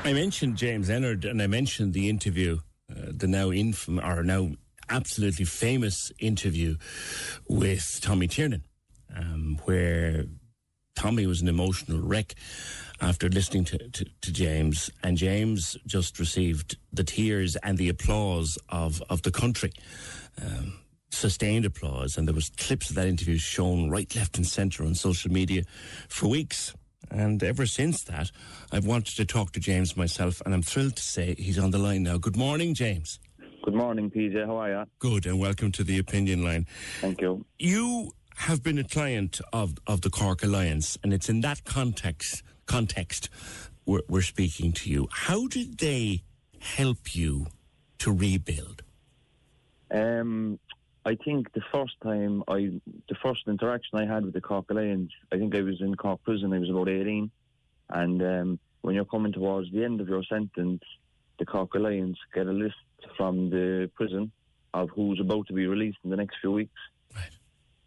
I 0.04 0.12
mentioned 0.12 0.56
James 0.56 0.88
Leonard 0.88 1.24
and 1.24 1.42
I 1.42 1.46
mentioned 1.46 1.92
the 1.92 2.08
interview, 2.08 2.60
uh, 2.90 3.10
the 3.10 3.26
now 3.26 3.48
infam 3.48 4.02
or 4.02 4.22
now 4.22 4.52
absolutely 4.88 5.44
famous 5.44 6.10
interview 6.18 6.76
with 7.46 7.98
Tommy 8.00 8.26
Tiernan, 8.26 8.64
um, 9.14 9.60
where 9.64 10.24
Tommy 10.96 11.26
was 11.26 11.42
an 11.42 11.48
emotional 11.48 12.00
wreck 12.00 12.34
after 13.00 13.28
listening 13.28 13.64
to, 13.66 13.78
to, 13.90 14.06
to 14.22 14.32
James, 14.32 14.90
and 15.02 15.16
James 15.16 15.76
just 15.86 16.18
received 16.18 16.76
the 16.92 17.04
tears 17.04 17.56
and 17.56 17.78
the 17.78 17.88
applause 17.88 18.58
of, 18.68 19.02
of 19.10 19.22
the 19.22 19.30
country. 19.30 19.72
Um, 20.42 20.78
sustained 21.10 21.64
applause, 21.64 22.16
and 22.16 22.26
there 22.26 22.35
was 22.35 22.51
clips 22.56 22.90
of 22.90 22.97
that 22.97 23.06
interview 23.06 23.39
shown 23.39 23.90
right, 23.90 24.14
left, 24.14 24.36
and 24.36 24.47
centre 24.47 24.85
on 24.85 24.94
social 24.94 25.30
media 25.30 25.62
for 26.09 26.28
weeks. 26.28 26.74
And 27.10 27.43
ever 27.43 27.64
since 27.66 28.05
that, 28.05 28.30
I've 28.70 28.86
wanted 28.86 29.16
to 29.16 29.24
talk 29.24 29.52
to 29.52 29.60
James 29.60 29.97
myself, 29.97 30.43
and 30.44 30.55
I'm 30.55 30.62
thrilled 30.62 30.97
to 30.97 31.02
say 31.02 31.35
he's 31.39 31.59
on 31.59 31.70
the 31.70 31.78
line 31.78 32.02
now. 32.02 32.18
Good 32.18 32.36
morning, 32.36 32.74
James. 32.74 33.18
Good 33.62 33.74
morning, 33.74 34.10
PJ. 34.10 34.47
How 34.47 34.56
are 34.56 34.70
you? 34.70 34.85
Good, 34.98 35.26
and 35.26 35.39
welcome 35.39 35.72
to 35.72 35.85
the 35.85 35.98
Opinion 35.98 36.44
Line. 36.44 36.66
Thank 37.01 37.20
you. 37.20 37.44
You 37.59 38.12
have 38.36 38.62
been 38.62 38.78
a 38.78 38.85
client 38.85 39.40
of, 39.52 39.74
of 39.86 40.02
the 40.02 40.10
Cork 40.10 40.43
Alliance, 40.44 40.97
and 41.02 41.12
it's 41.12 41.28
in 41.28 41.40
that 41.40 41.64
context 41.64 42.43
context 42.66 43.30
we're, 43.86 44.02
we're 44.09 44.22
speaking 44.22 44.72
to 44.72 44.90
you. 44.90 45.09
How 45.10 45.47
did 45.48 45.78
they 45.78 46.22
help 46.60 47.16
you 47.16 47.47
to 47.98 48.12
rebuild? 48.12 48.82
Um, 49.90 50.59
I 51.09 51.14
think 51.14 51.51
the 51.55 51.62
first 51.72 51.94
time 52.02 52.44
I, 52.48 52.70
the 53.09 53.14
first 53.22 53.48
interaction 53.48 53.98
I 53.98 54.05
had 54.05 54.26
with 54.26 54.35
the 54.35 54.43
Cork 54.43 54.66
Alliance, 54.70 55.10
I 55.32 55.39
think 55.39 55.55
I 55.55 55.62
was 55.62 55.80
in 55.80 55.94
Cork 55.94 56.22
prison. 56.22 56.52
I 56.52 56.59
was 56.59 56.68
about 56.68 56.90
eighteen, 56.90 57.30
and 57.89 58.22
um, 58.22 58.59
when 58.82 58.94
you're 58.94 59.06
coming 59.06 59.32
towards 59.32 59.72
the 59.72 59.85
end 59.85 60.02
of 60.02 60.09
your 60.09 60.22
sentence, 60.22 60.82
the 61.39 61.47
Cork 61.47 61.74
Alliance 61.74 62.18
get 62.35 62.47
a 62.47 62.52
list 62.52 62.76
from 63.16 63.48
the 63.48 63.90
prison 63.94 64.30
of 64.74 64.90
who's 64.90 65.18
about 65.18 65.47
to 65.47 65.55
be 65.55 65.66
released 65.66 65.97
in 66.05 66.10
the 66.10 66.16
next 66.16 66.36
few 66.43 66.52
weeks. 66.52 66.80
Right. 67.16 67.30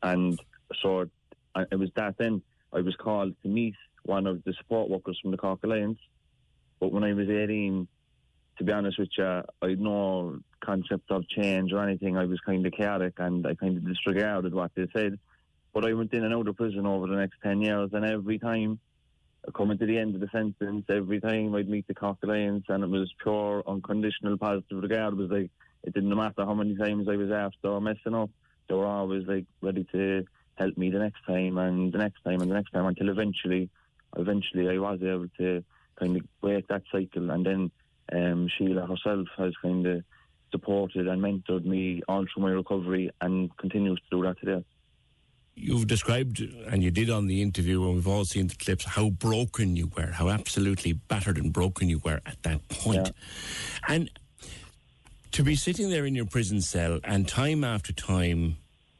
And 0.02 0.39
so 0.81 1.07
I- 1.53 1.68
it 1.72 1.77
was 1.77 1.91
that 1.93 2.18
then 2.18 2.41
I 2.73 2.81
was 2.81 2.95
called 2.95 3.35
to 3.43 3.48
meet 3.48 3.76
one 4.02 4.26
of 4.26 4.43
the 4.45 4.53
support 4.53 4.89
workers 4.89 5.19
from 5.22 5.30
the 5.30 5.38
Cork 5.38 5.60
Alliance. 5.64 5.99
But 6.80 6.91
when 6.91 7.03
I 7.03 7.14
was 7.14 7.30
18, 7.30 7.88
to 8.57 8.64
be 8.64 8.72
honest 8.72 8.98
with 8.98 9.10
you, 9.15 9.43
I 9.61 9.69
had 9.69 9.80
no 9.80 10.39
concept 10.61 11.11
of 11.11 11.27
change 11.27 11.73
or 11.73 11.83
anything. 11.83 12.17
I 12.17 12.25
was 12.25 12.39
kind 12.41 12.65
of 12.65 12.73
chaotic 12.73 13.13
and 13.17 13.45
I 13.45 13.55
kind 13.55 13.77
of 13.77 13.85
disregarded 13.85 14.53
what 14.53 14.71
they 14.75 14.88
said. 14.93 15.19
But 15.73 15.85
I 15.85 15.93
went 15.93 16.13
in 16.13 16.23
and 16.23 16.33
out 16.33 16.47
of 16.47 16.57
prison 16.57 16.85
over 16.85 17.07
the 17.07 17.15
next 17.15 17.38
10 17.43 17.61
years, 17.61 17.91
and 17.93 18.03
every 18.03 18.38
time, 18.38 18.79
coming 19.55 19.77
to 19.77 19.85
the 19.85 19.97
end 19.97 20.15
of 20.15 20.21
the 20.21 20.27
sentence, 20.27 20.85
every 20.89 21.21
time 21.21 21.55
I'd 21.55 21.69
meet 21.69 21.88
the 21.88 21.93
Cork 21.93 22.17
Alliance, 22.23 22.65
and 22.67 22.83
it 22.83 22.89
was 22.89 23.11
pure, 23.23 23.63
unconditional, 23.65 24.38
positive 24.38 24.81
regard. 24.81 25.13
It 25.13 25.17
was 25.17 25.31
like, 25.31 25.49
it 25.83 25.93
didn't 25.93 26.15
matter 26.15 26.45
how 26.45 26.53
many 26.53 26.75
times 26.75 27.07
I 27.07 27.15
was 27.15 27.31
asked 27.31 27.55
after 27.63 27.79
messing 27.79 28.15
up, 28.15 28.29
they 28.67 28.75
were 28.75 28.85
always 28.85 29.25
like 29.27 29.45
ready 29.61 29.85
to 29.91 30.25
help 30.55 30.77
me 30.77 30.89
the 30.89 30.99
next 30.99 31.25
time 31.25 31.57
and 31.57 31.91
the 31.91 31.97
next 31.97 32.21
time 32.23 32.41
and 32.41 32.51
the 32.51 32.55
next 32.55 32.71
time 32.71 32.85
until 32.85 33.09
eventually, 33.09 33.69
eventually 34.17 34.69
I 34.69 34.77
was 34.77 35.01
able 35.01 35.27
to 35.39 35.63
kind 35.99 36.17
of 36.17 36.23
break 36.41 36.67
that 36.67 36.83
cycle. 36.91 37.31
And 37.31 37.45
then 37.45 37.71
um, 38.13 38.47
Sheila 38.47 38.85
herself 38.85 39.27
has 39.38 39.53
kind 39.61 39.85
of 39.88 40.03
supported 40.52 41.07
and 41.07 41.22
mentored 41.22 41.65
me 41.65 42.02
all 42.07 42.26
through 42.34 42.44
my 42.44 42.52
recovery 42.52 43.11
and 43.22 43.56
continues 43.57 43.99
to 43.99 44.18
do 44.18 44.23
that 44.23 44.40
today. 44.40 44.64
You've 45.56 45.88
described, 45.88 46.40
and 46.40 46.82
you 46.82 46.91
did 46.91 47.10
on 47.10 47.28
the 47.28 47.41
interview, 47.41 47.84
and 47.84 47.95
we've 47.95 48.07
all 48.07 48.26
seen 48.26 48.48
the 48.48 48.56
clips, 48.56 48.86
how 48.86 49.10
broken 49.10 49.76
you 49.76 49.91
were, 49.95 50.07
how 50.07 50.30
absolutely 50.30 50.94
battered 50.94 51.38
and 51.38 51.52
broken 51.52 51.90
you 51.90 51.99
were 51.99 52.22
at 52.26 52.41
that 52.44 52.68
point. 52.69 53.11
And 53.88 54.10
to 55.32 55.44
be 55.44 55.56
sitting 55.56 55.90
there 55.90 56.06
in 56.06 56.15
your 56.15 56.26
prison 56.26 56.61
cell 56.61 56.99
and 57.03 57.28
time 57.28 57.64
after 57.64 57.94
time, 57.94 58.57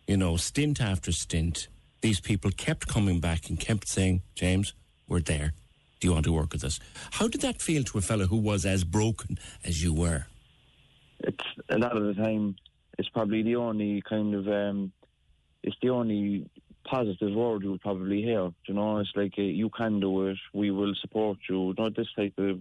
you 0.07 0.18
know, 0.18 0.38
stint 0.38 0.82
after 0.82 1.11
stint, 1.11 1.68
these 2.02 2.19
people 2.19 2.52
kept 2.52 2.88
coming 2.88 3.19
back 3.19 3.49
and 3.49 3.60
kept 3.60 3.88
saying, 3.88 4.22
James, 4.36 4.73
we're 5.07 5.22
there. 5.22 5.53
Do 5.99 6.07
you 6.07 6.14
want 6.14 6.26
to 6.26 6.32
work 6.34 6.52
with 6.52 6.64
us? 6.64 6.80
How 7.11 7.28
did 7.28 7.41
that 7.41 7.61
feel 7.61 7.84
to 7.84 7.98
a 7.98 8.02
fellow 8.02 8.26
who 8.26 8.38
was 8.38 8.65
as 8.65 8.84
broken 8.84 9.38
as 9.64 9.84
you 9.84 9.94
were? 9.94 10.26
It's 11.23 11.45
a 11.69 11.77
lot 11.77 11.95
of 11.98 12.03
the 12.03 12.14
time 12.14 12.56
it's 12.98 13.10
probably 13.10 13.43
the 13.43 13.56
only 13.56 14.02
kind 14.07 14.35
of 14.35 14.48
um 14.48 14.91
it's 15.64 15.76
the 15.81 15.89
only 15.89 16.49
positive 16.85 17.34
word 17.35 17.61
you'll 17.64 17.77
probably 17.80 18.22
hear. 18.22 18.49
You 18.68 18.73
know 18.73 18.98
it's 18.99 19.11
like 19.15 19.34
uh, 19.38 19.41
you 19.41 19.69
can 19.69 19.99
do 19.99 20.27
it 20.27 20.38
we 20.53 20.72
will 20.72 20.95
support 21.02 21.38
you. 21.49 21.73
Not 21.77 21.95
this 21.95 22.11
type 22.15 22.34
of 22.38 22.60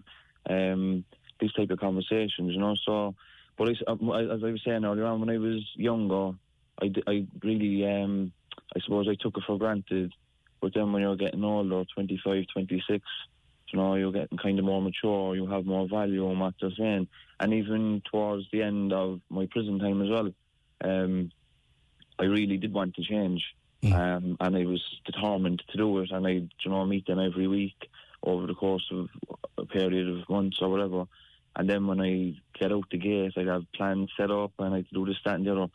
um 0.49 1.05
these 1.41 1.53
type 1.53 1.71
of 1.71 1.79
conversations 1.81 2.53
you 2.55 2.59
know 2.59 2.75
so 2.87 3.15
but 3.57 3.69
I 3.69 3.73
s- 3.73 3.83
uh, 3.87 3.95
as 3.95 4.43
I 4.45 4.51
was 4.53 4.63
saying 4.65 4.85
earlier 4.85 5.07
on 5.07 5.21
when 5.21 5.31
I 5.31 5.39
was 5.39 5.63
younger 5.77 6.33
I, 6.83 6.93
I 7.07 7.27
really 7.43 7.87
um 7.87 8.33
I 8.77 8.81
suppose 8.81 9.09
I 9.09 9.17
took 9.21 9.37
it 9.37 9.45
for 9.47 9.59
granted. 9.59 10.13
But 10.63 10.75
then 10.75 10.93
when 10.93 11.03
you're 11.03 11.17
getting 11.17 11.43
older 11.45 11.85
25 11.95 12.45
26 12.53 13.05
you 13.73 13.79
know, 13.79 13.95
you're 13.95 14.13
getting 14.13 14.39
kind 14.39 14.59
of 14.59 14.65
more 14.65 14.83
mature, 14.83 15.35
you 15.35 15.47
have 15.47 15.65
more 15.65 15.89
value 15.89 16.29
on 16.29 16.39
what 16.39 16.55
they're 16.61 16.71
saying. 16.77 17.09
And 17.39 17.55
even 17.55 18.03
towards 18.11 18.45
the 18.53 18.63
end 18.63 18.93
of 18.93 19.21
my 19.31 19.47
prison 19.51 19.79
time 19.79 20.03
as 20.03 20.09
well, 20.11 20.31
um, 20.83 21.31
I 22.19 22.25
really 22.25 22.57
did 22.57 22.73
want 22.73 22.95
to 22.97 23.03
change. 23.03 23.43
Um, 23.83 24.37
and 24.41 24.57
I 24.57 24.67
was 24.67 24.83
determined 25.07 25.63
to 25.71 25.79
do 25.79 25.99
it. 26.01 26.11
And 26.11 26.27
I, 26.27 26.31
you 26.31 26.71
know, 26.71 26.85
meet 26.85 27.07
them 27.07 27.19
every 27.19 27.47
week 27.47 27.89
over 28.23 28.47
the 28.47 28.55
course 28.55 28.87
of 28.93 29.09
a 29.57 29.65
period 29.65 30.09
of 30.09 30.29
months 30.29 30.59
or 30.61 30.69
whatever. 30.69 31.05
And 31.57 31.69
then 31.69 31.87
when 31.87 32.01
I 32.01 32.35
get 32.59 32.73
out 32.73 32.85
the 32.91 32.99
gate, 32.99 33.33
I'd 33.37 33.47
have 33.47 33.73
plans 33.73 34.11
set 34.17 34.31
up 34.31 34.53
and 34.59 34.75
I'd 34.75 34.91
do 34.93 35.07
this, 35.07 35.17
that, 35.25 35.37
and 35.37 35.47
the 35.47 35.53
other. 35.53 35.67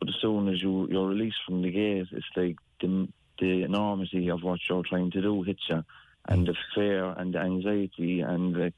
But 0.00 0.08
as 0.08 0.16
soon 0.20 0.48
as 0.48 0.60
you, 0.60 0.88
you're 0.90 1.08
released 1.08 1.38
from 1.46 1.62
the 1.62 1.70
gate, 1.70 2.08
it's 2.10 2.26
like 2.36 2.56
the, 2.80 3.08
the 3.38 3.62
enormity 3.62 4.28
of 4.30 4.42
what 4.42 4.60
you're 4.68 4.82
trying 4.82 5.12
to 5.12 5.22
do 5.22 5.42
hits 5.42 5.62
you 5.68 5.84
and 6.26 6.46
the 6.46 6.54
fear 6.74 7.04
and 7.16 7.34
the 7.34 7.38
anxiety 7.38 8.20
and 8.20 8.54
the, 8.54 8.72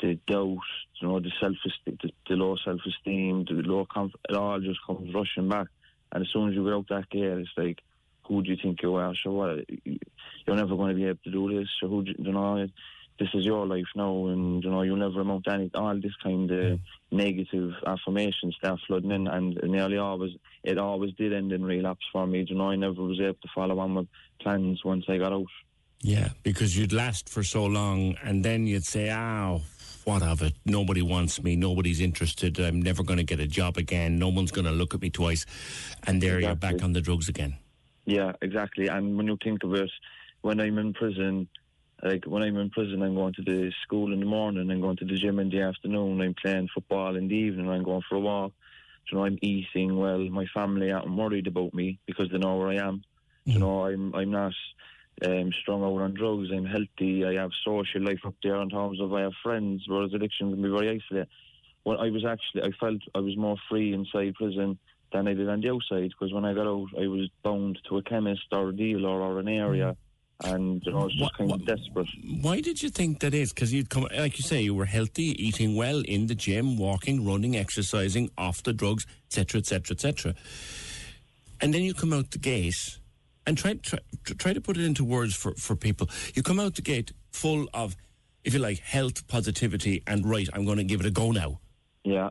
the 0.00 0.18
doubt, 0.26 0.58
you 1.00 1.08
know, 1.08 1.20
the 1.20 1.30
self 1.40 1.54
the, 1.86 2.10
the 2.28 2.34
low 2.34 2.56
self 2.64 2.80
esteem, 2.86 3.44
the 3.44 3.54
low 3.54 3.86
comfort, 3.86 4.20
it 4.28 4.36
all 4.36 4.60
just 4.60 4.80
comes 4.86 5.14
rushing 5.14 5.48
back. 5.48 5.66
And 6.12 6.22
as 6.22 6.28
soon 6.32 6.50
as 6.50 6.54
you 6.54 6.64
get 6.64 6.74
out 6.74 6.88
that 6.90 7.10
gate, 7.10 7.24
it's 7.24 7.50
like, 7.56 7.80
who 8.26 8.42
do 8.42 8.50
you 8.50 8.56
think 8.62 8.82
you 8.82 8.94
are? 8.96 9.14
So 9.22 9.30
what? 9.32 9.64
you're 10.46 10.56
never 10.56 10.76
going 10.76 10.90
to 10.90 10.94
be 10.94 11.06
able 11.06 11.18
to 11.24 11.30
do 11.30 11.58
this. 11.58 11.68
So 11.80 11.88
who, 11.88 12.04
do- 12.04 12.14
you 12.18 12.32
know, 12.32 12.66
this 13.18 13.28
is 13.34 13.44
your 13.44 13.66
life 13.66 13.86
now, 13.94 14.26
and 14.26 14.62
you 14.64 14.70
know 14.70 14.82
you'll 14.82 14.96
never 14.96 15.20
amount 15.20 15.44
to 15.44 15.52
any 15.52 15.70
all 15.74 15.94
this 15.94 16.16
kind 16.22 16.50
of 16.50 16.58
mm. 16.58 16.80
negative 17.10 17.72
affirmations 17.86 18.56
start 18.56 18.80
flooding 18.86 19.12
in, 19.12 19.28
and 19.28 19.58
nearly 19.62 19.98
always 19.98 20.32
it 20.64 20.78
always 20.78 21.12
did 21.14 21.32
end 21.32 21.52
in 21.52 21.64
relapse 21.64 22.04
for 22.12 22.26
me. 22.26 22.44
You 22.48 22.56
know, 22.56 22.70
I 22.70 22.76
never 22.76 23.02
was 23.02 23.20
able 23.20 23.34
to 23.34 23.48
follow 23.54 23.78
on 23.78 23.94
with 23.94 24.08
plans 24.40 24.84
once 24.84 25.04
I 25.08 25.18
got 25.18 25.32
out. 25.32 25.46
Yeah, 26.02 26.30
because 26.42 26.76
you'd 26.76 26.92
last 26.92 27.28
for 27.28 27.44
so 27.44 27.64
long, 27.64 28.16
and 28.24 28.44
then 28.44 28.66
you'd 28.66 28.84
say, 28.84 29.08
ah, 29.10 29.52
"Oh, 29.52 29.62
what 30.04 30.22
of 30.22 30.42
it? 30.42 30.54
Nobody 30.66 31.00
wants 31.00 31.40
me. 31.42 31.54
Nobody's 31.54 32.00
interested. 32.00 32.58
I'm 32.58 32.82
never 32.82 33.04
going 33.04 33.18
to 33.18 33.24
get 33.24 33.38
a 33.38 33.46
job 33.46 33.76
again. 33.76 34.18
No 34.18 34.28
one's 34.28 34.50
going 34.50 34.64
to 34.64 34.72
look 34.72 34.94
at 34.94 35.00
me 35.00 35.10
twice." 35.10 35.46
And 36.06 36.20
there 36.20 36.40
you're 36.40 36.56
back 36.56 36.82
on 36.82 36.92
the 36.92 37.00
drugs 37.00 37.28
again. 37.28 37.56
Yeah, 38.04 38.32
exactly. 38.42 38.88
And 38.88 39.16
when 39.16 39.28
you 39.28 39.38
think 39.42 39.62
of 39.62 39.74
it, 39.74 39.90
when 40.40 40.60
I'm 40.60 40.76
in 40.78 40.92
prison, 40.92 41.48
like 42.02 42.24
when 42.24 42.42
I'm 42.42 42.56
in 42.56 42.70
prison, 42.70 43.00
I'm 43.00 43.14
going 43.14 43.34
to 43.34 43.42
the 43.42 43.72
school 43.84 44.12
in 44.12 44.18
the 44.18 44.26
morning, 44.26 44.68
I'm 44.70 44.80
going 44.80 44.96
to 44.96 45.04
the 45.04 45.14
gym 45.14 45.38
in 45.38 45.50
the 45.50 45.62
afternoon, 45.62 46.20
I'm 46.20 46.34
playing 46.34 46.68
football 46.74 47.14
in 47.14 47.28
the 47.28 47.36
evening, 47.36 47.70
I'm 47.70 47.84
going 47.84 48.02
for 48.08 48.16
a 48.16 48.20
walk. 48.20 48.52
You 49.10 49.18
know, 49.18 49.24
I'm 49.24 49.38
eating 49.42 49.96
well. 49.96 50.18
My 50.18 50.46
family 50.54 50.90
aren't 50.90 51.14
worried 51.14 51.48
about 51.48 51.74
me 51.74 51.98
because 52.06 52.30
they 52.30 52.38
know 52.38 52.56
where 52.56 52.68
I 52.68 52.76
am. 52.76 53.02
You 53.44 53.54
mm-hmm. 53.54 53.60
know, 53.60 53.86
I'm 53.86 54.14
I'm 54.14 54.30
not 54.30 54.52
um, 55.24 55.52
strung 55.52 55.82
out 55.82 56.00
on 56.00 56.14
drugs. 56.14 56.50
I'm 56.52 56.64
healthy. 56.64 57.24
I 57.24 57.34
have 57.34 57.50
social 57.64 58.02
life 58.02 58.20
up 58.24 58.34
there 58.42 58.60
in 58.60 58.70
terms 58.70 59.00
of 59.00 59.12
I 59.12 59.22
have 59.22 59.32
friends. 59.42 59.84
Whereas 59.86 60.14
addiction 60.14 60.50
can 60.50 60.62
be 60.62 60.68
very 60.68 60.88
isolated. 60.88 61.28
Well, 61.84 62.00
I 62.00 62.10
was 62.10 62.24
actually 62.24 62.62
I 62.62 62.70
felt 62.78 63.02
I 63.14 63.20
was 63.20 63.36
more 63.36 63.56
free 63.68 63.92
inside 63.92 64.34
prison 64.34 64.78
than 65.12 65.28
I 65.28 65.34
did 65.34 65.48
on 65.48 65.60
the 65.60 65.70
outside 65.70 66.10
because 66.10 66.32
when 66.32 66.44
I 66.44 66.54
got 66.54 66.66
out, 66.66 66.88
I 66.98 67.06
was 67.06 67.28
bound 67.42 67.78
to 67.88 67.98
a 67.98 68.02
chemist 68.02 68.46
or 68.52 68.70
a 68.70 68.76
dealer 68.76 69.20
or 69.20 69.38
an 69.38 69.48
area, 69.48 69.96
and 70.44 70.82
you 70.84 70.92
know, 70.92 71.00
I 71.00 71.04
was 71.04 71.14
just 71.14 71.36
kind 71.36 71.52
of 71.52 71.66
desperate. 71.66 72.08
Why 72.40 72.60
did 72.60 72.82
you 72.82 72.88
think 72.88 73.20
that 73.20 73.34
is? 73.34 73.52
Because 73.52 73.72
you'd 73.72 73.90
come, 73.90 74.06
like 74.16 74.38
you 74.38 74.44
say, 74.44 74.62
you 74.62 74.74
were 74.74 74.86
healthy, 74.86 75.44
eating 75.44 75.76
well, 75.76 76.00
in 76.00 76.26
the 76.26 76.34
gym, 76.34 76.76
walking, 76.76 77.26
running, 77.26 77.56
exercising, 77.56 78.30
off 78.38 78.62
the 78.62 78.72
drugs, 78.72 79.06
etc., 79.26 79.58
etc., 79.58 79.94
etc. 79.94 80.34
And 81.60 81.74
then 81.74 81.82
you 81.82 81.94
come 81.94 82.12
out 82.12 82.30
the 82.30 82.38
gate 82.38 82.98
and 83.46 83.58
try, 83.58 83.74
try 83.74 83.98
try 84.24 84.52
to 84.52 84.60
put 84.60 84.76
it 84.76 84.84
into 84.84 85.04
words 85.04 85.34
for 85.34 85.54
for 85.54 85.76
people. 85.76 86.08
You 86.34 86.42
come 86.42 86.60
out 86.60 86.74
the 86.74 86.82
gate 86.82 87.12
full 87.30 87.68
of, 87.74 87.96
if 88.44 88.52
you 88.54 88.60
like, 88.60 88.78
health, 88.78 89.26
positivity, 89.28 90.02
and 90.06 90.28
right. 90.28 90.48
I'm 90.52 90.64
going 90.64 90.78
to 90.78 90.84
give 90.84 91.00
it 91.00 91.06
a 91.06 91.10
go 91.10 91.32
now. 91.32 91.60
Yeah. 92.04 92.30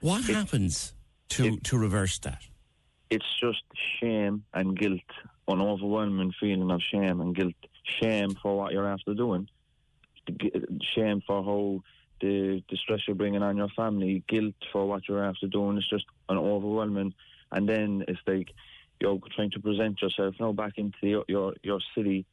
What 0.00 0.24
happens 0.24 0.94
to 1.30 1.56
to 1.58 1.78
reverse 1.78 2.18
that? 2.20 2.42
It's 3.10 3.26
just 3.40 3.62
shame 4.00 4.44
and 4.52 4.78
guilt, 4.78 5.00
an 5.48 5.60
overwhelming 5.60 6.32
feeling 6.38 6.70
of 6.70 6.82
shame 6.82 7.20
and 7.20 7.34
guilt. 7.34 7.54
Shame 8.00 8.34
for 8.42 8.56
what 8.56 8.72
you're 8.72 8.86
after 8.86 9.14
doing, 9.14 9.48
shame 10.94 11.22
for 11.26 11.42
how 11.42 11.82
the 12.20 12.62
the 12.68 12.76
stress 12.76 13.00
you're 13.06 13.16
bringing 13.16 13.42
on 13.42 13.56
your 13.56 13.70
family, 13.70 14.22
guilt 14.28 14.54
for 14.70 14.86
what 14.86 15.08
you're 15.08 15.24
after 15.24 15.46
doing. 15.46 15.78
It's 15.78 15.88
just 15.88 16.04
an 16.28 16.36
overwhelming, 16.36 17.14
and 17.50 17.66
then 17.66 18.04
it's 18.06 18.20
like 18.26 18.52
you're 19.00 19.18
trying 19.34 19.50
to 19.52 19.60
present 19.60 20.00
yourself 20.02 20.34
now 20.40 20.52
back 20.52 20.72
into 20.76 20.98
your 21.02 21.24
your, 21.28 21.54
your 21.62 21.80
city. 21.94 22.26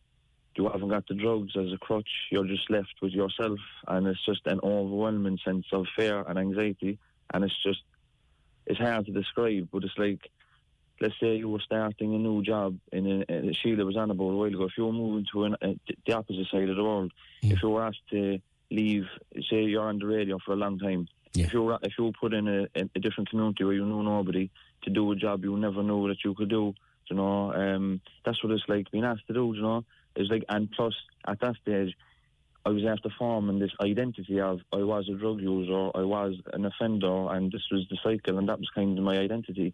You 0.58 0.70
haven't 0.70 0.88
got 0.88 1.06
the 1.08 1.16
drugs 1.16 1.52
as 1.58 1.74
a 1.74 1.78
crutch. 1.78 2.10
You're 2.32 2.48
just 2.48 2.70
left 2.70 2.94
with 3.02 3.12
yourself, 3.12 3.60
and 3.88 4.08
it's 4.08 4.26
just 4.26 4.48
an 4.48 4.62
overwhelming 4.64 5.38
sense 5.44 5.66
of 5.74 5.86
fear 5.98 6.24
and 6.26 6.40
anxiety. 6.40 6.98
And 7.34 7.44
it's 7.44 7.62
just 7.62 7.82
it's 8.66 8.80
hard 8.80 9.06
to 9.08 9.12
describe, 9.12 9.68
but 9.72 9.84
it's 9.84 9.98
like 9.98 10.32
let's 11.02 11.20
say 11.20 11.36
you 11.36 11.50
were 11.50 11.60
starting 11.60 12.16
a 12.16 12.18
new 12.18 12.42
job 12.42 12.78
in 12.92 13.24
a, 13.30 13.50
a 13.50 13.54
Sheila 13.54 13.86
was 13.86 13.98
on 13.98 14.12
about 14.12 14.30
a 14.30 14.36
while 14.36 14.46
ago. 14.46 14.64
If 14.64 14.78
you 14.78 14.86
were 14.86 14.94
moving 14.94 15.26
to 15.34 15.44
an, 15.44 15.56
uh, 15.62 15.68
a, 15.68 15.80
the 16.06 16.14
opposite 16.14 16.48
side 16.48 16.70
of 16.70 16.76
the 16.76 16.84
world, 16.84 17.12
hmm. 17.44 17.52
if 17.52 17.62
you 17.62 17.70
were 17.70 17.84
asked 17.84 18.08
to 18.12 18.40
leave, 18.72 19.06
say 19.50 19.64
you're 19.64 19.88
on 19.88 20.00
the 20.00 20.06
radio 20.06 20.40
for 20.46 20.54
a 20.54 20.58
long 20.58 20.80
time, 20.80 21.08
if 21.36 21.54
you 21.54 21.64
were 21.64 21.80
if 21.82 21.94
you 21.98 22.06
were 22.06 22.12
put 22.14 22.34
in 22.34 22.48
a, 22.48 22.64
a, 22.80 22.90
a 22.96 23.00
different 23.00 23.30
community 23.30 23.64
where 23.64 23.74
you 23.74 23.86
know 23.86 24.02
nobody 24.02 24.50
to 24.86 24.90
do 24.90 25.12
a 25.12 25.16
job 25.16 25.44
you 25.44 25.57
never 25.57 25.84
knew 25.84 26.07
that 26.07 26.24
you 26.24 26.34
could 26.34 26.49
do, 26.49 26.74
you 27.10 27.16
know, 27.16 27.53
um, 27.53 28.02
that's 28.24 28.44
what 28.44 28.52
it's 28.52 28.64
like 28.68 28.90
being 28.91 29.03
asked 29.03 29.28
to 29.28 29.34
do, 29.34 29.53
you 29.56 29.62
know. 29.62 29.84
It's 30.16 30.30
like, 30.30 30.45
and 30.49 30.72
plus 30.72 30.94
at 31.28 31.40
that 31.41 31.56
stage, 31.57 31.95
I 32.66 32.70
was 32.70 32.84
after 32.86 33.10
forming 33.18 33.60
this 33.60 33.74
identity 33.80 34.40
of 34.40 34.62
I 34.74 34.78
was 34.78 35.07
a 35.07 35.14
drug 35.14 35.40
user, 35.40 35.91
I 35.94 36.02
was 36.02 36.36
an 36.53 36.66
offender, 36.66 37.32
and 37.32 37.52
this 37.52 37.64
was 37.72 37.86
the 37.90 37.98
cycle, 38.03 38.40
and 38.40 38.49
that 38.49 38.60
was 38.60 38.70
kind 38.74 38.98
of 38.98 39.03
my 39.03 39.18
identity. 39.18 39.74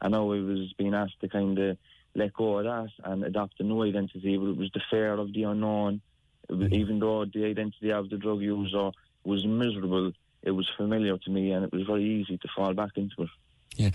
And 0.00 0.12
now 0.12 0.32
I 0.32 0.40
was 0.40 0.72
being 0.78 0.94
asked 0.94 1.20
to 1.20 1.28
kind 1.28 1.58
of 1.58 1.76
let 2.14 2.32
go 2.32 2.58
of 2.58 2.64
that 2.64 2.90
and 3.04 3.24
adopt 3.24 3.60
a 3.60 3.62
new 3.62 3.82
identity, 3.82 4.38
but 4.38 4.46
it 4.46 4.56
was 4.56 4.70
the 4.72 4.80
fear 4.90 5.12
of 5.12 5.32
the 5.34 5.42
unknown. 5.42 6.00
Was, 6.48 6.72
even 6.72 6.98
though 6.98 7.26
the 7.26 7.44
identity 7.44 7.92
of 7.92 8.08
the 8.08 8.16
drug 8.16 8.40
user 8.40 8.90
was 9.24 9.44
miserable, 9.44 10.12
it 10.42 10.52
was 10.52 10.68
familiar 10.76 11.18
to 11.18 11.30
me, 11.30 11.52
and 11.52 11.64
it 11.64 11.72
was 11.72 11.82
very 11.86 12.04
easy 12.04 12.38
to 12.38 12.48
fall 12.56 12.72
back 12.72 12.92
into 12.96 13.22
it. 13.22 13.28
Yeah. 13.76 13.90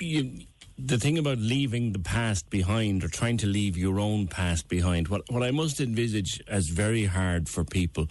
You, 0.00 0.46
the 0.78 0.96
thing 0.96 1.18
about 1.18 1.38
leaving 1.38 1.92
the 1.92 1.98
past 1.98 2.48
behind 2.50 3.02
or 3.02 3.08
trying 3.08 3.36
to 3.38 3.48
leave 3.48 3.76
your 3.76 3.98
own 3.98 4.28
past 4.28 4.68
behind, 4.68 5.08
what, 5.08 5.22
what 5.28 5.42
I 5.42 5.50
must 5.50 5.80
envisage 5.80 6.40
as 6.46 6.68
very 6.68 7.04
hard 7.06 7.48
for 7.48 7.64
people 7.64 8.06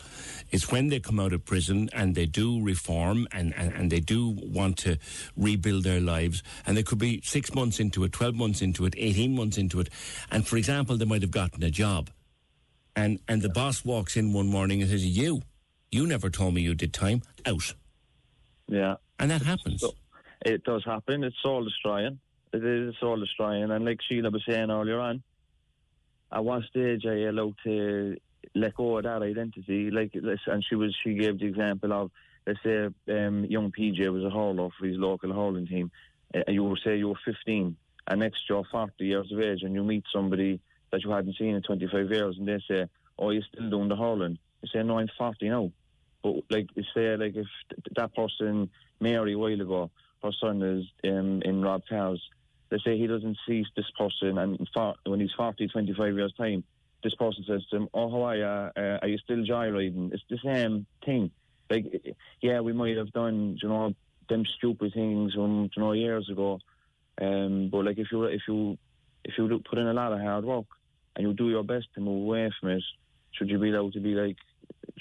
is 0.51 0.69
when 0.69 0.89
they 0.89 0.99
come 0.99 1.17
out 1.17 1.31
of 1.31 1.45
prison 1.45 1.89
and 1.93 2.13
they 2.13 2.25
do 2.25 2.61
reform 2.61 3.25
and, 3.31 3.53
and, 3.55 3.71
and 3.73 3.89
they 3.89 4.01
do 4.01 4.37
want 4.43 4.77
to 4.79 4.97
rebuild 5.37 5.85
their 5.85 6.01
lives, 6.01 6.43
and 6.65 6.75
they 6.75 6.83
could 6.83 6.99
be 6.99 7.21
six 7.23 7.53
months 7.55 7.79
into 7.79 8.03
it, 8.03 8.11
12 8.11 8.35
months 8.35 8.61
into 8.61 8.85
it, 8.85 8.93
18 8.97 9.33
months 9.33 9.57
into 9.57 9.79
it, 9.79 9.89
and 10.29 10.45
for 10.45 10.57
example, 10.57 10.97
they 10.97 11.05
might 11.05 11.21
have 11.21 11.31
gotten 11.31 11.63
a 11.63 11.71
job. 11.71 12.09
And, 12.97 13.19
and 13.29 13.41
the 13.41 13.49
boss 13.49 13.85
walks 13.85 14.17
in 14.17 14.33
one 14.33 14.47
morning 14.47 14.81
and 14.81 14.89
says, 14.91 15.05
You, 15.05 15.41
you 15.91 16.05
never 16.05 16.29
told 16.29 16.55
me 16.55 16.61
you 16.61 16.75
did 16.75 16.93
time, 16.93 17.21
out. 17.45 17.75
Yeah. 18.67 18.95
And 19.19 19.31
that 19.31 19.43
happens. 19.43 19.81
So, 19.81 19.93
it 20.41 20.63
does 20.63 20.83
happen. 20.85 21.23
It's 21.23 21.41
soul 21.41 21.63
destroying. 21.63 22.19
It 22.53 22.63
is 22.63 22.95
soul 22.99 23.19
destroying. 23.19 23.71
And 23.71 23.85
like 23.85 23.99
Sheila 24.07 24.29
was 24.29 24.43
saying 24.47 24.71
earlier 24.71 24.99
on, 24.99 25.23
at 26.31 26.43
one 26.43 26.65
stage 26.69 27.05
I 27.05 27.23
allowed 27.23 27.55
to 27.63 28.17
let 28.55 28.75
go 28.75 28.97
of 28.97 29.03
that 29.03 29.21
identity? 29.21 29.91
Like, 29.91 30.13
and 30.15 30.65
she 30.67 30.75
was 30.75 30.95
she 31.03 31.13
gave 31.13 31.39
the 31.39 31.45
example 31.45 31.93
of 31.93 32.11
let's 32.45 32.59
say 32.63 32.85
um, 33.09 33.45
young 33.45 33.71
PJ 33.71 34.11
was 34.11 34.23
a 34.23 34.29
hurler 34.29 34.69
for 34.77 34.85
his 34.85 34.97
local 34.97 35.33
hurling 35.33 35.67
team. 35.67 35.91
Uh, 36.33 36.41
you 36.47 36.63
will 36.63 36.77
say 36.77 36.97
you 36.97 37.09
were 37.09 37.19
15, 37.25 37.75
and 38.07 38.19
next 38.19 38.41
you're 38.49 38.63
40 38.71 38.93
years 39.05 39.31
of 39.31 39.39
age, 39.39 39.63
and 39.63 39.73
you 39.73 39.83
meet 39.83 40.03
somebody 40.13 40.59
that 40.91 41.03
you 41.03 41.11
hadn't 41.11 41.35
seen 41.37 41.55
in 41.55 41.61
25 41.61 42.11
years, 42.11 42.37
and 42.37 42.47
they 42.47 42.59
say, 42.67 42.87
"Oh, 43.17 43.31
you're 43.31 43.43
still 43.43 43.69
doing 43.69 43.89
the 43.89 43.95
hurling." 43.95 44.37
You 44.61 44.69
say, 44.73 44.83
"No, 44.83 44.99
I'm 44.99 45.09
40 45.17 45.49
now." 45.49 45.71
But 46.23 46.35
like, 46.49 46.67
you 46.75 46.83
say, 46.93 47.15
like 47.15 47.35
if 47.35 47.47
th- 47.69 47.95
that 47.95 48.15
person, 48.15 48.69
Mary, 48.99 49.33
a 49.33 49.37
while 49.37 49.61
ago, 49.61 49.91
son 50.33 50.61
is 50.61 50.85
um, 51.09 51.41
in 51.43 51.61
Rob 51.61 51.83
Cow's. 51.89 52.21
Let's 52.69 52.83
say 52.83 52.97
he 52.97 53.07
doesn't 53.07 53.37
see 53.47 53.65
this 53.75 53.89
person, 53.97 54.37
and 54.37 54.67
for, 54.73 54.95
when 55.05 55.21
he's 55.21 55.31
40, 55.31 55.67
25 55.67 56.15
years 56.15 56.33
time, 56.33 56.63
this 57.03 57.15
person 57.15 57.45
says 57.47 57.65
to 57.69 57.77
him, 57.77 57.89
"Oh, 57.93 58.09
how 58.09 58.23
are 58.23 58.35
you? 58.35 58.43
Uh, 58.43 58.99
are 59.01 59.07
you 59.07 59.17
still 59.19 59.37
joyriding?" 59.37 60.11
It's 60.13 60.23
the 60.29 60.39
same 60.43 60.85
thing. 61.05 61.31
Like, 61.69 62.15
yeah, 62.41 62.59
we 62.61 62.73
might 62.73 62.97
have 62.97 63.11
done, 63.13 63.57
you 63.61 63.69
know, 63.69 63.93
them 64.29 64.45
stupid 64.45 64.93
things, 64.93 65.35
um, 65.37 65.69
you 65.75 65.81
know, 65.81 65.91
years 65.93 66.29
ago. 66.29 66.59
Um, 67.19 67.69
but 67.69 67.85
like, 67.85 67.97
if 67.97 68.11
you 68.11 68.23
if 68.23 68.41
you 68.47 68.77
if 69.23 69.37
you 69.37 69.61
put 69.69 69.79
in 69.79 69.87
a 69.87 69.93
lot 69.93 70.13
of 70.13 70.19
hard 70.19 70.45
work 70.45 70.65
and 71.15 71.27
you 71.27 71.33
do 71.33 71.49
your 71.49 71.63
best 71.63 71.87
to 71.95 72.01
move 72.01 72.23
away 72.23 72.51
from 72.59 72.69
it, 72.69 72.83
should 73.31 73.49
you 73.49 73.59
be 73.59 73.73
able 73.73 73.91
to 73.91 73.99
be 73.99 74.13
like, 74.15 74.37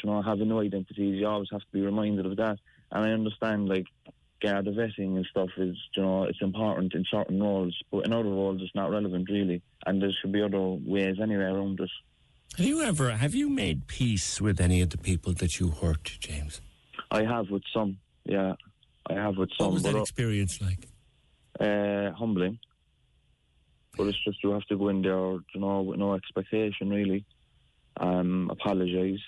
you 0.03 0.11
know, 0.11 0.19
a 0.19 0.37
new 0.37 0.61
identity? 0.61 1.05
You 1.05 1.27
always 1.27 1.49
have 1.51 1.61
to 1.61 1.73
be 1.73 1.83
reminded 1.83 2.27
of 2.27 2.37
that. 2.37 2.59
And 2.91 3.05
I 3.05 3.11
understand, 3.11 3.69
like, 3.69 3.87
guard 4.43 4.67
vetting 4.67 5.17
and 5.17 5.27
stuff 5.31 5.51
is, 5.57 5.77
you 5.97 6.03
know, 6.03 6.25
it's 6.25 6.43
important 6.43 6.95
in 6.95 7.05
certain 7.11 7.43
roles, 7.43 7.77
but 7.91 8.05
in 8.07 8.13
other 8.13 8.29
roles 8.29 8.61
it's 8.63 8.75
not 8.75 8.91
relevant 8.91 9.29
really. 9.31 9.63
And 9.87 10.03
there 10.03 10.11
should 10.21 10.33
be 10.33 10.43
other 10.43 10.61
ways 10.61 11.17
anyway 11.21 11.45
around 11.45 11.81
it. 11.81 11.91
Have 12.57 12.67
you 12.67 12.83
ever 12.83 13.11
have 13.11 13.35
you 13.35 13.49
made 13.49 13.87
peace 13.87 14.41
with 14.41 14.61
any 14.61 14.81
of 14.81 14.91
the 14.91 14.99
people 14.99 15.33
that 15.35 15.61
you 15.61 15.71
hurt, 15.71 16.05
James? 16.21 16.61
I 17.11 17.25
have 17.25 17.51
with 17.51 17.63
some, 17.73 17.99
yeah, 18.25 18.55
I 19.09 19.15
have 19.15 19.37
with 19.37 19.51
some. 19.57 19.67
What 19.67 19.75
was 19.75 19.83
that 19.85 19.93
but, 19.93 19.99
uh, 19.99 20.03
experience 20.03 20.61
like? 20.61 20.89
uh, 21.61 22.13
humbling. 22.13 22.59
But 23.97 24.09
it's 24.09 24.25
just 24.25 24.43
you 24.43 24.51
have 24.51 24.65
to 24.67 24.77
go 24.77 24.89
in 24.89 25.03
there, 25.03 25.33
you 25.33 25.61
know, 25.61 25.83
with 25.83 25.99
no 25.99 26.15
expectation 26.15 26.91
really. 26.91 27.25
Um, 27.99 28.51
apologise. 28.51 29.21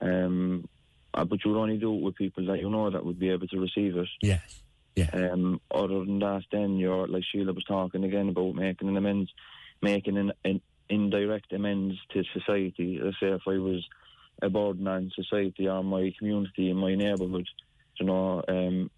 Um, 0.00 0.68
uh, 1.14 1.24
but 1.24 1.44
you 1.44 1.50
would 1.50 1.60
only 1.60 1.78
do 1.78 1.94
it 1.94 2.02
with 2.02 2.16
people 2.16 2.46
that 2.46 2.60
you 2.60 2.70
know 2.70 2.90
that 2.90 3.04
would 3.04 3.18
be 3.18 3.30
able 3.30 3.46
to 3.48 3.60
receive 3.60 3.96
it. 3.96 4.08
Yes. 4.20 4.62
Yeah. 4.94 5.10
Um, 5.12 5.60
other 5.70 6.00
than 6.00 6.18
that, 6.18 6.42
then 6.52 6.76
you're 6.76 7.06
like 7.08 7.24
Sheila 7.24 7.52
was 7.52 7.64
talking 7.64 8.04
again 8.04 8.28
about 8.28 8.54
making 8.54 8.88
an 8.88 8.96
amends, 8.96 9.30
making 9.80 10.18
an, 10.18 10.32
an 10.44 10.60
indirect 10.88 11.52
amends 11.52 11.96
to 12.12 12.22
society. 12.34 13.00
Let's 13.02 13.18
say 13.18 13.28
if 13.28 13.42
I 13.46 13.56
was 13.58 13.86
a 14.42 14.50
burden 14.50 14.86
on 14.88 15.10
society 15.14 15.68
or 15.68 15.82
my 15.82 16.12
community 16.18 16.70
in 16.70 16.76
my 16.76 16.94
neighbourhood, 16.94 17.48
you 17.98 18.06
know, 18.06 18.42
um, 18.48 18.90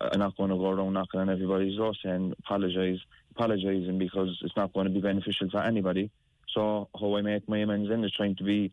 I'm 0.00 0.18
not 0.18 0.36
going 0.36 0.50
to 0.50 0.56
go 0.56 0.70
around 0.70 0.94
knocking 0.94 1.20
on 1.20 1.28
everybody's 1.28 1.76
door 1.76 1.92
saying 2.02 2.34
apologise, 2.38 3.00
apologising 3.32 3.98
because 3.98 4.38
it's 4.42 4.56
not 4.56 4.72
going 4.72 4.86
to 4.86 4.92
be 4.92 5.00
beneficial 5.00 5.50
for 5.50 5.62
anybody. 5.62 6.10
So 6.54 6.88
how 6.98 7.16
I 7.16 7.22
make 7.22 7.48
my 7.48 7.58
amends 7.58 7.88
then 7.88 8.04
is 8.04 8.12
trying 8.12 8.36
to 8.36 8.44
be, 8.44 8.72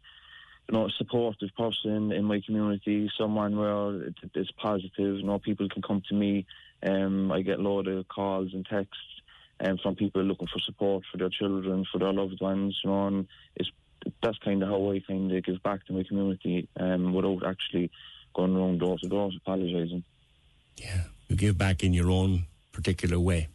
you 0.70 0.78
know, 0.78 0.86
a 0.86 0.92
supportive 0.92 1.50
person 1.58 2.12
in 2.12 2.26
my 2.26 2.42
community, 2.46 3.10
someone 3.18 3.58
where 3.58 4.08
it, 4.08 4.16
it's 4.36 4.52
positive. 4.52 5.18
You 5.18 5.24
know, 5.24 5.40
people 5.40 5.68
can 5.68 5.82
come 5.82 6.04
to 6.10 6.14
me. 6.14 6.46
Um, 6.84 7.32
I 7.32 7.42
get 7.42 7.58
a 7.58 7.62
lot 7.62 7.88
of 7.88 8.08
calls 8.08 8.54
and 8.54 8.64
texts 8.66 9.22
um, 9.62 9.80
from 9.82 9.96
people 9.96 10.22
looking 10.22 10.48
for 10.48 10.60
support 10.60 11.04
for 11.12 11.18
their 11.18 11.30
children, 11.30 11.86
for 11.92 11.98
their 11.98 12.14
loved 12.14 12.40
ones. 12.40 12.80
You 12.84 12.92
know, 12.92 13.08
and 13.08 13.28
it's 13.56 13.72
that's 14.22 14.38
kind 14.38 14.62
of 14.62 14.70
how 14.70 14.92
I 14.92 15.00
kind 15.00 15.32
of 15.32 15.44
give 15.44 15.64
back 15.64 15.88
to 15.88 15.94
my 15.94 16.04
community 16.04 16.70
um, 16.80 17.14
without 17.14 17.48
actually 17.48 17.90
going 18.36 18.56
around 18.56 18.80
door 18.80 19.00
to 19.00 19.10
door 19.10 19.32
apologising. 19.36 20.04
Yeah, 20.78 21.06
you 21.30 21.36
give 21.36 21.58
back 21.58 21.84
in 21.84 21.94
your 21.96 22.12
own 22.12 22.46
particular 22.72 23.20
way. 23.20 23.48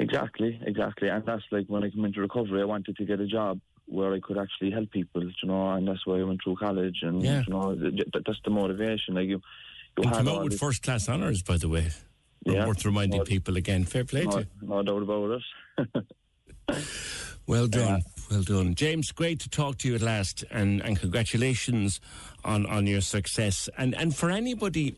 Exactly, 0.00 0.58
exactly, 0.64 1.08
and 1.08 1.24
that's 1.26 1.44
like 1.50 1.66
when 1.66 1.84
I 1.84 1.90
come 1.90 2.06
into 2.06 2.22
recovery, 2.22 2.62
I 2.62 2.64
wanted 2.64 2.96
to 2.96 3.04
get 3.04 3.20
a 3.20 3.26
job 3.26 3.60
where 3.86 4.12
I 4.14 4.20
could 4.20 4.38
actually 4.38 4.70
help 4.70 4.90
people, 4.90 5.22
you 5.22 5.48
know, 5.48 5.70
and 5.72 5.86
that's 5.86 6.06
why 6.06 6.18
I 6.18 6.22
went 6.22 6.40
through 6.42 6.56
college, 6.56 6.98
and 7.02 7.22
Yeah. 7.22 7.42
you 7.46 7.52
know, 7.52 7.74
th- 7.74 7.94
th- 7.94 8.24
that's 8.26 8.40
the 8.44 8.50
motivation. 8.50 9.14
Like 9.14 9.26
you, 9.28 9.40
you 9.98 10.04
You 10.04 10.08
had 10.08 10.18
come 10.18 10.28
out 10.28 10.44
with 10.44 10.58
first 10.58 10.82
class 10.82 11.08
honours, 11.08 11.42
by 11.42 11.56
the 11.58 11.68
way. 11.68 11.90
Yeah. 12.44 12.66
Worth 12.66 12.84
reminding 12.84 13.18
No- 13.18 13.24
people 13.24 13.56
again. 13.56 13.84
Fair 13.84 14.04
play 14.04 14.22
to 14.24 14.28
no, 14.30 14.38
you. 14.38 14.46
no 14.62 14.82
doubt 14.82 15.02
about 15.02 15.42
it. 15.86 16.04
Well 17.46 17.66
done, 17.78 18.02
well 18.30 18.42
done, 18.42 18.74
James. 18.74 19.12
Great 19.12 19.40
to 19.40 19.48
talk 19.48 19.78
to 19.78 19.88
you 19.88 19.94
at 19.94 20.02
last, 20.02 20.44
and, 20.50 20.80
and 20.80 20.98
congratulations 20.98 22.00
on, 22.44 22.66
on 22.66 22.86
your 22.86 23.00
success. 23.00 23.68
And 23.76 23.94
and 23.94 24.14
for 24.14 24.30
anybody 24.30 24.96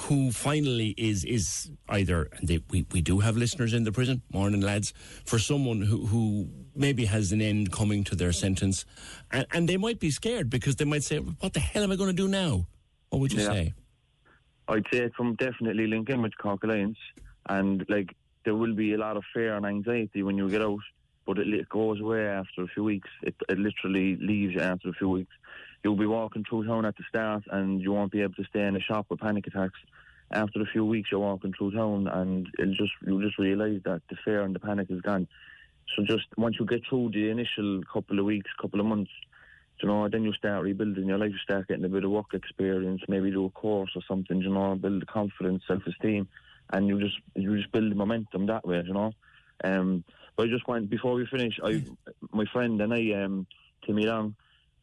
who 0.00 0.30
finally 0.30 0.94
is 0.96 1.24
is 1.24 1.70
either 1.88 2.28
and 2.36 2.48
they, 2.48 2.60
we 2.70 2.86
we 2.92 3.00
do 3.00 3.20
have 3.20 3.36
listeners 3.36 3.72
in 3.72 3.84
the 3.84 3.92
prison, 3.92 4.22
morning 4.32 4.60
lads. 4.60 4.92
For 5.24 5.38
someone 5.38 5.82
who 5.82 6.06
who 6.06 6.48
maybe 6.74 7.06
has 7.06 7.32
an 7.32 7.40
end 7.40 7.72
coming 7.72 8.04
to 8.04 8.14
their 8.14 8.32
sentence, 8.32 8.84
and, 9.30 9.46
and 9.52 9.68
they 9.68 9.76
might 9.78 9.98
be 9.98 10.10
scared 10.10 10.50
because 10.50 10.76
they 10.76 10.84
might 10.84 11.02
say, 11.04 11.18
"What 11.18 11.54
the 11.54 11.60
hell 11.60 11.82
am 11.82 11.92
I 11.92 11.96
going 11.96 12.10
to 12.10 12.22
do 12.22 12.28
now?" 12.28 12.66
What 13.10 13.20
would 13.20 13.32
you 13.32 13.40
Yeah. 13.40 13.52
say? 13.52 13.74
I'd 14.68 14.84
say 14.92 15.08
from 15.16 15.34
definitely 15.36 15.86
link 15.86 16.10
in 16.10 16.22
with 16.22 16.36
Cork 16.36 16.62
Alliance, 16.64 16.98
and 17.48 17.84
like 17.88 18.14
there 18.44 18.54
will 18.54 18.74
be 18.74 18.92
a 18.94 18.98
lot 18.98 19.16
of 19.16 19.24
fear 19.32 19.56
and 19.56 19.64
anxiety 19.64 20.22
when 20.22 20.36
you 20.36 20.50
get 20.50 20.60
out, 20.60 20.80
but 21.24 21.38
it, 21.38 21.48
it 21.48 21.68
goes 21.68 22.00
away 22.00 22.26
after 22.26 22.62
a 22.62 22.66
few 22.68 22.84
weeks. 22.84 23.08
It, 23.22 23.34
it 23.48 23.58
literally 23.58 24.16
leaves 24.16 24.54
you 24.54 24.60
after 24.60 24.88
a 24.88 24.92
few 24.92 25.08
weeks. 25.08 25.32
You'll 25.86 25.94
be 25.94 26.04
walking 26.04 26.42
through 26.42 26.66
town 26.66 26.84
at 26.84 26.96
the 26.96 27.04
start, 27.08 27.44
and 27.52 27.80
you 27.80 27.92
won't 27.92 28.10
be 28.10 28.20
able 28.20 28.34
to 28.34 28.44
stay 28.46 28.66
in 28.66 28.74
a 28.74 28.80
shop 28.80 29.06
with 29.08 29.20
panic 29.20 29.46
attacks. 29.46 29.78
After 30.32 30.60
a 30.60 30.66
few 30.66 30.84
weeks, 30.84 31.12
you're 31.12 31.20
walking 31.20 31.52
through 31.52 31.76
town, 31.76 32.08
and 32.08 32.48
it'll 32.58 32.74
just 32.74 32.90
you'll 33.06 33.20
just 33.20 33.38
realise 33.38 33.80
that 33.84 34.02
the 34.10 34.16
fear 34.24 34.42
and 34.42 34.52
the 34.52 34.58
panic 34.58 34.88
is 34.90 35.00
gone. 35.00 35.28
So 35.94 36.02
just 36.02 36.26
once 36.36 36.56
you 36.58 36.66
get 36.66 36.82
through 36.88 37.10
the 37.10 37.30
initial 37.30 37.82
couple 37.84 38.18
of 38.18 38.24
weeks, 38.24 38.50
couple 38.60 38.80
of 38.80 38.86
months, 38.86 39.12
you 39.80 39.86
know, 39.86 40.08
then 40.08 40.24
you 40.24 40.32
start 40.32 40.64
rebuilding 40.64 41.06
your 41.06 41.18
life. 41.18 41.30
You 41.30 41.38
start 41.38 41.68
getting 41.68 41.84
a 41.84 41.88
bit 41.88 42.02
of 42.02 42.10
work 42.10 42.34
experience, 42.34 43.02
maybe 43.06 43.30
do 43.30 43.44
a 43.44 43.50
course 43.50 43.92
or 43.94 44.02
something. 44.08 44.40
You 44.40 44.50
know, 44.50 44.74
build 44.74 45.06
confidence, 45.06 45.62
self-esteem, 45.68 46.26
and 46.72 46.88
you 46.88 46.98
just 46.98 47.20
you 47.36 47.56
just 47.56 47.70
build 47.70 47.94
momentum 47.94 48.46
that 48.46 48.66
way. 48.66 48.82
You 48.84 48.92
know. 48.92 49.12
Um, 49.62 50.02
but 50.34 50.48
I 50.48 50.50
just 50.50 50.66
want 50.66 50.90
before 50.90 51.14
we 51.14 51.26
finish, 51.26 51.60
I 51.62 51.84
my 52.32 52.44
friend 52.46 52.80
and 52.80 52.92
I, 52.92 53.22
um, 53.22 53.46
Timmy 53.86 54.06
Long, 54.06 54.34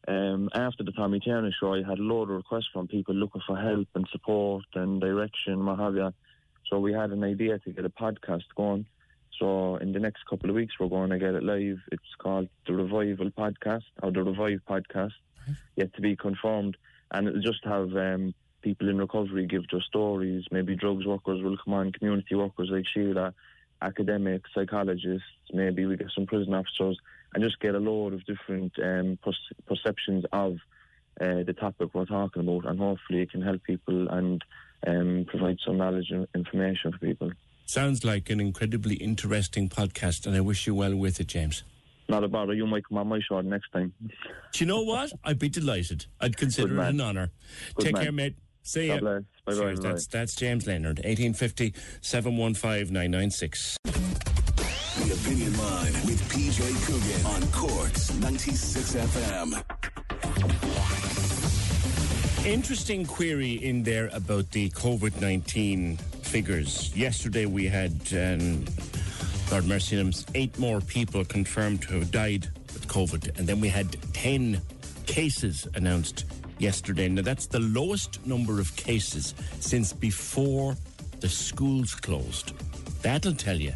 um, 0.06 0.50
after 0.54 0.84
the 0.84 0.92
Tommy 0.92 1.20
Tiernan 1.20 1.52
show, 1.58 1.74
I 1.74 1.82
had 1.82 1.98
a 1.98 2.02
load 2.02 2.30
of 2.30 2.36
requests 2.36 2.68
from 2.72 2.88
people 2.88 3.14
looking 3.14 3.42
for 3.46 3.56
help 3.56 3.88
and 3.94 4.06
support 4.12 4.64
and 4.74 5.00
direction, 5.00 5.64
what 5.64 5.78
have 5.78 5.94
you. 5.94 6.12
So 6.70 6.78
we 6.78 6.92
had 6.92 7.10
an 7.10 7.24
idea 7.24 7.58
to 7.58 7.70
get 7.70 7.84
a 7.84 7.90
podcast 7.90 8.44
going. 8.56 8.86
So 9.38 9.76
in 9.76 9.92
the 9.92 10.00
next 10.00 10.24
couple 10.28 10.50
of 10.50 10.56
weeks, 10.56 10.74
we're 10.78 10.88
going 10.88 11.10
to 11.10 11.18
get 11.18 11.34
it 11.34 11.42
live. 11.42 11.78
It's 11.90 12.14
called 12.18 12.48
the 12.66 12.74
Revival 12.74 13.30
Podcast 13.30 13.84
or 14.02 14.10
the 14.12 14.22
Revive 14.22 14.60
Podcast, 14.68 15.12
yet 15.76 15.92
to 15.94 16.00
be 16.00 16.16
confirmed. 16.16 16.76
And 17.10 17.28
it'll 17.28 17.40
just 17.40 17.64
have 17.64 17.94
um, 17.96 18.34
people 18.62 18.88
in 18.88 18.98
recovery 18.98 19.46
give 19.46 19.68
their 19.70 19.80
stories. 19.82 20.44
Maybe 20.50 20.76
drugs 20.76 21.06
workers 21.06 21.42
will 21.42 21.56
come 21.62 21.74
on, 21.74 21.92
community 21.92 22.34
workers 22.34 22.68
like 22.70 22.86
Sheila, 22.92 23.34
academics, 23.82 24.50
psychologists. 24.54 25.26
Maybe 25.52 25.86
we 25.86 25.96
get 25.96 26.10
some 26.14 26.26
prison 26.26 26.54
officers, 26.54 26.98
and 27.34 27.42
just 27.42 27.60
get 27.60 27.74
a 27.74 27.78
load 27.78 28.14
of 28.14 28.24
different 28.24 28.72
um, 28.82 29.18
perce- 29.22 29.52
perceptions 29.66 30.24
of 30.32 30.56
uh, 31.20 31.42
the 31.44 31.54
topic 31.58 31.90
we're 31.92 32.04
talking 32.06 32.42
about, 32.42 32.66
and 32.68 32.78
hopefully 32.78 33.22
it 33.22 33.30
can 33.30 33.42
help 33.42 33.62
people 33.64 34.08
and 34.08 34.42
um, 34.86 35.24
provide 35.28 35.58
some 35.64 35.76
knowledge 35.76 36.10
and 36.10 36.26
information 36.34 36.92
for 36.92 36.98
people. 36.98 37.30
Sounds 37.66 38.04
like 38.04 38.30
an 38.30 38.40
incredibly 38.40 38.96
interesting 38.96 39.68
podcast, 39.68 40.26
and 40.26 40.36
I 40.36 40.40
wish 40.40 40.66
you 40.66 40.74
well 40.74 40.94
with 40.94 41.20
it, 41.20 41.28
James. 41.28 41.62
Not 42.08 42.22
a 42.22 42.28
bother. 42.28 42.52
You 42.52 42.66
might 42.66 42.86
come 42.86 42.98
on 42.98 43.08
my 43.08 43.20
show 43.26 43.40
next 43.40 43.70
time. 43.70 43.94
Do 44.00 44.12
you 44.58 44.66
know 44.66 44.82
what? 44.82 45.10
I'd 45.24 45.38
be 45.38 45.48
delighted. 45.48 46.06
I'd 46.20 46.36
consider 46.36 46.82
it 46.82 46.88
an 46.88 47.00
honour. 47.00 47.30
Take 47.78 47.94
man. 47.94 48.02
care, 48.02 48.12
mate. 48.12 48.36
See 48.62 48.88
God 48.88 49.02
ya. 49.02 49.18
Cheers. 49.48 49.80
bye-bye. 49.80 49.88
That's, 49.88 50.06
that's 50.06 50.34
James 50.34 50.66
Leonard, 50.66 50.98
1850 50.98 51.74
715 52.02 52.92
996. 52.92 53.78
Opinion 55.14 55.56
Line 55.58 55.92
with 56.06 56.20
PJ 56.28 56.58
Coogan 56.86 57.26
on 57.26 57.42
Cork's 57.52 58.12
96 58.14 58.94
FM. 58.96 59.62
Interesting 62.44 63.06
query 63.06 63.52
in 63.52 63.84
there 63.84 64.10
about 64.12 64.50
the 64.50 64.70
COVID 64.70 65.20
19 65.20 65.98
figures. 66.22 66.94
Yesterday 66.96 67.46
we 67.46 67.66
had, 67.68 67.92
um, 68.12 68.64
Lord 69.52 69.66
mercy 69.66 69.96
him, 69.96 70.12
eight 70.34 70.58
more 70.58 70.80
people 70.80 71.24
confirmed 71.24 71.82
to 71.82 72.00
have 72.00 72.10
died 72.10 72.48
with 72.72 72.88
COVID, 72.88 73.38
and 73.38 73.46
then 73.46 73.60
we 73.60 73.68
had 73.68 73.96
10 74.14 74.60
cases 75.06 75.68
announced 75.76 76.24
yesterday. 76.58 77.08
Now, 77.08 77.22
that's 77.22 77.46
the 77.46 77.60
lowest 77.60 78.26
number 78.26 78.58
of 78.58 78.74
cases 78.74 79.36
since 79.60 79.92
before 79.92 80.76
the 81.20 81.28
schools 81.28 81.94
closed. 81.94 82.52
That'll 83.02 83.34
tell 83.34 83.60
you. 83.60 83.74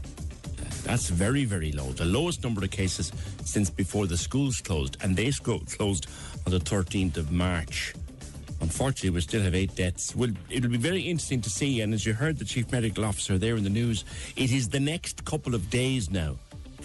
That's 0.89 1.11
very, 1.11 1.45
very 1.45 1.71
low. 1.71 1.93
The 1.93 2.07
lowest 2.07 2.43
number 2.43 2.65
of 2.65 2.71
cases 2.71 3.13
since 3.45 3.69
before 3.69 4.07
the 4.07 4.17
schools 4.17 4.63
closed, 4.63 4.97
and 5.03 5.15
they 5.15 5.31
closed 5.33 6.07
on 6.47 6.51
the 6.51 6.59
13th 6.59 7.19
of 7.19 7.31
March. 7.31 7.93
Unfortunately, 8.63 9.11
we 9.11 9.21
still 9.21 9.43
have 9.43 9.55
eight 9.55 9.77
deaths. 9.77 10.17
Well, 10.17 10.31
it'll 10.49 10.71
be 10.71 10.79
very 10.79 11.03
interesting 11.03 11.43
to 11.43 11.51
see. 11.51 11.83
And 11.83 11.93
as 11.93 12.07
you 12.07 12.15
heard 12.15 12.39
the 12.39 12.47
chief 12.47 12.73
medical 12.73 13.05
officer 13.05 13.37
there 13.37 13.57
in 13.57 13.65
the 13.65 13.71
news, 13.71 14.07
it 14.35 14.51
is 14.51 14.71
the 14.71 14.81
next 14.81 15.27
couple 15.27 15.55
of 15.55 15.69
days 15.69 16.11
now 16.11 16.37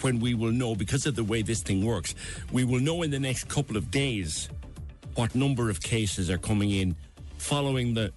when 0.02 0.20
we 0.20 0.34
will 0.34 0.52
know, 0.52 0.74
because 0.74 1.06
of 1.06 1.16
the 1.16 1.24
way 1.24 1.40
this 1.40 1.62
thing 1.62 1.82
works, 1.82 2.14
we 2.52 2.62
will 2.62 2.80
know 2.80 3.00
in 3.04 3.10
the 3.10 3.18
next 3.18 3.48
couple 3.48 3.78
of 3.78 3.90
days 3.90 4.50
what 5.14 5.34
number 5.34 5.70
of 5.70 5.80
cases 5.80 6.28
are 6.28 6.36
coming 6.36 6.72
in 6.72 6.94
following 7.38 7.94
the 7.94 8.12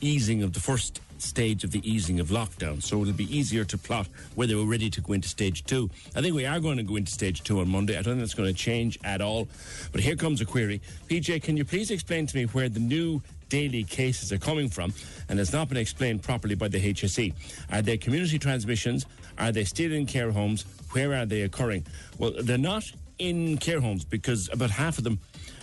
easing 0.00 0.44
of 0.44 0.52
the 0.52 0.60
first 0.60 1.00
stage 1.22 1.64
of 1.64 1.70
the 1.70 1.88
easing 1.88 2.20
of 2.20 2.28
lockdown. 2.28 2.82
So 2.82 3.00
it'll 3.00 3.14
be 3.14 3.36
easier 3.36 3.64
to 3.64 3.78
plot 3.78 4.08
whether 4.34 4.56
we're 4.56 4.70
ready 4.70 4.90
to 4.90 5.00
go 5.00 5.12
into 5.12 5.28
stage 5.28 5.64
two. 5.64 5.88
I 6.14 6.20
think 6.20 6.34
we 6.34 6.46
are 6.46 6.60
going 6.60 6.76
to 6.76 6.82
go 6.82 6.96
into 6.96 7.12
stage 7.12 7.42
two 7.42 7.60
on 7.60 7.68
Monday. 7.68 7.94
I 7.94 8.02
don't 8.02 8.14
think 8.14 8.20
that's 8.20 8.34
going 8.34 8.52
to 8.52 8.58
change 8.58 8.98
at 9.04 9.20
all. 9.20 9.48
But 9.92 10.00
here 10.00 10.16
comes 10.16 10.40
a 10.40 10.44
query. 10.44 10.80
PJ, 11.08 11.42
can 11.42 11.56
you 11.56 11.64
please 11.64 11.90
explain 11.90 12.26
to 12.26 12.36
me 12.36 12.44
where 12.46 12.68
the 12.68 12.80
new 12.80 13.22
daily 13.48 13.84
cases 13.84 14.32
are 14.32 14.38
coming 14.38 14.68
from 14.68 14.92
and 15.28 15.38
has 15.38 15.52
not 15.52 15.68
been 15.68 15.78
explained 15.78 16.22
properly 16.22 16.54
by 16.54 16.68
the 16.68 16.92
HSE? 16.92 17.32
Are 17.70 17.82
they 17.82 17.96
community 17.96 18.38
transmissions? 18.38 19.06
Are 19.38 19.52
they 19.52 19.64
still 19.64 19.92
in 19.92 20.06
care 20.06 20.30
homes? 20.30 20.64
Where 20.92 21.14
are 21.14 21.26
they 21.26 21.42
occurring? 21.42 21.86
Well, 22.18 22.32
they're 22.42 22.58
not 22.58 22.90
in 23.18 23.58
care 23.58 23.80
homes 23.80 24.04
because 24.04 24.48
about 24.52 24.70
half 24.70 24.98
of 24.98 25.04
them 25.04 25.20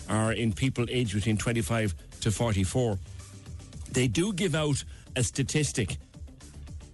are 0.07 0.34
in 0.34 0.53
people 0.53 0.86
aged 0.90 1.15
between 1.15 1.38
25 1.38 1.94
to 2.22 2.31
44 2.31 2.98
they 3.91 4.07
do 4.07 4.34
give 4.34 4.56
out 4.56 4.84
a 5.20 5.24
statistic 5.24 5.98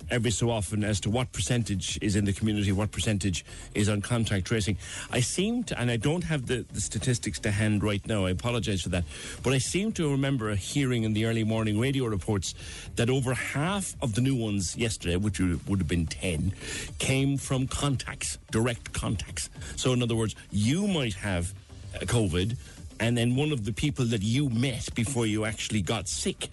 every 0.09 0.31
so 0.31 0.49
often 0.49 0.83
as 0.83 0.99
to 0.99 1.09
what 1.11 1.31
percentage 1.31 1.99
is 2.01 2.15
in 2.15 2.25
the 2.25 2.33
community, 2.33 2.71
what 2.71 2.91
percentage 2.91 3.45
is 3.75 3.87
on 3.87 4.01
contact 4.01 4.45
tracing. 4.45 4.77
I 5.11 5.19
seem 5.19 5.63
to, 5.65 5.79
and 5.79 5.91
I 5.91 5.97
don't 5.97 6.23
have 6.23 6.47
the, 6.47 6.65
the 6.73 6.81
statistics 6.81 7.39
to 7.39 7.51
hand 7.51 7.83
right 7.83 8.05
now, 8.07 8.25
I 8.25 8.31
apologise 8.31 8.81
for 8.81 8.89
that, 8.89 9.03
but 9.43 9.53
I 9.53 9.59
seem 9.59 9.91
to 9.93 10.09
remember 10.09 10.55
hearing 10.55 11.03
in 11.03 11.13
the 11.13 11.25
early 11.25 11.43
morning 11.43 11.79
radio 11.79 12.05
reports 12.05 12.55
that 12.95 13.09
over 13.11 13.33
half 13.35 13.95
of 14.01 14.15
the 14.15 14.21
new 14.21 14.35
ones 14.35 14.75
yesterday, 14.75 15.17
which 15.17 15.39
would 15.39 15.67
would 15.67 15.79
have 15.79 15.87
been 15.87 16.07
10, 16.07 16.51
came 16.97 17.37
from 17.37 17.67
contacts, 17.67 18.39
direct 18.51 18.91
contacts. 18.93 19.49
So, 19.75 19.93
in 19.93 20.01
other 20.01 20.15
words, 20.15 20.35
you 20.51 20.87
might 20.87 21.13
have 21.13 21.53
uh, 21.95 21.99
COVID, 21.99 22.57
and 22.99 23.17
then 23.17 23.35
one 23.35 23.51
of 23.51 23.65
the 23.65 23.73
people 23.73 24.05
that 24.05 24.23
you 24.23 24.49
met 24.49 24.93
before 24.95 25.25
you 25.25 25.45
actually 25.45 25.81
got 25.81 26.07
sick 26.07 26.49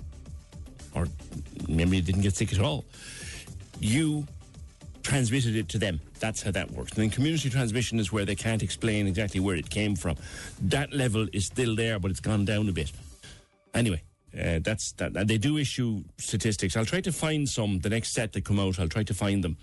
or 0.94 1.06
maybe 1.69 1.97
you 1.97 2.02
didn't 2.02 2.23
get 2.23 2.35
sick 2.36 2.52
at 2.52 2.60
all. 2.60 2.85
You 3.81 4.27
transmitted 5.02 5.56
it 5.56 5.69
to 5.70 5.78
them. 5.78 6.01
That's 6.20 6.43
how 6.43 6.52
that 6.52 6.70
works. 6.70 6.93
And 6.93 7.02
then 7.02 7.10
community 7.10 7.51
transmission 7.51 7.98
is 7.98 8.12
where 8.12 8.24
they 8.24 8.36
can't 8.36 8.62
explain 8.62 9.06
exactly 9.09 9.40
where 9.40 9.56
it 9.56 9.69
came 9.69 9.97
from. 9.97 10.16
That 10.60 10.93
level 10.93 11.27
is 11.32 11.47
still 11.47 11.74
there, 11.74 11.98
but 11.98 12.10
it's 12.10 12.20
gone 12.20 12.44
down 12.44 12.69
a 12.69 12.73
bit. 12.73 12.93
Anyway, 13.74 14.02
Uh, 14.35 14.60
that's 14.64 14.93
that. 14.93 15.14
And 15.14 15.28
they 15.28 15.36
do 15.36 15.59
issue 15.59 16.02
statistics. 16.16 16.74
I'll 16.74 16.86
try 16.86 17.02
to 17.02 17.12
find 17.12 17.47
some. 17.47 17.81
The 17.81 17.90
next 17.90 18.14
set 18.14 18.32
that 18.32 18.44
come 18.47 18.59
out, 18.59 18.78
I'll 18.81 18.89
try 18.89 19.05
to 19.05 19.12
find 19.14 19.44
them 19.44 19.56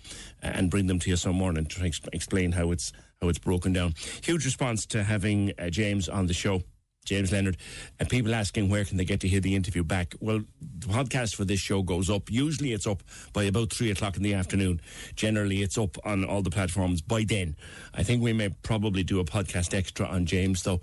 and 0.43 0.69
bring 0.69 0.85
them 0.85 0.99
to 0.99 1.09
you 1.09 1.17
some 1.17 1.35
morning 1.35 1.65
to 1.65 1.91
explain 2.13 2.51
how 2.51 2.71
it's 2.71 2.93
how 3.19 3.29
it's 3.29 3.39
broken 3.39 3.73
down. 3.73 3.95
Huge 4.23 4.45
response 4.45 4.85
to 4.87 5.03
having 5.03 5.53
uh, 5.57 5.71
James 5.71 6.07
on 6.07 6.27
the 6.27 6.33
show. 6.33 6.61
James 7.09 7.31
Leonard, 7.31 7.57
and 7.99 8.07
people 8.07 8.35
asking 8.35 8.69
where 8.69 8.85
can 8.85 8.97
they 8.97 9.03
get 9.03 9.19
to 9.21 9.27
hear 9.27 9.39
the 9.39 9.55
interview 9.55 9.83
back. 9.83 10.13
Well, 10.19 10.41
the 10.61 10.87
podcast 10.87 11.35
for 11.35 11.43
this 11.43 11.59
show 11.59 11.81
goes 11.81 12.09
up. 12.09 12.31
Usually 12.31 12.71
it's 12.71 12.85
up 12.85 13.01
by 13.33 13.43
about 13.45 13.73
three 13.73 13.89
o'clock 13.89 14.15
in 14.15 14.21
the 14.21 14.35
afternoon. 14.35 14.79
Generally, 15.15 15.63
it's 15.63 15.77
up 15.77 15.97
on 16.05 16.23
all 16.23 16.43
the 16.43 16.51
platforms 16.51 17.01
by 17.01 17.23
then. 17.23 17.55
I 17.95 18.03
think 18.03 18.21
we 18.21 18.31
may 18.31 18.49
probably 18.61 19.03
do 19.03 19.19
a 19.19 19.25
podcast 19.25 19.73
extra 19.73 20.05
on 20.05 20.27
James, 20.27 20.61
though, 20.61 20.81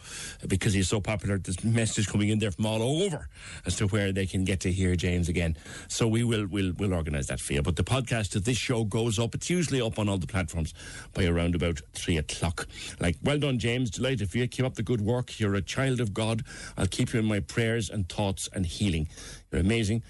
because 0.48 0.72
he's 0.72 0.88
so 0.88 1.00
popular. 1.00 1.38
There's 1.38 1.62
messages 1.62 2.06
coming 2.06 2.30
in 2.30 2.40
there 2.40 2.50
from 2.50 2.66
all 2.66 3.04
over 3.04 3.28
as 3.64 3.76
to 3.76 3.86
where 3.86 4.10
they 4.12 4.26
can 4.26 4.44
get 4.44 4.60
to 4.60 4.72
hear 4.72 4.96
James 4.96 5.28
again. 5.28 5.56
So 5.88 6.08
we 6.08 6.24
will 6.24 6.46
we'll, 6.46 6.72
we'll 6.76 6.92
organise 6.92 7.28
that 7.28 7.38
for 7.38 7.52
you. 7.52 7.62
But 7.62 7.76
the 7.76 7.84
podcast 7.84 8.34
of 8.34 8.44
this 8.44 8.58
show 8.58 8.84
goes 8.84 9.18
up. 9.18 9.34
It's 9.34 9.48
usually 9.48 9.80
up 9.80 9.98
on 9.98 10.08
all 10.08 10.18
the 10.18 10.26
platforms 10.26 10.74
by 11.14 11.26
around 11.26 11.54
about 11.54 11.80
three 11.92 12.16
o'clock. 12.16 12.66
Like, 12.98 13.16
well 13.22 13.38
done, 13.38 13.58
James. 13.58 13.90
Delighted 13.90 14.28
for 14.28 14.38
you. 14.38 14.48
Keep 14.48 14.64
up 14.64 14.74
the 14.74 14.82
good 14.82 15.00
work. 15.00 15.38
You're 15.38 15.54
a 15.54 15.62
child 15.62 16.00
of 16.00 16.12
God. 16.16 16.42
I'll 16.76 16.86
keep 16.86 17.12
you 17.12 17.20
in 17.20 17.26
my 17.26 17.40
prayers 17.40 17.90
and 17.90 18.08
thoughts 18.08 18.48
and 18.54 18.64
healing. 18.64 19.08
You're 19.52 19.60
amazing. 19.60 20.02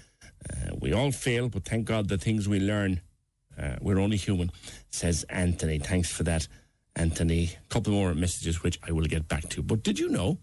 Uh, 0.49 0.75
we 0.79 0.93
all 0.93 1.11
fail, 1.11 1.49
but 1.49 1.65
thank 1.65 1.85
God 1.85 2.07
the 2.07 2.17
things 2.17 2.47
we 2.47 2.59
learn, 2.59 3.01
uh, 3.61 3.75
we're 3.81 3.99
only 3.99 4.17
human, 4.17 4.49
says 4.89 5.25
Anthony. 5.29 5.79
Thanks 5.79 6.09
for 6.09 6.23
that, 6.23 6.47
Anthony. 6.95 7.43
A 7.43 7.73
couple 7.73 7.91
more 7.91 8.13
messages, 8.15 8.63
which 8.63 8.79
I 8.87 8.91
will 8.93 9.05
get 9.05 9.27
back 9.27 9.49
to. 9.49 9.61
But 9.61 9.83
did 9.83 9.99
you 9.99 10.09
know? 10.09 10.39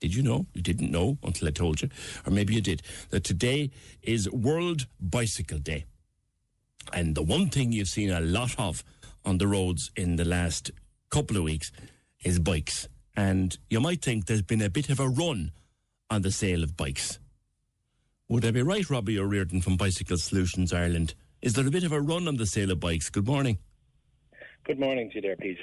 Did 0.00 0.14
you 0.14 0.22
know? 0.22 0.46
You 0.54 0.62
didn't 0.62 0.90
know 0.90 1.18
until 1.22 1.48
I 1.48 1.50
told 1.50 1.82
you, 1.82 1.88
or 2.24 2.30
maybe 2.32 2.54
you 2.54 2.60
did, 2.60 2.82
that 3.10 3.24
today 3.24 3.70
is 4.02 4.30
World 4.30 4.86
Bicycle 5.00 5.58
Day. 5.58 5.84
And 6.92 7.14
the 7.14 7.22
one 7.22 7.48
thing 7.48 7.72
you've 7.72 7.88
seen 7.88 8.10
a 8.10 8.20
lot 8.20 8.54
of 8.58 8.84
on 9.24 9.38
the 9.38 9.46
roads 9.48 9.90
in 9.96 10.16
the 10.16 10.24
last 10.24 10.70
couple 11.10 11.36
of 11.36 11.42
weeks 11.42 11.72
is 12.24 12.38
bikes. 12.38 12.88
And 13.16 13.56
you 13.68 13.80
might 13.80 14.02
think 14.02 14.26
there's 14.26 14.42
been 14.42 14.62
a 14.62 14.70
bit 14.70 14.88
of 14.88 15.00
a 15.00 15.08
run 15.08 15.52
on 16.10 16.22
the 16.22 16.30
sale 16.30 16.62
of 16.62 16.76
bikes. 16.76 17.18
Would 18.28 18.44
I 18.44 18.50
be 18.50 18.62
right, 18.62 18.88
Robbie 18.88 19.18
O'Riordan 19.18 19.60
from 19.60 19.76
Bicycle 19.76 20.16
Solutions 20.16 20.72
Ireland? 20.72 21.14
Is 21.42 21.54
there 21.54 21.66
a 21.66 21.70
bit 21.70 21.84
of 21.84 21.92
a 21.92 22.00
run 22.00 22.28
on 22.28 22.36
the 22.36 22.46
sale 22.46 22.70
of 22.70 22.80
bikes? 22.80 23.10
Good 23.10 23.26
morning. 23.26 23.58
Good 24.64 24.78
morning 24.78 25.10
to 25.10 25.16
you 25.16 25.20
there, 25.22 25.36
PJ. 25.36 25.58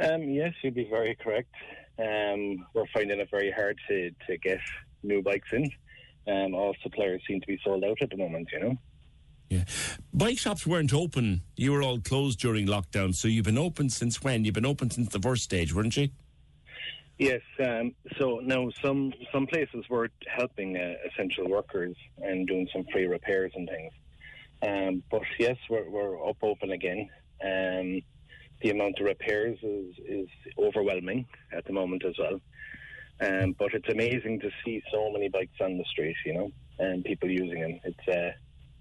Um, 0.00 0.22
yes, 0.22 0.52
you'd 0.62 0.74
be 0.74 0.88
very 0.88 1.14
correct. 1.14 1.54
Um, 1.98 2.66
we're 2.74 2.86
finding 2.92 3.20
it 3.20 3.28
very 3.30 3.50
hard 3.50 3.78
to, 3.88 4.10
to 4.26 4.38
get 4.38 4.58
new 5.02 5.22
bikes 5.22 5.48
in. 5.52 5.70
Um, 6.26 6.54
all 6.54 6.74
suppliers 6.82 7.22
seem 7.28 7.40
to 7.40 7.46
be 7.46 7.58
sold 7.62 7.84
out 7.84 7.98
at 8.00 8.10
the 8.10 8.16
moment, 8.16 8.48
you 8.52 8.60
know. 8.60 8.76
Yeah. 9.48 9.64
Bike 10.12 10.38
shops 10.38 10.66
weren't 10.66 10.92
open. 10.92 11.42
You 11.56 11.72
were 11.72 11.82
all 11.82 12.00
closed 12.00 12.40
during 12.40 12.66
lockdown. 12.66 13.14
So 13.14 13.28
you've 13.28 13.44
been 13.44 13.58
open 13.58 13.90
since 13.90 14.22
when? 14.22 14.44
You've 14.44 14.54
been 14.54 14.66
open 14.66 14.90
since 14.90 15.08
the 15.10 15.20
first 15.20 15.44
stage, 15.44 15.72
weren't 15.72 15.96
you? 15.96 16.08
Yes. 17.18 17.40
Um, 17.58 17.94
so 18.18 18.40
now 18.42 18.68
some 18.84 19.12
some 19.32 19.46
places 19.46 19.84
were 19.88 20.10
helping 20.26 20.76
uh, 20.76 20.94
essential 21.08 21.48
workers 21.48 21.96
and 22.18 22.46
doing 22.46 22.68
some 22.72 22.84
free 22.92 23.06
repairs 23.06 23.52
and 23.54 23.68
things. 23.68 23.92
Um, 24.62 25.02
but 25.10 25.22
yes, 25.38 25.56
we're, 25.70 25.88
we're 25.88 26.28
up 26.28 26.36
open 26.42 26.72
again. 26.72 27.08
Um, 27.42 28.02
the 28.62 28.70
amount 28.70 28.98
of 29.00 29.06
repairs 29.06 29.58
is, 29.62 29.94
is 30.06 30.28
overwhelming 30.58 31.26
at 31.52 31.64
the 31.66 31.72
moment 31.72 32.04
as 32.04 32.14
well. 32.18 32.40
Um, 33.20 33.54
but 33.58 33.74
it's 33.74 33.88
amazing 33.88 34.40
to 34.40 34.50
see 34.64 34.82
so 34.92 35.10
many 35.10 35.28
bikes 35.28 35.60
on 35.60 35.78
the 35.78 35.84
street, 35.84 36.16
you 36.24 36.34
know, 36.34 36.52
and 36.78 37.04
people 37.04 37.30
using 37.30 37.60
them. 37.60 37.80
It's 37.84 38.08
uh, 38.08 38.32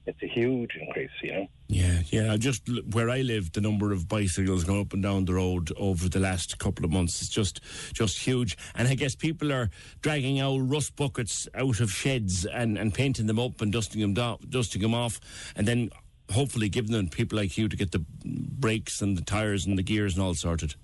it's 0.06 0.22
a 0.22 0.28
huge 0.28 0.72
increase, 0.80 1.10
you 1.22 1.34
know. 1.34 1.48
Yeah, 1.68 2.02
yeah. 2.08 2.38
Just 2.38 2.70
where 2.94 3.10
I 3.10 3.22
live, 3.22 3.52
the 3.52 3.62
number 3.62 3.92
of 3.92 4.08
bicycles 4.08 4.64
going 4.64 4.82
up 4.82 4.94
and 4.94 5.02
down 5.02 5.26
the 5.26 5.34
road 5.34 5.72
over 5.78 6.08
the 6.08 6.20
last 6.20 6.60
couple 6.60 6.86
of 6.86 6.92
months 6.92 7.22
is 7.22 7.30
just 7.30 7.62
just 7.94 8.20
huge. 8.20 8.58
And 8.76 8.88
I 8.88 8.96
guess 8.96 9.16
people 9.16 9.52
are 9.52 9.70
dragging 10.02 10.40
out 10.40 10.58
rust 10.58 10.96
buckets 10.96 11.48
out 11.56 11.80
of 11.80 11.92
sheds 11.92 12.46
and, 12.46 12.78
and 12.78 12.94
painting 12.94 13.26
them 13.26 13.40
up 13.40 13.62
and 13.62 13.72
dusting 13.72 14.02
them 14.02 14.14
down, 14.14 14.38
dusting 14.48 14.82
them 14.82 14.94
off, 14.94 15.20
and 15.56 15.68
then 15.68 15.90
hopefully 16.32 16.70
giving 16.70 16.92
them 16.92 17.08
people 17.08 17.38
like 17.38 17.58
you 17.58 17.68
to 17.68 17.76
get 17.76 17.92
the 17.92 18.04
brakes 18.20 19.02
and 19.02 19.18
the 19.18 19.24
tires 19.24 19.66
and 19.66 19.78
the 19.78 19.84
gears 19.84 20.16
and 20.16 20.24
all 20.24 20.34
sorted. 20.36 20.76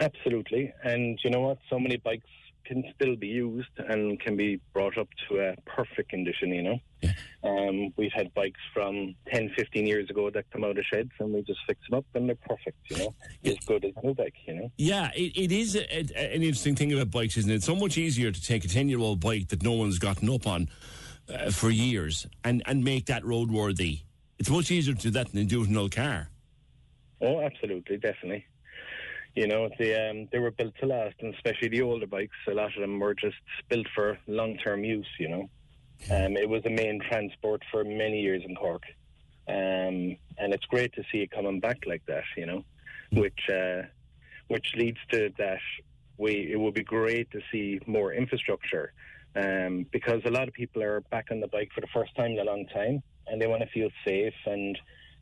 Absolutely. 0.00 0.72
And 0.82 1.18
you 1.22 1.30
know 1.30 1.40
what? 1.40 1.58
So 1.68 1.78
many 1.78 1.96
bikes 1.98 2.26
can 2.70 2.84
still 2.94 3.16
be 3.16 3.26
used 3.26 3.76
and 3.78 4.20
can 4.20 4.36
be 4.36 4.60
brought 4.72 4.96
up 4.96 5.08
to 5.28 5.40
a 5.40 5.56
perfect 5.66 6.08
condition, 6.10 6.50
you 6.50 6.62
know. 6.62 6.78
Um, 7.42 7.92
we've 7.96 8.12
had 8.12 8.32
bikes 8.32 8.60
from 8.72 9.16
10, 9.32 9.50
15 9.56 9.86
years 9.86 10.08
ago 10.08 10.30
that 10.30 10.44
come 10.52 10.62
out 10.62 10.78
of 10.78 10.84
sheds 10.84 11.10
and 11.18 11.32
we 11.32 11.42
just 11.42 11.58
fix 11.66 11.80
them 11.88 11.98
up 11.98 12.04
and 12.14 12.28
they're 12.28 12.36
perfect, 12.36 12.78
you 12.88 12.98
know. 12.98 13.14
As 13.44 13.56
good 13.66 13.84
as 13.84 13.92
a 13.96 14.06
new 14.06 14.14
bike, 14.14 14.34
you 14.46 14.54
know. 14.54 14.70
Yeah, 14.76 15.10
it, 15.16 15.36
it 15.36 15.50
is 15.50 15.74
a, 15.74 15.82
a, 15.92 16.34
an 16.34 16.42
interesting 16.42 16.76
thing 16.76 16.92
about 16.92 17.10
bikes, 17.10 17.36
isn't 17.38 17.50
it? 17.50 17.56
It's 17.56 17.66
so 17.66 17.74
much 17.74 17.98
easier 17.98 18.30
to 18.30 18.42
take 18.42 18.64
a 18.64 18.68
10 18.68 18.88
year 18.88 19.00
old 19.00 19.18
bike 19.18 19.48
that 19.48 19.64
no 19.64 19.72
one's 19.72 19.98
gotten 19.98 20.30
up 20.30 20.46
on 20.46 20.68
uh, 21.28 21.50
for 21.50 21.70
years 21.70 22.28
and, 22.44 22.62
and 22.66 22.84
make 22.84 23.06
that 23.06 23.24
roadworthy. 23.24 24.02
It's 24.38 24.50
much 24.50 24.70
easier 24.70 24.94
to 24.94 25.00
do 25.00 25.10
that 25.10 25.32
than 25.32 25.46
do 25.46 25.62
it 25.62 25.64
in 25.64 25.70
an 25.70 25.76
old 25.76 25.96
car. 25.96 26.28
Oh, 27.20 27.40
absolutely, 27.40 27.96
definitely. 27.96 28.46
You 29.34 29.46
know, 29.46 29.68
they 29.78 29.94
um, 30.08 30.28
they 30.32 30.38
were 30.38 30.50
built 30.50 30.74
to 30.80 30.86
last, 30.86 31.16
and 31.20 31.34
especially 31.34 31.68
the 31.68 31.82
older 31.82 32.06
bikes. 32.06 32.36
A 32.48 32.54
lot 32.54 32.74
of 32.74 32.80
them 32.80 32.98
were 32.98 33.14
just 33.14 33.36
built 33.68 33.86
for 33.94 34.18
long 34.26 34.56
term 34.58 34.82
use. 34.82 35.06
You 35.18 35.28
know, 35.28 35.50
um, 36.10 36.36
it 36.36 36.48
was 36.48 36.62
the 36.64 36.70
main 36.70 37.00
transport 37.00 37.62
for 37.70 37.84
many 37.84 38.20
years 38.20 38.42
in 38.44 38.56
Cork, 38.56 38.82
um, 39.48 40.16
and 40.38 40.52
it's 40.52 40.66
great 40.66 40.92
to 40.94 41.04
see 41.12 41.18
it 41.18 41.30
coming 41.30 41.60
back 41.60 41.78
like 41.86 42.04
that. 42.06 42.24
You 42.36 42.46
know, 42.46 42.64
which 43.12 43.48
uh, 43.48 43.82
which 44.48 44.74
leads 44.76 44.98
to 45.12 45.32
that 45.38 45.60
we 46.18 46.50
it 46.52 46.58
would 46.58 46.74
be 46.74 46.82
great 46.82 47.30
to 47.30 47.40
see 47.52 47.80
more 47.86 48.12
infrastructure. 48.12 48.92
Um, 49.36 49.86
because 49.92 50.22
a 50.24 50.30
lot 50.30 50.48
of 50.48 50.54
people 50.54 50.82
are 50.82 51.02
back 51.02 51.28
on 51.30 51.38
the 51.38 51.46
bike 51.46 51.70
for 51.72 51.80
the 51.80 51.86
first 51.94 52.16
time 52.16 52.32
in 52.32 52.40
a 52.40 52.44
long 52.44 52.66
time, 52.66 53.00
and 53.28 53.40
they 53.40 53.46
want 53.46 53.62
to 53.62 53.68
feel 53.68 53.88
safe. 54.04 54.34
And 54.44 54.76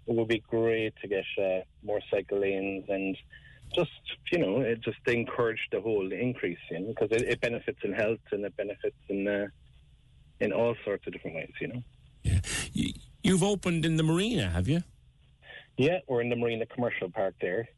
it 0.06 0.14
would 0.14 0.28
be 0.28 0.42
great 0.48 0.94
to 1.02 1.08
get 1.08 1.26
uh, 1.38 1.60
more 1.84 2.00
cycle 2.10 2.40
lanes 2.40 2.86
and 2.88 3.14
just 3.74 3.90
you 4.32 4.38
know 4.38 4.60
it 4.60 4.80
just 4.82 4.98
encouraged 5.06 5.68
the 5.72 5.80
whole 5.80 6.10
increase 6.12 6.58
you 6.70 6.80
know 6.80 6.88
because 6.88 7.10
it, 7.10 7.28
it 7.28 7.40
benefits 7.40 7.78
in 7.84 7.92
health 7.92 8.18
and 8.32 8.44
it 8.44 8.56
benefits 8.56 8.96
in 9.08 9.26
uh, 9.28 9.46
in 10.40 10.52
all 10.52 10.74
sorts 10.84 11.06
of 11.06 11.12
different 11.12 11.36
ways 11.36 11.52
you 11.60 11.68
know 11.68 11.82
Yeah. 12.22 12.40
You've 13.22 13.42
opened 13.42 13.84
in 13.84 13.96
the 13.96 14.02
marina, 14.02 14.48
have 14.50 14.68
you? 14.68 14.82
yeah 15.76 15.98
we're 16.08 16.20
in 16.22 16.28
the 16.28 16.36
marina 16.36 16.66
commercial 16.66 17.08
park 17.10 17.34
there 17.40 17.68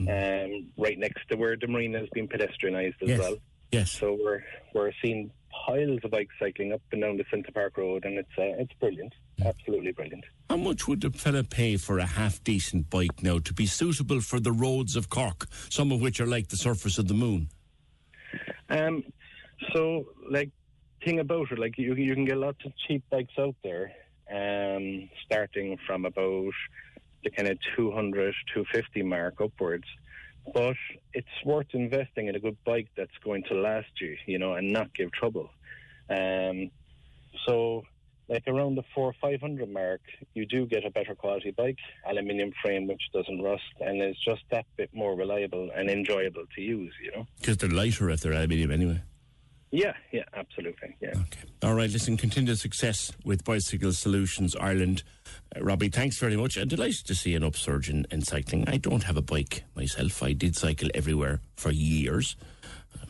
um, 0.00 0.66
right 0.76 0.98
next 0.98 1.20
to 1.30 1.36
where 1.36 1.56
the 1.56 1.66
marina 1.68 1.98
has 2.00 2.08
been 2.12 2.26
pedestrianised 2.28 3.00
as 3.02 3.08
Yes. 3.10 3.18
well 3.18 3.36
yes 3.72 3.90
so 3.90 4.18
we're 4.22 4.42
we're 4.74 4.92
seeing 5.02 5.30
piles 5.66 6.00
of 6.04 6.10
bikes 6.10 6.34
cycling 6.38 6.72
up 6.72 6.80
and 6.92 7.02
down 7.02 7.16
the 7.16 7.24
Centre 7.30 7.52
Park 7.52 7.76
Road 7.76 8.04
and 8.04 8.18
it's 8.18 8.28
uh, 8.38 8.60
it's 8.62 8.72
brilliant 8.74 9.12
absolutely 9.44 9.92
brilliant 9.92 10.24
How 10.50 10.56
much 10.56 10.86
would 10.86 11.04
a 11.04 11.10
fella 11.10 11.44
pay 11.44 11.76
for 11.76 11.98
a 11.98 12.06
half 12.06 12.42
decent 12.44 12.90
bike 12.90 13.22
now 13.22 13.38
to 13.38 13.52
be 13.52 13.66
suitable 13.66 14.20
for 14.20 14.40
the 14.40 14.52
roads 14.52 14.96
of 14.96 15.08
Cork, 15.10 15.46
some 15.68 15.92
of 15.92 16.00
which 16.00 16.20
are 16.20 16.26
like 16.26 16.48
the 16.48 16.56
surface 16.56 16.98
of 16.98 17.08
the 17.08 17.14
moon? 17.14 17.48
Um, 18.68 19.04
so 19.72 20.06
like 20.30 20.50
thing 21.04 21.20
about 21.20 21.50
it, 21.50 21.58
like 21.58 21.78
you 21.78 21.94
you 21.94 22.14
can 22.14 22.24
get 22.24 22.38
lots 22.38 22.64
of 22.64 22.72
cheap 22.86 23.02
bikes 23.10 23.32
out 23.38 23.54
there, 23.62 23.92
um, 24.32 25.08
starting 25.24 25.78
from 25.86 26.04
about 26.04 26.52
the 27.22 27.30
kind 27.30 27.48
of 27.48 27.58
200, 27.76 28.34
250 28.52 29.02
mark 29.02 29.40
upwards. 29.40 29.84
But 30.52 30.76
it's 31.12 31.26
worth 31.44 31.68
investing 31.72 32.28
in 32.28 32.36
a 32.36 32.40
good 32.40 32.56
bike 32.64 32.88
that's 32.96 33.16
going 33.24 33.44
to 33.44 33.54
last 33.54 33.88
you, 34.00 34.16
you 34.26 34.38
know, 34.38 34.54
and 34.54 34.72
not 34.72 34.92
give 34.92 35.10
trouble. 35.12 35.50
Um, 36.10 36.70
so 37.46 37.84
like 38.28 38.44
around 38.46 38.76
the 38.76 38.84
four 38.94 39.14
five 39.20 39.40
hundred 39.40 39.70
mark, 39.70 40.00
you 40.34 40.46
do 40.46 40.66
get 40.66 40.84
a 40.84 40.90
better 40.90 41.14
quality 41.14 41.50
bike, 41.50 41.78
aluminium 42.08 42.52
frame 42.62 42.86
which 42.86 43.02
doesn't 43.12 43.42
rust, 43.42 43.62
and 43.80 44.02
is 44.02 44.16
just 44.18 44.42
that 44.50 44.66
bit 44.76 44.90
more 44.94 45.14
reliable 45.16 45.70
and 45.74 45.90
enjoyable 45.90 46.44
to 46.54 46.60
use. 46.60 46.92
You 47.02 47.12
know. 47.12 47.26
Because 47.40 47.58
they're 47.58 47.70
lighter 47.70 48.10
if 48.10 48.20
they're 48.20 48.32
aluminium 48.32 48.70
anyway. 48.70 49.02
Yeah, 49.70 49.94
yeah, 50.12 50.22
absolutely. 50.34 50.96
Yeah. 51.00 51.10
Okay. 51.10 51.40
All 51.62 51.74
right, 51.74 51.90
listen, 51.90 52.16
continued 52.16 52.58
success 52.58 53.10
with 53.24 53.44
Bicycle 53.44 53.92
Solutions 53.92 54.54
Ireland. 54.54 55.02
Uh, 55.54 55.62
Robbie, 55.64 55.88
thanks 55.88 56.18
very 56.18 56.36
much. 56.36 56.56
I'm 56.56 56.68
delighted 56.68 57.06
to 57.06 57.14
see 57.14 57.34
an 57.34 57.42
upsurge 57.42 57.88
in, 57.88 58.06
in 58.10 58.22
cycling. 58.22 58.68
I 58.68 58.76
don't 58.76 59.04
have 59.04 59.16
a 59.16 59.22
bike 59.22 59.64
myself. 59.74 60.22
I 60.22 60.32
did 60.32 60.56
cycle 60.56 60.88
everywhere 60.94 61.40
for 61.56 61.70
years. 61.70 62.36
Um, 63.00 63.08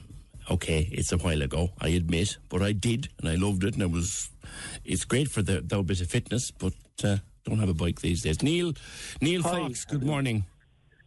okay, 0.51 0.89
it's 0.93 1.13
a 1.13 1.19
while 1.19 1.43
ago, 1.43 1.71
I 1.81 1.89
admit, 1.89 2.39
but 2.49 2.63
I 2.63 2.73
did, 2.73 3.09
and 3.19 3.29
I 3.29 3.35
loved 3.37 3.65
it, 3.65 3.75
and 3.75 3.83
it 3.83 3.91
was. 3.91 4.31
It's 4.85 5.05
great 5.05 5.29
for 5.29 5.43
the, 5.43 5.61
the 5.61 5.83
bit 5.83 6.01
of 6.01 6.09
fitness, 6.09 6.51
but 6.51 6.75
uh, 7.03 7.17
don't 7.45 7.59
have 7.59 7.69
a 7.69 7.75
bike 7.75 8.01
these 8.01 8.23
days. 8.23 8.43
Neil, 8.43 8.73
Neil 9.21 9.43
Hi. 9.43 9.51
Fox, 9.51 9.85
good 9.85 10.03
morning. 10.05 10.45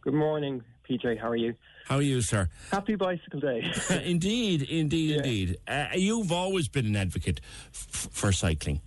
Good 0.02 0.14
morning, 0.14 0.62
PJ. 0.88 1.18
How 1.20 1.30
are 1.30 1.36
you? 1.36 1.54
How 1.86 1.96
are 1.96 2.02
you, 2.02 2.20
sir? 2.20 2.50
Happy 2.70 2.96
Bicycle 2.96 3.40
Day. 3.40 3.72
indeed, 4.04 4.62
indeed, 4.62 5.16
indeed. 5.16 5.56
Uh, 5.66 5.86
you've 5.94 6.32
always 6.32 6.68
been 6.68 6.84
an 6.84 6.96
advocate 6.96 7.40
f- 7.72 8.08
for 8.10 8.30
cycling. 8.30 8.82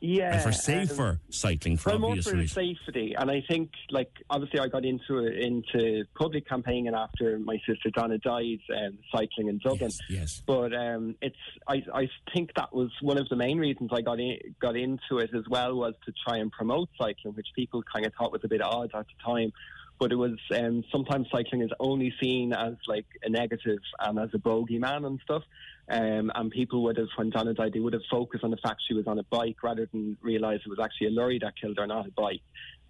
Yeah, 0.00 0.34
and 0.34 0.42
for 0.42 0.48
um, 0.48 0.54
safer 0.54 1.20
cycling 1.30 1.78
for 1.78 1.90
well, 1.90 1.98
more 1.98 2.16
for 2.16 2.32
reasons. 2.32 2.52
safety, 2.52 3.14
and 3.18 3.30
I 3.30 3.42
think, 3.48 3.70
like, 3.90 4.10
obviously, 4.28 4.60
I 4.60 4.68
got 4.68 4.84
into 4.84 5.18
it, 5.18 5.38
into 5.38 6.04
public 6.14 6.46
campaigning 6.46 6.94
after 6.94 7.38
my 7.38 7.56
sister 7.66 7.90
Donna 7.90 8.18
died, 8.18 8.60
um, 8.76 8.98
cycling 9.10 9.48
in 9.48 9.58
Dublin. 9.58 9.90
Yes. 10.10 10.42
But 10.46 10.74
um, 10.74 11.16
it's, 11.22 11.36
I, 11.66 11.82
I 11.94 12.10
think 12.34 12.50
that 12.56 12.74
was 12.74 12.90
one 13.00 13.16
of 13.16 13.28
the 13.30 13.36
main 13.36 13.58
reasons 13.58 13.90
I 13.92 14.02
got 14.02 14.20
in, 14.20 14.36
got 14.60 14.76
into 14.76 15.18
it 15.18 15.30
as 15.34 15.44
well 15.48 15.74
was 15.76 15.94
to 16.04 16.12
try 16.26 16.38
and 16.38 16.52
promote 16.52 16.90
cycling, 16.98 17.34
which 17.34 17.48
people 17.54 17.82
kind 17.82 18.04
of 18.04 18.12
thought 18.14 18.32
was 18.32 18.42
a 18.44 18.48
bit 18.48 18.60
odd 18.62 18.90
at 18.94 19.06
the 19.06 19.24
time. 19.24 19.52
But 19.98 20.12
it 20.12 20.16
was 20.16 20.38
um, 20.54 20.84
sometimes 20.92 21.26
cycling 21.32 21.62
is 21.62 21.70
only 21.80 22.12
seen 22.20 22.52
as 22.52 22.74
like 22.86 23.06
a 23.22 23.30
negative 23.30 23.78
and 24.00 24.18
as 24.18 24.30
a 24.34 24.38
bogeyman 24.38 25.06
and 25.06 25.20
stuff. 25.24 25.42
Um, 25.88 26.32
and 26.34 26.50
people 26.50 26.82
would 26.82 26.96
have, 26.98 27.08
when 27.16 27.30
Donna 27.30 27.54
died, 27.54 27.72
they 27.72 27.80
would 27.80 27.92
have 27.92 28.02
focused 28.10 28.44
on 28.44 28.50
the 28.50 28.56
fact 28.56 28.82
she 28.86 28.94
was 28.94 29.06
on 29.06 29.18
a 29.18 29.22
bike 29.24 29.62
rather 29.62 29.88
than 29.92 30.16
realise 30.20 30.60
it 30.66 30.68
was 30.68 30.80
actually 30.82 31.08
a 31.08 31.10
lorry 31.10 31.38
that 31.40 31.54
killed 31.60 31.78
her, 31.78 31.86
not 31.86 32.06
a 32.06 32.10
bike. 32.10 32.42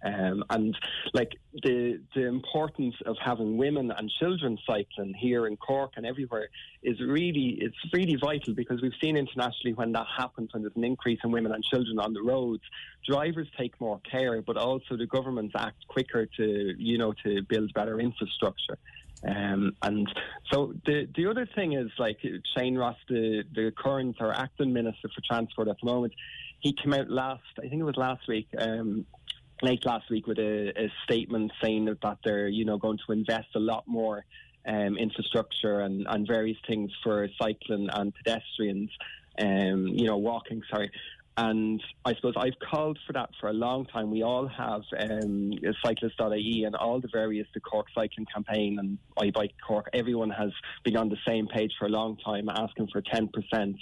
Um, 0.03 0.43
and 0.51 0.77
like 1.13 1.39
the 1.63 1.99
the 2.13 2.27
importance 2.27 2.95
of 3.05 3.15
having 3.19 3.57
women 3.57 3.91
and 3.91 4.09
children 4.09 4.57
cycling 4.65 5.15
here 5.15 5.47
in 5.47 5.57
Cork 5.57 5.93
and 5.97 6.05
everywhere 6.05 6.49
is 6.83 6.99
really 7.01 7.57
it's 7.59 7.75
really 7.91 8.15
vital 8.15 8.53
because 8.53 8.79
we've 8.81 8.93
seen 9.01 9.17
internationally 9.17 9.73
when 9.73 9.91
that 9.93 10.05
happens 10.15 10.53
when 10.53 10.61
there's 10.61 10.75
an 10.75 10.83
increase 10.83 11.19
in 11.23 11.31
women 11.31 11.51
and 11.51 11.63
children 11.63 11.97
on 11.99 12.13
the 12.13 12.21
roads, 12.21 12.61
drivers 13.07 13.47
take 13.57 13.79
more 13.81 13.99
care, 14.09 14.41
but 14.43 14.55
also 14.55 14.95
the 14.95 15.07
governments 15.07 15.55
act 15.57 15.87
quicker 15.87 16.27
to 16.37 16.75
you 16.77 16.99
know 16.99 17.13
to 17.23 17.41
build 17.43 17.73
better 17.73 17.99
infrastructure. 17.99 18.77
Um, 19.27 19.75
and 19.81 20.07
so 20.51 20.73
the 20.85 21.07
the 21.15 21.25
other 21.25 21.47
thing 21.55 21.73
is 21.73 21.89
like 21.97 22.19
Shane 22.55 22.77
Ross, 22.77 22.97
the 23.09 23.43
the 23.55 23.71
current 23.75 24.17
or 24.19 24.31
acting 24.31 24.73
minister 24.73 25.09
for 25.13 25.21
transport 25.27 25.67
at 25.69 25.77
the 25.81 25.87
moment, 25.87 26.13
he 26.59 26.73
came 26.73 26.93
out 26.93 27.09
last 27.09 27.41
I 27.57 27.61
think 27.61 27.81
it 27.81 27.83
was 27.83 27.97
last 27.97 28.27
week. 28.27 28.47
Um, 28.57 29.07
late 29.61 29.85
last 29.85 30.09
week 30.09 30.27
with 30.27 30.39
a, 30.39 30.73
a 30.77 30.91
statement 31.03 31.51
saying 31.61 31.85
that, 31.85 32.01
that 32.01 32.19
they're 32.23 32.47
you 32.47 32.65
know 32.65 32.77
going 32.77 32.99
to 33.05 33.13
invest 33.13 33.47
a 33.55 33.59
lot 33.59 33.87
more 33.87 34.25
um, 34.67 34.97
infrastructure 34.97 35.81
and, 35.81 36.05
and 36.09 36.27
various 36.27 36.57
things 36.67 36.91
for 37.03 37.27
cycling 37.41 37.89
and 37.91 38.13
pedestrians, 38.13 38.89
um, 39.39 39.87
you 39.87 40.05
know 40.05 40.17
walking. 40.17 40.61
Sorry. 40.69 40.91
And 41.39 41.79
I 42.03 42.15
suppose 42.15 42.33
I've 42.35 42.57
called 42.57 42.97
for 43.05 43.13
that 43.13 43.29
for 43.39 43.49
a 43.49 43.53
long 43.53 43.85
time. 43.85 44.09
We 44.09 44.23
all 44.23 44.47
have 44.47 44.81
um, 44.97 45.53
cyclist.ie 45.85 46.63
and 46.63 46.75
all 46.75 46.99
the 46.99 47.09
various 47.13 47.47
the 47.53 47.59
Cork 47.59 47.85
cycling 47.93 48.25
campaign 48.33 48.79
and 48.79 48.97
I 49.21 49.29
Bike 49.29 49.53
Cork. 49.65 49.87
Everyone 49.93 50.31
has 50.31 50.49
been 50.83 50.97
on 50.97 51.09
the 51.09 51.17
same 51.27 51.47
page 51.47 51.73
for 51.77 51.85
a 51.85 51.89
long 51.89 52.17
time, 52.17 52.49
asking 52.49 52.87
for 52.87 53.01
ten 53.01 53.27
percent 53.27 53.75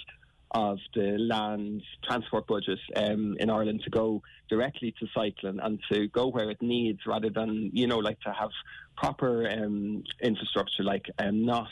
of 0.52 0.78
the 0.94 1.18
land 1.18 1.82
transport 2.04 2.46
budget 2.46 2.78
um, 2.94 3.36
in 3.38 3.50
Ireland 3.50 3.82
to 3.84 3.90
go 3.90 4.22
directly 4.48 4.94
to 5.00 5.06
cycling 5.14 5.58
and 5.60 5.80
to 5.90 6.08
go 6.08 6.28
where 6.28 6.50
it 6.50 6.62
needs, 6.62 7.00
rather 7.06 7.30
than 7.30 7.70
you 7.72 7.86
know 7.86 7.98
like 7.98 8.20
to 8.20 8.32
have 8.32 8.50
proper 8.96 9.48
um, 9.48 10.04
infrastructure, 10.22 10.82
like 10.82 11.10
um, 11.18 11.44
not 11.44 11.68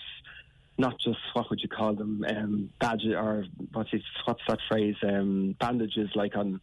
not 0.76 0.98
just 0.98 1.18
what 1.34 1.48
would 1.51 1.60
you 1.60 1.68
call 1.68 1.94
them, 1.94 2.24
um, 2.28 2.70
badge 2.80 3.06
or 3.06 3.44
what's 3.72 3.90
what's 4.24 4.42
that 4.48 4.59
phrase, 4.68 4.96
um, 5.02 5.56
bandages 5.60 6.10
like 6.14 6.36
on. 6.36 6.60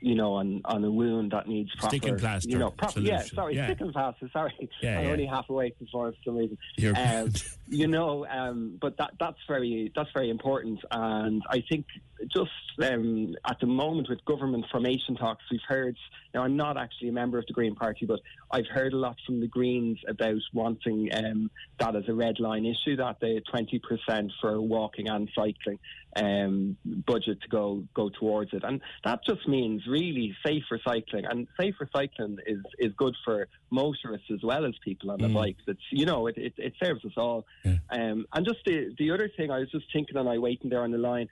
You 0.00 0.14
know, 0.14 0.34
on, 0.34 0.62
on 0.64 0.82
a 0.84 0.90
wound 0.90 1.32
that 1.32 1.46
needs 1.46 1.70
proper, 1.74 1.96
Stick 1.96 2.08
and 2.08 2.18
plaster 2.18 2.48
you 2.48 2.58
know, 2.58 2.70
proper, 2.70 3.00
yeah, 3.00 3.22
sorry, 3.22 3.54
Yeah. 3.56 3.66
stick 3.66 3.80
and 3.82 3.92
plaster. 3.92 4.30
Sorry, 4.32 4.70
Yeah, 4.82 4.98
I'm 4.98 5.04
yeah. 5.04 5.10
only 5.12 5.26
half 5.26 5.50
awake 5.50 5.78
before 5.78 6.12
for 6.12 6.18
some 6.24 6.36
reason. 6.36 6.56
You're 6.76 6.96
Um, 6.96 7.32
you 7.68 7.86
know, 7.86 8.26
um, 8.26 8.78
but 8.80 8.96
that 8.96 9.12
that's 9.20 9.38
very 9.46 9.92
that's 9.94 10.10
very 10.14 10.30
important, 10.30 10.80
and 10.90 11.42
I 11.50 11.62
think 11.68 11.84
just 12.28 12.50
um, 12.82 13.34
at 13.48 13.58
the 13.60 13.66
moment 13.66 14.08
with 14.08 14.24
government 14.24 14.66
formation 14.70 15.16
talks, 15.16 15.44
we've 15.50 15.60
heard. 15.66 15.96
Now, 16.32 16.44
I'm 16.44 16.56
not 16.56 16.76
actually 16.76 17.08
a 17.08 17.12
member 17.12 17.38
of 17.38 17.46
the 17.46 17.52
Green 17.52 17.74
Party, 17.74 18.06
but 18.06 18.20
I've 18.52 18.66
heard 18.68 18.92
a 18.92 18.96
lot 18.96 19.16
from 19.26 19.40
the 19.40 19.48
Greens 19.48 19.98
about 20.06 20.40
wanting 20.52 21.10
um, 21.12 21.50
that 21.78 21.96
as 21.96 22.04
a 22.08 22.14
red 22.14 22.38
line 22.38 22.64
issue, 22.64 22.96
that 22.96 23.18
the 23.20 23.42
20% 23.52 24.30
for 24.40 24.60
walking 24.60 25.08
and 25.08 25.28
cycling 25.34 25.78
um, 26.16 26.76
budget 26.84 27.40
to 27.42 27.48
go 27.48 27.84
go 27.94 28.08
towards 28.08 28.52
it, 28.52 28.62
and 28.64 28.80
that 29.04 29.20
just 29.24 29.46
means 29.46 29.86
really 29.86 30.34
safer 30.44 30.80
cycling, 30.84 31.24
and 31.24 31.46
safer 31.60 31.88
cycling 31.92 32.38
is 32.46 32.60
is 32.78 32.92
good 32.96 33.14
for 33.24 33.48
motorists 33.70 34.28
as 34.32 34.42
well 34.42 34.64
as 34.66 34.74
people 34.84 35.10
on 35.10 35.18
the 35.18 35.28
Mm. 35.28 35.34
bikes. 35.34 35.62
It's 35.66 35.80
you 35.90 36.06
know 36.06 36.26
it, 36.26 36.36
it, 36.36 36.54
it 36.58 36.74
serves 36.82 37.04
us 37.04 37.12
all. 37.16 37.46
Um, 37.90 38.26
and 38.32 38.44
just 38.46 38.58
the 38.66 38.94
the 38.98 39.10
other 39.12 39.30
thing, 39.36 39.50
I 39.50 39.60
was 39.60 39.70
just 39.70 39.86
thinking, 39.92 40.16
and 40.16 40.28
I 40.28 40.38
waiting 40.38 40.70
there 40.70 40.82
on 40.82 40.90
the 40.90 40.98
line. 40.98 41.28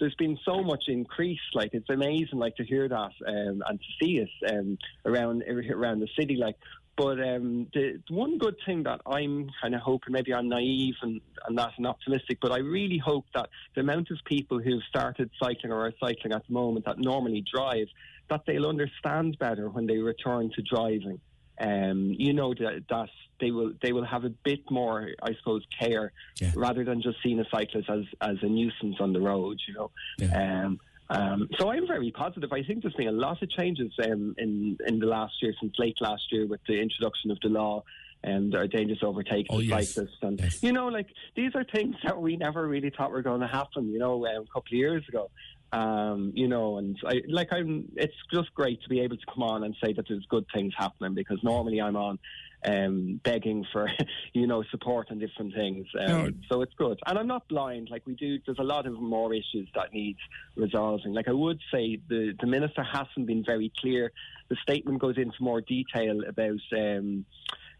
There's 0.00 0.14
been 0.16 0.38
so 0.44 0.62
much 0.64 0.84
increase, 0.88 1.38
like 1.54 1.74
it's 1.74 1.88
amazing, 1.90 2.38
like 2.38 2.56
to 2.56 2.64
hear 2.64 2.88
that 2.88 3.12
um, 3.26 3.62
and 3.68 3.78
to 3.78 3.86
see 4.02 4.18
it 4.18 4.30
um, 4.50 4.78
around 5.04 5.42
around 5.42 6.00
the 6.00 6.08
city, 6.18 6.36
like. 6.36 6.56
But 6.96 7.20
um, 7.20 7.68
the 7.72 8.00
the 8.06 8.14
one 8.14 8.38
good 8.38 8.56
thing 8.66 8.82
that 8.82 9.00
I'm 9.06 9.50
kind 9.60 9.74
of 9.74 9.80
hoping, 9.80 10.12
maybe 10.12 10.34
I'm 10.34 10.48
naive 10.48 10.94
and, 11.00 11.20
and 11.48 11.56
that 11.56 11.72
and 11.78 11.86
optimistic, 11.86 12.38
but 12.40 12.52
I 12.52 12.58
really 12.58 12.98
hope 12.98 13.24
that 13.34 13.48
the 13.74 13.80
amount 13.80 14.10
of 14.10 14.18
people 14.24 14.58
who've 14.58 14.82
started 14.88 15.30
cycling 15.42 15.72
or 15.72 15.86
are 15.86 15.92
cycling 15.98 16.34
at 16.34 16.46
the 16.46 16.52
moment 16.52 16.84
that 16.84 16.98
normally 16.98 17.44
drive, 17.50 17.86
that 18.28 18.42
they'll 18.46 18.66
understand 18.66 19.38
better 19.38 19.70
when 19.70 19.86
they 19.86 19.98
return 19.98 20.50
to 20.54 20.62
driving. 20.62 21.18
Um, 21.58 22.14
you 22.18 22.32
know 22.32 22.54
that, 22.54 22.84
that 22.88 23.08
they 23.40 23.50
will 23.50 23.72
they 23.82 23.92
will 23.92 24.04
have 24.04 24.24
a 24.24 24.30
bit 24.30 24.70
more, 24.70 25.10
I 25.22 25.34
suppose, 25.34 25.64
care 25.78 26.12
rather 26.54 26.84
than 26.84 27.00
just 27.00 27.18
seeing 27.22 27.40
a 27.40 27.46
cyclist 27.50 27.88
as 27.88 28.04
as 28.20 28.36
a 28.42 28.46
nuisance 28.46 28.96
on 29.00 29.12
the 29.12 29.20
road. 29.20 29.60
You 29.66 29.74
know. 29.74 29.90
Um, 30.34 30.80
um, 31.14 31.48
so 31.58 31.70
I'm 31.70 31.86
very 31.86 32.10
positive. 32.10 32.52
I 32.52 32.62
think 32.62 32.82
there's 32.82 32.94
been 32.94 33.08
a 33.08 33.12
lot 33.12 33.42
of 33.42 33.50
changes 33.50 33.92
um, 34.04 34.34
in 34.38 34.76
in 34.86 34.98
the 34.98 35.06
last 35.06 35.34
year, 35.42 35.54
since 35.60 35.74
late 35.78 36.00
last 36.00 36.24
year, 36.32 36.46
with 36.46 36.60
the 36.66 36.80
introduction 36.80 37.30
of 37.30 37.38
the 37.40 37.48
law 37.48 37.82
and 38.24 38.54
our 38.54 38.68
dangerous 38.68 39.00
overtaking 39.02 39.46
Oh, 39.50 39.58
yes. 39.58 39.94
cyclists. 39.94 40.18
And 40.22 40.40
you 40.62 40.72
know, 40.72 40.86
like 40.88 41.08
these 41.34 41.52
are 41.54 41.64
things 41.64 41.96
that 42.04 42.20
we 42.20 42.36
never 42.36 42.66
really 42.68 42.90
thought 42.90 43.10
were 43.10 43.22
going 43.22 43.40
to 43.40 43.46
happen. 43.48 43.90
You 43.92 43.98
know, 43.98 44.26
um, 44.26 44.44
a 44.44 44.46
couple 44.46 44.68
of 44.68 44.72
years 44.72 45.04
ago. 45.08 45.30
Um, 45.74 46.32
you 46.34 46.48
know, 46.48 46.76
and 46.76 46.98
I 47.06 47.22
like 47.28 47.50
I'm. 47.50 47.88
It's 47.96 48.12
just 48.32 48.52
great 48.54 48.82
to 48.82 48.88
be 48.90 49.00
able 49.00 49.16
to 49.16 49.26
come 49.26 49.42
on 49.42 49.64
and 49.64 49.74
say 49.82 49.94
that 49.94 50.04
there's 50.06 50.26
good 50.28 50.44
things 50.54 50.74
happening 50.76 51.14
because 51.14 51.42
normally 51.42 51.80
I'm 51.80 51.96
on 51.96 52.18
um, 52.64 53.20
begging 53.24 53.64
for 53.72 53.88
you 54.32 54.46
know 54.46 54.62
support 54.70 55.10
and 55.10 55.20
different 55.20 55.54
things. 55.54 55.86
Um, 55.98 56.06
No. 56.06 56.30
So 56.50 56.62
it's 56.62 56.74
good, 56.74 56.98
and 57.06 57.18
I'm 57.18 57.26
not 57.26 57.48
blind. 57.48 57.88
Like 57.90 58.06
we 58.06 58.14
do, 58.14 58.38
there's 58.44 58.58
a 58.58 58.64
lot 58.64 58.86
of 58.86 59.00
more 59.00 59.32
issues 59.34 59.68
that 59.74 59.92
need 59.92 60.16
resolving. 60.56 61.12
Like 61.12 61.28
I 61.28 61.32
would 61.32 61.60
say, 61.72 61.98
the 62.08 62.34
the 62.40 62.46
minister 62.46 62.82
hasn't 62.82 63.26
been 63.26 63.44
very 63.44 63.72
clear. 63.78 64.12
The 64.48 64.56
statement 64.62 65.00
goes 65.00 65.16
into 65.16 65.36
more 65.40 65.60
detail 65.60 66.20
about. 66.26 66.60
Um, 66.76 67.24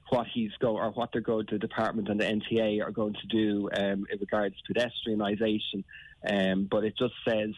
what 0.09 0.27
he's 0.35 0.51
go 0.61 0.77
or 0.77 0.91
what 0.91 1.11
they're 1.11 1.23
going 1.23 1.47
the 1.51 1.59
department 1.59 2.07
and 2.11 2.21
the 2.21 2.25
NTA 2.25 2.83
are 2.87 2.91
going 2.91 3.15
to 3.15 3.27
do 3.29 3.71
um, 3.75 4.05
in 4.13 4.19
regards 4.21 4.55
to 4.67 4.75
pedestrianisation. 4.75 5.85
Um, 6.29 6.69
but 6.71 6.85
it 6.85 6.95
just 6.97 7.15
says 7.27 7.51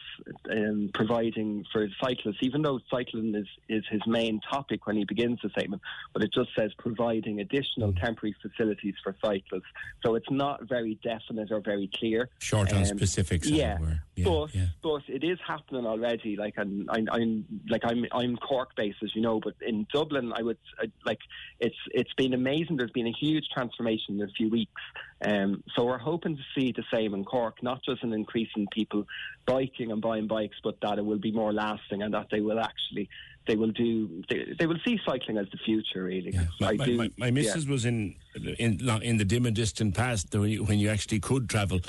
um, 0.49 0.89
providing 0.93 1.65
for 1.71 1.87
cyclists, 2.03 2.37
even 2.41 2.63
though 2.63 2.79
cycling 2.89 3.35
is, 3.35 3.47
is 3.69 3.83
his 3.89 4.01
main 4.07 4.39
topic 4.49 4.87
when 4.87 4.95
he 4.95 5.05
begins 5.05 5.39
the 5.43 5.49
statement, 5.49 5.81
but 6.13 6.23
it 6.23 6.33
just 6.33 6.49
says 6.57 6.71
providing 6.79 7.41
additional 7.41 7.93
temporary 7.93 8.35
facilities 8.41 8.95
for 9.03 9.15
cyclists. 9.23 9.63
So 10.03 10.15
it's 10.15 10.29
not 10.31 10.63
very 10.63 10.99
definite 11.03 11.51
or 11.51 11.59
very 11.59 11.89
clear. 11.93 12.29
Short 12.39 12.73
on 12.73 12.79
Um, 12.79 12.85
specifics, 12.85 13.47
Yeah. 13.47 13.77
Yeah, 14.15 14.23
but 14.23 14.51
but 14.81 15.01
it 15.07 15.23
is 15.23 15.37
happening 15.45 15.85
already. 15.85 16.37
Like 16.37 16.53
I'm, 16.57 16.87
I'm, 16.89 17.07
I'm 17.11 17.45
like 17.69 17.81
I'm, 17.83 18.05
I'm 18.13 18.37
Cork 18.37 18.75
based, 18.75 18.99
as 19.03 19.13
you 19.13 19.21
know. 19.21 19.39
But 19.41 19.55
in 19.61 19.85
Dublin, 19.91 20.31
I 20.33 20.41
would 20.41 20.57
I, 20.79 20.89
like 21.05 21.19
it's 21.59 21.75
it's 21.91 22.13
been 22.13 22.33
amazing. 22.33 22.77
There's 22.77 22.91
been 22.91 23.07
a 23.07 23.11
huge 23.19 23.45
transformation 23.53 24.15
in 24.15 24.21
a 24.21 24.31
few 24.31 24.49
weeks. 24.49 24.81
Um, 25.21 25.63
so 25.75 25.85
we're 25.85 25.97
hoping 25.97 26.35
to 26.35 26.43
see 26.53 26.71
the 26.73 26.83
same 26.91 27.13
in 27.13 27.23
Cork, 27.23 27.63
not 27.63 27.81
just 27.83 28.03
an 28.03 28.11
increase 28.13 28.49
in 28.57 28.67
people 28.67 29.05
biking 29.45 29.91
and 29.91 30.01
buying 30.01 30.27
bikes, 30.27 30.57
but 30.63 30.79
that 30.81 30.97
it 30.99 31.05
will 31.05 31.17
be 31.19 31.31
more 31.31 31.53
lasting 31.53 32.01
and 32.01 32.13
that 32.13 32.27
they 32.31 32.41
will 32.41 32.59
actually 32.59 33.09
they 33.47 33.55
will 33.55 33.71
do 33.71 34.23
they, 34.29 34.53
they 34.59 34.65
will 34.67 34.79
see 34.85 34.99
cycling 35.05 35.37
as 35.37 35.47
the 35.51 35.57
future. 35.57 36.03
Really, 36.03 36.31
'Cause 36.33 36.47
My, 36.59 36.67
I 36.69 36.73
my, 36.75 36.85
do. 36.85 36.97
my, 36.97 37.11
my 37.17 37.25
yeah. 37.27 37.31
missus 37.31 37.65
was 37.67 37.85
in 37.85 38.15
in 38.35 38.79
in 39.01 39.17
the 39.17 39.25
dim 39.25 39.45
and 39.45 39.55
distant 39.55 39.95
past 39.95 40.33
when 40.35 40.49
you, 40.49 40.63
when 40.63 40.79
you 40.79 40.89
actually 40.89 41.19
could 41.19 41.49
travel. 41.49 41.79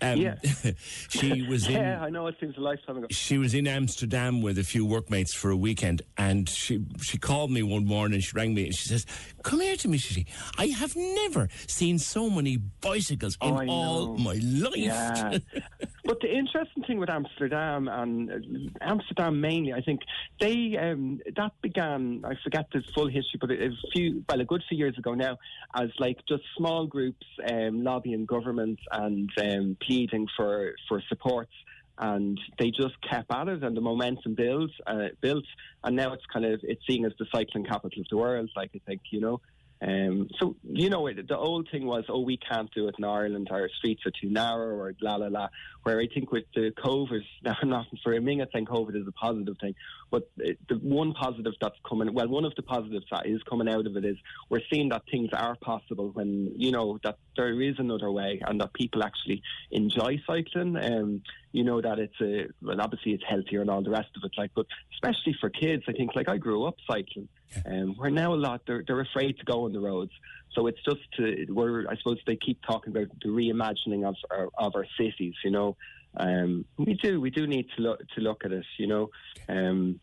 Um, 0.00 0.18
Yeah. 0.18 0.36
she 1.08 1.42
was 1.42 1.66
in. 1.66 1.72
yeah, 1.74 2.02
I 2.02 2.10
know 2.10 2.26
it 2.26 2.36
seems 2.40 2.56
a 2.56 2.60
lifetime 2.60 2.98
ago. 2.98 3.06
She 3.10 3.38
was 3.38 3.54
in 3.54 3.66
Amsterdam 3.66 4.42
with 4.42 4.58
a 4.58 4.64
few 4.64 4.84
workmates 4.84 5.32
for 5.34 5.50
a 5.50 5.56
weekend, 5.56 6.02
and 6.16 6.48
she 6.48 6.84
she 7.00 7.18
called 7.18 7.50
me 7.50 7.62
one 7.62 7.84
morning. 7.86 8.20
She 8.20 8.32
rang 8.34 8.54
me 8.54 8.66
and 8.66 8.74
she 8.74 8.88
says, 8.88 9.06
"Come 9.42 9.60
here 9.60 9.76
to 9.76 9.88
me, 9.88 9.98
Shishi. 9.98 10.26
I 10.58 10.66
have 10.66 10.96
never 10.96 11.48
seen 11.66 11.98
so 11.98 12.28
many 12.30 12.56
bicycles 12.80 13.36
in 13.42 13.52
Oh, 13.52 13.56
I 13.56 13.66
all 13.66 14.16
my 14.18 14.34
life." 14.42 14.76
Yeah. 14.76 15.38
but 16.04 16.20
the 16.20 16.32
interesting 16.34 16.82
thing 16.84 16.98
with 16.98 17.10
Amsterdam 17.10 17.88
and 17.88 18.30
uh, 18.30 18.36
Amsterdam 18.80 19.40
mainly, 19.40 19.72
I 19.72 19.80
think 19.80 20.00
they 20.40 20.76
um, 20.80 21.20
that 21.36 21.52
began. 21.62 22.22
I 22.24 22.34
forget 22.42 22.66
the 22.72 22.82
full 22.94 23.06
history, 23.08 23.38
but 23.40 23.50
a 23.50 23.70
few 23.92 24.24
well, 24.28 24.40
a 24.40 24.44
good 24.44 24.62
few 24.68 24.78
years 24.78 24.96
ago 24.98 25.14
now, 25.14 25.38
as 25.84 25.90
like 25.98 26.18
just 26.26 26.42
small 26.56 26.86
groups 26.86 27.26
um, 27.50 27.84
lobbying 27.84 28.26
government 28.26 28.80
and 28.90 29.30
um, 29.40 29.76
pleading 29.86 30.26
for 30.36 30.74
for 30.88 31.02
supports. 31.08 31.52
And 31.96 32.40
they 32.58 32.70
just 32.72 32.96
kept 33.08 33.30
at 33.30 33.46
it, 33.46 33.62
and 33.62 33.76
the 33.76 33.80
momentum 33.80 34.34
builds, 34.34 34.72
uh, 34.84 35.10
built, 35.20 35.44
and 35.84 35.94
now 35.94 36.12
it's 36.12 36.26
kind 36.32 36.44
of 36.44 36.58
it's 36.64 36.84
seen 36.88 37.04
as 37.04 37.12
the 37.20 37.26
cycling 37.32 37.64
capital 37.64 38.00
of 38.00 38.06
the 38.10 38.16
world. 38.16 38.50
Like 38.56 38.72
I 38.74 38.80
think, 38.84 39.02
you 39.12 39.20
know, 39.20 39.40
um, 39.86 40.28
so 40.38 40.56
you 40.62 40.88
know, 40.88 41.10
the 41.12 41.36
old 41.36 41.68
thing 41.70 41.84
was, 41.84 42.04
oh, 42.08 42.20
we 42.20 42.38
can't 42.38 42.72
do 42.72 42.88
it 42.88 42.94
in 42.96 43.04
Ireland. 43.04 43.48
Our 43.50 43.68
streets 43.78 44.02
are 44.06 44.10
too 44.10 44.30
narrow, 44.30 44.76
or 44.76 44.94
la 45.00 45.16
la 45.16 45.26
la. 45.26 45.48
Where 45.82 46.00
I 46.00 46.06
think 46.06 46.32
with 46.32 46.44
the 46.54 46.72
COVID, 46.82 47.20
now 47.42 47.56
not 47.64 47.86
for 48.02 48.18
me, 48.18 48.40
I 48.40 48.46
think 48.46 48.68
COVID 48.68 48.96
is 48.96 49.06
a 49.06 49.12
positive 49.12 49.56
thing. 49.60 49.74
But 50.10 50.28
the 50.36 50.76
one 50.80 51.12
positive 51.12 51.52
that's 51.60 51.76
coming, 51.86 52.14
well, 52.14 52.28
one 52.28 52.44
of 52.44 52.54
the 52.54 52.62
positives 52.62 53.04
that 53.10 53.26
is 53.26 53.42
coming 53.42 53.68
out 53.68 53.86
of 53.86 53.96
it 53.96 54.04
is 54.04 54.16
we're 54.48 54.62
seeing 54.72 54.88
that 54.88 55.02
things 55.10 55.30
are 55.34 55.56
possible 55.56 56.10
when 56.14 56.52
you 56.56 56.70
know 56.70 56.98
that 57.04 57.18
there 57.36 57.60
is 57.60 57.74
another 57.78 58.10
way, 58.10 58.40
and 58.46 58.60
that 58.60 58.72
people 58.72 59.02
actually 59.02 59.42
enjoy 59.70 60.22
cycling. 60.26 60.76
Um, 60.76 61.22
you 61.52 61.62
know 61.62 61.80
that 61.80 61.98
it's 61.98 62.20
a 62.22 62.46
well, 62.62 62.80
obviously 62.80 63.12
it's 63.12 63.24
healthier 63.28 63.60
and 63.60 63.70
all 63.70 63.82
the 63.82 63.90
rest 63.90 64.08
of 64.16 64.24
it. 64.24 64.32
Like, 64.38 64.52
but 64.54 64.66
especially 64.94 65.36
for 65.40 65.50
kids, 65.50 65.84
I 65.88 65.92
think 65.92 66.16
like 66.16 66.28
I 66.28 66.38
grew 66.38 66.64
up 66.64 66.76
cycling. 66.86 67.28
Um, 67.66 67.94
where 67.96 68.10
now 68.10 68.34
a 68.34 68.36
lot 68.36 68.62
they're 68.66 68.84
they're 68.86 69.00
afraid 69.00 69.38
to 69.38 69.44
go 69.44 69.64
on 69.64 69.72
the 69.72 69.80
roads. 69.80 70.12
So 70.54 70.68
it's 70.68 70.82
just 70.84 71.00
to, 71.16 71.46
we're 71.48 71.88
I 71.88 71.96
suppose 71.96 72.18
they 72.26 72.36
keep 72.36 72.62
talking 72.62 72.96
about 72.96 73.08
the 73.22 73.28
reimagining 73.28 74.06
of 74.06 74.14
our, 74.30 74.48
of 74.56 74.76
our 74.76 74.86
cities. 74.96 75.34
You 75.42 75.50
know, 75.50 75.76
um, 76.16 76.64
we 76.78 76.94
do 76.94 77.20
we 77.20 77.30
do 77.30 77.46
need 77.46 77.66
to 77.76 77.82
look 77.82 78.00
to 78.14 78.20
look 78.20 78.44
at 78.44 78.52
it. 78.52 78.64
You 78.78 78.86
know, 78.86 79.10
um, 79.48 80.00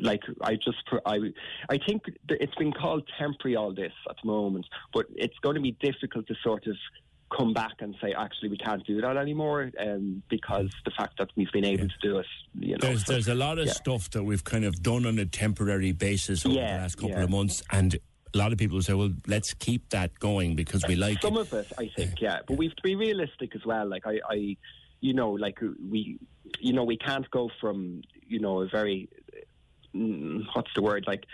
like 0.00 0.22
I 0.42 0.56
just 0.56 0.82
I 1.06 1.18
I 1.68 1.78
think 1.78 2.02
it's 2.28 2.54
been 2.56 2.72
called 2.72 3.08
temporary 3.18 3.56
all 3.56 3.72
this 3.72 3.92
at 4.10 4.16
the 4.22 4.26
moment, 4.26 4.66
but 4.92 5.06
it's 5.14 5.38
going 5.38 5.54
to 5.54 5.62
be 5.62 5.72
difficult 5.72 6.26
to 6.26 6.34
sort 6.42 6.66
of 6.66 6.76
come 7.36 7.52
back 7.52 7.74
and 7.80 7.94
say 8.00 8.12
actually 8.16 8.48
we 8.48 8.56
can't 8.56 8.84
do 8.86 9.00
that 9.00 9.16
anymore 9.16 9.70
um, 9.80 10.22
because 10.28 10.70
the 10.84 10.90
fact 10.90 11.18
that 11.18 11.28
we've 11.36 11.50
been 11.52 11.64
able 11.64 11.88
to 11.88 11.94
do 12.02 12.18
it. 12.18 12.26
You 12.58 12.72
know, 12.72 12.78
There's, 12.80 13.04
so- 13.06 13.12
there's 13.12 13.28
a 13.28 13.34
lot 13.34 13.58
of 13.58 13.66
yeah. 13.66 13.72
stuff 13.72 14.10
that 14.10 14.22
we've 14.22 14.44
kind 14.44 14.64
of 14.64 14.82
done 14.82 15.06
on 15.06 15.18
a 15.18 15.26
temporary 15.26 15.92
basis 15.92 16.44
over 16.46 16.54
Yeah, 16.54 16.76
the 16.76 16.82
last 16.82 16.94
couple 16.96 17.10
yeah. 17.10 17.22
of 17.24 17.30
months, 17.30 17.62
and 17.70 17.94
a 18.34 18.38
lot 18.38 18.52
of 18.52 18.58
people 18.58 18.80
say, 18.82 18.94
"Well, 18.94 19.12
let's 19.26 19.54
keep 19.54 19.88
that 19.90 20.18
going 20.18 20.56
because 20.56 20.84
we 20.86 20.96
like 20.96 21.22
some 21.22 21.36
it." 21.36 21.40
of 21.40 21.52
it, 21.52 21.72
I 21.78 21.90
think, 21.96 22.20
yeah. 22.20 22.40
But 22.46 22.56
we 22.56 22.66
have 22.66 22.76
to 22.76 22.82
be 22.82 22.94
realistic 22.96 23.54
as 23.54 23.64
well. 23.64 23.86
Like 23.86 24.06
I, 24.06 24.20
I, 24.28 24.56
you 25.00 25.14
know, 25.14 25.30
like 25.32 25.58
we, 25.90 26.18
you 26.60 26.72
know, 26.72 26.84
we 26.84 26.96
can't 26.96 27.30
go 27.30 27.50
from 27.60 28.02
you 28.26 28.40
know 28.40 28.62
a 28.62 28.68
very, 28.68 29.08
mm, 29.94 30.44
what's 30.54 30.72
the 30.74 30.82
word, 30.82 31.04
like 31.06 31.24
uh, 31.24 31.26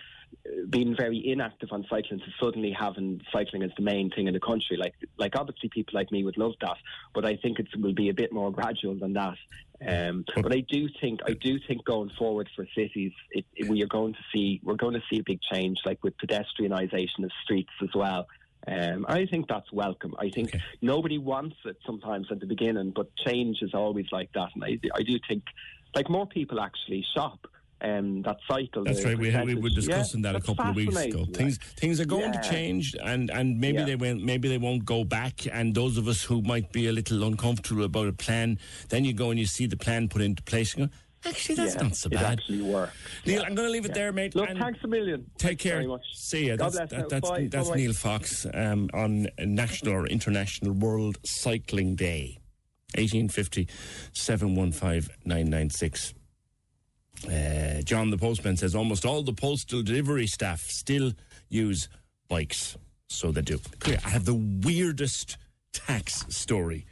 being 0.69 0.97
very 0.97 1.27
inactive 1.31 1.69
on 1.73 1.85
cycling 1.89 2.20
to 2.20 2.27
suddenly 2.40 2.70
having 2.73 3.20
cycling 3.32 3.62
as 3.62 3.70
the 3.77 3.82
main 3.82 4.11
thing 4.11 4.27
in 4.27 4.35
the 4.35 4.40
country. 4.40 4.77
Like, 4.77 4.94
like 5.19 5.36
obviously 5.36 5.69
people 5.69 5.94
like 5.94 6.11
me 6.11 6.24
would 6.24 6.39
love 6.39 6.55
that, 6.61 6.77
but 7.15 7.24
I 7.24 7.36
think 7.36 7.59
it 7.59 7.69
will 7.77 7.93
be 7.94 8.09
a 8.09 8.15
bit 8.15 8.32
more 8.32 8.51
gradual 8.51 8.94
than 8.94 9.12
that. 9.15 9.36
Um, 9.86 10.24
but 10.36 10.52
I 10.52 10.61
do 10.61 10.89
think 11.01 11.20
I 11.27 11.32
do 11.32 11.59
think 11.66 11.85
going 11.85 12.11
forward 12.19 12.51
for 12.55 12.66
cities, 12.74 13.12
it, 13.31 13.44
it- 13.57 13.69
we 13.69 13.82
are 13.82 13.86
going 13.86 14.12
to 14.15 14.20
see 14.32 14.61
we're 14.62 14.74
going 14.74 14.94
to 14.94 15.02
see 15.11 15.20
a 15.20 15.23
big 15.23 15.40
change, 15.40 15.78
like 15.86 16.02
with 16.05 16.15
pedestrianisation 16.19 17.24
of 17.24 17.31
streets 17.44 17.73
as 17.82 17.89
well. 17.94 18.27
Um, 18.69 19.07
I 19.09 19.24
think 19.24 19.48
that's 19.48 19.73
welcome. 19.73 20.15
I 20.19 20.28
think 20.28 20.55
nobody 20.82 21.16
wants 21.16 21.57
it 21.65 21.78
sometimes 21.86 22.27
at 22.31 22.40
the 22.40 22.47
beginning, 22.47 22.90
but 22.94 23.15
change 23.16 23.62
is 23.62 23.73
always 23.73 24.07
like 24.12 24.31
that. 24.35 24.51
And 24.55 24.62
I, 24.62 24.78
I 24.94 25.02
do 25.02 25.19
think, 25.27 25.44
like 25.94 26.11
more 26.11 26.27
people 26.27 26.61
actually 26.61 27.02
shop 27.15 27.47
um, 27.82 28.23
that 28.23 28.39
cycle. 28.48 28.85
That's 28.85 29.05
right. 29.05 29.19
We, 29.19 29.31
had, 29.31 29.47
we 29.47 29.55
were 29.55 29.70
discussing 29.70 30.23
Yeah, 30.23 30.32
that 30.32 30.43
a 30.43 30.44
couple 30.44 30.69
of 30.69 30.77
weeks 30.77 30.97
ago. 30.97 31.24
Things 31.32 31.59
things 31.77 32.01
are 32.01 32.05
going 32.07 32.32
Yeah. 32.35 32.40
to 32.40 32.51
change, 32.51 32.94
and, 33.02 33.31
and 33.31 33.59
maybe 33.59 33.78
Yeah. 33.78 33.85
they 33.85 33.97
won't. 33.97 34.23
Maybe 34.24 34.48
they 34.48 34.59
won't 34.59 34.85
go 34.85 35.05
back. 35.05 35.47
And 35.52 35.74
those 35.74 35.97
of 35.97 36.09
us 36.09 36.23
who 36.23 36.43
might 36.43 36.73
be 36.73 36.86
a 36.89 36.93
little 36.93 37.23
uncomfortable 37.24 37.85
about 37.85 38.09
a 38.09 38.12
plan, 38.12 38.59
then 38.89 39.05
you 39.05 39.12
go 39.12 39.31
and 39.31 39.39
you 39.39 39.47
see 39.47 39.66
the 39.66 39.77
plan 39.77 40.09
put 40.09 40.23
into 40.23 40.43
place. 40.43 40.74
And 40.74 40.90
go, 40.90 40.97
Actually, 41.27 41.57
that's 41.57 41.74
Yeah, 41.74 41.82
not 41.82 41.97
so 41.97 42.09
bad. 42.09 42.23
it 42.23 42.27
actually 42.40 42.62
works. 42.62 42.93
Neil, 43.27 43.43
I'm 43.43 43.55
going 43.55 43.69
to 43.69 43.73
leave 43.73 43.85
it 43.85 43.93
there, 43.93 44.11
mate. 44.11 44.35
Look, 44.35 44.48
thanks 44.48 44.81
a 44.82 44.89
million. 44.89 45.27
Take 45.36 45.61
Thanks 45.61 45.62
care. 45.62 45.98
See 46.15 46.47
ya. 46.48 46.57
God 46.57 46.73
That's 46.73 46.90
that, 46.93 47.09
that's 47.11 47.28
Bye. 47.28 47.48
that's 47.51 47.69
Bye-bye. 47.69 47.78
Neil 47.78 47.93
Fox 47.93 48.47
um, 48.55 48.89
on 48.94 49.28
National 49.39 49.94
or 49.97 50.07
International 50.07 50.73
World 50.73 51.19
Cycling 51.24 51.94
Day, 51.94 52.39
1850 52.94 53.69
715 54.15 55.15
996. 55.27 56.15
Uh, 57.26 57.82
John 57.82 58.10
the 58.10 58.18
postman 58.18 58.56
says 58.56 58.74
almost 58.74 59.05
all 59.05 59.22
the 59.22 59.32
postal 59.32 59.82
delivery 59.82 60.26
staff 60.26 60.60
still 60.62 61.12
use 61.48 61.88
bikes, 62.28 62.76
so 63.09 63.30
they 63.30 63.42
do. 63.42 63.60
I 63.86 64.09
have 64.09 64.24
the 64.24 64.34
weirdest 64.64 65.36
tax 65.72 66.24
story 66.28 66.86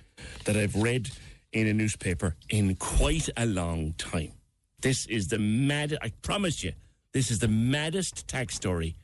that 0.45 0.57
I've 0.57 0.75
read 0.75 1.11
in 1.53 1.67
a 1.67 1.73
newspaper 1.73 2.37
in 2.51 2.75
quite 2.77 3.29
a 3.37 3.47
long 3.47 3.95
time. 3.97 4.33
This 4.81 5.07
is 5.07 5.29
the 5.29 5.39
mad. 5.39 5.97
I 6.03 6.13
promise 6.23 6.63
you, 6.63 6.73
this 7.13 7.31
is 7.31 7.39
the 7.39 7.49
maddest 7.49 8.29
tax 8.29 8.55
story 8.55 8.97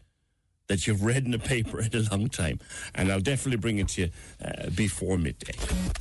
that 0.69 0.87
you've 0.87 1.05
read 1.05 1.27
in 1.27 1.35
a 1.35 1.39
paper 1.39 1.81
in 1.81 1.91
a 1.95 2.01
long 2.11 2.29
time, 2.29 2.59
and 2.95 3.11
I'll 3.13 3.21
definitely 3.21 3.59
bring 3.59 3.79
it 3.79 3.89
to 3.89 4.03
you 4.03 4.11
uh, 4.45 4.71
before 4.71 5.19
midday. 5.19 5.53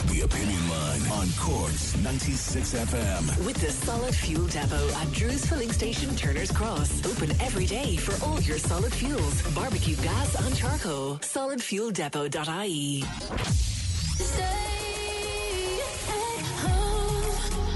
The 0.08 0.22
Opinion 0.22 0.70
Line 0.70 1.02
on 1.12 1.28
Cork's 1.38 1.98
96 1.98 2.74
FM. 2.74 3.46
With 3.46 3.58
the 3.58 3.72
Solid 3.72 4.16
Fuel 4.16 4.48
Depot 4.48 4.90
at 4.96 5.12
Drew's 5.12 5.46
Filling 5.46 5.72
Station, 5.72 6.16
Turner's 6.16 6.52
Cross. 6.52 7.06
Open 7.06 7.32
every 7.42 7.66
day 7.66 7.98
for 7.98 8.14
all 8.26 8.40
your 8.42 8.58
solid 8.58 8.94
fuels, 8.94 9.42
barbecue 9.54 9.96
gas 9.98 10.36
and 10.46 10.56
charcoal. 10.56 11.18
Solidfueldepot.ie. 11.18 13.04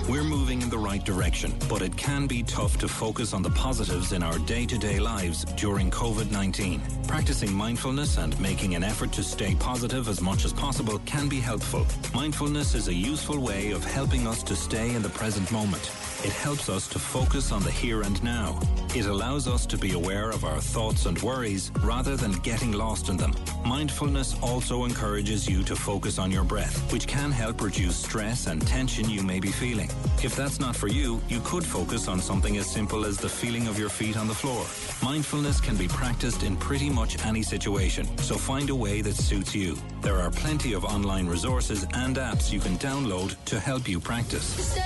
We're 0.08 0.24
moving 0.24 0.62
in 0.62 0.70
the 0.70 0.78
right 0.78 1.04
direction, 1.04 1.54
but 1.68 1.82
it 1.82 1.98
can 1.98 2.28
be 2.28 2.42
tough 2.42 2.78
to 2.78 2.88
focus 2.88 3.34
on 3.34 3.42
the 3.42 3.50
positives 3.50 4.14
in 4.14 4.24
our 4.24 4.40
day 4.40 4.66
to 4.66 4.78
day 4.78 5.00
lives 5.00 5.44
during 5.56 5.92
COVID 5.92 6.32
19. 6.32 6.82
Practicing 7.08 7.54
mindfulness 7.54 8.18
and 8.18 8.40
making 8.40 8.76
an 8.76 8.86
effort 8.86 9.12
to 9.14 9.24
stay 9.24 9.54
positive 9.56 10.08
as 10.08 10.22
much 10.22 10.46
as 10.46 10.54
possible 10.54 11.00
can 11.00 11.28
be 11.28 11.42
helpful. 11.42 11.86
Mindfulness 12.14 12.74
is 12.74 12.88
a 12.88 12.94
useful 12.94 13.42
way 13.42 13.72
of 13.72 13.84
helping 13.84 14.28
us 14.28 14.44
to 14.44 14.56
stay 14.56 14.96
in 14.96 15.02
the 15.02 15.10
present 15.10 15.52
moment. 15.52 15.92
It 16.28 16.34
helps 16.34 16.68
us 16.68 16.90
to 16.90 17.00
focus 17.00 17.54
on 17.54 17.64
the 17.64 17.72
here 17.72 18.02
and 18.02 18.22
now. 18.22 18.60
It 18.94 19.06
allows 19.06 19.48
us 19.48 19.66
to 19.68 19.78
be 19.78 19.94
aware 19.94 20.30
of 20.30 20.44
our 20.44 20.60
thoughts 20.60 21.06
and 21.06 21.18
worries 21.22 21.72
rather 21.80 22.18
than 22.18 22.34
getting 22.40 22.74
lost 22.74 23.08
in 23.08 23.16
them. 23.16 23.34
Mindfulness 23.66 24.36
also 24.42 24.84
encourages 24.84 25.48
you 25.48 25.64
to 25.64 25.74
focus 25.74 26.20
on 26.20 26.30
your 26.30 26.44
breath, 26.44 26.92
which 26.92 27.08
can 27.08 27.32
help 27.32 27.62
reduce 27.62 27.96
stress 27.96 28.48
and 28.48 28.68
tension 28.68 29.10
you 29.10 29.24
may 29.24 29.40
be 29.40 29.54
feeling. 29.54 29.90
If 30.22 30.36
that's 30.36 30.60
not 30.60 30.76
for 30.76 30.90
you, 30.90 31.22
you 31.30 31.40
could 31.46 31.66
focus 31.66 32.10
on 32.10 32.20
something 32.20 32.58
as 32.58 32.70
simple 32.70 33.06
as 33.06 33.16
the 33.16 33.30
feeling 33.30 33.70
of 33.70 33.80
your 33.80 33.90
feet 33.90 34.18
on 34.18 34.28
the 34.28 34.36
floor. 34.36 34.66
Mindfulness 35.02 35.62
can 35.62 35.78
be 35.78 35.88
practiced 35.88 36.44
in 36.44 36.58
pretty 36.58 36.90
much 36.90 37.26
any 37.26 37.42
situation, 37.42 38.06
so 38.18 38.36
find 38.36 38.70
a 38.70 38.76
way 38.76 39.00
that 39.00 39.16
suits 39.16 39.56
you. 39.56 39.78
There 40.02 40.18
are 40.18 40.32
plenty 40.32 40.74
of 40.74 40.84
online 40.84 41.28
resources 41.28 41.86
and 41.94 42.18
apps 42.18 42.52
you 42.52 42.60
can 42.60 42.78
download 42.80 43.34
to 43.46 43.62
help 43.62 43.88
you 43.88 44.02
practice. 44.02 44.78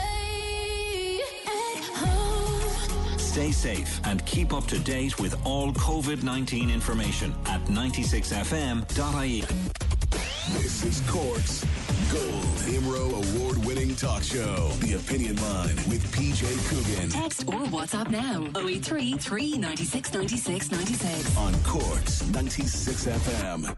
Stay 3.31 3.51
safe 3.53 4.01
and 4.03 4.25
keep 4.25 4.51
up 4.51 4.67
to 4.67 4.77
date 4.79 5.17
with 5.17 5.39
all 5.45 5.71
COVID 5.71 6.21
19 6.21 6.69
information 6.69 7.33
at 7.45 7.61
96fm.ie. 7.61 9.41
This 10.61 10.83
is 10.83 10.99
Cork's 11.09 11.63
Gold 12.11 12.43
IMRO 12.67 13.07
Award 13.23 13.65
winning 13.65 13.95
talk 13.95 14.21
show. 14.21 14.67
The 14.81 14.95
Opinion 14.95 15.37
Line 15.37 15.77
with 15.87 16.03
PJ 16.11 16.43
Coogan. 16.67 17.09
Text 17.09 17.47
or 17.47 17.63
WhatsApp 17.71 18.09
now 18.09 18.49
083 18.59 19.13
396 19.13 20.13
96 20.13 20.71
96. 20.71 21.37
On 21.37 21.53
Cork's 21.63 22.27
96 22.31 23.05
FM. 23.05 23.77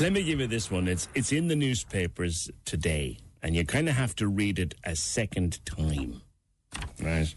Let 0.00 0.12
me 0.14 0.22
give 0.22 0.40
you 0.40 0.46
this 0.46 0.70
one. 0.70 0.88
It's 0.88 1.08
it's 1.14 1.30
in 1.30 1.48
the 1.48 1.56
newspapers 1.56 2.50
today, 2.64 3.18
and 3.42 3.54
you 3.54 3.64
kind 3.64 3.88
of 3.88 3.94
have 3.94 4.14
to 4.16 4.28
read 4.28 4.58
it 4.58 4.74
a 4.84 4.96
second 4.96 5.64
time, 5.64 6.22
right? 7.02 7.34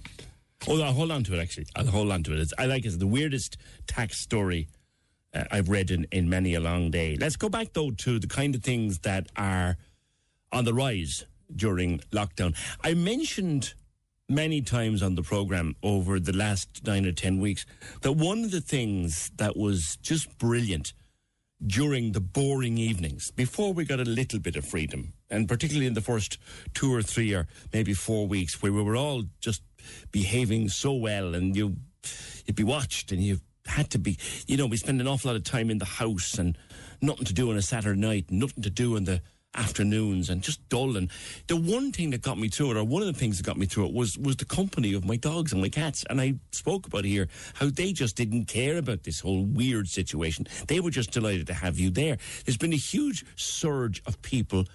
Oh, 0.67 0.81
I'll 0.81 0.93
hold 0.93 1.11
on 1.11 1.23
to 1.25 1.33
it. 1.33 1.41
Actually, 1.41 1.67
I'll 1.75 1.87
hold 1.87 2.11
on 2.11 2.23
to 2.23 2.33
it. 2.33 2.39
It's, 2.39 2.53
I 2.57 2.65
like 2.65 2.85
it. 2.85 2.89
It's 2.89 2.97
the 2.97 3.07
weirdest 3.07 3.57
tax 3.87 4.19
story 4.19 4.67
uh, 5.33 5.45
I've 5.51 5.69
read 5.69 5.91
in 5.91 6.05
in 6.11 6.29
many 6.29 6.53
a 6.53 6.59
long 6.59 6.91
day. 6.91 7.17
Let's 7.19 7.35
go 7.35 7.49
back 7.49 7.73
though 7.73 7.91
to 7.91 8.19
the 8.19 8.27
kind 8.27 8.55
of 8.55 8.63
things 8.63 8.99
that 8.99 9.27
are 9.35 9.77
on 10.51 10.65
the 10.65 10.73
rise 10.73 11.25
during 11.55 11.99
lockdown. 12.11 12.55
I 12.83 12.93
mentioned 12.93 13.73
many 14.29 14.61
times 14.61 15.03
on 15.03 15.15
the 15.15 15.23
program 15.23 15.75
over 15.83 16.19
the 16.19 16.31
last 16.33 16.85
nine 16.85 17.05
or 17.05 17.11
ten 17.11 17.39
weeks 17.39 17.65
that 18.01 18.13
one 18.13 18.43
of 18.43 18.51
the 18.51 18.61
things 18.61 19.31
that 19.37 19.57
was 19.57 19.97
just 20.01 20.37
brilliant 20.37 20.93
during 21.65 22.13
the 22.13 22.21
boring 22.21 22.77
evenings 22.77 23.31
before 23.31 23.73
we 23.73 23.85
got 23.85 23.99
a 23.99 24.03
little 24.05 24.39
bit 24.39 24.55
of 24.55 24.65
freedom, 24.65 25.13
and 25.31 25.47
particularly 25.47 25.87
in 25.87 25.93
the 25.93 26.01
first 26.01 26.37
two 26.73 26.93
or 26.93 27.01
three 27.01 27.33
or 27.33 27.47
maybe 27.73 27.93
four 27.93 28.27
weeks 28.27 28.61
where 28.61 28.71
we 28.71 28.83
were 28.83 28.95
all 28.95 29.23
just 29.39 29.63
behaving 30.11 30.69
so 30.69 30.93
well, 30.93 31.33
and 31.33 31.55
you 31.55 31.77
you'd 32.45 32.55
be 32.55 32.63
watched 32.63 33.11
and 33.11 33.23
you 33.23 33.39
had 33.65 33.89
to 33.91 33.99
be, 33.99 34.17
you 34.47 34.57
know, 34.57 34.65
we 34.65 34.77
spend 34.77 34.99
an 35.01 35.07
awful 35.07 35.29
lot 35.29 35.37
of 35.37 35.43
time 35.43 35.69
in 35.69 35.77
the 35.77 35.85
house 35.85 36.37
and 36.37 36.57
nothing 37.01 37.25
to 37.25 37.33
do 37.33 37.49
on 37.49 37.57
a 37.57 37.61
Saturday 37.61 37.99
night, 37.99 38.25
nothing 38.29 38.63
to 38.63 38.69
do 38.69 38.95
in 38.95 39.05
the 39.05 39.21
afternoons 39.55 40.29
and 40.29 40.41
just 40.41 40.67
dull. 40.69 40.95
And 40.97 41.09
the 41.47 41.57
one 41.57 41.91
thing 41.91 42.11
that 42.11 42.21
got 42.21 42.37
me 42.37 42.47
through 42.47 42.71
it, 42.71 42.77
or 42.77 42.83
one 42.83 43.01
of 43.01 43.07
the 43.07 43.19
things 43.19 43.37
that 43.37 43.45
got 43.45 43.57
me 43.57 43.65
through 43.65 43.87
it, 43.87 43.93
was 43.93 44.17
was 44.17 44.37
the 44.37 44.45
company 44.45 44.93
of 44.93 45.05
my 45.05 45.15
dogs 45.15 45.51
and 45.51 45.61
my 45.61 45.69
cats. 45.69 46.05
And 46.09 46.21
I 46.21 46.35
spoke 46.51 46.87
about 46.87 47.05
here 47.05 47.27
how 47.55 47.69
they 47.69 47.93
just 47.93 48.15
didn't 48.15 48.45
care 48.45 48.77
about 48.77 49.03
this 49.03 49.19
whole 49.19 49.45
weird 49.45 49.87
situation. 49.87 50.47
They 50.67 50.79
were 50.79 50.91
just 50.91 51.11
delighted 51.11 51.47
to 51.47 51.53
have 51.53 51.79
you 51.79 51.89
there. 51.89 52.17
There's 52.45 52.57
been 52.57 52.73
a 52.73 52.77
huge 52.77 53.25
surge 53.35 54.01
of 54.05 54.21
people 54.21 54.65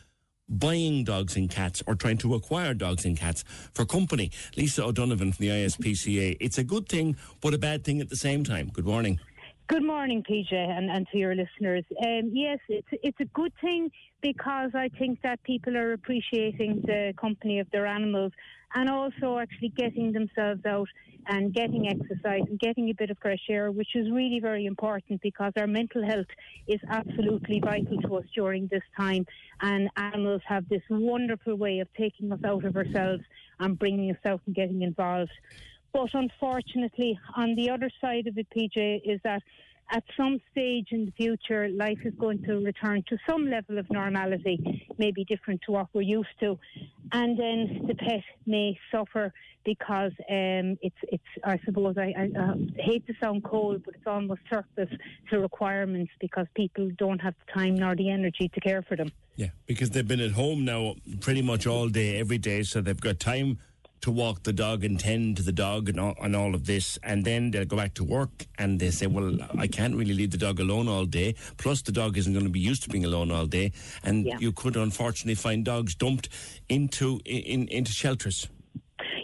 buying 0.48 1.04
dogs 1.04 1.36
and 1.36 1.50
cats 1.50 1.82
or 1.86 1.94
trying 1.94 2.18
to 2.18 2.34
acquire 2.34 2.74
dogs 2.74 3.04
and 3.04 3.16
cats 3.18 3.44
for 3.74 3.84
company. 3.84 4.30
Lisa 4.56 4.84
O'Donovan 4.84 5.32
from 5.32 5.46
the 5.46 5.52
ISPCA. 5.52 6.36
It's 6.40 6.58
a 6.58 6.64
good 6.64 6.88
thing, 6.88 7.16
but 7.40 7.54
a 7.54 7.58
bad 7.58 7.84
thing 7.84 8.00
at 8.00 8.08
the 8.08 8.16
same 8.16 8.44
time. 8.44 8.70
Good 8.72 8.86
morning. 8.86 9.18
Good 9.68 9.84
morning, 9.84 10.22
PJ, 10.22 10.52
and, 10.52 10.88
and 10.90 11.08
to 11.10 11.18
your 11.18 11.34
listeners. 11.34 11.82
Um, 12.00 12.30
yes, 12.32 12.60
it's 12.68 12.86
it's 13.02 13.18
a 13.18 13.24
good 13.24 13.52
thing 13.60 13.90
because 14.22 14.70
I 14.74 14.88
think 14.96 15.20
that 15.22 15.42
people 15.42 15.76
are 15.76 15.92
appreciating 15.92 16.82
the 16.84 17.14
company 17.20 17.58
of 17.58 17.68
their 17.72 17.84
animals 17.84 18.30
and 18.74 18.88
also 18.88 19.38
actually 19.38 19.70
getting 19.70 20.12
themselves 20.12 20.64
out 20.66 20.88
and 21.28 21.52
getting 21.52 21.88
exercise 21.88 22.42
and 22.48 22.58
getting 22.60 22.90
a 22.90 22.94
bit 22.94 23.10
of 23.10 23.18
fresh 23.20 23.42
air, 23.48 23.72
which 23.72 23.94
is 23.94 24.10
really 24.10 24.38
very 24.40 24.66
important 24.66 25.20
because 25.22 25.52
our 25.58 25.66
mental 25.66 26.04
health 26.04 26.26
is 26.68 26.80
absolutely 26.88 27.60
vital 27.60 28.00
to 28.02 28.16
us 28.16 28.24
during 28.34 28.68
this 28.68 28.82
time. 28.96 29.26
And 29.60 29.88
animals 29.96 30.42
have 30.46 30.68
this 30.68 30.82
wonderful 30.88 31.56
way 31.56 31.80
of 31.80 31.88
taking 31.94 32.30
us 32.32 32.40
out 32.44 32.64
of 32.64 32.76
ourselves 32.76 33.22
and 33.58 33.78
bringing 33.78 34.10
us 34.10 34.18
out 34.24 34.40
and 34.46 34.54
getting 34.54 34.82
involved. 34.82 35.32
But 35.92 36.10
unfortunately, 36.12 37.18
on 37.36 37.54
the 37.54 37.70
other 37.70 37.90
side 38.00 38.26
of 38.26 38.36
it, 38.36 38.46
PJ, 38.54 39.00
is 39.04 39.20
that 39.24 39.42
at 39.90 40.04
some 40.16 40.40
stage 40.50 40.88
in 40.90 41.06
the 41.06 41.12
future, 41.12 41.68
life 41.68 41.98
is 42.04 42.14
going 42.18 42.42
to 42.44 42.54
return 42.64 43.04
to 43.08 43.16
some 43.28 43.48
level 43.48 43.78
of 43.78 43.88
normality, 43.90 44.86
maybe 44.98 45.24
different 45.24 45.60
to 45.66 45.72
what 45.72 45.88
we're 45.92 46.02
used 46.02 46.28
to, 46.40 46.58
and 47.12 47.38
then 47.38 47.84
the 47.86 47.94
pet 47.94 48.22
may 48.46 48.78
suffer 48.90 49.32
because 49.64 50.12
um, 50.30 50.78
it's 50.80 50.96
it's. 51.02 51.24
I 51.44 51.58
suppose 51.64 51.96
I, 51.98 52.14
I 52.16 52.40
uh, 52.40 52.54
hate 52.78 53.06
to 53.08 53.14
sound 53.20 53.44
cold, 53.44 53.82
but 53.84 53.94
it's 53.94 54.06
almost 54.06 54.40
surplus 54.50 54.88
to 55.30 55.40
requirements 55.40 56.12
because 56.20 56.46
people 56.54 56.88
don't 56.96 57.20
have 57.20 57.34
the 57.44 57.52
time 57.52 57.74
nor 57.74 57.94
the 57.94 58.10
energy 58.10 58.48
to 58.54 58.60
care 58.60 58.82
for 58.82 58.96
them. 58.96 59.10
Yeah, 59.34 59.48
because 59.66 59.90
they've 59.90 60.06
been 60.06 60.20
at 60.20 60.32
home 60.32 60.64
now 60.64 60.94
pretty 61.20 61.42
much 61.42 61.66
all 61.66 61.88
day, 61.88 62.18
every 62.18 62.38
day, 62.38 62.62
so 62.62 62.80
they've 62.80 63.00
got 63.00 63.20
time 63.20 63.58
to 64.06 64.12
walk 64.12 64.44
the 64.44 64.52
dog 64.52 64.84
and 64.84 65.00
tend 65.00 65.36
to 65.36 65.42
the 65.42 65.50
dog 65.50 65.88
and 65.88 65.98
all, 65.98 66.14
and 66.22 66.36
all 66.36 66.54
of 66.54 66.64
this, 66.64 66.96
and 67.02 67.24
then 67.24 67.50
they'll 67.50 67.64
go 67.64 67.76
back 67.76 67.92
to 67.94 68.04
work 68.04 68.46
and 68.56 68.78
they 68.78 68.90
say, 68.90 69.08
"Well, 69.08 69.36
I 69.58 69.66
can't 69.66 69.96
really 69.96 70.14
leave 70.14 70.30
the 70.30 70.38
dog 70.38 70.60
alone 70.60 70.86
all 70.86 71.06
day." 71.06 71.34
Plus, 71.56 71.82
the 71.82 71.90
dog 71.90 72.16
isn't 72.16 72.32
going 72.32 72.44
to 72.44 72.56
be 72.60 72.60
used 72.60 72.84
to 72.84 72.88
being 72.88 73.04
alone 73.04 73.32
all 73.32 73.46
day, 73.46 73.72
and 74.04 74.24
Yeah. 74.24 74.38
you 74.38 74.52
could 74.52 74.76
unfortunately 74.76 75.34
find 75.34 75.64
dogs 75.64 75.96
dumped 75.96 76.28
into 76.68 77.18
in, 77.24 77.66
into 77.66 77.90
shelters. 77.90 78.48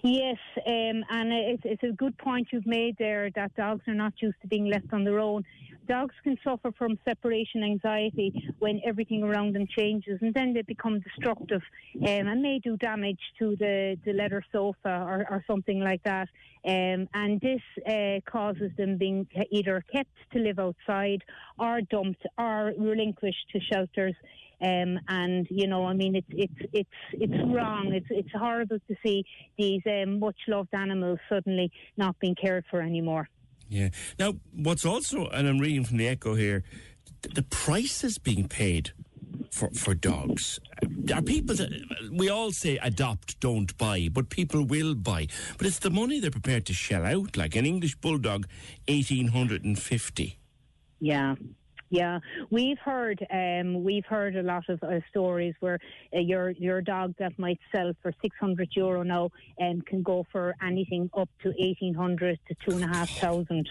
Yes, 0.03 0.39
um, 0.67 1.05
and 1.17 1.33
it's, 1.33 1.63
it's 1.65 1.85
a 1.85 1.93
good 1.93 2.19
point 2.19 2.49
you've 2.51 2.67
made 2.67 2.97
there 2.99 3.31
that 3.37 3.55
dogs 3.55 3.83
are 3.87 3.95
not 3.95 4.15
used 4.21 4.41
to 4.43 4.49
being 4.49 4.67
left 4.67 4.93
on 4.93 5.05
their 5.05 5.21
own. 5.21 5.45
Dogs 5.89 6.15
can 6.23 6.39
suffer 6.45 6.71
from 6.79 6.99
separation 7.05 7.65
anxiety 7.65 8.33
when 8.61 8.81
everything 8.87 9.23
around 9.25 9.55
them 9.55 9.67
changes, 9.67 10.19
and 10.23 10.33
then 10.33 10.53
they 10.55 10.63
become 10.63 11.01
destructive 11.01 11.63
um, 12.03 12.29
and 12.29 12.41
may 12.41 12.61
do 12.61 12.77
damage 12.77 13.21
to 13.39 13.57
the, 13.57 13.99
the 14.05 14.13
leather 14.13 14.45
sofa 14.53 14.77
or, 15.07 15.27
or 15.29 15.45
something 15.47 15.81
like 15.81 16.03
that. 16.05 16.29
Um, 16.65 17.09
and 17.15 17.41
this 17.41 17.61
uh, 17.89 18.21
causes 18.31 18.71
them 18.77 18.97
being 18.97 19.27
either 19.51 19.85
kept 19.93 20.11
to 20.33 20.39
live 20.39 20.61
outside 20.61 21.25
or 21.59 21.81
dumped 21.81 22.25
or 22.39 22.73
relinquished 22.79 23.49
to 23.53 23.61
shelters. 23.61 24.15
Um, 24.61 25.01
and 25.09 25.49
you 25.51 25.67
know, 25.67 25.85
I 25.87 25.95
mean, 25.95 26.15
it's 26.15 26.29
it's 26.31 26.71
it's 26.73 26.89
it's 27.15 27.53
wrong. 27.53 27.93
It's 27.93 28.07
it's 28.11 28.33
horrible 28.33 28.79
to 28.87 28.97
see 29.05 29.25
these 29.59 29.83
um, 29.87 30.21
much 30.21 30.39
loved 30.47 30.73
animals 30.73 31.19
suddenly 31.29 31.73
not 31.97 32.17
being 32.21 32.37
cared 32.37 32.65
for 32.71 32.81
anymore. 32.81 33.29
Yeah. 33.73 33.89
Now, 34.19 34.35
what's 34.55 34.85
also, 34.85 35.29
and 35.29 35.49
I'm 35.49 35.59
reading 35.59 35.85
from 35.85 35.97
the 35.97 36.07
Echo 36.07 36.35
here, 36.35 36.63
th- 37.23 37.35
the 37.35 37.43
prices 37.43 38.19
being 38.19 38.47
paid 38.47 38.93
for 39.51 39.71
for 39.71 39.95
dogs 39.95 40.61
are 41.15 41.23
people 41.23 41.55
that 41.57 41.71
we 42.13 42.29
all 42.29 42.53
say 42.53 42.77
adopt, 42.83 43.41
don't 43.41 43.77
buy, 43.79 44.09
but 44.13 44.29
people 44.29 44.63
will 44.67 44.95
buy. 44.95 45.27
But 45.57 45.67
it's 45.67 45.79
the 45.79 45.91
money 45.91 46.21
they're 46.21 46.31
prepared 46.31 46.67
to 46.67 46.75
shell 46.75 47.05
out. 47.07 47.37
Like 47.39 47.57
an 47.57 47.65
English 47.65 47.97
bulldog, 47.97 48.47
eighteen 48.89 49.29
hundred 49.29 49.65
and 49.65 49.79
fifty. 49.79 50.39
Yeah. 51.01 51.37
Yeah, 51.93 52.21
we've 52.49 52.79
heard 52.79 53.19
um, 53.31 53.85
we've 53.85 54.07
heard 54.07 54.35
a 54.37 54.43
lot 54.43 54.67
of 54.71 54.83
uh, 54.83 55.01
stories 55.11 55.55
where 55.61 55.79
uh, 56.17 56.21
your 56.21 56.53
your 56.53 56.81
dog 56.81 57.15
that 57.19 57.39
might 57.39 57.61
sell 57.71 57.93
for 58.01 58.15
six 58.23 58.35
hundred 58.41 58.71
euro 58.75 59.03
now 59.03 59.29
um, 59.61 59.83
can 59.83 60.03
go 60.03 60.25
for 60.33 60.55
anything 60.63 61.11
up 61.15 61.29
to 61.43 61.53
eighteen 61.59 61.93
hundred 61.93 62.39
to 62.49 62.55
two 62.65 62.77
and 62.77 62.85
a 62.85 62.87
half 62.87 63.11
thousand. 63.11 63.69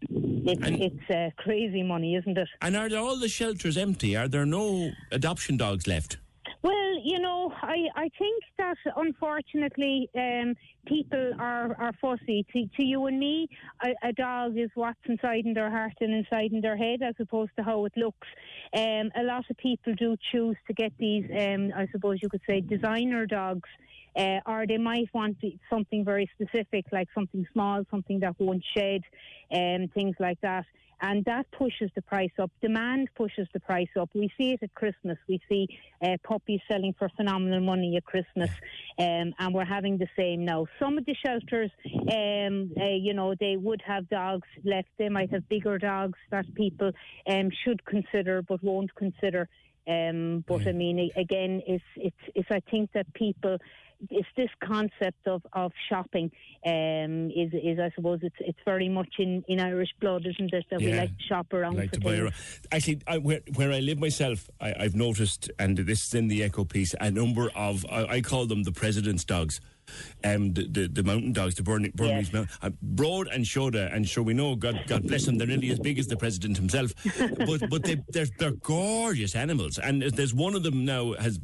It's 0.00 0.62
it's 0.64 1.10
uh, 1.10 1.28
crazy 1.36 1.82
money, 1.82 2.16
isn't 2.16 2.38
it? 2.38 2.48
And 2.62 2.74
are 2.74 2.88
all 2.96 3.18
the 3.18 3.28
shelters 3.28 3.76
empty? 3.76 4.16
Are 4.16 4.26
there 4.26 4.46
no 4.46 4.92
adoption 5.12 5.58
dogs 5.58 5.86
left? 5.86 6.16
Well, 6.60 7.00
you 7.04 7.20
know, 7.20 7.52
I, 7.62 7.86
I 7.94 8.08
think 8.18 8.42
that 8.58 8.76
unfortunately 8.96 10.10
um, 10.16 10.56
people 10.86 11.32
are, 11.38 11.76
are 11.78 11.92
fussy. 12.00 12.44
To, 12.52 12.66
to 12.76 12.84
you 12.84 13.06
and 13.06 13.18
me, 13.18 13.48
a, 13.84 14.08
a 14.08 14.12
dog 14.12 14.58
is 14.58 14.68
what's 14.74 14.98
inside 15.06 15.46
in 15.46 15.54
their 15.54 15.70
heart 15.70 15.92
and 16.00 16.12
inside 16.12 16.52
in 16.52 16.60
their 16.60 16.76
head 16.76 17.00
as 17.02 17.14
opposed 17.20 17.52
to 17.58 17.62
how 17.62 17.84
it 17.84 17.92
looks. 17.96 18.26
Um, 18.76 19.12
a 19.14 19.22
lot 19.22 19.44
of 19.48 19.56
people 19.56 19.94
do 19.94 20.16
choose 20.32 20.56
to 20.66 20.74
get 20.74 20.92
these, 20.98 21.24
um, 21.30 21.72
I 21.76 21.86
suppose 21.92 22.18
you 22.20 22.28
could 22.28 22.42
say, 22.46 22.60
designer 22.60 23.24
dogs. 23.26 23.68
Uh, 24.16 24.40
or 24.46 24.66
they 24.66 24.78
might 24.78 25.08
want 25.14 25.36
something 25.70 26.04
very 26.04 26.28
specific, 26.34 26.84
like 26.90 27.06
something 27.14 27.46
small, 27.52 27.84
something 27.88 28.18
that 28.18 28.34
won't 28.40 28.64
shed, 28.76 29.02
um, 29.52 29.86
things 29.94 30.16
like 30.18 30.40
that. 30.40 30.64
And 31.00 31.24
that 31.26 31.50
pushes 31.52 31.90
the 31.94 32.02
price 32.02 32.32
up. 32.38 32.50
Demand 32.60 33.08
pushes 33.16 33.46
the 33.52 33.60
price 33.60 33.88
up. 33.98 34.10
We 34.14 34.30
see 34.36 34.52
it 34.52 34.62
at 34.62 34.74
Christmas. 34.74 35.16
We 35.28 35.40
see 35.48 35.68
uh, 36.02 36.16
puppies 36.24 36.60
selling 36.68 36.94
for 36.98 37.08
phenomenal 37.16 37.60
money 37.60 37.96
at 37.96 38.04
Christmas, 38.04 38.50
um, 38.98 39.32
and 39.38 39.54
we're 39.54 39.64
having 39.64 39.98
the 39.98 40.08
same 40.16 40.44
now. 40.44 40.66
Some 40.78 40.98
of 40.98 41.04
the 41.06 41.14
shelters, 41.14 41.70
um, 42.12 42.72
uh, 42.80 42.86
you 42.86 43.14
know, 43.14 43.34
they 43.38 43.56
would 43.56 43.82
have 43.86 44.08
dogs 44.08 44.48
left. 44.64 44.88
They 44.98 45.08
might 45.08 45.30
have 45.30 45.48
bigger 45.48 45.78
dogs 45.78 46.18
that 46.30 46.52
people 46.54 46.90
um, 47.28 47.50
should 47.64 47.84
consider 47.84 48.42
but 48.42 48.62
won't 48.62 48.94
consider. 48.94 49.48
Um, 49.88 50.44
but 50.46 50.66
I 50.66 50.72
mean, 50.72 51.10
again, 51.16 51.62
it's, 51.66 51.84
it's, 51.96 52.16
it's, 52.34 52.48
I 52.50 52.60
think 52.70 52.92
that 52.92 53.12
people, 53.14 53.56
it's 54.10 54.28
this 54.36 54.50
concept 54.62 55.26
of, 55.26 55.42
of 55.54 55.72
shopping 55.88 56.30
um, 56.66 57.30
is, 57.34 57.52
is, 57.54 57.78
I 57.80 57.90
suppose, 57.96 58.20
it's, 58.22 58.36
it's 58.40 58.58
very 58.64 58.88
much 58.88 59.14
in, 59.18 59.44
in 59.48 59.60
Irish 59.60 59.88
blood, 59.98 60.26
isn't 60.26 60.52
it? 60.52 60.66
That 60.70 60.80
we 60.80 60.92
like 60.92 61.16
to 61.16 61.24
shop 61.24 61.52
around 61.54 61.78
like 61.78 61.92
to 61.92 62.00
buy 62.00 62.18
around. 62.18 62.34
Actually, 62.70 63.00
I, 63.06 63.16
where, 63.18 63.40
where 63.54 63.72
I 63.72 63.80
live 63.80 63.98
myself, 63.98 64.50
I, 64.60 64.74
I've 64.78 64.94
noticed, 64.94 65.50
and 65.58 65.78
this 65.78 66.06
is 66.06 66.14
in 66.14 66.28
the 66.28 66.42
Echo 66.42 66.64
piece, 66.64 66.94
a 67.00 67.10
number 67.10 67.50
of, 67.56 67.86
I, 67.90 68.04
I 68.04 68.20
call 68.20 68.46
them 68.46 68.64
the 68.64 68.72
president's 68.72 69.24
dogs. 69.24 69.60
Um, 70.24 70.52
the, 70.52 70.66
the, 70.68 70.88
the 70.88 71.02
mountain 71.02 71.32
dogs, 71.32 71.54
the 71.54 71.62
Burn, 71.62 71.90
Bernese 71.94 72.32
mountain, 72.32 72.54
uh, 72.62 72.70
Bród 72.94 73.34
and 73.34 73.44
Síoda, 73.44 73.94
and 73.94 74.08
sure 74.08 74.24
we 74.24 74.34
know, 74.34 74.56
God, 74.56 74.84
God 74.86 75.06
bless 75.06 75.26
them, 75.26 75.38
they're 75.38 75.46
nearly 75.46 75.70
as 75.70 75.78
big 75.78 75.98
as 75.98 76.06
the 76.06 76.16
president 76.16 76.56
himself. 76.56 76.92
but 77.46 77.68
but 77.70 77.82
they, 77.84 78.02
they're, 78.08 78.26
they're 78.38 78.52
gorgeous 78.52 79.34
animals, 79.34 79.78
and 79.78 80.02
there's 80.02 80.34
one 80.34 80.54
of 80.54 80.62
them 80.62 80.84
now 80.84 81.12
has 81.14 81.38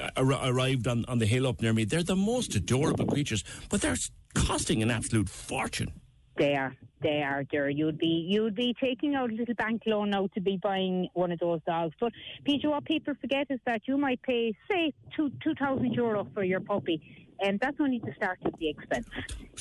uh, 0.00 0.10
ar- 0.16 0.50
arrived 0.50 0.86
on, 0.88 1.04
on 1.06 1.18
the 1.18 1.26
hill 1.26 1.46
up 1.46 1.60
near 1.60 1.72
me. 1.72 1.84
They're 1.84 2.02
the 2.02 2.16
most 2.16 2.54
adorable 2.54 3.06
creatures, 3.06 3.44
but 3.70 3.80
they're 3.80 3.96
costing 4.34 4.82
an 4.82 4.90
absolute 4.90 5.28
fortune. 5.28 5.92
They 6.36 6.54
are. 6.54 6.76
They 7.02 7.22
are 7.22 7.44
there. 7.50 7.68
You'd 7.70 7.98
be 7.98 8.26
you'd 8.28 8.54
be 8.54 8.74
taking 8.80 9.14
out 9.14 9.30
a 9.30 9.34
little 9.34 9.54
bank 9.54 9.82
loan 9.86 10.10
now 10.10 10.28
to 10.34 10.40
be 10.40 10.58
buying 10.62 11.08
one 11.14 11.32
of 11.32 11.38
those 11.38 11.60
dogs. 11.66 11.94
But 12.00 12.12
Peter, 12.44 12.70
what 12.70 12.84
people 12.84 13.14
forget 13.20 13.46
is 13.50 13.60
that 13.66 13.82
you 13.86 13.96
might 13.96 14.20
pay 14.22 14.54
say 14.70 14.92
two 15.14 15.30
two 15.42 15.54
thousand 15.54 15.92
euro 15.92 16.26
for 16.34 16.42
your 16.42 16.60
puppy, 16.60 17.00
and 17.40 17.60
that's 17.60 17.76
only 17.80 18.00
the 18.04 18.12
start 18.14 18.38
of 18.44 18.54
the 18.58 18.68
expense. 18.68 19.08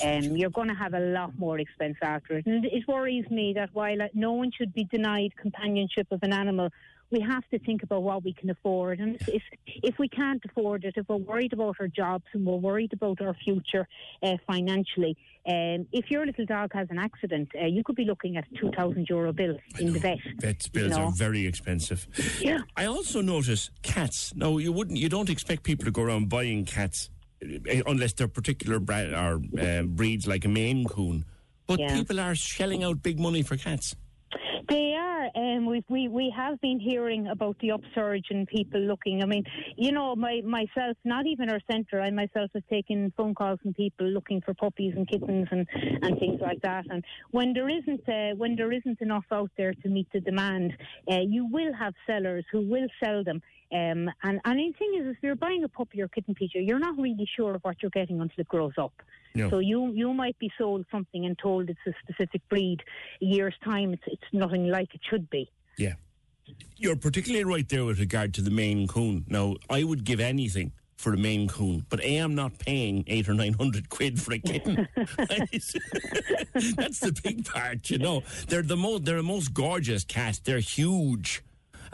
And 0.04 0.38
you're 0.38 0.50
going 0.50 0.68
to 0.68 0.76
have 0.76 0.94
a 0.94 1.00
lot 1.00 1.38
more 1.38 1.60
expense 1.60 1.98
after 2.02 2.38
it. 2.38 2.46
And 2.46 2.66
it 2.66 2.88
worries 2.88 3.30
me 3.30 3.54
that 3.56 3.70
while 3.74 4.02
uh, 4.02 4.08
no 4.14 4.34
one 4.34 4.52
should 4.56 4.74
be 4.74 4.86
denied 4.86 5.36
companionship 5.38 6.08
of 6.12 6.20
an 6.24 6.34
animal, 6.34 6.70
we 7.12 7.20
have 7.22 7.48
to 7.50 7.60
think 7.60 7.84
about 7.84 8.04
what 8.04 8.24
we 8.24 8.34
can 8.34 8.50
afford. 8.50 9.00
And 9.00 9.18
if, 9.28 9.44
if 9.66 9.98
we 10.00 10.10
can't 10.10 10.42
afford 10.46 10.84
it, 10.86 10.96
if 10.98 11.08
we're 11.08 11.18
worried 11.18 11.54
about 11.54 11.76
our 11.80 11.88
jobs 11.88 12.26
and 12.34 12.46
we're 12.46 12.56
worried 12.56 12.94
about 12.94 13.22
our 13.22 13.36
future 13.36 13.88
uh, 14.24 14.38
financially, 14.48 15.16
um, 15.48 15.86
if 15.92 16.10
your 16.10 16.26
little 16.26 16.46
dog 16.46 16.74
has 16.74 16.88
an 16.90 16.98
accident, 16.98 17.50
uh, 17.62 17.66
you 17.66 17.84
could 17.84 17.96
be 17.96 18.06
looking 18.06 18.38
at 18.38 18.46
a 18.52 18.60
2,000 18.60 19.08
euro 19.10 19.32
bill 19.32 19.56
in 19.80 19.94
the 19.94 20.00
vet. 20.00 20.18
Vet 20.40 20.66
you 20.66 20.72
bills 20.72 20.98
know. 20.98 21.06
are 21.06 21.12
very 21.12 21.46
expensive. 21.46 22.08
Yeah. 22.42 22.60
I 22.76 22.86
also 22.86 23.22
notice 23.22 23.70
cats. 23.84 24.34
No, 24.36 24.58
you 24.58 24.72
wouldn't. 24.72 24.98
You 24.98 25.10
don't 25.10 25.30
expect 25.30 25.64
people 25.64 25.86
to 25.86 25.92
go 25.92 26.02
around 26.02 26.30
buying 26.30 26.66
cats 26.66 27.10
unless 27.86 28.14
they're 28.14 28.28
particular 28.28 28.80
bra- 28.80 29.14
or 29.14 29.42
uh, 29.60 29.84
breeds 29.84 30.28
like 30.28 30.46
a 30.46 30.50
Maine 30.50 30.86
Coon 30.86 31.26
But 31.68 31.80
Yeah. 31.80 31.96
people 31.96 32.20
are 32.20 32.36
shelling 32.36 32.84
out 32.84 33.02
big 33.02 33.20
money 33.20 33.42
for 33.42 33.58
cats. 33.58 33.96
They 34.70 34.96
are. 34.96 35.30
Um, 35.36 35.66
we've, 35.66 35.84
we 35.90 36.08
we 36.08 36.34
have 36.36 36.60
been 36.62 36.80
hearing 36.80 37.28
about 37.28 37.58
the 37.60 37.72
upsurge 37.72 38.28
in 38.32 38.46
people 38.48 38.80
looking. 38.82 39.22
I 39.22 39.26
mean, 39.28 39.44
you 39.76 39.92
know, 39.92 40.16
my 40.16 40.42
myself, 40.42 40.98
not 41.04 41.26
even 41.28 41.50
our 41.50 41.60
centre. 41.72 42.02
I 42.02 42.10
myself 42.12 42.50
have 42.56 42.66
taken 42.68 43.12
phone 43.18 43.36
calls 43.36 43.60
from 43.62 43.74
people 43.74 44.08
looking 44.08 44.42
for 44.42 44.54
puppies 44.56 44.94
and 44.96 45.08
kittens 45.08 45.48
and, 45.52 45.68
and 46.02 46.18
things 46.20 46.40
like 46.42 46.62
that. 46.62 46.86
And 46.90 47.04
when 47.32 47.54
there 47.54 47.70
isn't 47.70 48.08
uh, 48.10 48.36
when 48.38 48.56
there 48.56 48.72
isn't 48.72 49.02
enough 49.02 49.26
out 49.32 49.52
there 49.58 49.74
to 49.74 49.88
meet 49.90 50.08
the 50.14 50.20
demand, 50.20 50.74
uh, 51.12 51.20
you 51.36 51.48
will 51.52 51.74
have 51.74 51.94
sellers 52.08 52.46
who 52.52 52.62
will 52.62 52.88
sell 53.04 53.24
them. 53.24 53.42
Um, 53.72 54.10
and 54.24 54.40
and 54.46 54.60
the 54.60 54.74
thing 54.78 54.94
is, 55.00 55.08
if 55.08 55.18
you're 55.22 55.36
buying 55.36 55.64
a 55.64 55.68
puppy 55.68 56.02
or 56.02 56.08
kitten, 56.08 56.36
Peter, 56.36 56.60
you're 56.60 56.80
not 56.80 56.98
really 56.98 57.28
sure 57.36 57.56
of 57.56 57.64
what 57.64 57.82
you're 57.82 57.90
getting 57.90 58.22
until 58.22 58.42
it 58.42 58.48
grows 58.48 58.74
up. 58.78 58.94
No. 59.34 59.50
So 59.50 59.60
you 59.60 59.92
you 59.92 60.14
might 60.14 60.38
be 60.40 60.52
sold 60.58 60.86
something 60.92 61.26
and 61.26 61.38
told 61.38 61.70
it's 61.70 61.80
a 61.88 61.94
specific 62.04 62.48
breed. 62.48 62.84
A 63.22 63.26
year's 63.26 63.56
time, 63.64 63.94
it's 63.94 64.04
it's 64.06 64.34
nothing 64.34 64.70
like 64.70 64.94
it 64.94 65.02
should 65.10 65.30
be. 65.30 65.52
Yeah. 65.78 65.94
You're 66.78 66.96
particularly 66.96 67.44
right 67.44 67.68
there 67.68 67.86
with 67.86 68.00
regard 68.00 68.36
to 68.36 68.42
the 68.42 68.52
Maine 68.52 68.88
Coon. 68.88 69.26
Now, 69.28 69.56
I 69.68 69.84
would 69.84 70.04
give 70.04 70.20
anything 70.20 70.74
for 70.96 71.14
a 71.14 71.18
Maine 71.18 71.48
Coon, 71.48 71.86
but 71.90 72.00
A, 72.02 72.18
I'm 72.18 72.36
not 72.36 72.60
paying 72.60 73.04
eight 73.08 73.28
or 73.28 73.34
nine 73.34 73.54
hundred 73.54 73.90
quid 73.90 74.22
for 74.22 74.34
a 74.34 74.40
kitten. 74.40 74.88
That's 74.96 77.00
the 77.00 77.20
big 77.24 77.46
part, 77.46 77.90
you 77.90 77.98
know. 77.98 78.24
They're 78.48 78.62
the 78.62 78.78
most 78.78 79.06
they're 79.06 79.18
the 79.18 79.24
most 79.24 79.54
gorgeous 79.54 80.04
cat. 80.04 80.40
They're 80.44 80.60
huge 80.60 81.44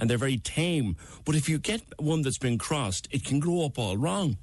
and 0.02 0.10
they're 0.10 0.18
very 0.18 0.38
tame. 0.38 0.98
But 1.24 1.36
if 1.36 1.48
you 1.48 1.60
get 1.60 1.82
one 1.98 2.24
that's 2.24 2.40
been 2.40 2.58
crossed, 2.58 3.08
it 3.12 3.24
can 3.24 3.40
grow 3.40 3.64
up 3.64 3.80
all 3.80 3.96
wrong. 3.96 4.38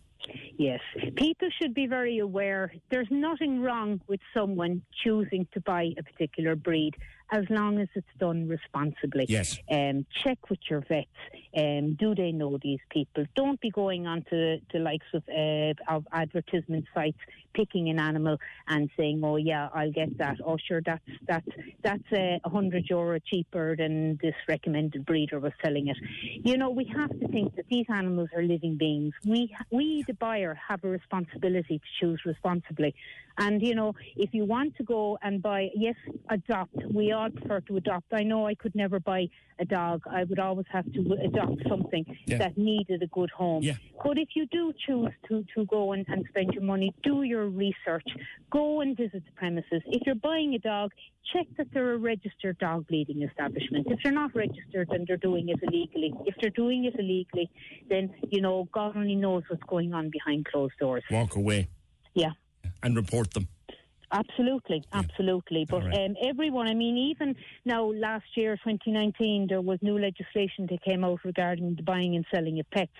Yes, 0.56 0.80
people 1.16 1.48
should 1.60 1.74
be 1.74 1.86
very 1.86 2.18
aware. 2.18 2.72
There's 2.90 3.08
nothing 3.10 3.60
wrong 3.60 4.00
with 4.08 4.20
someone 4.34 4.82
choosing 5.04 5.46
to 5.52 5.60
buy 5.60 5.94
a 5.98 6.02
particular 6.02 6.56
breed 6.56 6.94
as 7.30 7.44
long 7.50 7.78
as 7.78 7.88
it's 7.94 8.06
done 8.18 8.48
responsibly. 8.48 9.26
Yes. 9.28 9.58
Um, 9.70 10.06
check 10.22 10.50
with 10.50 10.60
your 10.70 10.80
vets. 10.80 11.08
Um, 11.56 11.94
do 11.94 12.14
they 12.14 12.32
know 12.32 12.58
these 12.62 12.80
people? 12.90 13.24
Don't 13.34 13.60
be 13.60 13.70
going 13.70 14.06
onto 14.06 14.58
the 14.72 14.78
likes 14.78 15.06
of, 15.14 15.22
uh, 15.28 15.74
of 15.94 16.06
advertisement 16.12 16.86
sites, 16.94 17.18
picking 17.54 17.88
an 17.88 17.98
animal 17.98 18.36
and 18.68 18.90
saying, 18.96 19.20
"Oh 19.24 19.36
yeah, 19.36 19.68
I'll 19.74 19.92
get 19.92 20.16
that." 20.18 20.36
Oh 20.44 20.56
sure, 20.56 20.80
that's 20.84 21.02
that's 21.26 21.48
that's 21.82 22.12
a 22.12 22.40
uh, 22.44 22.48
hundred 22.48 22.84
euro 22.88 23.18
cheaper 23.18 23.76
than 23.76 24.18
this 24.22 24.34
recommended 24.48 25.04
breeder 25.04 25.40
was 25.40 25.52
selling 25.64 25.88
it. 25.88 25.96
You 26.44 26.56
know, 26.56 26.70
we 26.70 26.84
have 26.96 27.10
to 27.20 27.28
think 27.28 27.56
that 27.56 27.66
these 27.68 27.86
animals 27.88 28.28
are 28.36 28.42
living 28.42 28.76
beings. 28.76 29.14
We 29.26 29.54
we 29.70 30.04
the 30.06 30.14
buyer 30.14 30.58
have 30.68 30.84
a 30.84 30.88
responsibility 30.88 31.78
to 31.78 31.84
choose 32.00 32.20
responsibly. 32.24 32.94
And 33.38 33.62
you 33.62 33.74
know, 33.74 33.94
if 34.16 34.34
you 34.34 34.44
want 34.44 34.76
to 34.76 34.82
go 34.82 35.18
and 35.22 35.40
buy, 35.40 35.70
yes, 35.74 35.94
adopt. 36.28 36.76
We 36.92 37.12
all 37.18 37.30
prefer 37.30 37.60
to 37.68 37.76
adopt. 37.76 38.06
I 38.12 38.22
know 38.22 38.46
I 38.46 38.54
could 38.54 38.74
never 38.74 38.98
buy 39.00 39.28
a 39.58 39.64
dog. 39.64 40.02
I 40.18 40.24
would 40.24 40.38
always 40.38 40.66
have 40.76 40.86
to 40.92 41.00
adopt 41.28 41.58
something 41.68 42.04
Yeah. 42.26 42.38
that 42.38 42.56
needed 42.56 43.02
a 43.02 43.08
good 43.18 43.30
home. 43.30 43.62
Yeah. 43.62 43.74
But 44.04 44.16
if 44.18 44.28
you 44.36 44.46
do 44.46 44.72
choose 44.86 45.10
to, 45.28 45.44
to 45.54 45.66
go 45.66 45.92
and, 45.94 46.04
and 46.08 46.24
spend 46.30 46.52
your 46.54 46.62
money, 46.62 46.94
do 47.02 47.24
your 47.24 47.46
research. 47.48 48.08
Go 48.50 48.80
and 48.82 48.96
visit 48.96 49.22
the 49.28 49.32
premises. 49.42 49.82
If 49.86 50.02
you're 50.06 50.14
buying 50.30 50.54
a 50.54 50.58
dog, 50.60 50.92
check 51.32 51.46
that 51.56 51.66
they're 51.72 51.94
a 51.94 51.98
registered 51.98 52.56
dog 52.58 52.86
breeding 52.86 53.22
establishment. 53.22 53.86
If 53.90 53.98
they're 54.02 54.12
not 54.12 54.34
registered, 54.34 54.88
then 54.92 55.04
they're 55.06 55.16
doing 55.30 55.48
it 55.48 55.58
illegally. 55.66 56.14
If 56.24 56.36
they're 56.40 56.50
doing 56.64 56.84
it 56.84 56.94
illegally, 56.98 57.50
then, 57.90 58.14
you 58.30 58.40
know, 58.40 58.68
God 58.72 58.96
only 58.96 59.16
knows 59.16 59.42
what's 59.48 59.62
going 59.64 59.92
on 59.92 60.08
behind 60.10 60.46
closed 60.46 60.78
doors. 60.78 61.02
Walk 61.10 61.34
away 61.36 61.68
Yeah. 62.14 62.32
and 62.84 62.96
report 62.96 63.32
them. 63.34 63.48
Absolutely, 64.10 64.82
absolutely. 64.92 65.66
But 65.68 65.82
All 65.82 65.88
right. 65.88 66.06
um, 66.06 66.14
everyone, 66.22 66.66
I 66.66 66.74
mean, 66.74 66.96
even 66.96 67.36
now, 67.66 67.92
last 67.92 68.24
year, 68.36 68.56
2019, 68.56 69.48
there 69.48 69.60
was 69.60 69.78
new 69.82 69.98
legislation 69.98 70.66
that 70.70 70.82
came 70.82 71.04
out 71.04 71.20
regarding 71.24 71.74
the 71.74 71.82
buying 71.82 72.16
and 72.16 72.24
selling 72.32 72.58
of 72.58 72.70
pets. 72.70 72.92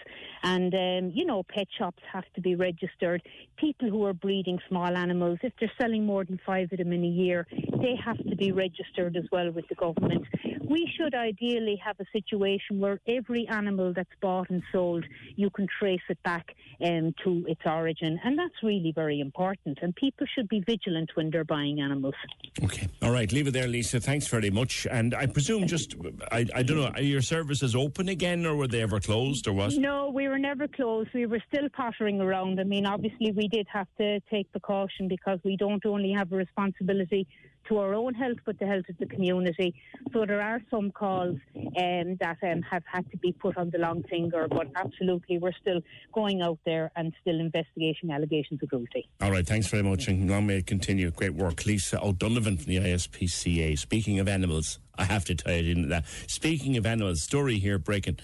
And, 0.43 0.75
um, 0.75 1.13
you 1.15 1.25
know, 1.25 1.43
pet 1.49 1.67
shops 1.79 2.03
have 2.13 2.25
to 2.35 2.43
be 2.43 2.57
registered. 2.57 3.23
People 3.57 3.89
who 3.89 4.05
are 4.05 4.13
breeding 4.13 4.59
small 4.69 4.95
animals, 4.97 5.39
if 5.43 5.55
they're 5.59 5.73
selling 5.81 6.05
more 6.05 6.25
than 6.27 6.39
five 6.45 6.69
of 6.73 6.79
them 6.79 6.93
in 6.93 7.05
a 7.05 7.09
year, 7.09 7.47
they 7.81 7.95
have 8.05 8.19
to 8.19 8.37
be 8.37 8.53
registered 8.53 9.17
as 9.17 9.25
well 9.33 9.51
with 9.51 9.67
the 9.69 9.75
government. 9.77 10.27
We 10.69 10.93
should 10.99 11.15
ideally 11.15 11.81
have 11.83 11.97
a 11.99 12.05
situation 12.13 12.79
where 12.79 13.01
every 13.09 13.49
animal 13.49 13.95
that's 13.95 14.11
bought 14.21 14.51
and 14.51 14.63
sold, 14.71 15.07
you 15.37 15.49
can 15.49 15.67
trace 15.79 16.03
it 16.11 16.23
back 16.23 16.55
um, 16.85 17.15
to 17.25 17.47
its 17.49 17.63
origin. 17.65 18.21
And 18.23 18.39
that's 18.39 18.63
really 18.63 18.93
very 18.95 19.21
important. 19.21 19.79
And 19.81 19.97
people 19.97 20.27
should 20.35 20.49
be 20.49 20.63
vigilant 20.67 20.98
when 21.15 21.31
they're 21.31 21.45
buying 21.45 21.81
animals. 21.81 22.15
Okay. 22.63 22.89
All 23.03 23.11
right. 23.11 23.31
Leave 23.31 23.47
it 23.47 23.53
there, 23.53 23.69
Lisa. 23.69 24.01
Thanks 24.01 24.27
very 24.27 24.51
much. 24.51 24.87
And 24.91 25.15
I 25.15 25.27
presume 25.27 25.67
just, 25.67 25.95
I, 26.33 26.47
I 26.55 26.63
don't 26.63 26.79
know, 26.79 26.91
are 26.95 27.03
your 27.03 27.21
services 27.21 27.75
open 27.77 28.09
again 28.09 28.47
or 28.47 28.57
were 28.57 28.69
they 28.69 28.83
ever 28.83 29.01
closed 29.01 29.47
or 29.47 29.53
what? 29.53 29.73
No, 29.75 30.11
we 30.11 30.29
were 30.29 30.39
never 30.39 30.67
closed. 30.67 31.11
We 31.15 31.27
were 31.27 31.43
still 31.53 31.69
pottering 31.69 32.21
around. 32.21 32.61
I 32.61 32.65
mean, 32.65 32.87
obviously, 32.87 33.33
we 33.33 33.49
did 33.49 33.67
have 33.73 33.89
to 33.99 34.21
take 34.31 34.51
precaution 34.51 35.09
because 35.09 35.39
we 35.45 35.57
don't 35.57 35.85
only 35.87 36.13
have 36.13 36.33
a 36.33 36.37
responsibility 36.37 37.27
to 37.69 37.79
our 37.79 37.95
own 37.95 38.15
health, 38.15 38.39
but 38.45 38.59
the 38.59 38.67
health 38.67 38.89
of 38.89 38.97
the 38.99 39.07
community. 39.07 39.75
So 40.13 40.25
there 40.27 40.41
are 40.41 40.61
some 40.71 40.91
calls 40.91 41.37
um, 41.57 42.17
that 42.21 42.39
um, 42.43 42.63
have 42.63 42.83
had 42.91 43.11
to 43.11 43.17
be 43.19 43.33
put 43.33 43.57
on 43.57 43.71
the 43.71 43.79
long 43.79 44.03
finger, 44.05 44.47
but 44.49 44.69
absolutely, 44.77 45.39
we're 45.39 45.53
still 45.61 45.81
going 46.13 46.43
out 46.43 46.59
there 46.65 46.91
and 46.97 47.13
still 47.21 47.39
investigating 47.39 48.11
allegations 48.11 48.63
of 48.63 48.69
cruelty. 48.69 49.09
All 49.21 49.31
right. 49.31 49.47
Thanks 49.47 49.67
very 49.67 49.83
much 49.83 50.09
and 50.09 50.31
long 50.31 50.47
may 50.47 50.59
it 50.59 50.67
continue. 50.67 51.11
Great 51.11 51.35
work. 51.35 51.67
Lisa 51.67 52.03
O'Donovan 52.03 52.57
from 52.57 52.67
the 52.67 52.79
ISPCA. 52.79 53.79
Speaking 53.79 54.19
of 54.19 54.29
animals, 54.29 54.79
I 54.97 55.05
have 55.05 55.25
to 55.27 55.35
tie 55.35 55.53
it 55.53 55.69
into 55.69 55.89
that. 55.89 56.05
Speaking 56.27 56.77
of 56.77 56.87
animals, 56.87 57.23
story 57.23 57.59
here 57.59 57.79
breaking. 57.79 58.19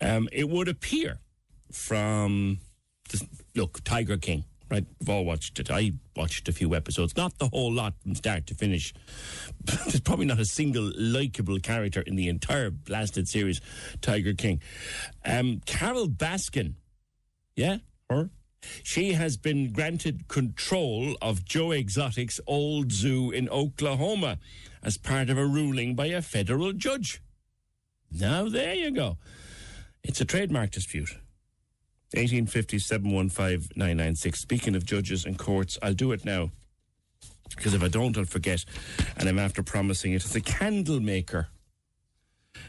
Um, 0.00 0.28
it 0.32 0.48
would 0.48 0.68
appear 0.68 1.20
from, 1.70 2.58
this, 3.10 3.22
look, 3.54 3.82
Tiger 3.84 4.16
King. 4.16 4.44
Right, 4.72 4.86
we've 5.00 5.10
all 5.10 5.26
watched 5.26 5.58
it. 5.60 5.70
I 5.70 5.92
watched 6.16 6.48
a 6.48 6.52
few 6.52 6.74
episodes, 6.74 7.14
not 7.14 7.36
the 7.36 7.48
whole 7.48 7.70
lot 7.70 7.92
from 8.00 8.14
start 8.14 8.46
to 8.46 8.54
finish. 8.54 8.94
There's 9.64 10.00
probably 10.00 10.24
not 10.24 10.40
a 10.40 10.46
single 10.46 10.90
likable 10.96 11.58
character 11.58 12.00
in 12.00 12.16
the 12.16 12.26
entire 12.30 12.70
blasted 12.70 13.28
series, 13.28 13.60
Tiger 14.00 14.32
King. 14.32 14.62
Um, 15.26 15.60
Carole 15.66 16.08
Baskin, 16.08 16.76
yeah, 17.54 17.78
her. 18.08 18.30
She 18.82 19.12
has 19.12 19.36
been 19.36 19.72
granted 19.72 20.26
control 20.28 21.16
of 21.20 21.44
Joe 21.44 21.72
Exotic's 21.72 22.40
old 22.46 22.92
zoo 22.92 23.30
in 23.30 23.50
Oklahoma 23.50 24.38
as 24.82 24.96
part 24.96 25.28
of 25.28 25.36
a 25.36 25.44
ruling 25.44 25.94
by 25.94 26.06
a 26.06 26.22
federal 26.22 26.72
judge. 26.72 27.20
Now, 28.10 28.48
there 28.48 28.72
you 28.72 28.90
go. 28.90 29.18
It's 30.02 30.22
a 30.22 30.24
trademark 30.24 30.70
dispute. 30.70 31.10
1857996. 32.12 34.36
Speaking 34.36 34.74
of 34.74 34.84
judges 34.84 35.24
and 35.24 35.38
courts, 35.38 35.78
I'll 35.82 35.94
do 35.94 36.12
it 36.12 36.24
now. 36.24 36.50
Because 37.54 37.74
if 37.74 37.82
I 37.82 37.88
don't, 37.88 38.16
I'll 38.16 38.24
forget. 38.24 38.64
And 39.16 39.28
I'm 39.28 39.38
after 39.38 39.62
promising 39.62 40.12
it. 40.12 40.24
It's 40.24 40.34
a 40.34 40.40
candle 40.40 41.00
maker. 41.00 41.48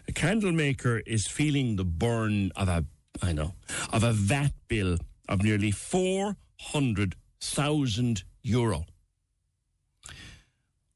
A 0.08 0.12
candle 0.12 0.52
maker 0.52 1.02
is 1.06 1.28
feeling 1.28 1.76
the 1.76 1.86
burn 1.86 2.52
of 2.56 2.68
a, 2.68 2.84
I 3.22 3.34
know, 3.34 3.54
of 3.92 4.04
a 4.04 4.14
VAT 4.14 4.54
bill 4.68 4.98
of 5.30 5.44
nearly 5.44 5.70
400,000 5.72 8.24
euro 8.42 8.86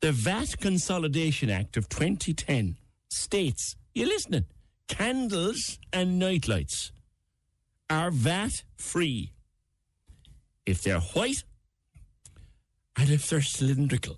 The 0.01 0.11
VAT 0.11 0.59
Consolidation 0.59 1.49
Act 1.49 1.77
of 1.77 1.87
2010 1.87 2.75
states, 3.07 3.77
you 3.93 4.05
listening? 4.05 4.43
Candles 4.87 5.79
and 5.91 6.19
nightlights 6.19 6.91
are 7.89 8.11
VAT 8.11 8.63
free 8.77 9.33
if 10.65 10.81
they're 10.83 10.99
white 10.99 11.43
and 12.97 13.09
if 13.09 13.29
they're 13.29 13.41
cylindrical. 13.41 14.17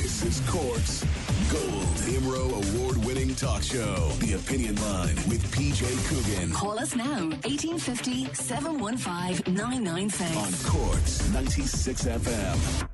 This 0.00 0.24
is 0.24 0.40
Cork's 0.48 1.04
Gold 1.52 1.96
IMRO 2.08 2.76
Award 2.76 3.04
winning 3.04 3.34
talk 3.34 3.62
show. 3.62 4.08
The 4.20 4.34
Opinion 4.34 4.76
Line 4.76 5.16
with 5.28 5.42
PJ 5.54 5.84
Coogan. 6.08 6.50
Call 6.52 6.78
us 6.78 6.96
now, 6.96 7.28
1850 7.44 8.32
715 8.32 9.54
996. 9.54 10.36
On 10.36 10.72
Cork's 10.72 11.28
96 11.30 12.04
FM. 12.04 12.86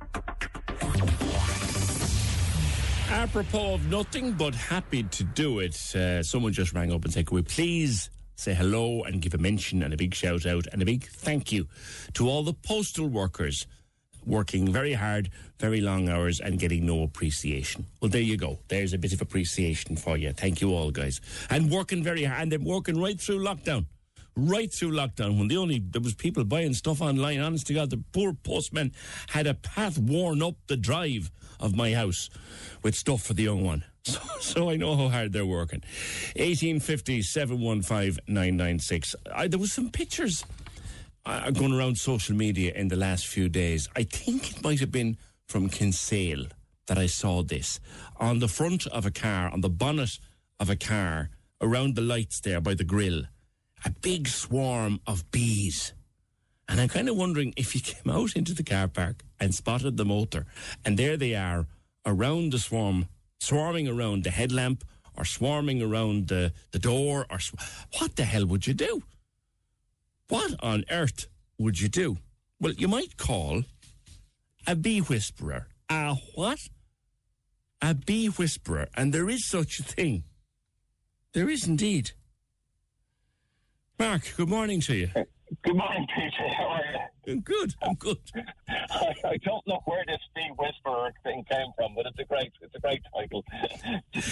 Apropos 3.09 3.75
of 3.75 3.89
nothing, 3.89 4.33
but 4.33 4.53
happy 4.53 5.03
to 5.03 5.23
do 5.23 5.59
it. 5.59 5.95
Uh, 5.95 6.21
someone 6.21 6.51
just 6.51 6.73
rang 6.73 6.91
up 6.91 7.05
and 7.05 7.13
said, 7.13 7.25
Can 7.27 7.35
we 7.35 7.41
please 7.41 8.09
say 8.37 8.53
hello 8.53 9.03
and 9.03 9.21
give 9.21 9.33
a 9.33 9.37
mention 9.37 9.81
and 9.81 9.93
a 9.93 9.97
big 9.97 10.13
shout 10.13 10.45
out 10.45 10.67
and 10.71 10.81
a 10.81 10.85
big 10.85 11.05
thank 11.05 11.51
you 11.51 11.67
to 12.13 12.29
all 12.29 12.43
the 12.43 12.53
postal 12.53 13.07
workers 13.07 13.65
working 14.25 14.71
very 14.71 14.93
hard, 14.93 15.29
very 15.59 15.81
long 15.81 16.09
hours, 16.09 16.39
and 16.39 16.59
getting 16.59 16.85
no 16.85 17.01
appreciation. 17.01 17.85
Well, 18.01 18.11
there 18.11 18.21
you 18.21 18.37
go. 18.37 18.59
There's 18.67 18.93
a 18.93 18.97
bit 18.97 19.13
of 19.13 19.21
appreciation 19.21 19.95
for 19.95 20.17
you. 20.17 20.33
Thank 20.33 20.61
you 20.61 20.73
all, 20.73 20.91
guys. 20.91 21.21
And 21.49 21.71
working 21.71 22.03
very 22.03 22.25
hard, 22.25 22.43
and 22.43 22.51
they're 22.51 22.59
working 22.59 23.01
right 23.01 23.19
through 23.19 23.39
lockdown. 23.39 23.85
Right 24.35 24.71
through 24.71 24.91
lockdown, 24.91 25.39
when 25.39 25.47
the 25.47 25.57
only 25.57 25.79
there 25.79 26.01
was 26.01 26.13
people 26.13 26.43
buying 26.43 26.73
stuff 26.75 27.01
online. 27.01 27.39
Honest 27.39 27.65
to 27.67 27.73
God, 27.73 27.89
the 27.89 28.03
poor 28.11 28.33
postman 28.33 28.91
had 29.29 29.47
a 29.47 29.55
path 29.55 29.97
worn 29.97 30.43
up 30.43 30.55
the 30.67 30.77
drive 30.77 31.31
of 31.59 31.75
my 31.75 31.93
house 31.93 32.29
with 32.83 32.93
stuff 32.93 33.23
for 33.23 33.33
the 33.33 33.43
young 33.43 33.63
one. 33.63 33.83
So, 34.17 34.19
so 34.39 34.69
I 34.69 34.77
know 34.77 34.95
how 34.95 35.09
hard 35.09 35.33
they're 35.33 35.45
working. 35.45 35.81
1850 36.35 37.21
715 37.21 38.23
996. 38.27 39.15
There 39.47 39.59
was 39.59 39.73
some 39.73 39.89
pictures 39.89 40.45
uh, 41.25 41.51
going 41.51 41.73
around 41.73 41.97
social 41.97 42.35
media 42.35 42.71
in 42.73 42.87
the 42.87 42.95
last 42.95 43.27
few 43.27 43.49
days. 43.49 43.89
I 43.95 44.03
think 44.03 44.51
it 44.51 44.63
might 44.63 44.79
have 44.79 44.91
been 44.91 45.17
from 45.47 45.69
Kinsale 45.69 46.45
that 46.87 46.97
I 46.97 47.07
saw 47.07 47.43
this. 47.43 47.79
On 48.17 48.39
the 48.39 48.47
front 48.47 48.87
of 48.87 49.05
a 49.05 49.11
car, 49.11 49.49
on 49.49 49.61
the 49.61 49.69
bonnet 49.69 50.19
of 50.59 50.69
a 50.69 50.75
car, 50.75 51.29
around 51.61 51.95
the 51.95 52.01
lights 52.01 52.39
there 52.39 52.61
by 52.61 52.73
the 52.73 52.83
grill, 52.83 53.23
a 53.85 53.89
big 53.89 54.27
swarm 54.27 54.99
of 55.05 55.29
bees. 55.31 55.93
And 56.69 56.81
I'm 56.81 56.89
kind 56.89 57.09
of 57.09 57.15
wondering 57.15 57.53
if 57.57 57.75
you 57.75 57.81
came 57.93 58.11
out 58.11 58.35
into 58.35 58.53
the 58.53 58.63
car 58.63 58.87
park 58.87 59.23
and 59.39 59.53
spotted 59.53 59.97
the 59.97 60.05
motor, 60.05 60.45
and 60.85 60.97
there 60.97 61.17
they 61.17 61.35
are 61.35 61.67
around 62.05 62.53
the 62.53 62.59
swarm, 62.59 63.07
swarming 63.39 63.87
around 63.87 64.23
the 64.23 64.31
headlamp 64.31 64.83
or 65.15 65.25
swarming 65.25 65.81
around 65.81 66.27
the, 66.27 66.53
the 66.71 66.79
door, 66.79 67.25
or 67.29 67.39
sw- 67.39 67.55
what 67.97 68.15
the 68.15 68.23
hell 68.23 68.45
would 68.45 68.67
you 68.67 68.73
do? 68.73 69.03
What 70.29 70.55
on 70.61 70.85
earth 70.91 71.27
would 71.57 71.79
you 71.79 71.87
do? 71.87 72.17
Well, 72.59 72.73
you 72.73 72.87
might 72.87 73.17
call 73.17 73.63
a 74.67 74.75
bee 74.75 74.99
whisperer. 74.99 75.67
A 75.89 76.15
what? 76.35 76.59
A 77.81 77.93
bee 77.93 78.27
whisperer. 78.27 78.87
And 78.95 79.13
there 79.13 79.29
is 79.29 79.47
such 79.47 79.79
a 79.79 79.83
thing. 79.83 80.23
There 81.33 81.49
is 81.49 81.67
indeed. 81.67 82.11
Mark, 83.99 84.33
good 84.35 84.49
morning 84.49 84.81
to 84.81 84.95
you. 84.95 85.09
Good 85.15 85.75
morning, 85.75 86.05
Peter. 86.15 86.47
How 86.55 86.65
are 86.65 86.81
you? 86.91 86.99
Good. 87.43 87.75
I'm 87.81 87.95
good. 87.95 88.17
I, 88.69 89.13
I 89.25 89.37
don't 89.43 89.65
know 89.67 89.81
where 89.83 90.03
this 90.07 90.19
bee 90.33 90.49
whisperer 90.57 91.11
thing 91.23 91.43
came 91.49 91.67
from, 91.75 91.93
but 91.93 92.05
it's 92.05 92.17
a 92.19 92.23
great, 92.23 92.53
it's 92.61 92.73
a 92.75 92.79
great 92.79 93.01
title. 93.13 93.43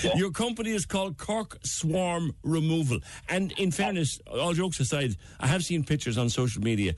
Yeah. 0.03 0.15
Your 0.15 0.31
company 0.31 0.71
is 0.71 0.85
called 0.85 1.17
Cork 1.17 1.57
Swarm 1.63 2.31
Removal. 2.43 2.99
And 3.29 3.51
in 3.53 3.71
fairness, 3.71 4.19
all 4.27 4.53
jokes 4.53 4.79
aside, 4.79 5.15
I 5.39 5.47
have 5.47 5.63
seen 5.63 5.83
pictures 5.83 6.17
on 6.17 6.29
social 6.29 6.61
media 6.61 6.95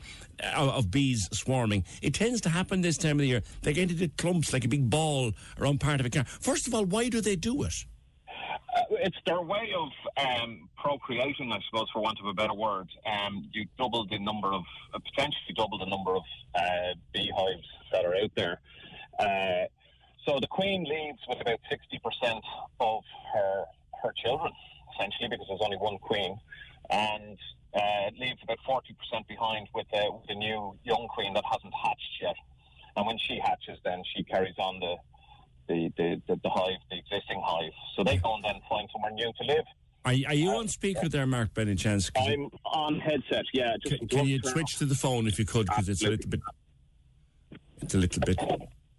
of, 0.56 0.70
of 0.70 0.92
bees 0.92 1.28
swarming. 1.32 1.84
It 2.02 2.14
tends 2.14 2.42
to 2.42 2.50
happen 2.50 2.82
this 2.82 2.98
time 2.98 3.14
of 3.14 3.20
the 3.20 3.28
year. 3.28 3.44
They 3.62 3.74
get 3.74 3.92
into 3.92 4.08
clumps 4.18 4.54
like 4.54 4.66
a 4.66 4.68
big 4.68 4.90
ball 4.90 5.32
around 5.60 5.80
part 5.80 6.00
of 6.00 6.06
a 6.06 6.10
car. 6.10 6.24
First 6.26 6.68
of 6.68 6.74
all, 6.74 6.86
why 6.86 7.10
do 7.10 7.22
they 7.22 7.36
do 7.36 7.64
it? 7.64 7.86
Uh, 8.76 8.82
it's 8.92 9.18
their 9.26 9.42
way 9.42 9.74
of 9.76 9.90
um, 10.18 10.70
procreating, 10.78 11.52
I 11.52 11.60
suppose, 11.70 11.88
for 11.92 12.02
want 12.02 12.20
of 12.20 12.26
a 12.26 12.34
better 12.34 12.54
word. 12.54 12.88
Um, 13.06 13.50
you 13.54 13.66
double 13.78 14.06
the 14.08 14.20
number 14.20 14.52
of, 14.54 14.64
uh, 14.94 15.00
potentially 15.00 15.54
double 15.56 15.78
the 15.78 15.86
number 15.86 16.16
of 16.16 16.24
uh, 16.56 16.94
beehives 17.14 17.68
that 17.92 18.06
are 18.06 18.16
out 18.16 18.32
there. 18.36 18.60
Uh, 19.20 19.68
so 20.26 20.40
the 20.40 20.48
queen 20.48 20.84
leaves 20.84 21.20
with 21.28 21.40
about 21.42 21.60
60% 21.72 22.42
of 22.80 23.04
her, 23.34 23.66
her 24.04 24.14
children, 24.24 24.52
essentially, 24.94 25.30
because 25.30 25.48
there's 25.48 25.62
only 25.64 25.78
one 25.78 25.98
queen, 26.00 26.38
and 26.90 27.38
uh, 27.74 28.10
leaves 28.20 28.40
about 28.44 28.60
40% 28.68 29.28
behind 29.28 29.68
with, 29.74 29.88
with 29.92 30.28
the 30.28 30.36
new 30.36 30.78
young 30.84 31.08
queen 31.08 31.34
that 31.34 31.44
hasn't 31.50 31.74
hatched 31.74 32.22
yet. 32.22 32.36
And 32.96 33.06
when 33.06 33.18
she 33.18 33.40
hatches, 33.40 33.80
then 33.84 34.04
she 34.16 34.24
carries 34.24 34.58
on 34.58 34.80
the, 34.80 34.96
the, 35.68 35.92
the, 35.98 36.22
the, 36.28 36.40
the 36.44 36.50
hive, 36.50 36.78
the 36.92 36.98
existing 36.98 37.42
hive. 37.46 37.72
So 37.96 38.04
they 38.04 38.18
go 38.18 38.36
and 38.36 38.44
then 38.44 38.56
find 38.70 38.88
somewhere 38.92 39.12
new 39.12 39.32
to 39.40 39.44
live. 39.46 39.66
Are, 40.06 40.14
are 40.28 40.34
you 40.36 40.52
on 40.52 40.68
speaker 40.68 41.10
there, 41.10 41.26
Mark, 41.28 41.54
by 41.54 41.64
any 41.64 41.76
chance? 41.76 42.10
'Cause 42.10 42.28
I'm 42.28 42.50
on 42.66 43.00
headset, 43.00 43.44
yeah. 43.54 43.74
Just 43.84 43.98
Can, 44.00 44.08
can 44.08 44.26
you 44.28 44.40
switch 44.44 44.78
to 44.78 44.86
the 44.86 44.96
phone 44.96 45.28
if 45.28 45.38
you 45.38 45.46
could? 45.46 45.66
Because 45.66 45.90
it's 45.90 46.04
a 46.04 46.10
little 46.10 46.30
bit. 46.30 46.40
It's 47.82 47.94
a 47.94 47.98
little 47.98 48.22
bit. 48.26 48.40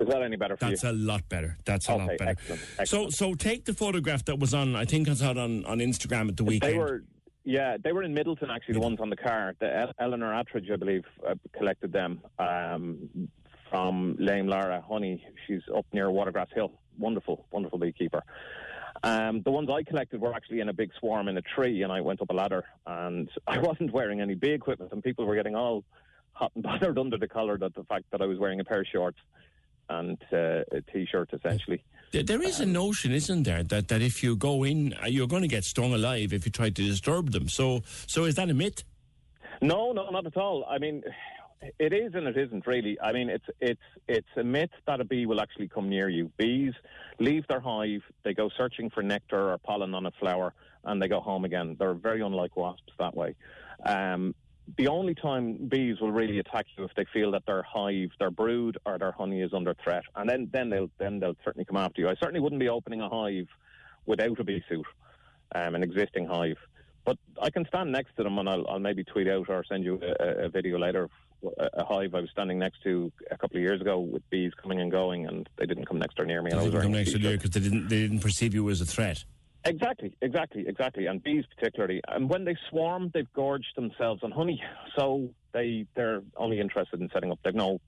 Is 0.01 0.07
that 0.09 0.23
any 0.23 0.37
better 0.37 0.57
for 0.57 0.67
That's 0.67 0.85
you? 0.85 0.91
a 0.91 0.93
lot 0.93 1.29
better. 1.29 1.57
That's 1.65 1.89
a 1.89 1.93
Okay, 1.93 2.03
lot 2.07 2.19
better. 2.19 2.31
excellent, 2.31 2.89
So, 2.89 3.09
so 3.11 3.35
take 3.35 3.65
the 3.65 3.75
photograph 3.75 4.25
that 4.27 4.39
was 4.39 4.55
on. 4.55 4.77
I 4.77 4.85
think 4.85 5.09
it's 5.09 5.23
out 5.23 5.37
on, 5.37 5.65
on 5.65 5.79
Instagram 5.79 6.29
at 6.29 6.37
the 6.37 6.45
weekend. 6.45 6.73
They 6.75 6.79
were, 6.79 7.03
yeah, 7.45 7.79
they 7.83 7.91
were 7.93 8.03
in 8.05 8.15
Midleton 8.15 8.49
actually. 8.55 8.75
The 8.75 8.81
ones 8.81 9.01
on 9.01 9.11
the 9.11 9.17
car, 9.17 9.55
the 9.59 9.75
El- 9.77 9.93
Eleanor 9.99 10.33
Attridge, 10.33 10.71
I 10.71 10.77
believe, 10.77 11.05
uh, 11.29 11.35
collected 11.57 11.93
them 11.93 12.21
um, 12.39 13.09
from 13.71 14.17
Lame 14.19 14.47
Lara 14.49 14.83
Honey. 14.89 15.25
She's 15.47 15.63
up 15.75 15.87
near 15.93 16.07
Watergrass 16.07 16.53
Hill. 16.55 16.73
Wonderful, 16.99 17.47
wonderful 17.51 17.79
beekeeper. 17.79 18.23
Um, 19.05 19.43
the 19.43 19.51
ones 19.51 19.69
I 19.71 19.83
collected 19.85 20.21
were 20.21 20.35
actually 20.35 20.61
in 20.61 20.69
a 20.69 20.73
big 20.73 20.91
swarm 20.99 21.29
in 21.29 21.37
a 21.37 21.43
tree, 21.43 21.83
and 21.83 21.93
I 21.93 22.01
went 22.01 22.21
up 22.21 22.31
a 22.31 22.35
ladder, 22.35 22.65
and 22.87 23.29
I 23.47 23.59
wasn't 23.59 23.93
wearing 23.93 24.21
any 24.21 24.35
bee 24.35 24.51
equipment, 24.53 24.93
and 24.93 25.03
people 25.03 25.25
were 25.27 25.37
getting 25.37 25.55
all 25.55 25.85
hot 26.33 26.53
and 26.55 26.63
bothered 26.69 26.99
under 26.99 27.17
the 27.19 27.29
collar 27.29 27.59
at 27.63 27.75
the 27.75 27.85
fact 27.85 28.05
that 28.11 28.21
I 28.21 28.27
was 28.27 28.39
wearing 28.39 28.61
a 28.61 28.65
pair 28.65 28.81
of 28.81 28.87
shorts 28.93 29.19
and 29.91 30.19
uh, 30.33 30.63
a 30.73 30.83
t-shirt, 30.93 31.31
essentially. 31.33 31.83
There- 32.13 32.23
There 32.23 32.43
is 32.43 32.61
a 32.61 32.67
notion, 32.67 33.13
isn't 33.13 33.45
there, 33.45 33.63
that, 33.65 33.89
that 33.89 34.03
if 34.03 34.23
you 34.23 34.37
go 34.37 34.65
in, 34.65 34.95
uh, 35.03 35.07
you're 35.07 35.27
going 35.29 35.43
to 35.43 35.49
get 35.49 35.65
stung 35.65 35.95
alive 35.95 36.33
if 36.33 36.45
you 36.45 36.53
try 36.53 36.69
to 36.71 36.83
disturb 36.83 37.31
them. 37.33 37.49
So, 37.49 37.83
so 38.07 38.25
is 38.25 38.35
that 38.35 38.51
a 38.51 38.55
myth? 38.55 38.85
No, 39.63 39.93
no, 39.93 40.11
not 40.11 40.27
at 40.27 40.37
all. 40.37 40.65
I 40.69 40.79
mean, 40.79 41.03
it 41.79 41.93
is 41.93 42.15
and 42.15 42.27
it 42.27 42.37
isn't 42.37 42.67
really. 42.67 42.99
I 43.01 43.13
mean, 43.13 43.29
it's 43.29 43.45
it's 43.61 43.81
it's 44.07 44.29
a 44.37 44.45
myth 44.45 44.71
that 44.87 45.01
a 45.01 45.05
bee 45.05 45.27
will 45.27 45.41
actually 45.41 45.69
come 45.69 45.89
near 45.89 46.09
you. 46.09 46.31
Bees 46.39 46.73
leave 47.19 47.47
their 47.49 47.61
hive, 47.61 48.03
they 48.25 48.35
go 48.35 48.49
searching 48.57 48.91
for 48.91 49.03
nectar 49.03 49.51
or 49.53 49.59
pollen 49.59 49.95
on 49.95 50.07
a 50.07 50.11
flower, 50.13 50.55
and 50.85 51.01
they 51.03 51.09
go 51.09 51.21
home 51.21 51.45
again. 51.45 51.77
They're 51.79 51.95
very 51.95 52.21
unlike 52.23 52.57
wasps 52.57 52.93
that 52.99 53.15
way. 53.17 53.35
Um, 53.85 54.35
the 54.77 54.89
only 54.89 55.15
time 55.15 55.69
bees 55.69 56.01
will 56.01 56.13
really 56.13 56.39
attack 56.39 56.67
you 56.77 56.85
if 56.85 56.91
they 56.95 57.07
feel 57.13 57.31
that 57.33 57.47
their 57.47 57.63
hive, 57.63 58.11
their 58.19 58.31
brood, 58.31 58.79
or 58.87 58.99
their 58.99 59.13
honey 59.13 59.41
is 59.43 59.53
under 59.55 59.75
threat, 59.83 60.05
and 60.17 60.29
then 60.29 60.49
then 60.53 60.71
they'll 60.71 60.91
then 60.99 61.21
they'll 61.21 61.37
certainly 61.45 61.65
come 61.65 61.79
after 61.79 62.01
you. 62.03 62.09
I 62.09 62.15
certainly 62.17 62.41
wouldn't 62.41 62.61
be 62.61 62.69
opening 62.69 63.01
a 63.01 63.09
hive 63.09 63.49
without 64.07 64.39
a 64.41 64.45
bee 64.45 64.63
suit. 64.69 64.87
um, 65.55 65.75
an 65.75 65.83
existing 65.83 66.27
hive. 66.27 66.59
But 67.05 67.19
I 67.41 67.51
can 67.51 67.67
stand 67.67 67.91
next 67.93 68.17
to 68.17 68.23
them 68.23 68.39
and 68.39 68.49
I'll, 68.49 68.67
I'll 68.69 68.79
maybe 68.79 69.05
tweet 69.05 69.29
out 69.29 69.49
or 69.49 69.65
send 69.65 69.85
you 69.85 70.01
a, 70.21 70.45
a 70.45 70.49
video 70.49 70.79
later 70.79 71.09
a, 71.59 71.85
hive 71.85 72.15
I 72.15 72.21
was 72.21 72.31
standing 72.31 72.59
next 72.59 72.83
to 72.83 73.13
a 73.31 73.39
couple 73.39 73.57
of 73.57 73.63
years 73.63 73.81
ago 73.81 73.99
with 73.99 74.29
bees 74.31 74.53
coming 74.61 74.81
and 74.81 74.91
going, 74.91 75.27
and 75.27 75.49
they 75.57 75.67
didn't 75.67 75.87
come 75.87 75.99
next 75.99 76.19
or 76.19 76.25
near 76.25 76.43
me. 76.43 76.51
They 76.51 76.57
and 76.57 76.61
I 76.61 76.65
was 76.65 76.73
didn't 76.73 76.83
come 76.83 76.93
next 76.93 77.13
to 77.13 77.19
you 77.19 77.31
because 77.31 77.51
they 77.51 77.61
didn't 77.61 77.89
they 77.89 78.01
didn't 78.03 78.21
perceive 78.21 78.55
you 78.55 78.69
as 78.71 78.81
a 78.81 78.87
threat. 78.87 79.25
Exactly, 79.65 80.15
exactly, 80.23 80.65
exactly. 80.67 81.07
And 81.07 81.23
bees 81.23 81.45
particularly. 81.55 82.01
And 82.09 82.31
when 82.31 82.45
they 82.45 82.57
swarm, 82.71 83.11
they've 83.13 83.33
gorged 83.33 83.77
themselves 83.77 84.23
on 84.23 84.31
honey. 84.31 84.63
So 84.97 85.31
they 85.53 85.87
they're 85.95 86.23
only 86.37 86.61
interested 86.61 87.01
in 87.01 87.09
setting 87.13 87.31
up. 87.31 87.39
They've 87.45 87.55
no 87.55 87.81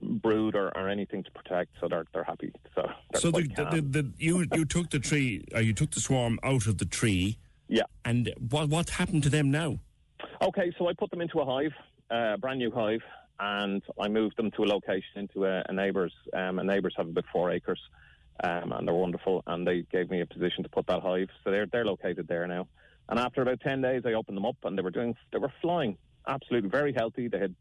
brood 0.00 0.54
or, 0.54 0.68
or 0.76 0.88
anything 0.88 1.22
to 1.24 1.30
protect, 1.30 1.72
so 1.80 1.88
they're 1.88 2.04
they're 2.12 2.24
happy. 2.24 2.52
So 2.74 2.88
they're 3.10 3.20
So 3.20 3.30
the, 3.30 3.42
the, 3.42 3.80
the, 3.80 4.12
you 4.18 4.46
you 4.52 4.64
took 4.64 4.90
the 4.90 4.98
tree, 4.98 5.44
or 5.54 5.60
you 5.60 5.72
took 5.72 5.90
the 5.90 6.00
swarm 6.00 6.38
out 6.42 6.66
of 6.66 6.78
the 6.78 6.84
tree. 6.84 7.38
Yeah. 7.68 7.84
And 8.04 8.32
what 8.50 8.68
what 8.68 8.90
happened 8.90 9.22
to 9.24 9.30
them 9.30 9.50
now? 9.50 9.78
Okay, 10.42 10.72
so 10.78 10.88
I 10.88 10.92
put 10.92 11.10
them 11.10 11.20
into 11.20 11.40
a 11.40 11.44
hive, 11.44 11.72
uh, 11.72 11.82
a 12.10 12.38
brand 12.38 12.58
new 12.58 12.70
hive, 12.70 13.02
and 13.40 13.82
I 14.00 14.08
moved 14.08 14.36
them 14.36 14.50
to 14.52 14.64
a 14.64 14.66
location 14.66 15.16
into 15.16 15.46
a, 15.46 15.64
a 15.68 15.72
neighbour's. 15.72 16.14
Um, 16.32 16.58
a 16.58 16.64
neighbour's 16.64 16.94
have 16.96 17.08
about 17.08 17.24
four 17.32 17.50
acres, 17.50 17.80
um, 18.42 18.72
and 18.72 18.86
they're 18.86 18.94
wonderful. 18.94 19.42
And 19.46 19.66
they 19.66 19.82
gave 19.90 20.10
me 20.10 20.20
a 20.20 20.26
position 20.26 20.62
to 20.62 20.68
put 20.68 20.86
that 20.86 21.02
hive, 21.02 21.28
so 21.42 21.50
they're 21.50 21.66
they're 21.66 21.84
located 21.84 22.28
there 22.28 22.46
now. 22.46 22.66
And 23.08 23.18
after 23.18 23.42
about 23.42 23.60
ten 23.60 23.82
days, 23.82 24.02
I 24.06 24.12
opened 24.12 24.36
them 24.36 24.46
up, 24.46 24.56
and 24.64 24.78
they 24.78 24.82
were 24.82 24.90
doing 24.90 25.14
they 25.32 25.38
were 25.38 25.52
flying, 25.60 25.96
absolutely 26.26 26.70
very 26.70 26.92
healthy. 26.92 27.28
They 27.28 27.38
had 27.38 27.54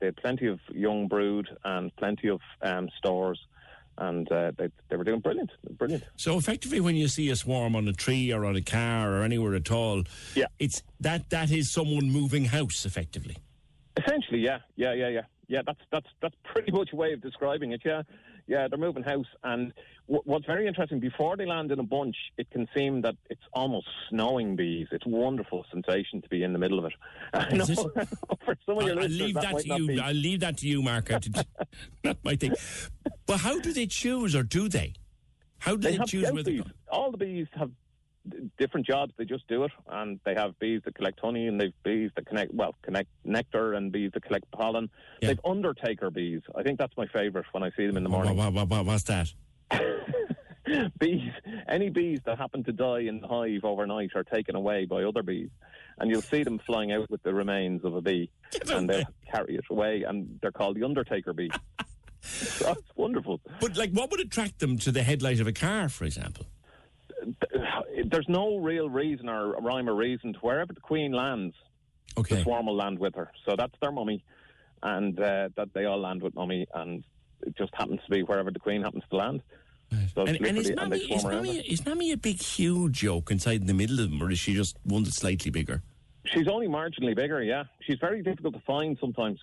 they 0.00 0.06
had 0.06 0.16
plenty 0.16 0.46
of 0.48 0.60
young 0.72 1.08
brood 1.08 1.48
and 1.64 1.94
plenty 1.96 2.28
of 2.28 2.40
um, 2.62 2.88
stores, 2.98 3.38
and 3.98 4.30
uh, 4.30 4.52
they 4.58 4.68
they 4.88 4.96
were 4.96 5.04
doing 5.04 5.20
brilliant, 5.20 5.50
brilliant. 5.78 6.04
So 6.16 6.36
effectively, 6.36 6.80
when 6.80 6.96
you 6.96 7.08
see 7.08 7.30
a 7.30 7.36
swarm 7.36 7.76
on 7.76 7.86
a 7.88 7.92
tree 7.92 8.32
or 8.32 8.44
on 8.44 8.56
a 8.56 8.62
car 8.62 9.12
or 9.12 9.22
anywhere 9.22 9.54
at 9.54 9.70
all, 9.70 10.04
yeah, 10.34 10.46
it's 10.58 10.82
that 11.00 11.30
that 11.30 11.50
is 11.50 11.72
someone 11.72 12.10
moving 12.10 12.46
house. 12.46 12.84
Effectively, 12.84 13.36
Essentially, 13.96 14.40
yeah, 14.40 14.58
yeah, 14.76 14.92
yeah, 14.92 15.08
yeah, 15.08 15.20
yeah. 15.46 15.62
That's 15.64 15.78
that's 15.92 16.06
that's 16.20 16.34
pretty 16.42 16.72
much 16.72 16.92
a 16.92 16.96
way 16.96 17.12
of 17.12 17.20
describing 17.20 17.72
it. 17.72 17.82
Yeah, 17.84 18.02
yeah. 18.48 18.66
They're 18.68 18.78
moving 18.78 19.04
house, 19.04 19.26
and 19.44 19.72
w- 20.08 20.22
what's 20.24 20.46
very 20.46 20.66
interesting 20.66 20.98
before 20.98 21.36
they 21.36 21.46
land 21.46 21.70
in 21.70 21.78
a 21.78 21.84
bunch, 21.84 22.16
it 22.36 22.50
can 22.50 22.66
seem 22.74 23.02
that 23.02 23.14
it's 23.30 23.42
almost 23.52 23.86
snowing 24.10 24.56
bees. 24.56 24.88
It's 24.90 25.06
a 25.06 25.08
wonderful 25.08 25.64
sensation 25.70 26.20
to 26.22 26.28
be 26.28 26.42
in 26.42 26.52
the 26.52 26.58
middle 26.58 26.78
of 26.80 26.86
it. 26.86 26.92
I 27.34 27.54
know, 27.54 27.64
for 28.44 28.56
some 28.66 28.78
of 28.78 28.86
your 28.86 29.00
I'll, 29.00 29.08
leave 29.08 29.34
that, 29.34 29.52
might 29.52 29.62
to 29.64 29.76
you. 29.76 29.86
be- 29.86 30.00
I'll 30.00 30.12
leave 30.12 30.40
that 30.40 30.56
to 30.58 30.66
you, 30.66 30.82
Mark. 30.82 31.10
Not 32.04 32.16
my 32.24 32.34
thing. 32.34 32.52
But 33.26 33.38
how 33.38 33.60
do 33.60 33.72
they 33.72 33.86
choose, 33.86 34.34
or 34.34 34.42
do 34.42 34.68
they? 34.68 34.94
How 35.58 35.76
do 35.76 35.88
they 35.88 35.98
they, 35.98 36.04
choose 36.04 36.32
where 36.32 36.42
they 36.42 36.52
bees. 36.54 36.62
go? 36.62 36.70
All 36.90 37.10
the 37.12 37.16
bees 37.16 37.46
have 37.54 37.70
different 38.58 38.86
jobs. 38.86 39.12
They 39.16 39.24
just 39.24 39.46
do 39.48 39.64
it, 39.64 39.72
and 39.88 40.20
they 40.24 40.34
have 40.34 40.58
bees 40.58 40.82
that 40.84 40.94
collect 40.94 41.20
honey, 41.20 41.46
and 41.46 41.60
they've 41.60 41.72
bees 41.82 42.10
that 42.16 42.26
connect 42.26 42.54
well 42.54 42.74
connect 42.82 43.08
nectar, 43.24 43.74
and 43.74 43.92
bees 43.92 44.10
that 44.14 44.24
collect 44.24 44.50
pollen. 44.50 44.90
They've 45.20 45.40
undertaker 45.44 46.10
bees. 46.10 46.42
I 46.54 46.62
think 46.62 46.78
that's 46.78 46.96
my 46.96 47.06
favourite 47.06 47.46
when 47.52 47.62
I 47.62 47.70
see 47.76 47.86
them 47.86 47.96
in 47.96 48.02
the 48.02 48.08
morning. 48.08 48.36
What, 48.36 48.52
what, 48.52 48.68
what, 48.68 48.86
what's 48.86 49.04
that? 49.04 49.32
bees, 50.98 51.32
any 51.68 51.90
bees 51.90 52.20
that 52.24 52.38
happen 52.38 52.64
to 52.64 52.72
die 52.72 53.00
in 53.00 53.20
the 53.20 53.28
hive 53.28 53.64
overnight 53.64 54.10
are 54.14 54.24
taken 54.24 54.56
away 54.56 54.84
by 54.84 55.04
other 55.04 55.22
bees, 55.22 55.50
and 55.98 56.10
you'll 56.10 56.22
see 56.22 56.42
them 56.42 56.60
flying 56.66 56.92
out 56.92 57.10
with 57.10 57.22
the 57.22 57.34
remains 57.34 57.84
of 57.84 57.94
a 57.94 58.00
bee, 58.00 58.30
and 58.70 58.88
they'll 58.88 59.04
carry 59.30 59.56
it 59.56 59.64
away, 59.70 60.04
and 60.06 60.38
they're 60.40 60.52
called 60.52 60.76
the 60.76 60.84
undertaker 60.84 61.32
bee. 61.32 61.50
That's 62.60 62.80
wonderful. 62.96 63.40
But 63.60 63.76
like, 63.76 63.90
what 63.92 64.10
would 64.10 64.20
attract 64.20 64.60
them 64.60 64.78
to 64.78 64.90
the 64.90 65.02
headlight 65.02 65.40
of 65.40 65.46
a 65.46 65.52
car, 65.52 65.88
for 65.88 66.04
example? 66.04 66.46
There's 68.06 68.28
no 68.28 68.58
real 68.58 68.88
reason 68.88 69.28
or 69.28 69.52
rhyme 69.60 69.88
or 69.88 69.94
reason 69.94 70.32
to 70.34 70.38
wherever 70.40 70.72
the 70.72 70.80
queen 70.80 71.12
lands, 71.12 71.54
okay. 72.18 72.36
the 72.36 72.42
swarm 72.42 72.66
will 72.66 72.76
land 72.76 72.98
with 72.98 73.14
her. 73.14 73.30
So 73.46 73.54
that's 73.56 73.74
their 73.80 73.92
mummy, 73.92 74.24
and 74.82 75.18
uh, 75.18 75.48
that 75.56 75.72
they 75.74 75.84
all 75.84 76.00
land 76.00 76.22
with 76.22 76.34
mummy, 76.34 76.66
and 76.74 77.04
it 77.46 77.56
just 77.56 77.74
happens 77.74 78.00
to 78.04 78.10
be 78.10 78.22
wherever 78.22 78.50
the 78.50 78.58
queen 78.58 78.82
happens 78.82 79.04
to 79.10 79.16
land. 79.16 79.42
So 80.14 80.22
And, 80.22 80.36
and 80.36 80.58
is, 80.58 80.70
literally- 80.70 80.70
and 80.70 80.76
Mammy, 80.90 80.98
is, 81.14 81.24
Mammy, 81.24 81.58
is 81.58 81.86
Mammy 81.86 82.12
a 82.12 82.16
big, 82.16 82.40
huge 82.40 83.02
yoke 83.02 83.30
inside 83.30 83.60
in 83.60 83.66
the 83.66 83.74
middle 83.74 84.00
of 84.00 84.10
them, 84.10 84.22
or 84.22 84.30
is 84.30 84.38
she 84.38 84.54
just 84.54 84.76
one 84.84 85.04
that's 85.04 85.16
slightly 85.16 85.50
bigger? 85.50 85.82
She's 86.26 86.48
only 86.48 86.66
marginally 86.68 87.14
bigger, 87.14 87.42
yeah. 87.42 87.64
She's 87.82 87.98
very 88.00 88.22
difficult 88.22 88.54
to 88.54 88.60
find 88.60 88.96
sometimes. 89.00 89.38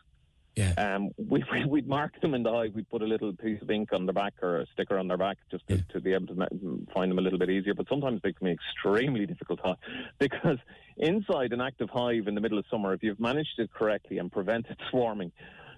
Yeah. 0.56 0.74
Um, 0.78 1.12
we, 1.18 1.44
we, 1.52 1.66
we'd 1.66 1.88
mark 1.88 2.20
them 2.22 2.34
in 2.34 2.44
the 2.44 2.52
hive. 2.52 2.74
We'd 2.74 2.90
put 2.90 3.02
a 3.02 3.06
little 3.06 3.34
piece 3.34 3.62
of 3.62 3.70
ink 3.70 3.90
on 3.94 4.06
their 4.06 4.14
back 4.14 4.34
or 4.42 4.62
a 4.62 4.66
sticker 4.74 4.98
on 4.98 5.08
their 5.08 5.18
back 5.18 5.38
just 5.50 5.68
to, 5.68 5.82
to 5.94 6.02
be 6.02 6.14
able 6.14 6.28
to 6.28 6.48
find 6.94 7.12
them 7.12 7.20
a 7.20 7.22
little 7.22 7.40
bit 7.40 7.50
easier. 7.50 7.74
But 7.74 7.88
sometimes 7.90 8.22
they 8.24 8.34
can 8.34 8.46
be 8.46 8.52
extremely 8.52 9.26
difficult 9.28 9.64
to 9.64 9.78
because 10.20 10.58
inside 10.98 11.54
an 11.54 11.62
active 11.62 11.90
hive 11.90 12.28
in 12.28 12.36
the 12.36 12.42
middle 12.42 12.58
of 12.58 12.66
summer, 12.70 12.94
if 12.94 13.04
you've 13.04 13.20
managed 13.20 13.60
it 13.60 13.72
correctly 13.74 14.18
and 14.18 14.32
prevented 14.32 14.78
swarming, 14.90 15.32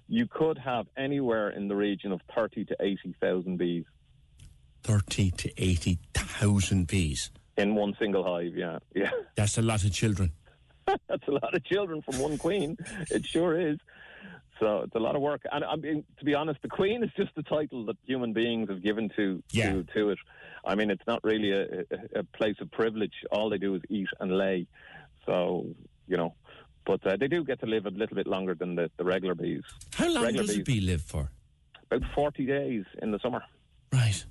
you 0.08 0.26
could 0.26 0.58
have 0.58 0.86
anywhere 0.96 1.50
in 1.50 1.68
the 1.68 1.76
region 1.76 2.12
of 2.12 2.20
30 2.34 2.66
to 2.66 2.76
80,000 2.80 3.56
bees. 3.56 3.84
30 4.82 5.30
to 5.30 5.62
80,000 5.62 6.86
bees. 6.86 7.30
In 7.56 7.74
one 7.74 7.96
single 7.98 8.22
hive, 8.24 8.54
yeah. 8.54 8.80
Yeah. 8.94 9.10
That's 9.34 9.56
a 9.56 9.62
lot 9.62 9.82
of 9.84 9.92
children. 9.92 10.32
That's 10.86 11.26
a 11.26 11.30
lot 11.30 11.54
of 11.54 11.64
children 11.64 12.02
from 12.02 12.18
one 12.18 12.36
queen. 12.36 12.76
It 13.10 13.24
sure 13.24 13.58
is. 13.58 13.78
So 14.60 14.82
it's 14.82 14.94
a 14.94 14.98
lot 15.00 15.16
of 15.16 15.22
work. 15.22 15.42
And 15.50 15.64
I 15.64 15.76
mean, 15.76 16.04
to 16.18 16.24
be 16.24 16.34
honest, 16.34 16.60
the 16.62 16.68
queen 16.68 17.02
is 17.02 17.10
just 17.16 17.34
the 17.34 17.42
title 17.42 17.84
that 17.86 17.96
human 18.06 18.32
beings 18.32 18.68
have 18.68 18.82
given 18.82 19.10
to 19.16 19.42
Yeah. 19.50 19.72
to, 19.72 19.84
to 19.94 20.10
it. 20.10 20.18
I 20.64 20.74
mean, 20.74 20.90
it's 20.90 21.06
not 21.06 21.22
really 21.24 21.50
a, 21.50 21.80
a, 21.80 22.20
a 22.20 22.24
place 22.24 22.56
of 22.60 22.70
privilege. 22.70 23.12
All 23.30 23.50
they 23.50 23.58
do 23.58 23.74
is 23.74 23.82
eat 23.88 24.08
and 24.20 24.36
lay. 24.38 24.66
So 25.26 25.66
you 26.06 26.16
know, 26.16 26.34
but 26.86 27.04
uh, 27.06 27.16
they 27.16 27.28
do 27.28 27.44
get 27.44 27.60
to 27.60 27.66
live 27.66 27.86
a 27.86 27.90
little 27.90 28.14
bit 28.14 28.26
longer 28.26 28.54
than 28.54 28.74
the, 28.74 28.90
the 28.96 29.04
regular 29.04 29.34
bees. 29.34 29.62
How 29.94 30.08
long 30.12 30.24
regular 30.24 30.46
does 30.46 30.58
a 30.58 30.62
bee 30.62 30.80
live 30.80 31.02
for? 31.02 31.30
About 31.90 32.08
forty 32.14 32.46
days 32.46 32.84
in 33.02 33.10
the 33.10 33.18
summer. 33.18 33.42
Right. 33.92 34.24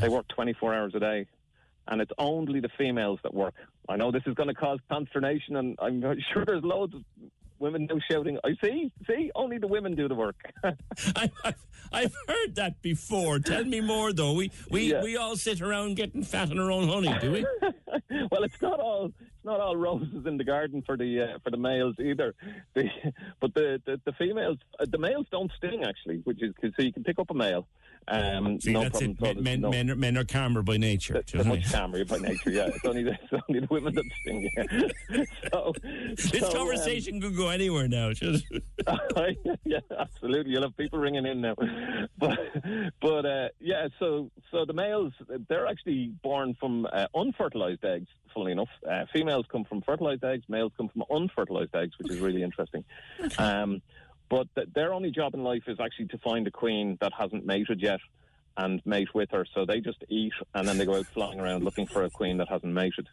They 0.00 0.08
work 0.08 0.28
twenty 0.28 0.52
four 0.52 0.74
hours 0.74 0.94
a 0.94 1.00
day. 1.00 1.26
And 1.88 2.00
it's 2.00 2.12
only 2.16 2.60
the 2.60 2.68
females 2.78 3.18
that 3.24 3.34
work. 3.34 3.54
I 3.88 3.96
know 3.96 4.12
this 4.12 4.22
is 4.26 4.34
going 4.34 4.48
to 4.48 4.54
cause 4.54 4.78
consternation, 4.88 5.56
and 5.56 5.76
I'm 5.82 6.00
sure 6.32 6.44
there's 6.44 6.62
loads 6.62 6.94
of 6.94 7.02
women 7.62 7.86
now 7.88 7.98
shouting, 8.10 8.38
I 8.44 8.50
see, 8.62 8.92
see, 9.08 9.30
only 9.34 9.56
the 9.58 9.66
women 9.68 9.94
do 9.94 10.08
the 10.08 10.14
work. 10.14 10.36
I, 10.64 11.30
I, 11.44 11.54
I've 11.92 12.14
heard 12.28 12.56
that 12.56 12.82
before. 12.82 13.38
Tell 13.38 13.64
me 13.64 13.80
more, 13.80 14.12
though. 14.12 14.34
We 14.34 14.50
we, 14.70 14.90
Yeah. 14.90 15.02
we 15.02 15.16
all 15.16 15.36
sit 15.36 15.62
around 15.62 15.94
getting 15.96 16.24
fat 16.24 16.50
on 16.50 16.58
our 16.58 16.70
own 16.70 16.88
honey, 16.88 17.16
do 17.20 17.32
we? 17.32 17.46
well, 18.30 18.42
it's 18.42 18.60
not 18.60 18.80
all 18.80 19.06
it's 19.06 19.44
not 19.44 19.60
all 19.60 19.76
roses 19.76 20.26
in 20.26 20.36
the 20.36 20.44
garden 20.44 20.82
for 20.84 20.96
the 20.96 21.22
uh, 21.22 21.38
for 21.44 21.50
the 21.50 21.56
males 21.56 21.94
either. 21.98 22.34
The, 22.74 22.88
but 23.40 23.52
the, 23.54 23.80
the 23.86 24.00
the 24.06 24.12
females, 24.12 24.58
uh, 24.80 24.86
the 24.90 24.98
males 24.98 25.26
don't 25.30 25.50
sting 25.58 25.84
actually, 25.84 26.16
which 26.24 26.42
is 26.42 26.52
so 26.62 26.82
you 26.82 26.92
can 26.92 27.04
pick 27.04 27.18
up 27.18 27.30
a 27.30 27.34
male. 27.34 27.66
Um, 28.08 28.60
See, 28.60 28.72
no 28.72 28.82
that's 28.82 29.00
it. 29.00 29.20
Men, 29.20 29.42
men, 29.42 29.60
no- 29.60 29.70
men, 29.70 29.90
are, 29.90 29.96
men 29.96 30.18
are 30.18 30.24
calmer 30.24 30.62
by 30.62 30.76
nature. 30.76 31.22
do 31.22 31.38
you 31.38 31.44
they're 31.44 31.52
know 31.52 31.60
much 31.60 31.72
calmer 31.72 32.04
by 32.04 32.18
nature. 32.18 32.50
Yeah, 32.50 32.66
it's 32.66 32.84
only 32.84 33.04
the, 33.04 33.12
it's 33.12 33.42
only 33.48 33.60
the 33.60 33.68
women 33.70 33.94
that 33.94 34.04
sting. 34.20 34.50
Yeah. 34.56 35.24
so. 35.52 35.72
This 36.16 36.40
so, 36.40 36.46
um, 36.48 36.52
conversation 36.52 37.20
could 37.20 37.36
go 37.36 37.48
anywhere 37.48 37.88
now. 37.88 38.12
should 38.14 38.42
it? 38.50 39.58
yeah, 39.64 39.78
absolutely. 39.98 40.52
You'll 40.52 40.62
have 40.62 40.76
people 40.76 40.98
ringing 40.98 41.26
in 41.26 41.40
now, 41.40 41.54
but 42.18 42.38
but 43.00 43.26
uh, 43.26 43.48
yeah. 43.60 43.88
So 43.98 44.30
so 44.50 44.64
the 44.64 44.72
males 44.72 45.12
they're 45.48 45.66
actually 45.66 46.12
born 46.22 46.56
from 46.58 46.86
uh, 46.92 47.06
unfertilized 47.14 47.84
eggs. 47.84 48.08
Funnily 48.34 48.52
enough, 48.52 48.68
uh, 48.90 49.04
females 49.12 49.44
come 49.50 49.64
from 49.64 49.82
fertilized 49.82 50.24
eggs. 50.24 50.44
Males 50.48 50.72
come 50.76 50.88
from 50.88 51.04
unfertilized 51.10 51.74
eggs, 51.74 51.92
which 51.98 52.10
is 52.10 52.18
really 52.18 52.42
interesting. 52.42 52.84
Um, 53.38 53.82
but 54.32 54.48
th- 54.54 54.68
their 54.74 54.94
only 54.94 55.10
job 55.10 55.34
in 55.34 55.44
life 55.44 55.64
is 55.66 55.78
actually 55.78 56.06
to 56.06 56.16
find 56.16 56.46
a 56.46 56.50
queen 56.50 56.96
that 57.02 57.12
hasn't 57.16 57.44
mated 57.44 57.82
yet. 57.82 58.00
And 58.58 58.82
mate 58.84 59.08
with 59.14 59.30
her, 59.30 59.46
so 59.54 59.64
they 59.64 59.80
just 59.80 60.04
eat 60.10 60.34
and 60.54 60.68
then 60.68 60.76
they 60.76 60.84
go 60.84 60.96
out 60.96 61.06
flying 61.06 61.40
around 61.40 61.64
looking 61.64 61.86
for 61.86 62.04
a 62.04 62.10
queen 62.10 62.36
that 62.36 62.50
hasn't 62.50 62.72
mated. 62.74 63.08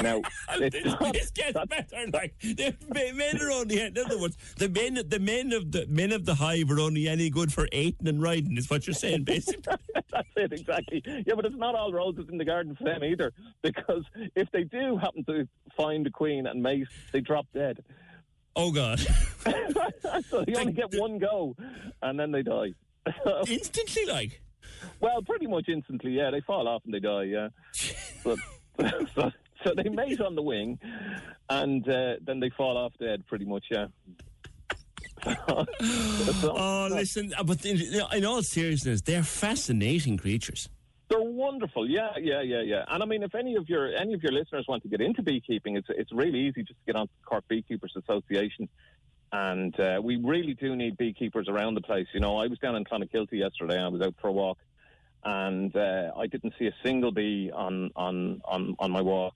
Now, 0.00 0.20
it's 0.52 0.82
this, 0.84 1.00
not- 1.00 1.12
this 1.12 1.30
gets 1.34 1.52
better. 1.68 2.06
Like 2.12 2.38
the 2.40 2.72
men- 2.94 3.16
men 3.16 3.40
are 3.42 3.50
only. 3.50 3.80
In 3.80 3.98
other 3.98 4.20
words, 4.20 4.36
the 4.56 4.68
men, 4.68 5.00
the 5.08 5.18
men 5.18 5.52
of 5.52 5.72
the 5.72 5.86
men 5.88 6.12
of 6.12 6.24
the 6.26 6.34
hive 6.36 6.70
are 6.70 6.78
only 6.78 7.08
any 7.08 7.28
good 7.28 7.52
for 7.52 7.66
eating 7.72 8.06
and 8.06 8.22
riding. 8.22 8.56
Is 8.56 8.70
what 8.70 8.86
you're 8.86 8.94
saying, 8.94 9.24
basically. 9.34 9.74
That's 10.12 10.28
it, 10.36 10.52
exactly. 10.52 11.02
Yeah, 11.26 11.34
but 11.34 11.44
it's 11.44 11.56
not 11.56 11.74
all 11.74 11.92
roses 11.92 12.26
in 12.30 12.38
the 12.38 12.44
garden 12.44 12.76
for 12.76 12.84
them 12.84 13.02
either, 13.02 13.32
because 13.62 14.04
if 14.36 14.48
they 14.52 14.62
do 14.62 14.96
happen 14.96 15.24
to 15.24 15.48
find 15.76 16.06
a 16.06 16.10
queen 16.10 16.46
and 16.46 16.62
mate, 16.62 16.86
they 17.12 17.20
drop 17.20 17.46
dead. 17.52 17.82
Oh 18.56 18.70
God! 18.70 19.00
so 19.00 20.44
they 20.46 20.54
only 20.54 20.72
get 20.72 20.94
one 20.94 21.18
go, 21.18 21.56
and 22.02 22.18
then 22.18 22.30
they 22.32 22.42
die. 22.42 22.72
instantly, 23.48 24.06
like. 24.06 24.40
Well, 25.00 25.22
pretty 25.22 25.46
much 25.46 25.68
instantly. 25.68 26.12
Yeah, 26.12 26.30
they 26.30 26.40
fall 26.40 26.68
off 26.68 26.82
and 26.84 26.94
they 26.94 27.00
die. 27.00 27.24
Yeah, 27.24 27.48
but 28.24 28.38
so, 29.14 29.30
so 29.64 29.72
they 29.76 29.88
mate 29.88 30.20
on 30.20 30.34
the 30.34 30.42
wing, 30.42 30.78
and 31.50 31.88
uh, 31.88 32.14
then 32.24 32.40
they 32.40 32.50
fall 32.50 32.76
off 32.76 32.92
dead. 33.00 33.26
Pretty 33.26 33.44
much. 33.44 33.64
Yeah. 33.70 33.86
oh, 35.26 36.88
listen, 36.90 37.32
but 37.44 37.64
in, 37.64 37.80
in 38.12 38.24
all 38.24 38.42
seriousness, 38.42 39.00
they're 39.00 39.22
fascinating 39.22 40.16
creatures. 40.16 40.68
They're 41.08 41.20
wonderful. 41.20 41.88
Yeah, 41.88 42.12
yeah, 42.18 42.40
yeah, 42.40 42.62
yeah. 42.62 42.84
And 42.88 43.02
I 43.02 43.06
mean, 43.06 43.22
if 43.22 43.34
any 43.34 43.56
of 43.56 43.68
your 43.68 43.94
any 43.94 44.14
of 44.14 44.22
your 44.22 44.32
listeners 44.32 44.64
want 44.66 44.82
to 44.84 44.88
get 44.88 45.00
into 45.00 45.22
beekeeping, 45.22 45.76
it's 45.76 45.88
it's 45.90 46.12
really 46.12 46.38
easy 46.40 46.62
just 46.62 46.78
to 46.80 46.86
get 46.86 46.96
on 46.96 47.06
to 47.08 47.12
the 47.20 47.26
Cork 47.26 47.44
Beekeepers 47.48 47.94
Association. 47.96 48.68
And 49.32 49.78
uh, 49.78 50.00
we 50.02 50.16
really 50.16 50.54
do 50.54 50.76
need 50.76 50.96
beekeepers 50.96 51.48
around 51.48 51.74
the 51.74 51.82
place. 51.82 52.06
You 52.14 52.20
know, 52.20 52.38
I 52.38 52.46
was 52.46 52.58
down 52.58 52.76
in 52.76 52.84
Clonakilty 52.84 53.32
yesterday. 53.32 53.80
I 53.80 53.88
was 53.88 54.00
out 54.00 54.14
for 54.20 54.28
a 54.28 54.32
walk, 54.32 54.58
and 55.24 55.74
uh, 55.76 56.12
I 56.16 56.26
didn't 56.26 56.54
see 56.58 56.66
a 56.68 56.74
single 56.82 57.12
bee 57.12 57.50
on 57.52 57.90
on 57.96 58.40
on 58.44 58.76
on 58.78 58.90
my 58.90 59.02
walk. 59.02 59.34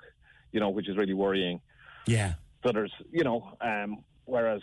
You 0.52 0.60
know, 0.60 0.70
which 0.70 0.88
is 0.88 0.96
really 0.96 1.14
worrying. 1.14 1.60
Yeah. 2.06 2.34
So 2.64 2.72
there's, 2.72 2.92
you 3.12 3.22
know, 3.22 3.56
um, 3.60 4.04
whereas, 4.28 4.60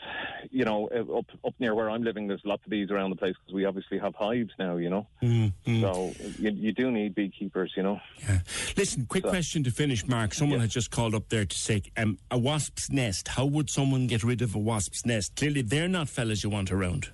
you 0.52 0.64
know, 0.64 0.88
uh, 0.96 1.18
up 1.18 1.26
up 1.44 1.54
near 1.60 1.76
where 1.76 1.90
I'm 1.90 2.04
living, 2.04 2.28
there's 2.28 2.42
lots 2.46 2.64
of 2.64 2.70
bees 2.70 2.92
around 2.92 3.10
the 3.10 3.16
place 3.16 3.36
because 3.40 3.54
we 3.54 3.66
obviously 3.66 3.98
have 4.00 4.16
hives 4.16 4.52
now. 4.60 4.78
You 4.78 4.90
know, 4.90 5.08
Mm, 5.22 5.54
mm. 5.66 5.82
so 5.82 6.14
you, 6.40 6.52
you 6.52 6.72
do 6.72 6.92
need 6.92 7.16
beekeepers. 7.16 7.74
You 7.76 7.84
know. 7.84 8.00
Yeah. 8.28 8.40
Listen, 8.78 9.06
quick 9.08 9.24
question 9.24 9.64
to 9.64 9.72
finish, 9.72 10.08
Mark. 10.08 10.34
Someone 10.34 10.60
has 10.60 10.70
just 10.72 10.92
called 10.92 11.16
up 11.16 11.30
there 11.30 11.46
to 11.46 11.58
say 11.58 11.82
um, 11.98 12.18
a 12.32 12.38
wasp's 12.38 12.90
nest. 12.92 13.28
How 13.30 13.46
would 13.46 13.70
someone 13.70 14.08
get 14.08 14.24
rid 14.24 14.42
of 14.42 14.56
a 14.56 14.60
wasp's 14.60 15.06
nest? 15.06 15.36
Clearly, 15.36 15.62
they're 15.62 15.88
not 15.88 16.10
fellas 16.10 16.44
you 16.44 16.50
want 16.50 16.72
around. 16.72 17.10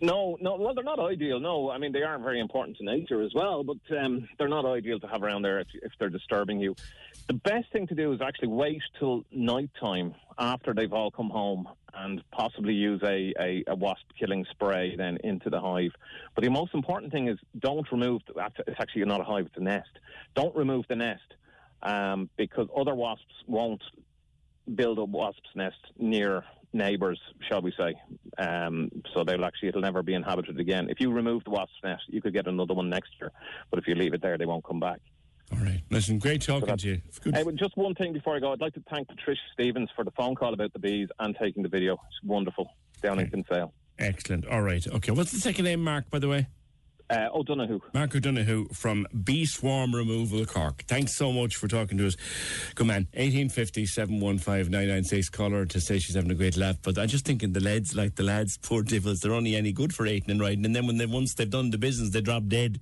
No, 0.00 0.36
no. 0.40 0.56
Well, 0.56 0.74
they're 0.74 0.84
not 0.84 0.98
ideal. 0.98 1.40
No, 1.40 1.70
I 1.70 1.78
mean 1.78 1.92
they 1.92 2.02
are 2.02 2.18
very 2.18 2.40
important 2.40 2.76
to 2.78 2.84
nature 2.84 3.22
as 3.22 3.32
well, 3.34 3.64
but 3.64 3.78
um, 3.98 4.28
they're 4.38 4.48
not 4.48 4.66
ideal 4.66 5.00
to 5.00 5.06
have 5.06 5.22
around 5.22 5.42
there 5.42 5.60
if, 5.60 5.68
if 5.82 5.92
they're 5.98 6.10
disturbing 6.10 6.60
you. 6.60 6.74
The 7.28 7.34
best 7.34 7.72
thing 7.72 7.86
to 7.86 7.94
do 7.94 8.12
is 8.12 8.20
actually 8.20 8.48
wait 8.48 8.82
till 8.98 9.24
night 9.32 9.70
time 9.80 10.14
after 10.38 10.74
they've 10.74 10.92
all 10.92 11.10
come 11.10 11.30
home 11.30 11.68
and 11.96 12.22
possibly 12.30 12.74
use 12.74 13.00
a, 13.02 13.32
a, 13.40 13.64
a 13.68 13.74
wasp 13.74 14.04
killing 14.18 14.44
spray 14.50 14.94
then 14.96 15.18
into 15.24 15.50
the 15.50 15.60
hive. 15.60 15.92
But 16.34 16.44
the 16.44 16.50
most 16.50 16.74
important 16.74 17.12
thing 17.12 17.28
is 17.28 17.38
don't 17.58 17.90
remove. 17.90 18.22
It's 18.66 18.80
actually 18.80 19.04
not 19.04 19.20
a 19.20 19.24
hive; 19.24 19.46
it's 19.46 19.56
a 19.56 19.60
nest. 19.60 19.90
Don't 20.34 20.54
remove 20.54 20.84
the 20.88 20.96
nest 20.96 21.34
um, 21.82 22.28
because 22.36 22.68
other 22.76 22.94
wasps 22.94 23.34
won't 23.46 23.82
build 24.74 24.98
a 24.98 25.04
wasp's 25.04 25.50
nest 25.54 25.76
near 25.98 26.44
neighbours, 26.72 27.20
shall 27.48 27.62
we 27.62 27.72
say. 27.78 27.94
Um, 28.38 28.90
so 29.14 29.22
they'll 29.24 29.44
actually, 29.44 29.68
it'll 29.68 29.82
never 29.82 30.02
be 30.02 30.14
inhabited 30.14 30.58
again. 30.58 30.88
If 30.90 31.00
you 31.00 31.12
remove 31.12 31.44
the 31.44 31.50
wasp's 31.50 31.76
nest, 31.84 32.02
you 32.08 32.20
could 32.20 32.32
get 32.32 32.46
another 32.46 32.74
one 32.74 32.90
next 32.90 33.10
year. 33.20 33.30
But 33.70 33.78
if 33.78 33.86
you 33.86 33.94
leave 33.94 34.14
it 34.14 34.22
there, 34.22 34.36
they 34.36 34.46
won't 34.46 34.64
come 34.64 34.80
back. 34.80 35.00
Listen, 35.94 36.18
great 36.18 36.42
talking 36.42 36.76
to 36.76 36.88
you. 36.88 37.00
Uh, 37.32 37.52
just 37.52 37.76
one 37.76 37.94
thing 37.94 38.12
before 38.12 38.34
I 38.34 38.40
go, 38.40 38.52
I'd 38.52 38.60
like 38.60 38.74
to 38.74 38.82
thank 38.90 39.06
Patricia 39.06 39.40
Stevens 39.52 39.88
for 39.94 40.04
the 40.04 40.10
phone 40.10 40.34
call 40.34 40.52
about 40.52 40.72
the 40.72 40.80
bees 40.80 41.08
and 41.20 41.36
taking 41.40 41.62
the 41.62 41.68
video. 41.68 41.94
It's 41.94 42.22
wonderful. 42.24 42.68
Down 43.00 43.20
in 43.20 43.30
Kinsale. 43.30 43.72
Excellent. 43.98 44.46
All 44.48 44.62
right. 44.62 44.84
Okay. 44.86 45.12
What's 45.12 45.30
the 45.30 45.38
second 45.38 45.66
name, 45.66 45.84
Mark, 45.84 46.10
by 46.10 46.18
the 46.18 46.28
way? 46.28 46.48
Uh, 47.10 47.28
O'Donoghue. 47.34 47.80
Mark 47.92 48.14
O'Donoghue 48.16 48.66
from 48.72 49.06
Bee 49.24 49.44
Swarm 49.44 49.94
Removal 49.94 50.46
Cork. 50.46 50.84
Thanks 50.86 51.14
so 51.14 51.32
much 51.32 51.56
for 51.56 51.68
talking 51.68 51.98
to 51.98 52.06
us. 52.06 52.16
Good 52.74 52.86
man. 52.86 53.08
1850 53.12 53.84
715 53.86 54.70
996. 54.70 55.28
Call 55.28 55.50
her 55.50 55.66
to 55.66 55.80
say 55.80 55.98
she's 55.98 56.14
having 56.14 56.30
a 56.30 56.34
great 56.34 56.56
laugh. 56.56 56.76
But 56.82 56.98
I'm 56.98 57.08
just 57.08 57.26
thinking 57.26 57.52
the 57.52 57.60
lads, 57.60 57.94
like 57.94 58.14
the 58.14 58.22
lads, 58.22 58.56
poor 58.56 58.82
devils, 58.82 59.20
they're 59.20 59.34
only 59.34 59.54
any 59.54 59.72
good 59.72 59.94
for 59.94 60.06
eating 60.06 60.30
and 60.30 60.40
riding. 60.40 60.64
And 60.64 60.74
then 60.74 60.86
when 60.86 60.96
they 60.96 61.06
once 61.06 61.34
they've 61.34 61.48
done 61.48 61.70
the 61.70 61.78
business, 61.78 62.10
they 62.10 62.22
drop 62.22 62.46
dead. 62.48 62.80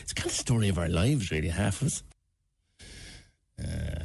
It's 0.00 0.14
kind 0.14 0.26
of 0.26 0.32
the 0.32 0.38
story 0.38 0.68
of 0.70 0.78
our 0.78 0.88
lives, 0.88 1.30
really, 1.30 1.48
half 1.48 1.82
of 1.82 1.88
us. 1.88 2.02
Uh, 3.62 4.04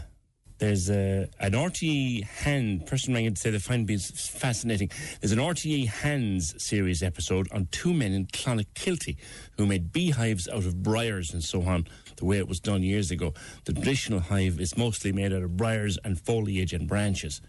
there's 0.57 0.89
a, 0.89 1.27
an 1.39 1.51
RTE 1.51 2.23
hand 2.23 2.85
person 2.85 3.13
rang 3.13 3.25
in 3.25 3.33
to 3.33 3.39
say 3.41 3.49
they 3.49 3.59
find 3.59 3.85
bees 3.85 4.09
fascinating. 4.29 4.89
There's 5.19 5.33
an 5.33 5.39
RTE 5.39 5.87
hands 5.87 6.55
series 6.63 7.03
episode 7.03 7.51
on 7.51 7.67
two 7.71 7.93
men 7.93 8.13
in 8.13 8.25
Clonakilty 8.27 9.17
who 9.57 9.65
made 9.65 9.91
beehives 9.91 10.47
out 10.47 10.65
of 10.65 10.81
briars 10.81 11.33
and 11.33 11.43
so 11.43 11.63
on, 11.63 11.87
the 12.17 12.25
way 12.25 12.37
it 12.37 12.47
was 12.47 12.59
done 12.59 12.83
years 12.83 13.11
ago. 13.11 13.33
The 13.65 13.73
traditional 13.73 14.19
hive 14.21 14.59
is 14.59 14.77
mostly 14.77 15.11
made 15.11 15.33
out 15.33 15.43
of 15.43 15.57
briars 15.57 15.97
and 16.03 16.19
foliage 16.19 16.71
and 16.73 16.87
branches. 16.87 17.41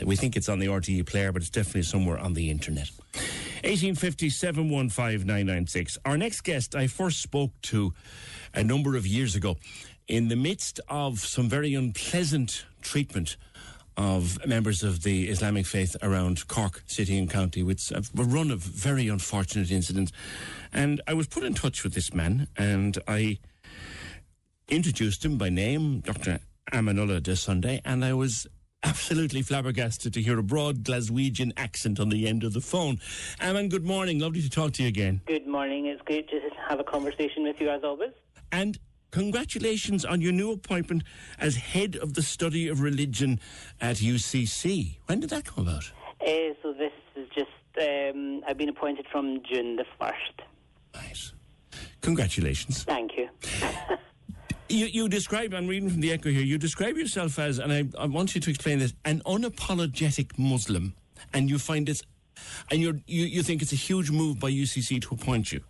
Uh, 0.00 0.06
We 0.06 0.16
think 0.16 0.36
it's 0.36 0.48
on 0.48 0.60
the 0.60 0.66
RTE 0.68 1.06
player, 1.06 1.32
but 1.32 1.42
it's 1.42 1.50
definitely 1.50 1.82
somewhere 1.82 2.18
on 2.18 2.34
the 2.34 2.48
internet. 2.50 2.90
1850 3.64 4.30
715 4.30 5.26
996. 5.26 5.98
Our 6.04 6.16
next 6.16 6.40
guest, 6.42 6.74
I 6.74 6.86
first 6.86 7.20
spoke 7.20 7.52
to 7.62 7.92
a 8.54 8.64
number 8.64 8.96
of 8.96 9.06
years 9.06 9.36
ago 9.36 9.56
in 10.10 10.26
the 10.26 10.34
midst 10.34 10.80
of 10.88 11.20
some 11.20 11.48
very 11.48 11.72
unpleasant 11.72 12.66
treatment 12.82 13.36
of 13.96 14.44
members 14.44 14.82
of 14.82 15.04
the 15.04 15.28
Islamic 15.28 15.64
faith 15.64 15.96
around 16.02 16.48
Cork 16.48 16.82
City 16.86 17.16
and 17.16 17.30
County, 17.30 17.62
with 17.62 17.92
a 17.92 18.02
run 18.24 18.50
of 18.50 18.58
very 18.58 19.06
unfortunate 19.06 19.70
incidents. 19.70 20.10
And 20.72 21.00
I 21.06 21.14
was 21.14 21.28
put 21.28 21.44
in 21.44 21.54
touch 21.54 21.84
with 21.84 21.94
this 21.94 22.12
man, 22.12 22.48
and 22.56 22.98
I 23.06 23.38
introduced 24.68 25.24
him 25.24 25.38
by 25.38 25.48
name, 25.48 26.00
Dr. 26.00 26.40
Amanullah 26.72 27.22
De 27.22 27.32
Sondy, 27.32 27.80
and 27.84 28.04
I 28.04 28.12
was 28.14 28.48
absolutely 28.82 29.42
flabbergasted 29.42 30.12
to 30.14 30.22
hear 30.22 30.40
a 30.40 30.42
broad 30.42 30.82
Glaswegian 30.82 31.52
accent 31.56 32.00
on 32.00 32.08
the 32.08 32.26
end 32.26 32.42
of 32.42 32.52
the 32.52 32.60
phone. 32.60 32.98
Aman, 33.40 33.68
good 33.68 33.84
morning. 33.84 34.18
Lovely 34.18 34.42
to 34.42 34.50
talk 34.50 34.72
to 34.72 34.82
you 34.82 34.88
again. 34.88 35.20
Good 35.26 35.46
morning. 35.46 35.86
It's 35.86 36.02
great 36.02 36.28
to 36.30 36.40
have 36.68 36.80
a 36.80 36.84
conversation 36.84 37.44
with 37.44 37.60
you 37.60 37.70
as 37.70 37.84
always. 37.84 38.12
And 38.50 38.76
congratulations 39.10 40.04
on 40.04 40.20
your 40.20 40.32
new 40.32 40.52
appointment 40.52 41.02
as 41.38 41.56
head 41.56 41.96
of 41.96 42.14
the 42.14 42.22
study 42.22 42.68
of 42.68 42.80
religion 42.80 43.40
at 43.80 43.96
UCC. 43.96 44.96
When 45.06 45.20
did 45.20 45.30
that 45.30 45.44
come 45.44 45.66
about? 45.66 45.90
Uh, 46.20 46.54
so 46.62 46.72
this 46.72 46.92
is 47.16 47.28
just, 47.34 47.48
um, 47.80 48.42
I've 48.46 48.58
been 48.58 48.68
appointed 48.68 49.06
from 49.10 49.42
June 49.50 49.76
the 49.76 49.84
1st. 50.00 50.44
Nice. 50.94 51.32
Congratulations. 52.00 52.84
Thank 52.84 53.12
you. 53.16 53.28
You, 54.70 54.86
you 54.86 55.08
describe, 55.08 55.52
I'm 55.52 55.66
reading 55.66 55.90
from 55.90 56.00
the 56.00 56.12
Echo 56.12 56.30
here, 56.30 56.42
you 56.42 56.56
describe 56.56 56.96
yourself 56.96 57.40
as, 57.40 57.58
and 57.58 57.72
I, 57.72 57.88
I 57.98 58.06
want 58.06 58.36
you 58.36 58.40
to 58.40 58.50
explain 58.50 58.78
this, 58.78 58.94
an 59.04 59.20
unapologetic 59.26 60.38
Muslim. 60.38 60.94
And 61.34 61.50
you 61.50 61.58
find 61.58 61.88
it, 61.88 62.02
and 62.70 62.80
you're, 62.80 62.94
you, 63.08 63.24
you 63.24 63.42
think 63.42 63.62
it's 63.62 63.72
a 63.72 63.76
huge 63.76 64.12
move 64.12 64.38
by 64.38 64.48
UCC 64.48 65.02
to 65.02 65.14
appoint 65.16 65.50
you. 65.52 65.60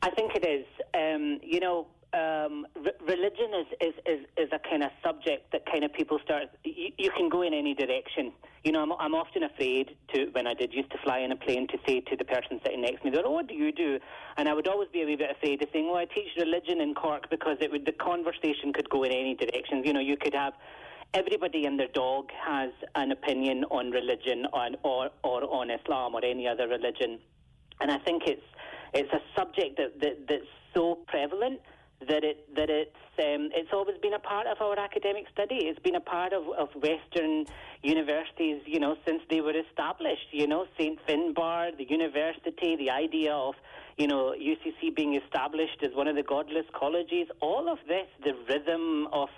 I 0.00 0.08
think 0.10 0.34
it 0.34 0.46
is. 0.46 0.64
Um, 0.94 1.40
you 1.42 1.60
know, 1.60 1.86
um, 2.12 2.66
re- 2.74 2.98
religion 3.06 3.50
is, 3.54 3.66
is, 3.80 3.94
is, 4.06 4.26
is 4.36 4.48
a 4.52 4.58
kind 4.58 4.82
of 4.82 4.90
subject 5.04 5.52
that 5.52 5.64
kind 5.70 5.84
of 5.84 5.92
people 5.92 6.18
start. 6.24 6.44
You, 6.64 6.90
you 6.98 7.10
can 7.16 7.28
go 7.28 7.42
in 7.42 7.54
any 7.54 7.74
direction. 7.74 8.32
You 8.64 8.72
know, 8.72 8.82
I'm, 8.82 8.92
I'm 8.92 9.14
often 9.14 9.44
afraid 9.44 9.96
to 10.14 10.26
when 10.32 10.46
I 10.46 10.54
did 10.54 10.72
used 10.74 10.90
to 10.90 10.98
fly 10.98 11.20
in 11.20 11.32
a 11.32 11.36
plane 11.36 11.68
to 11.68 11.78
say 11.86 12.00
to 12.00 12.16
the 12.16 12.24
person 12.24 12.60
sitting 12.64 12.82
next 12.82 13.02
to 13.02 13.10
me, 13.10 13.16
"Oh, 13.24 13.30
what 13.30 13.46
do 13.46 13.54
you 13.54 13.72
do?" 13.72 13.98
And 14.36 14.48
I 14.48 14.54
would 14.54 14.68
always 14.68 14.88
be 14.92 15.02
a 15.02 15.06
wee 15.06 15.16
bit 15.16 15.30
afraid 15.30 15.62
of 15.62 15.68
saying, 15.72 15.88
"Oh, 15.88 15.96
I 15.96 16.04
teach 16.06 16.28
religion 16.36 16.80
in 16.80 16.94
Cork," 16.94 17.30
because 17.30 17.58
it 17.60 17.70
would 17.70 17.86
the 17.86 17.92
conversation 17.92 18.72
could 18.72 18.90
go 18.90 19.04
in 19.04 19.12
any 19.12 19.34
direction. 19.34 19.84
You 19.84 19.92
know, 19.92 20.00
you 20.00 20.16
could 20.16 20.34
have 20.34 20.54
everybody 21.14 21.64
and 21.66 21.78
their 21.78 21.88
dog 21.88 22.30
has 22.32 22.70
an 22.94 23.12
opinion 23.12 23.64
on 23.70 23.90
religion 23.90 24.46
on, 24.52 24.76
or 24.82 25.10
or 25.22 25.42
on 25.44 25.70
Islam 25.70 26.14
or 26.14 26.24
any 26.24 26.46
other 26.46 26.68
religion, 26.68 27.18
and 27.80 27.90
I 27.90 27.98
think 27.98 28.24
it's 28.26 28.42
it's 28.94 29.12
a 29.12 29.20
subject 29.36 29.78
that, 29.78 30.00
that 30.00 30.26
that's 30.28 30.50
so 30.74 30.98
prevalent 31.06 31.60
that 32.08 32.24
it 32.24 32.54
that 32.56 32.70
it's 32.70 32.96
um, 33.18 33.50
it's 33.52 33.68
always 33.72 33.98
been 33.98 34.14
a 34.14 34.18
part 34.18 34.46
of 34.46 34.56
our 34.62 34.78
academic 34.78 35.26
study. 35.32 35.66
It's 35.66 35.78
been 35.80 35.96
a 35.96 36.00
part 36.00 36.32
of, 36.32 36.44
of 36.58 36.68
Western 36.74 37.44
universities, 37.82 38.62
you 38.64 38.80
know, 38.80 38.96
since 39.06 39.20
they 39.28 39.42
were 39.42 39.54
established. 39.54 40.28
You 40.32 40.46
know, 40.46 40.64
Saint 40.78 40.98
Finbar, 41.06 41.76
the 41.76 41.84
university, 41.88 42.76
the 42.76 42.88
idea 42.88 43.34
of 43.34 43.54
you 43.98 44.06
know 44.06 44.34
UCC 44.40 44.94
being 44.96 45.20
established 45.22 45.82
as 45.82 45.90
one 45.94 46.08
of 46.08 46.16
the 46.16 46.22
godless 46.22 46.64
colleges. 46.74 47.28
All 47.40 47.70
of 47.70 47.78
this, 47.86 48.06
the 48.24 48.32
rhythm 48.48 49.08
of 49.12 49.28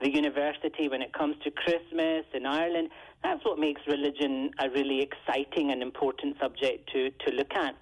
the 0.00 0.12
university 0.12 0.88
when 0.88 1.02
it 1.02 1.12
comes 1.12 1.34
to 1.42 1.50
Christmas 1.50 2.24
in 2.32 2.46
Ireland. 2.46 2.90
That's 3.24 3.44
what 3.44 3.58
makes 3.58 3.80
religion 3.86 4.50
a 4.60 4.68
really 4.70 5.00
exciting 5.00 5.70
and 5.70 5.82
important 5.82 6.36
subject 6.40 6.90
to, 6.92 7.10
to 7.10 7.34
look 7.34 7.52
at. 7.54 7.74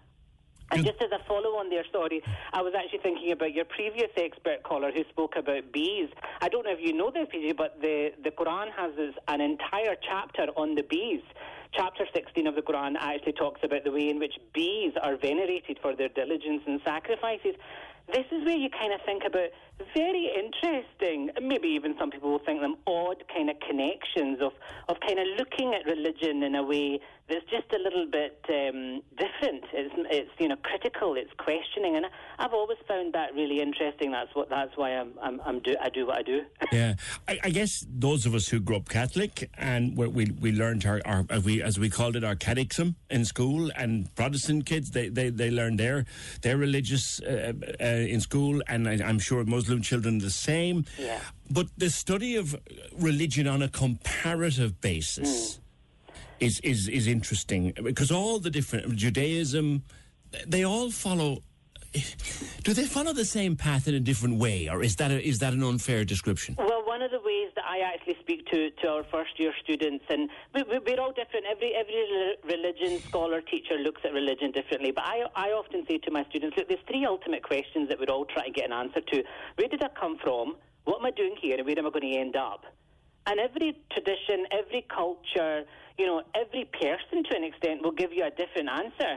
And 0.70 0.84
just 0.84 1.02
as 1.02 1.10
a 1.10 1.18
follow 1.26 1.58
on 1.58 1.68
there, 1.68 1.84
sorry, 1.90 2.22
I 2.52 2.62
was 2.62 2.74
actually 2.78 3.00
thinking 3.00 3.32
about 3.32 3.52
your 3.52 3.64
previous 3.64 4.10
expert 4.16 4.62
caller 4.62 4.92
who 4.92 5.02
spoke 5.10 5.34
about 5.36 5.72
bees. 5.72 6.08
I 6.40 6.48
don't 6.48 6.64
know 6.64 6.72
if 6.72 6.78
you 6.80 6.92
know 6.92 7.10
this, 7.10 7.26
PJ, 7.34 7.56
but 7.56 7.80
the, 7.80 8.12
the 8.22 8.30
Quran 8.30 8.70
has 8.76 8.94
this, 8.96 9.14
an 9.28 9.40
entire 9.40 9.96
chapter 10.00 10.46
on 10.56 10.76
the 10.76 10.82
bees. 10.82 11.22
Chapter 11.72 12.04
16 12.12 12.46
of 12.46 12.54
the 12.54 12.62
Quran 12.62 12.94
actually 12.98 13.32
talks 13.32 13.60
about 13.62 13.84
the 13.84 13.92
way 13.92 14.08
in 14.08 14.18
which 14.18 14.34
bees 14.52 14.92
are 15.02 15.16
venerated 15.16 15.78
for 15.80 15.94
their 15.94 16.08
diligence 16.08 16.62
and 16.66 16.80
sacrifices. 16.84 17.54
This 18.12 18.26
is 18.32 18.44
where 18.44 18.56
you 18.56 18.70
kind 18.70 18.92
of 18.92 19.00
think 19.06 19.22
about 19.26 19.50
very 19.94 20.30
interesting, 20.36 21.30
maybe 21.40 21.68
even 21.68 21.94
some 21.98 22.10
people 22.10 22.30
will 22.30 22.38
think 22.40 22.60
them 22.60 22.76
odd 22.86 23.24
kind 23.34 23.50
of 23.50 23.56
connections 23.60 24.38
of, 24.40 24.52
of 24.88 24.96
kind 25.00 25.18
of 25.18 25.26
looking 25.38 25.74
at 25.74 25.86
religion 25.86 26.42
in 26.42 26.54
a 26.54 26.62
way 26.62 27.00
that's 27.28 27.44
just 27.44 27.72
a 27.72 27.78
little 27.78 28.06
bit 28.10 28.44
um, 28.48 29.02
different. 29.16 29.64
It's, 29.72 29.94
it's 30.10 30.30
you 30.38 30.48
know 30.48 30.56
critical, 30.56 31.14
it's 31.14 31.30
questioning, 31.38 31.96
and 31.96 32.06
I've 32.38 32.52
always 32.52 32.78
found 32.88 33.14
that 33.14 33.34
really 33.34 33.60
interesting. 33.60 34.10
That's 34.10 34.34
what 34.34 34.50
that's 34.50 34.76
why 34.76 34.90
I'm, 34.90 35.12
I'm, 35.22 35.40
I'm 35.44 35.60
do 35.60 35.76
I 35.80 35.90
do 35.90 36.06
what 36.06 36.18
I 36.18 36.22
do. 36.22 36.42
Yeah, 36.72 36.94
I, 37.28 37.38
I 37.44 37.50
guess 37.50 37.84
those 37.88 38.26
of 38.26 38.34
us 38.34 38.48
who 38.48 38.60
grew 38.60 38.76
up 38.76 38.88
Catholic 38.88 39.48
and 39.58 39.96
we 39.96 40.30
we, 40.40 40.52
learned 40.52 40.86
our, 40.86 41.00
our 41.04 41.24
as 41.30 41.44
we 41.44 41.62
as 41.62 41.78
we 41.78 41.88
called 41.88 42.16
it 42.16 42.24
our 42.24 42.36
catechism 42.36 42.96
in 43.10 43.24
school, 43.24 43.70
and 43.76 44.12
Protestant 44.16 44.66
kids 44.66 44.90
they 44.90 45.08
they, 45.08 45.30
they 45.30 45.50
learn 45.50 45.76
their 45.76 46.06
their 46.42 46.56
religious 46.56 47.20
uh, 47.22 47.52
uh, 47.80 47.84
Uh, 48.00 48.14
in 48.14 48.20
school, 48.20 48.62
and 48.66 48.88
I, 48.88 48.94
I'm 49.04 49.18
sure 49.18 49.44
Muslim 49.44 49.82
children 49.82 50.18
the 50.18 50.30
same. 50.30 50.84
Yeah. 50.98 51.20
But 51.50 51.66
the 51.76 51.90
study 51.90 52.36
of 52.36 52.56
religion 52.98 53.46
on 53.46 53.62
a 53.62 53.68
comparative 53.68 54.80
basis 54.80 55.56
hmm. 55.56 56.12
is, 56.46 56.60
is 56.60 56.88
is 56.88 57.06
interesting 57.06 57.72
because 57.82 58.10
all 58.10 58.38
the 58.38 58.50
different 58.50 58.96
Judaism, 58.96 59.82
they 60.46 60.64
all 60.64 60.90
follow. 60.90 61.42
Do 62.62 62.72
they 62.72 62.86
follow 62.86 63.12
the 63.12 63.24
same 63.24 63.56
path 63.56 63.88
in 63.88 63.94
a 63.94 64.00
different 64.00 64.38
way, 64.38 64.68
or 64.68 64.82
is 64.82 64.96
that 64.96 65.10
a, 65.10 65.18
is 65.20 65.38
that 65.40 65.52
an 65.52 65.62
unfair 65.62 66.04
description? 66.04 66.54
Well, 66.56 66.69
one 67.00 67.06
of 67.06 67.18
the 67.18 67.26
ways 67.26 67.48
that 67.56 67.64
I 67.64 67.78
actually 67.80 68.18
speak 68.20 68.44
to, 68.52 68.68
to 68.82 68.88
our 68.88 69.04
first 69.10 69.40
year 69.40 69.54
students, 69.64 70.04
and 70.10 70.28
we, 70.54 70.78
we're 70.84 71.00
all 71.00 71.12
different. 71.12 71.46
Every 71.50 71.72
every 71.74 71.96
religion 72.44 73.00
scholar 73.08 73.40
teacher 73.40 73.76
looks 73.78 74.02
at 74.04 74.12
religion 74.12 74.52
differently. 74.52 74.90
But 74.90 75.04
I 75.04 75.24
I 75.34 75.48
often 75.48 75.86
say 75.88 75.96
to 75.96 76.10
my 76.10 76.24
students, 76.28 76.58
look, 76.58 76.68
there's 76.68 76.84
three 76.86 77.06
ultimate 77.06 77.42
questions 77.42 77.88
that 77.88 77.98
we're 77.98 78.12
all 78.12 78.26
trying 78.26 78.52
to 78.52 78.60
get 78.60 78.66
an 78.66 78.74
answer 78.74 79.00
to. 79.00 79.22
Where 79.56 79.68
did 79.68 79.82
I 79.82 79.88
come 79.98 80.18
from? 80.22 80.56
What 80.84 81.00
am 81.00 81.06
I 81.06 81.10
doing 81.12 81.36
here? 81.40 81.56
And 81.56 81.64
where 81.64 81.78
am 81.78 81.86
I 81.86 81.90
going 81.90 82.12
to 82.12 82.18
end 82.18 82.36
up? 82.36 82.66
And 83.26 83.40
every 83.40 83.80
tradition, 83.92 84.44
every 84.52 84.84
culture, 84.94 85.64
you 85.96 86.04
know, 86.04 86.20
every 86.34 86.68
person 86.68 87.24
to 87.24 87.32
an 87.34 87.44
extent 87.44 87.80
will 87.82 87.96
give 87.96 88.12
you 88.12 88.24
a 88.24 88.30
different 88.30 88.68
answer. 88.68 89.16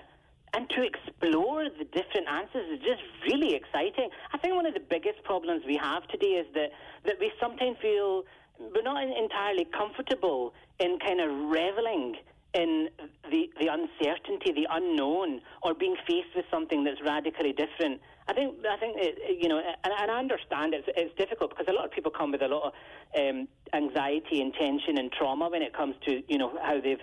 And 0.56 0.69
to 0.69 0.83
explore 0.83 1.65
the 1.65 1.85
different 1.85 2.27
answers 2.30 2.69
is 2.73 2.80
just 2.80 3.01
really 3.27 3.56
exciting. 3.56 4.09
I 4.33 4.38
think 4.38 4.53
one 4.56 4.67
of 4.67 4.75
the 4.75 4.85
biggest 4.88 5.23
problems 5.23 5.64
we 5.65 5.77
have 5.82 6.07
today 6.07 6.38
is 6.38 6.48
that, 6.53 6.69
that 7.06 7.15
we 7.19 7.32
sometimes 7.41 7.77
feel 7.82 8.23
we're 8.59 8.83
not 8.83 9.01
entirely 9.03 9.65
comfortable 9.75 10.53
in 10.80 10.99
kind 10.99 11.19
of 11.19 11.30
reveling 11.49 12.15
in 12.53 12.88
the, 13.32 13.49
the 13.59 13.67
uncertainty, 13.67 14.51
the 14.53 14.67
unknown, 14.69 15.41
or 15.64 15.73
being 15.73 15.95
faced 16.07 16.35
with 16.35 16.45
something 16.51 16.83
that's 16.83 17.01
radically 17.03 17.51
different. 17.51 17.99
I 18.27 18.33
think 18.33 18.56
I 18.69 18.77
think 18.77 18.95
it, 18.98 19.41
you 19.41 19.49
know, 19.49 19.57
and, 19.57 19.93
and 19.99 20.11
I 20.11 20.19
understand 20.19 20.73
it's 20.73 20.88
it's 20.95 21.14
difficult 21.17 21.49
because 21.49 21.65
a 21.67 21.73
lot 21.73 21.85
of 21.85 21.91
people 21.91 22.11
come 22.11 22.32
with 22.32 22.41
a 22.41 22.48
lot 22.48 22.72
of 22.72 22.73
um, 23.19 23.48
anxiety 23.73 24.40
and 24.40 24.53
tension 24.53 24.98
and 24.98 25.11
trauma 25.11 25.49
when 25.49 25.61
it 25.61 25.73
comes 25.73 25.95
to 26.07 26.22
you 26.27 26.38
know 26.38 26.53
how 26.61 26.80
they've 26.80 27.01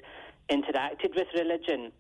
interacted 0.51 1.15
with 1.17 1.27
religion. 1.35 1.93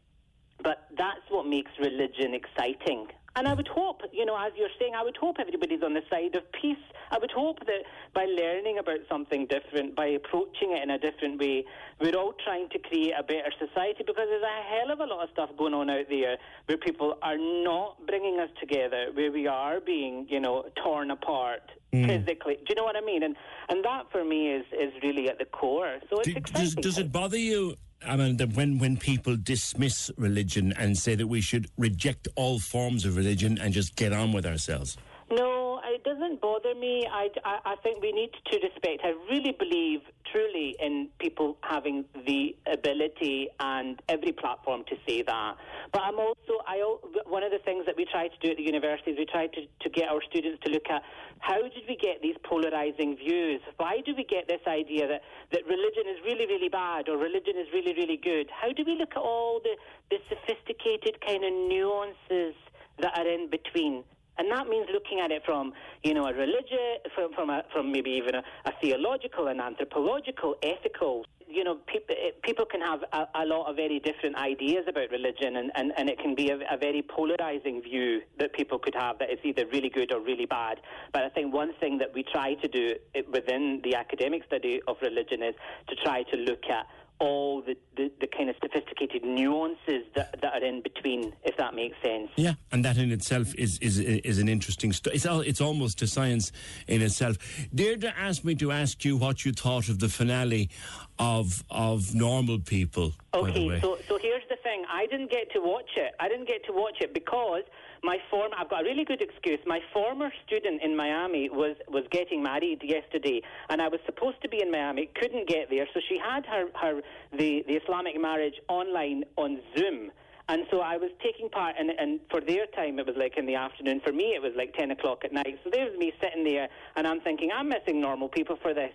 But 0.63 0.87
that's 0.97 1.25
what 1.31 1.47
makes 1.47 1.71
religion 1.79 2.35
exciting. 2.35 3.07
And 3.37 3.47
I 3.47 3.55
would 3.55 3.69
hope, 3.69 4.01
you 4.13 4.27
know, 4.27 4.37
as 4.37 4.53
you're 4.57 4.75
saying, 4.79 4.95
I 4.97 5.05
would 5.05 5.17
hope 5.17 5.37
everybody's 5.39 5.85
on 5.85 5.95
the 5.95 6.03
side 6.11 6.35
of 6.35 6.43
peace. 6.61 6.77
I 7.13 7.19
would 7.19 7.31
hope 7.31 7.61
that 7.61 7.83
by 8.13 8.25
learning 8.25 8.79
about 8.79 8.99
something 9.09 9.47
different, 9.47 9.95
by 9.95 10.07
approaching 10.07 10.73
it 10.73 10.83
in 10.83 10.91
a 10.91 10.99
different 10.99 11.39
way, 11.41 11.65
we're 12.01 12.17
all 12.17 12.35
trying 12.45 12.69
to 12.71 12.79
create 12.81 13.13
a 13.17 13.23
better 13.23 13.53
society 13.57 14.03
because 14.05 14.27
there's 14.29 14.43
a 14.43 14.63
hell 14.75 14.91
of 14.91 14.99
a 14.99 15.05
lot 15.05 15.23
of 15.23 15.31
stuff 15.33 15.51
going 15.57 15.75
on 15.75 15.89
out 15.91 16.07
there 16.11 16.39
where 16.67 16.77
people 16.79 17.19
are 17.23 17.39
not 17.39 18.05
bringing 18.05 18.41
us 18.41 18.51
together, 18.59 19.07
where 19.15 19.31
we 19.31 19.47
are 19.47 19.79
being, 19.81 20.27
you 20.29 20.41
know, 20.41 20.65
torn 20.83 21.11
apart 21.13 21.63
Mm. 21.93 22.07
physically. 22.07 22.55
Do 22.55 22.67
you 22.69 22.75
know 22.77 22.85
what 22.85 22.95
I 22.97 23.01
mean? 23.01 23.25
And 23.25 23.35
and 23.69 23.85
that 23.85 24.13
for 24.13 24.25
me 24.25 24.53
is, 24.53 24.65
is 24.73 24.93
really 25.03 25.29
at 25.29 25.39
the 25.39 25.45
core. 25.45 25.99
So 26.09 26.19
it's 26.19 26.29
Do- 26.29 26.37
exciting. 26.37 26.65
does, 26.67 26.75
does 26.77 26.99
it 26.99 27.11
bother 27.11 27.37
you? 27.37 27.75
I 28.07 28.17
mean, 28.17 28.39
that 28.39 28.55
when 28.55 28.79
when 28.79 28.97
people 28.97 29.37
dismiss 29.37 30.11
religion 30.17 30.73
and 30.79 30.97
say 30.97 31.15
that 31.15 31.27
we 31.27 31.41
should 31.41 31.69
reject 31.77 32.29
all 32.35 32.59
forms 32.59 33.05
of 33.05 33.17
religion 33.17 33.59
and 33.59 33.75
just 33.75 33.95
get 33.97 34.13
on 34.13 34.33
with 34.33 34.47
ourselves. 34.47 34.97
No, 35.33 35.81
it 35.85 36.03
doesn't 36.03 36.41
bother 36.41 36.75
me. 36.75 37.07
I, 37.09 37.29
I, 37.45 37.59
I 37.65 37.77
think 37.85 38.03
we 38.03 38.11
need 38.11 38.31
to 38.51 38.59
respect. 38.59 39.03
I 39.05 39.15
really 39.31 39.53
believe 39.57 40.01
truly 40.33 40.75
in 40.81 41.09
people 41.21 41.57
having 41.63 42.05
the 42.27 42.57
ability 42.67 43.49
and 43.61 44.03
every 44.09 44.33
platform 44.33 44.83
to 44.89 44.97
say 45.07 45.23
that. 45.23 45.55
But 45.93 46.03
I'm 46.03 46.19
also, 46.19 46.59
I 46.67 46.83
one 47.27 47.45
of 47.45 47.53
the 47.53 47.61
things 47.65 47.87
that 47.87 47.97
we 47.97 48.07
try 48.11 48.27
to 48.27 48.39
do 48.43 48.51
at 48.51 48.57
the 48.57 48.65
universities, 48.65 49.15
we 49.17 49.27
try 49.27 49.47
to, 49.47 49.61
to 49.83 49.89
get 49.89 50.09
our 50.09 50.21
students 50.29 50.65
to 50.65 50.73
look 50.73 50.91
at 50.91 51.03
how 51.39 51.63
did 51.63 51.87
we 51.89 51.97
get 51.97 52.21
these 52.23 52.37
polarizing 52.43 53.17
views? 53.17 53.61
Why 53.77 54.03
do 54.05 54.15
we 54.17 54.25
get 54.25 54.49
this 54.49 54.61
idea 54.67 55.07
that, 55.07 55.23
that 55.53 55.63
religion 55.65 56.11
is 56.11 56.19
really, 56.25 56.47
really 56.47 56.69
bad 56.69 57.09
or 57.09 57.17
religion 57.17 57.55
is 57.55 57.69
really, 57.73 57.95
really 57.95 58.19
good? 58.19 58.51
How 58.51 58.73
do 58.73 58.83
we 58.85 58.97
look 58.99 59.13
at 59.13 59.23
all 59.23 59.61
the, 59.63 59.77
the 60.11 60.19
sophisticated 60.29 61.25
kind 61.25 61.45
of 61.45 61.53
nuances 61.53 62.55
that 62.99 63.17
are 63.17 63.29
in 63.29 63.49
between? 63.49 64.03
And 64.41 64.51
that 64.53 64.69
means 64.69 64.87
looking 64.91 65.21
at 65.21 65.31
it 65.31 65.43
from, 65.45 65.75
you 66.03 66.15
know, 66.15 66.27
a 66.27 66.33
religious, 66.33 67.05
from 67.15 67.31
from, 67.35 67.51
a, 67.51 67.63
from 67.75 67.93
maybe 67.93 68.09
even 68.13 68.37
a, 68.37 68.43
a 68.65 68.73
theological 68.81 69.49
and 69.49 69.61
anthropological, 69.61 70.55
ethical. 70.63 71.27
You 71.47 71.63
know, 71.63 71.75
people 71.87 72.17
eh, 72.19 72.31
people 72.43 72.65
can 72.65 72.81
have 72.81 73.01
a, 73.13 73.27
a 73.35 73.45
lot 73.45 73.69
of 73.69 73.77
very 73.77 74.01
different 74.01 74.37
ideas 74.37 74.87
about 74.89 75.11
religion, 75.11 75.57
and, 75.57 75.71
and, 75.75 75.93
and 75.99 76.09
it 76.09 76.19
can 76.19 76.35
be 76.35 76.49
a, 76.49 76.57
a 76.73 76.79
very 76.79 77.03
polarizing 77.03 77.83
view 77.83 78.23
that 78.39 78.55
people 78.55 78.79
could 78.79 78.95
have 78.95 79.19
that 79.19 79.29
it's 79.29 79.45
either 79.45 79.67
really 79.71 79.91
good 79.91 80.11
or 80.11 80.21
really 80.23 80.47
bad. 80.47 80.81
But 81.13 81.25
I 81.25 81.29
think 81.29 81.53
one 81.53 81.75
thing 81.79 81.99
that 81.99 82.15
we 82.15 82.23
try 82.23 82.55
to 82.55 82.69
do 82.69 82.95
eh, 83.15 83.21
within 83.31 83.83
the 83.85 83.95
academic 83.95 84.45
study 84.47 84.81
of 84.89 84.97
religion 85.03 85.43
is 85.43 85.55
to 85.89 85.97
try 85.97 86.23
to 86.23 86.37
look 86.39 86.65
at 86.71 86.87
all 87.21 87.61
the, 87.61 87.77
the, 87.97 88.11
the 88.21 88.27
kind 88.27 88.49
of 88.49 88.57
sophisticated 88.63 89.23
nuances 89.23 90.05
that, 90.17 90.41
that 90.41 90.55
are 90.55 90.65
in 90.65 90.83
between, 90.83 91.35
if 91.45 91.57
that 91.59 91.75
makes 91.75 91.97
sense. 92.03 92.31
Yeah, 92.37 92.55
and 92.73 92.85
that 92.85 92.97
in 92.97 93.13
itself 93.13 93.55
is 93.55 93.79
is 93.79 93.99
is 93.99 94.39
an 94.39 94.49
interesting. 94.49 94.93
story. 94.93 95.17
it's 95.17 95.27
all, 95.27 95.41
it's 95.41 95.61
almost 95.61 96.03
a 96.03 96.07
science 96.07 96.51
in 96.89 97.03
itself. 97.03 97.37
Deirdre 97.75 98.13
asked 98.19 98.45
me 98.45 98.55
to 98.57 98.73
ask 98.73 99.05
you 99.05 99.17
what 99.17 99.45
you 99.45 99.53
thought 99.53 99.89
of 99.89 99.99
the 99.99 100.09
finale 100.09 100.71
of 101.19 101.63
of 101.71 102.15
Normal 102.15 102.59
People. 102.59 103.13
Okay, 103.35 103.81
so 103.81 103.99
so 104.09 104.19
here's 104.19 104.49
the 104.49 104.57
thing. 104.63 104.85
I 104.91 105.07
didn't 105.07 105.31
get 105.31 105.53
to 105.53 105.61
watch 105.61 105.91
it. 105.97 106.15
I 106.19 106.29
didn't 106.29 106.49
get 106.49 106.65
to 106.67 106.73
watch 106.73 106.99
it 107.01 107.13
because 107.13 107.65
my 108.03 108.19
form, 108.31 108.51
I've 108.57 108.71
got 108.71 108.83
a 108.83 108.85
really 108.85 109.05
good 109.05 109.23
excuse. 109.23 109.59
My 109.67 109.81
former 109.93 110.31
student 110.47 110.83
in 110.83 110.97
Miami 110.97 111.49
was 111.51 111.77
was 111.89 112.05
getting 112.11 112.43
married 112.43 112.81
yesterday, 112.83 113.43
and 113.69 113.81
I 113.81 113.89
was 113.89 114.01
supposed 114.07 114.41
to 114.43 114.49
be 114.49 114.61
in 114.63 114.71
Miami, 114.71 115.11
couldn't 115.21 115.49
get 115.49 115.71
there, 115.71 115.87
so 115.93 116.01
she 116.09 116.19
had 116.19 116.47
her 116.47 116.67
her 116.81 117.01
the 117.37 117.65
the 117.67 117.75
Islamic 117.75 118.21
marriage 118.21 118.55
online 118.69 119.25
on 119.37 119.61
Zoom. 119.77 120.11
And 120.49 120.65
so 120.69 120.81
I 120.81 120.97
was 120.97 121.11
taking 121.23 121.49
part, 121.49 121.77
and, 121.79 121.91
and 121.91 122.19
for 122.29 122.41
their 122.41 122.67
time 122.75 122.99
it 122.99 123.07
was 123.07 123.15
like 123.17 123.37
in 123.37 123.47
the 123.47 123.55
afternoon. 123.55 124.01
For 124.05 124.13
me, 124.13 124.35
it 124.35 124.43
was 124.43 124.51
like 124.57 124.75
10 124.75 124.91
o'clock 124.91 125.25
at 125.25 125.33
night. 125.33 125.61
So 125.63 125.71
there's 125.73 125.97
me 125.97 126.13
sitting 126.21 126.43
there, 126.43 126.67
and 126.97 127.07
I'm 127.07 127.21
thinking, 127.21 127.51
I'm 127.55 127.69
missing 127.69 128.01
normal 128.01 128.29
people 128.29 128.57
for 128.61 128.75
this. 128.75 128.93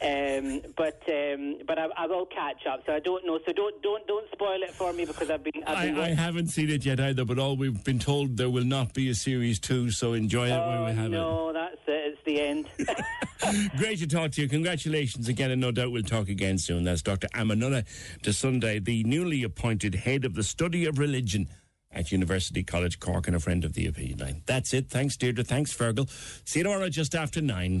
Um, 0.00 0.60
but 0.76 1.02
um, 1.08 1.56
but 1.66 1.78
I, 1.78 1.86
I 1.96 2.06
will 2.06 2.26
catch 2.26 2.66
up. 2.66 2.82
So 2.84 2.92
I 2.92 3.00
don't 3.00 3.24
know. 3.26 3.38
So 3.46 3.52
don't 3.52 3.80
don't 3.82 4.06
don't 4.06 4.30
spoil 4.30 4.62
it 4.62 4.72
for 4.72 4.92
me 4.92 5.06
because 5.06 5.30
I've 5.30 5.42
been. 5.42 5.64
I've 5.66 5.86
been 5.86 5.98
I, 5.98 6.10
I 6.10 6.14
haven't 6.14 6.48
seen 6.48 6.68
it 6.68 6.84
yet 6.84 7.00
either, 7.00 7.24
but 7.24 7.38
all 7.38 7.56
we've 7.56 7.82
been 7.82 7.98
told 7.98 8.36
there 8.36 8.50
will 8.50 8.64
not 8.64 8.92
be 8.92 9.08
a 9.08 9.14
series 9.14 9.58
two, 9.58 9.90
so 9.90 10.12
enjoy 10.12 10.48
it 10.48 10.66
when 10.66 10.84
we 10.84 10.92
have 10.92 11.06
it. 11.06 11.16
no, 11.16 11.52
that's 11.52 11.80
it. 11.86 12.14
It's 12.14 12.24
the 12.26 12.40
end. 12.40 12.66
Great 13.78 13.98
to 14.00 14.06
talk 14.06 14.32
to 14.32 14.42
you. 14.42 14.48
Congratulations 14.48 15.28
again, 15.28 15.50
and 15.50 15.60
no 15.60 15.70
doubt 15.70 15.92
we'll 15.92 16.02
talk 16.02 16.28
again 16.28 16.58
soon. 16.58 16.84
That's 16.84 17.02
Dr. 17.02 17.28
Amanullah 17.28 17.84
De 18.22 18.30
Sondy, 18.30 18.84
the 18.84 19.04
newly 19.04 19.42
appointed 19.42 19.94
head 19.94 20.24
of 20.24 20.34
the 20.34 20.42
study 20.42 20.84
of 20.84 20.98
religion 20.98 21.48
at 21.90 22.12
University 22.12 22.62
College 22.62 23.00
Cork 23.00 23.26
and 23.26 23.36
a 23.36 23.40
friend 23.40 23.64
of 23.64 23.72
the 23.72 23.86
opinion 23.86 24.18
line. 24.18 24.42
That's 24.46 24.74
it. 24.74 24.90
Thanks, 24.90 25.16
Deirdre. 25.16 25.44
Thanks, 25.44 25.74
Fergal. 25.74 26.08
See 26.46 26.60
you 26.60 26.64
tomorrow 26.64 26.90
just 26.90 27.14
after 27.14 27.40
nine. 27.40 27.80